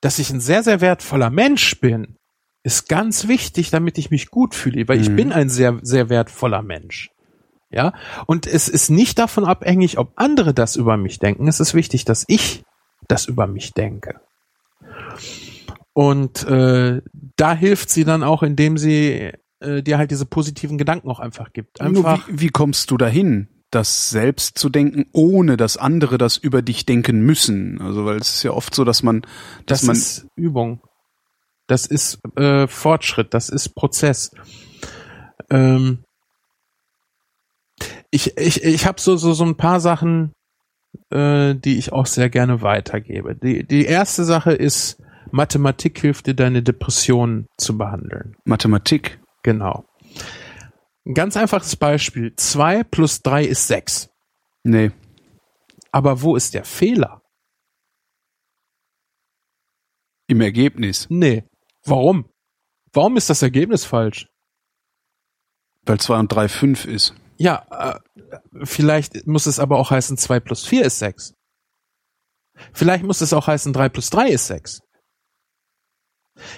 dass 0.00 0.20
ich 0.20 0.30
ein 0.30 0.40
sehr, 0.40 0.62
sehr 0.62 0.80
wertvoller 0.80 1.30
Mensch 1.30 1.80
bin, 1.80 2.16
ist 2.62 2.88
ganz 2.88 3.26
wichtig, 3.26 3.70
damit 3.70 3.98
ich 3.98 4.10
mich 4.10 4.30
gut 4.30 4.54
fühle, 4.54 4.86
weil 4.86 5.00
ich 5.00 5.10
Mhm. 5.10 5.16
bin 5.16 5.32
ein 5.32 5.48
sehr, 5.50 5.78
sehr 5.82 6.08
wertvoller 6.08 6.62
Mensch. 6.62 7.10
Ja, 7.72 7.92
und 8.26 8.46
es 8.46 8.68
ist 8.68 8.90
nicht 8.90 9.18
davon 9.18 9.44
abhängig, 9.44 9.98
ob 9.98 10.12
andere 10.16 10.54
das 10.54 10.76
über 10.76 10.96
mich 10.96 11.18
denken. 11.18 11.48
Es 11.48 11.60
ist 11.60 11.74
wichtig, 11.74 12.04
dass 12.04 12.24
ich 12.28 12.62
das 13.08 13.26
über 13.26 13.46
mich 13.46 13.72
denke. 13.74 14.20
Und 15.92 16.44
äh, 16.44 17.02
da 17.36 17.54
hilft 17.54 17.90
sie 17.90 18.04
dann 18.04 18.22
auch, 18.22 18.42
indem 18.42 18.78
sie 18.78 19.32
äh, 19.60 19.82
dir 19.82 19.98
halt 19.98 20.10
diese 20.10 20.26
positiven 20.26 20.78
Gedanken 20.78 21.08
auch 21.10 21.20
einfach 21.20 21.52
gibt. 21.52 21.80
Nur 21.80 21.88
Einfach 22.08 22.28
wie, 22.28 22.40
wie 22.40 22.48
kommst 22.48 22.90
du 22.90 22.96
dahin, 22.96 23.48
das 23.70 24.10
selbst 24.10 24.58
zu 24.58 24.68
denken, 24.68 25.06
ohne 25.12 25.56
dass 25.56 25.76
andere 25.76 26.18
das 26.18 26.36
über 26.36 26.62
dich 26.62 26.86
denken 26.86 27.20
müssen? 27.20 27.80
Also, 27.80 28.04
weil 28.04 28.18
es 28.18 28.36
ist 28.36 28.42
ja 28.42 28.52
oft 28.52 28.74
so, 28.74 28.84
dass 28.84 29.02
man, 29.02 29.22
dass 29.66 29.80
Das 29.80 29.86
man, 29.86 29.96
ist 29.96 30.26
Übung. 30.36 30.80
Das 31.66 31.86
ist 31.86 32.18
äh, 32.36 32.66
Fortschritt, 32.66 33.32
das 33.32 33.48
ist 33.48 33.70
Prozess. 33.76 34.32
Ähm, 35.50 36.04
ich 38.10 38.36
ich, 38.36 38.64
ich 38.64 38.86
habe 38.86 39.00
so, 39.00 39.16
so, 39.16 39.32
so 39.32 39.44
ein 39.44 39.56
paar 39.56 39.78
Sachen, 39.80 40.32
äh, 41.10 41.54
die 41.54 41.78
ich 41.78 41.92
auch 41.92 42.06
sehr 42.06 42.28
gerne 42.28 42.62
weitergebe. 42.62 43.36
Die, 43.36 43.64
die 43.64 43.84
erste 43.84 44.24
Sache 44.24 44.52
ist, 44.52 45.00
Mathematik 45.30 46.00
hilft 46.00 46.26
dir, 46.26 46.34
deine 46.34 46.62
Depression 46.62 47.46
zu 47.56 47.78
behandeln. 47.78 48.36
Mathematik. 48.44 49.20
Genau. 49.42 49.84
Ein 51.06 51.14
ganz 51.14 51.36
einfaches 51.36 51.76
Beispiel. 51.76 52.34
Zwei 52.36 52.84
plus 52.84 53.22
drei 53.22 53.44
ist 53.44 53.66
sechs. 53.66 54.10
Nee. 54.64 54.90
Aber 55.92 56.22
wo 56.22 56.36
ist 56.36 56.54
der 56.54 56.64
Fehler? 56.64 57.22
Im 60.28 60.40
Ergebnis. 60.40 61.06
Nee. 61.10 61.44
Warum? 61.84 62.30
Warum 62.92 63.16
ist 63.16 63.30
das 63.30 63.42
Ergebnis 63.42 63.84
falsch? 63.84 64.28
Weil 65.86 65.98
2 65.98 66.18
und 66.18 66.28
3 66.28 66.48
5 66.48 66.84
ist. 66.84 67.14
Ja, 67.38 67.66
äh, 67.70 68.38
vielleicht 68.64 69.26
muss 69.26 69.46
es 69.46 69.58
aber 69.58 69.78
auch 69.78 69.90
heißen, 69.90 70.18
2 70.18 70.40
plus 70.40 70.66
4 70.66 70.84
ist 70.84 70.98
6. 70.98 71.34
Vielleicht 72.74 73.02
muss 73.02 73.22
es 73.22 73.32
auch 73.32 73.46
heißen, 73.46 73.72
3 73.72 73.88
plus 73.88 74.10
3 74.10 74.28
ist 74.28 74.46
6. 74.48 74.80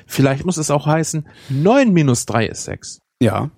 Vielleicht 0.06 0.44
muss 0.44 0.56
es 0.56 0.70
auch 0.70 0.86
heißen, 0.86 1.28
9 1.50 1.92
minus 1.92 2.26
3 2.26 2.46
ist 2.46 2.64
6. 2.64 2.98
Ja. 3.20 3.50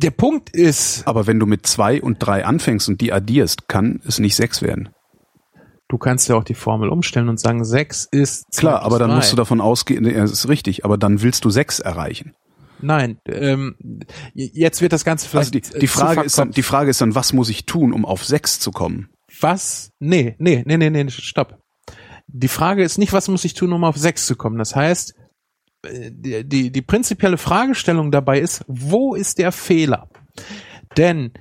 Der 0.00 0.12
Punkt 0.12 0.50
ist, 0.50 1.02
Aber 1.06 1.26
wenn 1.26 1.40
du 1.40 1.46
mit 1.46 1.66
2 1.66 2.00
und 2.02 2.18
3 2.20 2.44
anfängst 2.44 2.88
und 2.88 3.00
die 3.00 3.12
addierst, 3.12 3.66
kann 3.68 4.00
es 4.06 4.18
nicht 4.20 4.36
6 4.36 4.62
werden. 4.62 4.90
du 5.88 5.98
kannst 5.98 6.28
ja 6.28 6.36
auch 6.36 6.44
die 6.44 6.54
Formel 6.54 6.88
umstellen 6.88 7.28
und 7.28 7.40
sagen, 7.40 7.64
6 7.64 8.08
ist 8.12 8.46
2 8.52 8.60
Klar, 8.60 8.82
aber 8.82 8.98
dann 9.00 9.10
3. 9.10 9.16
musst 9.16 9.32
du 9.32 9.36
davon 9.36 9.60
ausgehen, 9.60 10.04
das 10.04 10.30
ist 10.30 10.48
richtig, 10.48 10.84
aber 10.84 10.98
dann 10.98 11.22
willst 11.22 11.44
du 11.44 11.50
6 11.50 11.80
erreichen. 11.80 12.34
Nein, 12.80 13.18
ähm, 13.26 13.74
jetzt 14.34 14.80
wird 14.82 14.92
das 14.92 15.04
Ganze 15.04 15.24
Also 15.24 15.50
vielleicht 15.50 15.54
die, 15.74 15.78
die 15.80 15.86
äh, 15.86 15.88
zu 15.88 15.98
Frage 15.98 16.22
ist 16.22 16.38
dann, 16.38 16.52
die 16.52 16.62
Frage 16.62 16.90
ist 16.90 17.00
dann, 17.00 17.16
was 17.16 17.32
muss 17.32 17.48
ich 17.48 17.66
tun, 17.66 17.92
um 17.92 18.04
auf 18.04 18.24
6 18.24 18.60
zu 18.60 18.70
kommen? 18.70 19.08
Was? 19.40 19.90
Nee, 19.98 20.36
nee, 20.38 20.62
nee, 20.64 20.76
nee, 20.76 20.90
nee, 20.90 21.10
stopp. 21.10 21.58
Die 22.28 22.48
Frage 22.48 22.84
ist 22.84 22.98
nicht, 22.98 23.12
was 23.12 23.26
muss 23.26 23.44
ich 23.44 23.54
tun, 23.54 23.72
um 23.72 23.82
auf 23.82 23.96
6 23.96 24.26
zu 24.26 24.36
kommen. 24.36 24.58
Das 24.58 24.76
heißt, 24.76 25.14
die, 25.84 26.48
die, 26.48 26.72
die 26.72 26.82
prinzipielle 26.82 27.38
Fragestellung 27.38 28.10
dabei 28.10 28.40
ist, 28.40 28.64
wo 28.66 29.14
ist 29.14 29.38
der 29.38 29.52
Fehler? 29.52 30.08
Denn 30.96 31.32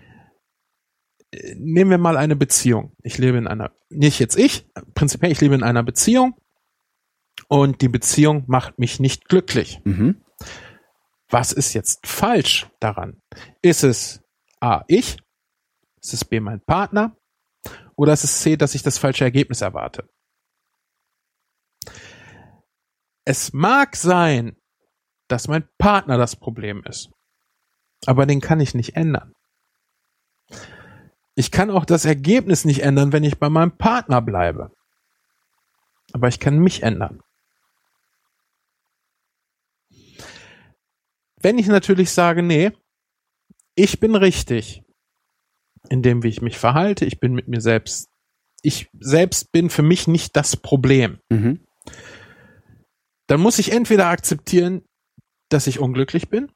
äh, 1.32 1.56
nehmen 1.56 1.92
wir 1.92 1.98
mal 1.98 2.18
eine 2.18 2.36
Beziehung. 2.36 2.94
Ich 3.04 3.18
lebe 3.18 3.38
in 3.38 3.48
einer, 3.48 3.72
nicht 3.90 4.20
jetzt 4.20 4.38
ich, 4.38 4.68
prinzipiell, 4.94 5.32
ich 5.32 5.42
lebe 5.42 5.56
in 5.56 5.64
einer 5.64 5.84
Beziehung 5.84 6.36
und 7.48 7.82
die 7.82 7.90
Beziehung 7.90 8.44
macht 8.48 8.80
mich 8.80 9.00
nicht 9.00 9.28
glücklich. 9.28 9.82
Mhm. 9.84 10.22
Was 11.30 11.52
ist 11.52 11.74
jetzt 11.74 12.06
falsch 12.08 12.68
daran? 12.80 13.22
Ist 13.62 13.84
es 13.84 14.22
A, 14.60 14.84
ich? 14.88 15.18
Ist 16.02 16.14
es 16.14 16.26
B, 16.26 16.40
mein 16.40 16.62
Partner? 16.62 17.18
Oder 17.96 18.14
ist 18.14 18.24
es 18.24 18.40
C, 18.40 18.56
dass 18.56 18.76
ich 18.76 18.84
das 18.84 18.98
falsche 18.98 19.26
Ergebnis 19.26 19.62
erwarte? 19.62 20.08
Es 23.30 23.52
mag 23.52 23.98
sein, 23.98 24.56
dass 25.28 25.50
mein 25.50 25.68
Partner 25.78 26.18
das 26.18 26.38
Problem 26.38 26.82
ist. 26.86 27.10
Aber 28.06 28.26
den 28.26 28.40
kann 28.40 28.62
ich 28.62 28.74
nicht 28.74 28.96
ändern. 28.96 29.34
Ich 31.36 31.52
kann 31.52 31.70
auch 31.70 31.84
das 31.84 32.06
Ergebnis 32.06 32.64
nicht 32.64 32.84
ändern, 32.84 33.12
wenn 33.12 33.26
ich 33.26 33.38
bei 33.38 33.50
meinem 33.50 33.78
Partner 33.78 34.22
bleibe. 34.22 34.72
Aber 36.14 36.30
ich 36.30 36.40
kann 36.40 36.60
mich 36.60 36.84
ändern. 36.84 37.20
Wenn 41.42 41.58
ich 41.58 41.68
natürlich 41.68 42.12
sage, 42.12 42.44
nee, 42.44 42.72
ich 43.76 44.00
bin 44.00 44.16
richtig 44.16 44.84
in 45.90 46.02
dem, 46.02 46.24
wie 46.24 46.30
ich 46.30 46.42
mich 46.42 46.58
verhalte, 46.58 47.04
ich 47.04 47.20
bin 47.20 47.34
mit 47.34 47.50
mir 47.50 47.60
selbst, 47.60 48.08
ich 48.62 48.90
selbst 48.98 49.52
bin 49.52 49.70
für 49.70 49.84
mich 49.84 50.08
nicht 50.08 50.38
das 50.38 50.56
Problem, 50.56 51.20
Mhm. 51.30 51.67
Dann 53.28 53.40
muss 53.42 53.60
ich 53.60 53.72
entweder 53.72 54.08
akzeptieren, 54.08 54.82
dass 55.50 55.68
ich 55.68 55.80
unglücklich 55.80 56.30
bin, 56.30 56.52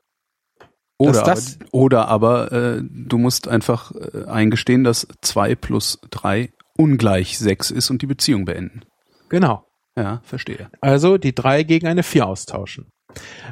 Oder, 0.97 1.23
das- 1.23 1.57
aber, 1.61 1.73
oder 1.73 2.07
aber 2.07 2.51
äh, 2.51 2.81
du 2.83 3.17
musst 3.17 3.47
einfach 3.47 3.91
äh, 3.95 4.25
eingestehen, 4.25 4.83
dass 4.83 5.07
2 5.21 5.55
plus 5.55 5.99
3 6.11 6.51
ungleich 6.77 7.37
6 7.39 7.71
ist 7.71 7.89
und 7.89 8.01
die 8.01 8.07
Beziehung 8.07 8.45
beenden. 8.45 8.81
genau. 9.29 9.65
Ja, 9.97 10.21
verstehe. 10.23 10.69
Also 10.79 11.17
die 11.17 11.35
drei 11.35 11.63
gegen 11.63 11.85
eine 11.85 12.01
vier 12.03 12.25
austauschen. 12.25 12.87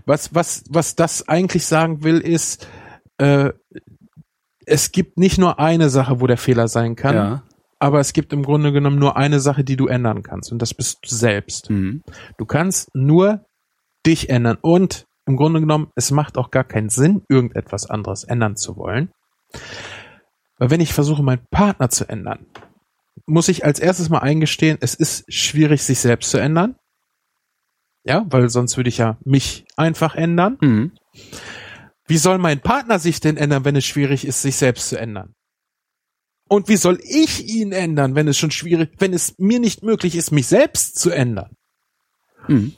Was, 0.06 0.34
was, 0.34 0.64
was 0.70 0.96
das 0.96 1.28
eigentlich 1.28 1.66
sagen 1.66 2.02
will, 2.06 2.20
ist, 2.20 2.66
äh, 3.18 3.52
es 4.66 4.94
gibt 4.94 5.18
nicht 5.18 5.38
nur 5.38 5.60
eine 5.60 5.90
Sache, 5.90 6.22
wo 6.22 6.28
der 6.28 6.38
Fehler 6.38 6.70
sein 6.70 6.96
kann, 6.96 7.16
Ja. 7.16 7.44
Aber 7.80 8.00
es 8.00 8.14
gibt 8.14 8.34
im 8.34 8.44
Grunde 8.44 8.72
genommen 8.72 9.00
nur 9.00 9.18
eine 9.18 9.40
Sache, 9.40 9.64
die 9.64 9.78
du 9.78 9.88
ändern 9.88 10.22
kannst 10.22 10.52
und 10.52 10.62
das 10.62 10.74
bist 10.74 11.00
du 11.04 11.16
selbst. 11.16 11.70
Mhm. 11.70 12.04
Du 12.38 12.46
kannst 12.46 12.90
nur 12.94 13.46
dich 14.06 14.30
ändern 14.30 14.58
und 14.62 15.06
im 15.26 15.38
Grunde 15.38 15.60
genommen, 15.60 15.92
es 15.96 16.12
macht 16.12 16.38
auch 16.38 16.52
gar 16.52 16.64
keinen 16.64 16.90
Sinn, 16.90 17.24
irgendetwas 17.30 17.90
anderes 17.90 18.24
ändern 18.24 18.56
zu 18.56 18.76
wollen. 18.78 19.12
Weil 20.58 20.72
wenn 20.72 20.82
ich 20.82 20.94
versuche, 20.94 21.24
meinen 21.24 21.46
Partner 21.52 21.90
zu 21.90 22.10
ändern, 22.10 22.48
muss 23.26 23.48
ich 23.48 23.64
als 23.64 23.80
erstes 23.80 24.10
mal 24.10 24.20
eingestehen, 24.20 24.78
es 24.82 24.96
ist 24.96 25.32
schwierig, 25.32 25.84
sich 25.84 26.00
selbst 26.00 26.32
zu 26.32 26.38
ändern. 26.38 26.76
Ja, 28.04 28.26
weil 28.30 28.50
sonst 28.50 28.76
würde 28.76 28.90
ich 28.90 28.98
ja 28.98 29.18
mich 29.24 29.66
einfach 29.78 30.16
ändern. 30.16 30.58
Mhm. 30.62 30.92
Wie 32.08 32.18
soll 32.18 32.40
mein 32.40 32.60
Partner 32.60 32.98
sich 32.98 33.20
denn 33.20 33.38
ändern, 33.38 33.66
wenn 33.66 33.76
es 33.76 33.86
schwierig 33.86 34.26
ist, 34.26 34.42
sich 34.42 34.56
selbst 34.56 34.90
zu 34.90 35.00
ändern? 35.00 35.36
Und 36.50 36.68
wie 36.68 36.78
soll 36.78 37.00
ich 37.04 37.48
ihn 37.48 37.72
ändern, 37.72 38.16
wenn 38.16 38.28
es 38.28 38.38
schon 38.38 38.52
schwierig, 38.52 38.90
wenn 38.98 39.14
es 39.14 39.36
mir 39.38 39.60
nicht 39.60 39.84
möglich 39.84 40.16
ist, 40.16 40.32
mich 40.32 40.48
selbst 40.48 41.00
zu 41.00 41.12
ändern? 41.12 41.56
Mhm. 42.48 42.74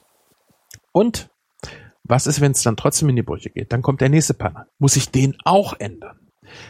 Und 0.92 1.30
was 2.04 2.28
ist, 2.28 2.42
wenn 2.42 2.52
es 2.52 2.64
dann 2.64 2.76
trotzdem 2.76 3.10
in 3.10 3.16
die 3.16 3.24
Brüche 3.24 3.50
geht? 3.50 3.72
Dann 3.72 3.82
kommt 3.82 4.02
der 4.02 4.10
nächste 4.10 4.34
Partner. 4.34 4.68
Muss 4.78 4.98
ich 4.98 5.10
den 5.10 5.38
auch 5.46 5.74
ändern? 5.80 6.20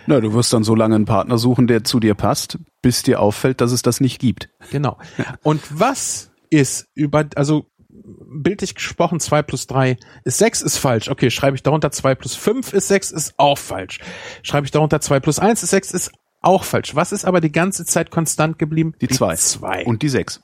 Na, 0.06 0.20
du 0.20 0.34
wirst 0.34 0.54
dann 0.54 0.64
so 0.64 0.76
lange 0.76 0.94
einen 0.94 1.06
Partner 1.06 1.40
suchen, 1.40 1.66
der 1.66 1.84
zu 1.84 2.00
dir 2.00 2.14
passt, 2.14 2.60
bis 2.84 3.02
dir 3.02 3.20
auffällt, 3.20 3.62
dass 3.62 3.72
es 3.72 3.82
das 3.82 4.00
nicht 4.00 4.20
gibt. 4.20 4.50
Genau. 4.70 5.00
Und 5.42 5.62
was 5.72 6.32
ist 6.52 6.88
über, 6.94 7.26
also 7.36 7.66
bildlich 7.90 8.76
gesprochen, 8.76 9.20
zwei 9.20 9.42
plus 9.42 9.66
drei 9.66 9.98
ist 10.24 10.38
sechs 10.38 10.62
ist 10.62 10.78
falsch. 10.78 11.10
Okay, 11.10 11.32
schreibe 11.32 11.56
ich 11.56 11.64
darunter 11.64 11.92
zwei 11.92 12.14
plus 12.14 12.36
fünf 12.36 12.74
ist 12.74 12.88
sechs 12.88 13.12
ist 13.12 13.34
auch 13.38 13.58
falsch. 13.58 14.00
Schreibe 14.44 14.66
ich 14.66 14.72
darunter 14.72 15.02
zwei 15.02 15.20
plus 15.20 15.40
eins 15.40 15.64
ist 15.64 15.72
sechs 15.72 15.92
ist 15.92 16.12
auch 16.42 16.64
falsch. 16.64 16.96
Was 16.96 17.12
ist 17.12 17.26
aber 17.26 17.42
die 17.42 17.52
ganze 17.52 17.86
Zeit 17.86 18.12
konstant 18.12 18.60
geblieben? 18.60 18.94
Die 19.02 19.08
zwei. 19.08 19.36
zwei. 19.36 19.86
Und 19.86 20.02
die 20.02 20.10
sechs. 20.10 20.42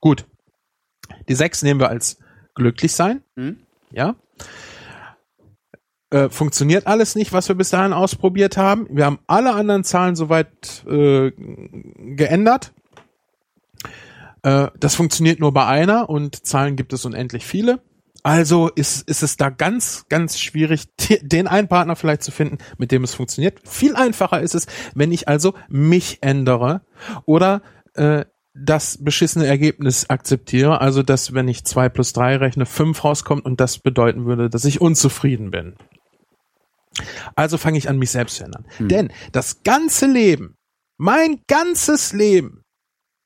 Gut. 0.00 0.26
Die 1.28 1.34
sechs 1.34 1.62
nehmen 1.62 1.80
wir 1.80 1.88
als 1.88 2.18
glücklich 2.54 2.92
sein. 2.92 3.22
Mhm. 3.36 3.58
Ja. 3.90 4.16
Äh, 6.10 6.28
funktioniert 6.28 6.86
alles 6.86 7.14
nicht, 7.14 7.32
was 7.32 7.48
wir 7.48 7.54
bis 7.54 7.70
dahin 7.70 7.92
ausprobiert 7.92 8.56
haben. 8.56 8.86
Wir 8.90 9.06
haben 9.06 9.18
alle 9.26 9.52
anderen 9.54 9.84
Zahlen 9.84 10.16
soweit 10.16 10.84
äh, 10.86 11.30
geändert. 11.30 12.72
Äh, 14.42 14.68
das 14.78 14.94
funktioniert 14.94 15.40
nur 15.40 15.52
bei 15.52 15.66
einer 15.66 16.10
und 16.10 16.44
Zahlen 16.46 16.76
gibt 16.76 16.92
es 16.92 17.04
unendlich 17.04 17.46
viele. 17.46 17.80
Also 18.22 18.68
ist, 18.68 19.08
ist 19.08 19.22
es 19.22 19.36
da 19.36 19.50
ganz, 19.50 20.06
ganz 20.08 20.38
schwierig, 20.38 20.84
den 21.22 21.48
einen 21.48 21.68
Partner 21.68 21.96
vielleicht 21.96 22.22
zu 22.22 22.30
finden, 22.30 22.58
mit 22.78 22.92
dem 22.92 23.04
es 23.04 23.14
funktioniert. 23.14 23.60
Viel 23.68 23.96
einfacher 23.96 24.40
ist 24.40 24.54
es, 24.54 24.66
wenn 24.94 25.10
ich 25.10 25.28
also 25.28 25.54
mich 25.68 26.18
ändere 26.22 26.82
oder 27.24 27.62
äh, 27.94 28.24
das 28.54 29.02
beschissene 29.02 29.46
Ergebnis 29.46 30.10
akzeptiere, 30.10 30.80
also 30.80 31.02
dass 31.02 31.32
wenn 31.34 31.48
ich 31.48 31.64
zwei 31.64 31.88
plus 31.88 32.12
drei 32.12 32.36
rechne, 32.36 32.66
fünf 32.66 33.02
rauskommt 33.02 33.44
und 33.44 33.60
das 33.60 33.78
bedeuten 33.78 34.26
würde, 34.26 34.50
dass 34.50 34.64
ich 34.64 34.80
unzufrieden 34.80 35.50
bin. 35.50 35.74
Also 37.34 37.56
fange 37.56 37.78
ich 37.78 37.88
an, 37.88 37.98
mich 37.98 38.10
selbst 38.10 38.36
zu 38.36 38.44
ändern. 38.44 38.66
Denn 38.78 39.10
das 39.32 39.62
ganze 39.62 40.06
Leben, 40.06 40.56
mein 40.98 41.40
ganzes 41.48 42.12
Leben 42.12 42.62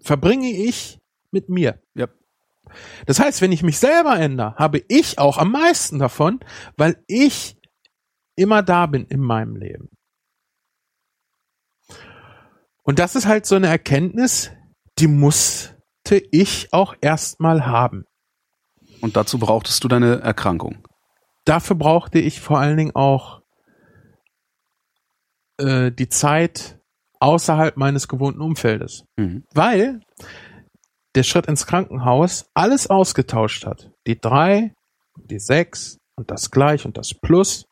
verbringe 0.00 0.50
ich 0.50 0.98
mit 1.32 1.48
mir. 1.48 1.80
Ja. 1.94 2.06
Das 3.06 3.20
heißt, 3.20 3.40
wenn 3.40 3.52
ich 3.52 3.62
mich 3.62 3.78
selber 3.78 4.18
ändere, 4.18 4.54
habe 4.56 4.82
ich 4.88 5.18
auch 5.18 5.38
am 5.38 5.52
meisten 5.52 5.98
davon, 5.98 6.40
weil 6.76 7.02
ich 7.06 7.56
immer 8.36 8.62
da 8.62 8.86
bin 8.86 9.06
in 9.06 9.20
meinem 9.20 9.56
Leben. 9.56 9.88
Und 12.82 12.98
das 12.98 13.16
ist 13.16 13.26
halt 13.26 13.46
so 13.46 13.56
eine 13.56 13.66
Erkenntnis, 13.66 14.52
die 14.98 15.08
musste 15.08 15.74
ich 16.30 16.72
auch 16.72 16.94
erstmal 17.00 17.66
haben. 17.66 18.04
Und 19.00 19.16
dazu 19.16 19.38
brauchtest 19.38 19.82
du 19.82 19.88
deine 19.88 20.20
Erkrankung. 20.20 20.86
Dafür 21.44 21.76
brauchte 21.76 22.18
ich 22.18 22.40
vor 22.40 22.58
allen 22.58 22.76
Dingen 22.76 22.94
auch 22.94 23.42
äh, 25.58 25.90
die 25.90 26.08
Zeit 26.08 26.78
außerhalb 27.18 27.76
meines 27.76 28.08
gewohnten 28.08 28.40
Umfeldes. 28.40 29.04
Mhm. 29.16 29.44
weil 29.52 30.00
der 31.16 31.22
Schritt 31.22 31.46
ins 31.46 31.66
Krankenhaus 31.66 32.46
alles 32.54 32.88
ausgetauscht 32.88 33.66
hat. 33.66 33.90
Die 34.06 34.20
drei, 34.20 34.72
die 35.16 35.38
sechs 35.38 35.98
und 36.16 36.30
das 36.30 36.50
gleich 36.50 36.84
und 36.84 36.98
das 36.98 37.14
plus 37.14 37.64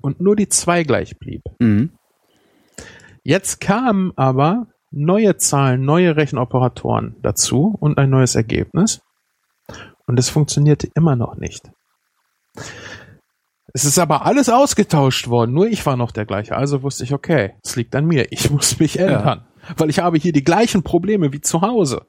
und 0.00 0.20
nur 0.20 0.36
die 0.36 0.48
zwei 0.48 0.82
gleich 0.82 1.18
blieb. 1.18 1.42
Mhm. 1.58 1.92
Jetzt 3.22 3.60
kamen 3.60 4.12
aber 4.16 4.68
neue 4.90 5.36
Zahlen, 5.36 5.84
neue 5.84 6.16
Rechenoperatoren 6.16 7.16
dazu 7.22 7.76
und 7.78 7.98
ein 7.98 8.08
neues 8.08 8.34
Ergebnis. 8.34 9.00
Und 10.06 10.18
es 10.18 10.30
funktionierte 10.30 10.88
immer 10.94 11.14
noch 11.14 11.36
nicht. 11.36 11.70
Es 13.74 13.84
ist 13.84 13.98
aber 13.98 14.24
alles 14.24 14.48
ausgetauscht 14.48 15.28
worden, 15.28 15.52
nur 15.52 15.66
ich 15.66 15.84
war 15.84 15.98
noch 15.98 16.10
der 16.10 16.24
gleiche. 16.24 16.56
Also 16.56 16.82
wusste 16.82 17.04
ich, 17.04 17.12
okay, 17.12 17.54
es 17.62 17.76
liegt 17.76 17.94
an 17.94 18.06
mir. 18.06 18.32
Ich 18.32 18.50
muss 18.50 18.78
mich 18.78 18.98
ändern. 18.98 19.46
Weil 19.76 19.90
ich 19.90 19.98
habe 19.98 20.16
hier 20.16 20.32
die 20.32 20.44
gleichen 20.44 20.82
Probleme 20.82 21.32
wie 21.34 21.42
zu 21.42 21.60
Hause. 21.60 22.06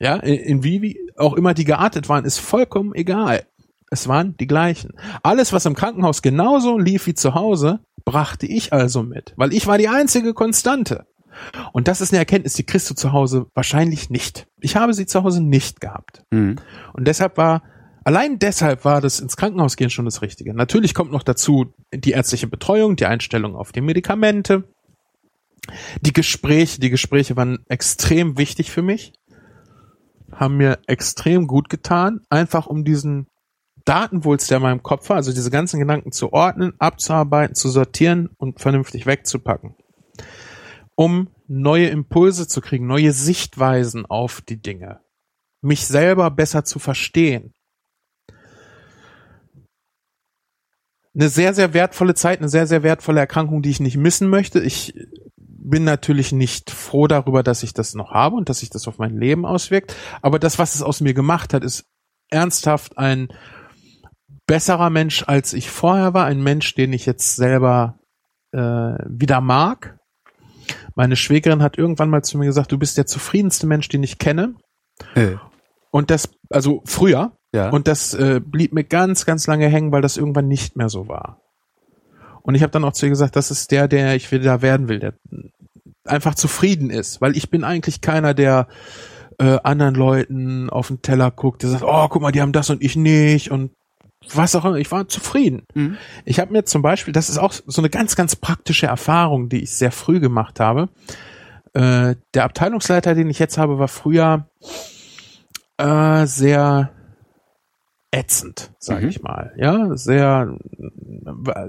Ja, 0.00 0.16
in, 0.16 0.64
wie 0.64 0.98
auch 1.16 1.34
immer 1.34 1.54
die 1.54 1.64
geartet 1.64 2.08
waren, 2.08 2.24
ist 2.24 2.38
vollkommen 2.38 2.94
egal. 2.94 3.46
Es 3.90 4.08
waren 4.08 4.36
die 4.36 4.46
gleichen. 4.46 4.92
Alles, 5.22 5.52
was 5.52 5.66
im 5.66 5.74
Krankenhaus 5.74 6.22
genauso 6.22 6.78
lief 6.78 7.06
wie 7.06 7.14
zu 7.14 7.34
Hause, 7.34 7.80
brachte 8.04 8.46
ich 8.46 8.72
also 8.72 9.02
mit, 9.02 9.34
weil 9.36 9.52
ich 9.52 9.66
war 9.66 9.78
die 9.78 9.88
einzige 9.88 10.32
Konstante. 10.32 11.06
Und 11.72 11.86
das 11.88 12.00
ist 12.00 12.12
eine 12.12 12.18
Erkenntnis, 12.18 12.54
die 12.54 12.64
kriegst 12.64 12.88
du 12.90 12.94
zu 12.94 13.12
Hause 13.12 13.46
wahrscheinlich 13.54 14.10
nicht. 14.10 14.46
Ich 14.60 14.76
habe 14.76 14.94
sie 14.94 15.06
zu 15.06 15.22
Hause 15.22 15.42
nicht 15.42 15.80
gehabt. 15.80 16.22
Mhm. 16.30 16.56
Und 16.92 17.06
deshalb 17.06 17.36
war, 17.36 17.62
allein 18.04 18.38
deshalb 18.38 18.84
war 18.84 19.00
das 19.00 19.20
ins 19.20 19.36
Krankenhaus 19.36 19.76
gehen 19.76 19.90
schon 19.90 20.04
das 20.06 20.22
Richtige. 20.22 20.54
Natürlich 20.54 20.94
kommt 20.94 21.12
noch 21.12 21.22
dazu 21.22 21.74
die 21.92 22.12
ärztliche 22.12 22.46
Betreuung, 22.46 22.96
die 22.96 23.06
Einstellung 23.06 23.54
auf 23.54 23.72
die 23.72 23.80
Medikamente, 23.80 24.64
die 26.00 26.12
Gespräche, 26.12 26.80
die 26.80 26.90
Gespräche 26.90 27.36
waren 27.36 27.64
extrem 27.68 28.38
wichtig 28.38 28.70
für 28.70 28.82
mich, 28.82 29.12
haben 30.32 30.56
mir 30.56 30.78
extrem 30.86 31.46
gut 31.46 31.68
getan, 31.68 32.20
einfach 32.28 32.66
um 32.66 32.84
diesen 32.84 33.26
Datenwulst, 33.84 34.50
der 34.50 34.58
in 34.58 34.62
meinem 34.62 34.82
Kopf 34.82 35.08
war, 35.08 35.16
also 35.16 35.32
diese 35.32 35.50
ganzen 35.50 35.80
Gedanken 35.80 36.12
zu 36.12 36.32
ordnen, 36.32 36.74
abzuarbeiten, 36.78 37.54
zu 37.54 37.68
sortieren 37.68 38.28
und 38.36 38.60
vernünftig 38.60 39.06
wegzupacken. 39.06 39.74
Um 40.94 41.30
neue 41.48 41.88
Impulse 41.88 42.46
zu 42.46 42.60
kriegen, 42.60 42.86
neue 42.86 43.12
Sichtweisen 43.12 44.06
auf 44.06 44.40
die 44.42 44.60
Dinge. 44.60 45.00
Mich 45.62 45.86
selber 45.86 46.30
besser 46.30 46.64
zu 46.64 46.78
verstehen. 46.78 47.52
Eine 51.14 51.28
sehr, 51.28 51.54
sehr 51.54 51.74
wertvolle 51.74 52.14
Zeit, 52.14 52.38
eine 52.38 52.48
sehr, 52.48 52.66
sehr 52.66 52.82
wertvolle 52.82 53.20
Erkrankung, 53.20 53.62
die 53.62 53.70
ich 53.70 53.80
nicht 53.80 53.96
missen 53.96 54.28
möchte. 54.28 54.60
Ich 54.60 54.94
bin 55.62 55.84
natürlich 55.84 56.32
nicht 56.32 56.70
froh 56.70 57.06
darüber, 57.06 57.42
dass 57.42 57.62
ich 57.62 57.74
das 57.74 57.94
noch 57.94 58.12
habe 58.12 58.36
und 58.36 58.48
dass 58.48 58.60
sich 58.60 58.70
das 58.70 58.88
auf 58.88 58.98
mein 58.98 59.16
Leben 59.16 59.44
auswirkt. 59.44 59.94
Aber 60.22 60.38
das, 60.38 60.58
was 60.58 60.74
es 60.74 60.82
aus 60.82 61.00
mir 61.00 61.14
gemacht 61.14 61.54
hat, 61.54 61.64
ist 61.64 61.84
ernsthaft 62.30 62.98
ein 62.98 63.28
besserer 64.46 64.90
Mensch, 64.90 65.24
als 65.26 65.52
ich 65.52 65.70
vorher 65.70 66.14
war. 66.14 66.26
Ein 66.26 66.42
Mensch, 66.42 66.74
den 66.74 66.92
ich 66.92 67.06
jetzt 67.06 67.36
selber 67.36 67.98
äh, 68.52 68.58
wieder 68.58 69.40
mag. 69.40 69.98
Meine 70.94 71.16
Schwägerin 71.16 71.62
hat 71.62 71.78
irgendwann 71.78 72.10
mal 72.10 72.22
zu 72.22 72.38
mir 72.38 72.46
gesagt, 72.46 72.72
du 72.72 72.78
bist 72.78 72.96
der 72.96 73.06
zufriedenste 73.06 73.66
Mensch, 73.66 73.88
den 73.88 74.02
ich 74.02 74.18
kenne. 74.18 74.54
Äh, 75.14 75.36
Und 75.90 76.10
das, 76.10 76.30
also 76.50 76.82
früher. 76.84 77.32
ja. 77.54 77.70
Und 77.70 77.88
das 77.88 78.14
äh, 78.14 78.40
blieb 78.44 78.72
mir 78.72 78.84
ganz, 78.84 79.26
ganz 79.26 79.46
lange 79.46 79.68
hängen, 79.68 79.92
weil 79.92 80.02
das 80.02 80.16
irgendwann 80.16 80.48
nicht 80.48 80.76
mehr 80.76 80.88
so 80.88 81.08
war. 81.08 81.40
Und 82.42 82.54
ich 82.54 82.62
habe 82.62 82.70
dann 82.70 82.84
auch 82.84 82.92
zu 82.92 83.06
ihr 83.06 83.10
gesagt, 83.10 83.36
das 83.36 83.50
ist 83.50 83.70
der, 83.70 83.88
der 83.88 84.16
ich 84.16 84.30
wieder 84.32 84.62
werden 84.62 84.88
will, 84.88 84.98
der 84.98 85.14
einfach 86.04 86.34
zufrieden 86.34 86.90
ist, 86.90 87.20
weil 87.20 87.36
ich 87.36 87.50
bin 87.50 87.64
eigentlich 87.64 88.00
keiner, 88.00 88.34
der 88.34 88.66
äh, 89.38 89.58
anderen 89.62 89.94
Leuten 89.94 90.70
auf 90.70 90.88
den 90.88 91.02
Teller 91.02 91.30
guckt, 91.30 91.62
der 91.62 91.70
sagt, 91.70 91.84
oh, 91.84 92.08
guck 92.08 92.22
mal, 92.22 92.32
die 92.32 92.40
haben 92.40 92.52
das 92.52 92.70
und 92.70 92.82
ich 92.82 92.96
nicht 92.96 93.50
und 93.50 93.72
was 94.34 94.54
auch 94.54 94.64
immer. 94.64 94.76
Ich 94.76 94.90
war 94.92 95.08
zufrieden. 95.08 95.62
Mhm. 95.74 95.96
Ich 96.24 96.40
habe 96.40 96.52
mir 96.52 96.64
zum 96.64 96.82
Beispiel, 96.82 97.12
das 97.12 97.30
ist 97.30 97.38
auch 97.38 97.52
so 97.52 97.80
eine 97.80 97.88
ganz, 97.88 98.16
ganz 98.16 98.36
praktische 98.36 98.86
Erfahrung, 98.86 99.48
die 99.48 99.62
ich 99.62 99.72
sehr 99.72 99.92
früh 99.92 100.20
gemacht 100.20 100.60
habe. 100.60 100.88
Äh, 101.72 102.16
der 102.34 102.44
Abteilungsleiter, 102.44 103.14
den 103.14 103.30
ich 103.30 103.38
jetzt 103.38 103.56
habe, 103.56 103.78
war 103.78 103.88
früher 103.88 104.46
äh, 105.78 106.26
sehr 106.26 106.90
ätzend, 108.12 108.72
sage 108.78 109.02
Mhm. 109.04 109.08
ich 109.08 109.22
mal. 109.22 109.52
Ja, 109.56 109.96
sehr. 109.96 110.56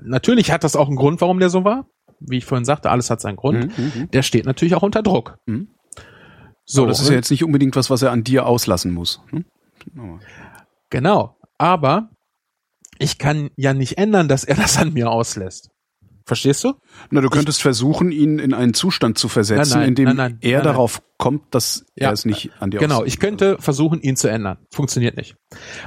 Natürlich 0.03 0.51
hat 0.51 0.63
das 0.63 0.75
auch 0.75 0.87
einen 0.87 0.95
Grund, 0.95 1.21
warum 1.21 1.39
der 1.39 1.49
so 1.49 1.63
war. 1.63 1.85
Wie 2.19 2.37
ich 2.37 2.45
vorhin 2.45 2.65
sagte, 2.65 2.89
alles 2.91 3.09
hat 3.09 3.21
seinen 3.21 3.35
Grund. 3.35 3.77
Mhm, 3.77 3.91
mhm. 3.95 4.11
Der 4.11 4.21
steht 4.21 4.45
natürlich 4.45 4.75
auch 4.75 4.83
unter 4.83 5.01
Druck. 5.03 5.37
Mhm. 5.45 5.69
So, 6.65 6.83
Aber 6.83 6.89
das 6.89 7.01
ist 7.01 7.09
ja 7.09 7.15
jetzt 7.15 7.31
nicht 7.31 7.43
unbedingt 7.43 7.75
was, 7.75 7.89
was 7.89 8.01
er 8.01 8.11
an 8.11 8.23
dir 8.23 8.45
auslassen 8.45 8.91
muss. 8.93 9.21
Hm? 9.31 9.45
Genau. 10.89 11.35
Aber 11.57 12.09
ich 12.99 13.17
kann 13.17 13.49
ja 13.55 13.73
nicht 13.73 13.97
ändern, 13.97 14.27
dass 14.27 14.43
er 14.43 14.55
das 14.55 14.77
an 14.77 14.93
mir 14.93 15.09
auslässt. 15.09 15.69
Verstehst 16.25 16.63
du? 16.63 16.73
Na, 17.09 17.21
du 17.21 17.29
könntest 17.29 17.59
ich, 17.59 17.63
versuchen, 17.63 18.11
ihn 18.11 18.39
in 18.39 18.53
einen 18.53 18.73
Zustand 18.73 19.17
zu 19.17 19.27
versetzen, 19.27 19.71
nein, 19.71 19.79
nein, 19.79 19.87
in 19.89 19.95
dem 19.95 20.15
nein, 20.15 20.37
er 20.41 20.61
darauf 20.61 21.01
kommt, 21.17 21.53
dass 21.53 21.85
Ja, 21.95 22.07
er 22.09 22.13
es 22.13 22.25
nicht 22.25 22.51
an 22.59 22.71
dir 22.71 22.79
Genau, 22.79 23.03
ich 23.03 23.19
könnte 23.19 23.57
versuchen, 23.59 24.01
ihn 24.01 24.15
zu 24.15 24.27
ändern. 24.27 24.57
Funktioniert 24.71 25.17
nicht. 25.17 25.35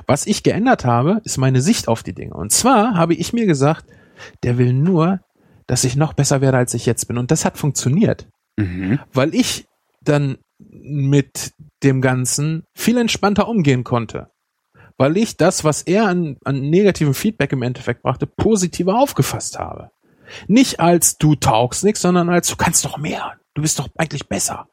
Was 0.06 0.26
ich 0.26 0.42
geändert 0.42 0.84
habe, 0.84 1.20
ist 1.24 1.38
meine 1.38 1.60
Sicht 1.60 1.88
auf 1.88 2.02
die 2.02 2.14
Dinge. 2.14 2.34
Und 2.34 2.52
zwar 2.52 2.94
habe 2.94 3.14
ich 3.14 3.32
mir 3.32 3.46
gesagt, 3.46 3.86
der 4.42 4.58
will 4.58 4.72
nur, 4.72 5.20
dass 5.66 5.84
ich 5.84 5.96
noch 5.96 6.12
besser 6.12 6.40
werde, 6.40 6.58
als 6.58 6.74
ich 6.74 6.86
jetzt 6.86 7.06
bin. 7.08 7.18
Und 7.18 7.30
das 7.30 7.44
hat 7.44 7.56
funktioniert, 7.58 8.28
Mhm. 8.58 8.98
weil 9.12 9.34
ich 9.34 9.66
dann 10.02 10.38
mit 10.58 11.52
dem 11.82 12.00
Ganzen 12.00 12.64
viel 12.76 12.96
entspannter 12.98 13.48
umgehen 13.48 13.84
konnte. 13.84 14.28
Weil 14.96 15.16
ich 15.16 15.36
das, 15.36 15.64
was 15.64 15.82
er 15.82 16.06
an, 16.06 16.36
an 16.44 16.60
negativem 16.70 17.14
Feedback 17.14 17.50
im 17.52 17.62
Endeffekt 17.62 18.02
brachte, 18.02 18.26
positiver 18.26 18.96
aufgefasst 18.98 19.58
habe. 19.58 19.90
Nicht 20.46 20.80
als 20.80 21.16
du 21.16 21.34
taugst 21.34 21.84
nix, 21.84 22.00
sondern 22.00 22.28
als 22.28 22.48
du 22.48 22.56
kannst 22.56 22.84
doch 22.84 22.98
mehr. 22.98 23.38
Du 23.54 23.62
bist 23.62 23.78
doch 23.78 23.88
eigentlich 23.96 24.28
besser. 24.28 24.68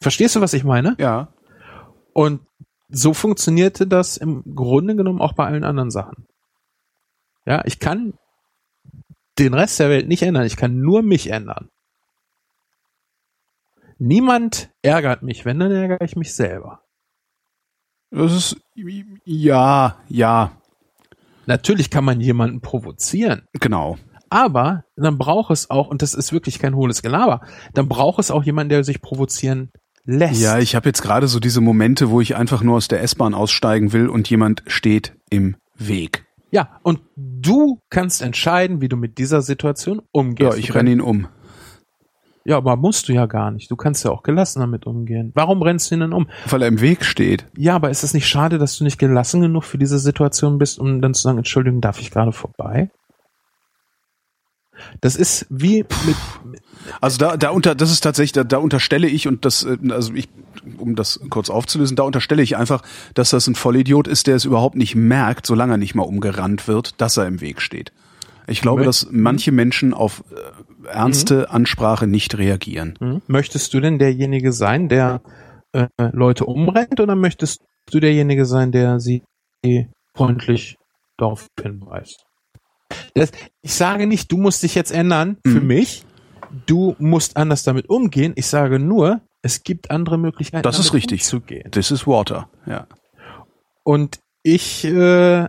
Verstehst 0.00 0.36
du, 0.36 0.40
was 0.40 0.54
ich 0.54 0.64
meine? 0.64 0.96
Ja. 0.98 1.32
Und 2.12 2.46
so 2.88 3.14
funktionierte 3.14 3.86
das 3.86 4.16
im 4.16 4.42
Grunde 4.54 4.96
genommen 4.96 5.20
auch 5.20 5.32
bei 5.32 5.46
allen 5.46 5.64
anderen 5.64 5.90
Sachen. 5.90 6.26
Ja, 7.46 7.62
ich 7.64 7.78
kann 7.78 8.14
den 9.38 9.54
Rest 9.54 9.80
der 9.80 9.90
Welt 9.90 10.08
nicht 10.08 10.22
ändern. 10.22 10.44
Ich 10.44 10.56
kann 10.56 10.80
nur 10.80 11.02
mich 11.02 11.30
ändern. 11.30 11.68
Niemand 13.98 14.70
ärgert 14.82 15.22
mich. 15.22 15.44
Wenn, 15.44 15.58
dann 15.58 15.72
ärgere 15.72 16.02
ich 16.02 16.16
mich 16.16 16.34
selber. 16.34 16.82
Das 18.10 18.32
ist, 18.32 18.56
ja, 19.24 19.98
ja, 20.08 20.62
Natürlich 21.46 21.90
kann 21.90 22.04
man 22.04 22.20
jemanden 22.20 22.60
provozieren. 22.60 23.42
genau. 23.60 23.98
Aber 24.30 24.84
dann 24.96 25.16
braucht 25.16 25.52
es 25.52 25.70
auch, 25.70 25.86
und 25.88 26.02
das 26.02 26.12
ist 26.14 26.32
wirklich 26.32 26.58
kein 26.58 26.74
hohles 26.74 27.02
Gelaber, 27.02 27.42
dann 27.72 27.88
braucht 27.88 28.18
es 28.18 28.32
auch 28.32 28.42
jemanden, 28.42 28.70
der 28.70 28.82
sich 28.82 29.00
provozieren 29.00 29.70
lässt. 30.04 30.40
Ja, 30.40 30.58
ich 30.58 30.74
habe 30.74 30.88
jetzt 30.88 31.02
gerade 31.02 31.28
so 31.28 31.38
diese 31.38 31.60
Momente, 31.60 32.10
wo 32.10 32.20
ich 32.20 32.34
einfach 32.34 32.62
nur 32.62 32.76
aus 32.76 32.88
der 32.88 33.02
S-Bahn 33.02 33.34
aussteigen 33.34 33.92
will 33.92 34.08
und 34.08 34.28
jemand 34.28 34.62
steht 34.66 35.14
im 35.30 35.56
Weg. 35.76 36.26
ja, 36.50 36.80
und 36.82 37.00
du 37.16 37.80
kannst 37.90 38.22
entscheiden, 38.22 38.80
wie 38.80 38.88
du 38.88 38.96
mit 38.96 39.18
dieser 39.18 39.42
Situation 39.42 40.02
umgehst. 40.12 40.52
Ja, 40.52 40.58
ich 40.58 40.74
renne 40.74 40.90
ihn 40.90 41.00
um. 41.00 41.28
Ja, 42.44 42.58
aber 42.58 42.76
musst 42.76 43.08
du 43.08 43.14
ja 43.14 43.24
gar 43.26 43.50
nicht. 43.50 43.70
Du 43.70 43.76
kannst 43.76 44.04
ja 44.04 44.10
auch 44.10 44.22
gelassen 44.22 44.60
damit 44.60 44.86
umgehen. 44.86 45.32
Warum 45.34 45.62
rennst 45.62 45.90
du 45.90 45.94
ihn 45.94 46.00
denn 46.00 46.12
um? 46.12 46.28
Weil 46.46 46.62
er 46.62 46.68
im 46.68 46.80
Weg 46.80 47.04
steht. 47.04 47.46
Ja, 47.56 47.74
aber 47.74 47.88
ist 47.90 48.04
es 48.04 48.12
nicht 48.12 48.28
schade, 48.28 48.58
dass 48.58 48.76
du 48.76 48.84
nicht 48.84 48.98
gelassen 48.98 49.40
genug 49.40 49.64
für 49.64 49.78
diese 49.78 49.98
Situation 49.98 50.58
bist, 50.58 50.78
um 50.78 51.00
dann 51.00 51.14
zu 51.14 51.22
sagen, 51.22 51.38
Entschuldigung, 51.38 51.80
darf 51.80 52.00
ich 52.00 52.10
gerade 52.10 52.32
vorbei? 52.32 52.90
Das 55.00 55.16
ist 55.16 55.46
wie 55.48 55.84
mit, 56.06 56.16
Also 57.00 57.18
da, 57.18 57.36
da 57.36 57.50
unter, 57.50 57.74
das 57.74 57.90
ist 57.90 58.00
tatsächlich, 58.00 58.32
da, 58.32 58.44
da 58.44 58.58
unterstelle 58.58 59.06
ich 59.06 59.26
und 59.28 59.44
das, 59.44 59.64
äh, 59.64 59.78
also 59.90 60.12
ich, 60.14 60.28
um 60.78 60.96
das 60.96 61.20
kurz 61.30 61.50
aufzulösen, 61.50 61.96
da 61.96 62.02
unterstelle 62.02 62.42
ich 62.42 62.56
einfach, 62.56 62.82
dass 63.14 63.30
das 63.30 63.46
ein 63.46 63.54
Vollidiot 63.54 64.08
ist, 64.08 64.26
der 64.26 64.36
es 64.36 64.44
überhaupt 64.44 64.76
nicht 64.76 64.94
merkt, 64.94 65.46
solange 65.46 65.74
er 65.74 65.78
nicht 65.78 65.94
mal 65.94 66.02
umgerannt 66.02 66.68
wird, 66.68 67.00
dass 67.00 67.16
er 67.16 67.26
im 67.26 67.40
Weg 67.40 67.62
steht. 67.62 67.92
Ich 68.46 68.60
glaube, 68.60 68.84
dass 68.84 69.08
manche 69.10 69.52
Menschen 69.52 69.94
auf 69.94 70.22
ernste 70.86 71.50
Ansprache 71.50 72.06
nicht 72.06 72.36
reagieren. 72.38 72.96
Hm? 72.98 73.22
möchtest 73.26 73.72
du 73.74 73.80
denn 73.80 73.98
derjenige 73.98 74.52
sein, 74.52 74.88
der 74.88 75.20
äh, 75.72 75.86
Leute 76.12 76.46
umrennt, 76.46 77.00
oder 77.00 77.14
möchtest 77.16 77.62
du 77.90 78.00
derjenige 78.00 78.44
sein, 78.46 78.72
der 78.72 79.00
sie 79.00 79.22
freundlich 80.16 80.76
darauf 81.16 81.46
hinweist? 81.60 82.24
Das, 83.14 83.32
ich 83.62 83.74
sage 83.74 84.06
nicht, 84.06 84.30
du 84.30 84.36
musst 84.36 84.62
dich 84.62 84.74
jetzt 84.74 84.92
ändern 84.92 85.38
für 85.46 85.60
Mhm. 85.60 85.66
mich. 85.66 86.04
Du 86.66 86.94
musst 86.98 87.36
anders 87.36 87.64
damit 87.64 87.88
umgehen. 87.88 88.32
Ich 88.36 88.46
sage 88.46 88.78
nur, 88.78 89.20
es 89.42 89.62
gibt 89.64 89.90
andere 89.90 90.18
Möglichkeiten, 90.18 90.62
Das 90.62 90.78
ist 90.78 90.92
richtig. 90.94 91.22
umzugehen. 91.22 91.70
This 91.72 91.90
is 91.90 92.06
water. 92.06 92.48
Ja. 92.66 92.86
Und 93.82 94.20
ich 94.44 94.84
äh, 94.84 95.48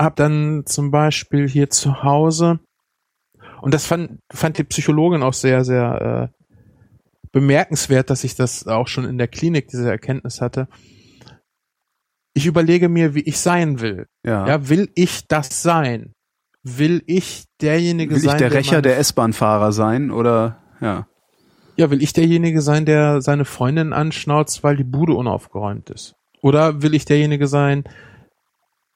habe 0.00 0.14
dann 0.16 0.62
zum 0.64 0.90
Beispiel 0.90 1.46
hier 1.48 1.68
zu 1.68 2.02
Hause, 2.02 2.60
und 3.60 3.74
das 3.74 3.86
fand, 3.86 4.20
fand 4.32 4.58
die 4.58 4.64
Psychologin 4.64 5.22
auch 5.22 5.34
sehr, 5.34 5.64
sehr 5.64 6.32
äh, 6.32 6.44
bemerkenswert, 7.32 8.10
dass 8.10 8.24
ich 8.24 8.34
das 8.34 8.66
auch 8.66 8.88
schon 8.88 9.04
in 9.04 9.18
der 9.18 9.28
Klinik 9.28 9.68
diese 9.68 9.90
Erkenntnis 9.90 10.40
hatte. 10.40 10.68
Ich 12.34 12.46
überlege 12.46 12.88
mir, 12.88 13.14
wie 13.14 13.22
ich 13.22 13.38
sein 13.38 13.80
will. 13.80 14.06
Ja. 14.24 14.46
Ja, 14.46 14.68
will 14.68 14.90
ich 14.94 15.26
das 15.28 15.62
sein? 15.62 16.14
Will 16.62 17.02
ich 17.06 17.44
derjenige 17.60 18.12
Will 18.12 18.18
ich 18.18 18.24
sein, 18.24 18.38
der 18.38 18.52
Rächer 18.52 18.82
der 18.82 18.98
S-Bahn-Fahrer 18.98 19.72
sein 19.72 20.10
oder 20.10 20.62
ja? 20.80 21.06
Ja, 21.76 21.90
will 21.90 22.02
ich 22.02 22.12
derjenige 22.12 22.60
sein, 22.60 22.86
der 22.86 23.22
seine 23.22 23.44
Freundin 23.44 23.92
anschnauzt, 23.92 24.64
weil 24.64 24.76
die 24.76 24.84
Bude 24.84 25.14
unaufgeräumt 25.14 25.90
ist? 25.90 26.16
Oder 26.42 26.82
will 26.82 26.94
ich 26.94 27.04
derjenige 27.04 27.46
sein, 27.46 27.84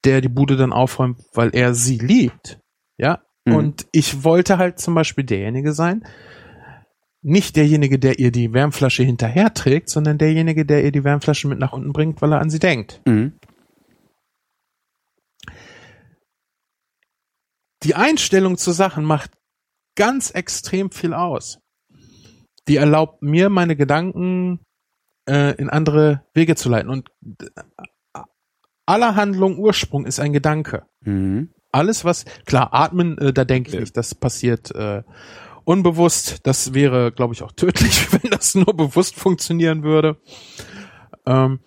der 0.04 0.20
die 0.20 0.28
Bude 0.28 0.56
dann 0.56 0.72
aufräumt, 0.72 1.20
weil 1.32 1.50
er 1.54 1.74
sie 1.74 1.98
liebt? 1.98 2.58
Ja. 2.98 3.20
Mhm. 3.44 3.54
Und 3.54 3.86
ich 3.92 4.24
wollte 4.24 4.58
halt 4.58 4.78
zum 4.78 4.94
Beispiel 4.94 5.24
derjenige 5.24 5.72
sein, 5.72 6.04
nicht 7.22 7.56
derjenige, 7.56 7.98
der 7.98 8.18
ihr 8.18 8.32
die 8.32 8.52
Wärmflasche 8.52 9.04
hinterher 9.04 9.54
trägt, 9.54 9.88
sondern 9.88 10.18
derjenige, 10.18 10.66
der 10.66 10.84
ihr 10.84 10.92
die 10.92 11.04
Wärmflasche 11.04 11.48
mit 11.48 11.58
nach 11.58 11.72
unten 11.72 11.92
bringt, 11.92 12.20
weil 12.20 12.32
er 12.32 12.40
an 12.40 12.50
sie 12.50 12.58
denkt. 12.58 13.00
Mhm. 13.06 13.32
Die 17.84 17.94
Einstellung 17.94 18.56
zu 18.58 18.72
Sachen 18.72 19.04
macht 19.04 19.30
ganz 19.96 20.30
extrem 20.30 20.90
viel 20.90 21.14
aus. 21.14 21.58
Die 22.68 22.76
erlaubt 22.76 23.22
mir, 23.22 23.50
meine 23.50 23.76
Gedanken 23.76 24.60
äh, 25.28 25.54
in 25.56 25.68
andere 25.68 26.24
Wege 26.34 26.54
zu 26.54 26.68
leiten. 26.68 26.90
Und 26.90 27.08
äh, 27.24 28.20
aller 28.86 29.16
Handlung 29.16 29.58
Ursprung 29.58 30.06
ist 30.06 30.20
ein 30.20 30.32
Gedanke. 30.32 30.86
Mhm. 31.00 31.52
Alles, 31.72 32.04
was, 32.04 32.24
klar, 32.44 32.72
atmen, 32.72 33.16
äh, 33.18 33.32
da 33.32 33.44
denke 33.44 33.70
ich 33.72 33.80
nicht, 33.80 33.96
das 33.96 34.14
passiert 34.14 34.74
äh, 34.74 35.02
unbewusst. 35.64 36.40
Das 36.46 36.74
wäre, 36.74 37.12
glaube 37.12 37.34
ich, 37.34 37.42
auch 37.42 37.52
tödlich, 37.52 38.12
wenn 38.22 38.30
das 38.30 38.54
nur 38.54 38.74
bewusst 38.76 39.16
funktionieren 39.16 39.82
würde. 39.82 40.18
Ähm, 41.26 41.60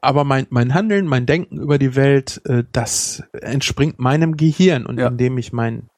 aber 0.00 0.24
mein, 0.24 0.46
mein 0.50 0.74
Handeln, 0.74 1.06
mein 1.06 1.26
Denken 1.26 1.58
über 1.58 1.78
die 1.78 1.96
Welt, 1.96 2.42
äh, 2.44 2.64
das 2.72 3.22
entspringt 3.32 3.98
meinem 3.98 4.36
Gehirn. 4.36 4.86
Und 4.86 4.98
Ja. 5.00 5.08
indem 5.08 5.38
ich 5.38 5.52
mein, 5.52 5.88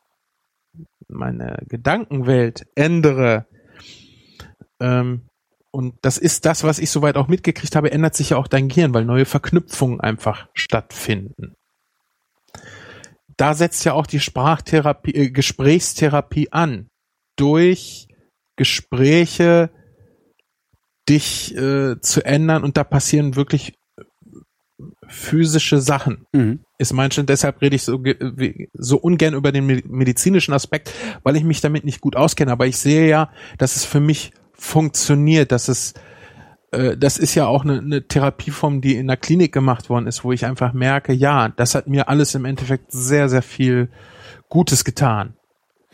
meine 1.08 1.62
Gedankenwelt 1.68 2.66
ändere, 2.74 3.46
ähm, 4.80 5.22
und 5.70 5.96
das 6.02 6.16
ist 6.18 6.46
das, 6.46 6.64
was 6.64 6.78
ich 6.78 6.90
soweit 6.90 7.16
auch 7.16 7.28
mitgekriegt 7.28 7.76
habe, 7.76 7.90
ändert 7.92 8.14
sich 8.14 8.30
ja 8.30 8.36
auch 8.38 8.46
dein 8.48 8.68
Gehirn, 8.68 8.94
weil 8.94 9.04
neue 9.04 9.26
Verknüpfungen 9.26 10.00
einfach 10.00 10.48
stattfinden. 10.54 11.54
Da 13.38 13.54
setzt 13.54 13.84
ja 13.86 13.94
auch 13.94 14.06
die 14.06 14.20
Sprachtherapie, 14.20 15.14
äh, 15.14 15.30
Gesprächstherapie 15.30 16.52
an. 16.52 16.88
Durch 17.36 18.08
Gespräche 18.56 19.70
dich 21.08 21.56
äh, 21.56 21.98
zu 22.00 22.24
ändern 22.24 22.64
und 22.64 22.76
da 22.76 22.84
passieren 22.84 23.36
wirklich 23.36 23.74
physische 25.08 25.80
Sachen 25.80 26.26
Mhm. 26.32 26.60
ist 26.78 26.92
mein 26.92 27.10
Stand. 27.10 27.30
Deshalb 27.30 27.60
rede 27.62 27.76
ich 27.76 27.82
so, 27.82 28.02
so 28.74 28.98
ungern 28.98 29.34
über 29.34 29.50
den 29.52 29.66
me- 29.66 29.82
medizinischen 29.86 30.52
Aspekt, 30.52 30.92
weil 31.22 31.36
ich 31.36 31.44
mich 31.44 31.60
damit 31.60 31.84
nicht 31.84 32.00
gut 32.00 32.14
auskenne. 32.14 32.52
Aber 32.52 32.66
ich 32.66 32.76
sehe 32.76 33.08
ja, 33.08 33.30
dass 33.56 33.76
es 33.76 33.84
für 33.84 34.00
mich 34.00 34.32
funktioniert, 34.52 35.50
dass 35.50 35.68
es 35.68 35.94
äh, 36.72 36.96
das 36.96 37.18
ist 37.18 37.34
ja 37.34 37.46
auch 37.46 37.64
eine, 37.64 37.78
eine 37.78 38.06
Therapieform, 38.06 38.80
die 38.80 38.96
in 38.96 39.06
der 39.06 39.16
Klinik 39.16 39.52
gemacht 39.52 39.88
worden 39.90 40.06
ist, 40.06 40.24
wo 40.24 40.32
ich 40.32 40.44
einfach 40.46 40.72
merke, 40.72 41.12
ja, 41.12 41.48
das 41.48 41.74
hat 41.74 41.86
mir 41.86 42.08
alles 42.08 42.34
im 42.34 42.44
Endeffekt 42.44 42.92
sehr, 42.92 43.28
sehr 43.28 43.42
viel 43.42 43.88
Gutes 44.48 44.84
getan. 44.84 45.34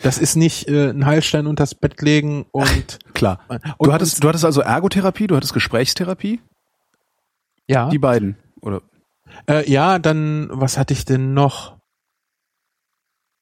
Das 0.02 0.18
ist 0.18 0.34
nicht 0.36 0.68
äh, 0.68 0.90
ein 0.90 1.06
Heilstein 1.06 1.46
unters 1.46 1.74
Bett 1.74 2.00
legen 2.02 2.46
und, 2.52 2.98
Klar. 3.14 3.40
und 3.78 3.88
Du 3.88 3.92
hattest, 3.92 4.22
du 4.22 4.28
hattest 4.28 4.44
also 4.44 4.60
Ergotherapie, 4.60 5.26
du 5.28 5.36
hattest 5.36 5.54
Gesprächstherapie, 5.54 6.40
ja, 7.68 7.88
die 7.88 7.98
beiden, 7.98 8.36
oder? 8.60 8.82
Äh, 9.48 9.70
ja, 9.70 9.98
dann, 9.98 10.48
was 10.52 10.76
hatte 10.78 10.92
ich 10.92 11.04
denn 11.04 11.32
noch? 11.34 11.76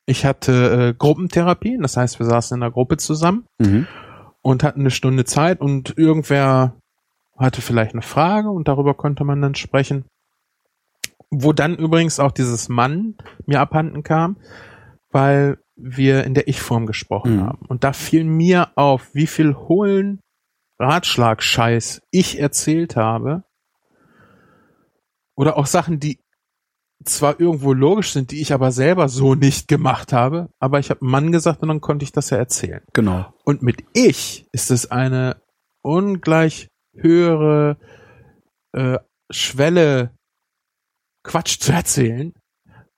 Ich 0.06 0.24
hatte 0.24 0.88
äh, 0.90 0.94
Gruppentherapie, 0.96 1.78
das 1.80 1.96
heißt, 1.96 2.18
wir 2.18 2.26
saßen 2.26 2.56
in 2.56 2.62
einer 2.62 2.72
Gruppe 2.72 2.96
zusammen 2.96 3.46
Mhm. 3.58 3.86
und 4.42 4.62
hatten 4.64 4.80
eine 4.80 4.90
Stunde 4.90 5.24
Zeit 5.24 5.60
und 5.60 5.96
irgendwer 5.96 6.74
hatte 7.36 7.62
vielleicht 7.62 7.92
eine 7.92 8.02
Frage 8.02 8.50
und 8.50 8.68
darüber 8.68 8.94
konnte 8.94 9.24
man 9.24 9.40
dann 9.40 9.54
sprechen. 9.54 10.04
Wo 11.30 11.52
dann 11.52 11.76
übrigens 11.76 12.20
auch 12.20 12.30
dieses 12.32 12.68
Mann 12.68 13.16
mir 13.46 13.60
abhanden 13.60 14.02
kam, 14.02 14.36
weil 15.10 15.58
wir 15.76 16.24
in 16.24 16.34
der 16.34 16.48
Ich-Form 16.48 16.86
gesprochen 16.86 17.36
Mhm. 17.36 17.40
haben. 17.42 17.66
Und 17.68 17.84
da 17.84 17.92
fiel 17.92 18.24
mir 18.24 18.70
auf, 18.76 19.14
wie 19.14 19.26
viel 19.26 19.54
hohlen 19.54 20.20
Ratschlagscheiß 20.78 22.02
ich 22.10 22.38
erzählt 22.38 22.96
habe, 22.96 23.44
Oder 25.34 25.56
auch 25.56 25.64
Sachen, 25.66 25.98
die 25.98 26.18
zwar 27.04 27.40
irgendwo 27.40 27.72
logisch 27.72 28.12
sind, 28.12 28.30
die 28.32 28.42
ich 28.42 28.52
aber 28.52 28.70
selber 28.70 29.08
so 29.08 29.34
nicht 29.34 29.66
gemacht 29.66 30.12
habe, 30.12 30.50
aber 30.60 30.78
ich 30.78 30.90
habe 30.90 31.02
Mann 31.04 31.32
gesagt 31.32 31.62
und 31.62 31.68
dann 31.68 31.80
konnte 31.80 32.04
ich 32.04 32.12
das 32.12 32.28
ja 32.28 32.36
erzählen. 32.36 32.82
Genau. 32.92 33.32
Und 33.44 33.62
mit 33.62 33.82
ich 33.94 34.46
ist 34.52 34.70
es 34.70 34.90
eine 34.90 35.40
ungleich 35.80 36.68
höhere 36.94 37.76
äh, 38.72 38.98
Schwelle, 39.30 40.10
Quatsch 41.22 41.58
zu 41.60 41.72
erzählen, 41.72 42.34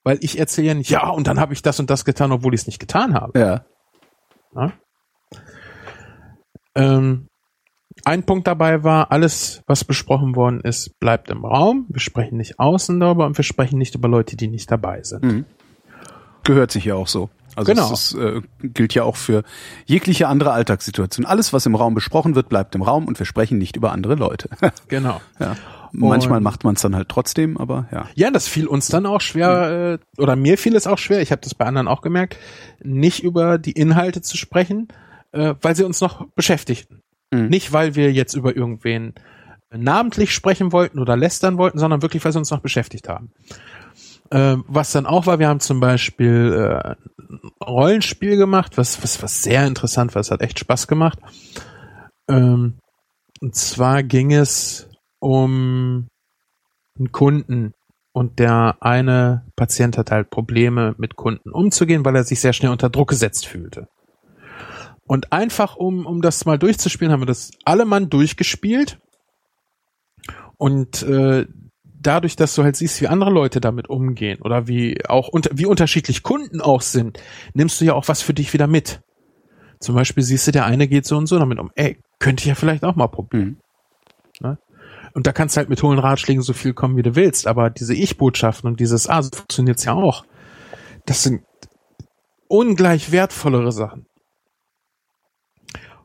weil 0.02 0.18
ich 0.20 0.38
erzähle 0.38 0.68
ja 0.68 0.74
nicht, 0.74 0.90
ja, 0.90 1.08
und 1.08 1.26
dann 1.26 1.40
habe 1.40 1.52
ich 1.52 1.62
das 1.62 1.80
und 1.80 1.90
das 1.90 2.04
getan, 2.04 2.32
obwohl 2.32 2.54
ich 2.54 2.62
es 2.62 2.66
nicht 2.66 2.78
getan 2.78 3.14
habe. 3.14 3.38
Ja. 3.38 3.64
Ja? 4.54 4.72
Ähm, 6.74 7.28
ein 8.04 8.24
Punkt 8.24 8.46
dabei 8.46 8.82
war, 8.82 9.12
alles, 9.12 9.62
was 9.66 9.84
besprochen 9.84 10.36
worden 10.36 10.60
ist, 10.60 10.98
bleibt 10.98 11.30
im 11.30 11.44
Raum. 11.44 11.86
Wir 11.88 12.00
sprechen 12.00 12.36
nicht 12.36 12.58
außen 12.58 12.98
darüber 12.98 13.26
und 13.26 13.36
wir 13.38 13.44
sprechen 13.44 13.78
nicht 13.78 13.94
über 13.94 14.08
Leute, 14.08 14.36
die 14.36 14.48
nicht 14.48 14.70
dabei 14.70 15.02
sind. 15.02 15.24
Mhm. 15.24 15.44
Gehört 16.42 16.70
sich 16.70 16.84
ja 16.84 16.96
auch 16.96 17.06
so. 17.06 17.30
Also 17.56 17.72
Genau. 17.72 17.92
es 17.92 18.12
ist, 18.12 18.14
äh, 18.14 18.40
gilt 18.62 18.94
ja 18.94 19.04
auch 19.04 19.16
für 19.16 19.42
jegliche 19.86 20.28
andere 20.28 20.52
Alltagssituation. 20.52 21.26
Alles, 21.26 21.52
was 21.52 21.66
im 21.66 21.74
Raum 21.74 21.94
besprochen 21.94 22.34
wird, 22.34 22.48
bleibt 22.48 22.74
im 22.74 22.82
Raum 22.82 23.06
und 23.06 23.18
wir 23.18 23.26
sprechen 23.26 23.58
nicht 23.58 23.76
über 23.76 23.92
andere 23.92 24.14
Leute. 24.14 24.48
Genau. 24.88 25.20
ja. 25.38 25.56
Manchmal 25.96 26.38
Und- 26.38 26.42
macht 26.44 26.64
man 26.64 26.74
es 26.74 26.82
dann 26.82 26.96
halt 26.96 27.08
trotzdem, 27.08 27.56
aber 27.56 27.86
ja. 27.92 28.08
Ja, 28.14 28.30
das 28.32 28.48
fiel 28.48 28.66
uns 28.66 28.88
dann 28.88 29.06
auch 29.06 29.20
schwer, 29.20 29.98
äh, 30.18 30.20
oder 30.20 30.34
mir 30.34 30.58
fiel 30.58 30.74
es 30.74 30.88
auch 30.88 30.98
schwer, 30.98 31.20
ich 31.22 31.30
habe 31.30 31.40
das 31.42 31.54
bei 31.54 31.64
anderen 31.66 31.86
auch 31.86 32.02
gemerkt, 32.02 32.36
nicht 32.82 33.22
über 33.22 33.58
die 33.58 33.70
Inhalte 33.72 34.20
zu 34.20 34.36
sprechen, 34.36 34.88
äh, 35.30 35.54
weil 35.62 35.76
sie 35.76 35.84
uns 35.84 36.00
noch 36.00 36.26
beschäftigten. 36.34 37.02
Mhm. 37.32 37.46
Nicht, 37.46 37.72
weil 37.72 37.94
wir 37.94 38.12
jetzt 38.12 38.34
über 38.34 38.56
irgendwen 38.56 39.14
namentlich 39.76 40.32
sprechen 40.34 40.72
wollten 40.72 40.98
oder 40.98 41.16
lästern 41.16 41.58
wollten, 41.58 41.78
sondern 41.78 42.02
wirklich, 42.02 42.24
weil 42.24 42.32
sie 42.32 42.38
uns 42.38 42.50
noch 42.50 42.60
beschäftigt 42.60 43.08
haben. 43.08 43.30
Äh, 44.30 44.56
was 44.66 44.92
dann 44.92 45.06
auch 45.06 45.26
war, 45.26 45.38
wir 45.38 45.48
haben 45.48 45.60
zum 45.60 45.80
Beispiel 45.80 46.52
äh, 46.52 46.94
Rollenspiel 47.62 48.36
gemacht, 48.36 48.78
was, 48.78 49.02
was, 49.02 49.22
was 49.22 49.42
sehr 49.42 49.66
interessant 49.66 50.14
war, 50.14 50.20
es 50.20 50.30
hat 50.30 50.40
echt 50.40 50.58
Spaß 50.58 50.86
gemacht. 50.86 51.18
Ähm, 52.28 52.78
und 53.40 53.54
zwar 53.54 54.02
ging 54.02 54.32
es 54.32 54.88
um 55.20 56.08
einen 56.98 57.12
Kunden 57.12 57.72
und 58.12 58.38
der 58.38 58.76
eine 58.80 59.44
Patient 59.56 59.98
hat 59.98 60.10
halt 60.10 60.30
Probleme 60.30 60.94
mit 60.98 61.16
Kunden 61.16 61.50
umzugehen, 61.50 62.04
weil 62.04 62.16
er 62.16 62.24
sich 62.24 62.40
sehr 62.40 62.52
schnell 62.52 62.70
unter 62.70 62.88
Druck 62.88 63.08
gesetzt 63.08 63.46
fühlte. 63.46 63.88
Und 65.06 65.32
einfach 65.32 65.76
um, 65.76 66.06
um 66.06 66.22
das 66.22 66.46
mal 66.46 66.58
durchzuspielen, 66.58 67.12
haben 67.12 67.22
wir 67.22 67.26
das 67.26 67.50
alle 67.64 67.84
Mann 67.84 68.08
durchgespielt. 68.08 68.98
Und 70.56 71.02
äh, 71.02 71.46
dadurch, 72.06 72.36
dass 72.36 72.54
du 72.54 72.62
halt 72.62 72.76
siehst, 72.76 73.00
wie 73.00 73.08
andere 73.08 73.30
Leute 73.30 73.60
damit 73.60 73.88
umgehen 73.88 74.40
oder 74.42 74.66
wie 74.68 75.04
auch 75.06 75.28
unter, 75.28 75.50
wie 75.54 75.66
unterschiedlich 75.66 76.22
Kunden 76.22 76.60
auch 76.60 76.80
sind, 76.80 77.20
nimmst 77.54 77.80
du 77.80 77.84
ja 77.84 77.94
auch 77.94 78.08
was 78.08 78.22
für 78.22 78.34
dich 78.34 78.52
wieder 78.52 78.66
mit. 78.66 79.00
Zum 79.80 79.94
Beispiel 79.94 80.22
siehst 80.22 80.46
du, 80.46 80.52
der 80.52 80.66
eine 80.66 80.88
geht 80.88 81.06
so 81.06 81.16
und 81.16 81.26
so 81.26 81.38
damit 81.38 81.58
um. 81.58 81.70
Ey, 81.74 81.98
könnte 82.18 82.42
ich 82.42 82.46
ja 82.46 82.54
vielleicht 82.54 82.84
auch 82.84 82.96
mal 82.96 83.08
probieren. 83.08 83.58
Mhm. 84.40 84.58
Und 85.14 85.28
da 85.28 85.32
kannst 85.32 85.56
du 85.56 85.58
halt 85.58 85.68
mit 85.68 85.82
hohlen 85.82 86.00
Ratschlägen 86.00 86.42
so 86.42 86.52
viel 86.52 86.74
kommen, 86.74 86.96
wie 86.96 87.02
du 87.02 87.14
willst. 87.14 87.46
Aber 87.46 87.70
diese 87.70 87.94
Ich-Botschaften 87.94 88.68
und 88.68 88.80
dieses, 88.80 89.08
ah, 89.08 89.22
so 89.22 89.30
funktioniert's 89.32 89.84
ja 89.84 89.92
auch. 89.92 90.24
Das 91.06 91.22
sind 91.22 91.42
ungleich 92.48 93.12
wertvollere 93.12 93.70
Sachen. 93.70 94.06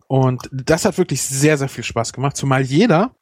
Und 0.08 0.48
das 0.52 0.86
hat 0.86 0.98
wirklich 0.98 1.22
sehr, 1.24 1.58
sehr 1.58 1.69
viel 1.69 1.84
Spaß 1.84 2.14
gemacht, 2.14 2.38
zumal 2.38 2.61
jeder 2.61 3.16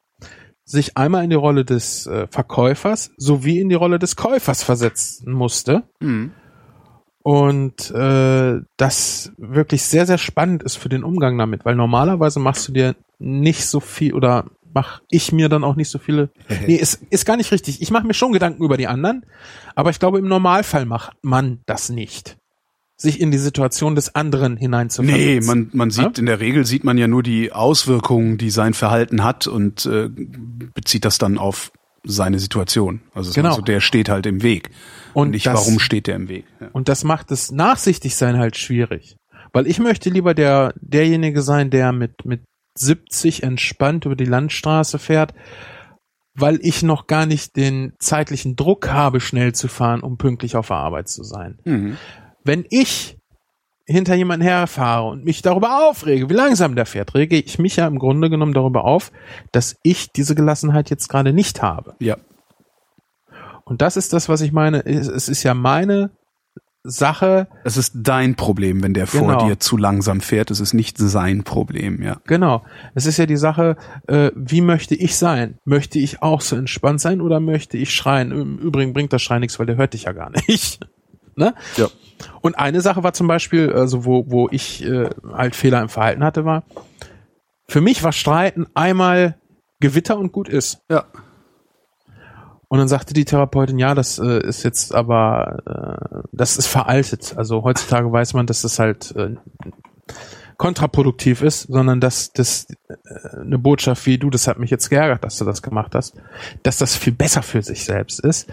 sich 0.68 0.96
einmal 0.98 1.24
in 1.24 1.30
die 1.30 1.36
Rolle 1.36 1.64
des 1.64 2.06
äh, 2.06 2.26
Verkäufers 2.30 3.10
sowie 3.16 3.58
in 3.58 3.70
die 3.70 3.74
Rolle 3.74 3.98
des 3.98 4.16
Käufers 4.16 4.62
versetzen 4.62 5.32
musste. 5.32 5.84
Mhm. 6.00 6.32
Und 7.22 7.90
äh, 7.90 8.60
das 8.76 9.32
wirklich 9.38 9.82
sehr, 9.82 10.06
sehr 10.06 10.18
spannend 10.18 10.62
ist 10.62 10.76
für 10.76 10.88
den 10.88 11.04
Umgang 11.04 11.36
damit, 11.38 11.64
weil 11.64 11.74
normalerweise 11.74 12.38
machst 12.38 12.68
du 12.68 12.72
dir 12.72 12.94
nicht 13.18 13.66
so 13.66 13.80
viel 13.80 14.14
oder 14.14 14.44
mach 14.74 15.00
ich 15.10 15.32
mir 15.32 15.48
dann 15.48 15.64
auch 15.64 15.74
nicht 15.74 15.88
so 15.88 15.98
viele. 15.98 16.30
nee, 16.66 16.76
ist, 16.76 17.02
ist 17.10 17.24
gar 17.24 17.36
nicht 17.36 17.50
richtig. 17.50 17.80
Ich 17.80 17.90
mache 17.90 18.06
mir 18.06 18.14
schon 18.14 18.32
Gedanken 18.32 18.62
über 18.62 18.76
die 18.76 18.86
anderen, 18.86 19.24
aber 19.74 19.90
ich 19.90 19.98
glaube, 19.98 20.18
im 20.18 20.28
Normalfall 20.28 20.84
macht 20.84 21.12
man 21.22 21.60
das 21.66 21.88
nicht. 21.88 22.36
Sich 23.00 23.20
in 23.20 23.30
die 23.30 23.38
Situation 23.38 23.94
des 23.94 24.14
anderen 24.16 24.56
hineinzuversetzen. 24.56 25.24
Nee, 25.24 25.40
man, 25.40 25.70
man 25.72 25.90
sieht, 25.90 26.04
Ja? 26.04 26.12
in 26.18 26.26
der 26.26 26.40
Regel 26.40 26.66
sieht 26.66 26.82
man 26.82 26.98
ja 26.98 27.06
nur 27.06 27.22
die 27.22 27.52
Auswirkungen, 27.52 28.38
die 28.38 28.50
sein 28.50 28.74
Verhalten 28.74 29.22
hat 29.22 29.46
und 29.46 29.86
äh, 29.86 30.08
bezieht 30.08 31.04
das 31.04 31.16
dann 31.18 31.38
auf 31.38 31.70
seine 32.04 32.38
Situation. 32.40 33.00
Also, 33.14 33.32
Genau. 33.32 33.50
also 33.50 33.62
der 33.62 33.80
steht 33.80 34.08
halt 34.08 34.26
im 34.26 34.42
Weg. 34.42 34.70
Und 35.14 35.28
Und 35.28 35.30
nicht, 35.30 35.46
das- 35.46 35.54
warum 35.54 35.78
steht 35.78 36.06
der 36.08 36.16
im 36.16 36.28
Weg. 36.28 36.44
Ja. 36.60 36.68
Und 36.72 36.88
das 36.88 37.04
macht 37.04 37.30
das 37.30 37.52
Nachsichtigsein 37.52 38.36
halt 38.36 38.56
schwierig. 38.56 39.16
Weil 39.52 39.66
ich 39.68 39.78
möchte 39.78 40.10
lieber 40.10 40.34
der, 40.34 40.74
derjenige 40.80 41.42
sein, 41.42 41.70
der 41.70 41.92
mit, 41.92 42.24
mit 42.24 42.42
70 42.76 43.42
entspannt 43.44 44.06
über 44.06 44.16
die 44.16 44.24
Landstraße 44.24 44.98
fährt, 44.98 45.34
weil 46.34 46.58
ich 46.62 46.82
noch 46.82 47.06
gar 47.06 47.26
nicht 47.26 47.56
den 47.56 47.92
zeitlichen 47.98 48.56
Druck 48.56 48.88
habe, 48.90 49.20
schnell 49.20 49.54
zu 49.54 49.68
fahren, 49.68 50.00
um 50.00 50.16
pünktlich 50.18 50.54
auf 50.56 50.68
der 50.68 50.76
Arbeit 50.76 51.08
zu 51.08 51.24
sein. 51.24 51.58
Mhm. 51.64 51.96
Wenn 52.44 52.64
ich 52.70 53.16
hinter 53.86 54.14
jemanden 54.14 54.44
herfahre 54.46 55.08
und 55.08 55.24
mich 55.24 55.40
darüber 55.42 55.88
aufrege, 55.88 56.28
wie 56.28 56.34
langsam 56.34 56.76
der 56.76 56.84
fährt, 56.86 57.14
rege 57.14 57.36
ich 57.36 57.58
mich 57.58 57.76
ja 57.76 57.86
im 57.86 57.98
Grunde 57.98 58.28
genommen 58.28 58.52
darüber 58.52 58.84
auf, 58.84 59.10
dass 59.52 59.76
ich 59.82 60.12
diese 60.12 60.34
Gelassenheit 60.34 60.90
jetzt 60.90 61.08
gerade 61.08 61.32
nicht 61.32 61.62
habe. 61.62 61.94
Ja. 61.98 62.16
Und 63.64 63.82
das 63.82 63.96
ist 63.96 64.12
das, 64.12 64.28
was 64.28 64.40
ich 64.40 64.52
meine. 64.52 64.84
Es 64.84 65.28
ist 65.28 65.42
ja 65.42 65.54
meine 65.54 66.10
Sache, 66.84 67.48
Es 67.64 67.76
ist 67.76 67.92
dein 67.96 68.34
Problem, 68.34 68.82
wenn 68.82 68.94
der 68.94 69.06
vor 69.06 69.20
Genau. 69.32 69.46
dir 69.46 69.58
zu 69.58 69.76
langsam 69.76 70.20
fährt. 70.20 70.50
Es 70.50 70.60
ist 70.60 70.72
nicht 70.74 70.96
sein 70.96 71.42
Problem, 71.44 72.02
ja. 72.02 72.18
Genau. 72.26 72.62
Es 72.94 73.04
ist 73.04 73.18
ja 73.18 73.26
die 73.26 73.36
Sache, 73.36 73.76
äh, 74.06 74.30
wie 74.34 74.60
möchte 74.62 74.94
ich 74.94 75.16
sein? 75.16 75.58
Möchte 75.64 75.98
ich 75.98 76.22
auch 76.22 76.40
so 76.40 76.56
entspannt 76.56 77.00
sein 77.00 77.20
oder 77.20 77.40
möchte 77.40 77.76
ich 77.76 77.94
schreien? 77.94 78.30
Im 78.32 78.58
Übrigen 78.58 78.92
bringt 78.94 79.12
das 79.12 79.20
Schreien 79.22 79.40
nichts, 79.40 79.58
weil 79.58 79.66
der 79.66 79.76
hört 79.76 79.92
dich 79.92 80.04
ja 80.04 80.12
gar 80.12 80.30
nicht. 80.30 80.80
Ne? 81.38 81.54
Ja. 81.76 81.88
Und 82.40 82.58
eine 82.58 82.80
Sache 82.80 83.02
war 83.02 83.12
zum 83.12 83.28
Beispiel, 83.28 83.72
also 83.72 84.04
wo, 84.04 84.24
wo 84.28 84.48
ich 84.50 84.84
äh, 84.84 85.08
halt 85.32 85.56
Fehler 85.56 85.80
im 85.80 85.88
Verhalten 85.88 86.24
hatte, 86.24 86.44
war, 86.44 86.64
für 87.68 87.80
mich 87.80 88.02
war 88.02 88.12
Streiten 88.12 88.66
einmal 88.74 89.36
Gewitter 89.80 90.18
und 90.18 90.32
gut 90.32 90.48
ist. 90.48 90.82
Ja. 90.90 91.04
Und 92.68 92.78
dann 92.78 92.88
sagte 92.88 93.14
die 93.14 93.24
Therapeutin, 93.24 93.78
ja, 93.78 93.94
das 93.94 94.18
äh, 94.18 94.46
ist 94.46 94.62
jetzt 94.62 94.94
aber, 94.94 95.62
äh, 95.66 96.28
das 96.32 96.58
ist 96.58 96.66
veraltet. 96.66 97.34
Also 97.36 97.62
heutzutage 97.62 98.12
weiß 98.12 98.34
man, 98.34 98.46
dass 98.46 98.62
das 98.62 98.78
halt 98.78 99.14
äh, 99.16 99.36
kontraproduktiv 100.58 101.40
ist, 101.42 101.62
sondern 101.62 102.00
dass 102.00 102.32
das 102.32 102.66
äh, 102.88 103.40
eine 103.40 103.58
Botschaft 103.58 104.04
wie 104.04 104.18
du, 104.18 104.28
das 104.28 104.48
hat 104.48 104.58
mich 104.58 104.70
jetzt 104.70 104.90
geärgert, 104.90 105.24
dass 105.24 105.38
du 105.38 105.46
das 105.46 105.62
gemacht 105.62 105.94
hast, 105.94 106.14
dass 106.62 106.76
das 106.76 106.94
viel 106.94 107.14
besser 107.14 107.42
für 107.42 107.62
sich 107.62 107.84
selbst 107.84 108.20
ist, 108.20 108.50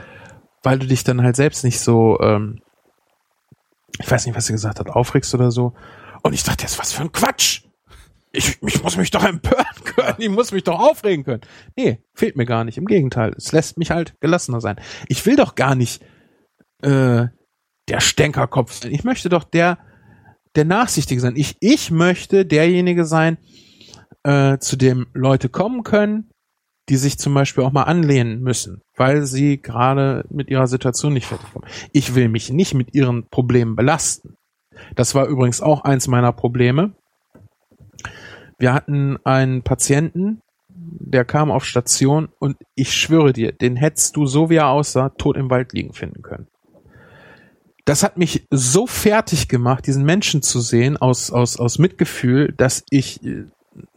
weil 0.63 0.79
du 0.79 0.87
dich 0.87 1.03
dann 1.03 1.21
halt 1.21 1.35
selbst 1.35 1.65
nicht 1.65 1.81
so, 1.81 2.17
ähm, 2.21 2.61
ich 3.99 4.09
weiß 4.09 4.25
nicht, 4.25 4.35
was 4.35 4.45
sie 4.45 4.53
gesagt 4.53 4.79
hat, 4.79 4.89
aufregst 4.89 5.33
oder 5.33 5.51
so. 5.51 5.73
Und 6.23 6.33
ich 6.33 6.43
dachte 6.43 6.63
jetzt, 6.63 6.79
was 6.79 6.93
für 6.93 7.03
ein 7.03 7.11
Quatsch! 7.11 7.61
Ich, 8.31 8.57
ich 8.61 8.83
muss 8.83 8.97
mich 8.97 9.11
doch 9.11 9.23
empören 9.23 9.65
können, 9.85 10.15
ich 10.17 10.29
muss 10.29 10.51
mich 10.51 10.63
doch 10.63 10.77
aufregen 10.77 11.23
können. 11.23 11.41
Nee, 11.77 12.03
fehlt 12.13 12.35
mir 12.35 12.45
gar 12.45 12.65
nicht. 12.65 12.77
Im 12.77 12.85
Gegenteil, 12.85 13.33
es 13.37 13.53
lässt 13.53 13.77
mich 13.77 13.91
halt 13.91 14.19
gelassener 14.19 14.59
sein. 14.59 14.75
Ich 15.07 15.25
will 15.25 15.37
doch 15.37 15.55
gar 15.55 15.73
nicht 15.75 16.03
äh, 16.81 17.27
der 17.87 17.99
Stänkerkopf 17.99 18.73
sein. 18.73 18.91
Ich 18.91 19.05
möchte 19.05 19.29
doch 19.29 19.45
der, 19.45 19.77
der 20.55 20.65
Nachsichtige 20.65 21.21
sein. 21.21 21.35
Ich, 21.37 21.55
ich 21.61 21.91
möchte 21.91 22.45
derjenige 22.45 23.05
sein, 23.05 23.37
äh, 24.23 24.57
zu 24.57 24.75
dem 24.75 25.07
Leute 25.13 25.47
kommen 25.47 25.83
können, 25.83 26.29
die 26.89 26.97
sich 26.97 27.17
zum 27.17 27.33
Beispiel 27.33 27.63
auch 27.63 27.71
mal 27.71 27.83
anlehnen 27.83 28.41
müssen, 28.41 28.81
weil 28.95 29.25
sie 29.25 29.61
gerade 29.61 30.25
mit 30.29 30.49
ihrer 30.49 30.67
Situation 30.67 31.13
nicht 31.13 31.25
fertig 31.25 31.51
kommen. 31.51 31.65
Ich 31.93 32.15
will 32.15 32.29
mich 32.29 32.51
nicht 32.51 32.73
mit 32.73 32.93
ihren 32.93 33.27
Problemen 33.27 33.75
belasten. 33.75 34.35
Das 34.95 35.15
war 35.15 35.25
übrigens 35.27 35.61
auch 35.61 35.83
eins 35.83 36.07
meiner 36.07 36.31
Probleme. 36.31 36.93
Wir 38.59 38.73
hatten 38.73 39.17
einen 39.23 39.63
Patienten, 39.63 40.41
der 40.67 41.25
kam 41.25 41.51
auf 41.51 41.65
Station 41.65 42.29
und 42.39 42.57
ich 42.75 42.93
schwöre 42.93 43.33
dir, 43.33 43.51
den 43.51 43.75
hättest 43.75 44.15
du, 44.15 44.25
so 44.25 44.49
wie 44.49 44.55
er 44.55 44.69
aussah, 44.69 45.09
tot 45.09 45.37
im 45.37 45.49
Wald 45.49 45.73
liegen 45.73 45.93
finden 45.93 46.21
können. 46.21 46.47
Das 47.85 48.01
hat 48.01 48.17
mich 48.17 48.47
so 48.49 48.87
fertig 48.87 49.47
gemacht, 49.47 49.85
diesen 49.85 50.05
Menschen 50.05 50.41
zu 50.41 50.59
sehen, 50.59 50.97
aus, 50.97 51.31
aus, 51.31 51.57
aus 51.57 51.77
Mitgefühl, 51.77 52.53
dass 52.57 52.83
ich 52.89 53.23
äh, 53.23 53.45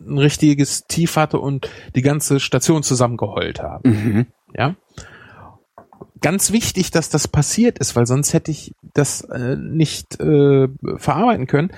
ein 0.01 0.19
richtiges 0.19 0.87
Tief 0.87 1.17
hatte 1.17 1.39
und 1.39 1.71
die 1.95 2.03
ganze 2.03 2.41
Station 2.41 2.83
zusammengeheult 2.83 3.61
habe. 3.63 3.89
Mhm. 3.89 4.27
Ja. 4.55 4.75
Ganz 6.21 6.53
wichtig, 6.53 6.91
dass 6.91 7.11
das 7.11 7.29
passiert 7.29 7.79
ist, 7.79 7.95
weil 7.95 8.07
sonst 8.07 8.33
hätte 8.33 8.51
ich 8.51 8.73
das 8.95 9.21
äh, 9.23 9.57
nicht 9.57 10.21
äh, 10.21 10.69
verarbeiten 10.97 11.47
können. 11.47 11.71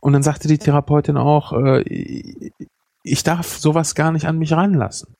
Und 0.00 0.12
dann 0.12 0.22
sagte 0.22 0.48
die 0.48 0.58
Therapeutin 0.58 1.16
auch, 1.16 1.52
äh, 1.52 2.50
ich 3.02 3.22
darf 3.22 3.58
sowas 3.58 3.94
gar 3.94 4.12
nicht 4.12 4.26
an 4.26 4.38
mich 4.38 4.52
ranlassen. 4.52 5.14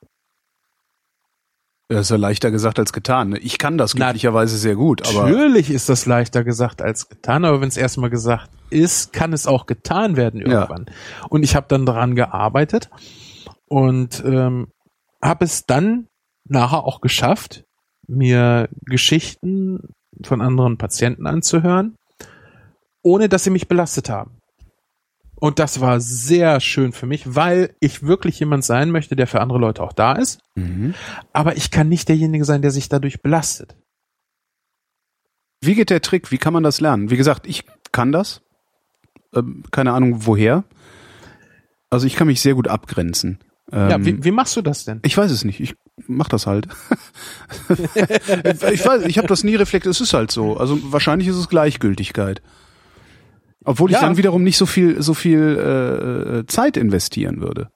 Das 1.88 2.00
ist 2.02 2.10
ja 2.10 2.16
leichter 2.16 2.50
gesagt 2.50 2.78
als 2.78 2.92
getan. 2.92 3.30
ne? 3.30 3.38
Ich 3.38 3.56
kann 3.56 3.78
das 3.78 3.94
glücklicherweise 3.94 4.58
sehr 4.58 4.76
gut, 4.76 5.08
aber 5.08 5.30
Natürlich 5.30 5.70
ist 5.70 5.88
das 5.88 6.04
leichter 6.04 6.44
gesagt 6.44 6.82
als 6.82 7.08
getan, 7.08 7.46
aber 7.46 7.62
wenn 7.62 7.68
es 7.68 7.78
erstmal 7.78 8.10
gesagt 8.10 8.50
ist, 8.68 9.14
kann 9.14 9.32
es 9.32 9.46
auch 9.46 9.64
getan 9.64 10.16
werden 10.16 10.40
irgendwann. 10.40 10.86
Und 11.30 11.42
ich 11.42 11.56
habe 11.56 11.66
dann 11.68 11.86
daran 11.86 12.14
gearbeitet 12.14 12.90
und 13.66 14.22
ähm, 14.24 14.68
habe 15.22 15.46
es 15.46 15.64
dann 15.64 16.08
nachher 16.44 16.84
auch 16.84 17.00
geschafft, 17.00 17.64
mir 18.06 18.68
Geschichten 18.84 19.94
von 20.22 20.42
anderen 20.42 20.76
Patienten 20.76 21.26
anzuhören, 21.26 21.96
ohne 23.02 23.30
dass 23.30 23.44
sie 23.44 23.50
mich 23.50 23.66
belastet 23.66 24.10
haben. 24.10 24.37
Und 25.40 25.58
das 25.58 25.80
war 25.80 26.00
sehr 26.00 26.60
schön 26.60 26.92
für 26.92 27.06
mich, 27.06 27.34
weil 27.34 27.74
ich 27.80 28.02
wirklich 28.02 28.40
jemand 28.40 28.64
sein 28.64 28.90
möchte, 28.90 29.14
der 29.14 29.26
für 29.26 29.40
andere 29.40 29.58
Leute 29.58 29.82
auch 29.82 29.92
da 29.92 30.12
ist. 30.12 30.40
Mhm. 30.56 30.94
Aber 31.32 31.56
ich 31.56 31.70
kann 31.70 31.88
nicht 31.88 32.08
derjenige 32.08 32.44
sein, 32.44 32.62
der 32.62 32.72
sich 32.72 32.88
dadurch 32.88 33.22
belastet. 33.22 33.76
Wie 35.60 35.74
geht 35.74 35.90
der 35.90 36.00
Trick? 36.02 36.30
Wie 36.30 36.38
kann 36.38 36.52
man 36.52 36.62
das 36.62 36.80
lernen? 36.80 37.10
Wie 37.10 37.16
gesagt, 37.16 37.46
ich 37.46 37.64
kann 37.92 38.12
das. 38.12 38.42
Ähm, 39.34 39.62
keine 39.70 39.92
Ahnung 39.92 40.26
woher. 40.26 40.64
Also 41.90 42.06
ich 42.06 42.16
kann 42.16 42.26
mich 42.26 42.40
sehr 42.40 42.54
gut 42.54 42.68
abgrenzen. 42.68 43.38
ja, 43.72 43.92
Ähm, 43.94 44.04
wie, 44.04 44.24
wie 44.24 44.30
machst 44.30 44.56
du 44.56 44.62
das 44.62 44.84
denn? 44.84 45.00
ich 45.04 45.16
weiß 45.16 45.30
es 45.30 45.44
nicht. 45.44 45.60
Ich 45.60 45.74
mach 46.06 46.28
das 46.28 46.46
halt. 46.46 46.68
ich 47.68 48.84
weiß, 48.86 49.04
ich 49.06 49.18
habe 49.18 49.28
das 49.28 49.44
nie 49.44 49.56
reflektiert. 49.56 49.94
Es 49.94 50.00
ist 50.00 50.14
halt 50.14 50.30
so. 50.30 50.56
Also 50.56 50.78
wahrscheinlich 50.92 51.28
ist 51.28 51.36
es 51.36 51.48
Gleichgültigkeit. 51.48 52.42
Obwohl 53.68 53.90
ich 53.90 53.96
Ja. 53.96 54.00
dann 54.02 54.16
wiederum 54.16 54.42
nicht 54.42 54.56
so 54.56 54.64
viel 54.66 55.02
so 55.02 55.12
viel 55.14 56.42
äh, 56.42 56.46
Zeit 56.46 56.76
investieren 56.78 57.40
würde. 57.40 57.68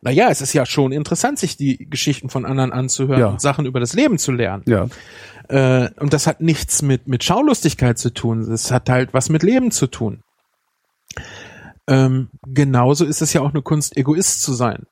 Naja, 0.00 0.28
es 0.30 0.40
ist 0.40 0.54
ja 0.54 0.64
schon 0.64 0.90
interessant, 0.90 1.38
sich 1.38 1.56
die 1.58 1.86
Geschichten 1.90 2.30
von 2.30 2.46
anderen 2.46 2.72
anzuhören 2.72 3.20
Ja. 3.20 3.26
und 3.28 3.40
Sachen 3.40 3.66
über 3.66 3.78
das 3.78 3.92
Leben 3.92 4.16
zu 4.18 4.32
lernen. 4.32 4.64
Ja. 4.66 4.86
Äh, 5.48 5.90
und 6.00 6.12
das 6.14 6.26
hat 6.26 6.40
nichts 6.40 6.80
mit, 6.80 7.08
mit 7.08 7.24
Schaulustigkeit 7.24 7.98
zu 7.98 8.12
tun. 8.12 8.48
Das 8.48 8.70
hat 8.70 8.88
halt 8.88 9.12
was 9.12 9.28
mit 9.28 9.42
Leben 9.42 9.70
zu 9.70 9.86
tun. 9.86 10.22
Ähm, 11.86 12.30
genauso 12.46 13.04
ist 13.04 13.20
es 13.22 13.32
ja 13.34 13.42
auch 13.42 13.50
eine 13.52 13.62
Kunst, 13.62 13.96
Egoist 13.96 14.42
zu 14.42 14.52
sein. 14.54 14.86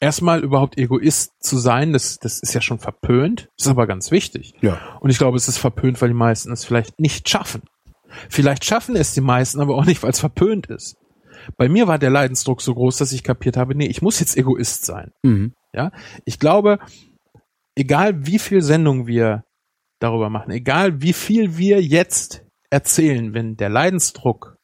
Erstmal 0.00 0.40
überhaupt 0.42 0.78
Egoist 0.78 1.32
zu 1.40 1.58
sein, 1.58 1.92
das, 1.92 2.18
das 2.18 2.40
ist 2.40 2.54
ja 2.54 2.60
schon 2.60 2.78
verpönt, 2.78 3.48
ist 3.58 3.66
aber 3.68 3.86
ganz 3.86 4.10
wichtig. 4.10 4.54
Ja. 4.60 4.78
Und 5.00 5.10
ich 5.10 5.18
glaube, 5.18 5.36
es 5.36 5.48
ist 5.48 5.58
verpönt, 5.58 6.00
weil 6.00 6.08
die 6.08 6.14
meisten 6.14 6.52
es 6.52 6.64
vielleicht 6.64 6.98
nicht 7.00 7.28
schaffen. 7.28 7.62
Vielleicht 8.28 8.64
schaffen 8.64 8.96
es 8.96 9.14
die 9.14 9.20
meisten, 9.20 9.60
aber 9.60 9.76
auch 9.76 9.84
nicht, 9.84 10.02
weil 10.02 10.10
es 10.10 10.20
verpönt 10.20 10.66
ist. 10.66 10.96
Bei 11.56 11.68
mir 11.68 11.86
war 11.86 11.98
der 11.98 12.10
Leidensdruck 12.10 12.60
so 12.62 12.74
groß, 12.74 12.96
dass 12.96 13.12
ich 13.12 13.22
kapiert 13.22 13.56
habe, 13.56 13.74
nee, 13.74 13.86
ich 13.86 14.02
muss 14.02 14.20
jetzt 14.20 14.36
Egoist 14.36 14.84
sein. 14.84 15.12
Mhm. 15.22 15.52
Ja, 15.72 15.92
ich 16.24 16.38
glaube, 16.38 16.78
egal 17.74 18.26
wie 18.26 18.38
viel 18.38 18.62
Sendung 18.62 19.06
wir 19.06 19.44
darüber 20.00 20.30
machen, 20.30 20.50
egal 20.50 21.02
wie 21.02 21.12
viel 21.12 21.56
wir 21.56 21.82
jetzt 21.82 22.42
erzählen, 22.70 23.34
wenn 23.34 23.56
der 23.56 23.68
Leidensdruck 23.68 24.56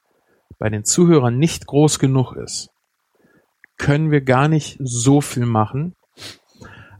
bei 0.58 0.68
den 0.70 0.84
Zuhörern 0.84 1.38
nicht 1.38 1.66
groß 1.66 1.98
genug 1.98 2.34
ist, 2.36 2.70
können 3.76 4.10
wir 4.10 4.22
gar 4.22 4.48
nicht 4.48 4.78
so 4.80 5.20
viel 5.20 5.46
machen, 5.46 5.94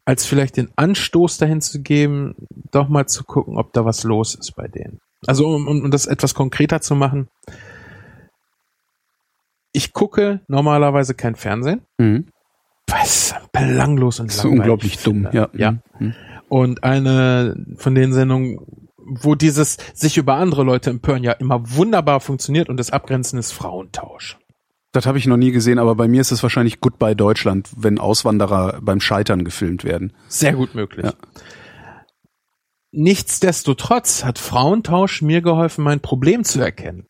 als 0.05 0.27
vielleicht 0.27 0.57
den 0.57 0.71
Anstoß 0.77 1.39
dahin 1.39 1.61
zu 1.61 1.81
geben, 1.81 2.35
doch 2.73 2.89
mal 2.89 3.07
zu 3.07 3.25
gucken, 3.25 3.57
ob 3.57 3.73
da 3.73 3.85
was 3.85 4.03
los 4.05 4.35
ist 4.35 4.55
bei 4.57 4.67
denen. 4.67 4.99
Also 5.27 5.47
um, 5.49 5.67
um, 5.69 5.83
um 5.85 5.91
das 5.91 6.07
etwas 6.07 6.35
konkreter 6.35 6.81
zu 6.81 6.95
machen, 6.95 7.29
ich 9.73 9.93
gucke 9.93 10.41
normalerweise 10.49 11.15
kein 11.15 11.35
Fernsehen, 11.35 11.83
Mhm. 11.99 12.27
es 13.03 13.35
belanglos 13.53 14.21
und 14.21 14.27
Das 14.29 14.37
ist 14.37 14.45
langweilig 14.45 14.61
unglaublich 14.61 14.99
dumm. 15.03 15.23
finde. 15.31 15.37
Ja. 15.37 15.49
ja. 15.55 15.79
Mhm. 15.99 16.15
Und 16.49 16.85
eine 16.85 17.57
von 17.77 17.95
den 17.95 18.13
Sendungen, 18.13 18.59
wo 18.99 19.35
dieses 19.35 19.79
sich 19.95 20.19
über 20.19 20.35
andere 20.35 20.63
Leute 20.63 20.91
empören 20.91 21.25
ja 21.25 21.33
immer 21.33 21.75
wunderbar 21.75 22.21
funktioniert 22.21 22.69
und 22.69 22.77
das 22.77 22.91
Abgrenzen 22.91 23.39
ist 23.39 23.53
Frauentausch. 23.53 24.39
Das 24.93 25.07
habe 25.07 25.17
ich 25.17 25.27
noch 25.27 25.39
nie 25.39 25.53
gesehen, 25.53 25.79
aber 25.79 25.95
bei 25.95 26.07
mir 26.07 26.21
ist 26.21 26.33
es 26.33 26.43
wahrscheinlich 26.43 26.81
Goodbye 26.81 27.17
Deutschland, 27.17 27.71
wenn 27.79 27.99
Auswanderer 27.99 28.79
beim 28.83 29.01
Scheitern 29.01 29.43
gefilmt 29.43 29.85
werden. 29.85 30.13
Sehr 30.29 30.53
gut 30.53 30.75
möglich. 30.75 31.07
Ja. 31.07 31.15
Nichtsdestotrotz 32.93 34.25
hat 34.25 34.39
Frauentausch 34.39 35.23
mir 35.23 35.41
geholfen, 35.41 35.83
mein 35.83 36.01
Problem 36.01 36.45
zu 36.45 36.61
erkennen. 36.61 37.07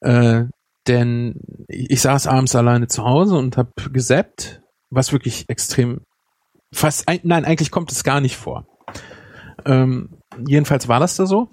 Äh, 0.00 0.44
denn 0.88 1.40
ich 1.68 2.00
saß 2.00 2.26
abends 2.26 2.56
alleine 2.56 2.88
zu 2.88 3.04
Hause 3.04 3.36
und 3.36 3.56
habe 3.56 3.70
gesappt, 3.92 4.60
was 4.90 5.12
wirklich 5.12 5.44
extrem 5.48 6.00
fast 6.74 7.06
ein, 7.08 7.20
nein, 7.22 7.44
eigentlich 7.44 7.70
kommt 7.70 7.92
es 7.92 8.02
gar 8.02 8.20
nicht 8.20 8.36
vor. 8.36 8.66
Ähm, 9.64 10.18
jedenfalls 10.46 10.88
war 10.88 10.98
das 10.98 11.16
da 11.16 11.26
so 11.26 11.50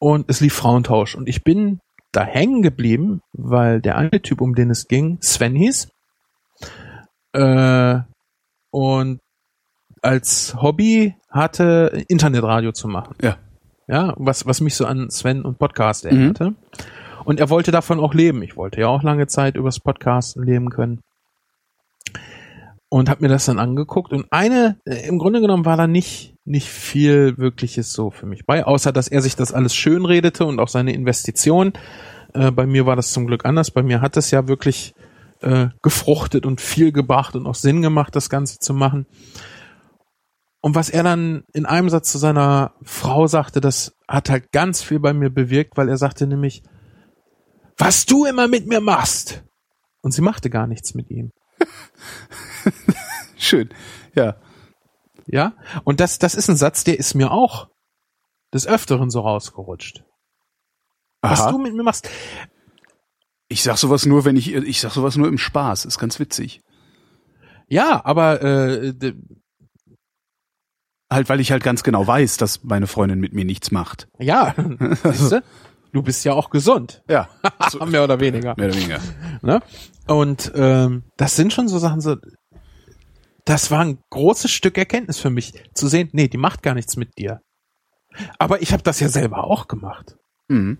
und 0.00 0.28
es 0.28 0.40
lief 0.40 0.54
Frauentausch 0.54 1.14
und 1.14 1.28
ich 1.28 1.44
bin 1.44 1.78
da 2.10 2.24
hängen 2.24 2.62
geblieben, 2.62 3.20
weil 3.32 3.80
der 3.80 3.96
eine 3.96 4.22
Typ, 4.22 4.40
um 4.40 4.54
den 4.54 4.70
es 4.70 4.88
ging, 4.88 5.18
Sven 5.20 5.54
hieß. 5.54 5.88
Äh, 7.34 7.98
und 8.72 9.20
als 10.06 10.54
Hobby 10.62 11.16
hatte, 11.30 12.04
Internetradio 12.08 12.72
zu 12.72 12.86
machen. 12.88 13.16
Ja. 13.20 13.36
Ja, 13.88 14.14
was, 14.16 14.46
was 14.46 14.60
mich 14.60 14.74
so 14.74 14.86
an 14.86 15.10
Sven 15.10 15.42
und 15.42 15.58
Podcast 15.58 16.04
erinnerte. 16.04 16.54
Und 17.24 17.40
er 17.40 17.50
wollte 17.50 17.70
davon 17.70 18.00
auch 18.00 18.14
leben. 18.14 18.42
Ich 18.42 18.56
wollte 18.56 18.80
ja 18.80 18.88
auch 18.88 19.02
lange 19.02 19.26
Zeit 19.26 19.56
übers 19.56 19.80
Podcasten 19.80 20.44
leben 20.44 20.70
können. 20.70 21.00
Und 22.88 23.08
habe 23.08 23.22
mir 23.22 23.28
das 23.28 23.46
dann 23.46 23.58
angeguckt. 23.58 24.12
Und 24.12 24.26
eine, 24.30 24.78
äh, 24.84 25.06
im 25.08 25.18
Grunde 25.18 25.40
genommen 25.40 25.64
war 25.64 25.76
da 25.76 25.86
nicht, 25.88 26.34
nicht 26.44 26.68
viel 26.68 27.36
Wirkliches 27.36 27.92
so 27.92 28.10
für 28.10 28.26
mich 28.26 28.46
bei, 28.46 28.64
außer 28.64 28.92
dass 28.92 29.08
er 29.08 29.22
sich 29.22 29.34
das 29.34 29.52
alles 29.52 29.74
schön 29.74 30.04
redete 30.04 30.44
und 30.46 30.60
auch 30.60 30.68
seine 30.68 30.92
Investition. 30.92 31.72
Äh, 32.32 32.52
bei 32.52 32.66
mir 32.66 32.86
war 32.86 32.94
das 32.94 33.12
zum 33.12 33.26
Glück 33.26 33.44
anders. 33.44 33.72
Bei 33.72 33.82
mir 33.82 34.00
hat 34.00 34.16
es 34.16 34.30
ja 34.30 34.46
wirklich 34.46 34.94
äh, 35.42 35.68
gefruchtet 35.82 36.46
und 36.46 36.60
viel 36.60 36.92
gebracht 36.92 37.34
und 37.34 37.46
auch 37.46 37.56
Sinn 37.56 37.82
gemacht, 37.82 38.14
das 38.14 38.30
Ganze 38.30 38.58
zu 38.60 38.72
machen. 38.72 39.06
Und 40.66 40.74
was 40.74 40.90
er 40.90 41.04
dann 41.04 41.44
in 41.52 41.64
einem 41.64 41.88
Satz 41.90 42.10
zu 42.10 42.18
seiner 42.18 42.74
Frau 42.82 43.28
sagte, 43.28 43.60
das 43.60 43.94
hat 44.08 44.28
halt 44.28 44.50
ganz 44.50 44.82
viel 44.82 44.98
bei 44.98 45.12
mir 45.12 45.30
bewirkt, 45.30 45.76
weil 45.76 45.88
er 45.88 45.96
sagte 45.96 46.26
nämlich, 46.26 46.64
was 47.78 48.04
du 48.04 48.24
immer 48.24 48.48
mit 48.48 48.66
mir 48.66 48.80
machst. 48.80 49.44
Und 50.02 50.10
sie 50.10 50.22
machte 50.22 50.50
gar 50.50 50.66
nichts 50.66 50.94
mit 50.94 51.08
ihm. 51.08 51.30
Schön. 53.36 53.72
Ja. 54.16 54.40
Ja? 55.26 55.54
Und 55.84 56.00
das, 56.00 56.18
das 56.18 56.34
ist 56.34 56.48
ein 56.48 56.56
Satz, 56.56 56.82
der 56.82 56.98
ist 56.98 57.14
mir 57.14 57.30
auch 57.30 57.68
des 58.52 58.66
Öfteren 58.66 59.08
so 59.08 59.20
rausgerutscht. 59.20 60.02
Was 61.20 61.42
Aha. 61.42 61.52
du 61.52 61.58
mit 61.58 61.76
mir 61.76 61.84
machst. 61.84 62.10
Ich 63.46 63.62
sag 63.62 63.76
sowas 63.76 64.04
nur, 64.04 64.24
wenn 64.24 64.34
ich 64.34 64.52
ich 64.52 64.80
sag 64.80 64.90
sowas 64.90 65.16
nur 65.16 65.28
im 65.28 65.38
Spaß. 65.38 65.84
Ist 65.84 66.00
ganz 66.00 66.18
witzig. 66.18 66.60
Ja, 67.68 68.04
aber 68.04 68.42
äh, 68.42 68.94
Halt, 71.10 71.28
weil 71.28 71.40
ich 71.40 71.52
halt 71.52 71.62
ganz 71.62 71.82
genau 71.82 72.06
weiß, 72.06 72.36
dass 72.36 72.64
meine 72.64 72.86
Freundin 72.86 73.20
mit 73.20 73.32
mir 73.32 73.44
nichts 73.44 73.70
macht. 73.70 74.08
ja, 74.18 74.54
siehste, 75.04 75.44
du 75.92 76.02
bist 76.02 76.24
ja 76.24 76.32
auch 76.32 76.50
gesund. 76.50 77.02
Ja. 77.08 77.28
Mehr 77.86 78.04
oder 78.04 78.18
weniger. 78.18 78.54
Mehr 78.56 78.68
oder 78.68 78.76
weniger. 78.76 79.00
Ne? 79.42 79.60
Und 80.06 80.52
ähm, 80.54 81.04
das 81.16 81.36
sind 81.36 81.52
schon 81.52 81.68
so 81.68 81.78
Sachen, 81.78 82.00
so, 82.00 82.16
das 83.44 83.70
war 83.70 83.80
ein 83.80 83.98
großes 84.10 84.50
Stück 84.50 84.76
Erkenntnis 84.76 85.18
für 85.18 85.30
mich, 85.30 85.52
zu 85.74 85.86
sehen, 85.86 86.10
nee, 86.12 86.28
die 86.28 86.38
macht 86.38 86.62
gar 86.62 86.74
nichts 86.74 86.96
mit 86.96 87.16
dir. 87.18 87.40
Aber 88.38 88.62
ich 88.62 88.72
habe 88.72 88.82
das 88.82 88.98
ja 88.98 89.08
selber 89.08 89.44
auch 89.44 89.68
gemacht. 89.68 90.16
Mhm. 90.48 90.78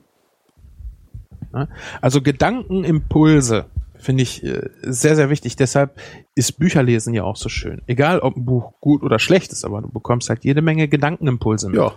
Ne? 1.53 1.69
Also 2.01 2.21
Gedankenimpulse 2.21 3.67
finde 3.99 4.23
ich 4.23 4.45
äh, 4.45 4.69
sehr, 4.83 5.17
sehr 5.17 5.31
wichtig. 5.31 5.57
Deshalb 5.57 5.99
ist 6.35 6.59
Bücherlesen 6.59 7.15
ja 7.15 7.25
auch 7.25 7.37
so 7.37 7.49
schön. 7.49 7.83
Egal, 7.87 8.21
ob 8.21 8.37
ein 8.37 8.45
Buch 8.45 8.73
gut 8.81 9.03
oder 9.03 9.19
schlecht 9.19 9.53
ist, 9.53 9.65
aber 9.65 9.83
du 9.83 9.91
bekommst 9.91 10.29
halt 10.29 10.45
jede 10.45 10.63
Menge 10.63 10.89
Gedankenimpulse 10.89 11.69
mit, 11.69 11.79
Ja. 11.81 11.93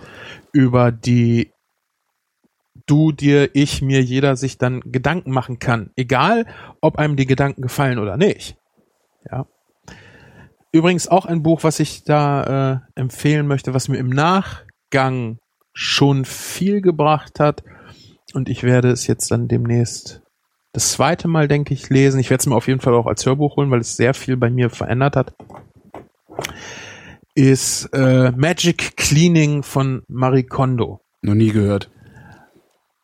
über 0.54 0.92
die 0.92 1.52
du 2.86 3.12
dir, 3.12 3.50
ich, 3.54 3.82
mir, 3.82 4.02
jeder 4.02 4.36
sich 4.36 4.58
dann 4.58 4.82
Gedanken 4.82 5.32
machen 5.32 5.60
kann. 5.60 5.92
Egal, 5.96 6.46
ob 6.82 6.98
einem 6.98 7.16
die 7.16 7.28
Gedanken 7.28 7.62
gefallen 7.62 8.00
oder 8.00 8.18
nicht. 8.18 8.58
Ja. 9.30 9.46
Übrigens 10.72 11.08
auch 11.08 11.26
ein 11.26 11.44
Buch, 11.44 11.64
was 11.64 11.80
ich 11.80 12.04
da 12.04 12.82
äh, 12.96 13.00
empfehlen 13.00 13.48
möchte, 13.48 13.74
was 13.74 13.90
mir 13.90 13.98
im 13.98 14.10
Nachgang 14.10 15.38
schon 15.74 16.26
viel 16.26 16.82
gebracht 16.82 17.40
hat. 17.40 17.64
Und 18.34 18.50
ich 18.50 18.64
werde 18.64 18.90
es 18.92 19.08
jetzt 19.08 19.32
dann 19.32 19.48
demnächst 19.48 20.22
das 20.74 20.92
zweite 20.94 21.28
Mal, 21.28 21.48
denke 21.48 21.74
ich, 21.74 21.90
lesen. 21.90 22.20
Ich 22.20 22.30
werde 22.30 22.42
es 22.42 22.48
mir 22.48 22.56
auf 22.56 22.68
jeden 22.68 22.80
Fall 22.82 22.94
auch 22.94 23.08
als 23.08 23.26
Hörbuch 23.26 23.58
holen, 23.58 23.72
weil 23.72 23.80
es 23.82 23.96
sehr 23.98 24.14
viel 24.14 24.38
bei 24.38 24.50
mir 24.50 24.70
verändert 24.70 25.16
hat. 25.16 25.34
Ist 27.36 27.86
äh, 27.94 28.32
Magic 28.32 28.98
Cleaning 28.98 29.64
von 29.64 30.04
Marie 30.08 30.44
Kondo. 30.44 31.02
Noch 31.22 31.36
nie 31.36 31.52
gehört. 31.52 31.90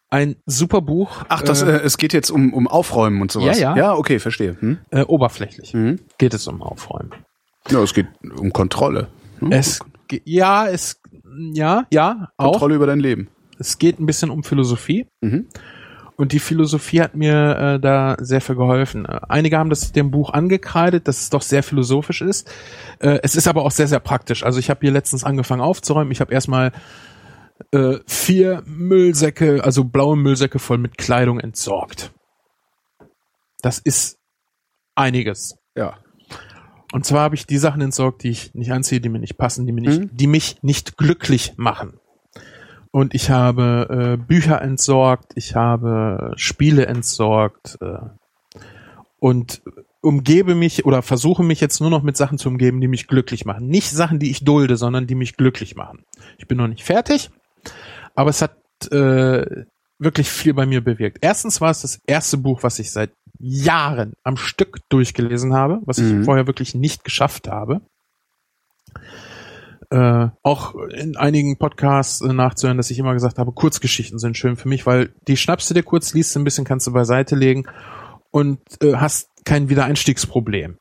Ein 0.10 0.36
super 0.46 0.82
Buch. 0.82 1.24
Ach, 1.30 1.42
das, 1.42 1.62
äh, 1.62 1.72
es 1.84 1.98
geht 1.98 2.14
jetzt 2.14 2.30
um, 2.30 2.54
um 2.54 2.68
Aufräumen 2.68 3.22
und 3.22 3.32
sowas. 3.32 3.60
Ja, 3.60 3.76
ja. 3.76 3.78
Ja, 3.78 3.94
okay, 3.96 4.20
verstehe. 4.20 4.56
Hm? 4.60 4.78
äh, 4.92 5.02
oberflächlich 5.02 5.74
Mhm. 5.74 6.00
geht 6.18 6.34
es 6.34 6.48
um 6.48 6.62
Aufräumen. 6.62 7.12
Ja, 7.70 7.82
es 7.82 7.94
geht 7.94 8.08
um 8.38 8.54
Kontrolle. 8.54 9.08
Hm? 9.40 9.52
Es, 9.52 9.80
ja, 10.24 10.68
es, 10.68 11.02
ja, 11.54 11.86
ja, 11.92 12.30
auch. 12.38 12.52
Kontrolle 12.52 12.76
über 12.76 12.88
dein 12.88 13.00
Leben. 13.00 13.30
Es 13.58 13.78
geht 13.80 14.00
ein 14.00 14.06
bisschen 14.06 14.30
um 14.30 14.44
Philosophie. 14.44 15.08
Mhm. 15.22 15.48
Und 16.18 16.32
die 16.32 16.40
Philosophie 16.40 17.02
hat 17.02 17.16
mir 17.16 17.58
äh, 17.76 17.80
da 17.80 18.16
sehr 18.20 18.40
viel 18.40 18.56
geholfen. 18.56 19.06
Einige 19.06 19.58
haben 19.58 19.70
das 19.70 19.92
dem 19.92 20.12
Buch 20.12 20.30
angekreidet, 20.30 21.08
dass 21.10 21.22
es 21.22 21.30
doch 21.30 21.42
sehr 21.42 21.62
philosophisch 21.62 22.22
ist. 22.22 22.50
Äh, 23.00 23.20
es 23.22 23.36
ist 23.36 23.48
aber 23.48 23.64
auch 23.66 23.72
sehr, 23.72 23.88
sehr 23.88 24.00
praktisch. 24.00 24.44
Also 24.44 24.60
ich 24.60 24.70
habe 24.70 24.80
hier 24.82 24.92
letztens 24.92 25.26
angefangen 25.26 25.62
aufzuräumen. 25.62 26.12
Ich 26.12 26.22
habe 26.22 26.34
erstmal 26.34 26.72
äh, 27.72 27.98
vier 28.08 28.64
Müllsäcke, 28.66 29.62
also 29.64 29.84
blaue 29.84 30.16
Müllsäcke 30.16 30.60
voll 30.60 30.78
mit 30.78 30.98
Kleidung 30.98 31.40
entsorgt. 31.40 32.14
Das 33.62 33.80
ist 33.80 34.18
einiges. 34.96 35.58
Ja. 35.76 35.98
Und 36.94 37.06
zwar 37.06 37.22
habe 37.24 37.36
ich 37.36 37.46
die 37.46 37.58
Sachen 37.58 37.82
entsorgt, 37.82 38.24
die 38.24 38.30
ich 38.30 38.54
nicht 38.54 38.72
anziehe, 38.72 39.02
die 39.02 39.10
mir 39.10 39.20
nicht 39.20 39.38
passen, 39.38 39.66
die, 39.66 39.74
mir 39.74 39.82
nicht, 39.82 40.00
Mhm. 40.00 40.16
die 40.16 40.28
mich 40.28 40.60
nicht 40.62 40.96
glücklich 40.96 41.54
machen. 41.58 42.00
Und 42.96 43.14
ich 43.14 43.30
habe 43.30 44.16
äh, 44.16 44.26
Bücher 44.26 44.62
entsorgt, 44.62 45.34
ich 45.36 45.54
habe 45.54 46.32
Spiele 46.38 46.86
entsorgt 46.86 47.78
äh, 47.82 47.98
und 49.20 49.62
umgebe 50.00 50.56
mich 50.56 50.86
oder 50.86 51.02
versuche 51.02 51.44
mich 51.44 51.60
jetzt 51.60 51.82
nur 51.82 51.90
noch 51.90 52.04
mit 52.04 52.16
Sachen 52.16 52.38
zu 52.38 52.48
umgeben, 52.48 52.80
die 52.80 52.88
mich 52.88 53.08
glücklich 53.08 53.44
machen. 53.44 53.68
Nicht 53.68 53.90
Sachen, 53.90 54.20
die 54.20 54.32
ich 54.32 54.46
dulde, 54.46 54.78
sondern 54.78 55.08
die 55.08 55.16
mich 55.16 55.36
glücklich 55.36 55.76
machen. 55.76 56.06
Ich 56.38 56.48
bin 56.48 56.58
noch 56.58 56.70
nicht 56.70 56.86
fertig, 56.86 57.32
aber 58.16 58.30
es 58.30 58.42
hat 58.42 58.56
äh, 58.92 59.66
wirklich 60.00 60.30
viel 60.30 60.54
bei 60.54 60.66
mir 60.66 60.82
bewirkt. 60.82 61.18
Erstens 61.20 61.60
war 61.60 61.72
es 61.72 61.82
das 61.82 62.00
erste 62.08 62.38
Buch, 62.38 62.64
was 62.64 62.80
ich 62.80 62.94
seit 62.94 63.12
Jahren 63.40 64.14
am 64.24 64.38
Stück 64.38 64.78
durchgelesen 64.88 65.54
habe, 65.54 65.82
was 65.86 65.98
Mhm. 65.98 66.22
ich 66.22 66.26
vorher 66.26 66.48
wirklich 66.48 66.76
nicht 66.76 67.04
geschafft 67.04 67.50
habe. 67.50 67.82
Äh, 69.92 70.30
auch 70.42 70.76
in 70.76 71.16
einigen 71.16 71.58
Podcasts 71.58 72.22
äh, 72.22 72.34
nachzuhören, 72.34 72.78
dass 72.78 72.92
ich 72.92 73.00
immer 73.00 73.14
gesagt 73.14 73.38
habe, 73.38 73.52
Kurzgeschichten 73.52 74.20
sind 74.20 74.38
schön 74.38 74.56
für 74.56 74.68
mich, 74.68 74.86
weil 74.86 75.14
die 75.28 75.38
schnappst 75.38 75.70
du 75.70 75.74
dir 75.74 75.84
kurz, 75.84 76.14
liest 76.14 76.36
ein 76.36 76.44
bisschen, 76.44 76.66
kannst 76.66 76.88
du 76.88 76.94
beiseite 76.94 77.36
legen 77.36 77.66
und 78.32 78.60
äh, 78.82 78.96
hast 78.96 79.30
kein 79.46 79.70
Wiedereinstiegsproblem. 79.70 80.78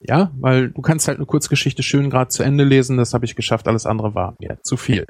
Ja, 0.00 0.32
weil 0.38 0.70
du 0.70 0.80
kannst 0.80 1.08
halt 1.08 1.18
eine 1.18 1.26
Kurzgeschichte 1.26 1.82
schön 1.82 2.10
gerade 2.10 2.28
zu 2.28 2.42
Ende 2.42 2.64
lesen, 2.64 2.96
das 2.96 3.12
habe 3.12 3.24
ich 3.24 3.36
geschafft, 3.36 3.68
alles 3.68 3.86
andere 3.86 4.14
war 4.14 4.34
mir 4.40 4.58
zu 4.62 4.76
viel. 4.76 5.04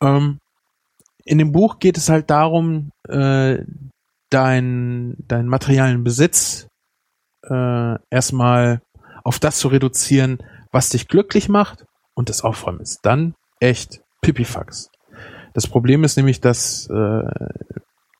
Ähm, 0.00 0.38
in 1.24 1.38
dem 1.38 1.52
Buch 1.52 1.78
geht 1.78 1.96
es 1.96 2.08
halt 2.08 2.30
darum, 2.30 2.90
äh, 3.08 3.58
dein, 4.30 5.16
deinen 5.26 5.48
materialen 5.48 6.04
Besitz 6.04 6.68
äh, 7.48 7.96
erstmal 8.10 8.80
auf 9.22 9.38
das 9.38 9.58
zu 9.58 9.68
reduzieren, 9.68 10.38
was 10.74 10.88
dich 10.88 11.06
glücklich 11.06 11.48
macht 11.48 11.86
und 12.14 12.28
das 12.28 12.42
Aufräumen 12.42 12.80
ist 12.80 13.00
dann 13.04 13.34
echt 13.60 14.02
Pipifax. 14.20 14.90
Das 15.54 15.68
Problem 15.68 16.02
ist 16.02 16.16
nämlich, 16.16 16.40
dass 16.40 16.88
äh, 16.90 17.22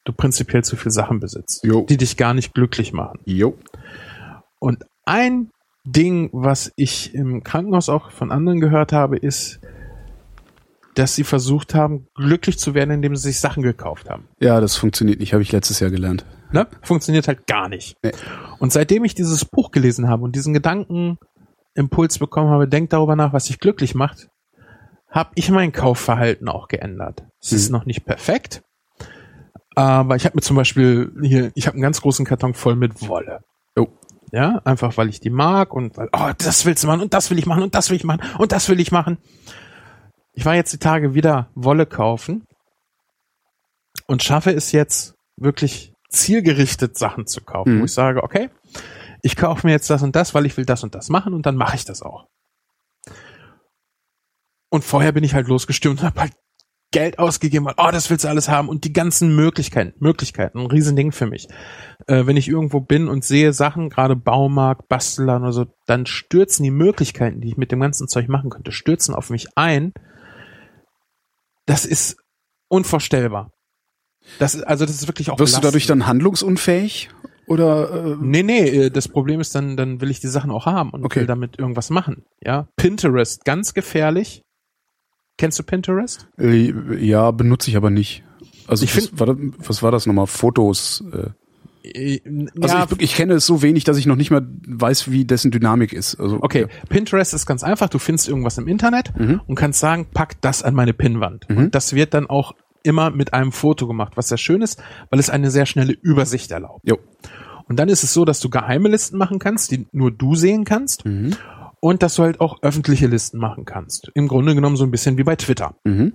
du 0.04 0.12
prinzipiell 0.16 0.62
zu 0.62 0.76
viel 0.76 0.92
Sachen 0.92 1.18
besitzt, 1.18 1.64
Jo. 1.64 1.84
die 1.88 1.96
dich 1.96 2.16
gar 2.16 2.32
nicht 2.32 2.54
glücklich 2.54 2.92
machen. 2.92 3.18
Jo. 3.24 3.58
Und 4.60 4.84
ein 5.04 5.50
Ding, 5.84 6.30
was 6.32 6.72
ich 6.76 7.12
im 7.12 7.42
Krankenhaus 7.42 7.88
auch 7.88 8.12
von 8.12 8.30
anderen 8.30 8.60
gehört 8.60 8.92
habe, 8.92 9.16
ist, 9.16 9.58
dass 10.94 11.16
sie 11.16 11.24
versucht 11.24 11.74
haben, 11.74 12.06
glücklich 12.14 12.56
zu 12.56 12.72
werden, 12.72 12.92
indem 12.92 13.16
sie 13.16 13.30
sich 13.30 13.40
Sachen 13.40 13.64
gekauft 13.64 14.08
haben. 14.08 14.28
Ja, 14.38 14.60
das 14.60 14.76
funktioniert 14.76 15.18
nicht, 15.18 15.32
habe 15.32 15.42
ich 15.42 15.50
letztes 15.50 15.80
Jahr 15.80 15.90
gelernt. 15.90 16.24
Ne? 16.52 16.68
Funktioniert 16.82 17.26
halt 17.26 17.48
gar 17.48 17.68
nicht. 17.68 17.96
Nee. 18.04 18.12
Und 18.60 18.72
seitdem 18.72 19.04
ich 19.04 19.16
dieses 19.16 19.44
Buch 19.44 19.72
gelesen 19.72 20.08
habe 20.08 20.22
und 20.22 20.36
diesen 20.36 20.54
Gedankenimpuls 21.74 22.18
bekommen 22.18 22.50
habe, 22.50 22.68
denk 22.68 22.90
darüber 22.90 23.16
nach, 23.16 23.32
was 23.32 23.44
dich 23.46 23.58
glücklich 23.58 23.94
macht, 23.94 24.28
habe 25.10 25.30
ich 25.34 25.50
mein 25.50 25.72
Kaufverhalten 25.72 26.48
auch 26.48 26.68
geändert. 26.68 27.24
Es 27.40 27.52
ist 27.52 27.68
Mhm. 27.70 27.76
noch 27.78 27.84
nicht 27.86 28.04
perfekt, 28.04 28.62
aber 29.74 30.16
ich 30.16 30.24
habe 30.24 30.36
mir 30.36 30.42
zum 30.42 30.56
Beispiel 30.56 31.12
hier, 31.22 31.50
ich 31.54 31.66
habe 31.66 31.74
einen 31.74 31.82
ganz 31.82 32.00
großen 32.00 32.24
Karton 32.24 32.54
voll 32.54 32.76
mit 32.76 33.06
Wolle. 33.08 33.40
Oh. 33.76 33.88
Ja, 34.32 34.60
einfach 34.64 34.96
weil 34.96 35.08
ich 35.08 35.20
die 35.20 35.30
mag 35.30 35.72
und 35.72 35.96
weil, 35.96 36.08
oh, 36.12 36.30
das 36.38 36.64
willst 36.66 36.82
du 36.82 36.88
machen 36.88 37.02
und 37.02 37.14
das 37.14 37.30
will 37.30 37.38
ich 37.38 37.46
machen 37.46 37.62
und 37.62 37.74
das 37.74 37.90
will 37.90 37.96
ich 37.96 38.04
machen 38.04 38.20
und 38.38 38.50
das 38.52 38.68
will 38.68 38.80
ich 38.80 38.90
machen. 38.90 39.18
Ich 40.32 40.44
war 40.44 40.54
jetzt 40.56 40.72
die 40.72 40.78
Tage 40.78 41.14
wieder 41.14 41.50
Wolle 41.54 41.86
kaufen 41.86 42.44
und 44.08 44.22
schaffe 44.24 44.50
es 44.52 44.72
jetzt 44.72 45.14
wirklich 45.36 45.92
zielgerichtet 46.08 46.98
Sachen 46.98 47.26
zu 47.26 47.42
kaufen, 47.42 47.76
Mhm. 47.76 47.80
wo 47.80 47.84
ich 47.84 47.92
sage, 47.92 48.22
okay, 48.24 48.50
ich 49.24 49.36
kaufe 49.36 49.66
mir 49.66 49.72
jetzt 49.72 49.88
das 49.88 50.02
und 50.02 50.14
das, 50.14 50.34
weil 50.34 50.44
ich 50.44 50.54
will 50.58 50.66
das 50.66 50.84
und 50.84 50.94
das 50.94 51.08
machen 51.08 51.32
und 51.32 51.46
dann 51.46 51.56
mache 51.56 51.76
ich 51.76 51.86
das 51.86 52.02
auch. 52.02 52.28
Und 54.68 54.84
vorher 54.84 55.12
bin 55.12 55.24
ich 55.24 55.32
halt 55.32 55.48
losgestürmt 55.48 56.00
und 56.00 56.06
habe 56.06 56.20
halt 56.20 56.32
Geld 56.92 57.18
ausgegeben, 57.18 57.64
weil, 57.64 57.74
oh, 57.78 57.90
das 57.90 58.10
willst 58.10 58.24
du 58.24 58.28
alles 58.28 58.50
haben 58.50 58.68
und 58.68 58.84
die 58.84 58.92
ganzen 58.92 59.34
Möglichkeiten, 59.34 59.94
Möglichkeiten, 59.98 60.58
ein 60.58 60.66
Riesending 60.66 61.10
für 61.10 61.24
mich. 61.24 61.48
Äh, 62.06 62.26
wenn 62.26 62.36
ich 62.36 62.48
irgendwo 62.48 62.80
bin 62.80 63.08
und 63.08 63.24
sehe 63.24 63.54
Sachen, 63.54 63.88
gerade 63.88 64.14
Baumarkt, 64.14 64.88
Bastellern 64.88 65.42
oder 65.42 65.52
so, 65.54 65.66
dann 65.86 66.04
stürzen 66.04 66.62
die 66.62 66.70
Möglichkeiten, 66.70 67.40
die 67.40 67.48
ich 67.48 67.56
mit 67.56 67.72
dem 67.72 67.80
ganzen 67.80 68.08
Zeug 68.08 68.28
machen 68.28 68.50
könnte, 68.50 68.72
stürzen 68.72 69.14
auf 69.14 69.30
mich 69.30 69.56
ein. 69.56 69.94
Das 71.64 71.86
ist 71.86 72.18
unvorstellbar. 72.68 73.52
Das 74.38 74.54
ist, 74.54 74.64
also 74.64 74.84
das 74.84 74.96
ist 74.96 75.06
wirklich 75.06 75.30
auch 75.30 75.38
Wirst 75.38 75.56
du 75.56 75.62
dadurch 75.62 75.86
belastend. 75.86 76.02
dann 76.02 76.06
handlungsunfähig? 76.08 77.08
Oder 77.46 78.12
äh, 78.12 78.16
Nee, 78.20 78.42
nee, 78.42 78.60
äh, 78.68 78.90
das 78.90 79.08
Problem 79.08 79.40
ist 79.40 79.54
dann, 79.54 79.76
dann 79.76 80.00
will 80.00 80.10
ich 80.10 80.20
die 80.20 80.28
Sachen 80.28 80.50
auch 80.50 80.66
haben 80.66 80.90
und 80.90 81.04
Okay. 81.04 81.20
will 81.20 81.26
damit 81.26 81.58
irgendwas 81.58 81.90
machen. 81.90 82.24
Ja, 82.44 82.68
Pinterest, 82.76 83.44
ganz 83.44 83.74
gefährlich. 83.74 84.42
Kennst 85.36 85.58
du 85.58 85.62
Pinterest? 85.64 86.28
äh, 86.38 86.72
ja, 87.04 87.30
benutze 87.32 87.70
ich 87.70 87.76
aber 87.76 87.90
nicht. 87.90 88.22
Also 88.68 88.84
Ich 88.84 88.96
was, 88.96 89.06
find- 89.06 89.20
war 89.20 89.26
das, 89.26 89.36
was 89.58 89.82
war 89.82 89.90
das 89.90 90.06
nochmal? 90.06 90.26
Fotos. 90.26 91.02
Äh, 91.12 91.30
Äh, 91.86 92.20
also 92.62 92.76
ja, 92.76 92.86
ich, 92.92 93.00
ich 93.02 93.14
kenne 93.14 93.34
es 93.34 93.44
so 93.44 93.60
wenig, 93.60 93.84
dass 93.84 93.98
ich 93.98 94.06
noch 94.06 94.16
nicht 94.16 94.30
mal 94.30 94.40
weiß, 94.66 95.10
wie 95.10 95.26
dessen 95.26 95.50
Dynamik 95.50 95.92
ist. 95.92 96.18
Also 96.18 96.38
okay, 96.40 96.66
Pinterest 96.88 97.34
ist 97.34 97.44
ganz 97.44 97.62
einfach. 97.62 97.90
Du 97.90 97.98
findest 97.98 98.26
irgendwas 98.26 98.56
im 98.56 98.68
Internet 98.68 99.12
Mhm. 99.18 99.42
und 99.46 99.54
kannst 99.54 99.80
sagen, 99.80 100.06
pack 100.14 100.40
das 100.40 100.62
an 100.62 100.74
meine 100.74 100.94
Pinnwand. 100.94 101.46
Mhm. 101.50 101.56
Und 101.58 101.74
das 101.74 101.94
wird 101.94 102.14
dann 102.14 102.26
auch 102.26 102.54
immer 102.84 103.10
mit 103.10 103.34
einem 103.34 103.50
Foto 103.50 103.88
gemacht, 103.88 104.12
was 104.16 104.28
sehr 104.28 104.38
schön 104.38 104.62
ist, 104.62 104.80
weil 105.10 105.18
es 105.18 105.30
eine 105.30 105.50
sehr 105.50 105.66
schnelle 105.66 105.92
Übersicht 105.92 106.52
erlaubt. 106.52 106.88
Jo. 106.88 106.98
Und 107.66 107.78
dann 107.78 107.88
ist 107.88 108.04
es 108.04 108.12
so, 108.12 108.24
dass 108.24 108.40
du 108.40 108.50
geheime 108.50 108.88
Listen 108.88 109.16
machen 109.16 109.38
kannst, 109.38 109.70
die 109.70 109.86
nur 109.92 110.10
du 110.10 110.34
sehen 110.34 110.64
kannst. 110.64 111.04
Mhm. 111.04 111.34
Und 111.80 112.02
dass 112.02 112.14
du 112.14 112.22
halt 112.22 112.40
auch 112.40 112.62
öffentliche 112.62 113.06
Listen 113.06 113.38
machen 113.38 113.64
kannst. 113.64 114.10
Im 114.14 114.28
Grunde 114.28 114.54
genommen 114.54 114.76
so 114.76 114.84
ein 114.84 114.90
bisschen 114.90 115.18
wie 115.18 115.24
bei 115.24 115.36
Twitter. 115.36 115.74
Mhm. 115.84 116.14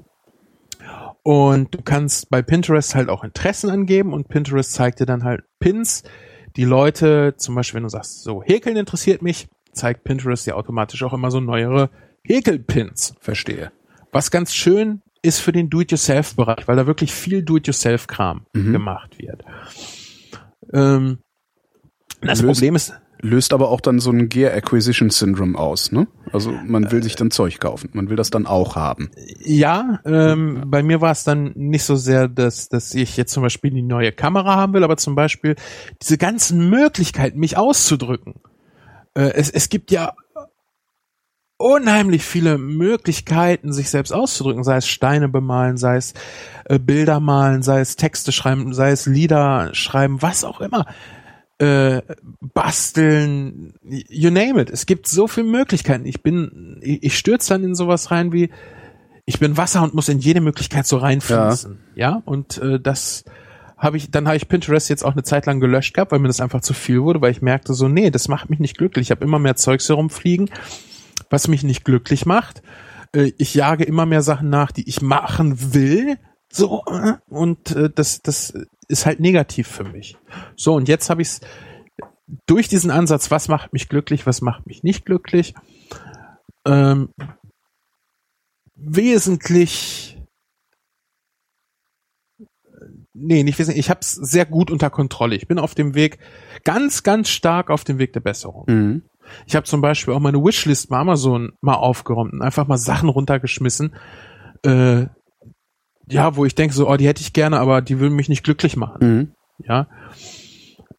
Und 1.22 1.75
du 1.75 1.81
kannst 1.83 2.30
bei 2.30 2.41
Pinterest 2.41 2.95
halt 2.95 3.09
auch 3.09 3.23
Interessen 3.23 3.69
angeben 3.69 4.14
und 4.14 4.30
Pinterest 4.30 4.73
zeigt 4.73 4.99
dir 4.99 5.06
dann 5.06 5.23
halt 5.23 5.41
Pins, 5.59 6.03
die 6.56 6.64
Leute, 6.64 7.35
zum 7.38 7.56
Beispiel 7.56 7.77
wenn 7.77 7.83
du 7.83 7.89
sagst, 7.89 8.23
so 8.23 8.41
Häkeln 8.41 8.77
interessiert 8.77 9.22
mich, 9.22 9.48
zeigt 9.73 10.03
Pinterest 10.03 10.48
dir 10.48 10.57
automatisch 10.57 11.03
auch 11.03 11.14
immer 11.14 11.30
so 11.30 11.39
neuere 11.39 11.89
Häkelpins. 12.23 13.15
Verstehe. 13.19 13.72
Was 14.11 14.31
ganz 14.31 14.53
schön 14.53 15.01
ist 15.22 15.39
für 15.39 15.51
den 15.51 15.69
Do-it-yourself-Bereich, 15.69 16.67
weil 16.67 16.75
da 16.75 16.88
wirklich 16.88 17.14
viel 17.14 17.43
Do-it-yourself-Kram 17.43 18.45
Mhm. 18.53 18.72
gemacht 18.72 19.17
wird. 19.19 19.43
Ähm, 20.73 21.19
das 22.22 22.41
Löst- 22.41 22.45
Problem 22.45 22.75
ist, 22.75 22.93
Löst 23.22 23.51
aber 23.51 23.67
auch 23.69 23.81
dann 23.81 23.99
so 23.99 24.11
ein 24.11 24.30
Gear 24.30 24.53
Acquisition 24.53 25.09
Syndrome 25.09 25.57
aus, 25.59 25.91
ne? 25.91 26.07
Also 26.31 26.51
man 26.65 26.89
will 26.89 27.03
sich 27.03 27.17
dann 27.17 27.31
Zeug 27.31 27.59
kaufen. 27.59 27.89
Man 27.91 28.09
will 28.09 28.15
das 28.15 28.30
dann 28.30 28.45
auch 28.45 28.77
haben. 28.77 29.11
Ja, 29.43 29.99
ähm, 30.06 30.64
bei 30.67 30.83
mir 30.83 31.01
war 31.01 31.11
es 31.11 31.25
dann 31.25 31.51
nicht 31.56 31.83
so 31.83 31.98
sehr, 31.98 32.30
dass, 32.30 32.69
dass 32.69 32.93
ich 32.95 33.17
jetzt 33.17 33.33
zum 33.33 33.43
Beispiel 33.43 33.72
die 33.72 33.81
neue 33.81 34.14
Kamera 34.14 34.56
haben 34.56 34.72
will, 34.72 34.85
aber 34.85 34.95
zum 34.95 35.15
Beispiel 35.15 35.57
diese 36.01 36.17
ganzen 36.17 36.69
Möglichkeiten, 36.69 37.39
mich 37.39 37.57
auszudrücken. 37.57 38.35
Äh, 39.15 39.31
es, 39.33 39.49
es 39.49 39.67
gibt 39.67 39.91
ja 39.91 40.14
unheimlich 41.59 42.23
viele 42.23 42.57
Möglichkeiten, 42.57 43.73
sich 43.73 43.89
selbst 43.89 44.11
auszudrücken, 44.11 44.63
sei 44.63 44.77
es 44.77 44.88
Steine 44.88 45.27
bemalen, 45.27 45.77
sei 45.77 45.97
es 45.97 46.13
äh, 46.65 46.79
Bilder 46.79 47.19
malen, 47.19 47.63
sei 47.63 47.81
es 47.81 47.97
Texte 47.97 48.31
schreiben, 48.31 48.73
sei 48.73 48.91
es 48.91 49.05
Lieder 49.05 49.69
schreiben, 49.73 50.21
was 50.21 50.45
auch 50.45 50.61
immer. 50.61 50.85
Äh, 51.59 52.01
basteln, 52.39 53.73
you 53.83 54.31
name 54.31 54.61
it. 54.61 54.69
Es 54.69 54.85
gibt 54.85 55.05
so 55.07 55.27
viele 55.27 55.47
Möglichkeiten. 55.47 56.05
Ich 56.05 56.23
bin, 56.23 56.79
ich, 56.81 57.03
ich 57.03 57.17
stürze 57.17 57.49
dann 57.49 57.65
in 57.65 57.75
sowas 57.75 58.09
rein 58.09 58.31
wie, 58.31 58.49
ich 59.25 59.39
bin 59.39 59.57
Wasser 59.57 59.83
und 59.83 59.93
muss 59.93 60.07
in 60.07 60.19
jede 60.19 60.39
Möglichkeit 60.39 60.88
so 60.88 60.95
reinfließen. 60.97 61.77
Ja, 61.93 62.21
und 62.23 62.57
äh, 62.59 62.79
das 62.79 63.25
habe 63.77 63.97
ich, 63.97 64.11
dann 64.11 64.27
habe 64.27 64.38
ich 64.38 64.47
Pinterest 64.47 64.89
jetzt 64.89 65.03
auch 65.03 65.11
eine 65.11 65.23
Zeit 65.23 65.45
lang 65.45 65.59
gelöscht 65.59 65.93
gehabt, 65.93 66.13
weil 66.13 66.19
mir 66.19 66.29
das 66.29 66.39
einfach 66.39 66.61
zu 66.61 66.73
viel 66.73 67.01
wurde, 67.01 67.19
weil 67.19 67.31
ich 67.31 67.41
merkte 67.41 67.73
so, 67.73 67.89
nee, 67.89 68.11
das 68.11 68.29
macht 68.29 68.49
mich 68.49 68.59
nicht 68.59 68.77
glücklich. 68.77 69.07
Ich 69.07 69.11
habe 69.11 69.25
immer 69.25 69.39
mehr 69.39 69.57
Zeugs 69.57 69.89
herumfliegen, 69.89 70.49
was 71.30 71.48
mich 71.48 71.64
nicht 71.64 71.83
glücklich 71.83 72.25
macht. 72.25 72.61
Äh, 73.14 73.32
ich 73.38 73.53
jage 73.53 73.83
immer 73.83 74.06
mehr 74.06 74.22
Sachen 74.22 74.49
nach, 74.49 74.72
die 74.72 74.88
ich 74.88 75.01
machen 75.01 75.74
will. 75.74 76.17
So, 76.51 76.83
äh, 76.88 77.14
und 77.27 77.72
äh, 77.75 77.90
das, 77.93 78.22
das 78.22 78.53
ist 78.88 79.06
halt 79.06 79.19
negativ 79.19 79.67
für 79.67 79.83
mich. 79.83 80.17
So, 80.56 80.74
und 80.74 80.88
jetzt 80.88 81.09
habe 81.09 81.22
ich 81.22 81.27
es 81.27 81.41
durch 82.45 82.67
diesen 82.67 82.91
Ansatz, 82.91 83.32
was 83.32 83.48
macht 83.48 83.74
mich 83.74 83.90
glücklich, 83.90 84.25
was 84.25 84.41
macht 84.41 84.67
mich 84.67 84.83
nicht 84.83 85.06
glücklich, 85.06 85.53
ähm, 86.66 87.09
wesentlich 88.75 90.19
nee, 93.14 93.43
nicht 93.43 93.59
wesentlich, 93.59 93.85
ich 93.85 93.90
habe 93.90 93.99
es 94.01 94.11
sehr 94.14 94.45
gut 94.45 94.72
unter 94.72 94.90
Kontrolle. 94.90 95.35
Ich 95.35 95.48
bin 95.48 95.59
auf 95.59 95.75
dem 95.75 95.93
Weg, 95.93 96.19
ganz, 96.64 97.03
ganz 97.03 97.30
stark 97.30 97.69
auf 97.69 97.83
dem 97.83 97.98
Weg 97.99 98.14
der 98.14 98.22
Besserung. 98.22 98.66
Mhm. 98.67 99.03
Ich 99.45 99.56
habe 99.56 99.66
zum 99.66 99.82
Beispiel 99.82 100.14
auch 100.14 100.19
meine 100.19 100.43
Wishlist 100.43 100.90
bei 100.90 100.98
Amazon 100.98 101.51
mal 101.61 101.75
aufgeräumt 101.75 102.33
und 102.33 102.41
einfach 102.41 102.67
mal 102.67 102.77
Sachen 102.77 103.09
runtergeschmissen, 103.09 103.95
äh, 104.64 105.06
ja, 106.08 106.35
wo 106.35 106.45
ich 106.45 106.56
denke 106.56 106.74
so, 106.74 106.90
oh, 106.90 106.98
die 106.98 107.08
hätte 107.08 107.22
ich 107.22 107.33
gerne, 107.33 107.59
aber 107.59 107.82
die 107.82 107.99
würden 107.99 108.16
mich 108.16 108.30
nicht 108.30 108.43
glücklich 108.43 108.75
machen. 108.75 108.98
Mhm. 108.99 109.33
Ja. 109.59 109.88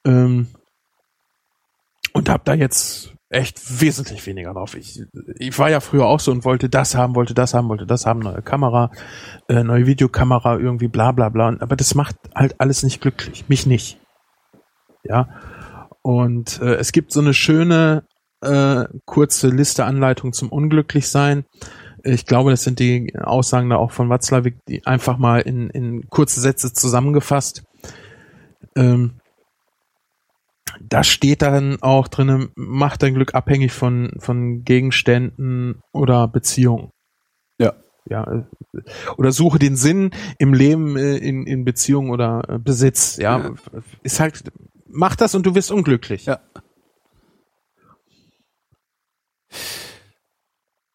Ähm, 0.05 0.49
und 2.13 2.29
habe 2.29 2.43
da 2.45 2.55
jetzt 2.55 3.15
echt 3.29 3.81
wesentlich 3.81 4.27
weniger 4.27 4.53
drauf. 4.53 4.75
Ich, 4.75 5.01
ich 5.37 5.59
war 5.59 5.71
ja 5.71 5.81
früher 5.81 6.07
auch 6.07 6.21
so 6.21 6.33
und 6.33 6.45
wollte 6.45 6.69
das 6.69 6.95
haben, 6.95 7.15
wollte 7.15 7.33
das 7.33 7.55
haben, 7.55 7.69
wollte 7.69 7.87
das 7.87 8.05
haben, 8.05 8.21
neue 8.21 8.43
Kamera, 8.43 8.91
äh, 9.49 9.63
neue 9.63 9.87
Videokamera, 9.87 10.59
irgendwie 10.59 10.89
bla 10.89 11.13
bla 11.13 11.29
bla. 11.29 11.57
Aber 11.61 11.77
das 11.77 11.95
macht 11.95 12.17
halt 12.35 12.61
alles 12.61 12.83
nicht 12.83 13.01
glücklich. 13.01 13.49
Mich 13.49 13.67
nicht. 13.67 13.99
Ja. 15.05 15.29
Und 16.03 16.61
äh, 16.61 16.75
es 16.75 16.93
gibt 16.93 17.13
so 17.13 17.21
eine 17.21 17.35
schöne 17.35 18.05
äh, 18.43 18.85
kurze 19.05 19.49
Liste 19.49 19.85
Anleitung 19.85 20.33
zum 20.33 20.49
Unglücklichsein. 20.51 21.45
Ich 22.03 22.25
glaube, 22.25 22.51
das 22.51 22.65
sind 22.65 22.79
die 22.79 23.15
Aussagen 23.19 23.69
da 23.71 23.77
auch 23.77 23.91
von 23.91 24.09
Watzlawick, 24.09 24.59
die 24.69 24.87
einfach 24.87 25.19
mal 25.19 25.41
in, 25.41 25.69
in 25.71 26.09
kurze 26.09 26.41
Sätze 26.41 26.73
zusammengefasst. 26.73 27.63
Ähm, 28.77 29.21
da 30.81 31.03
steht 31.05 31.43
dann 31.43 31.83
auch 31.83 32.09
drin, 32.09 32.51
mach 32.55 32.97
dein 32.97 33.15
Glück 33.15 33.35
abhängig 33.35 33.73
von, 33.73 34.13
von 34.19 34.65
Gegenständen 34.65 35.83
oder 35.93 36.29
Beziehungen. 36.29 36.91
Ja. 37.59 37.75
Ja. 38.09 38.25
äh, 38.33 38.81
Oder 39.17 39.33
suche 39.33 39.59
den 39.59 39.77
Sinn 39.77 40.11
im 40.39 40.55
Leben 40.55 40.97
äh, 40.97 41.17
in, 41.17 41.47
in 41.47 41.65
Beziehung 41.65 42.11
oder 42.11 42.61
Besitz. 42.63 43.19
Ja. 43.19 43.39
Ja. 43.39 43.55
Ist 44.03 44.21
halt, 44.21 44.51
mach 44.87 45.17
das 45.17 45.35
und 45.35 45.45
du 45.45 45.55
wirst 45.55 45.71
unglücklich. 45.71 46.27
Ja. 46.27 46.41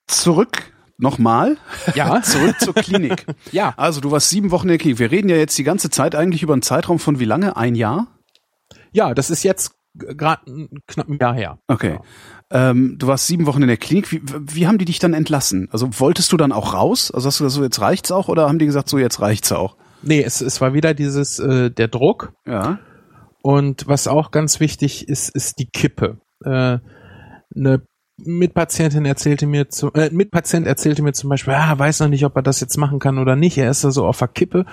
Zurück 0.07 0.71
nochmal. 0.97 1.57
Ja. 1.93 2.21
Zurück 2.23 2.59
zur 2.59 2.73
Klinik. 2.73 3.25
Ja. 3.51 3.73
Also 3.77 4.01
du 4.01 4.11
warst 4.11 4.29
sieben 4.29 4.51
Wochen 4.51 4.67
in 4.67 4.69
der 4.69 4.77
Klinik. 4.77 4.99
Wir 4.99 5.11
reden 5.11 5.29
ja 5.29 5.35
jetzt 5.35 5.57
die 5.57 5.63
ganze 5.63 5.89
Zeit 5.89 6.15
eigentlich 6.15 6.43
über 6.43 6.53
einen 6.53 6.61
Zeitraum 6.61 6.99
von 6.99 7.19
wie 7.19 7.25
lange? 7.25 7.57
Ein 7.57 7.75
Jahr? 7.75 8.07
Ja, 8.91 9.13
das 9.13 9.29
ist 9.29 9.43
jetzt 9.43 9.75
gerade 9.93 10.41
knapp 10.87 11.07
ein 11.07 11.17
Jahr 11.19 11.33
her. 11.33 11.59
Okay. 11.67 11.99
Ähm, 12.51 12.95
du 12.97 13.07
warst 13.07 13.27
sieben 13.27 13.45
Wochen 13.45 13.61
in 13.61 13.67
der 13.67 13.77
Klinik. 13.77 14.11
Wie, 14.11 14.21
wie 14.23 14.67
haben 14.67 14.77
die 14.77 14.85
dich 14.85 14.99
dann 14.99 15.13
entlassen? 15.13 15.67
Also 15.71 15.99
wolltest 15.99 16.31
du 16.31 16.37
dann 16.37 16.51
auch 16.51 16.73
raus? 16.73 17.11
Also 17.11 17.27
hast 17.27 17.39
du 17.39 17.45
gesagt, 17.45 17.57
so 17.57 17.63
jetzt 17.63 17.81
reicht's 17.81 18.11
auch 18.11 18.27
oder 18.27 18.47
haben 18.47 18.59
die 18.59 18.65
gesagt, 18.65 18.89
so 18.89 18.97
jetzt 18.97 19.19
reicht's 19.19 19.51
auch? 19.51 19.77
Nee, 20.01 20.21
es, 20.21 20.41
es 20.41 20.61
war 20.61 20.73
wieder 20.73 20.93
dieses, 20.93 21.39
äh, 21.39 21.71
der 21.71 21.87
Druck. 21.87 22.33
Ja. 22.45 22.79
Und 23.41 23.87
was 23.87 24.07
auch 24.07 24.31
ganz 24.31 24.59
wichtig 24.59 25.07
ist, 25.07 25.29
ist 25.29 25.59
die 25.59 25.67
Kippe. 25.67 26.19
Äh, 26.43 26.79
eine 27.55 27.81
Mitpatientin 28.17 29.05
erzählte 29.05 29.45
mir, 29.45 29.69
zu, 29.69 29.91
äh, 29.93 30.09
Mitpatient 30.09 30.67
erzählte 30.67 31.03
mir 31.03 31.13
zum 31.13 31.29
Beispiel, 31.29 31.53
ah, 31.53 31.77
weiß 31.77 31.99
noch 31.99 32.07
nicht, 32.07 32.25
ob 32.25 32.35
er 32.35 32.41
das 32.41 32.61
jetzt 32.61 32.77
machen 32.77 32.99
kann 32.99 33.17
oder 33.17 33.35
nicht. 33.35 33.57
Er 33.57 33.69
ist 33.69 33.83
da 33.83 33.91
so 33.91 34.05
auf 34.07 34.19
der 34.19 34.27
Kippe. 34.29 34.65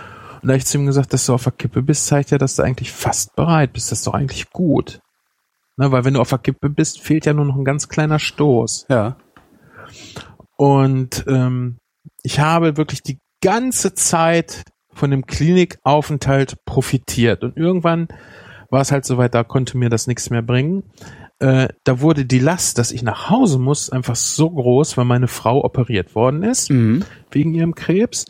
Und 0.43 0.49
da 0.49 0.55
ich 0.55 0.67
zu 0.67 0.79
ihm 0.79 0.87
gesagt, 0.87 1.13
dass 1.13 1.27
du 1.27 1.35
auf 1.35 1.45
der 1.45 1.53
Kippe 1.53 1.83
bist, 1.83 2.07
zeigt 2.07 2.31
ja, 2.31 2.39
dass 2.39 2.57
du 2.57 2.63
eigentlich 2.63 2.93
fast 2.93 3.35
bereit 3.37 3.73
bist. 3.73 3.91
Das 3.91 4.01
ist 4.01 4.07
doch 4.07 4.15
eigentlich 4.15 4.51
gut. 4.51 5.01
Ne, 5.77 5.91
weil 5.91 6.05
wenn 6.05 6.15
du 6.15 6.21
auf 6.21 6.29
der 6.29 6.39
Kippe 6.39 6.69
bist, 6.69 7.01
fehlt 7.01 7.27
ja 7.27 7.33
nur 7.33 7.45
noch 7.45 7.57
ein 7.57 7.65
ganz 7.65 7.89
kleiner 7.89 8.19
Stoß. 8.19 8.87
Ja. 8.89 9.17
Und 10.57 11.25
ähm, 11.27 11.79
ich 12.23 12.41
habe 12.41 12.77
wirklich 12.77 13.03
die 13.03 13.19
ganze 13.41 13.95
Zeit 13.95 14.63
von 14.93 15.11
dem 15.11 15.27
Klinikaufenthalt 15.27 16.65
profitiert. 16.65 17.43
Und 17.43 17.57
irgendwann 17.57 18.09
war 18.71 18.81
es 18.81 18.93
halt 18.93 19.05
soweit, 19.05 19.35
da 19.35 19.45
konnte 19.45 19.77
mir 19.77 19.89
das 19.89 20.07
nichts 20.07 20.31
mehr 20.31 20.43
bringen. 20.43 20.85
Äh, 21.43 21.69
da 21.83 22.01
wurde 22.01 22.25
die 22.25 22.39
Last, 22.39 22.79
dass 22.79 22.93
ich 22.93 23.03
nach 23.03 23.29
Hause 23.29 23.59
muss, 23.59 23.91
einfach 23.91 24.15
so 24.15 24.49
groß, 24.49 24.97
weil 24.97 25.05
meine 25.07 25.27
Frau 25.27 25.65
operiert 25.65 26.15
worden 26.15 26.45
ist, 26.45 26.71
Mhm. 26.71 27.05
wegen 27.33 27.53
ihrem 27.53 27.75
Krebs. 27.75 28.27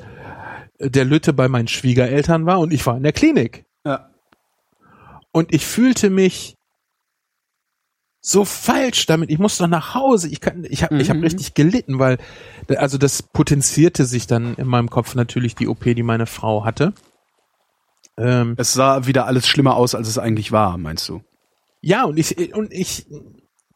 Äh, 0.78 0.89
Der 0.89 1.05
Lütte 1.05 1.34
bei 1.34 1.47
meinen 1.49 1.68
Schwiegereltern 1.68 2.47
war 2.47 2.58
und 2.58 2.73
ich 2.73 2.86
war 2.86 2.97
in 2.97 3.02
der 3.02 3.12
Klinik. 3.12 3.66
Ja. 3.84 4.08
Und 5.31 5.52
ich 5.55 5.66
fühlte 5.66 6.08
mich 6.08 6.57
so 8.23 8.44
falsch 8.47 9.05
damit. 9.07 9.31
Ich 9.31 9.39
muss 9.39 9.58
doch 9.58 9.66
nach 9.66 9.94
Hause. 9.94 10.28
Ich 10.28 10.41
kann, 10.41 10.65
ich 10.68 10.82
habe, 10.82 10.97
ich 11.00 11.08
habe 11.10 11.18
Mhm. 11.18 11.24
richtig 11.24 11.52
gelitten, 11.55 11.99
weil, 11.99 12.16
also 12.76 12.97
das 12.97 13.23
potenzierte 13.23 14.07
sich 14.07 14.26
dann 14.26 14.55
in 14.55 14.66
meinem 14.68 14.89
Kopf 14.89 15.15
natürlich 15.15 15.55
die 15.55 15.68
OP, 15.68 15.94
die 15.94 16.02
meine 16.02 16.26
Frau 16.26 16.65
hatte. 16.65 16.94
Ähm, 18.16 18.55
Es 18.57 18.73
sah 18.73 19.07
wieder 19.07 19.26
alles 19.26 19.47
schlimmer 19.47 19.76
aus, 19.76 19.94
als 19.94 20.08
es 20.08 20.16
eigentlich 20.18 20.50
war, 20.52 20.78
meinst 20.78 21.08
du? 21.10 21.20
Ja, 21.83 22.05
und 22.05 22.19
ich, 22.19 22.55
und 22.55 22.73
ich 22.73 23.07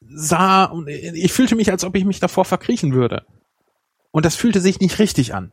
sah, 0.00 0.64
und 0.64 0.88
ich 0.88 1.32
fühlte 1.32 1.56
mich, 1.56 1.70
als 1.70 1.84
ob 1.84 1.94
ich 1.96 2.04
mich 2.04 2.20
davor 2.20 2.44
verkriechen 2.44 2.94
würde. 2.94 3.24
Und 4.12 4.24
das 4.24 4.36
fühlte 4.36 4.60
sich 4.60 4.80
nicht 4.80 4.98
richtig 4.98 5.34
an. 5.34 5.52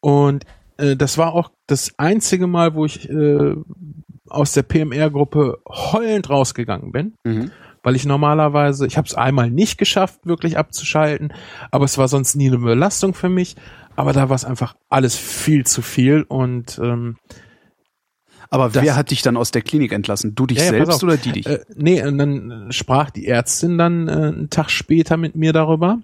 Und 0.00 0.44
äh, 0.78 0.96
das 0.96 1.18
war 1.18 1.32
auch 1.34 1.50
das 1.66 1.92
einzige 1.98 2.46
Mal, 2.46 2.74
wo 2.74 2.84
ich 2.84 3.08
äh, 3.08 3.54
aus 4.28 4.52
der 4.52 4.62
PMR-Gruppe 4.62 5.58
heulend 5.68 6.30
rausgegangen 6.30 6.90
bin, 6.92 7.14
Mhm. 7.24 7.50
weil 7.82 7.94
ich 7.96 8.04
normalerweise, 8.06 8.86
ich 8.86 8.96
habe 8.96 9.06
es 9.06 9.14
einmal 9.14 9.50
nicht 9.50 9.78
geschafft, 9.78 10.26
wirklich 10.26 10.56
abzuschalten, 10.58 11.32
aber 11.70 11.84
es 11.84 11.98
war 11.98 12.08
sonst 12.08 12.34
nie 12.34 12.48
eine 12.48 12.58
Belastung 12.58 13.14
für 13.14 13.28
mich. 13.28 13.56
Aber 13.94 14.14
da 14.14 14.30
war 14.30 14.36
es 14.36 14.46
einfach 14.46 14.74
alles 14.88 15.16
viel 15.16 15.66
zu 15.66 15.82
viel 15.82 16.22
und 16.22 16.80
ähm, 16.82 17.18
Aber 18.52 18.68
Das- 18.68 18.84
wer 18.84 18.96
hat 18.96 19.10
dich 19.10 19.22
dann 19.22 19.38
aus 19.38 19.50
der 19.50 19.62
Klinik 19.62 19.92
entlassen? 19.92 20.34
Du 20.34 20.46
dich 20.46 20.58
Ja, 20.58 20.64
ja, 20.64 20.70
selbst 20.70 21.02
oder 21.02 21.16
die 21.16 21.32
dich? 21.32 21.46
Äh, 21.46 21.60
nee, 21.74 22.04
und 22.04 22.18
dann 22.18 22.66
sprach 22.70 23.08
die 23.08 23.26
Ärztin 23.26 23.78
dann 23.78 24.08
äh, 24.08 24.12
einen 24.12 24.50
Tag 24.50 24.68
später 24.70 25.16
mit 25.16 25.34
mir 25.34 25.54
darüber 25.54 26.00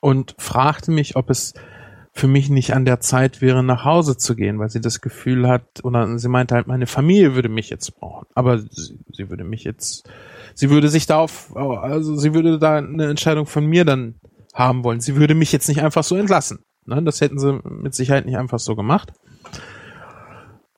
und 0.00 0.34
fragte 0.36 0.90
mich, 0.90 1.14
ob 1.14 1.30
es 1.30 1.54
für 2.12 2.26
mich 2.26 2.48
nicht 2.48 2.74
an 2.74 2.84
der 2.84 2.98
Zeit 2.98 3.40
wäre, 3.40 3.62
nach 3.62 3.84
Hause 3.84 4.16
zu 4.16 4.34
gehen, 4.34 4.58
weil 4.58 4.68
sie 4.68 4.80
das 4.80 5.00
Gefühl 5.00 5.46
hat, 5.48 5.62
oder 5.84 6.18
sie 6.18 6.28
meinte 6.28 6.56
halt, 6.56 6.66
meine 6.66 6.88
Familie 6.88 7.36
würde 7.36 7.50
mich 7.50 7.70
jetzt 7.70 7.94
brauchen. 8.00 8.26
Aber 8.34 8.58
sie, 8.58 8.98
sie 9.12 9.30
würde 9.30 9.44
mich 9.44 9.62
jetzt, 9.62 10.08
sie 10.54 10.70
würde 10.70 10.88
sich 10.88 11.06
da 11.06 11.18
auf, 11.18 11.54
also 11.56 12.16
sie 12.16 12.34
würde 12.34 12.58
da 12.58 12.78
eine 12.78 13.06
Entscheidung 13.06 13.46
von 13.46 13.64
mir 13.66 13.84
dann 13.84 14.16
haben 14.54 14.82
wollen. 14.82 15.00
Sie 15.00 15.14
würde 15.14 15.34
mich 15.36 15.52
jetzt 15.52 15.68
nicht 15.68 15.82
einfach 15.82 16.02
so 16.02 16.16
entlassen. 16.16 16.58
Ne? 16.84 17.00
Das 17.04 17.20
hätten 17.20 17.38
sie 17.38 17.60
mit 17.64 17.94
Sicherheit 17.94 18.26
nicht 18.26 18.38
einfach 18.38 18.58
so 18.58 18.74
gemacht. 18.74 19.12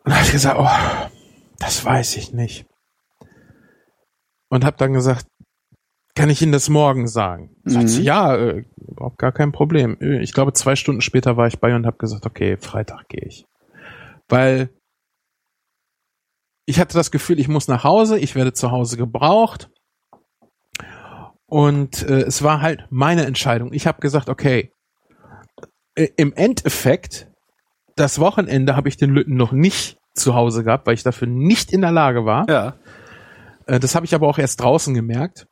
Und 0.08 0.14
habe 0.14 0.24
ich 0.24 0.32
gesagt, 0.32 0.58
oh, 0.58 1.10
das 1.58 1.84
weiß 1.84 2.16
ich 2.16 2.32
nicht. 2.32 2.64
Und 4.48 4.64
habe 4.64 4.78
dann 4.78 4.94
gesagt, 4.94 5.26
kann 6.14 6.30
ich 6.30 6.40
Ihnen 6.40 6.52
das 6.52 6.70
morgen 6.70 7.06
sagen? 7.06 7.54
Mhm. 7.64 7.86
sie, 7.86 8.04
ja, 8.04 8.34
äh, 8.34 8.64
überhaupt 8.78 9.18
gar 9.18 9.32
kein 9.32 9.52
Problem. 9.52 9.98
Ich 10.22 10.32
glaube, 10.32 10.54
zwei 10.54 10.76
Stunden 10.76 11.02
später 11.02 11.36
war 11.36 11.46
ich 11.46 11.60
bei 11.60 11.76
und 11.76 11.84
habe 11.84 11.98
gesagt, 11.98 12.24
okay, 12.24 12.56
Freitag 12.56 13.06
gehe 13.08 13.20
ich. 13.26 13.44
Weil 14.30 14.70
ich 16.64 16.80
hatte 16.80 16.94
das 16.94 17.10
Gefühl, 17.10 17.38
ich 17.38 17.48
muss 17.48 17.68
nach 17.68 17.84
Hause, 17.84 18.18
ich 18.18 18.34
werde 18.34 18.54
zu 18.54 18.70
Hause 18.70 18.96
gebraucht. 18.96 19.68
Und 21.44 22.02
äh, 22.08 22.22
es 22.22 22.42
war 22.42 22.62
halt 22.62 22.86
meine 22.88 23.26
Entscheidung. 23.26 23.74
Ich 23.74 23.86
habe 23.86 24.00
gesagt, 24.00 24.30
okay, 24.30 24.72
äh, 25.96 26.08
im 26.16 26.32
Endeffekt, 26.32 27.30
das 27.94 28.18
Wochenende 28.18 28.74
habe 28.74 28.88
ich 28.88 28.96
den 28.96 29.10
Lütten 29.10 29.36
noch 29.36 29.52
nicht 29.52 29.97
zu 30.18 30.34
Hause 30.34 30.64
gehabt, 30.64 30.86
weil 30.86 30.94
ich 30.94 31.02
dafür 31.02 31.28
nicht 31.28 31.72
in 31.72 31.80
der 31.80 31.92
Lage 31.92 32.24
war. 32.24 32.46
ja. 32.48 32.74
Äh, 33.66 33.80
Das 33.80 33.94
habe 33.94 34.06
ich 34.06 34.14
aber 34.14 34.28
auch 34.28 34.38
erst 34.38 34.60
draußen 34.60 34.94
gemerkt. 34.94 35.46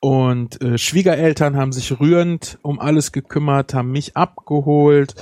Und 0.00 0.60
äh, 0.60 0.76
Schwiegereltern 0.76 1.56
haben 1.56 1.72
sich 1.72 1.98
rührend 1.98 2.58
um 2.60 2.78
alles 2.78 3.10
gekümmert, 3.10 3.72
haben 3.72 3.90
mich 3.90 4.18
abgeholt, 4.18 5.14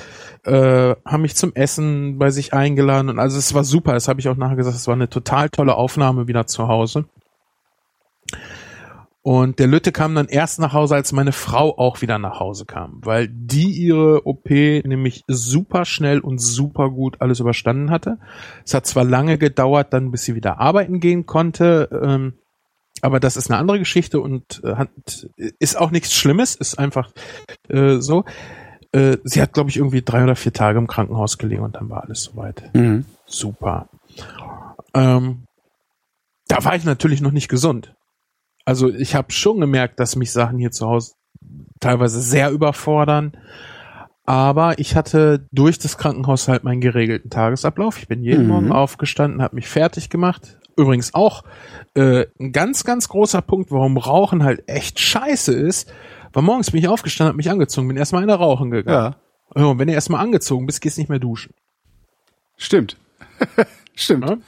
äh, 0.45 0.97
haben 1.05 1.23
mich 1.23 1.37
zum 1.37 1.55
Essen 1.55 2.19
bei 2.19 2.31
sich 2.31 2.53
eingeladen. 2.53 3.09
Und 3.09 3.21
also 3.21 3.39
es 3.39 3.55
war 3.55 3.63
super, 3.63 3.93
das 3.93 4.09
habe 4.09 4.19
ich 4.19 4.29
auch 4.29 4.37
nachher 4.37 4.57
gesagt, 4.57 4.75
es 4.75 4.89
war 4.89 4.95
eine 4.95 5.09
total 5.09 5.51
tolle 5.51 5.77
Aufnahme 5.77 6.27
wieder 6.27 6.49
zu 6.49 6.67
Hause. 6.67 7.05
Und 9.25 9.61
der 9.61 9.69
Lütte 9.69 9.93
kam 9.93 10.17
dann 10.17 10.27
erst 10.27 10.59
nach 10.59 10.73
Hause, 10.73 10.97
als 10.97 11.13
meine 11.13 11.31
Frau 11.31 11.79
auch 11.79 12.03
wieder 12.03 12.19
nach 12.19 12.41
Hause 12.41 12.65
kam, 12.67 12.99
weil 13.05 13.29
die 13.29 13.71
ihre 13.71 14.27
OP 14.27 14.51
nämlich 14.51 15.23
super 15.29 15.85
schnell 15.85 16.19
und 16.19 16.39
super 16.39 16.91
gut 16.91 17.21
alles 17.21 17.39
überstanden 17.39 17.91
hatte. 17.91 18.19
Es 18.65 18.75
hat 18.75 18.85
zwar 18.85 19.05
lange 19.05 19.39
gedauert, 19.39 19.93
dann 19.93 20.11
bis 20.11 20.25
sie 20.25 20.35
wieder 20.35 20.59
arbeiten 20.59 20.99
gehen 20.99 21.25
konnte, 21.25 21.89
ähm, 22.03 22.35
aber 23.01 23.21
das 23.21 23.37
ist 23.37 23.49
eine 23.49 23.59
andere 23.59 23.79
Geschichte 23.79 24.21
und 24.21 24.61
äh, 24.65 24.75
hat, 24.75 24.91
ist 25.37 25.79
auch 25.79 25.93
nichts 25.93 26.13
Schlimmes, 26.13 26.57
ist 26.57 26.79
einfach 26.79 27.13
äh, 27.69 27.99
so. 27.99 28.25
Äh, 28.91 29.19
sie 29.25 29.41
hat, 29.41 29.53
glaube 29.53 29.71
ich, 29.71 29.77
irgendwie 29.77 30.03
drei 30.03 30.25
oder 30.25 30.37
vier 30.37 30.53
Tage 30.53 30.79
im 30.79 30.89
Krankenhaus 30.89 31.39
gelegen 31.39 31.63
und 31.63 31.77
dann 31.77 31.91
war 31.91 32.03
alles 32.03 32.25
soweit. 32.25 32.75
Mhm. 32.75 33.07
Super. 33.27 33.89
Ähm, 34.95 35.45
da 36.49 36.65
war 36.65 36.75
ich 36.75 36.85
natürlich 36.85 37.21
noch 37.21 37.33
nicht 37.33 37.49
gesund. 37.49 37.95
Also 38.65 38.89
ich 38.93 39.15
habe 39.15 39.33
schon 39.33 39.61
gemerkt, 39.61 39.99
dass 40.01 40.17
mich 40.17 40.33
Sachen 40.33 40.59
hier 40.59 40.71
zu 40.71 40.87
Hause 40.87 41.15
teilweise 41.81 42.21
sehr 42.21 42.51
überfordern. 42.51 43.33
Aber 44.25 44.79
ich 44.79 44.95
hatte 44.95 45.47
durch 45.51 45.79
das 45.81 45.99
Krankenhaus 45.99 46.47
halt 46.47 46.63
meinen 46.63 46.81
geregelten 46.81 47.29
Tagesablauf. 47.29 47.99
Ich 47.99 48.07
bin 48.09 48.23
jeden 48.23 48.45
Mhm. 48.45 48.49
Morgen 48.49 48.73
aufgestanden, 48.73 49.43
habe 49.43 49.57
mich 49.57 49.69
fertig 49.69 50.11
gemacht. 50.11 50.59
Übrigens 50.77 51.13
auch 51.13 51.43
äh, 51.95 52.27
ein 52.41 52.53
ganz, 52.53 52.85
ganz 52.85 53.09
großer 53.09 53.43
Punkt, 53.43 53.71
warum 53.73 53.97
Rauchen 53.99 54.45
halt 54.45 54.69
echt 54.69 55.01
scheiße 55.01 55.53
ist. 55.53 55.93
Weil 56.33 56.45
morgens 56.45 56.71
bin 56.71 56.81
ich 56.81 56.89
aufgestanden, 56.89 57.29
habe 57.31 57.37
mich 57.37 57.51
angezogen, 57.51 57.89
bin 57.89 57.97
erstmal 57.97 58.23
eine 58.23 58.35
rauchen 58.35 58.71
gegangen. 58.71 59.13
Ja, 59.57 59.61
Ja, 59.61 59.67
und 59.67 59.79
wenn 59.81 59.89
du 59.89 59.93
erstmal 59.93 60.23
angezogen 60.23 60.65
bist, 60.67 60.81
gehst 60.81 60.97
nicht 60.99 61.11
mehr 61.11 61.19
duschen. 61.19 61.53
stimmt. 62.57 62.97
stimmt. 63.95 64.25
Ne? 64.25 64.39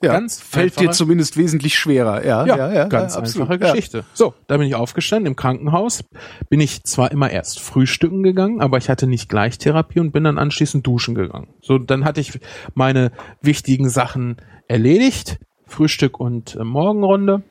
Ja. 0.00 0.12
Ganz 0.12 0.40
Fällt 0.40 0.76
dir 0.76 0.82
einfache- 0.82 0.96
zumindest 0.96 1.36
wesentlich 1.36 1.76
schwerer. 1.76 2.24
Ja, 2.24 2.46
Ja, 2.46 2.56
ja, 2.56 2.72
ja, 2.72 2.84
ganz 2.84 3.14
ja, 3.14 3.20
absolut. 3.20 3.50
einfache 3.50 3.66
Ja. 3.66 3.72
Geschichte. 3.72 4.04
So, 4.14 4.32
da 4.46 4.56
bin 4.56 4.68
ich 4.68 4.76
aufgestanden 4.76 5.26
im 5.26 5.34
Krankenhaus. 5.34 6.04
Bin 6.48 6.60
ich 6.60 6.84
zwar 6.84 7.10
immer 7.10 7.30
erst 7.30 7.58
frühstücken 7.58 8.22
gegangen, 8.22 8.60
aber 8.60 8.78
ich 8.78 8.88
hatte 8.88 9.08
nicht 9.08 9.28
gleich 9.28 9.58
Therapie 9.58 9.98
und 9.98 10.12
bin 10.12 10.22
dann 10.22 10.38
anschließend 10.38 10.86
duschen 10.86 11.16
gegangen. 11.16 11.48
So, 11.60 11.78
dann 11.78 12.04
hatte 12.04 12.20
ich 12.20 12.38
meine 12.74 13.10
wichtigen 13.42 13.88
Sachen 13.90 14.36
erledigt. 14.68 15.38
Frühstück 15.66 16.20
und 16.20 16.54
äh, 16.54 16.62
Morgenrunde. 16.64 17.42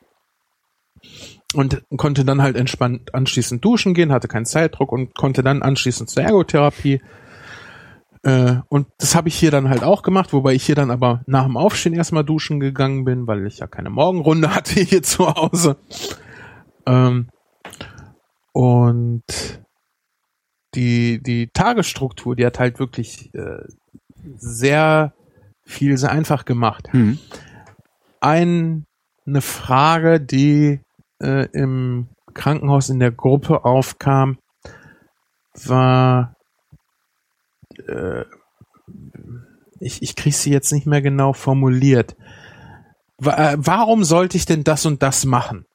Und 1.54 1.82
konnte 1.98 2.26
dann 2.26 2.42
halt 2.42 2.56
entspannt 2.58 3.14
anschließend 3.14 3.64
duschen 3.64 3.94
gehen, 3.94 4.12
hatte 4.12 4.28
keinen 4.28 4.46
Zeitdruck 4.46 4.92
und 4.92 5.16
konnte 5.16 5.44
dann 5.44 5.62
anschließend 5.62 6.10
zur 6.10 6.24
Ergotherapie. 6.24 7.02
Äh, 8.28 8.62
und 8.68 8.88
das 8.98 9.16
habe 9.16 9.30
ich 9.30 9.40
hier 9.40 9.52
dann 9.52 9.70
halt 9.70 9.84
auch 9.84 10.04
gemacht, 10.04 10.34
wobei 10.34 10.54
ich 10.54 10.66
hier 10.66 10.76
dann 10.76 10.92
aber 10.92 11.24
nach 11.28 11.46
dem 11.46 11.56
Aufstehen 11.56 11.94
erstmal 11.94 12.26
duschen 12.26 12.60
gegangen 12.60 13.06
bin, 13.06 13.26
weil 13.26 13.48
ich 13.48 13.60
ja 13.60 13.68
keine 13.68 13.90
Morgenrunde 13.90 14.54
hatte 14.54 14.82
hier 14.82 15.02
zu 15.02 15.34
Hause. 15.34 15.78
Ähm, 16.86 17.30
und 18.52 19.24
die, 20.76 21.24
die 21.24 21.48
Tagesstruktur, 21.54 22.36
die 22.36 22.46
hat 22.46 22.60
halt 22.60 22.80
wirklich 22.80 23.34
äh, 23.34 23.64
sehr 24.36 25.14
viel 25.64 25.98
sehr 25.98 26.12
einfach 26.12 26.44
gemacht. 26.44 26.90
Hm. 26.92 27.20
Ein, 28.20 28.84
eine 29.26 29.42
Frage, 29.42 30.20
die 30.20 30.82
äh, 31.24 31.48
im 31.54 32.10
Krankenhaus 32.34 32.90
in 32.90 33.00
der 33.00 33.12
Gruppe 33.12 33.64
aufkam, 33.64 34.38
war, 35.54 36.37
äh, 37.88 38.26
ich, 39.80 40.02
ich 40.02 40.16
kriege 40.16 40.36
sie 40.36 40.52
jetzt 40.52 40.72
nicht 40.72 40.88
mehr 40.88 41.02
genau 41.02 41.34
formuliert. 41.34 42.16
Äh, 43.24 43.58
warum 43.60 44.04
sollte 44.04 44.38
ich 44.38 44.46
denn 44.46 44.64
das 44.64 44.86
und 44.86 45.04
das 45.04 45.26
machen? 45.26 45.66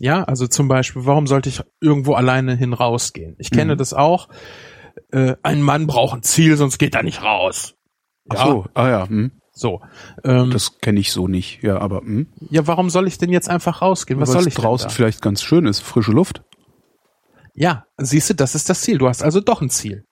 Ja, 0.00 0.22
also 0.24 0.46
zum 0.46 0.68
Beispiel, 0.68 1.06
warum 1.06 1.26
sollte 1.26 1.48
ich 1.48 1.62
irgendwo 1.80 2.14
alleine 2.14 2.54
hin 2.54 2.72
rausgehen? 2.72 3.34
Ich 3.38 3.50
kenne 3.50 3.74
Mhm. 3.74 3.78
das 3.78 3.94
auch. 3.94 4.28
Äh, 5.10 5.34
ein 5.42 5.60
Mann 5.62 5.86
braucht 5.86 6.18
ein 6.18 6.22
Ziel, 6.22 6.56
sonst 6.56 6.78
geht 6.78 6.94
er 6.94 7.02
nicht 7.02 7.22
raus. 7.22 7.74
Ach 8.28 8.46
so, 8.46 8.66
ah 8.74 8.88
ja, 8.88 9.08
hm. 9.08 9.32
So. 9.52 9.80
Ähm, 10.22 10.50
das 10.50 10.78
kenne 10.78 11.00
ich 11.00 11.10
so 11.12 11.26
nicht. 11.26 11.62
Ja, 11.62 11.78
aber 11.78 12.00
hm. 12.02 12.28
ja, 12.50 12.66
warum 12.68 12.90
soll 12.90 13.08
ich 13.08 13.18
denn 13.18 13.30
jetzt 13.30 13.48
einfach 13.48 13.82
rausgehen? 13.82 14.20
Was 14.20 14.30
soll 14.30 14.46
ich 14.46 14.54
denn 14.54 14.62
draußen 14.62 14.90
vielleicht 14.90 15.20
ganz 15.20 15.42
schön 15.42 15.66
ist, 15.66 15.80
frische 15.80 16.12
Luft. 16.12 16.42
Ja, 17.54 17.84
siehst 17.96 18.30
du, 18.30 18.34
das 18.34 18.54
ist 18.54 18.70
das 18.70 18.82
Ziel. 18.82 18.98
Du 18.98 19.08
hast 19.08 19.22
also 19.24 19.40
doch 19.40 19.60
ein 19.60 19.70
Ziel. 19.70 20.04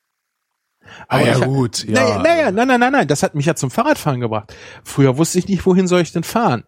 Ah, 1.08 1.20
ja, 1.20 1.38
ich 1.38 1.44
gut, 1.44 1.84
ja. 1.84 1.92
Naja, 1.92 2.18
naja, 2.22 2.50
nein, 2.52 2.68
nein, 2.68 2.80
nein, 2.80 2.92
nein, 2.92 3.08
das 3.08 3.22
hat 3.22 3.34
mich 3.34 3.46
ja 3.46 3.54
zum 3.54 3.70
Fahrradfahren 3.70 4.20
gebracht. 4.20 4.54
Früher 4.84 5.16
wusste 5.18 5.38
ich 5.38 5.48
nicht, 5.48 5.66
wohin 5.66 5.86
soll 5.86 6.00
ich 6.00 6.12
denn 6.12 6.24
fahren. 6.24 6.64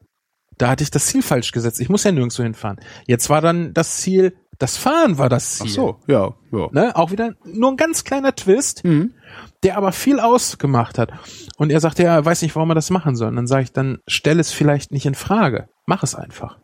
Da 0.57 0.71
hatte 0.71 0.83
ich 0.83 0.91
das 0.91 1.07
Ziel 1.07 1.23
falsch 1.23 1.53
gesetzt. 1.53 1.81
Ich 1.81 1.89
muss 1.89 2.03
ja 2.05 2.11
nirgendwo 2.13 2.43
hinfahren. 2.43 2.81
Jetzt 3.07 3.31
war 3.31 3.41
dann 3.41 3.73
das 3.75 3.99
Ziel, 3.99 4.37
das 4.59 4.77
Fahren 4.77 5.17
war 5.19 5.29
das 5.29 5.59
Ziel. 5.59 5.67
Ach 5.69 5.75
so, 5.75 6.01
ja, 6.09 6.35
ja. 6.51 6.69
Ne? 6.73 6.97
Auch 6.97 7.13
wieder 7.13 7.35
nur 7.45 7.71
ein 7.71 7.77
ganz 7.77 8.03
kleiner 8.03 8.35
Twist, 8.35 8.85
Mhm. 8.85 9.15
der 9.63 9.77
aber 9.77 9.93
viel 9.93 10.19
ausgemacht 10.19 10.99
hat. 10.99 11.13
Und 11.59 11.71
er 11.71 11.79
sagte, 11.79 12.03
ja, 12.03 12.15
er 12.17 12.25
weiß 12.25 12.43
nicht, 12.43 12.57
warum 12.57 12.71
er 12.71 12.75
das 12.75 12.91
machen 12.91 13.15
soll. 13.15 13.29
Und 13.29 13.37
dann 13.37 13.47
sage 13.47 13.63
ich, 13.65 13.73
dann 13.73 13.99
stell 14.09 14.41
es 14.41 14.51
vielleicht 14.53 14.91
nicht 14.91 15.07
in 15.07 15.15
Frage. 15.15 15.69
Mach 15.87 16.03
es 16.03 16.17
einfach. 16.17 16.59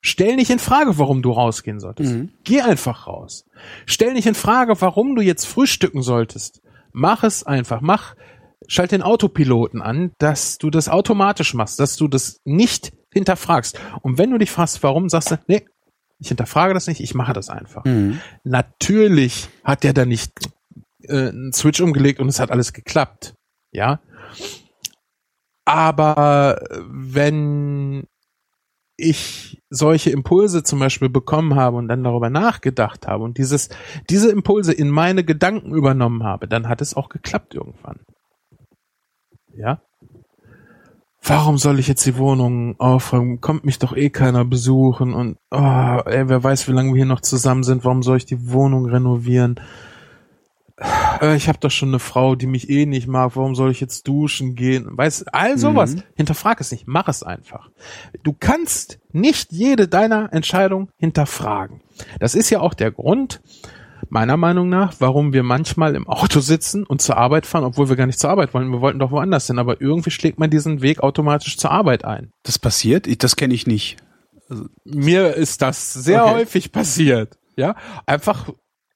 Stell 0.00 0.36
nicht 0.36 0.50
in 0.50 0.58
Frage, 0.58 0.98
warum 0.98 1.22
du 1.22 1.32
rausgehen 1.32 1.80
solltest. 1.80 2.12
Mhm. 2.12 2.30
Geh 2.44 2.60
einfach 2.60 3.06
raus. 3.06 3.44
Stell 3.86 4.12
nicht 4.12 4.26
in 4.26 4.34
Frage, 4.34 4.80
warum 4.80 5.16
du 5.16 5.22
jetzt 5.22 5.44
frühstücken 5.44 6.02
solltest. 6.02 6.60
Mach 6.92 7.24
es 7.24 7.44
einfach. 7.44 7.80
Mach, 7.80 8.14
schalt 8.68 8.92
den 8.92 9.02
Autopiloten 9.02 9.82
an, 9.82 10.12
dass 10.18 10.58
du 10.58 10.70
das 10.70 10.88
automatisch 10.88 11.54
machst, 11.54 11.80
dass 11.80 11.96
du 11.96 12.06
das 12.06 12.40
nicht 12.44 12.92
hinterfragst. 13.12 13.80
Und 14.02 14.18
wenn 14.18 14.30
du 14.30 14.38
dich 14.38 14.50
fragst, 14.50 14.82
warum, 14.82 15.08
sagst 15.08 15.32
du, 15.32 15.38
nee, 15.48 15.66
ich 16.20 16.28
hinterfrage 16.28 16.74
das 16.74 16.86
nicht, 16.86 17.00
ich 17.00 17.14
mache 17.14 17.32
das 17.32 17.48
einfach. 17.48 17.84
Mhm. 17.84 18.20
Natürlich 18.44 19.48
hat 19.64 19.84
der 19.84 19.92
da 19.92 20.04
nicht 20.04 20.32
äh, 21.02 21.28
einen 21.28 21.52
Switch 21.52 21.80
umgelegt 21.80 22.20
und 22.20 22.28
es 22.28 22.40
hat 22.40 22.50
alles 22.50 22.72
geklappt. 22.72 23.34
Ja. 23.72 24.00
Aber 25.64 26.60
äh, 26.70 26.80
wenn 26.88 28.06
ich 28.98 29.62
solche 29.70 30.10
Impulse 30.10 30.64
zum 30.64 30.80
Beispiel 30.80 31.08
bekommen 31.08 31.54
habe 31.54 31.76
und 31.76 31.88
dann 31.88 32.02
darüber 32.02 32.30
nachgedacht 32.30 33.06
habe 33.06 33.22
und 33.24 33.38
dieses, 33.38 33.70
diese 34.10 34.30
Impulse 34.30 34.72
in 34.72 34.90
meine 34.90 35.24
Gedanken 35.24 35.72
übernommen 35.72 36.24
habe, 36.24 36.48
dann 36.48 36.68
hat 36.68 36.82
es 36.82 36.94
auch 36.94 37.08
geklappt 37.08 37.54
irgendwann. 37.54 38.00
Ja. 39.56 39.80
Warum 41.22 41.58
soll 41.58 41.78
ich 41.78 41.86
jetzt 41.86 42.06
die 42.06 42.16
Wohnung 42.16 42.78
aufräumen? 42.80 43.40
Kommt 43.40 43.64
mich 43.64 43.78
doch 43.78 43.96
eh 43.96 44.10
keiner 44.10 44.44
besuchen 44.44 45.14
und 45.14 45.36
oh, 45.50 46.00
ey, 46.04 46.28
wer 46.28 46.42
weiß, 46.42 46.66
wie 46.68 46.72
lange 46.72 46.90
wir 46.90 46.96
hier 46.96 47.04
noch 47.06 47.20
zusammen 47.20 47.62
sind. 47.62 47.84
Warum 47.84 48.02
soll 48.02 48.16
ich 48.16 48.26
die 48.26 48.50
Wohnung 48.50 48.86
renovieren? 48.86 49.60
Äh, 51.20 51.36
Ich 51.36 51.48
habe 51.48 51.58
doch 51.58 51.70
schon 51.70 51.88
eine 51.90 51.98
Frau, 51.98 52.34
die 52.34 52.46
mich 52.46 52.68
eh 52.70 52.86
nicht 52.86 53.06
mag. 53.08 53.32
Warum 53.36 53.54
soll 53.54 53.70
ich 53.70 53.80
jetzt 53.80 54.06
duschen 54.08 54.54
gehen? 54.54 54.86
Weißt, 54.90 55.34
all 55.34 55.58
sowas. 55.58 55.96
Mhm. 55.96 56.02
Hinterfrag 56.16 56.60
es 56.60 56.70
nicht. 56.72 56.84
Mach 56.86 57.08
es 57.08 57.22
einfach. 57.22 57.70
Du 58.22 58.32
kannst 58.38 58.98
nicht 59.12 59.52
jede 59.52 59.88
deiner 59.88 60.32
Entscheidung 60.32 60.90
hinterfragen. 60.96 61.80
Das 62.20 62.34
ist 62.34 62.50
ja 62.50 62.60
auch 62.60 62.74
der 62.74 62.90
Grund, 62.92 63.40
meiner 64.10 64.36
Meinung 64.36 64.68
nach, 64.68 64.94
warum 65.00 65.32
wir 65.32 65.42
manchmal 65.42 65.96
im 65.96 66.06
Auto 66.08 66.40
sitzen 66.40 66.84
und 66.84 67.02
zur 67.02 67.16
Arbeit 67.16 67.44
fahren, 67.46 67.64
obwohl 67.64 67.88
wir 67.88 67.96
gar 67.96 68.06
nicht 68.06 68.20
zur 68.20 68.30
Arbeit 68.30 68.54
wollen. 68.54 68.70
Wir 68.70 68.80
wollten 68.80 69.00
doch 69.00 69.10
woanders 69.10 69.48
hin, 69.48 69.58
aber 69.58 69.80
irgendwie 69.80 70.10
schlägt 70.12 70.38
man 70.38 70.50
diesen 70.50 70.80
Weg 70.82 71.00
automatisch 71.00 71.56
zur 71.58 71.72
Arbeit 71.72 72.04
ein. 72.04 72.30
Das 72.44 72.58
passiert? 72.58 73.06
Ich, 73.06 73.18
das 73.18 73.34
kenne 73.36 73.52
ich 73.54 73.66
nicht. 73.66 73.96
Mir 74.84 75.34
ist 75.34 75.60
das 75.60 75.92
sehr 75.92 76.24
Okay. 76.24 76.34
häufig 76.34 76.72
passiert. 76.72 77.36
Ja, 77.56 77.74
einfach 78.06 78.48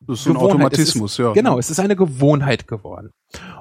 Das 0.06 0.18
ist 0.18 0.24
so 0.24 0.31
ein 0.31 0.34
Gewohnheit. 0.34 0.52
Automatismus, 0.52 1.12
ist, 1.12 1.18
ja. 1.18 1.32
Genau, 1.32 1.58
es 1.58 1.70
ist 1.70 1.81
eine 1.81 1.97
Gewohnheit 1.97 2.66
geworden. 2.66 3.10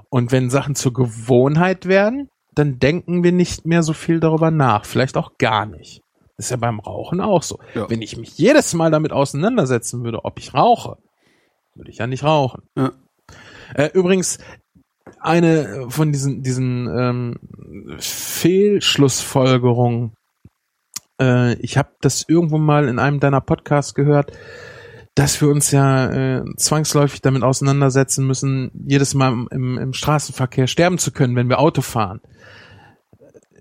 Und 0.10 0.32
wenn 0.32 0.50
Sachen 0.50 0.76
zur 0.76 0.94
Gewohnheit 0.94 1.86
werden, 1.86 2.30
dann 2.54 2.80
denken 2.80 3.24
wir 3.24 3.32
nicht 3.32 3.66
mehr 3.66 3.84
so 3.84 3.94
viel 3.94 4.20
darüber 4.20 4.52
nach. 4.52 4.86
Vielleicht 4.86 5.18
auch 5.18 5.38
gar 5.38 5.66
nicht. 5.66 6.02
Das 6.38 6.48
ist 6.48 6.52
ja 6.52 6.58
beim 6.58 6.80
Rauchen 6.80 7.22
auch 7.22 7.44
so. 7.44 7.60
Ja. 7.76 7.90
Wenn 7.90 8.02
ich 8.02 8.18
mich 8.18 8.38
jedes 8.38 8.74
Mal 8.74 8.92
damit 8.92 9.12
auseinandersetzen 9.12 10.04
würde, 10.04 10.26
ob 10.26 10.40
ich 10.40 10.54
rauche, 10.54 10.98
würde 11.76 11.92
ich 11.92 12.00
ja 12.00 12.08
nicht 12.08 12.24
rauchen. 12.24 12.64
Ja. 12.76 12.92
Äh, 13.76 13.90
übrigens, 13.94 14.40
eine 15.20 15.86
von 15.90 16.12
diesen, 16.12 16.44
diesen 16.44 16.88
ähm, 16.88 17.38
Fehlschlussfolgerungen, 18.00 20.14
äh, 21.22 21.54
ich 21.56 21.78
habe 21.78 21.90
das 22.02 22.26
irgendwo 22.28 22.58
mal 22.58 22.88
in 22.88 23.00
einem 23.00 23.20
deiner 23.20 23.42
Podcasts 23.42 23.94
gehört, 23.94 24.32
dass 25.16 25.42
wir 25.42 25.50
uns 25.50 25.72
ja 25.72 26.40
äh, 26.40 26.44
zwangsläufig 26.58 27.22
damit 27.22 27.44
auseinandersetzen 27.44 28.26
müssen, 28.26 28.72
jedes 28.88 29.14
Mal 29.14 29.34
im, 29.34 29.48
im, 29.52 29.78
im 29.78 29.94
Straßenverkehr 29.94 30.68
sterben 30.68 30.98
zu 30.98 31.12
können, 31.12 31.36
wenn 31.36 31.50
wir 31.50 31.60
Auto 31.60 31.82
fahren. 31.82 32.22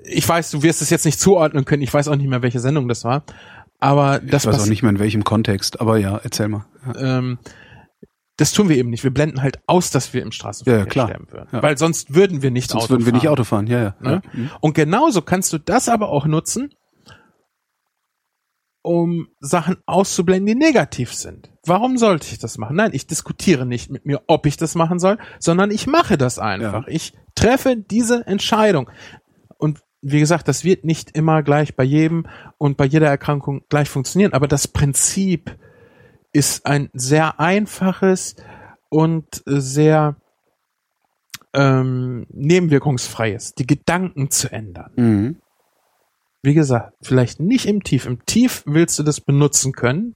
Ich 0.05 0.29
weiß, 0.29 0.51
du 0.51 0.62
wirst 0.62 0.81
es 0.83 0.91
jetzt 0.91 1.05
nicht 1.05 1.20
zuordnen 1.20 1.65
können, 1.65 1.83
ich 1.83 1.93
weiß 1.93 2.09
auch 2.09 2.17
nicht 2.17 2.29
mehr, 2.29 2.43
welche 2.43 2.61
Sendung 2.61 2.89
das 2.89 3.05
war, 3.05 3.25
aber 3.79 4.20
das 4.20 4.45
ich 4.45 4.53
weiß 4.53 4.62
auch 4.62 4.67
nicht 4.67 4.83
mehr 4.83 4.91
in 4.91 4.99
welchem 4.99 5.25
Kontext, 5.25 5.81
aber 5.81 5.99
ja, 5.99 6.19
erzähl 6.23 6.49
mal. 6.49 6.67
Ja. 6.95 7.19
ähm, 7.19 7.39
das 8.37 8.53
tun 8.53 8.70
wir 8.70 8.77
eben 8.79 8.89
nicht. 8.89 9.05
Wir 9.05 9.12
blenden 9.12 9.43
halt 9.43 9.59
aus, 9.67 9.91
dass 9.91 10.15
wir 10.15 10.23
im 10.23 10.33
Straßenverkehr 10.33 10.85
Ja, 10.85 10.87
klar. 10.87 11.09
sterben 11.09 11.27
würden. 11.31 11.49
Ja. 11.53 11.62
Weil 11.62 11.77
sonst 11.77 12.15
würden 12.15 12.41
wir 12.41 12.51
nicht 12.51 12.70
Sonst 12.70 12.85
Auto 12.85 12.95
würden 12.95 13.05
wir 13.05 13.12
nicht 13.12 13.25
fahren. 13.25 13.33
Auto 13.33 13.45
fahren, 13.45 13.67
ja, 13.67 13.83
ja. 13.83 13.95
Ne? 14.01 14.23
ja. 14.25 14.31
Mhm. 14.33 14.51
Und 14.61 14.75
genauso 14.75 15.20
kannst 15.20 15.53
du 15.53 15.59
das 15.59 15.91
aber 15.91 16.09
auch 16.09 16.25
nutzen, 16.25 16.70
um 18.83 19.28
Sachen 19.41 19.76
auszublenden, 19.86 20.47
die 20.47 20.55
negativ 20.55 21.12
sind. 21.12 21.50
Warum 21.67 21.99
sollte 21.99 22.28
ich 22.33 22.39
das 22.39 22.57
machen? 22.59 22.76
Nein, 22.76 22.91
ich 22.94 23.07
diskutiere 23.07 23.67
nicht 23.67 23.91
mit 23.91 24.07
mir, 24.07 24.23
ob 24.26 24.47
ich 24.47 24.57
das 24.57 24.75
machen 24.75 24.99
soll, 24.99 25.18
sondern 25.39 25.70
ich 25.70 25.86
mache 25.86 26.17
das 26.17 26.39
einfach. 26.39 26.86
Ich 26.86 27.12
treffe 27.34 27.76
diese 27.76 28.26
Entscheidung. 28.26 28.91
Und 29.59 29.81
wie 30.02 30.20
gesagt, 30.20 30.49
das 30.49 30.65
wird 30.65 30.84
nicht 30.84 31.10
immer 31.17 31.42
gleich 31.42 31.76
bei 31.76 31.84
jedem 31.84 32.26
und 32.57 32.76
bei 32.76 32.86
jeder 32.86 33.09
Erkrankung 33.09 33.62
gleich 33.68 33.91
funktionieren, 33.91 34.33
aber 34.33 34.49
das 34.49 34.67
Prinzip 34.67 35.57
ist 36.33 36.65
ein 36.65 36.89
sehr 36.94 37.39
einfaches 37.39 38.36
und 38.89 39.42
sehr 39.44 40.17
ähm, 41.52 42.26
nebenwirkungsfreies, 42.31 43.55
die 43.55 43.67
Gedanken 43.67 44.31
zu 44.31 44.50
ändern. 44.50 44.92
Mhm. 44.97 45.36
Wie 46.43 46.55
gesagt, 46.55 46.94
vielleicht 47.02 47.41
nicht 47.41 47.67
im 47.67 47.83
Tief. 47.83 48.07
Im 48.07 48.25
Tief 48.27 48.62
willst 48.67 48.99
du 48.99 49.02
das 49.02 49.20
benutzen 49.20 49.73
können. 49.73 50.15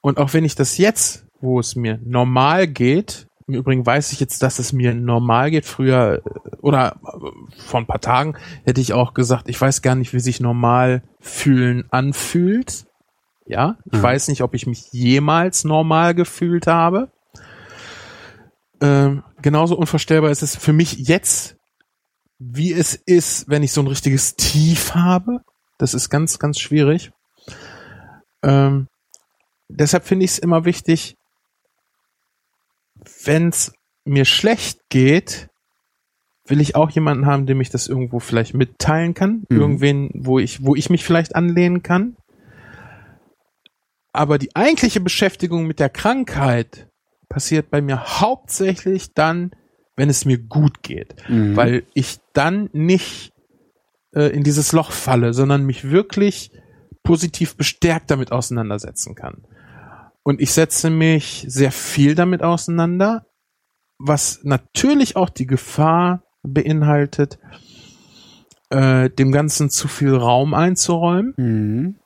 Und 0.00 0.18
auch 0.18 0.32
wenn 0.34 0.44
ich 0.44 0.54
das 0.54 0.78
jetzt, 0.78 1.26
wo 1.40 1.60
es 1.60 1.76
mir 1.76 1.98
normal 2.04 2.66
geht, 2.66 3.26
im 3.46 3.54
Übrigen 3.54 3.84
weiß 3.84 4.12
ich 4.12 4.20
jetzt, 4.20 4.42
dass 4.42 4.58
es 4.58 4.72
mir 4.72 4.94
normal 4.94 5.50
geht. 5.50 5.66
Früher 5.66 6.22
äh, 6.24 6.56
oder 6.62 6.96
äh, 7.04 7.60
vor 7.66 7.80
ein 7.80 7.86
paar 7.86 8.00
Tagen 8.00 8.36
hätte 8.64 8.80
ich 8.80 8.94
auch 8.94 9.12
gesagt, 9.12 9.48
ich 9.50 9.60
weiß 9.60 9.82
gar 9.82 9.94
nicht, 9.94 10.14
wie 10.14 10.20
sich 10.20 10.40
normal 10.40 11.02
fühlen 11.20 11.84
anfühlt. 11.90 12.86
Ja, 13.46 13.76
ich 13.92 13.98
Mhm. 13.98 14.02
weiß 14.02 14.28
nicht, 14.28 14.42
ob 14.42 14.54
ich 14.54 14.66
mich 14.66 14.90
jemals 14.92 15.64
normal 15.64 16.14
gefühlt 16.14 16.66
habe. 16.66 17.10
Ähm, 18.80 19.22
genauso 19.42 19.76
unvorstellbar 19.76 20.30
ist 20.30 20.42
es 20.42 20.56
für 20.56 20.72
mich 20.72 20.94
jetzt, 21.08 21.53
wie 22.52 22.72
es 22.72 22.94
ist, 22.94 23.48
wenn 23.48 23.62
ich 23.62 23.72
so 23.72 23.80
ein 23.80 23.86
richtiges 23.86 24.36
Tief 24.36 24.94
habe. 24.94 25.40
Das 25.78 25.94
ist 25.94 26.10
ganz, 26.10 26.38
ganz 26.38 26.58
schwierig. 26.58 27.10
Ähm, 28.42 28.88
deshalb 29.68 30.04
finde 30.04 30.24
ich 30.24 30.32
es 30.32 30.38
immer 30.38 30.64
wichtig, 30.64 31.16
wenn 33.24 33.48
es 33.48 33.72
mir 34.04 34.24
schlecht 34.24 34.78
geht, 34.90 35.48
will 36.46 36.60
ich 36.60 36.76
auch 36.76 36.90
jemanden 36.90 37.26
haben, 37.26 37.46
dem 37.46 37.62
ich 37.62 37.70
das 37.70 37.86
irgendwo 37.86 38.20
vielleicht 38.20 38.52
mitteilen 38.52 39.14
kann. 39.14 39.44
Mhm. 39.48 39.60
Irgendwen, 39.60 40.10
wo 40.14 40.38
ich, 40.38 40.64
wo 40.64 40.74
ich 40.74 40.90
mich 40.90 41.04
vielleicht 41.04 41.34
anlehnen 41.34 41.82
kann. 41.82 42.16
Aber 44.12 44.38
die 44.38 44.54
eigentliche 44.54 45.00
Beschäftigung 45.00 45.66
mit 45.66 45.80
der 45.80 45.88
Krankheit 45.88 46.88
passiert 47.28 47.70
bei 47.70 47.80
mir 47.80 48.20
hauptsächlich 48.20 49.14
dann, 49.14 49.50
wenn 49.96 50.10
es 50.10 50.24
mir 50.24 50.38
gut 50.38 50.82
geht. 50.82 51.16
Mhm. 51.28 51.56
Weil 51.56 51.84
ich 51.94 52.18
dann 52.32 52.68
nicht 52.72 53.32
äh, 54.12 54.34
in 54.34 54.42
dieses 54.42 54.72
Loch 54.72 54.92
falle, 54.92 55.32
sondern 55.32 55.64
mich 55.64 55.90
wirklich 55.90 56.50
positiv 57.02 57.56
bestärkt 57.56 58.10
damit 58.10 58.32
auseinandersetzen 58.32 59.14
kann. 59.14 59.46
Und 60.22 60.40
ich 60.40 60.52
setze 60.52 60.90
mich 60.90 61.44
sehr 61.48 61.70
viel 61.70 62.14
damit 62.14 62.42
auseinander, 62.42 63.26
was 63.98 64.40
natürlich 64.42 65.16
auch 65.16 65.28
die 65.28 65.46
Gefahr 65.46 66.22
beinhaltet, 66.42 67.38
äh, 68.70 69.10
dem 69.10 69.32
Ganzen 69.32 69.70
zu 69.70 69.86
viel 69.86 70.14
Raum 70.14 70.54
einzuräumen. 70.54 71.34
Mhm. 71.36 71.96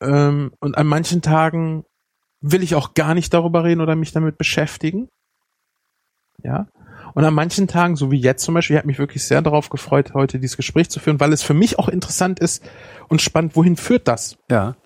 Ähm, 0.00 0.52
und 0.60 0.78
an 0.78 0.86
manchen 0.86 1.20
Tagen 1.20 1.84
will 2.40 2.62
ich 2.62 2.76
auch 2.76 2.94
gar 2.94 3.14
nicht 3.14 3.34
darüber 3.34 3.64
reden 3.64 3.80
oder 3.80 3.96
mich 3.96 4.12
damit 4.12 4.38
beschäftigen. 4.38 5.08
Ja. 6.42 6.66
Und 7.14 7.24
an 7.24 7.34
manchen 7.34 7.66
Tagen, 7.68 7.96
so 7.96 8.10
wie 8.10 8.20
jetzt 8.20 8.44
zum 8.44 8.54
Beispiel, 8.54 8.74
ich 8.74 8.78
habe 8.78 8.86
mich 8.86 8.98
wirklich 8.98 9.24
sehr 9.24 9.42
darauf 9.42 9.70
gefreut, 9.70 10.12
heute 10.14 10.38
dieses 10.38 10.56
Gespräch 10.56 10.88
zu 10.90 11.00
führen, 11.00 11.18
weil 11.20 11.32
es 11.32 11.42
für 11.42 11.54
mich 11.54 11.78
auch 11.78 11.88
interessant 11.88 12.38
ist 12.38 12.62
und 13.08 13.20
spannend, 13.22 13.56
wohin 13.56 13.76
führt 13.76 14.06
das? 14.08 14.36
Ja. 14.50 14.76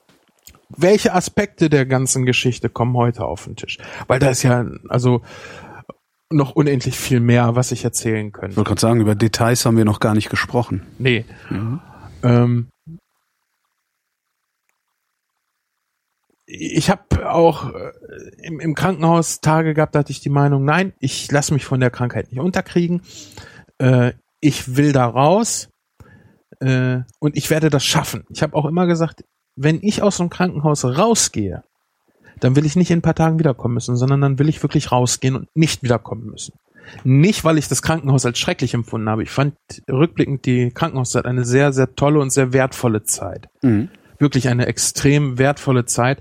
welche 0.74 1.12
Aspekte 1.14 1.68
der 1.68 1.84
ganzen 1.84 2.24
Geschichte 2.24 2.68
kommen 2.70 2.96
heute 2.96 3.24
auf 3.24 3.44
den 3.44 3.56
Tisch? 3.56 3.76
Weil 4.06 4.18
da 4.18 4.30
ist 4.30 4.42
ja 4.42 4.64
also 4.88 5.20
noch 6.30 6.52
unendlich 6.56 6.96
viel 6.96 7.20
mehr, 7.20 7.56
was 7.56 7.72
ich 7.72 7.84
erzählen 7.84 8.28
Ich 8.28 8.32
könnte. 8.32 8.56
wollte 8.56 8.68
gerade 8.68 8.80
sagen, 8.80 9.00
über 9.02 9.14
Details 9.14 9.66
haben 9.66 9.76
wir 9.76 9.84
noch 9.84 10.00
gar 10.00 10.14
nicht 10.14 10.30
gesprochen. 10.30 10.86
Nee. 10.98 11.26
Mhm. 11.50 11.80
Ähm, 12.22 12.68
ich 16.54 16.90
habe 16.90 17.30
auch 17.30 17.72
äh, 17.72 17.92
im, 18.42 18.60
im 18.60 18.74
Krankenhaus 18.74 19.40
Tage 19.40 19.74
gehabt, 19.74 19.94
da 19.94 20.00
hatte 20.00 20.12
ich 20.12 20.20
die 20.20 20.30
Meinung, 20.30 20.64
nein, 20.64 20.92
ich 20.98 21.30
lasse 21.30 21.54
mich 21.54 21.64
von 21.64 21.80
der 21.80 21.90
Krankheit 21.90 22.30
nicht 22.30 22.40
unterkriegen. 22.40 23.02
Äh, 23.78 24.12
ich 24.40 24.76
will 24.76 24.92
da 24.92 25.06
raus 25.06 25.70
äh, 26.60 27.00
und 27.20 27.36
ich 27.36 27.48
werde 27.48 27.70
das 27.70 27.84
schaffen. 27.84 28.24
Ich 28.28 28.42
habe 28.42 28.54
auch 28.54 28.66
immer 28.66 28.86
gesagt, 28.86 29.24
wenn 29.56 29.78
ich 29.82 30.02
aus 30.02 30.18
dem 30.18 30.30
Krankenhaus 30.30 30.84
rausgehe, 30.84 31.62
dann 32.40 32.56
will 32.56 32.66
ich 32.66 32.76
nicht 32.76 32.90
in 32.90 32.98
ein 32.98 33.02
paar 33.02 33.14
Tagen 33.14 33.38
wiederkommen 33.38 33.74
müssen, 33.74 33.96
sondern 33.96 34.20
dann 34.20 34.38
will 34.38 34.48
ich 34.48 34.62
wirklich 34.62 34.92
rausgehen 34.92 35.36
und 35.36 35.48
nicht 35.54 35.82
wiederkommen 35.82 36.26
müssen. 36.26 36.54
Nicht, 37.04 37.44
weil 37.44 37.58
ich 37.58 37.68
das 37.68 37.80
Krankenhaus 37.80 38.26
als 38.26 38.38
schrecklich 38.38 38.74
empfunden 38.74 39.08
habe. 39.08 39.22
Ich 39.22 39.30
fand 39.30 39.54
rückblickend 39.88 40.44
die 40.44 40.70
Krankenhauszeit 40.70 41.24
eine 41.24 41.44
sehr, 41.44 41.72
sehr 41.72 41.94
tolle 41.94 42.18
und 42.18 42.30
sehr 42.30 42.52
wertvolle 42.52 43.04
Zeit. 43.04 43.48
Mhm. 43.62 43.88
Wirklich 44.22 44.48
eine 44.48 44.66
extrem 44.66 45.36
wertvolle 45.38 45.84
Zeit. 45.84 46.20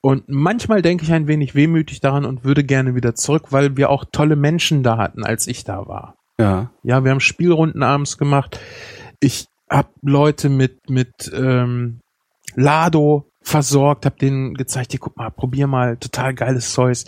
Und 0.00 0.28
manchmal 0.28 0.80
denke 0.80 1.04
ich 1.04 1.12
ein 1.12 1.26
wenig 1.26 1.56
wehmütig 1.56 2.00
daran 2.00 2.24
und 2.24 2.44
würde 2.44 2.62
gerne 2.62 2.94
wieder 2.94 3.16
zurück, 3.16 3.46
weil 3.50 3.76
wir 3.76 3.90
auch 3.90 4.04
tolle 4.12 4.36
Menschen 4.36 4.84
da 4.84 4.96
hatten, 4.96 5.24
als 5.24 5.48
ich 5.48 5.64
da 5.64 5.88
war. 5.88 6.14
Ja. 6.38 6.70
Ja, 6.84 7.04
wir 7.04 7.10
haben 7.10 7.20
Spielrunden 7.20 7.82
abends 7.82 8.16
gemacht. 8.16 8.60
Ich 9.20 9.46
habe 9.68 9.88
Leute 10.02 10.48
mit 10.48 10.88
mit 10.88 11.32
ähm, 11.34 11.98
Lado 12.54 13.26
versorgt, 13.42 14.06
habe 14.06 14.18
denen 14.18 14.54
gezeigt, 14.54 14.92
hier 14.92 15.00
guck 15.00 15.16
mal, 15.16 15.30
probier 15.30 15.66
mal, 15.66 15.96
total 15.96 16.34
geiles 16.34 16.72
Zeug. 16.72 16.98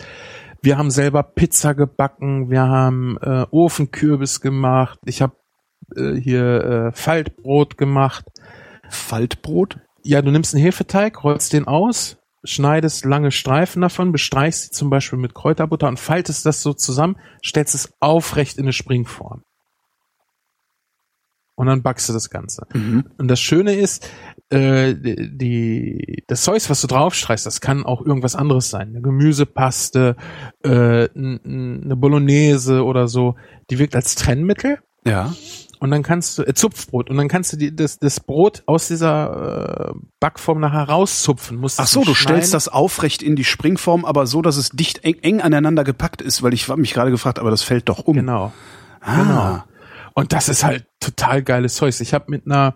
Wir 0.61 0.77
haben 0.77 0.91
selber 0.91 1.23
Pizza 1.23 1.75
gebacken, 1.75 2.49
wir 2.49 2.63
haben 2.63 3.17
äh, 3.21 3.45
Ofenkürbis 3.51 4.41
gemacht, 4.41 4.99
ich 5.05 5.21
habe 5.21 5.35
äh, 5.95 6.15
hier 6.15 6.63
äh, 6.63 6.91
Faltbrot 6.91 7.77
gemacht. 7.77 8.25
Faltbrot? 8.89 9.79
Ja, 10.07 10.21
du 10.21 10.29
nimmst 10.29 10.53
einen 10.53 10.63
Hefeteig, 10.63 11.23
rollst 11.23 11.51
den 11.51 11.65
aus, 11.65 12.17
schneidest 12.43 13.05
lange 13.05 13.31
Streifen 13.31 13.81
davon, 13.81 14.11
bestreichst 14.11 14.61
sie 14.65 14.69
zum 14.69 14.91
Beispiel 14.91 15.17
mit 15.17 15.33
Kräuterbutter 15.33 15.87
und 15.87 15.99
faltest 15.99 16.45
das 16.45 16.61
so 16.61 16.73
zusammen, 16.73 17.17
stellst 17.43 17.73
es 17.73 17.91
aufrecht 17.99 18.59
in 18.59 18.65
eine 18.65 18.73
Springform. 18.73 19.41
Und 21.55 21.65
dann 21.65 21.81
backst 21.81 22.07
du 22.07 22.13
das 22.13 22.29
Ganze. 22.29 22.67
Mhm. 22.73 23.05
Und 23.17 23.29
das 23.29 23.39
Schöne 23.39 23.73
ist, 23.73 24.07
äh, 24.49 24.93
die, 24.93 26.23
das 26.27 26.43
Zeug, 26.43 26.69
was 26.69 26.81
du 26.81 26.87
draufstreichst, 26.87 27.47
das 27.47 27.59
kann 27.59 27.83
auch 27.83 28.05
irgendwas 28.05 28.35
anderes 28.35 28.69
sein. 28.69 28.89
Eine 28.89 29.01
Gemüsepaste, 29.01 30.17
äh, 30.63 31.09
eine 31.15 31.95
Bolognese 31.95 32.83
oder 32.83 33.07
so. 33.07 33.37
Die 33.71 33.79
wirkt 33.79 33.95
als 33.95 34.13
Trennmittel. 34.13 34.77
Ja. 35.03 35.33
Und 35.79 35.91
dann 35.91 36.03
kannst 36.03 36.37
du, 36.37 36.43
äh, 36.43 36.53
Zupfbrot, 36.53 37.09
und 37.09 37.17
dann 37.17 37.27
kannst 37.27 37.53
du 37.53 37.57
die, 37.57 37.75
das, 37.75 37.99
das 37.99 38.19
Brot 38.19 38.63
aus 38.65 38.87
dieser 38.87 39.93
äh, 39.93 39.99
Backform 40.19 40.59
nachher 40.59 40.89
rauszupfen. 40.89 41.57
Musst 41.57 41.79
Ach 41.79 41.87
so, 41.87 42.03
du 42.03 42.13
stellst 42.13 42.53
das 42.53 42.67
aufrecht 42.67 43.21
in 43.21 43.35
die 43.35 43.43
Springform, 43.43 44.05
aber 44.05 44.27
so, 44.27 44.41
dass 44.41 44.57
es 44.57 44.69
dicht 44.69 45.03
eng, 45.03 45.19
eng 45.21 45.41
aneinander 45.41 45.83
gepackt 45.83 46.21
ist, 46.21 46.43
weil 46.43 46.53
ich 46.53 46.67
habe 46.69 46.79
mich 46.79 46.93
gerade 46.93 47.11
gefragt, 47.11 47.39
aber 47.39 47.51
das 47.51 47.61
fällt 47.61 47.89
doch 47.89 47.99
um. 47.99 48.15
Genau. 48.15 48.53
Ah, 49.01 49.15
genau. 49.21 49.63
Und 50.13 50.33
das 50.33 50.49
ist 50.49 50.63
halt 50.63 50.85
total 50.99 51.43
geiles 51.43 51.75
Zeug. 51.75 51.99
Ich 51.99 52.13
habe 52.13 52.25
mit 52.29 52.45
einer, 52.45 52.75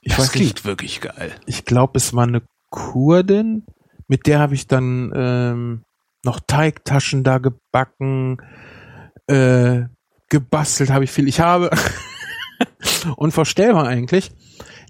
ich 0.00 0.14
das 0.14 0.26
weiß 0.26 0.32
klingt 0.32 0.54
nicht, 0.54 0.64
wirklich 0.64 1.00
geil. 1.00 1.32
ich 1.46 1.64
glaube, 1.64 1.96
es 1.96 2.14
war 2.14 2.24
eine 2.24 2.42
Kurdin, 2.70 3.66
mit 4.06 4.26
der 4.26 4.38
habe 4.38 4.54
ich 4.54 4.66
dann 4.68 5.12
ähm, 5.14 5.82
noch 6.24 6.40
Teigtaschen 6.46 7.24
da 7.24 7.38
gebacken, 7.38 8.38
äh, 9.26 9.84
gebastelt 10.28 10.90
habe 10.90 11.04
ich 11.04 11.10
viel. 11.10 11.28
Ich 11.28 11.40
habe 11.40 11.70
unvorstellbar 13.16 13.86
eigentlich. 13.86 14.32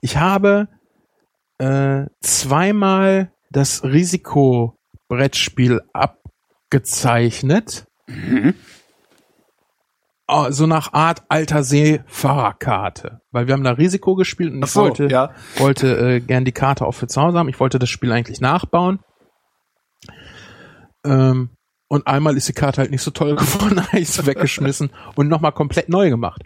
Ich 0.01 0.17
habe 0.17 0.69
äh, 1.59 2.07
zweimal 2.21 3.33
das 3.51 3.83
Risikobrettspiel 3.85 5.81
abgezeichnet. 5.93 7.87
Mhm. 8.07 8.55
Oh, 10.29 10.51
so 10.51 10.67
nach 10.67 10.93
Art 10.93 11.23
alter 11.29 11.63
Seefahrerkarte. 11.63 13.21
Weil 13.31 13.47
wir 13.47 13.55
haben 13.55 13.63
da 13.63 13.73
Risiko 13.73 14.17
gespielt 14.17 14.53
und 14.53 14.65
ich 14.65 14.71
so, 14.71 14.81
wollte, 14.81 15.07
ja. 15.07 15.33
wollte 15.57 16.17
äh, 16.17 16.21
gern 16.21 16.45
die 16.45 16.53
Karte 16.53 16.85
auch 16.85 16.93
für 16.93 17.07
zu 17.07 17.23
Hause 17.23 17.39
haben. 17.39 17.49
Ich 17.49 17.61
wollte 17.61 17.79
das 17.79 17.89
Spiel 17.89 18.11
eigentlich 18.11 18.41
nachbauen. 18.41 18.99
Ähm, 21.05 21.56
und 21.89 22.07
einmal 22.07 22.37
ist 22.37 22.49
die 22.49 22.53
Karte 22.53 22.81
halt 22.81 22.91
nicht 22.91 23.03
so 23.03 23.11
toll 23.11 23.37
geworden, 23.37 23.87
habe 23.87 23.99
ich 23.99 24.09
sie 24.09 24.27
weggeschmissen 24.27 24.91
und 25.15 25.29
nochmal 25.29 25.53
komplett 25.53 25.89
neu 25.89 26.11
gemacht. 26.11 26.43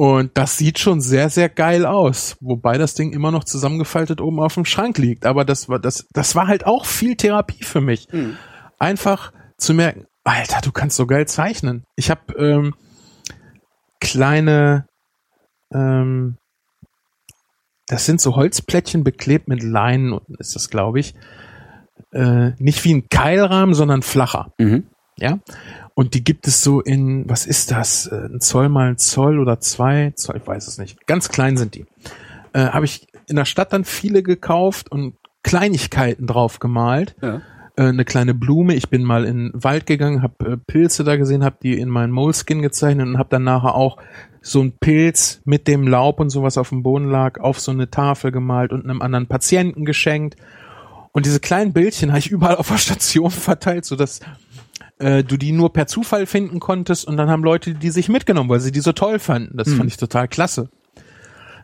Und 0.00 0.38
das 0.38 0.56
sieht 0.56 0.78
schon 0.78 1.00
sehr, 1.00 1.28
sehr 1.28 1.48
geil 1.48 1.84
aus. 1.84 2.36
Wobei 2.40 2.78
das 2.78 2.94
Ding 2.94 3.12
immer 3.12 3.32
noch 3.32 3.42
zusammengefaltet 3.42 4.20
oben 4.20 4.38
auf 4.38 4.54
dem 4.54 4.64
Schrank 4.64 4.96
liegt. 4.96 5.26
Aber 5.26 5.44
das 5.44 5.68
war, 5.68 5.80
das, 5.80 6.06
das 6.12 6.36
war 6.36 6.46
halt 6.46 6.66
auch 6.66 6.86
viel 6.86 7.16
Therapie 7.16 7.64
für 7.64 7.80
mich. 7.80 8.06
Mhm. 8.12 8.36
Einfach 8.78 9.32
zu 9.56 9.74
merken, 9.74 10.06
Alter, 10.22 10.60
du 10.60 10.70
kannst 10.70 10.96
so 10.96 11.08
geil 11.08 11.26
zeichnen. 11.26 11.82
Ich 11.96 12.10
habe 12.10 12.32
ähm, 12.34 12.74
kleine, 13.98 14.86
ähm, 15.74 16.36
das 17.88 18.06
sind 18.06 18.20
so 18.20 18.36
Holzplättchen 18.36 19.02
beklebt 19.02 19.48
mit 19.48 19.64
Leinen, 19.64 20.20
ist 20.38 20.54
das, 20.54 20.70
glaube 20.70 21.00
ich. 21.00 21.14
Äh, 22.18 22.52
nicht 22.58 22.82
wie 22.84 22.94
ein 22.94 23.08
Keilrahmen, 23.08 23.74
sondern 23.74 24.02
flacher. 24.02 24.52
Mhm. 24.58 24.84
Ja. 25.18 25.38
Und 25.94 26.14
die 26.14 26.24
gibt 26.24 26.48
es 26.48 26.62
so 26.62 26.80
in, 26.80 27.28
was 27.28 27.46
ist 27.46 27.70
das? 27.70 28.06
Äh, 28.06 28.28
Ein 28.32 28.40
Zoll 28.40 28.68
mal 28.68 28.88
ein 28.88 28.98
Zoll 28.98 29.38
oder 29.38 29.60
zwei 29.60 30.12
Zoll, 30.16 30.36
ich 30.38 30.46
weiß 30.46 30.66
es 30.66 30.78
nicht. 30.78 31.06
Ganz 31.06 31.28
klein 31.28 31.56
sind 31.56 31.74
die. 31.74 31.86
Äh, 32.52 32.66
Habe 32.70 32.86
ich 32.86 33.06
in 33.28 33.36
der 33.36 33.44
Stadt 33.44 33.72
dann 33.72 33.84
viele 33.84 34.22
gekauft 34.22 34.90
und 34.90 35.14
Kleinigkeiten 35.42 36.26
drauf 36.26 36.58
gemalt. 36.58 37.14
Ja. 37.22 37.40
Äh, 37.76 37.82
eine 37.82 38.04
kleine 38.04 38.34
Blume. 38.34 38.74
Ich 38.74 38.90
bin 38.90 39.04
mal 39.04 39.24
in 39.24 39.52
den 39.52 39.64
Wald 39.64 39.86
gegangen, 39.86 40.22
habe 40.22 40.52
äh, 40.52 40.56
Pilze 40.56 41.04
da 41.04 41.16
gesehen, 41.16 41.44
habe 41.44 41.58
die 41.62 41.78
in 41.78 41.88
meinen 41.88 42.12
Moleskin 42.12 42.62
gezeichnet 42.62 43.06
und 43.06 43.18
habe 43.18 43.28
dann 43.30 43.44
nachher 43.44 43.76
auch 43.76 43.98
so 44.40 44.60
ein 44.60 44.72
Pilz 44.72 45.40
mit 45.44 45.68
dem 45.68 45.86
Laub 45.86 46.18
und 46.18 46.30
sowas 46.30 46.58
auf 46.58 46.70
dem 46.70 46.82
Boden 46.82 47.08
lag, 47.10 47.38
auf 47.38 47.60
so 47.60 47.70
eine 47.70 47.90
Tafel 47.90 48.32
gemalt 48.32 48.72
und 48.72 48.84
einem 48.84 49.02
anderen 49.02 49.26
Patienten 49.26 49.84
geschenkt. 49.84 50.36
Und 51.12 51.26
diese 51.26 51.40
kleinen 51.40 51.72
Bildchen 51.72 52.10
habe 52.10 52.18
ich 52.20 52.30
überall 52.30 52.56
auf 52.56 52.68
der 52.68 52.78
Station 52.78 53.30
verteilt, 53.30 53.84
so 53.84 53.96
dass 53.96 54.20
äh, 54.98 55.22
du 55.24 55.36
die 55.36 55.52
nur 55.52 55.72
per 55.72 55.86
Zufall 55.86 56.26
finden 56.26 56.60
konntest 56.60 57.06
und 57.06 57.16
dann 57.16 57.28
haben 57.30 57.42
Leute 57.44 57.74
die 57.74 57.90
sich 57.90 58.08
mitgenommen, 58.08 58.50
weil 58.50 58.60
sie 58.60 58.72
die 58.72 58.80
so 58.80 58.92
toll 58.92 59.18
fanden. 59.18 59.56
Das 59.56 59.68
Mhm. 59.68 59.76
fand 59.76 59.90
ich 59.90 59.96
total 59.96 60.28
klasse. 60.28 60.68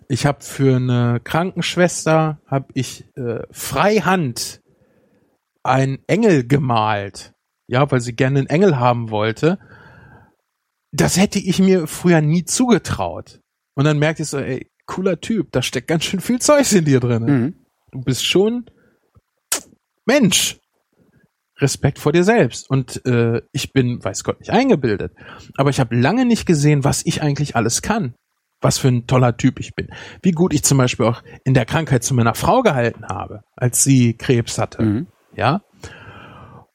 Ich 0.08 0.26
habe 0.26 0.42
für 0.42 0.76
eine 0.76 1.20
Krankenschwester 1.23 2.39
habe 2.47 2.66
ich 2.74 3.05
äh, 3.16 3.40
freihand 3.50 4.60
einen 5.62 5.98
Engel 6.06 6.47
gemalt. 6.47 7.32
Ja, 7.66 7.90
weil 7.90 8.00
sie 8.00 8.14
gerne 8.14 8.40
einen 8.40 8.48
Engel 8.48 8.78
haben 8.78 9.10
wollte. 9.10 9.58
Das 10.92 11.16
hätte 11.16 11.39
ich 11.39 11.58
mir 11.58 11.86
früher 11.86 12.20
nie 12.20 12.44
zugetraut. 12.44 13.40
Und 13.74 13.84
dann 13.84 13.98
merkte 13.98 14.23
ich 14.23 14.28
so, 14.28 14.39
ey, 14.39 14.70
cooler 14.86 15.20
Typ, 15.20 15.50
da 15.52 15.62
steckt 15.62 15.89
ganz 15.89 16.05
schön 16.05 16.20
viel 16.20 16.40
Zeug 16.40 16.70
in 16.73 16.84
dir 16.84 17.00
drin. 17.00 17.24
Mhm. 17.24 17.55
Du 17.90 18.00
bist 18.02 18.24
schon 18.26 18.66
Mensch. 20.07 20.58
Respekt 21.58 21.99
vor 21.99 22.12
dir 22.12 22.24
selbst. 22.24 22.68
Und 22.68 23.05
äh, 23.07 23.41
ich 23.52 23.73
bin, 23.73 24.02
weiß 24.02 24.24
Gott, 24.24 24.41
nicht 24.41 24.50
eingebildet. 24.50 25.12
Aber 25.57 25.70
ich 25.70 25.78
habe 25.78 25.94
lange 25.94 26.24
nicht 26.24 26.47
gesehen, 26.47 26.83
was 26.84 27.07
ich 27.07 27.23
eigentlich 27.23 27.55
alles 27.55 27.81
kann. 27.81 28.15
Was 28.60 28.78
für 28.78 28.89
ein 28.89 29.07
toller 29.07 29.36
Typ 29.36 29.60
ich 29.60 29.74
bin. 29.74 29.89
Wie 30.23 30.33
gut 30.33 30.52
ich 30.52 30.65
zum 30.65 30.78
Beispiel 30.78 31.07
auch 31.07 31.23
in 31.44 31.55
der 31.55 31.66
Krankheit 31.66 32.02
zu 32.02 32.15
meiner 32.15 32.34
Frau 32.34 32.62
gehalten 32.62 33.05
habe, 33.07 33.42
als 33.57 33.84
sie 33.84 34.16
Krebs 34.16 34.58
hatte. 34.58 34.83
Mhm. 34.83 35.07
Ja. 35.36 35.60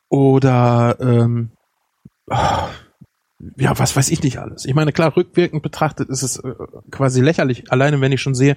Oder 0.07 0.97
ähm, 0.99 1.51
ah, 2.29 2.69
ja, 3.57 3.77
was 3.79 3.95
weiß 3.95 4.09
ich 4.09 4.21
nicht 4.23 4.37
alles. 4.39 4.65
Ich 4.65 4.73
meine, 4.75 4.91
klar, 4.91 5.15
rückwirkend 5.15 5.63
betrachtet 5.63 6.09
ist 6.09 6.23
es 6.23 6.37
äh, 6.37 6.53
quasi 6.91 7.21
lächerlich, 7.21 7.71
alleine 7.71 8.01
wenn 8.01 8.11
ich 8.11 8.21
schon 8.21 8.35
sehe, 8.35 8.55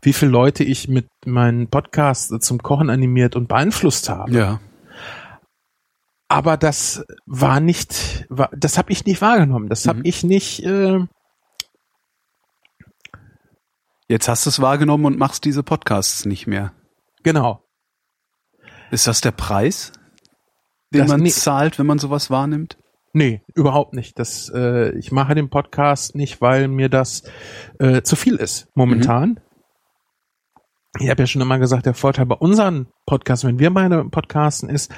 wie 0.00 0.12
viele 0.12 0.30
Leute 0.30 0.62
ich 0.64 0.86
mit 0.88 1.06
meinen 1.26 1.68
Podcasts 1.68 2.28
zum 2.40 2.62
Kochen 2.62 2.88
animiert 2.90 3.34
und 3.36 3.48
beeinflusst 3.48 4.08
habe. 4.08 4.30
Ja. 4.32 4.60
Aber 6.28 6.56
das 6.56 7.04
war 7.26 7.60
nicht, 7.60 8.24
war, 8.30 8.48
das 8.56 8.78
habe 8.78 8.92
ich 8.92 9.04
nicht 9.04 9.20
wahrgenommen. 9.20 9.68
Das 9.68 9.86
habe 9.86 9.98
Mhm. 9.98 10.04
ich 10.06 10.22
nicht. 10.24 10.62
Äh, 10.64 11.00
Jetzt 14.08 14.28
hast 14.28 14.44
du 14.46 14.50
es 14.50 14.60
wahrgenommen 14.60 15.06
und 15.06 15.18
machst 15.18 15.44
diese 15.44 15.62
Podcasts 15.62 16.24
nicht 16.26 16.46
mehr. 16.46 16.72
genau. 17.22 17.62
Ist 18.90 19.06
das 19.06 19.22
der 19.22 19.30
Preis, 19.32 19.90
den 20.92 21.00
Das 21.00 21.08
man 21.08 21.26
zahlt, 21.28 21.78
wenn 21.78 21.86
man 21.86 21.98
sowas 21.98 22.28
wahrnimmt? 22.30 22.76
Nee, 23.12 23.42
überhaupt 23.54 23.92
nicht. 23.92 24.18
Das, 24.18 24.50
äh, 24.54 24.96
ich 24.98 25.12
mache 25.12 25.34
den 25.34 25.50
Podcast 25.50 26.14
nicht, 26.14 26.40
weil 26.40 26.68
mir 26.68 26.88
das 26.88 27.24
äh, 27.78 28.02
zu 28.02 28.16
viel 28.16 28.36
ist 28.36 28.68
momentan. 28.74 29.40
Ich 30.98 31.10
habe 31.10 31.22
ja 31.22 31.26
schon 31.26 31.42
immer 31.42 31.58
gesagt, 31.58 31.86
der 31.86 31.94
Vorteil 31.94 32.26
bei 32.26 32.34
unseren 32.36 32.86
Podcasts, 33.06 33.44
wenn 33.44 33.58
wir 33.58 33.72
beide 33.72 34.04
podcasten, 34.04 34.68
ist, 34.68 34.92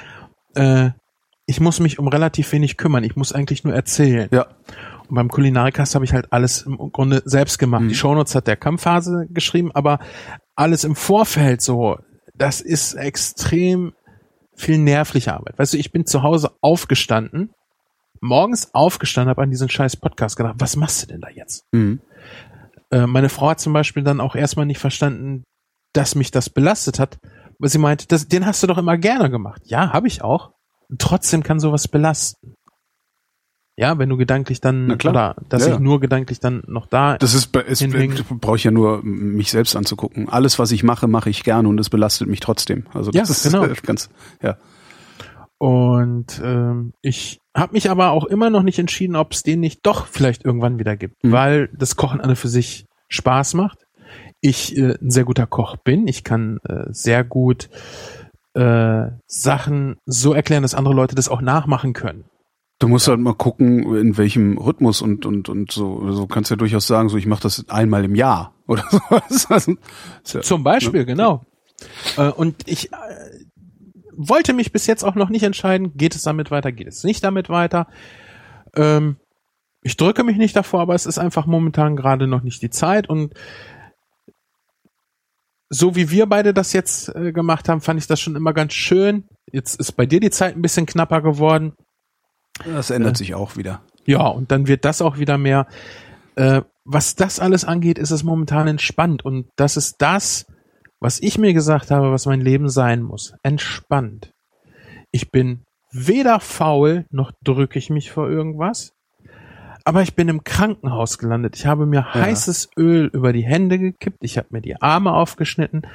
äh, 0.55 0.91
ich 1.45 1.59
muss 1.59 1.79
mich 1.79 1.99
um 1.99 2.07
relativ 2.07 2.51
wenig 2.53 2.77
kümmern. 2.77 3.03
Ich 3.03 3.15
muss 3.15 3.33
eigentlich 3.33 3.63
nur 3.63 3.73
erzählen. 3.73 4.29
Ja. 4.31 4.47
Und 5.07 5.15
beim 5.15 5.29
Kulinarikast 5.29 5.93
habe 5.95 6.05
ich 6.05 6.13
halt 6.13 6.31
alles 6.31 6.63
im 6.63 6.77
Grunde 6.77 7.21
selbst 7.25 7.59
gemacht. 7.59 7.83
Mhm. 7.83 7.89
Die 7.89 7.95
Shownotes 7.95 8.33
hat 8.33 8.47
der 8.47 8.55
Kampfphase 8.55 9.27
geschrieben, 9.29 9.71
aber 9.73 9.99
alles 10.55 10.83
im 10.83 10.95
Vorfeld 10.95 11.61
so, 11.61 11.97
das 12.33 12.61
ist 12.61 12.93
extrem 12.93 13.93
viel 14.55 14.77
nervliche 14.77 15.33
Arbeit. 15.33 15.59
Weißt 15.59 15.73
du, 15.73 15.77
ich 15.77 15.91
bin 15.91 16.05
zu 16.05 16.23
Hause 16.23 16.51
aufgestanden, 16.61 17.51
morgens 18.21 18.73
aufgestanden, 18.73 19.29
habe 19.29 19.41
an 19.43 19.51
diesen 19.51 19.69
scheiß 19.69 19.97
Podcast 19.97 20.37
gedacht, 20.37 20.55
was 20.59 20.75
machst 20.75 21.03
du 21.03 21.07
denn 21.07 21.21
da 21.21 21.29
jetzt? 21.29 21.65
Mhm. 21.71 22.01
Äh, 22.91 23.07
meine 23.07 23.29
Frau 23.29 23.49
hat 23.49 23.59
zum 23.59 23.73
Beispiel 23.73 24.03
dann 24.03 24.21
auch 24.21 24.35
erstmal 24.35 24.65
nicht 24.65 24.79
verstanden, 24.79 25.43
dass 25.93 26.15
mich 26.15 26.31
das 26.31 26.49
belastet 26.49 26.99
hat, 26.99 27.17
weil 27.59 27.69
sie 27.69 27.77
meinte, 27.77 28.07
das, 28.07 28.27
den 28.27 28.45
hast 28.45 28.61
du 28.63 28.67
doch 28.67 28.77
immer 28.77 28.97
gerne 28.97 29.29
gemacht. 29.29 29.61
Ja, 29.65 29.93
habe 29.93 30.07
ich 30.07 30.21
auch. 30.23 30.51
Und 30.89 31.01
trotzdem 31.01 31.41
kann 31.43 31.59
sowas 31.59 31.87
belasten. 31.87 32.53
Ja, 33.77 33.97
wenn 33.97 34.07
du 34.07 34.15
gedanklich 34.15 34.61
dann, 34.61 34.89
oder 34.91 35.35
dass 35.49 35.67
Ja, 35.67 35.73
ich 35.73 35.79
nur 35.79 35.99
gedanklich 35.99 36.39
dann 36.39 36.63
noch 36.65 36.87
da. 36.87 37.17
Das 37.17 37.33
ist, 37.33 37.53
ist 37.55 37.85
brauche 38.39 38.55
ich 38.55 38.63
ja 38.63 38.71
nur 38.71 39.03
mich 39.03 39.51
selbst 39.51 39.75
anzugucken. 39.75 40.29
Alles, 40.29 40.59
was 40.59 40.71
ich 40.71 40.83
mache, 40.83 41.07
mache 41.07 41.29
ich 41.29 41.43
gerne 41.43 41.67
und 41.67 41.77
es 41.79 41.89
belastet 41.89 42.29
mich 42.29 42.39
trotzdem. 42.39 42.85
Also 42.93 43.11
das 43.11 43.27
Ja, 43.27 43.35
ist 43.35 43.43
genau. 43.43 43.73
ganz, 43.83 44.09
ja. 44.41 44.57
Und 45.57 46.41
ähm, 46.43 46.93
ich 47.01 47.39
habe 47.55 47.73
mich 47.73 47.89
aber 47.89 48.11
auch 48.11 48.25
immer 48.25 48.49
noch 48.49 48.63
nicht 48.63 48.79
entschieden, 48.79 49.15
ob 49.15 49.31
es 49.31 49.41
den 49.43 49.59
nicht 49.61 49.85
doch 49.85 50.07
vielleicht 50.07 50.43
irgendwann 50.45 50.77
wieder 50.79 50.95
gibt, 50.97 51.23
Mhm. 51.23 51.31
weil 51.31 51.69
das 51.73 51.95
Kochen 51.95 52.21
an 52.21 52.29
und 52.29 52.35
für 52.35 52.49
sich 52.49 52.85
Spaß 53.07 53.53
macht. 53.53 53.85
Ich 54.41 54.77
äh, 54.77 54.97
ein 55.01 55.09
sehr 55.09 55.23
guter 55.23 55.47
Koch 55.47 55.77
bin. 55.77 56.07
Ich 56.07 56.23
kann 56.23 56.59
äh, 56.67 56.85
sehr 56.89 57.23
gut 57.23 57.69
äh, 58.53 59.07
Sachen 59.27 59.95
so 60.05 60.33
erklären, 60.33 60.61
dass 60.63 60.75
andere 60.75 60.93
Leute 60.93 61.15
das 61.15 61.29
auch 61.29 61.41
nachmachen 61.41 61.93
können. 61.93 62.25
Du 62.79 62.87
musst 62.89 63.07
halt 63.07 63.19
mal 63.19 63.33
gucken, 63.33 63.95
in 63.95 64.17
welchem 64.17 64.57
Rhythmus 64.57 65.01
und 65.01 65.25
und 65.25 65.47
und 65.49 65.71
so. 65.71 66.11
So 66.11 66.27
kannst 66.27 66.51
ja 66.51 66.57
durchaus 66.57 66.87
sagen, 66.87 67.07
so 67.09 67.17
ich 67.17 67.25
mache 67.25 67.41
das 67.43 67.67
einmal 67.69 68.03
im 68.03 68.15
Jahr 68.15 68.53
oder 68.67 68.83
sowas. 68.89 69.47
Also, 69.49 69.75
ja, 70.27 70.41
Zum 70.41 70.63
Beispiel, 70.63 71.05
genau. 71.05 71.43
Äh, 72.17 72.29
und 72.29 72.67
ich 72.67 72.91
äh, 72.91 72.95
wollte 74.17 74.53
mich 74.53 74.71
bis 74.71 74.87
jetzt 74.87 75.03
auch 75.03 75.15
noch 75.15 75.29
nicht 75.29 75.43
entscheiden, 75.43 75.95
geht 75.95 76.15
es 76.15 76.23
damit 76.23 76.51
weiter, 76.51 76.71
geht 76.71 76.87
es 76.87 77.03
nicht 77.03 77.23
damit 77.23 77.49
weiter. 77.49 77.87
Ähm, 78.75 79.17
ich 79.81 79.97
drücke 79.97 80.23
mich 80.23 80.37
nicht 80.37 80.55
davor, 80.55 80.81
aber 80.81 80.95
es 80.95 81.05
ist 81.05 81.17
einfach 81.19 81.45
momentan 81.45 81.95
gerade 81.95 82.27
noch 82.27 82.41
nicht 82.41 82.61
die 82.61 82.69
Zeit 82.69 83.07
und 83.09 83.33
so 85.69 85.95
wie 85.95 86.11
wir 86.11 86.27
beide 86.27 86.53
das 86.53 86.73
jetzt 86.73 87.09
äh, 87.15 87.31
gemacht 87.31 87.69
haben, 87.69 87.81
fand 87.81 87.99
ich 87.99 88.07
das 88.07 88.19
schon 88.19 88.35
immer 88.35 88.53
ganz 88.53 88.73
schön. 88.73 89.25
Jetzt 89.51 89.79
ist 89.79 89.93
bei 89.93 90.05
dir 90.05 90.19
die 90.19 90.29
Zeit 90.29 90.55
ein 90.55 90.61
bisschen 90.61 90.85
knapper 90.85 91.21
geworden. 91.21 91.73
das 92.63 92.91
ändert 92.91 93.15
Äh. 93.15 93.17
sich 93.17 93.35
auch 93.35 93.57
wieder. 93.57 93.81
Ja, 94.05 94.27
und 94.27 94.51
dann 94.51 94.67
wird 94.67 94.85
das 94.85 95.01
auch 95.01 95.17
wieder 95.17 95.37
mehr. 95.37 95.67
Äh, 96.35 96.61
was 96.83 97.15
das 97.15 97.39
alles 97.39 97.65
angeht, 97.65 97.97
ist 97.97 98.11
es 98.11 98.23
momentan 98.23 98.67
entspannt. 98.67 99.25
Und 99.25 99.47
das 99.55 99.75
ist 99.75 99.95
das, 99.99 100.45
was 101.05 101.21
ich 101.21 101.37
mir 101.37 101.53
gesagt 101.53 101.91
habe, 101.91 102.11
was 102.11 102.25
mein 102.25 102.41
Leben 102.41 102.67
sein 102.67 103.03
muss. 103.03 103.35
Entspannt. 103.43 104.33
Ich 105.11 105.29
bin 105.29 105.63
weder 105.91 106.39
faul, 106.39 107.05
noch 107.11 107.31
drücke 107.43 107.77
ich 107.77 107.91
mich 107.91 108.11
vor 108.11 108.27
irgendwas. 108.27 108.91
Aber 109.83 110.01
ich 110.01 110.15
bin 110.15 110.29
im 110.29 110.43
Krankenhaus 110.43 111.19
gelandet. 111.19 111.57
Ich 111.57 111.67
habe 111.67 111.85
mir 111.85 112.15
heißes 112.15 112.71
Öl 112.75 113.11
über 113.13 113.33
die 113.33 113.45
Hände 113.45 113.77
gekippt. 113.77 114.17
Ich 114.21 114.39
habe 114.39 114.47
mir 114.49 114.61
die 114.61 114.81
Arme 114.81 115.13
aufgeschnitten, 115.13 115.85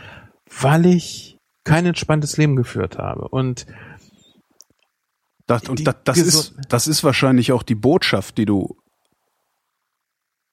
weil 0.60 0.86
ich 0.86 1.38
kein 1.64 1.86
entspanntes 1.86 2.36
Leben 2.36 2.54
geführt 2.54 2.96
habe. 2.96 3.26
Und 3.26 3.66
Das, 5.48 5.68
und 5.68 5.84
das, 5.84 5.96
das 6.04 6.18
ist 6.18 6.54
das 6.68 6.86
ist 6.86 7.02
wahrscheinlich 7.02 7.50
auch 7.50 7.64
die 7.64 7.74
Botschaft, 7.74 8.38
die 8.38 8.46
du 8.46 8.76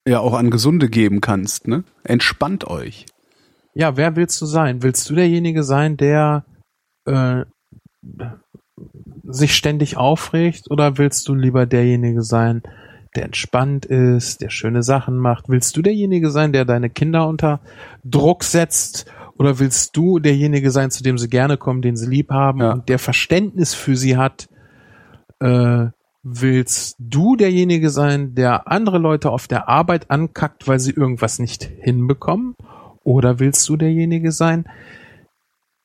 ja 0.04 0.18
auch 0.18 0.34
an 0.34 0.50
Gesunde 0.50 0.88
geben 0.88 1.20
kannst. 1.20 1.68
Ne? 1.68 1.84
Entspannt 2.02 2.66
euch. 2.66 3.06
Ja, 3.78 3.96
wer 3.96 4.16
willst 4.16 4.40
du 4.40 4.46
sein? 4.46 4.82
Willst 4.82 5.08
du 5.08 5.14
derjenige 5.14 5.62
sein, 5.62 5.96
der 5.96 6.44
äh, 7.06 7.44
sich 9.22 9.54
ständig 9.54 9.96
aufregt 9.96 10.68
oder 10.68 10.98
willst 10.98 11.28
du 11.28 11.34
lieber 11.36 11.64
derjenige 11.64 12.22
sein, 12.22 12.62
der 13.14 13.26
entspannt 13.26 13.86
ist, 13.86 14.40
der 14.40 14.50
schöne 14.50 14.82
Sachen 14.82 15.16
macht? 15.16 15.48
Willst 15.48 15.76
du 15.76 15.82
derjenige 15.82 16.30
sein, 16.30 16.52
der 16.52 16.64
deine 16.64 16.90
Kinder 16.90 17.28
unter 17.28 17.60
Druck 18.04 18.42
setzt 18.42 19.06
oder 19.38 19.60
willst 19.60 19.96
du 19.96 20.18
derjenige 20.18 20.72
sein, 20.72 20.90
zu 20.90 21.04
dem 21.04 21.16
sie 21.16 21.28
gerne 21.28 21.56
kommen, 21.56 21.80
den 21.80 21.96
sie 21.96 22.10
lieb 22.10 22.30
haben 22.32 22.60
Ja. 22.60 22.72
und 22.72 22.88
der 22.88 22.98
Verständnis 22.98 23.74
für 23.74 23.94
sie 23.94 24.16
hat? 24.16 24.48
Äh, 25.38 25.86
willst 26.24 26.96
du 26.98 27.36
derjenige 27.36 27.90
sein, 27.90 28.34
der 28.34 28.66
andere 28.66 28.98
Leute 28.98 29.30
auf 29.30 29.46
der 29.46 29.68
Arbeit 29.68 30.10
ankackt, 30.10 30.66
weil 30.66 30.80
sie 30.80 30.90
irgendwas 30.90 31.38
nicht 31.38 31.62
hinbekommen? 31.62 32.56
Oder 33.08 33.38
willst 33.38 33.66
du 33.70 33.78
derjenige 33.78 34.32
sein, 34.32 34.68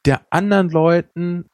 der 0.06 0.20
anderen 0.30 0.70
Leuten 0.70 1.46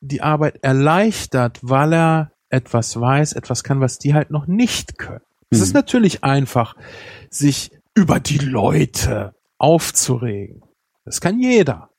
die 0.00 0.20
Arbeit 0.20 0.64
erleichtert, 0.64 1.60
weil 1.62 1.92
er 1.92 2.32
etwas 2.48 2.98
weiß, 3.00 3.34
etwas 3.34 3.62
kann, 3.62 3.80
was 3.80 3.98
die 3.98 4.14
halt 4.14 4.32
noch 4.32 4.48
nicht 4.48 4.98
können? 4.98 5.20
Es 5.50 5.58
Mhm. 5.58 5.64
ist 5.64 5.74
natürlich 5.74 6.24
einfach, 6.24 6.74
sich 7.30 7.70
über 7.94 8.18
die 8.18 8.38
Leute 8.38 9.32
aufzuregen. 9.58 10.64
Das 11.04 11.20
kann 11.20 11.38
jeder. 11.38 11.90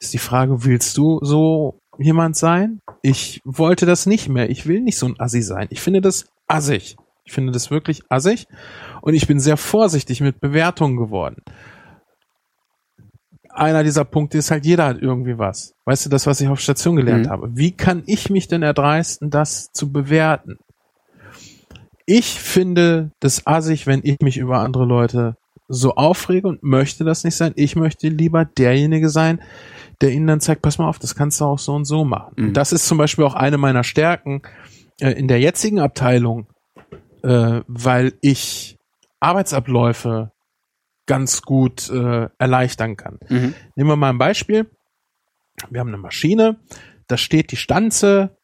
Ist 0.00 0.12
die 0.12 0.18
Frage, 0.18 0.64
willst 0.64 0.96
du 0.96 1.18
so 1.22 1.80
jemand 1.98 2.36
sein? 2.36 2.80
Ich 3.02 3.40
wollte 3.44 3.84
das 3.84 4.06
nicht 4.06 4.28
mehr. 4.28 4.48
Ich 4.48 4.66
will 4.66 4.80
nicht 4.80 4.98
so 4.98 5.06
ein 5.06 5.18
Assi 5.18 5.42
sein. 5.42 5.66
Ich 5.70 5.80
finde 5.80 6.00
das 6.00 6.26
assig. 6.46 6.96
Ich 7.24 7.32
finde 7.32 7.52
das 7.52 7.70
wirklich 7.70 8.02
assig. 8.10 8.46
Und 9.00 9.14
ich 9.14 9.26
bin 9.26 9.40
sehr 9.40 9.56
vorsichtig 9.56 10.20
mit 10.20 10.40
Bewertungen 10.40 10.96
geworden. 10.96 11.42
Einer 13.50 13.84
dieser 13.84 14.04
Punkte 14.04 14.38
ist 14.38 14.50
halt, 14.50 14.66
jeder 14.66 14.86
hat 14.86 15.00
irgendwie 15.00 15.38
was. 15.38 15.74
Weißt 15.84 16.06
du, 16.06 16.10
das, 16.10 16.26
was 16.26 16.40
ich 16.40 16.48
auf 16.48 16.58
Station 16.60 16.96
gelernt 16.96 17.26
Mhm. 17.26 17.30
habe. 17.30 17.56
Wie 17.56 17.70
kann 17.70 18.02
ich 18.06 18.28
mich 18.28 18.48
denn 18.48 18.62
erdreisten, 18.62 19.30
das 19.30 19.70
zu 19.72 19.92
bewerten? 19.92 20.58
Ich 22.06 22.40
finde 22.40 23.12
das 23.20 23.46
assig, 23.46 23.86
wenn 23.86 24.00
ich 24.02 24.18
mich 24.20 24.36
über 24.36 24.58
andere 24.58 24.84
Leute 24.84 25.36
so 25.68 25.94
aufrege 25.94 26.48
und 26.48 26.62
möchte 26.62 27.04
das 27.04 27.24
nicht 27.24 27.36
sein. 27.36 27.52
Ich 27.56 27.76
möchte 27.76 28.08
lieber 28.08 28.44
derjenige 28.44 29.08
sein, 29.08 29.40
der 30.02 30.10
ihnen 30.10 30.26
dann 30.26 30.40
zeigt, 30.40 30.60
pass 30.60 30.76
mal 30.78 30.88
auf, 30.88 30.98
das 30.98 31.14
kannst 31.14 31.40
du 31.40 31.44
auch 31.46 31.58
so 31.58 31.74
und 31.74 31.84
so 31.86 32.04
machen. 32.04 32.34
Mhm. 32.36 32.52
Das 32.52 32.72
ist 32.72 32.86
zum 32.86 32.98
Beispiel 32.98 33.24
auch 33.24 33.34
eine 33.34 33.56
meiner 33.56 33.84
Stärken 33.84 34.42
äh, 35.00 35.12
in 35.12 35.28
der 35.28 35.40
jetzigen 35.40 35.78
Abteilung, 35.78 36.46
äh, 37.24 37.62
weil 37.66 38.12
ich 38.20 38.78
Arbeitsabläufe 39.18 40.32
ganz 41.06 41.42
gut 41.42 41.90
äh, 41.90 42.28
erleichtern 42.38 42.96
kann. 42.96 43.18
Mhm. 43.28 43.54
Nehmen 43.74 43.90
wir 43.90 43.96
mal 43.96 44.10
ein 44.10 44.18
Beispiel. 44.18 44.70
Wir 45.70 45.80
haben 45.80 45.88
eine 45.88 45.98
Maschine, 45.98 46.60
da 47.06 47.16
steht 47.16 47.52
die 47.52 47.56
Stanze 47.56 48.36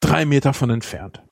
drei 0.00 0.24
Meter 0.24 0.52
von 0.52 0.70
entfernt. 0.70 1.22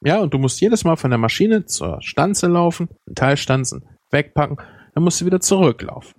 Ja, 0.00 0.20
und 0.20 0.32
du 0.32 0.38
musst 0.38 0.60
jedes 0.60 0.84
Mal 0.84 0.96
von 0.96 1.10
der 1.10 1.18
Maschine 1.18 1.66
zur 1.66 2.00
Stanze 2.02 2.46
laufen, 2.46 2.88
Teilstanzen 3.14 3.84
wegpacken, 4.10 4.58
dann 4.94 5.04
musst 5.04 5.20
du 5.20 5.26
wieder 5.26 5.40
zurücklaufen. 5.40 6.14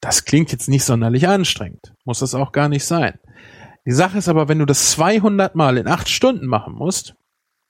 Das 0.00 0.24
klingt 0.24 0.50
jetzt 0.50 0.68
nicht 0.68 0.84
sonderlich 0.84 1.28
anstrengend. 1.28 1.94
Muss 2.04 2.20
das 2.20 2.34
auch 2.34 2.52
gar 2.52 2.68
nicht 2.68 2.84
sein. 2.84 3.18
Die 3.86 3.92
Sache 3.92 4.18
ist 4.18 4.28
aber, 4.28 4.48
wenn 4.48 4.58
du 4.58 4.66
das 4.66 4.90
200 4.92 5.54
Mal 5.54 5.76
in 5.76 5.88
acht 5.88 6.08
Stunden 6.08 6.46
machen 6.46 6.74
musst, 6.74 7.14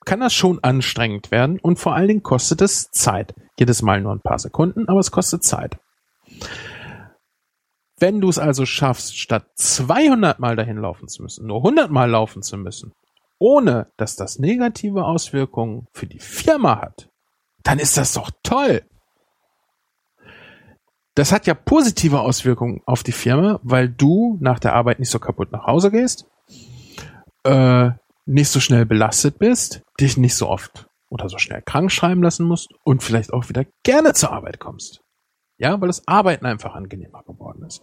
kann 0.05 0.21
das 0.21 0.33
schon 0.33 0.63
anstrengend 0.63 1.31
werden 1.31 1.59
und 1.61 1.79
vor 1.79 1.95
allen 1.95 2.09
Dingen 2.09 2.23
kostet 2.23 2.61
es 2.61 2.91
Zeit. 2.91 3.35
Jedes 3.59 3.83
Mal 3.83 4.01
nur 4.01 4.13
ein 4.13 4.21
paar 4.21 4.39
Sekunden, 4.39 4.89
aber 4.89 5.01
es 5.01 5.11
kostet 5.11 5.45
Zeit. 5.45 5.79
Wenn 7.99 8.21
du 8.21 8.29
es 8.29 8.39
also 8.39 8.67
schaffst, 8.67 9.17
statt 9.17 9.47
200 9.55 10.41
Mal 10.41 10.57
dahin 10.57 10.79
laufen 10.79 11.09
zu 11.09 11.23
müssen, 11.23 11.47
nur 11.47 11.59
100 11.59 11.91
Mal 11.91 12.11
laufen 12.11 12.43
zu 12.43 12.57
müssen, 12.57 12.93
ohne 13.39 13.93
dass 13.97 14.17
das 14.17 14.39
negative 14.39 15.05
Auswirkungen 15.05 15.87
für 15.93 16.07
die 16.07 16.19
Firma 16.19 16.81
hat, 16.81 17.09
dann 17.63 17.79
ist 17.79 17.97
das 17.97 18.15
doch 18.15 18.31
toll. 18.43 18.83
Das 21.15 21.31
hat 21.31 21.47
ja 21.47 21.55
positive 21.55 22.21
Auswirkungen 22.21 22.81
auf 22.87 23.03
die 23.03 23.13
Firma, 23.13 23.61
weil 23.63 23.89
du 23.89 24.39
nach 24.41 24.59
der 24.59 24.75
Arbeit 24.75 24.99
nicht 24.99 25.11
so 25.11 25.19
kaputt 25.19 25.53
nach 25.53 25.67
Hause 25.67 25.91
gehst, 25.91 26.27
äh, 27.45 27.91
nicht 28.25 28.49
so 28.49 28.61
schnell 28.61 28.87
belastet 28.87 29.39
bist, 29.39 29.83
dich 30.01 30.17
nicht 30.17 30.35
so 30.35 30.49
oft 30.49 30.87
oder 31.09 31.29
so 31.29 31.39
schnell 31.39 31.63
krank 31.63 31.91
schreiben 31.91 32.23
lassen 32.23 32.47
musst 32.47 32.71
und 32.85 33.03
vielleicht 33.03 33.33
auch 33.33 33.49
wieder 33.49 33.65
gerne 33.85 34.15
zur 34.15 34.33
Arbeit 34.33 34.59
kommst. 34.59 35.01
Ja, 35.59 35.81
weil 35.81 35.89
das 35.89 36.07
Arbeiten 36.09 36.47
einfach 36.47 36.75
angenehmer 36.75 37.23
geworden 37.25 37.65
ist. 37.65 37.83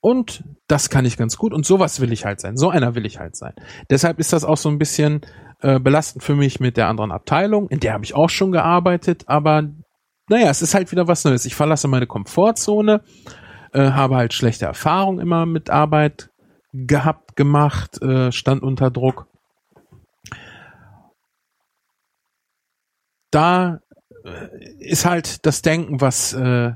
Und 0.00 0.44
das 0.68 0.90
kann 0.90 1.06
ich 1.06 1.16
ganz 1.16 1.36
gut 1.36 1.52
und 1.52 1.64
sowas 1.64 2.00
will 2.00 2.12
ich 2.12 2.24
halt 2.24 2.40
sein. 2.40 2.56
So 2.56 2.70
einer 2.70 2.94
will 2.94 3.06
ich 3.06 3.18
halt 3.18 3.36
sein. 3.36 3.54
Deshalb 3.90 4.18
ist 4.18 4.32
das 4.32 4.44
auch 4.44 4.58
so 4.58 4.68
ein 4.68 4.78
bisschen 4.78 5.22
äh, 5.60 5.80
belastend 5.80 6.22
für 6.22 6.36
mich 6.36 6.60
mit 6.60 6.76
der 6.76 6.88
anderen 6.88 7.10
Abteilung. 7.10 7.68
In 7.68 7.80
der 7.80 7.94
habe 7.94 8.04
ich 8.04 8.14
auch 8.14 8.28
schon 8.28 8.52
gearbeitet, 8.52 9.24
aber 9.26 9.70
naja, 10.28 10.50
es 10.50 10.62
ist 10.62 10.74
halt 10.74 10.92
wieder 10.92 11.08
was 11.08 11.24
Neues. 11.24 11.44
Ich 11.44 11.54
verlasse 11.54 11.88
meine 11.88 12.06
Komfortzone, 12.06 13.02
äh, 13.72 13.90
habe 13.90 14.16
halt 14.16 14.34
schlechte 14.34 14.66
Erfahrungen 14.66 15.20
immer 15.20 15.46
mit 15.46 15.70
Arbeit 15.70 16.30
gehabt, 16.72 17.36
gemacht, 17.36 18.00
äh, 18.02 18.30
stand 18.30 18.62
unter 18.62 18.90
Druck. 18.90 19.26
Da 23.34 23.80
äh, 24.24 24.48
ist 24.78 25.04
halt 25.04 25.44
das 25.44 25.60
Denken, 25.60 26.00
was 26.00 26.32
äh, 26.34 26.72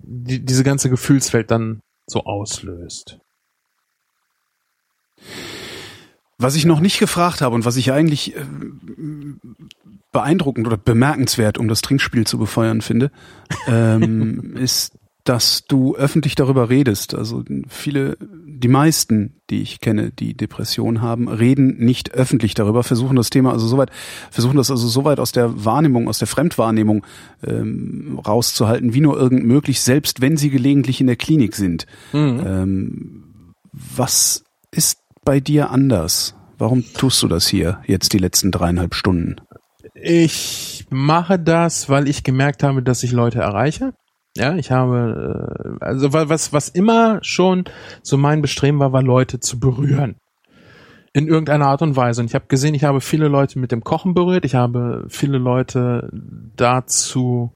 die, 0.00 0.44
diese 0.44 0.64
ganze 0.64 0.90
Gefühlswelt 0.90 1.50
dann 1.52 1.80
so 2.06 2.24
auslöst. 2.24 3.20
Was 6.36 6.56
ich 6.56 6.64
noch 6.64 6.80
nicht 6.80 6.98
gefragt 6.98 7.42
habe 7.42 7.54
und 7.54 7.64
was 7.64 7.76
ich 7.76 7.92
eigentlich 7.92 8.34
äh, 8.34 8.44
beeindruckend 10.10 10.66
oder 10.66 10.76
bemerkenswert, 10.76 11.58
um 11.58 11.68
das 11.68 11.82
Trinkspiel 11.82 12.26
zu 12.26 12.38
befeuern 12.38 12.80
finde, 12.80 13.12
ähm, 13.68 14.56
ist, 14.56 14.98
dass 15.28 15.64
du 15.66 15.94
öffentlich 15.94 16.36
darüber 16.36 16.70
redest. 16.70 17.14
Also 17.14 17.44
viele, 17.68 18.16
die 18.20 18.68
meisten, 18.68 19.34
die 19.50 19.60
ich 19.60 19.80
kenne, 19.80 20.10
die 20.10 20.34
Depression 20.34 21.02
haben, 21.02 21.28
reden 21.28 21.76
nicht 21.76 22.12
öffentlich 22.12 22.54
darüber, 22.54 22.82
versuchen 22.82 23.14
das 23.14 23.28
Thema 23.28 23.52
also 23.52 23.66
soweit, 23.66 23.90
versuchen 24.30 24.56
das 24.56 24.70
also 24.70 24.88
soweit 24.88 25.20
aus 25.20 25.32
der 25.32 25.66
Wahrnehmung, 25.66 26.08
aus 26.08 26.18
der 26.18 26.28
Fremdwahrnehmung 26.28 27.04
ähm, 27.46 28.18
rauszuhalten, 28.26 28.94
wie 28.94 29.02
nur 29.02 29.18
irgend 29.18 29.44
möglich, 29.44 29.82
selbst 29.82 30.22
wenn 30.22 30.38
sie 30.38 30.48
gelegentlich 30.48 31.02
in 31.02 31.06
der 31.06 31.16
Klinik 31.16 31.54
sind. 31.54 31.84
Mhm. 32.14 32.42
Ähm, 32.46 33.24
was 33.72 34.44
ist 34.70 35.00
bei 35.26 35.40
dir 35.40 35.70
anders? 35.70 36.34
Warum 36.56 36.84
tust 36.94 37.22
du 37.22 37.28
das 37.28 37.46
hier 37.46 37.82
jetzt 37.86 38.14
die 38.14 38.18
letzten 38.18 38.50
dreieinhalb 38.50 38.94
Stunden? 38.94 39.36
Ich 39.94 40.86
mache 40.88 41.38
das, 41.38 41.90
weil 41.90 42.08
ich 42.08 42.24
gemerkt 42.24 42.62
habe, 42.62 42.82
dass 42.82 43.02
ich 43.02 43.12
Leute 43.12 43.40
erreiche. 43.40 43.92
Ja, 44.38 44.54
ich 44.54 44.70
habe, 44.70 45.78
äh, 45.80 45.84
also 45.84 46.12
wa- 46.12 46.28
was, 46.28 46.52
was 46.52 46.68
immer 46.68 47.18
schon 47.22 47.64
so 48.02 48.16
mein 48.16 48.40
Bestreben 48.40 48.78
war, 48.78 48.92
war 48.92 49.02
Leute 49.02 49.40
zu 49.40 49.58
berühren. 49.60 50.16
In 51.12 51.26
irgendeiner 51.26 51.66
Art 51.66 51.82
und 51.82 51.96
Weise. 51.96 52.20
Und 52.20 52.28
ich 52.28 52.34
habe 52.34 52.44
gesehen, 52.48 52.74
ich 52.74 52.84
habe 52.84 53.00
viele 53.00 53.28
Leute 53.28 53.58
mit 53.58 53.72
dem 53.72 53.82
Kochen 53.82 54.14
berührt. 54.14 54.44
Ich 54.44 54.54
habe 54.54 55.06
viele 55.08 55.38
Leute 55.38 56.08
dazu 56.54 57.52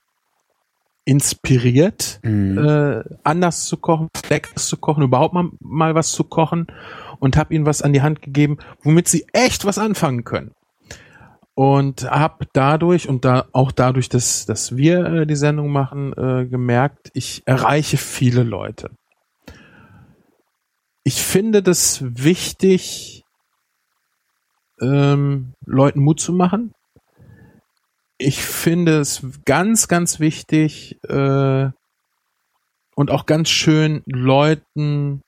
inspiriert, 1.05 2.21
äh, 2.59 3.03
anders 3.25 3.65
zu 3.67 3.77
kochen, 3.77 4.09
leckeres 4.31 4.67
zu 4.67 4.77
kochen, 4.77 5.03
überhaupt 5.03 5.35
mal, 5.35 5.49
mal 5.61 5.95
was 5.95 6.13
zu 6.13 6.23
kochen 6.25 6.67
und 7.19 7.37
habe 7.37 7.55
ihnen 7.55 7.67
was 7.67 7.83
an 7.83 7.93
die 7.93 8.03
Hand 8.03 8.23
gegeben, 8.23 8.59
womit 8.83 9.09
sie 9.09 9.27
echt 9.33 9.65
was 9.65 9.79
anfangen 9.79 10.23
können. 10.25 10.53
Und 11.55 12.11
habe 12.11 12.47
dadurch 12.55 13.09
und 13.09 13.25
da 13.27 13.47
auch 13.53 13.73
dadurch, 13.73 14.09
dass, 14.09 14.47
dass 14.47 14.77
wir 14.77 15.05
äh, 15.05 15.27
die 15.27 15.37
Sendung 15.37 15.71
machen, 15.71 16.13
äh, 16.15 16.47
gemerkt, 16.47 17.11
ich 17.13 17.43
erreiche 17.45 17.99
viele 17.99 18.43
Leute. 18.43 18.91
Ich 21.05 21.23
finde 21.23 21.63
das 21.63 22.03
wichtig, 22.03 23.25
ähm, 24.81 25.53
Leuten 25.67 26.01
Mut 26.01 26.21
zu 26.21 26.33
machen. 26.33 26.73
Ich 28.19 28.43
finde 28.43 29.01
es 29.01 29.27
ganz, 29.45 29.89
ganz 29.89 30.21
wichtig 30.21 30.99
äh, 31.09 31.71
und 32.95 33.11
auch 33.11 33.27
ganz 33.27 33.51
schön 33.51 34.03
Leuten, 34.07 35.23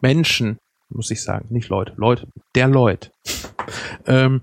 Menschen, 0.00 0.58
muss 0.90 1.10
ich 1.10 1.22
sagen, 1.22 1.46
nicht 1.50 1.68
Leute, 1.70 1.94
Leute, 1.96 2.28
der 2.54 2.68
Leut. 2.68 3.10
ähm, 4.06 4.42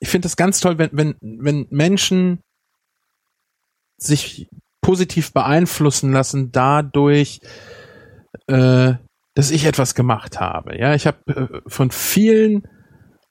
ich 0.00 0.08
finde 0.08 0.26
es 0.26 0.36
ganz 0.36 0.60
toll, 0.60 0.78
wenn, 0.78 0.90
wenn, 0.92 1.16
wenn 1.20 1.66
Menschen 1.70 2.40
sich 3.98 4.48
positiv 4.80 5.32
beeinflussen 5.32 6.10
lassen 6.12 6.50
dadurch, 6.52 7.40
äh, 8.46 8.94
dass 9.34 9.50
ich 9.50 9.66
etwas 9.66 9.94
gemacht 9.94 10.40
habe. 10.40 10.78
Ja, 10.78 10.94
ich 10.94 11.06
habe 11.06 11.18
äh, 11.28 11.60
von 11.66 11.90
vielen 11.90 12.66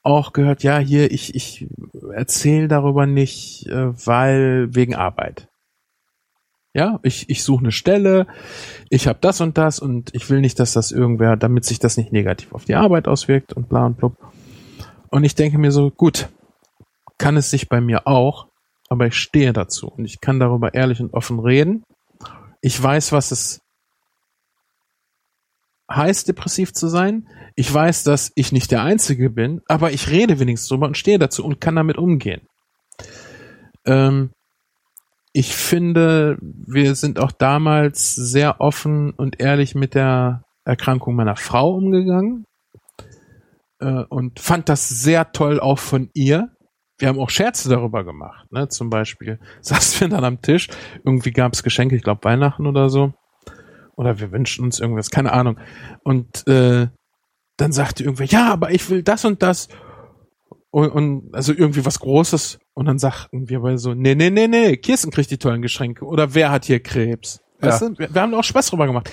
auch 0.03 0.31
gehört, 0.31 0.63
ja, 0.63 0.77
hier, 0.77 1.11
ich, 1.11 1.35
ich 1.35 1.67
erzähle 2.13 2.67
darüber 2.67 3.05
nicht, 3.05 3.67
äh, 3.67 3.91
weil 4.05 4.73
wegen 4.73 4.95
Arbeit. 4.95 5.49
Ja, 6.75 6.99
ich, 7.01 7.29
ich 7.29 7.43
suche 7.43 7.61
eine 7.61 7.71
Stelle, 7.71 8.27
ich 8.89 9.07
habe 9.07 9.17
das 9.19 9.41
und 9.41 9.57
das 9.57 9.79
und 9.79 10.13
ich 10.13 10.29
will 10.29 10.39
nicht, 10.39 10.59
dass 10.59 10.73
das 10.73 10.91
irgendwer, 10.91 11.35
damit 11.35 11.65
sich 11.65 11.79
das 11.79 11.97
nicht 11.97 12.13
negativ 12.13 12.53
auf 12.53 12.65
die 12.65 12.75
Arbeit 12.75 13.07
auswirkt 13.07 13.53
und 13.53 13.69
bla 13.69 13.87
und 13.87 13.97
blub. 13.97 14.15
Und 15.09 15.23
ich 15.23 15.33
denke 15.33 15.57
mir 15.57 15.71
so, 15.71 15.89
gut, 15.89 16.29
kann 17.19 17.37
es 17.37 17.51
sich 17.51 17.69
bei 17.69 17.79
mir 17.79 18.07
auch, 18.07 18.47
aber 18.89 19.05
ich 19.05 19.15
stehe 19.15 19.53
dazu 19.53 19.87
und 19.87 20.05
ich 20.05 20.19
kann 20.19 20.39
darüber 20.39 20.73
ehrlich 20.73 20.99
und 20.99 21.13
offen 21.13 21.39
reden. 21.39 21.83
Ich 22.61 22.81
weiß, 22.81 23.11
was 23.11 23.31
es 23.31 23.61
heißt, 25.91 26.27
depressiv 26.27 26.73
zu 26.73 26.87
sein. 26.87 27.27
Ich 27.55 27.71
weiß, 27.71 28.03
dass 28.03 28.31
ich 28.35 28.51
nicht 28.51 28.71
der 28.71 28.83
Einzige 28.83 29.29
bin, 29.29 29.61
aber 29.67 29.91
ich 29.91 30.09
rede 30.09 30.39
wenigstens 30.39 30.69
drüber 30.69 30.87
und 30.87 30.97
stehe 30.97 31.19
dazu 31.19 31.43
und 31.45 31.61
kann 31.61 31.75
damit 31.75 31.97
umgehen. 31.97 32.41
Ähm, 33.85 34.31
ich 35.33 35.55
finde, 35.55 36.37
wir 36.41 36.95
sind 36.95 37.19
auch 37.19 37.31
damals 37.31 38.15
sehr 38.15 38.61
offen 38.61 39.11
und 39.11 39.39
ehrlich 39.39 39.75
mit 39.75 39.93
der 39.93 40.43
Erkrankung 40.65 41.15
meiner 41.15 41.35
Frau 41.35 41.75
umgegangen 41.75 42.45
äh, 43.79 44.03
und 44.09 44.39
fand 44.39 44.69
das 44.69 44.89
sehr 44.89 45.31
toll 45.31 45.59
auch 45.59 45.79
von 45.79 46.09
ihr. 46.13 46.49
Wir 46.99 47.07
haben 47.07 47.19
auch 47.19 47.29
Scherze 47.29 47.69
darüber 47.69 48.03
gemacht, 48.03 48.51
ne? 48.51 48.67
Zum 48.67 48.89
Beispiel 48.89 49.39
saßen 49.61 50.01
wir 50.01 50.09
dann 50.09 50.23
am 50.23 50.41
Tisch, 50.41 50.67
irgendwie 51.03 51.31
gab 51.31 51.53
es 51.53 51.63
Geschenke, 51.63 51.95
ich 51.95 52.03
glaube 52.03 52.23
Weihnachten 52.23 52.67
oder 52.67 52.89
so. 52.89 53.13
Oder 53.95 54.19
wir 54.19 54.31
wünschen 54.31 54.63
uns 54.63 54.79
irgendwas, 54.79 55.09
keine 55.09 55.33
Ahnung. 55.33 55.59
Und 56.03 56.47
äh, 56.47 56.87
dann 57.57 57.71
sagte 57.73 58.03
irgendwer, 58.03 58.27
ja, 58.27 58.51
aber 58.51 58.71
ich 58.71 58.89
will 58.89 59.03
das 59.03 59.25
und 59.25 59.43
das. 59.43 59.67
Und, 60.71 60.89
und 60.89 61.29
also 61.33 61.53
irgendwie 61.53 61.85
was 61.85 61.99
Großes. 61.99 62.59
Und 62.73 62.85
dann 62.85 62.99
sagten 62.99 63.49
wir 63.49 63.59
beide 63.59 63.77
so, 63.77 63.93
nee, 63.93 64.15
nee, 64.15 64.29
nee, 64.29 64.47
nee, 64.47 64.77
Kirsten 64.77 65.11
kriegt 65.11 65.31
die 65.31 65.37
tollen 65.37 65.61
Geschenke. 65.61 66.05
Oder 66.05 66.33
wer 66.33 66.51
hat 66.51 66.65
hier 66.65 66.79
Krebs? 66.79 67.41
Weißt 67.59 67.81
du? 67.81 67.97
Wir, 67.97 68.13
wir 68.13 68.21
haben 68.21 68.33
auch 68.33 68.43
Spaß 68.43 68.67
drüber 68.67 68.87
gemacht. 68.87 69.11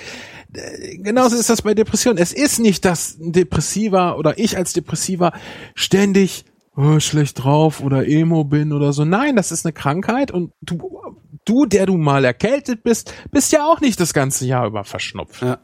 Äh, 0.53 0.97
Genauso 0.99 1.35
ist 1.35 1.49
das 1.49 1.61
bei 1.61 1.73
Depressionen. 1.73 2.17
Es 2.17 2.31
ist 2.31 2.59
nicht, 2.59 2.85
dass 2.85 3.17
ein 3.17 3.33
Depressiver 3.33 4.17
oder 4.17 4.37
ich 4.37 4.55
als 4.55 4.73
Depressiver 4.73 5.33
ständig 5.75 6.45
oh, 6.77 6.99
schlecht 6.99 7.43
drauf 7.43 7.81
oder 7.81 8.07
emo 8.07 8.43
bin 8.43 8.71
oder 8.71 8.93
so. 8.93 9.03
Nein, 9.03 9.35
das 9.35 9.51
ist 9.51 9.65
eine 9.65 9.73
Krankheit 9.73 10.31
und 10.31 10.53
du, 10.61 11.01
du, 11.45 11.65
der 11.65 11.87
du 11.87 11.97
mal 11.97 12.23
erkältet 12.23 12.83
bist, 12.83 13.13
bist 13.31 13.51
ja 13.51 13.65
auch 13.65 13.81
nicht 13.81 13.99
das 13.99 14.13
ganze 14.13 14.45
Jahr 14.45 14.67
über 14.67 14.83
verschnupft. 14.83 15.41
Ja. 15.41 15.59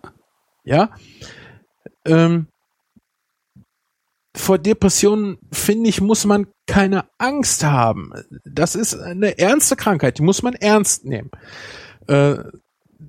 Ja. 0.66 0.90
Ähm, 2.06 2.48
vor 4.35 4.58
Depressionen, 4.58 5.38
finde 5.51 5.90
ich, 5.90 6.01
muss 6.01 6.25
man 6.25 6.48
keine 6.66 7.06
Angst 7.19 7.64
haben. 7.64 8.11
Das 8.45 8.75
ist 8.75 8.95
eine 8.95 9.38
ernste 9.38 9.75
Krankheit, 9.75 10.17
die 10.17 10.24
muss 10.24 10.42
man 10.42 10.53
ernst 10.56 11.06
nehmen. 11.06 11.30
Äh, 12.08 12.38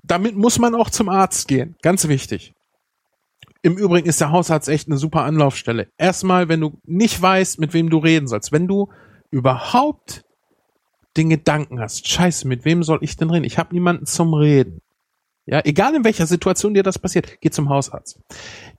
damit 0.03 0.37
muss 0.37 0.59
man 0.59 0.75
auch 0.75 0.91
zum 0.91 1.09
Arzt 1.09 1.49
gehen. 1.49 1.77
Ganz 1.81 2.07
wichtig. 2.09 2.54
Im 3.65 3.79
Übrigen 3.79 4.07
ist 4.07 4.21
der 4.21 4.31
Hausarzt 4.31 4.69
echt 4.69 4.89
eine 4.89 4.99
super 4.99 5.23
Anlaufstelle. 5.23 5.89
Erstmal, 5.97 6.51
wenn 6.51 6.61
du 6.61 6.79
nicht 6.85 7.21
weißt, 7.21 7.59
mit 7.59 7.73
wem 7.73 7.89
du 7.89 7.97
reden 7.97 8.27
sollst, 8.29 8.53
wenn 8.53 8.69
du 8.69 8.93
überhaupt 9.31 10.23
den 11.17 11.31
Gedanken 11.31 11.81
hast, 11.81 12.07
scheiße, 12.07 12.47
mit 12.47 12.67
wem 12.67 12.83
soll 12.83 12.99
ich 13.01 13.17
denn 13.17 13.31
reden? 13.31 13.47
Ich 13.47 13.57
habe 13.57 13.75
niemanden 13.75 14.05
zum 14.05 14.35
Reden. 14.35 14.83
Ja, 15.47 15.63
egal 15.65 15.95
in 15.95 16.05
welcher 16.05 16.27
Situation 16.27 16.75
dir 16.75 16.83
das 16.83 16.99
passiert, 16.99 17.41
geh 17.41 17.49
zum 17.49 17.71
Hausarzt. 17.71 18.21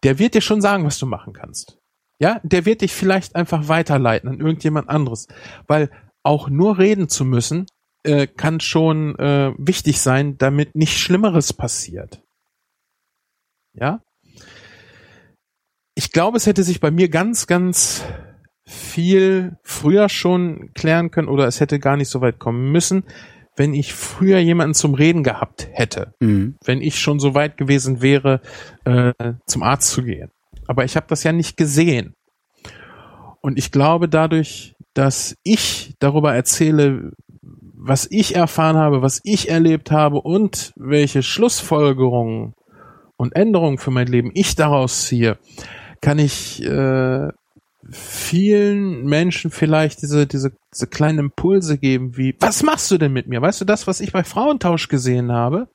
Der 0.03 0.19
wird 0.19 0.35
dir 0.35 0.41
schon 0.41 0.61
sagen, 0.61 0.85
was 0.85 0.99
du 0.99 1.07
machen 1.07 1.33
kannst. 1.33 1.80
Ja, 2.19 2.39
der 2.43 2.67
wird 2.67 2.81
dich 2.81 2.93
vielleicht 2.93 3.35
einfach 3.35 3.67
weiterleiten 3.67 4.30
an 4.30 4.39
irgendjemand 4.39 4.88
anderes, 4.88 5.27
weil 5.65 5.89
auch 6.22 6.47
nur 6.47 6.77
reden 6.77 7.09
zu 7.09 7.25
müssen 7.25 7.65
äh, 8.03 8.27
kann 8.27 8.59
schon 8.59 9.17
äh, 9.17 9.51
wichtig 9.57 9.99
sein, 9.99 10.38
damit 10.38 10.75
nicht 10.75 10.99
Schlimmeres 10.99 11.53
passiert. 11.53 12.22
Ja? 13.73 14.05
Ich 15.95 16.11
glaube, 16.11 16.38
es 16.38 16.45
hätte 16.45 16.64
sich 16.64 16.80
bei 16.80 16.91
mir 16.91 17.09
ganz, 17.09 17.48
ganz 17.48 18.03
viel 18.65 19.57
früher 19.64 20.09
schon 20.09 20.72
klären 20.74 21.11
können 21.11 21.27
oder 21.27 21.48
es 21.48 21.59
hätte 21.59 21.80
gar 21.80 21.98
nicht 21.98 22.09
so 22.09 22.22
weit 22.22 22.40
kommen 22.40 22.72
müssen, 22.72 23.03
wenn 23.56 23.74
ich 23.74 23.93
früher 23.93 24.40
jemanden 24.40 24.74
zum 24.74 24.93
Reden 24.93 25.24
gehabt 25.24 25.69
hätte. 25.72 26.14
Mhm. 26.19 26.56
Wenn 26.64 26.82
ich 26.82 26.99
schon 26.99 27.19
so 27.19 27.33
weit 27.33 27.57
gewesen 27.57 28.01
wäre, 28.01 28.41
äh, 28.83 29.14
zum 29.45 29.64
Arzt 29.64 29.91
zu 29.91 30.03
gehen. 30.03 30.32
Aber 30.67 30.83
ich 30.83 30.95
habe 30.95 31.06
das 31.07 31.24
ja 31.24 31.32
nicht 31.32 31.57
gesehen. 31.57 32.15
Und 33.40 33.57
ich 33.57 33.72
glaube 33.72 34.09
dadurch, 34.09 34.75
dass 34.93 35.38
ich 35.43 35.93
darüber 35.99 36.33
erzähle, 36.33 37.11
was 37.41 38.07
ich 38.09 38.35
erfahren 38.35 38.77
habe, 38.77 39.01
was 39.01 39.22
ich 39.24 39.49
erlebt 39.49 39.91
habe 39.91 40.17
und 40.22 40.74
welche 40.75 41.22
Schlussfolgerungen 41.22 42.56
und 43.15 43.35
Änderungen 43.35 43.77
für 43.77 43.91
mein 43.91 44.07
Leben 44.07 44.32
ich 44.33 44.56
daraus 44.56 45.06
ziehe, 45.06 45.38
kann 46.01 46.19
ich 46.19 46.64
äh, 46.64 47.30
vielen 47.91 49.06
Menschen 49.06 49.51
vielleicht 49.51 50.01
diese, 50.01 50.27
diese, 50.27 50.51
diese 50.74 50.88
kleinen 50.88 51.19
Impulse 51.19 51.77
geben, 51.77 52.17
wie, 52.17 52.35
was 52.40 52.64
machst 52.64 52.90
du 52.91 52.98
denn 52.98 53.14
mit 53.14 53.27
mir? 53.27 53.41
Weißt 53.41 53.61
du 53.61 53.65
das, 53.65 53.88
was 53.88 53.99
ich 53.99 54.11
bei 54.11 54.24
Frauentausch 54.24 54.88
gesehen 54.88 55.32
habe? 55.32 55.67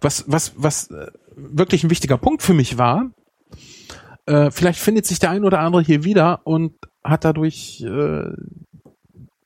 Was, 0.00 0.24
was, 0.26 0.52
was 0.56 0.90
äh, 0.90 1.06
wirklich 1.36 1.84
ein 1.84 1.90
wichtiger 1.90 2.18
Punkt 2.18 2.42
für 2.42 2.54
mich 2.54 2.78
war? 2.78 3.10
Äh, 4.26 4.50
vielleicht 4.50 4.80
findet 4.80 5.06
sich 5.06 5.18
der 5.18 5.30
ein 5.30 5.44
oder 5.44 5.60
andere 5.60 5.82
hier 5.82 6.04
wieder 6.04 6.40
und 6.44 6.74
hat 7.04 7.24
dadurch 7.24 7.82
äh, 7.82 8.30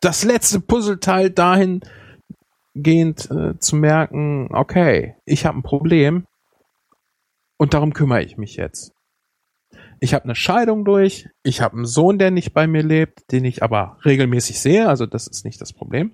das 0.01 0.25
letzte 0.25 0.61
Puzzleteil 0.61 1.31
dahingehend 1.31 3.31
äh, 3.31 3.59
zu 3.59 3.77
merken, 3.77 4.49
okay, 4.53 5.15
ich 5.25 5.47
habe 5.47 5.59
ein 5.59 5.63
Problem 5.63 6.27
und 7.59 7.75
darum 7.75 7.93
kümmere 7.93 8.23
ich 8.23 8.37
mich 8.37 8.57
jetzt. 8.57 8.92
Ich 10.03 10.15
habe 10.15 10.25
eine 10.25 10.35
Scheidung 10.35 10.85
durch, 10.85 11.29
ich 11.45 11.61
habe 11.61 11.77
einen 11.77 11.87
Sohn, 11.87 12.19
der 12.19 12.33
nicht 12.33 12.53
bei 12.53 12.67
mir 12.67 12.83
lebt, 12.83 13.31
den 13.31 13.45
ich 13.45 13.63
aber 13.63 13.99
regelmäßig 14.05 14.59
sehe, 14.59 14.89
also 14.89 15.07
das 15.07 15.29
ist 15.29 15.45
nicht 15.45 15.61
das 15.61 15.73
Problem. 15.73 16.13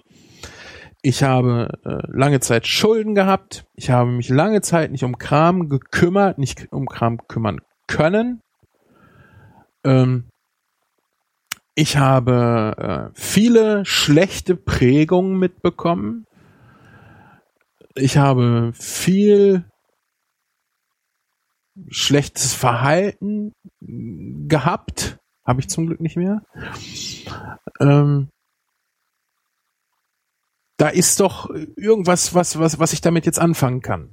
Ich 1.00 1.23
habe 1.23 1.70
äh, 1.86 2.02
lange 2.07 2.41
Zeit 2.41 2.67
Schulden 2.67 3.15
gehabt, 3.15 3.65
ich 3.76 3.89
habe 3.89 4.10
mich 4.10 4.28
lange 4.28 4.60
Zeit 4.60 4.92
nicht 4.92 5.05
um 5.05 5.17
Kram 5.17 5.70
gekümmert, 5.70 6.36
nicht 6.36 6.70
um 6.70 6.84
Kram 6.84 7.17
kümmern 7.28 7.60
können. 7.86 8.42
Ähm, 9.84 10.28
ich 11.75 11.97
habe 11.97 12.75
äh, 12.76 13.10
viele 13.15 13.86
schlechte 13.86 14.55
Prägungen 14.55 15.39
mitbekommen. 15.39 16.26
Ich 17.94 18.18
habe 18.18 18.73
viel 18.75 19.65
schlechtes 21.89 22.55
Verhalten 22.55 23.52
gehabt. 23.81 25.18
Habe 25.44 25.60
ich 25.60 25.68
zum 25.68 25.86
Glück 25.86 26.00
nicht 26.00 26.16
mehr. 26.16 26.42
Ähm, 27.81 28.28
da 30.76 30.89
ist 30.89 31.20
doch 31.20 31.50
irgendwas, 31.76 32.34
was, 32.34 32.58
was, 32.58 32.78
was 32.78 32.92
ich 32.92 33.00
damit 33.00 33.26
jetzt 33.26 33.40
anfangen 33.40 33.81
kann. 33.81 34.12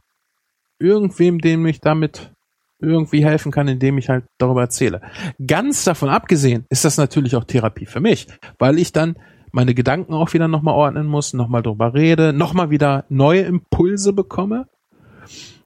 Irgendwem, 0.80 1.40
dem 1.40 1.66
ich 1.66 1.80
damit 1.80 2.32
irgendwie 2.80 3.24
helfen 3.24 3.52
kann, 3.52 3.68
indem 3.68 3.98
ich 3.98 4.10
halt 4.10 4.26
darüber 4.38 4.62
erzähle. 4.62 5.02
Ganz 5.46 5.84
davon 5.84 6.10
abgesehen 6.10 6.66
ist 6.70 6.86
das 6.86 6.98
natürlich 6.98 7.36
auch 7.36 7.46
Therapie 7.46 7.86
für 7.86 8.02
mich, 8.02 8.28
weil 8.60 8.80
ich 8.80 8.92
dann 8.92 9.16
meine 9.52 9.74
Gedanken 9.74 10.14
auch 10.14 10.34
wieder 10.34 10.48
nochmal 10.50 10.74
ordnen 10.76 11.08
muss, 11.08 11.34
nochmal 11.34 11.64
drüber 11.64 11.94
rede, 11.94 12.34
nochmal 12.34 12.70
wieder 12.70 13.06
neue 13.08 13.42
Impulse 13.42 14.12
bekomme, 14.12 14.68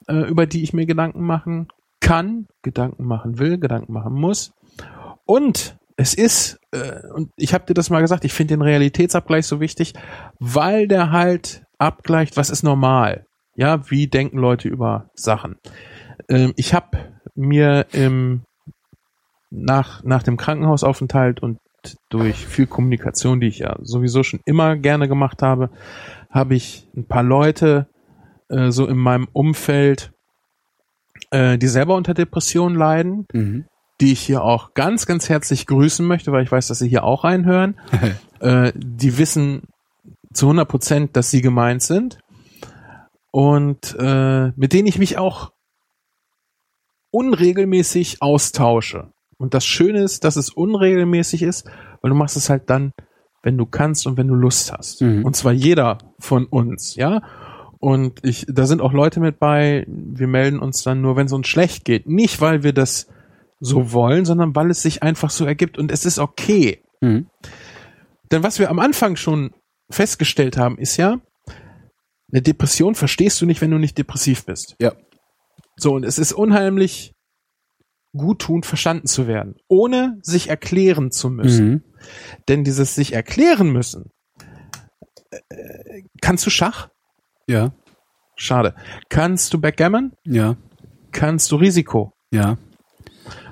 äh, 0.08 0.30
über 0.30 0.46
die 0.46 0.62
ich 0.62 0.74
mir 0.74 0.86
Gedanken 0.86 1.26
machen 1.26 1.68
kann, 2.00 2.48
Gedanken 2.62 3.06
machen 3.06 3.40
will, 3.40 3.58
Gedanken 3.58 3.94
machen 3.94 4.14
muss. 4.14 4.54
Und 5.26 5.78
es 5.98 6.14
ist, 6.14 6.60
äh, 6.72 7.08
und 7.14 7.32
ich 7.36 7.54
habe 7.54 7.66
dir 7.66 7.74
das 7.74 7.90
mal 7.90 8.02
gesagt, 8.02 8.24
ich 8.24 8.34
finde 8.34 8.54
den 8.54 8.62
Realitätsabgleich 8.62 9.46
so 9.46 9.60
wichtig, 9.60 9.94
weil 10.40 10.88
der 10.88 11.12
halt 11.12 11.66
abgleicht, 11.78 12.38
was 12.38 12.50
ist 12.50 12.64
normal. 12.64 13.26
Ja, 13.56 13.90
wie 13.90 14.08
denken 14.08 14.38
Leute 14.38 14.70
über 14.70 15.10
Sachen. 15.14 15.58
Ähm, 16.30 16.54
ich 16.56 16.74
habe 16.74 16.98
mir 17.36 17.88
im, 17.92 18.44
nach, 19.50 20.04
nach 20.04 20.24
dem 20.24 20.38
Krankenhausaufenthalt 20.38 21.42
und 21.42 21.60
durch 22.10 22.46
viel 22.46 22.68
Kommunikation, 22.68 23.40
die 23.40 23.48
ich 23.48 23.60
ja 23.60 23.78
sowieso 23.82 24.24
schon 24.24 24.40
immer 24.46 24.76
gerne 24.76 25.08
gemacht 25.08 25.42
habe, 25.42 25.70
habe 26.30 26.56
ich 26.56 26.88
ein 26.96 27.06
paar 27.06 27.24
Leute 27.24 27.88
äh, 28.50 28.72
so 28.72 28.88
in 28.88 28.98
meinem 28.98 29.28
Umfeld, 29.34 30.12
äh, 31.32 31.58
die 31.58 31.68
selber 31.68 31.96
unter 31.96 32.14
Depressionen 32.14 32.78
leiden, 32.78 33.28
Mhm. 33.34 33.66
die 34.02 34.12
ich 34.14 34.22
hier 34.22 34.44
auch 34.44 34.74
ganz, 34.74 35.06
ganz 35.06 35.30
herzlich 35.30 35.66
grüßen 35.68 36.06
möchte, 36.06 36.32
weil 36.32 36.44
ich 36.44 36.52
weiß, 36.52 36.68
dass 36.68 36.80
sie 36.80 36.88
hier 36.90 37.04
auch 37.04 37.24
reinhören. 37.24 37.80
äh, 38.40 38.72
die 38.76 39.18
wissen 39.18 39.64
zu 40.34 40.46
100 40.48 40.68
Prozent, 40.68 41.16
dass 41.16 41.32
sie 41.32 41.42
gemeint 41.42 41.82
sind 41.82 42.20
und 43.32 43.96
äh, 44.00 44.52
mit 44.56 44.74
denen 44.74 44.88
ich 44.88 45.00
mich 45.00 45.18
auch 45.18 45.52
unregelmäßig 47.12 48.22
austausche. 48.22 49.08
Und 49.38 49.54
das 49.54 49.66
Schöne 49.66 50.04
ist, 50.04 50.24
dass 50.24 50.36
es 50.36 50.50
unregelmäßig 50.50 51.42
ist, 51.44 51.70
weil 52.02 52.10
du 52.10 52.16
machst 52.16 52.38
es 52.38 52.50
halt 52.50 52.70
dann, 52.70 52.94
wenn 53.42 53.58
du 53.58 53.66
kannst 53.66 54.06
und 54.06 54.18
wenn 54.18 54.28
du 54.28 54.36
Lust 54.36 54.72
hast. 54.72 55.02
Mhm. 55.02 55.26
Und 55.26 55.36
zwar 55.36 55.54
jeder 55.54 55.98
von 56.20 56.46
uns, 56.46 56.96
ja. 56.96 57.22
Und 57.80 58.20
ich, 58.24 58.46
da 58.50 58.66
sind 58.66 58.82
auch 58.82 58.92
Leute 58.92 59.22
mit 59.22 59.40
bei, 59.40 59.86
wir 59.88 60.28
melden 60.28 60.60
uns 60.60 60.84
dann 60.84 61.02
nur, 61.02 61.16
wenn 61.16 61.28
es 61.28 61.34
uns 61.34 61.48
schlecht 61.48 61.86
geht. 61.86 62.08
Nicht, 62.08 62.42
weil 62.42 62.64
wir 62.64 62.74
das 62.74 63.08
so 63.62 63.92
wollen, 63.94 64.26
sondern 64.26 64.56
weil 64.56 64.70
es 64.70 64.82
sich 64.82 65.02
einfach 65.04 65.30
so 65.30 65.46
ergibt 65.46 65.78
und 65.78 65.92
es 65.92 66.06
ist 66.06 66.20
okay. 66.20 66.84
Mhm. 67.02 67.28
Denn 68.32 68.44
was 68.44 68.60
wir 68.60 68.70
am 68.70 68.80
Anfang 68.80 69.16
schon 69.16 69.52
festgestellt 69.90 70.58
haben, 70.58 70.78
ist 70.78 70.98
ja, 70.98 71.20
eine 72.32 72.42
Depression 72.42 72.96
verstehst 72.96 73.42
du 73.42 73.46
nicht, 73.46 73.62
wenn 73.62 73.72
du 73.72 73.78
nicht 73.78 73.98
depressiv 73.98 74.46
bist. 74.46 74.76
Ja. 74.80 74.94
So, 75.78 75.94
und 75.94 76.04
es 76.04 76.20
ist 76.20 76.34
unheimlich 76.34 77.14
guttun, 78.16 78.64
verstanden 78.64 79.08
zu 79.08 79.28
werden, 79.28 79.56
ohne 79.68 80.20
sich 80.22 80.50
erklären 80.50 81.12
zu 81.12 81.30
müssen. 81.30 81.70
Mhm. 81.70 81.84
Denn 82.48 82.64
dieses 82.64 82.96
sich 82.96 83.14
erklären 83.14 83.72
müssen, 83.72 84.12
äh, 85.32 86.04
kannst 86.22 86.46
du 86.46 86.50
Schach? 86.50 86.90
Ja. 87.50 87.72
Schade. 88.36 88.76
Kannst 89.10 89.54
du 89.54 89.60
Backgammon? 89.60 90.14
Ja. 90.24 90.56
Kannst 91.12 91.52
du 91.52 91.56
Risiko? 91.56 92.14
Ja. 92.32 92.58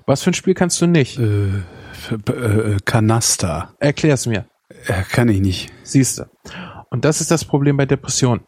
Was 0.06 0.22
für 0.22 0.30
ein 0.30 0.36
Spiel 0.36 0.54
kannst 0.54 0.80
du 0.82 0.86
nicht? 0.86 1.18
Äh, 1.18 1.64
äh, 2.28 2.78
Kanaster. 2.86 3.74
Erklär's 3.80 4.28
mir. 4.28 4.46
Äh, 4.86 5.02
kann 5.02 5.30
ich 5.30 5.42
nicht. 5.42 5.74
Siehste. 5.82 6.30
Und 6.92 7.06
das 7.06 7.22
ist 7.22 7.32
das 7.32 7.44
Problem 7.44 7.76
bei 7.76 7.88
Depressionen. 7.88 8.46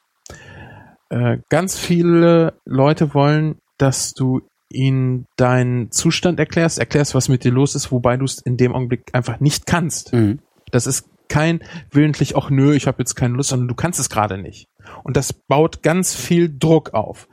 Äh, 1.09 1.39
ganz 1.49 1.79
viele 1.79 2.53
Leute 2.65 3.15
wollen, 3.15 3.57
dass 3.79 4.13
du 4.13 4.41
ihnen 4.69 5.25
deinen 5.35 5.91
Zustand 5.91 6.39
erklärst, 6.39 6.77
erklärst, 6.77 7.15
was 7.15 7.27
mit 7.27 7.43
dir 7.43 7.51
los 7.51 7.73
ist, 7.73 7.91
wobei 7.91 8.17
du 8.17 8.25
es 8.25 8.37
in 8.37 8.55
dem 8.55 8.75
Augenblick 8.75 9.01
einfach 9.13 9.39
nicht 9.39 9.65
kannst. 9.65 10.13
Mhm. 10.13 10.41
Das 10.71 10.85
ist 10.85 11.09
kein 11.30 11.61
willentlich, 11.91 12.35
auch 12.35 12.49
nö, 12.49 12.74
ich 12.75 12.88
habe 12.88 12.99
jetzt 12.99 13.16
keine 13.16 13.35
Lust, 13.35 13.49
sondern 13.49 13.67
du 13.67 13.75
kannst 13.75 13.99
es 13.99 14.09
gerade 14.09 14.38
nicht. 14.38 14.67
Und 15.03 15.16
das 15.16 15.32
baut 15.33 15.82
ganz 15.83 16.16
viel 16.16 16.53
Druck 16.58 16.93
auf. 16.93 17.27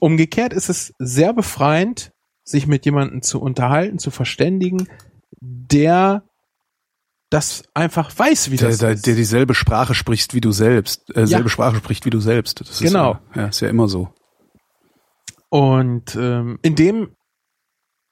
Umgekehrt 0.00 0.52
ist 0.52 0.68
es 0.68 0.92
sehr 0.98 1.32
befreiend, 1.32 2.12
sich 2.44 2.66
mit 2.66 2.84
jemandem 2.84 3.22
zu 3.22 3.40
unterhalten, 3.40 3.98
zu 3.98 4.10
verständigen, 4.10 4.88
der 5.40 6.22
das 7.30 7.64
einfach 7.74 8.16
weiß, 8.16 8.50
wie 8.52 8.56
der, 8.56 8.68
das 8.68 8.78
der, 8.78 8.90
ist. 8.90 9.06
der 9.06 9.14
dieselbe 9.16 9.54
Sprache 9.54 9.94
spricht 9.94 10.32
wie 10.34 10.40
du 10.40 10.52
selbst, 10.52 11.10
äh, 11.16 11.20
Ja. 11.20 11.26
selbe 11.26 11.48
Sprache 11.48 11.76
spricht 11.76 12.04
wie 12.04 12.10
du 12.10 12.20
selbst. 12.20 12.60
Das 12.60 12.78
Genau. 12.78 13.12
Ist 13.12 13.18
ja, 13.36 13.42
ja, 13.42 13.48
ist 13.48 13.60
ja 13.60 13.68
immer 13.68 13.88
so. 13.88 14.08
Und 15.48 16.14
ähm, 16.16 16.58
in 16.62 16.74
dem 16.76 17.15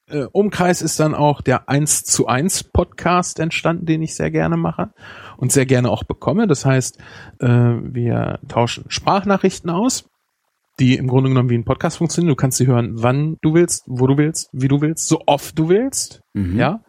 äh, 0.08 0.26
Umkreis 0.32 0.82
ist 0.82 1.00
dann 1.00 1.14
auch 1.14 1.40
der 1.40 1.68
1 1.68 2.04
zu 2.04 2.26
1 2.26 2.64
Podcast 2.72 3.40
entstanden, 3.40 3.86
den 3.86 4.02
ich 4.02 4.14
sehr 4.14 4.30
gerne 4.30 4.56
mache 4.56 4.90
und 5.36 5.52
sehr 5.52 5.66
gerne 5.66 5.90
auch 5.90 6.04
bekomme. 6.04 6.46
Das 6.46 6.64
heißt, 6.64 6.98
äh, 7.40 7.46
wir 7.48 8.40
tauschen 8.48 8.84
Sprachnachrichten 8.88 9.70
aus, 9.70 10.08
die 10.78 10.96
im 10.96 11.06
Grunde 11.06 11.30
genommen 11.30 11.50
wie 11.50 11.58
ein 11.58 11.64
Podcast 11.64 11.98
funktionieren. 11.98 12.30
Du 12.30 12.36
kannst 12.36 12.58
sie 12.58 12.66
hören, 12.66 12.92
wann 12.96 13.36
du 13.42 13.54
willst, 13.54 13.84
wo 13.86 14.06
du 14.06 14.18
willst, 14.18 14.48
wie 14.52 14.68
du 14.68 14.80
willst, 14.80 15.08
so 15.08 15.22
oft 15.26 15.58
du 15.58 15.68
willst. 15.68 16.20
Mhm. 16.34 16.58
Ja. 16.58 16.80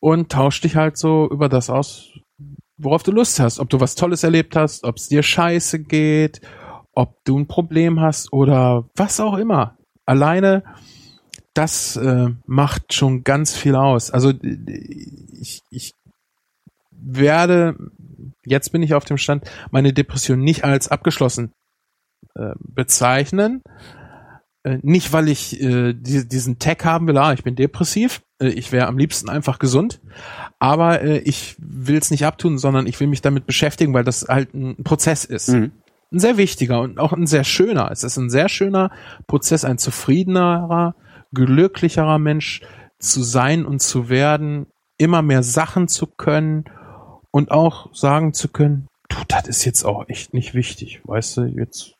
Und 0.00 0.32
tausch 0.32 0.60
dich 0.60 0.74
halt 0.74 0.96
so 0.96 1.28
über 1.30 1.48
das 1.48 1.70
aus, 1.70 2.10
worauf 2.76 3.04
du 3.04 3.12
Lust 3.12 3.38
hast. 3.38 3.60
Ob 3.60 3.70
du 3.70 3.78
was 3.78 3.94
Tolles 3.94 4.24
erlebt 4.24 4.56
hast, 4.56 4.84
ob 4.84 4.96
es 4.96 5.08
dir 5.08 5.22
scheiße 5.22 5.84
geht, 5.84 6.40
ob 6.92 7.22
du 7.24 7.38
ein 7.38 7.46
Problem 7.46 8.00
hast 8.00 8.32
oder 8.32 8.88
was 8.96 9.20
auch 9.20 9.36
immer. 9.36 9.76
Alleine 10.04 10.64
das 11.54 11.96
äh, 11.96 12.30
macht 12.46 12.94
schon 12.94 13.24
ganz 13.24 13.56
viel 13.56 13.74
aus. 13.74 14.10
Also 14.10 14.32
ich, 14.40 15.62
ich 15.70 15.94
werde, 16.90 17.76
jetzt 18.44 18.72
bin 18.72 18.82
ich 18.82 18.94
auf 18.94 19.04
dem 19.04 19.18
Stand, 19.18 19.50
meine 19.70 19.92
Depression 19.92 20.40
nicht 20.40 20.64
als 20.64 20.88
abgeschlossen 20.88 21.52
äh, 22.34 22.52
bezeichnen. 22.58 23.62
Äh, 24.64 24.78
nicht, 24.82 25.12
weil 25.12 25.28
ich 25.28 25.60
äh, 25.60 25.92
die, 25.92 26.26
diesen 26.28 26.58
Tag 26.58 26.84
haben 26.84 27.08
will, 27.08 27.18
ah, 27.18 27.32
ich 27.32 27.42
bin 27.42 27.56
depressiv, 27.56 28.22
äh, 28.40 28.48
ich 28.48 28.70
wäre 28.70 28.86
am 28.86 28.96
liebsten 28.96 29.28
einfach 29.28 29.58
gesund, 29.58 30.00
aber 30.60 31.02
äh, 31.02 31.18
ich 31.18 31.56
will 31.58 31.98
es 31.98 32.12
nicht 32.12 32.24
abtun, 32.24 32.58
sondern 32.58 32.86
ich 32.86 32.98
will 33.00 33.08
mich 33.08 33.22
damit 33.22 33.44
beschäftigen, 33.44 33.92
weil 33.92 34.04
das 34.04 34.26
halt 34.28 34.54
ein 34.54 34.76
Prozess 34.84 35.24
ist. 35.24 35.48
Mhm. 35.48 35.72
Ein 36.12 36.18
sehr 36.20 36.36
wichtiger 36.36 36.80
und 36.80 37.00
auch 37.00 37.12
ein 37.12 37.26
sehr 37.26 37.42
schöner. 37.42 37.90
Es 37.90 38.04
ist 38.04 38.18
ein 38.18 38.30
sehr 38.30 38.48
schöner 38.48 38.90
Prozess, 39.26 39.64
ein 39.64 39.78
zufriedenerer, 39.78 40.94
glücklicherer 41.34 42.18
Mensch 42.18 42.62
zu 42.98 43.22
sein 43.22 43.66
und 43.66 43.80
zu 43.80 44.08
werden, 44.08 44.66
immer 44.98 45.22
mehr 45.22 45.42
Sachen 45.42 45.88
zu 45.88 46.06
können 46.06 46.64
und 47.30 47.50
auch 47.50 47.94
sagen 47.94 48.32
zu 48.32 48.48
können, 48.48 48.88
du, 49.08 49.16
das 49.28 49.48
ist 49.48 49.64
jetzt 49.64 49.84
auch 49.84 50.08
echt 50.08 50.34
nicht 50.34 50.54
wichtig, 50.54 51.00
weißt 51.04 51.38
du, 51.38 51.42
jetzt 51.44 51.96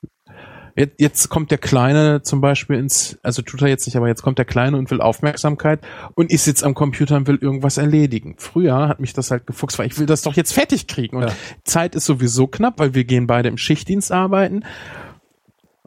Jetzt, 0.74 1.00
jetzt 1.00 1.28
kommt 1.28 1.50
der 1.50 1.58
Kleine 1.58 2.22
zum 2.22 2.40
Beispiel 2.40 2.76
ins, 2.76 3.18
also 3.22 3.42
tut 3.42 3.60
er 3.62 3.68
jetzt 3.68 3.86
nicht, 3.86 3.96
aber 3.96 4.08
jetzt 4.08 4.22
kommt 4.22 4.38
der 4.38 4.46
Kleine 4.46 4.78
und 4.78 4.90
will 4.90 5.00
Aufmerksamkeit 5.02 5.80
und 6.14 6.32
ich 6.32 6.40
sitze 6.42 6.64
am 6.64 6.74
Computer 6.74 7.16
und 7.16 7.26
will 7.26 7.38
irgendwas 7.40 7.76
erledigen. 7.76 8.36
Früher 8.38 8.88
hat 8.88 8.98
mich 8.98 9.12
das 9.12 9.30
halt 9.30 9.46
gefuchst, 9.46 9.78
weil 9.78 9.86
ich 9.86 9.98
will 9.98 10.06
das 10.06 10.22
doch 10.22 10.34
jetzt 10.34 10.52
fertig 10.52 10.86
kriegen. 10.86 11.16
Und 11.16 11.24
Ja. 11.24 11.32
Zeit 11.64 11.94
ist 11.94 12.06
sowieso 12.06 12.46
knapp, 12.46 12.78
weil 12.78 12.94
wir 12.94 13.04
gehen 13.04 13.26
beide 13.26 13.50
im 13.50 13.58
Schichtdienst 13.58 14.12
arbeiten. 14.12 14.64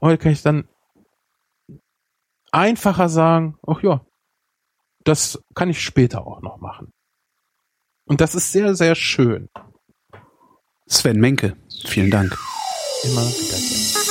Heute 0.02 0.20
kann 0.20 0.32
ich 0.32 0.44
dann 0.44 0.66
einfacher 2.56 3.10
sagen, 3.10 3.58
ach 3.68 3.84
ja, 3.84 4.02
das 5.04 5.40
kann 5.54 5.70
ich 5.70 5.82
später 5.82 6.26
auch 6.26 6.42
noch 6.42 6.60
machen. 6.60 6.92
Und 8.06 8.22
das 8.22 8.34
ist 8.34 8.52
sehr, 8.52 8.76
sehr 8.76 8.96
schön. 8.96 9.50
Sven 10.88 11.20
Menke, 11.20 11.58
vielen 11.86 12.12
Dank. 12.12 12.38
Immer 13.04 13.22
wieder 13.22 13.58
gerne. 13.58 14.05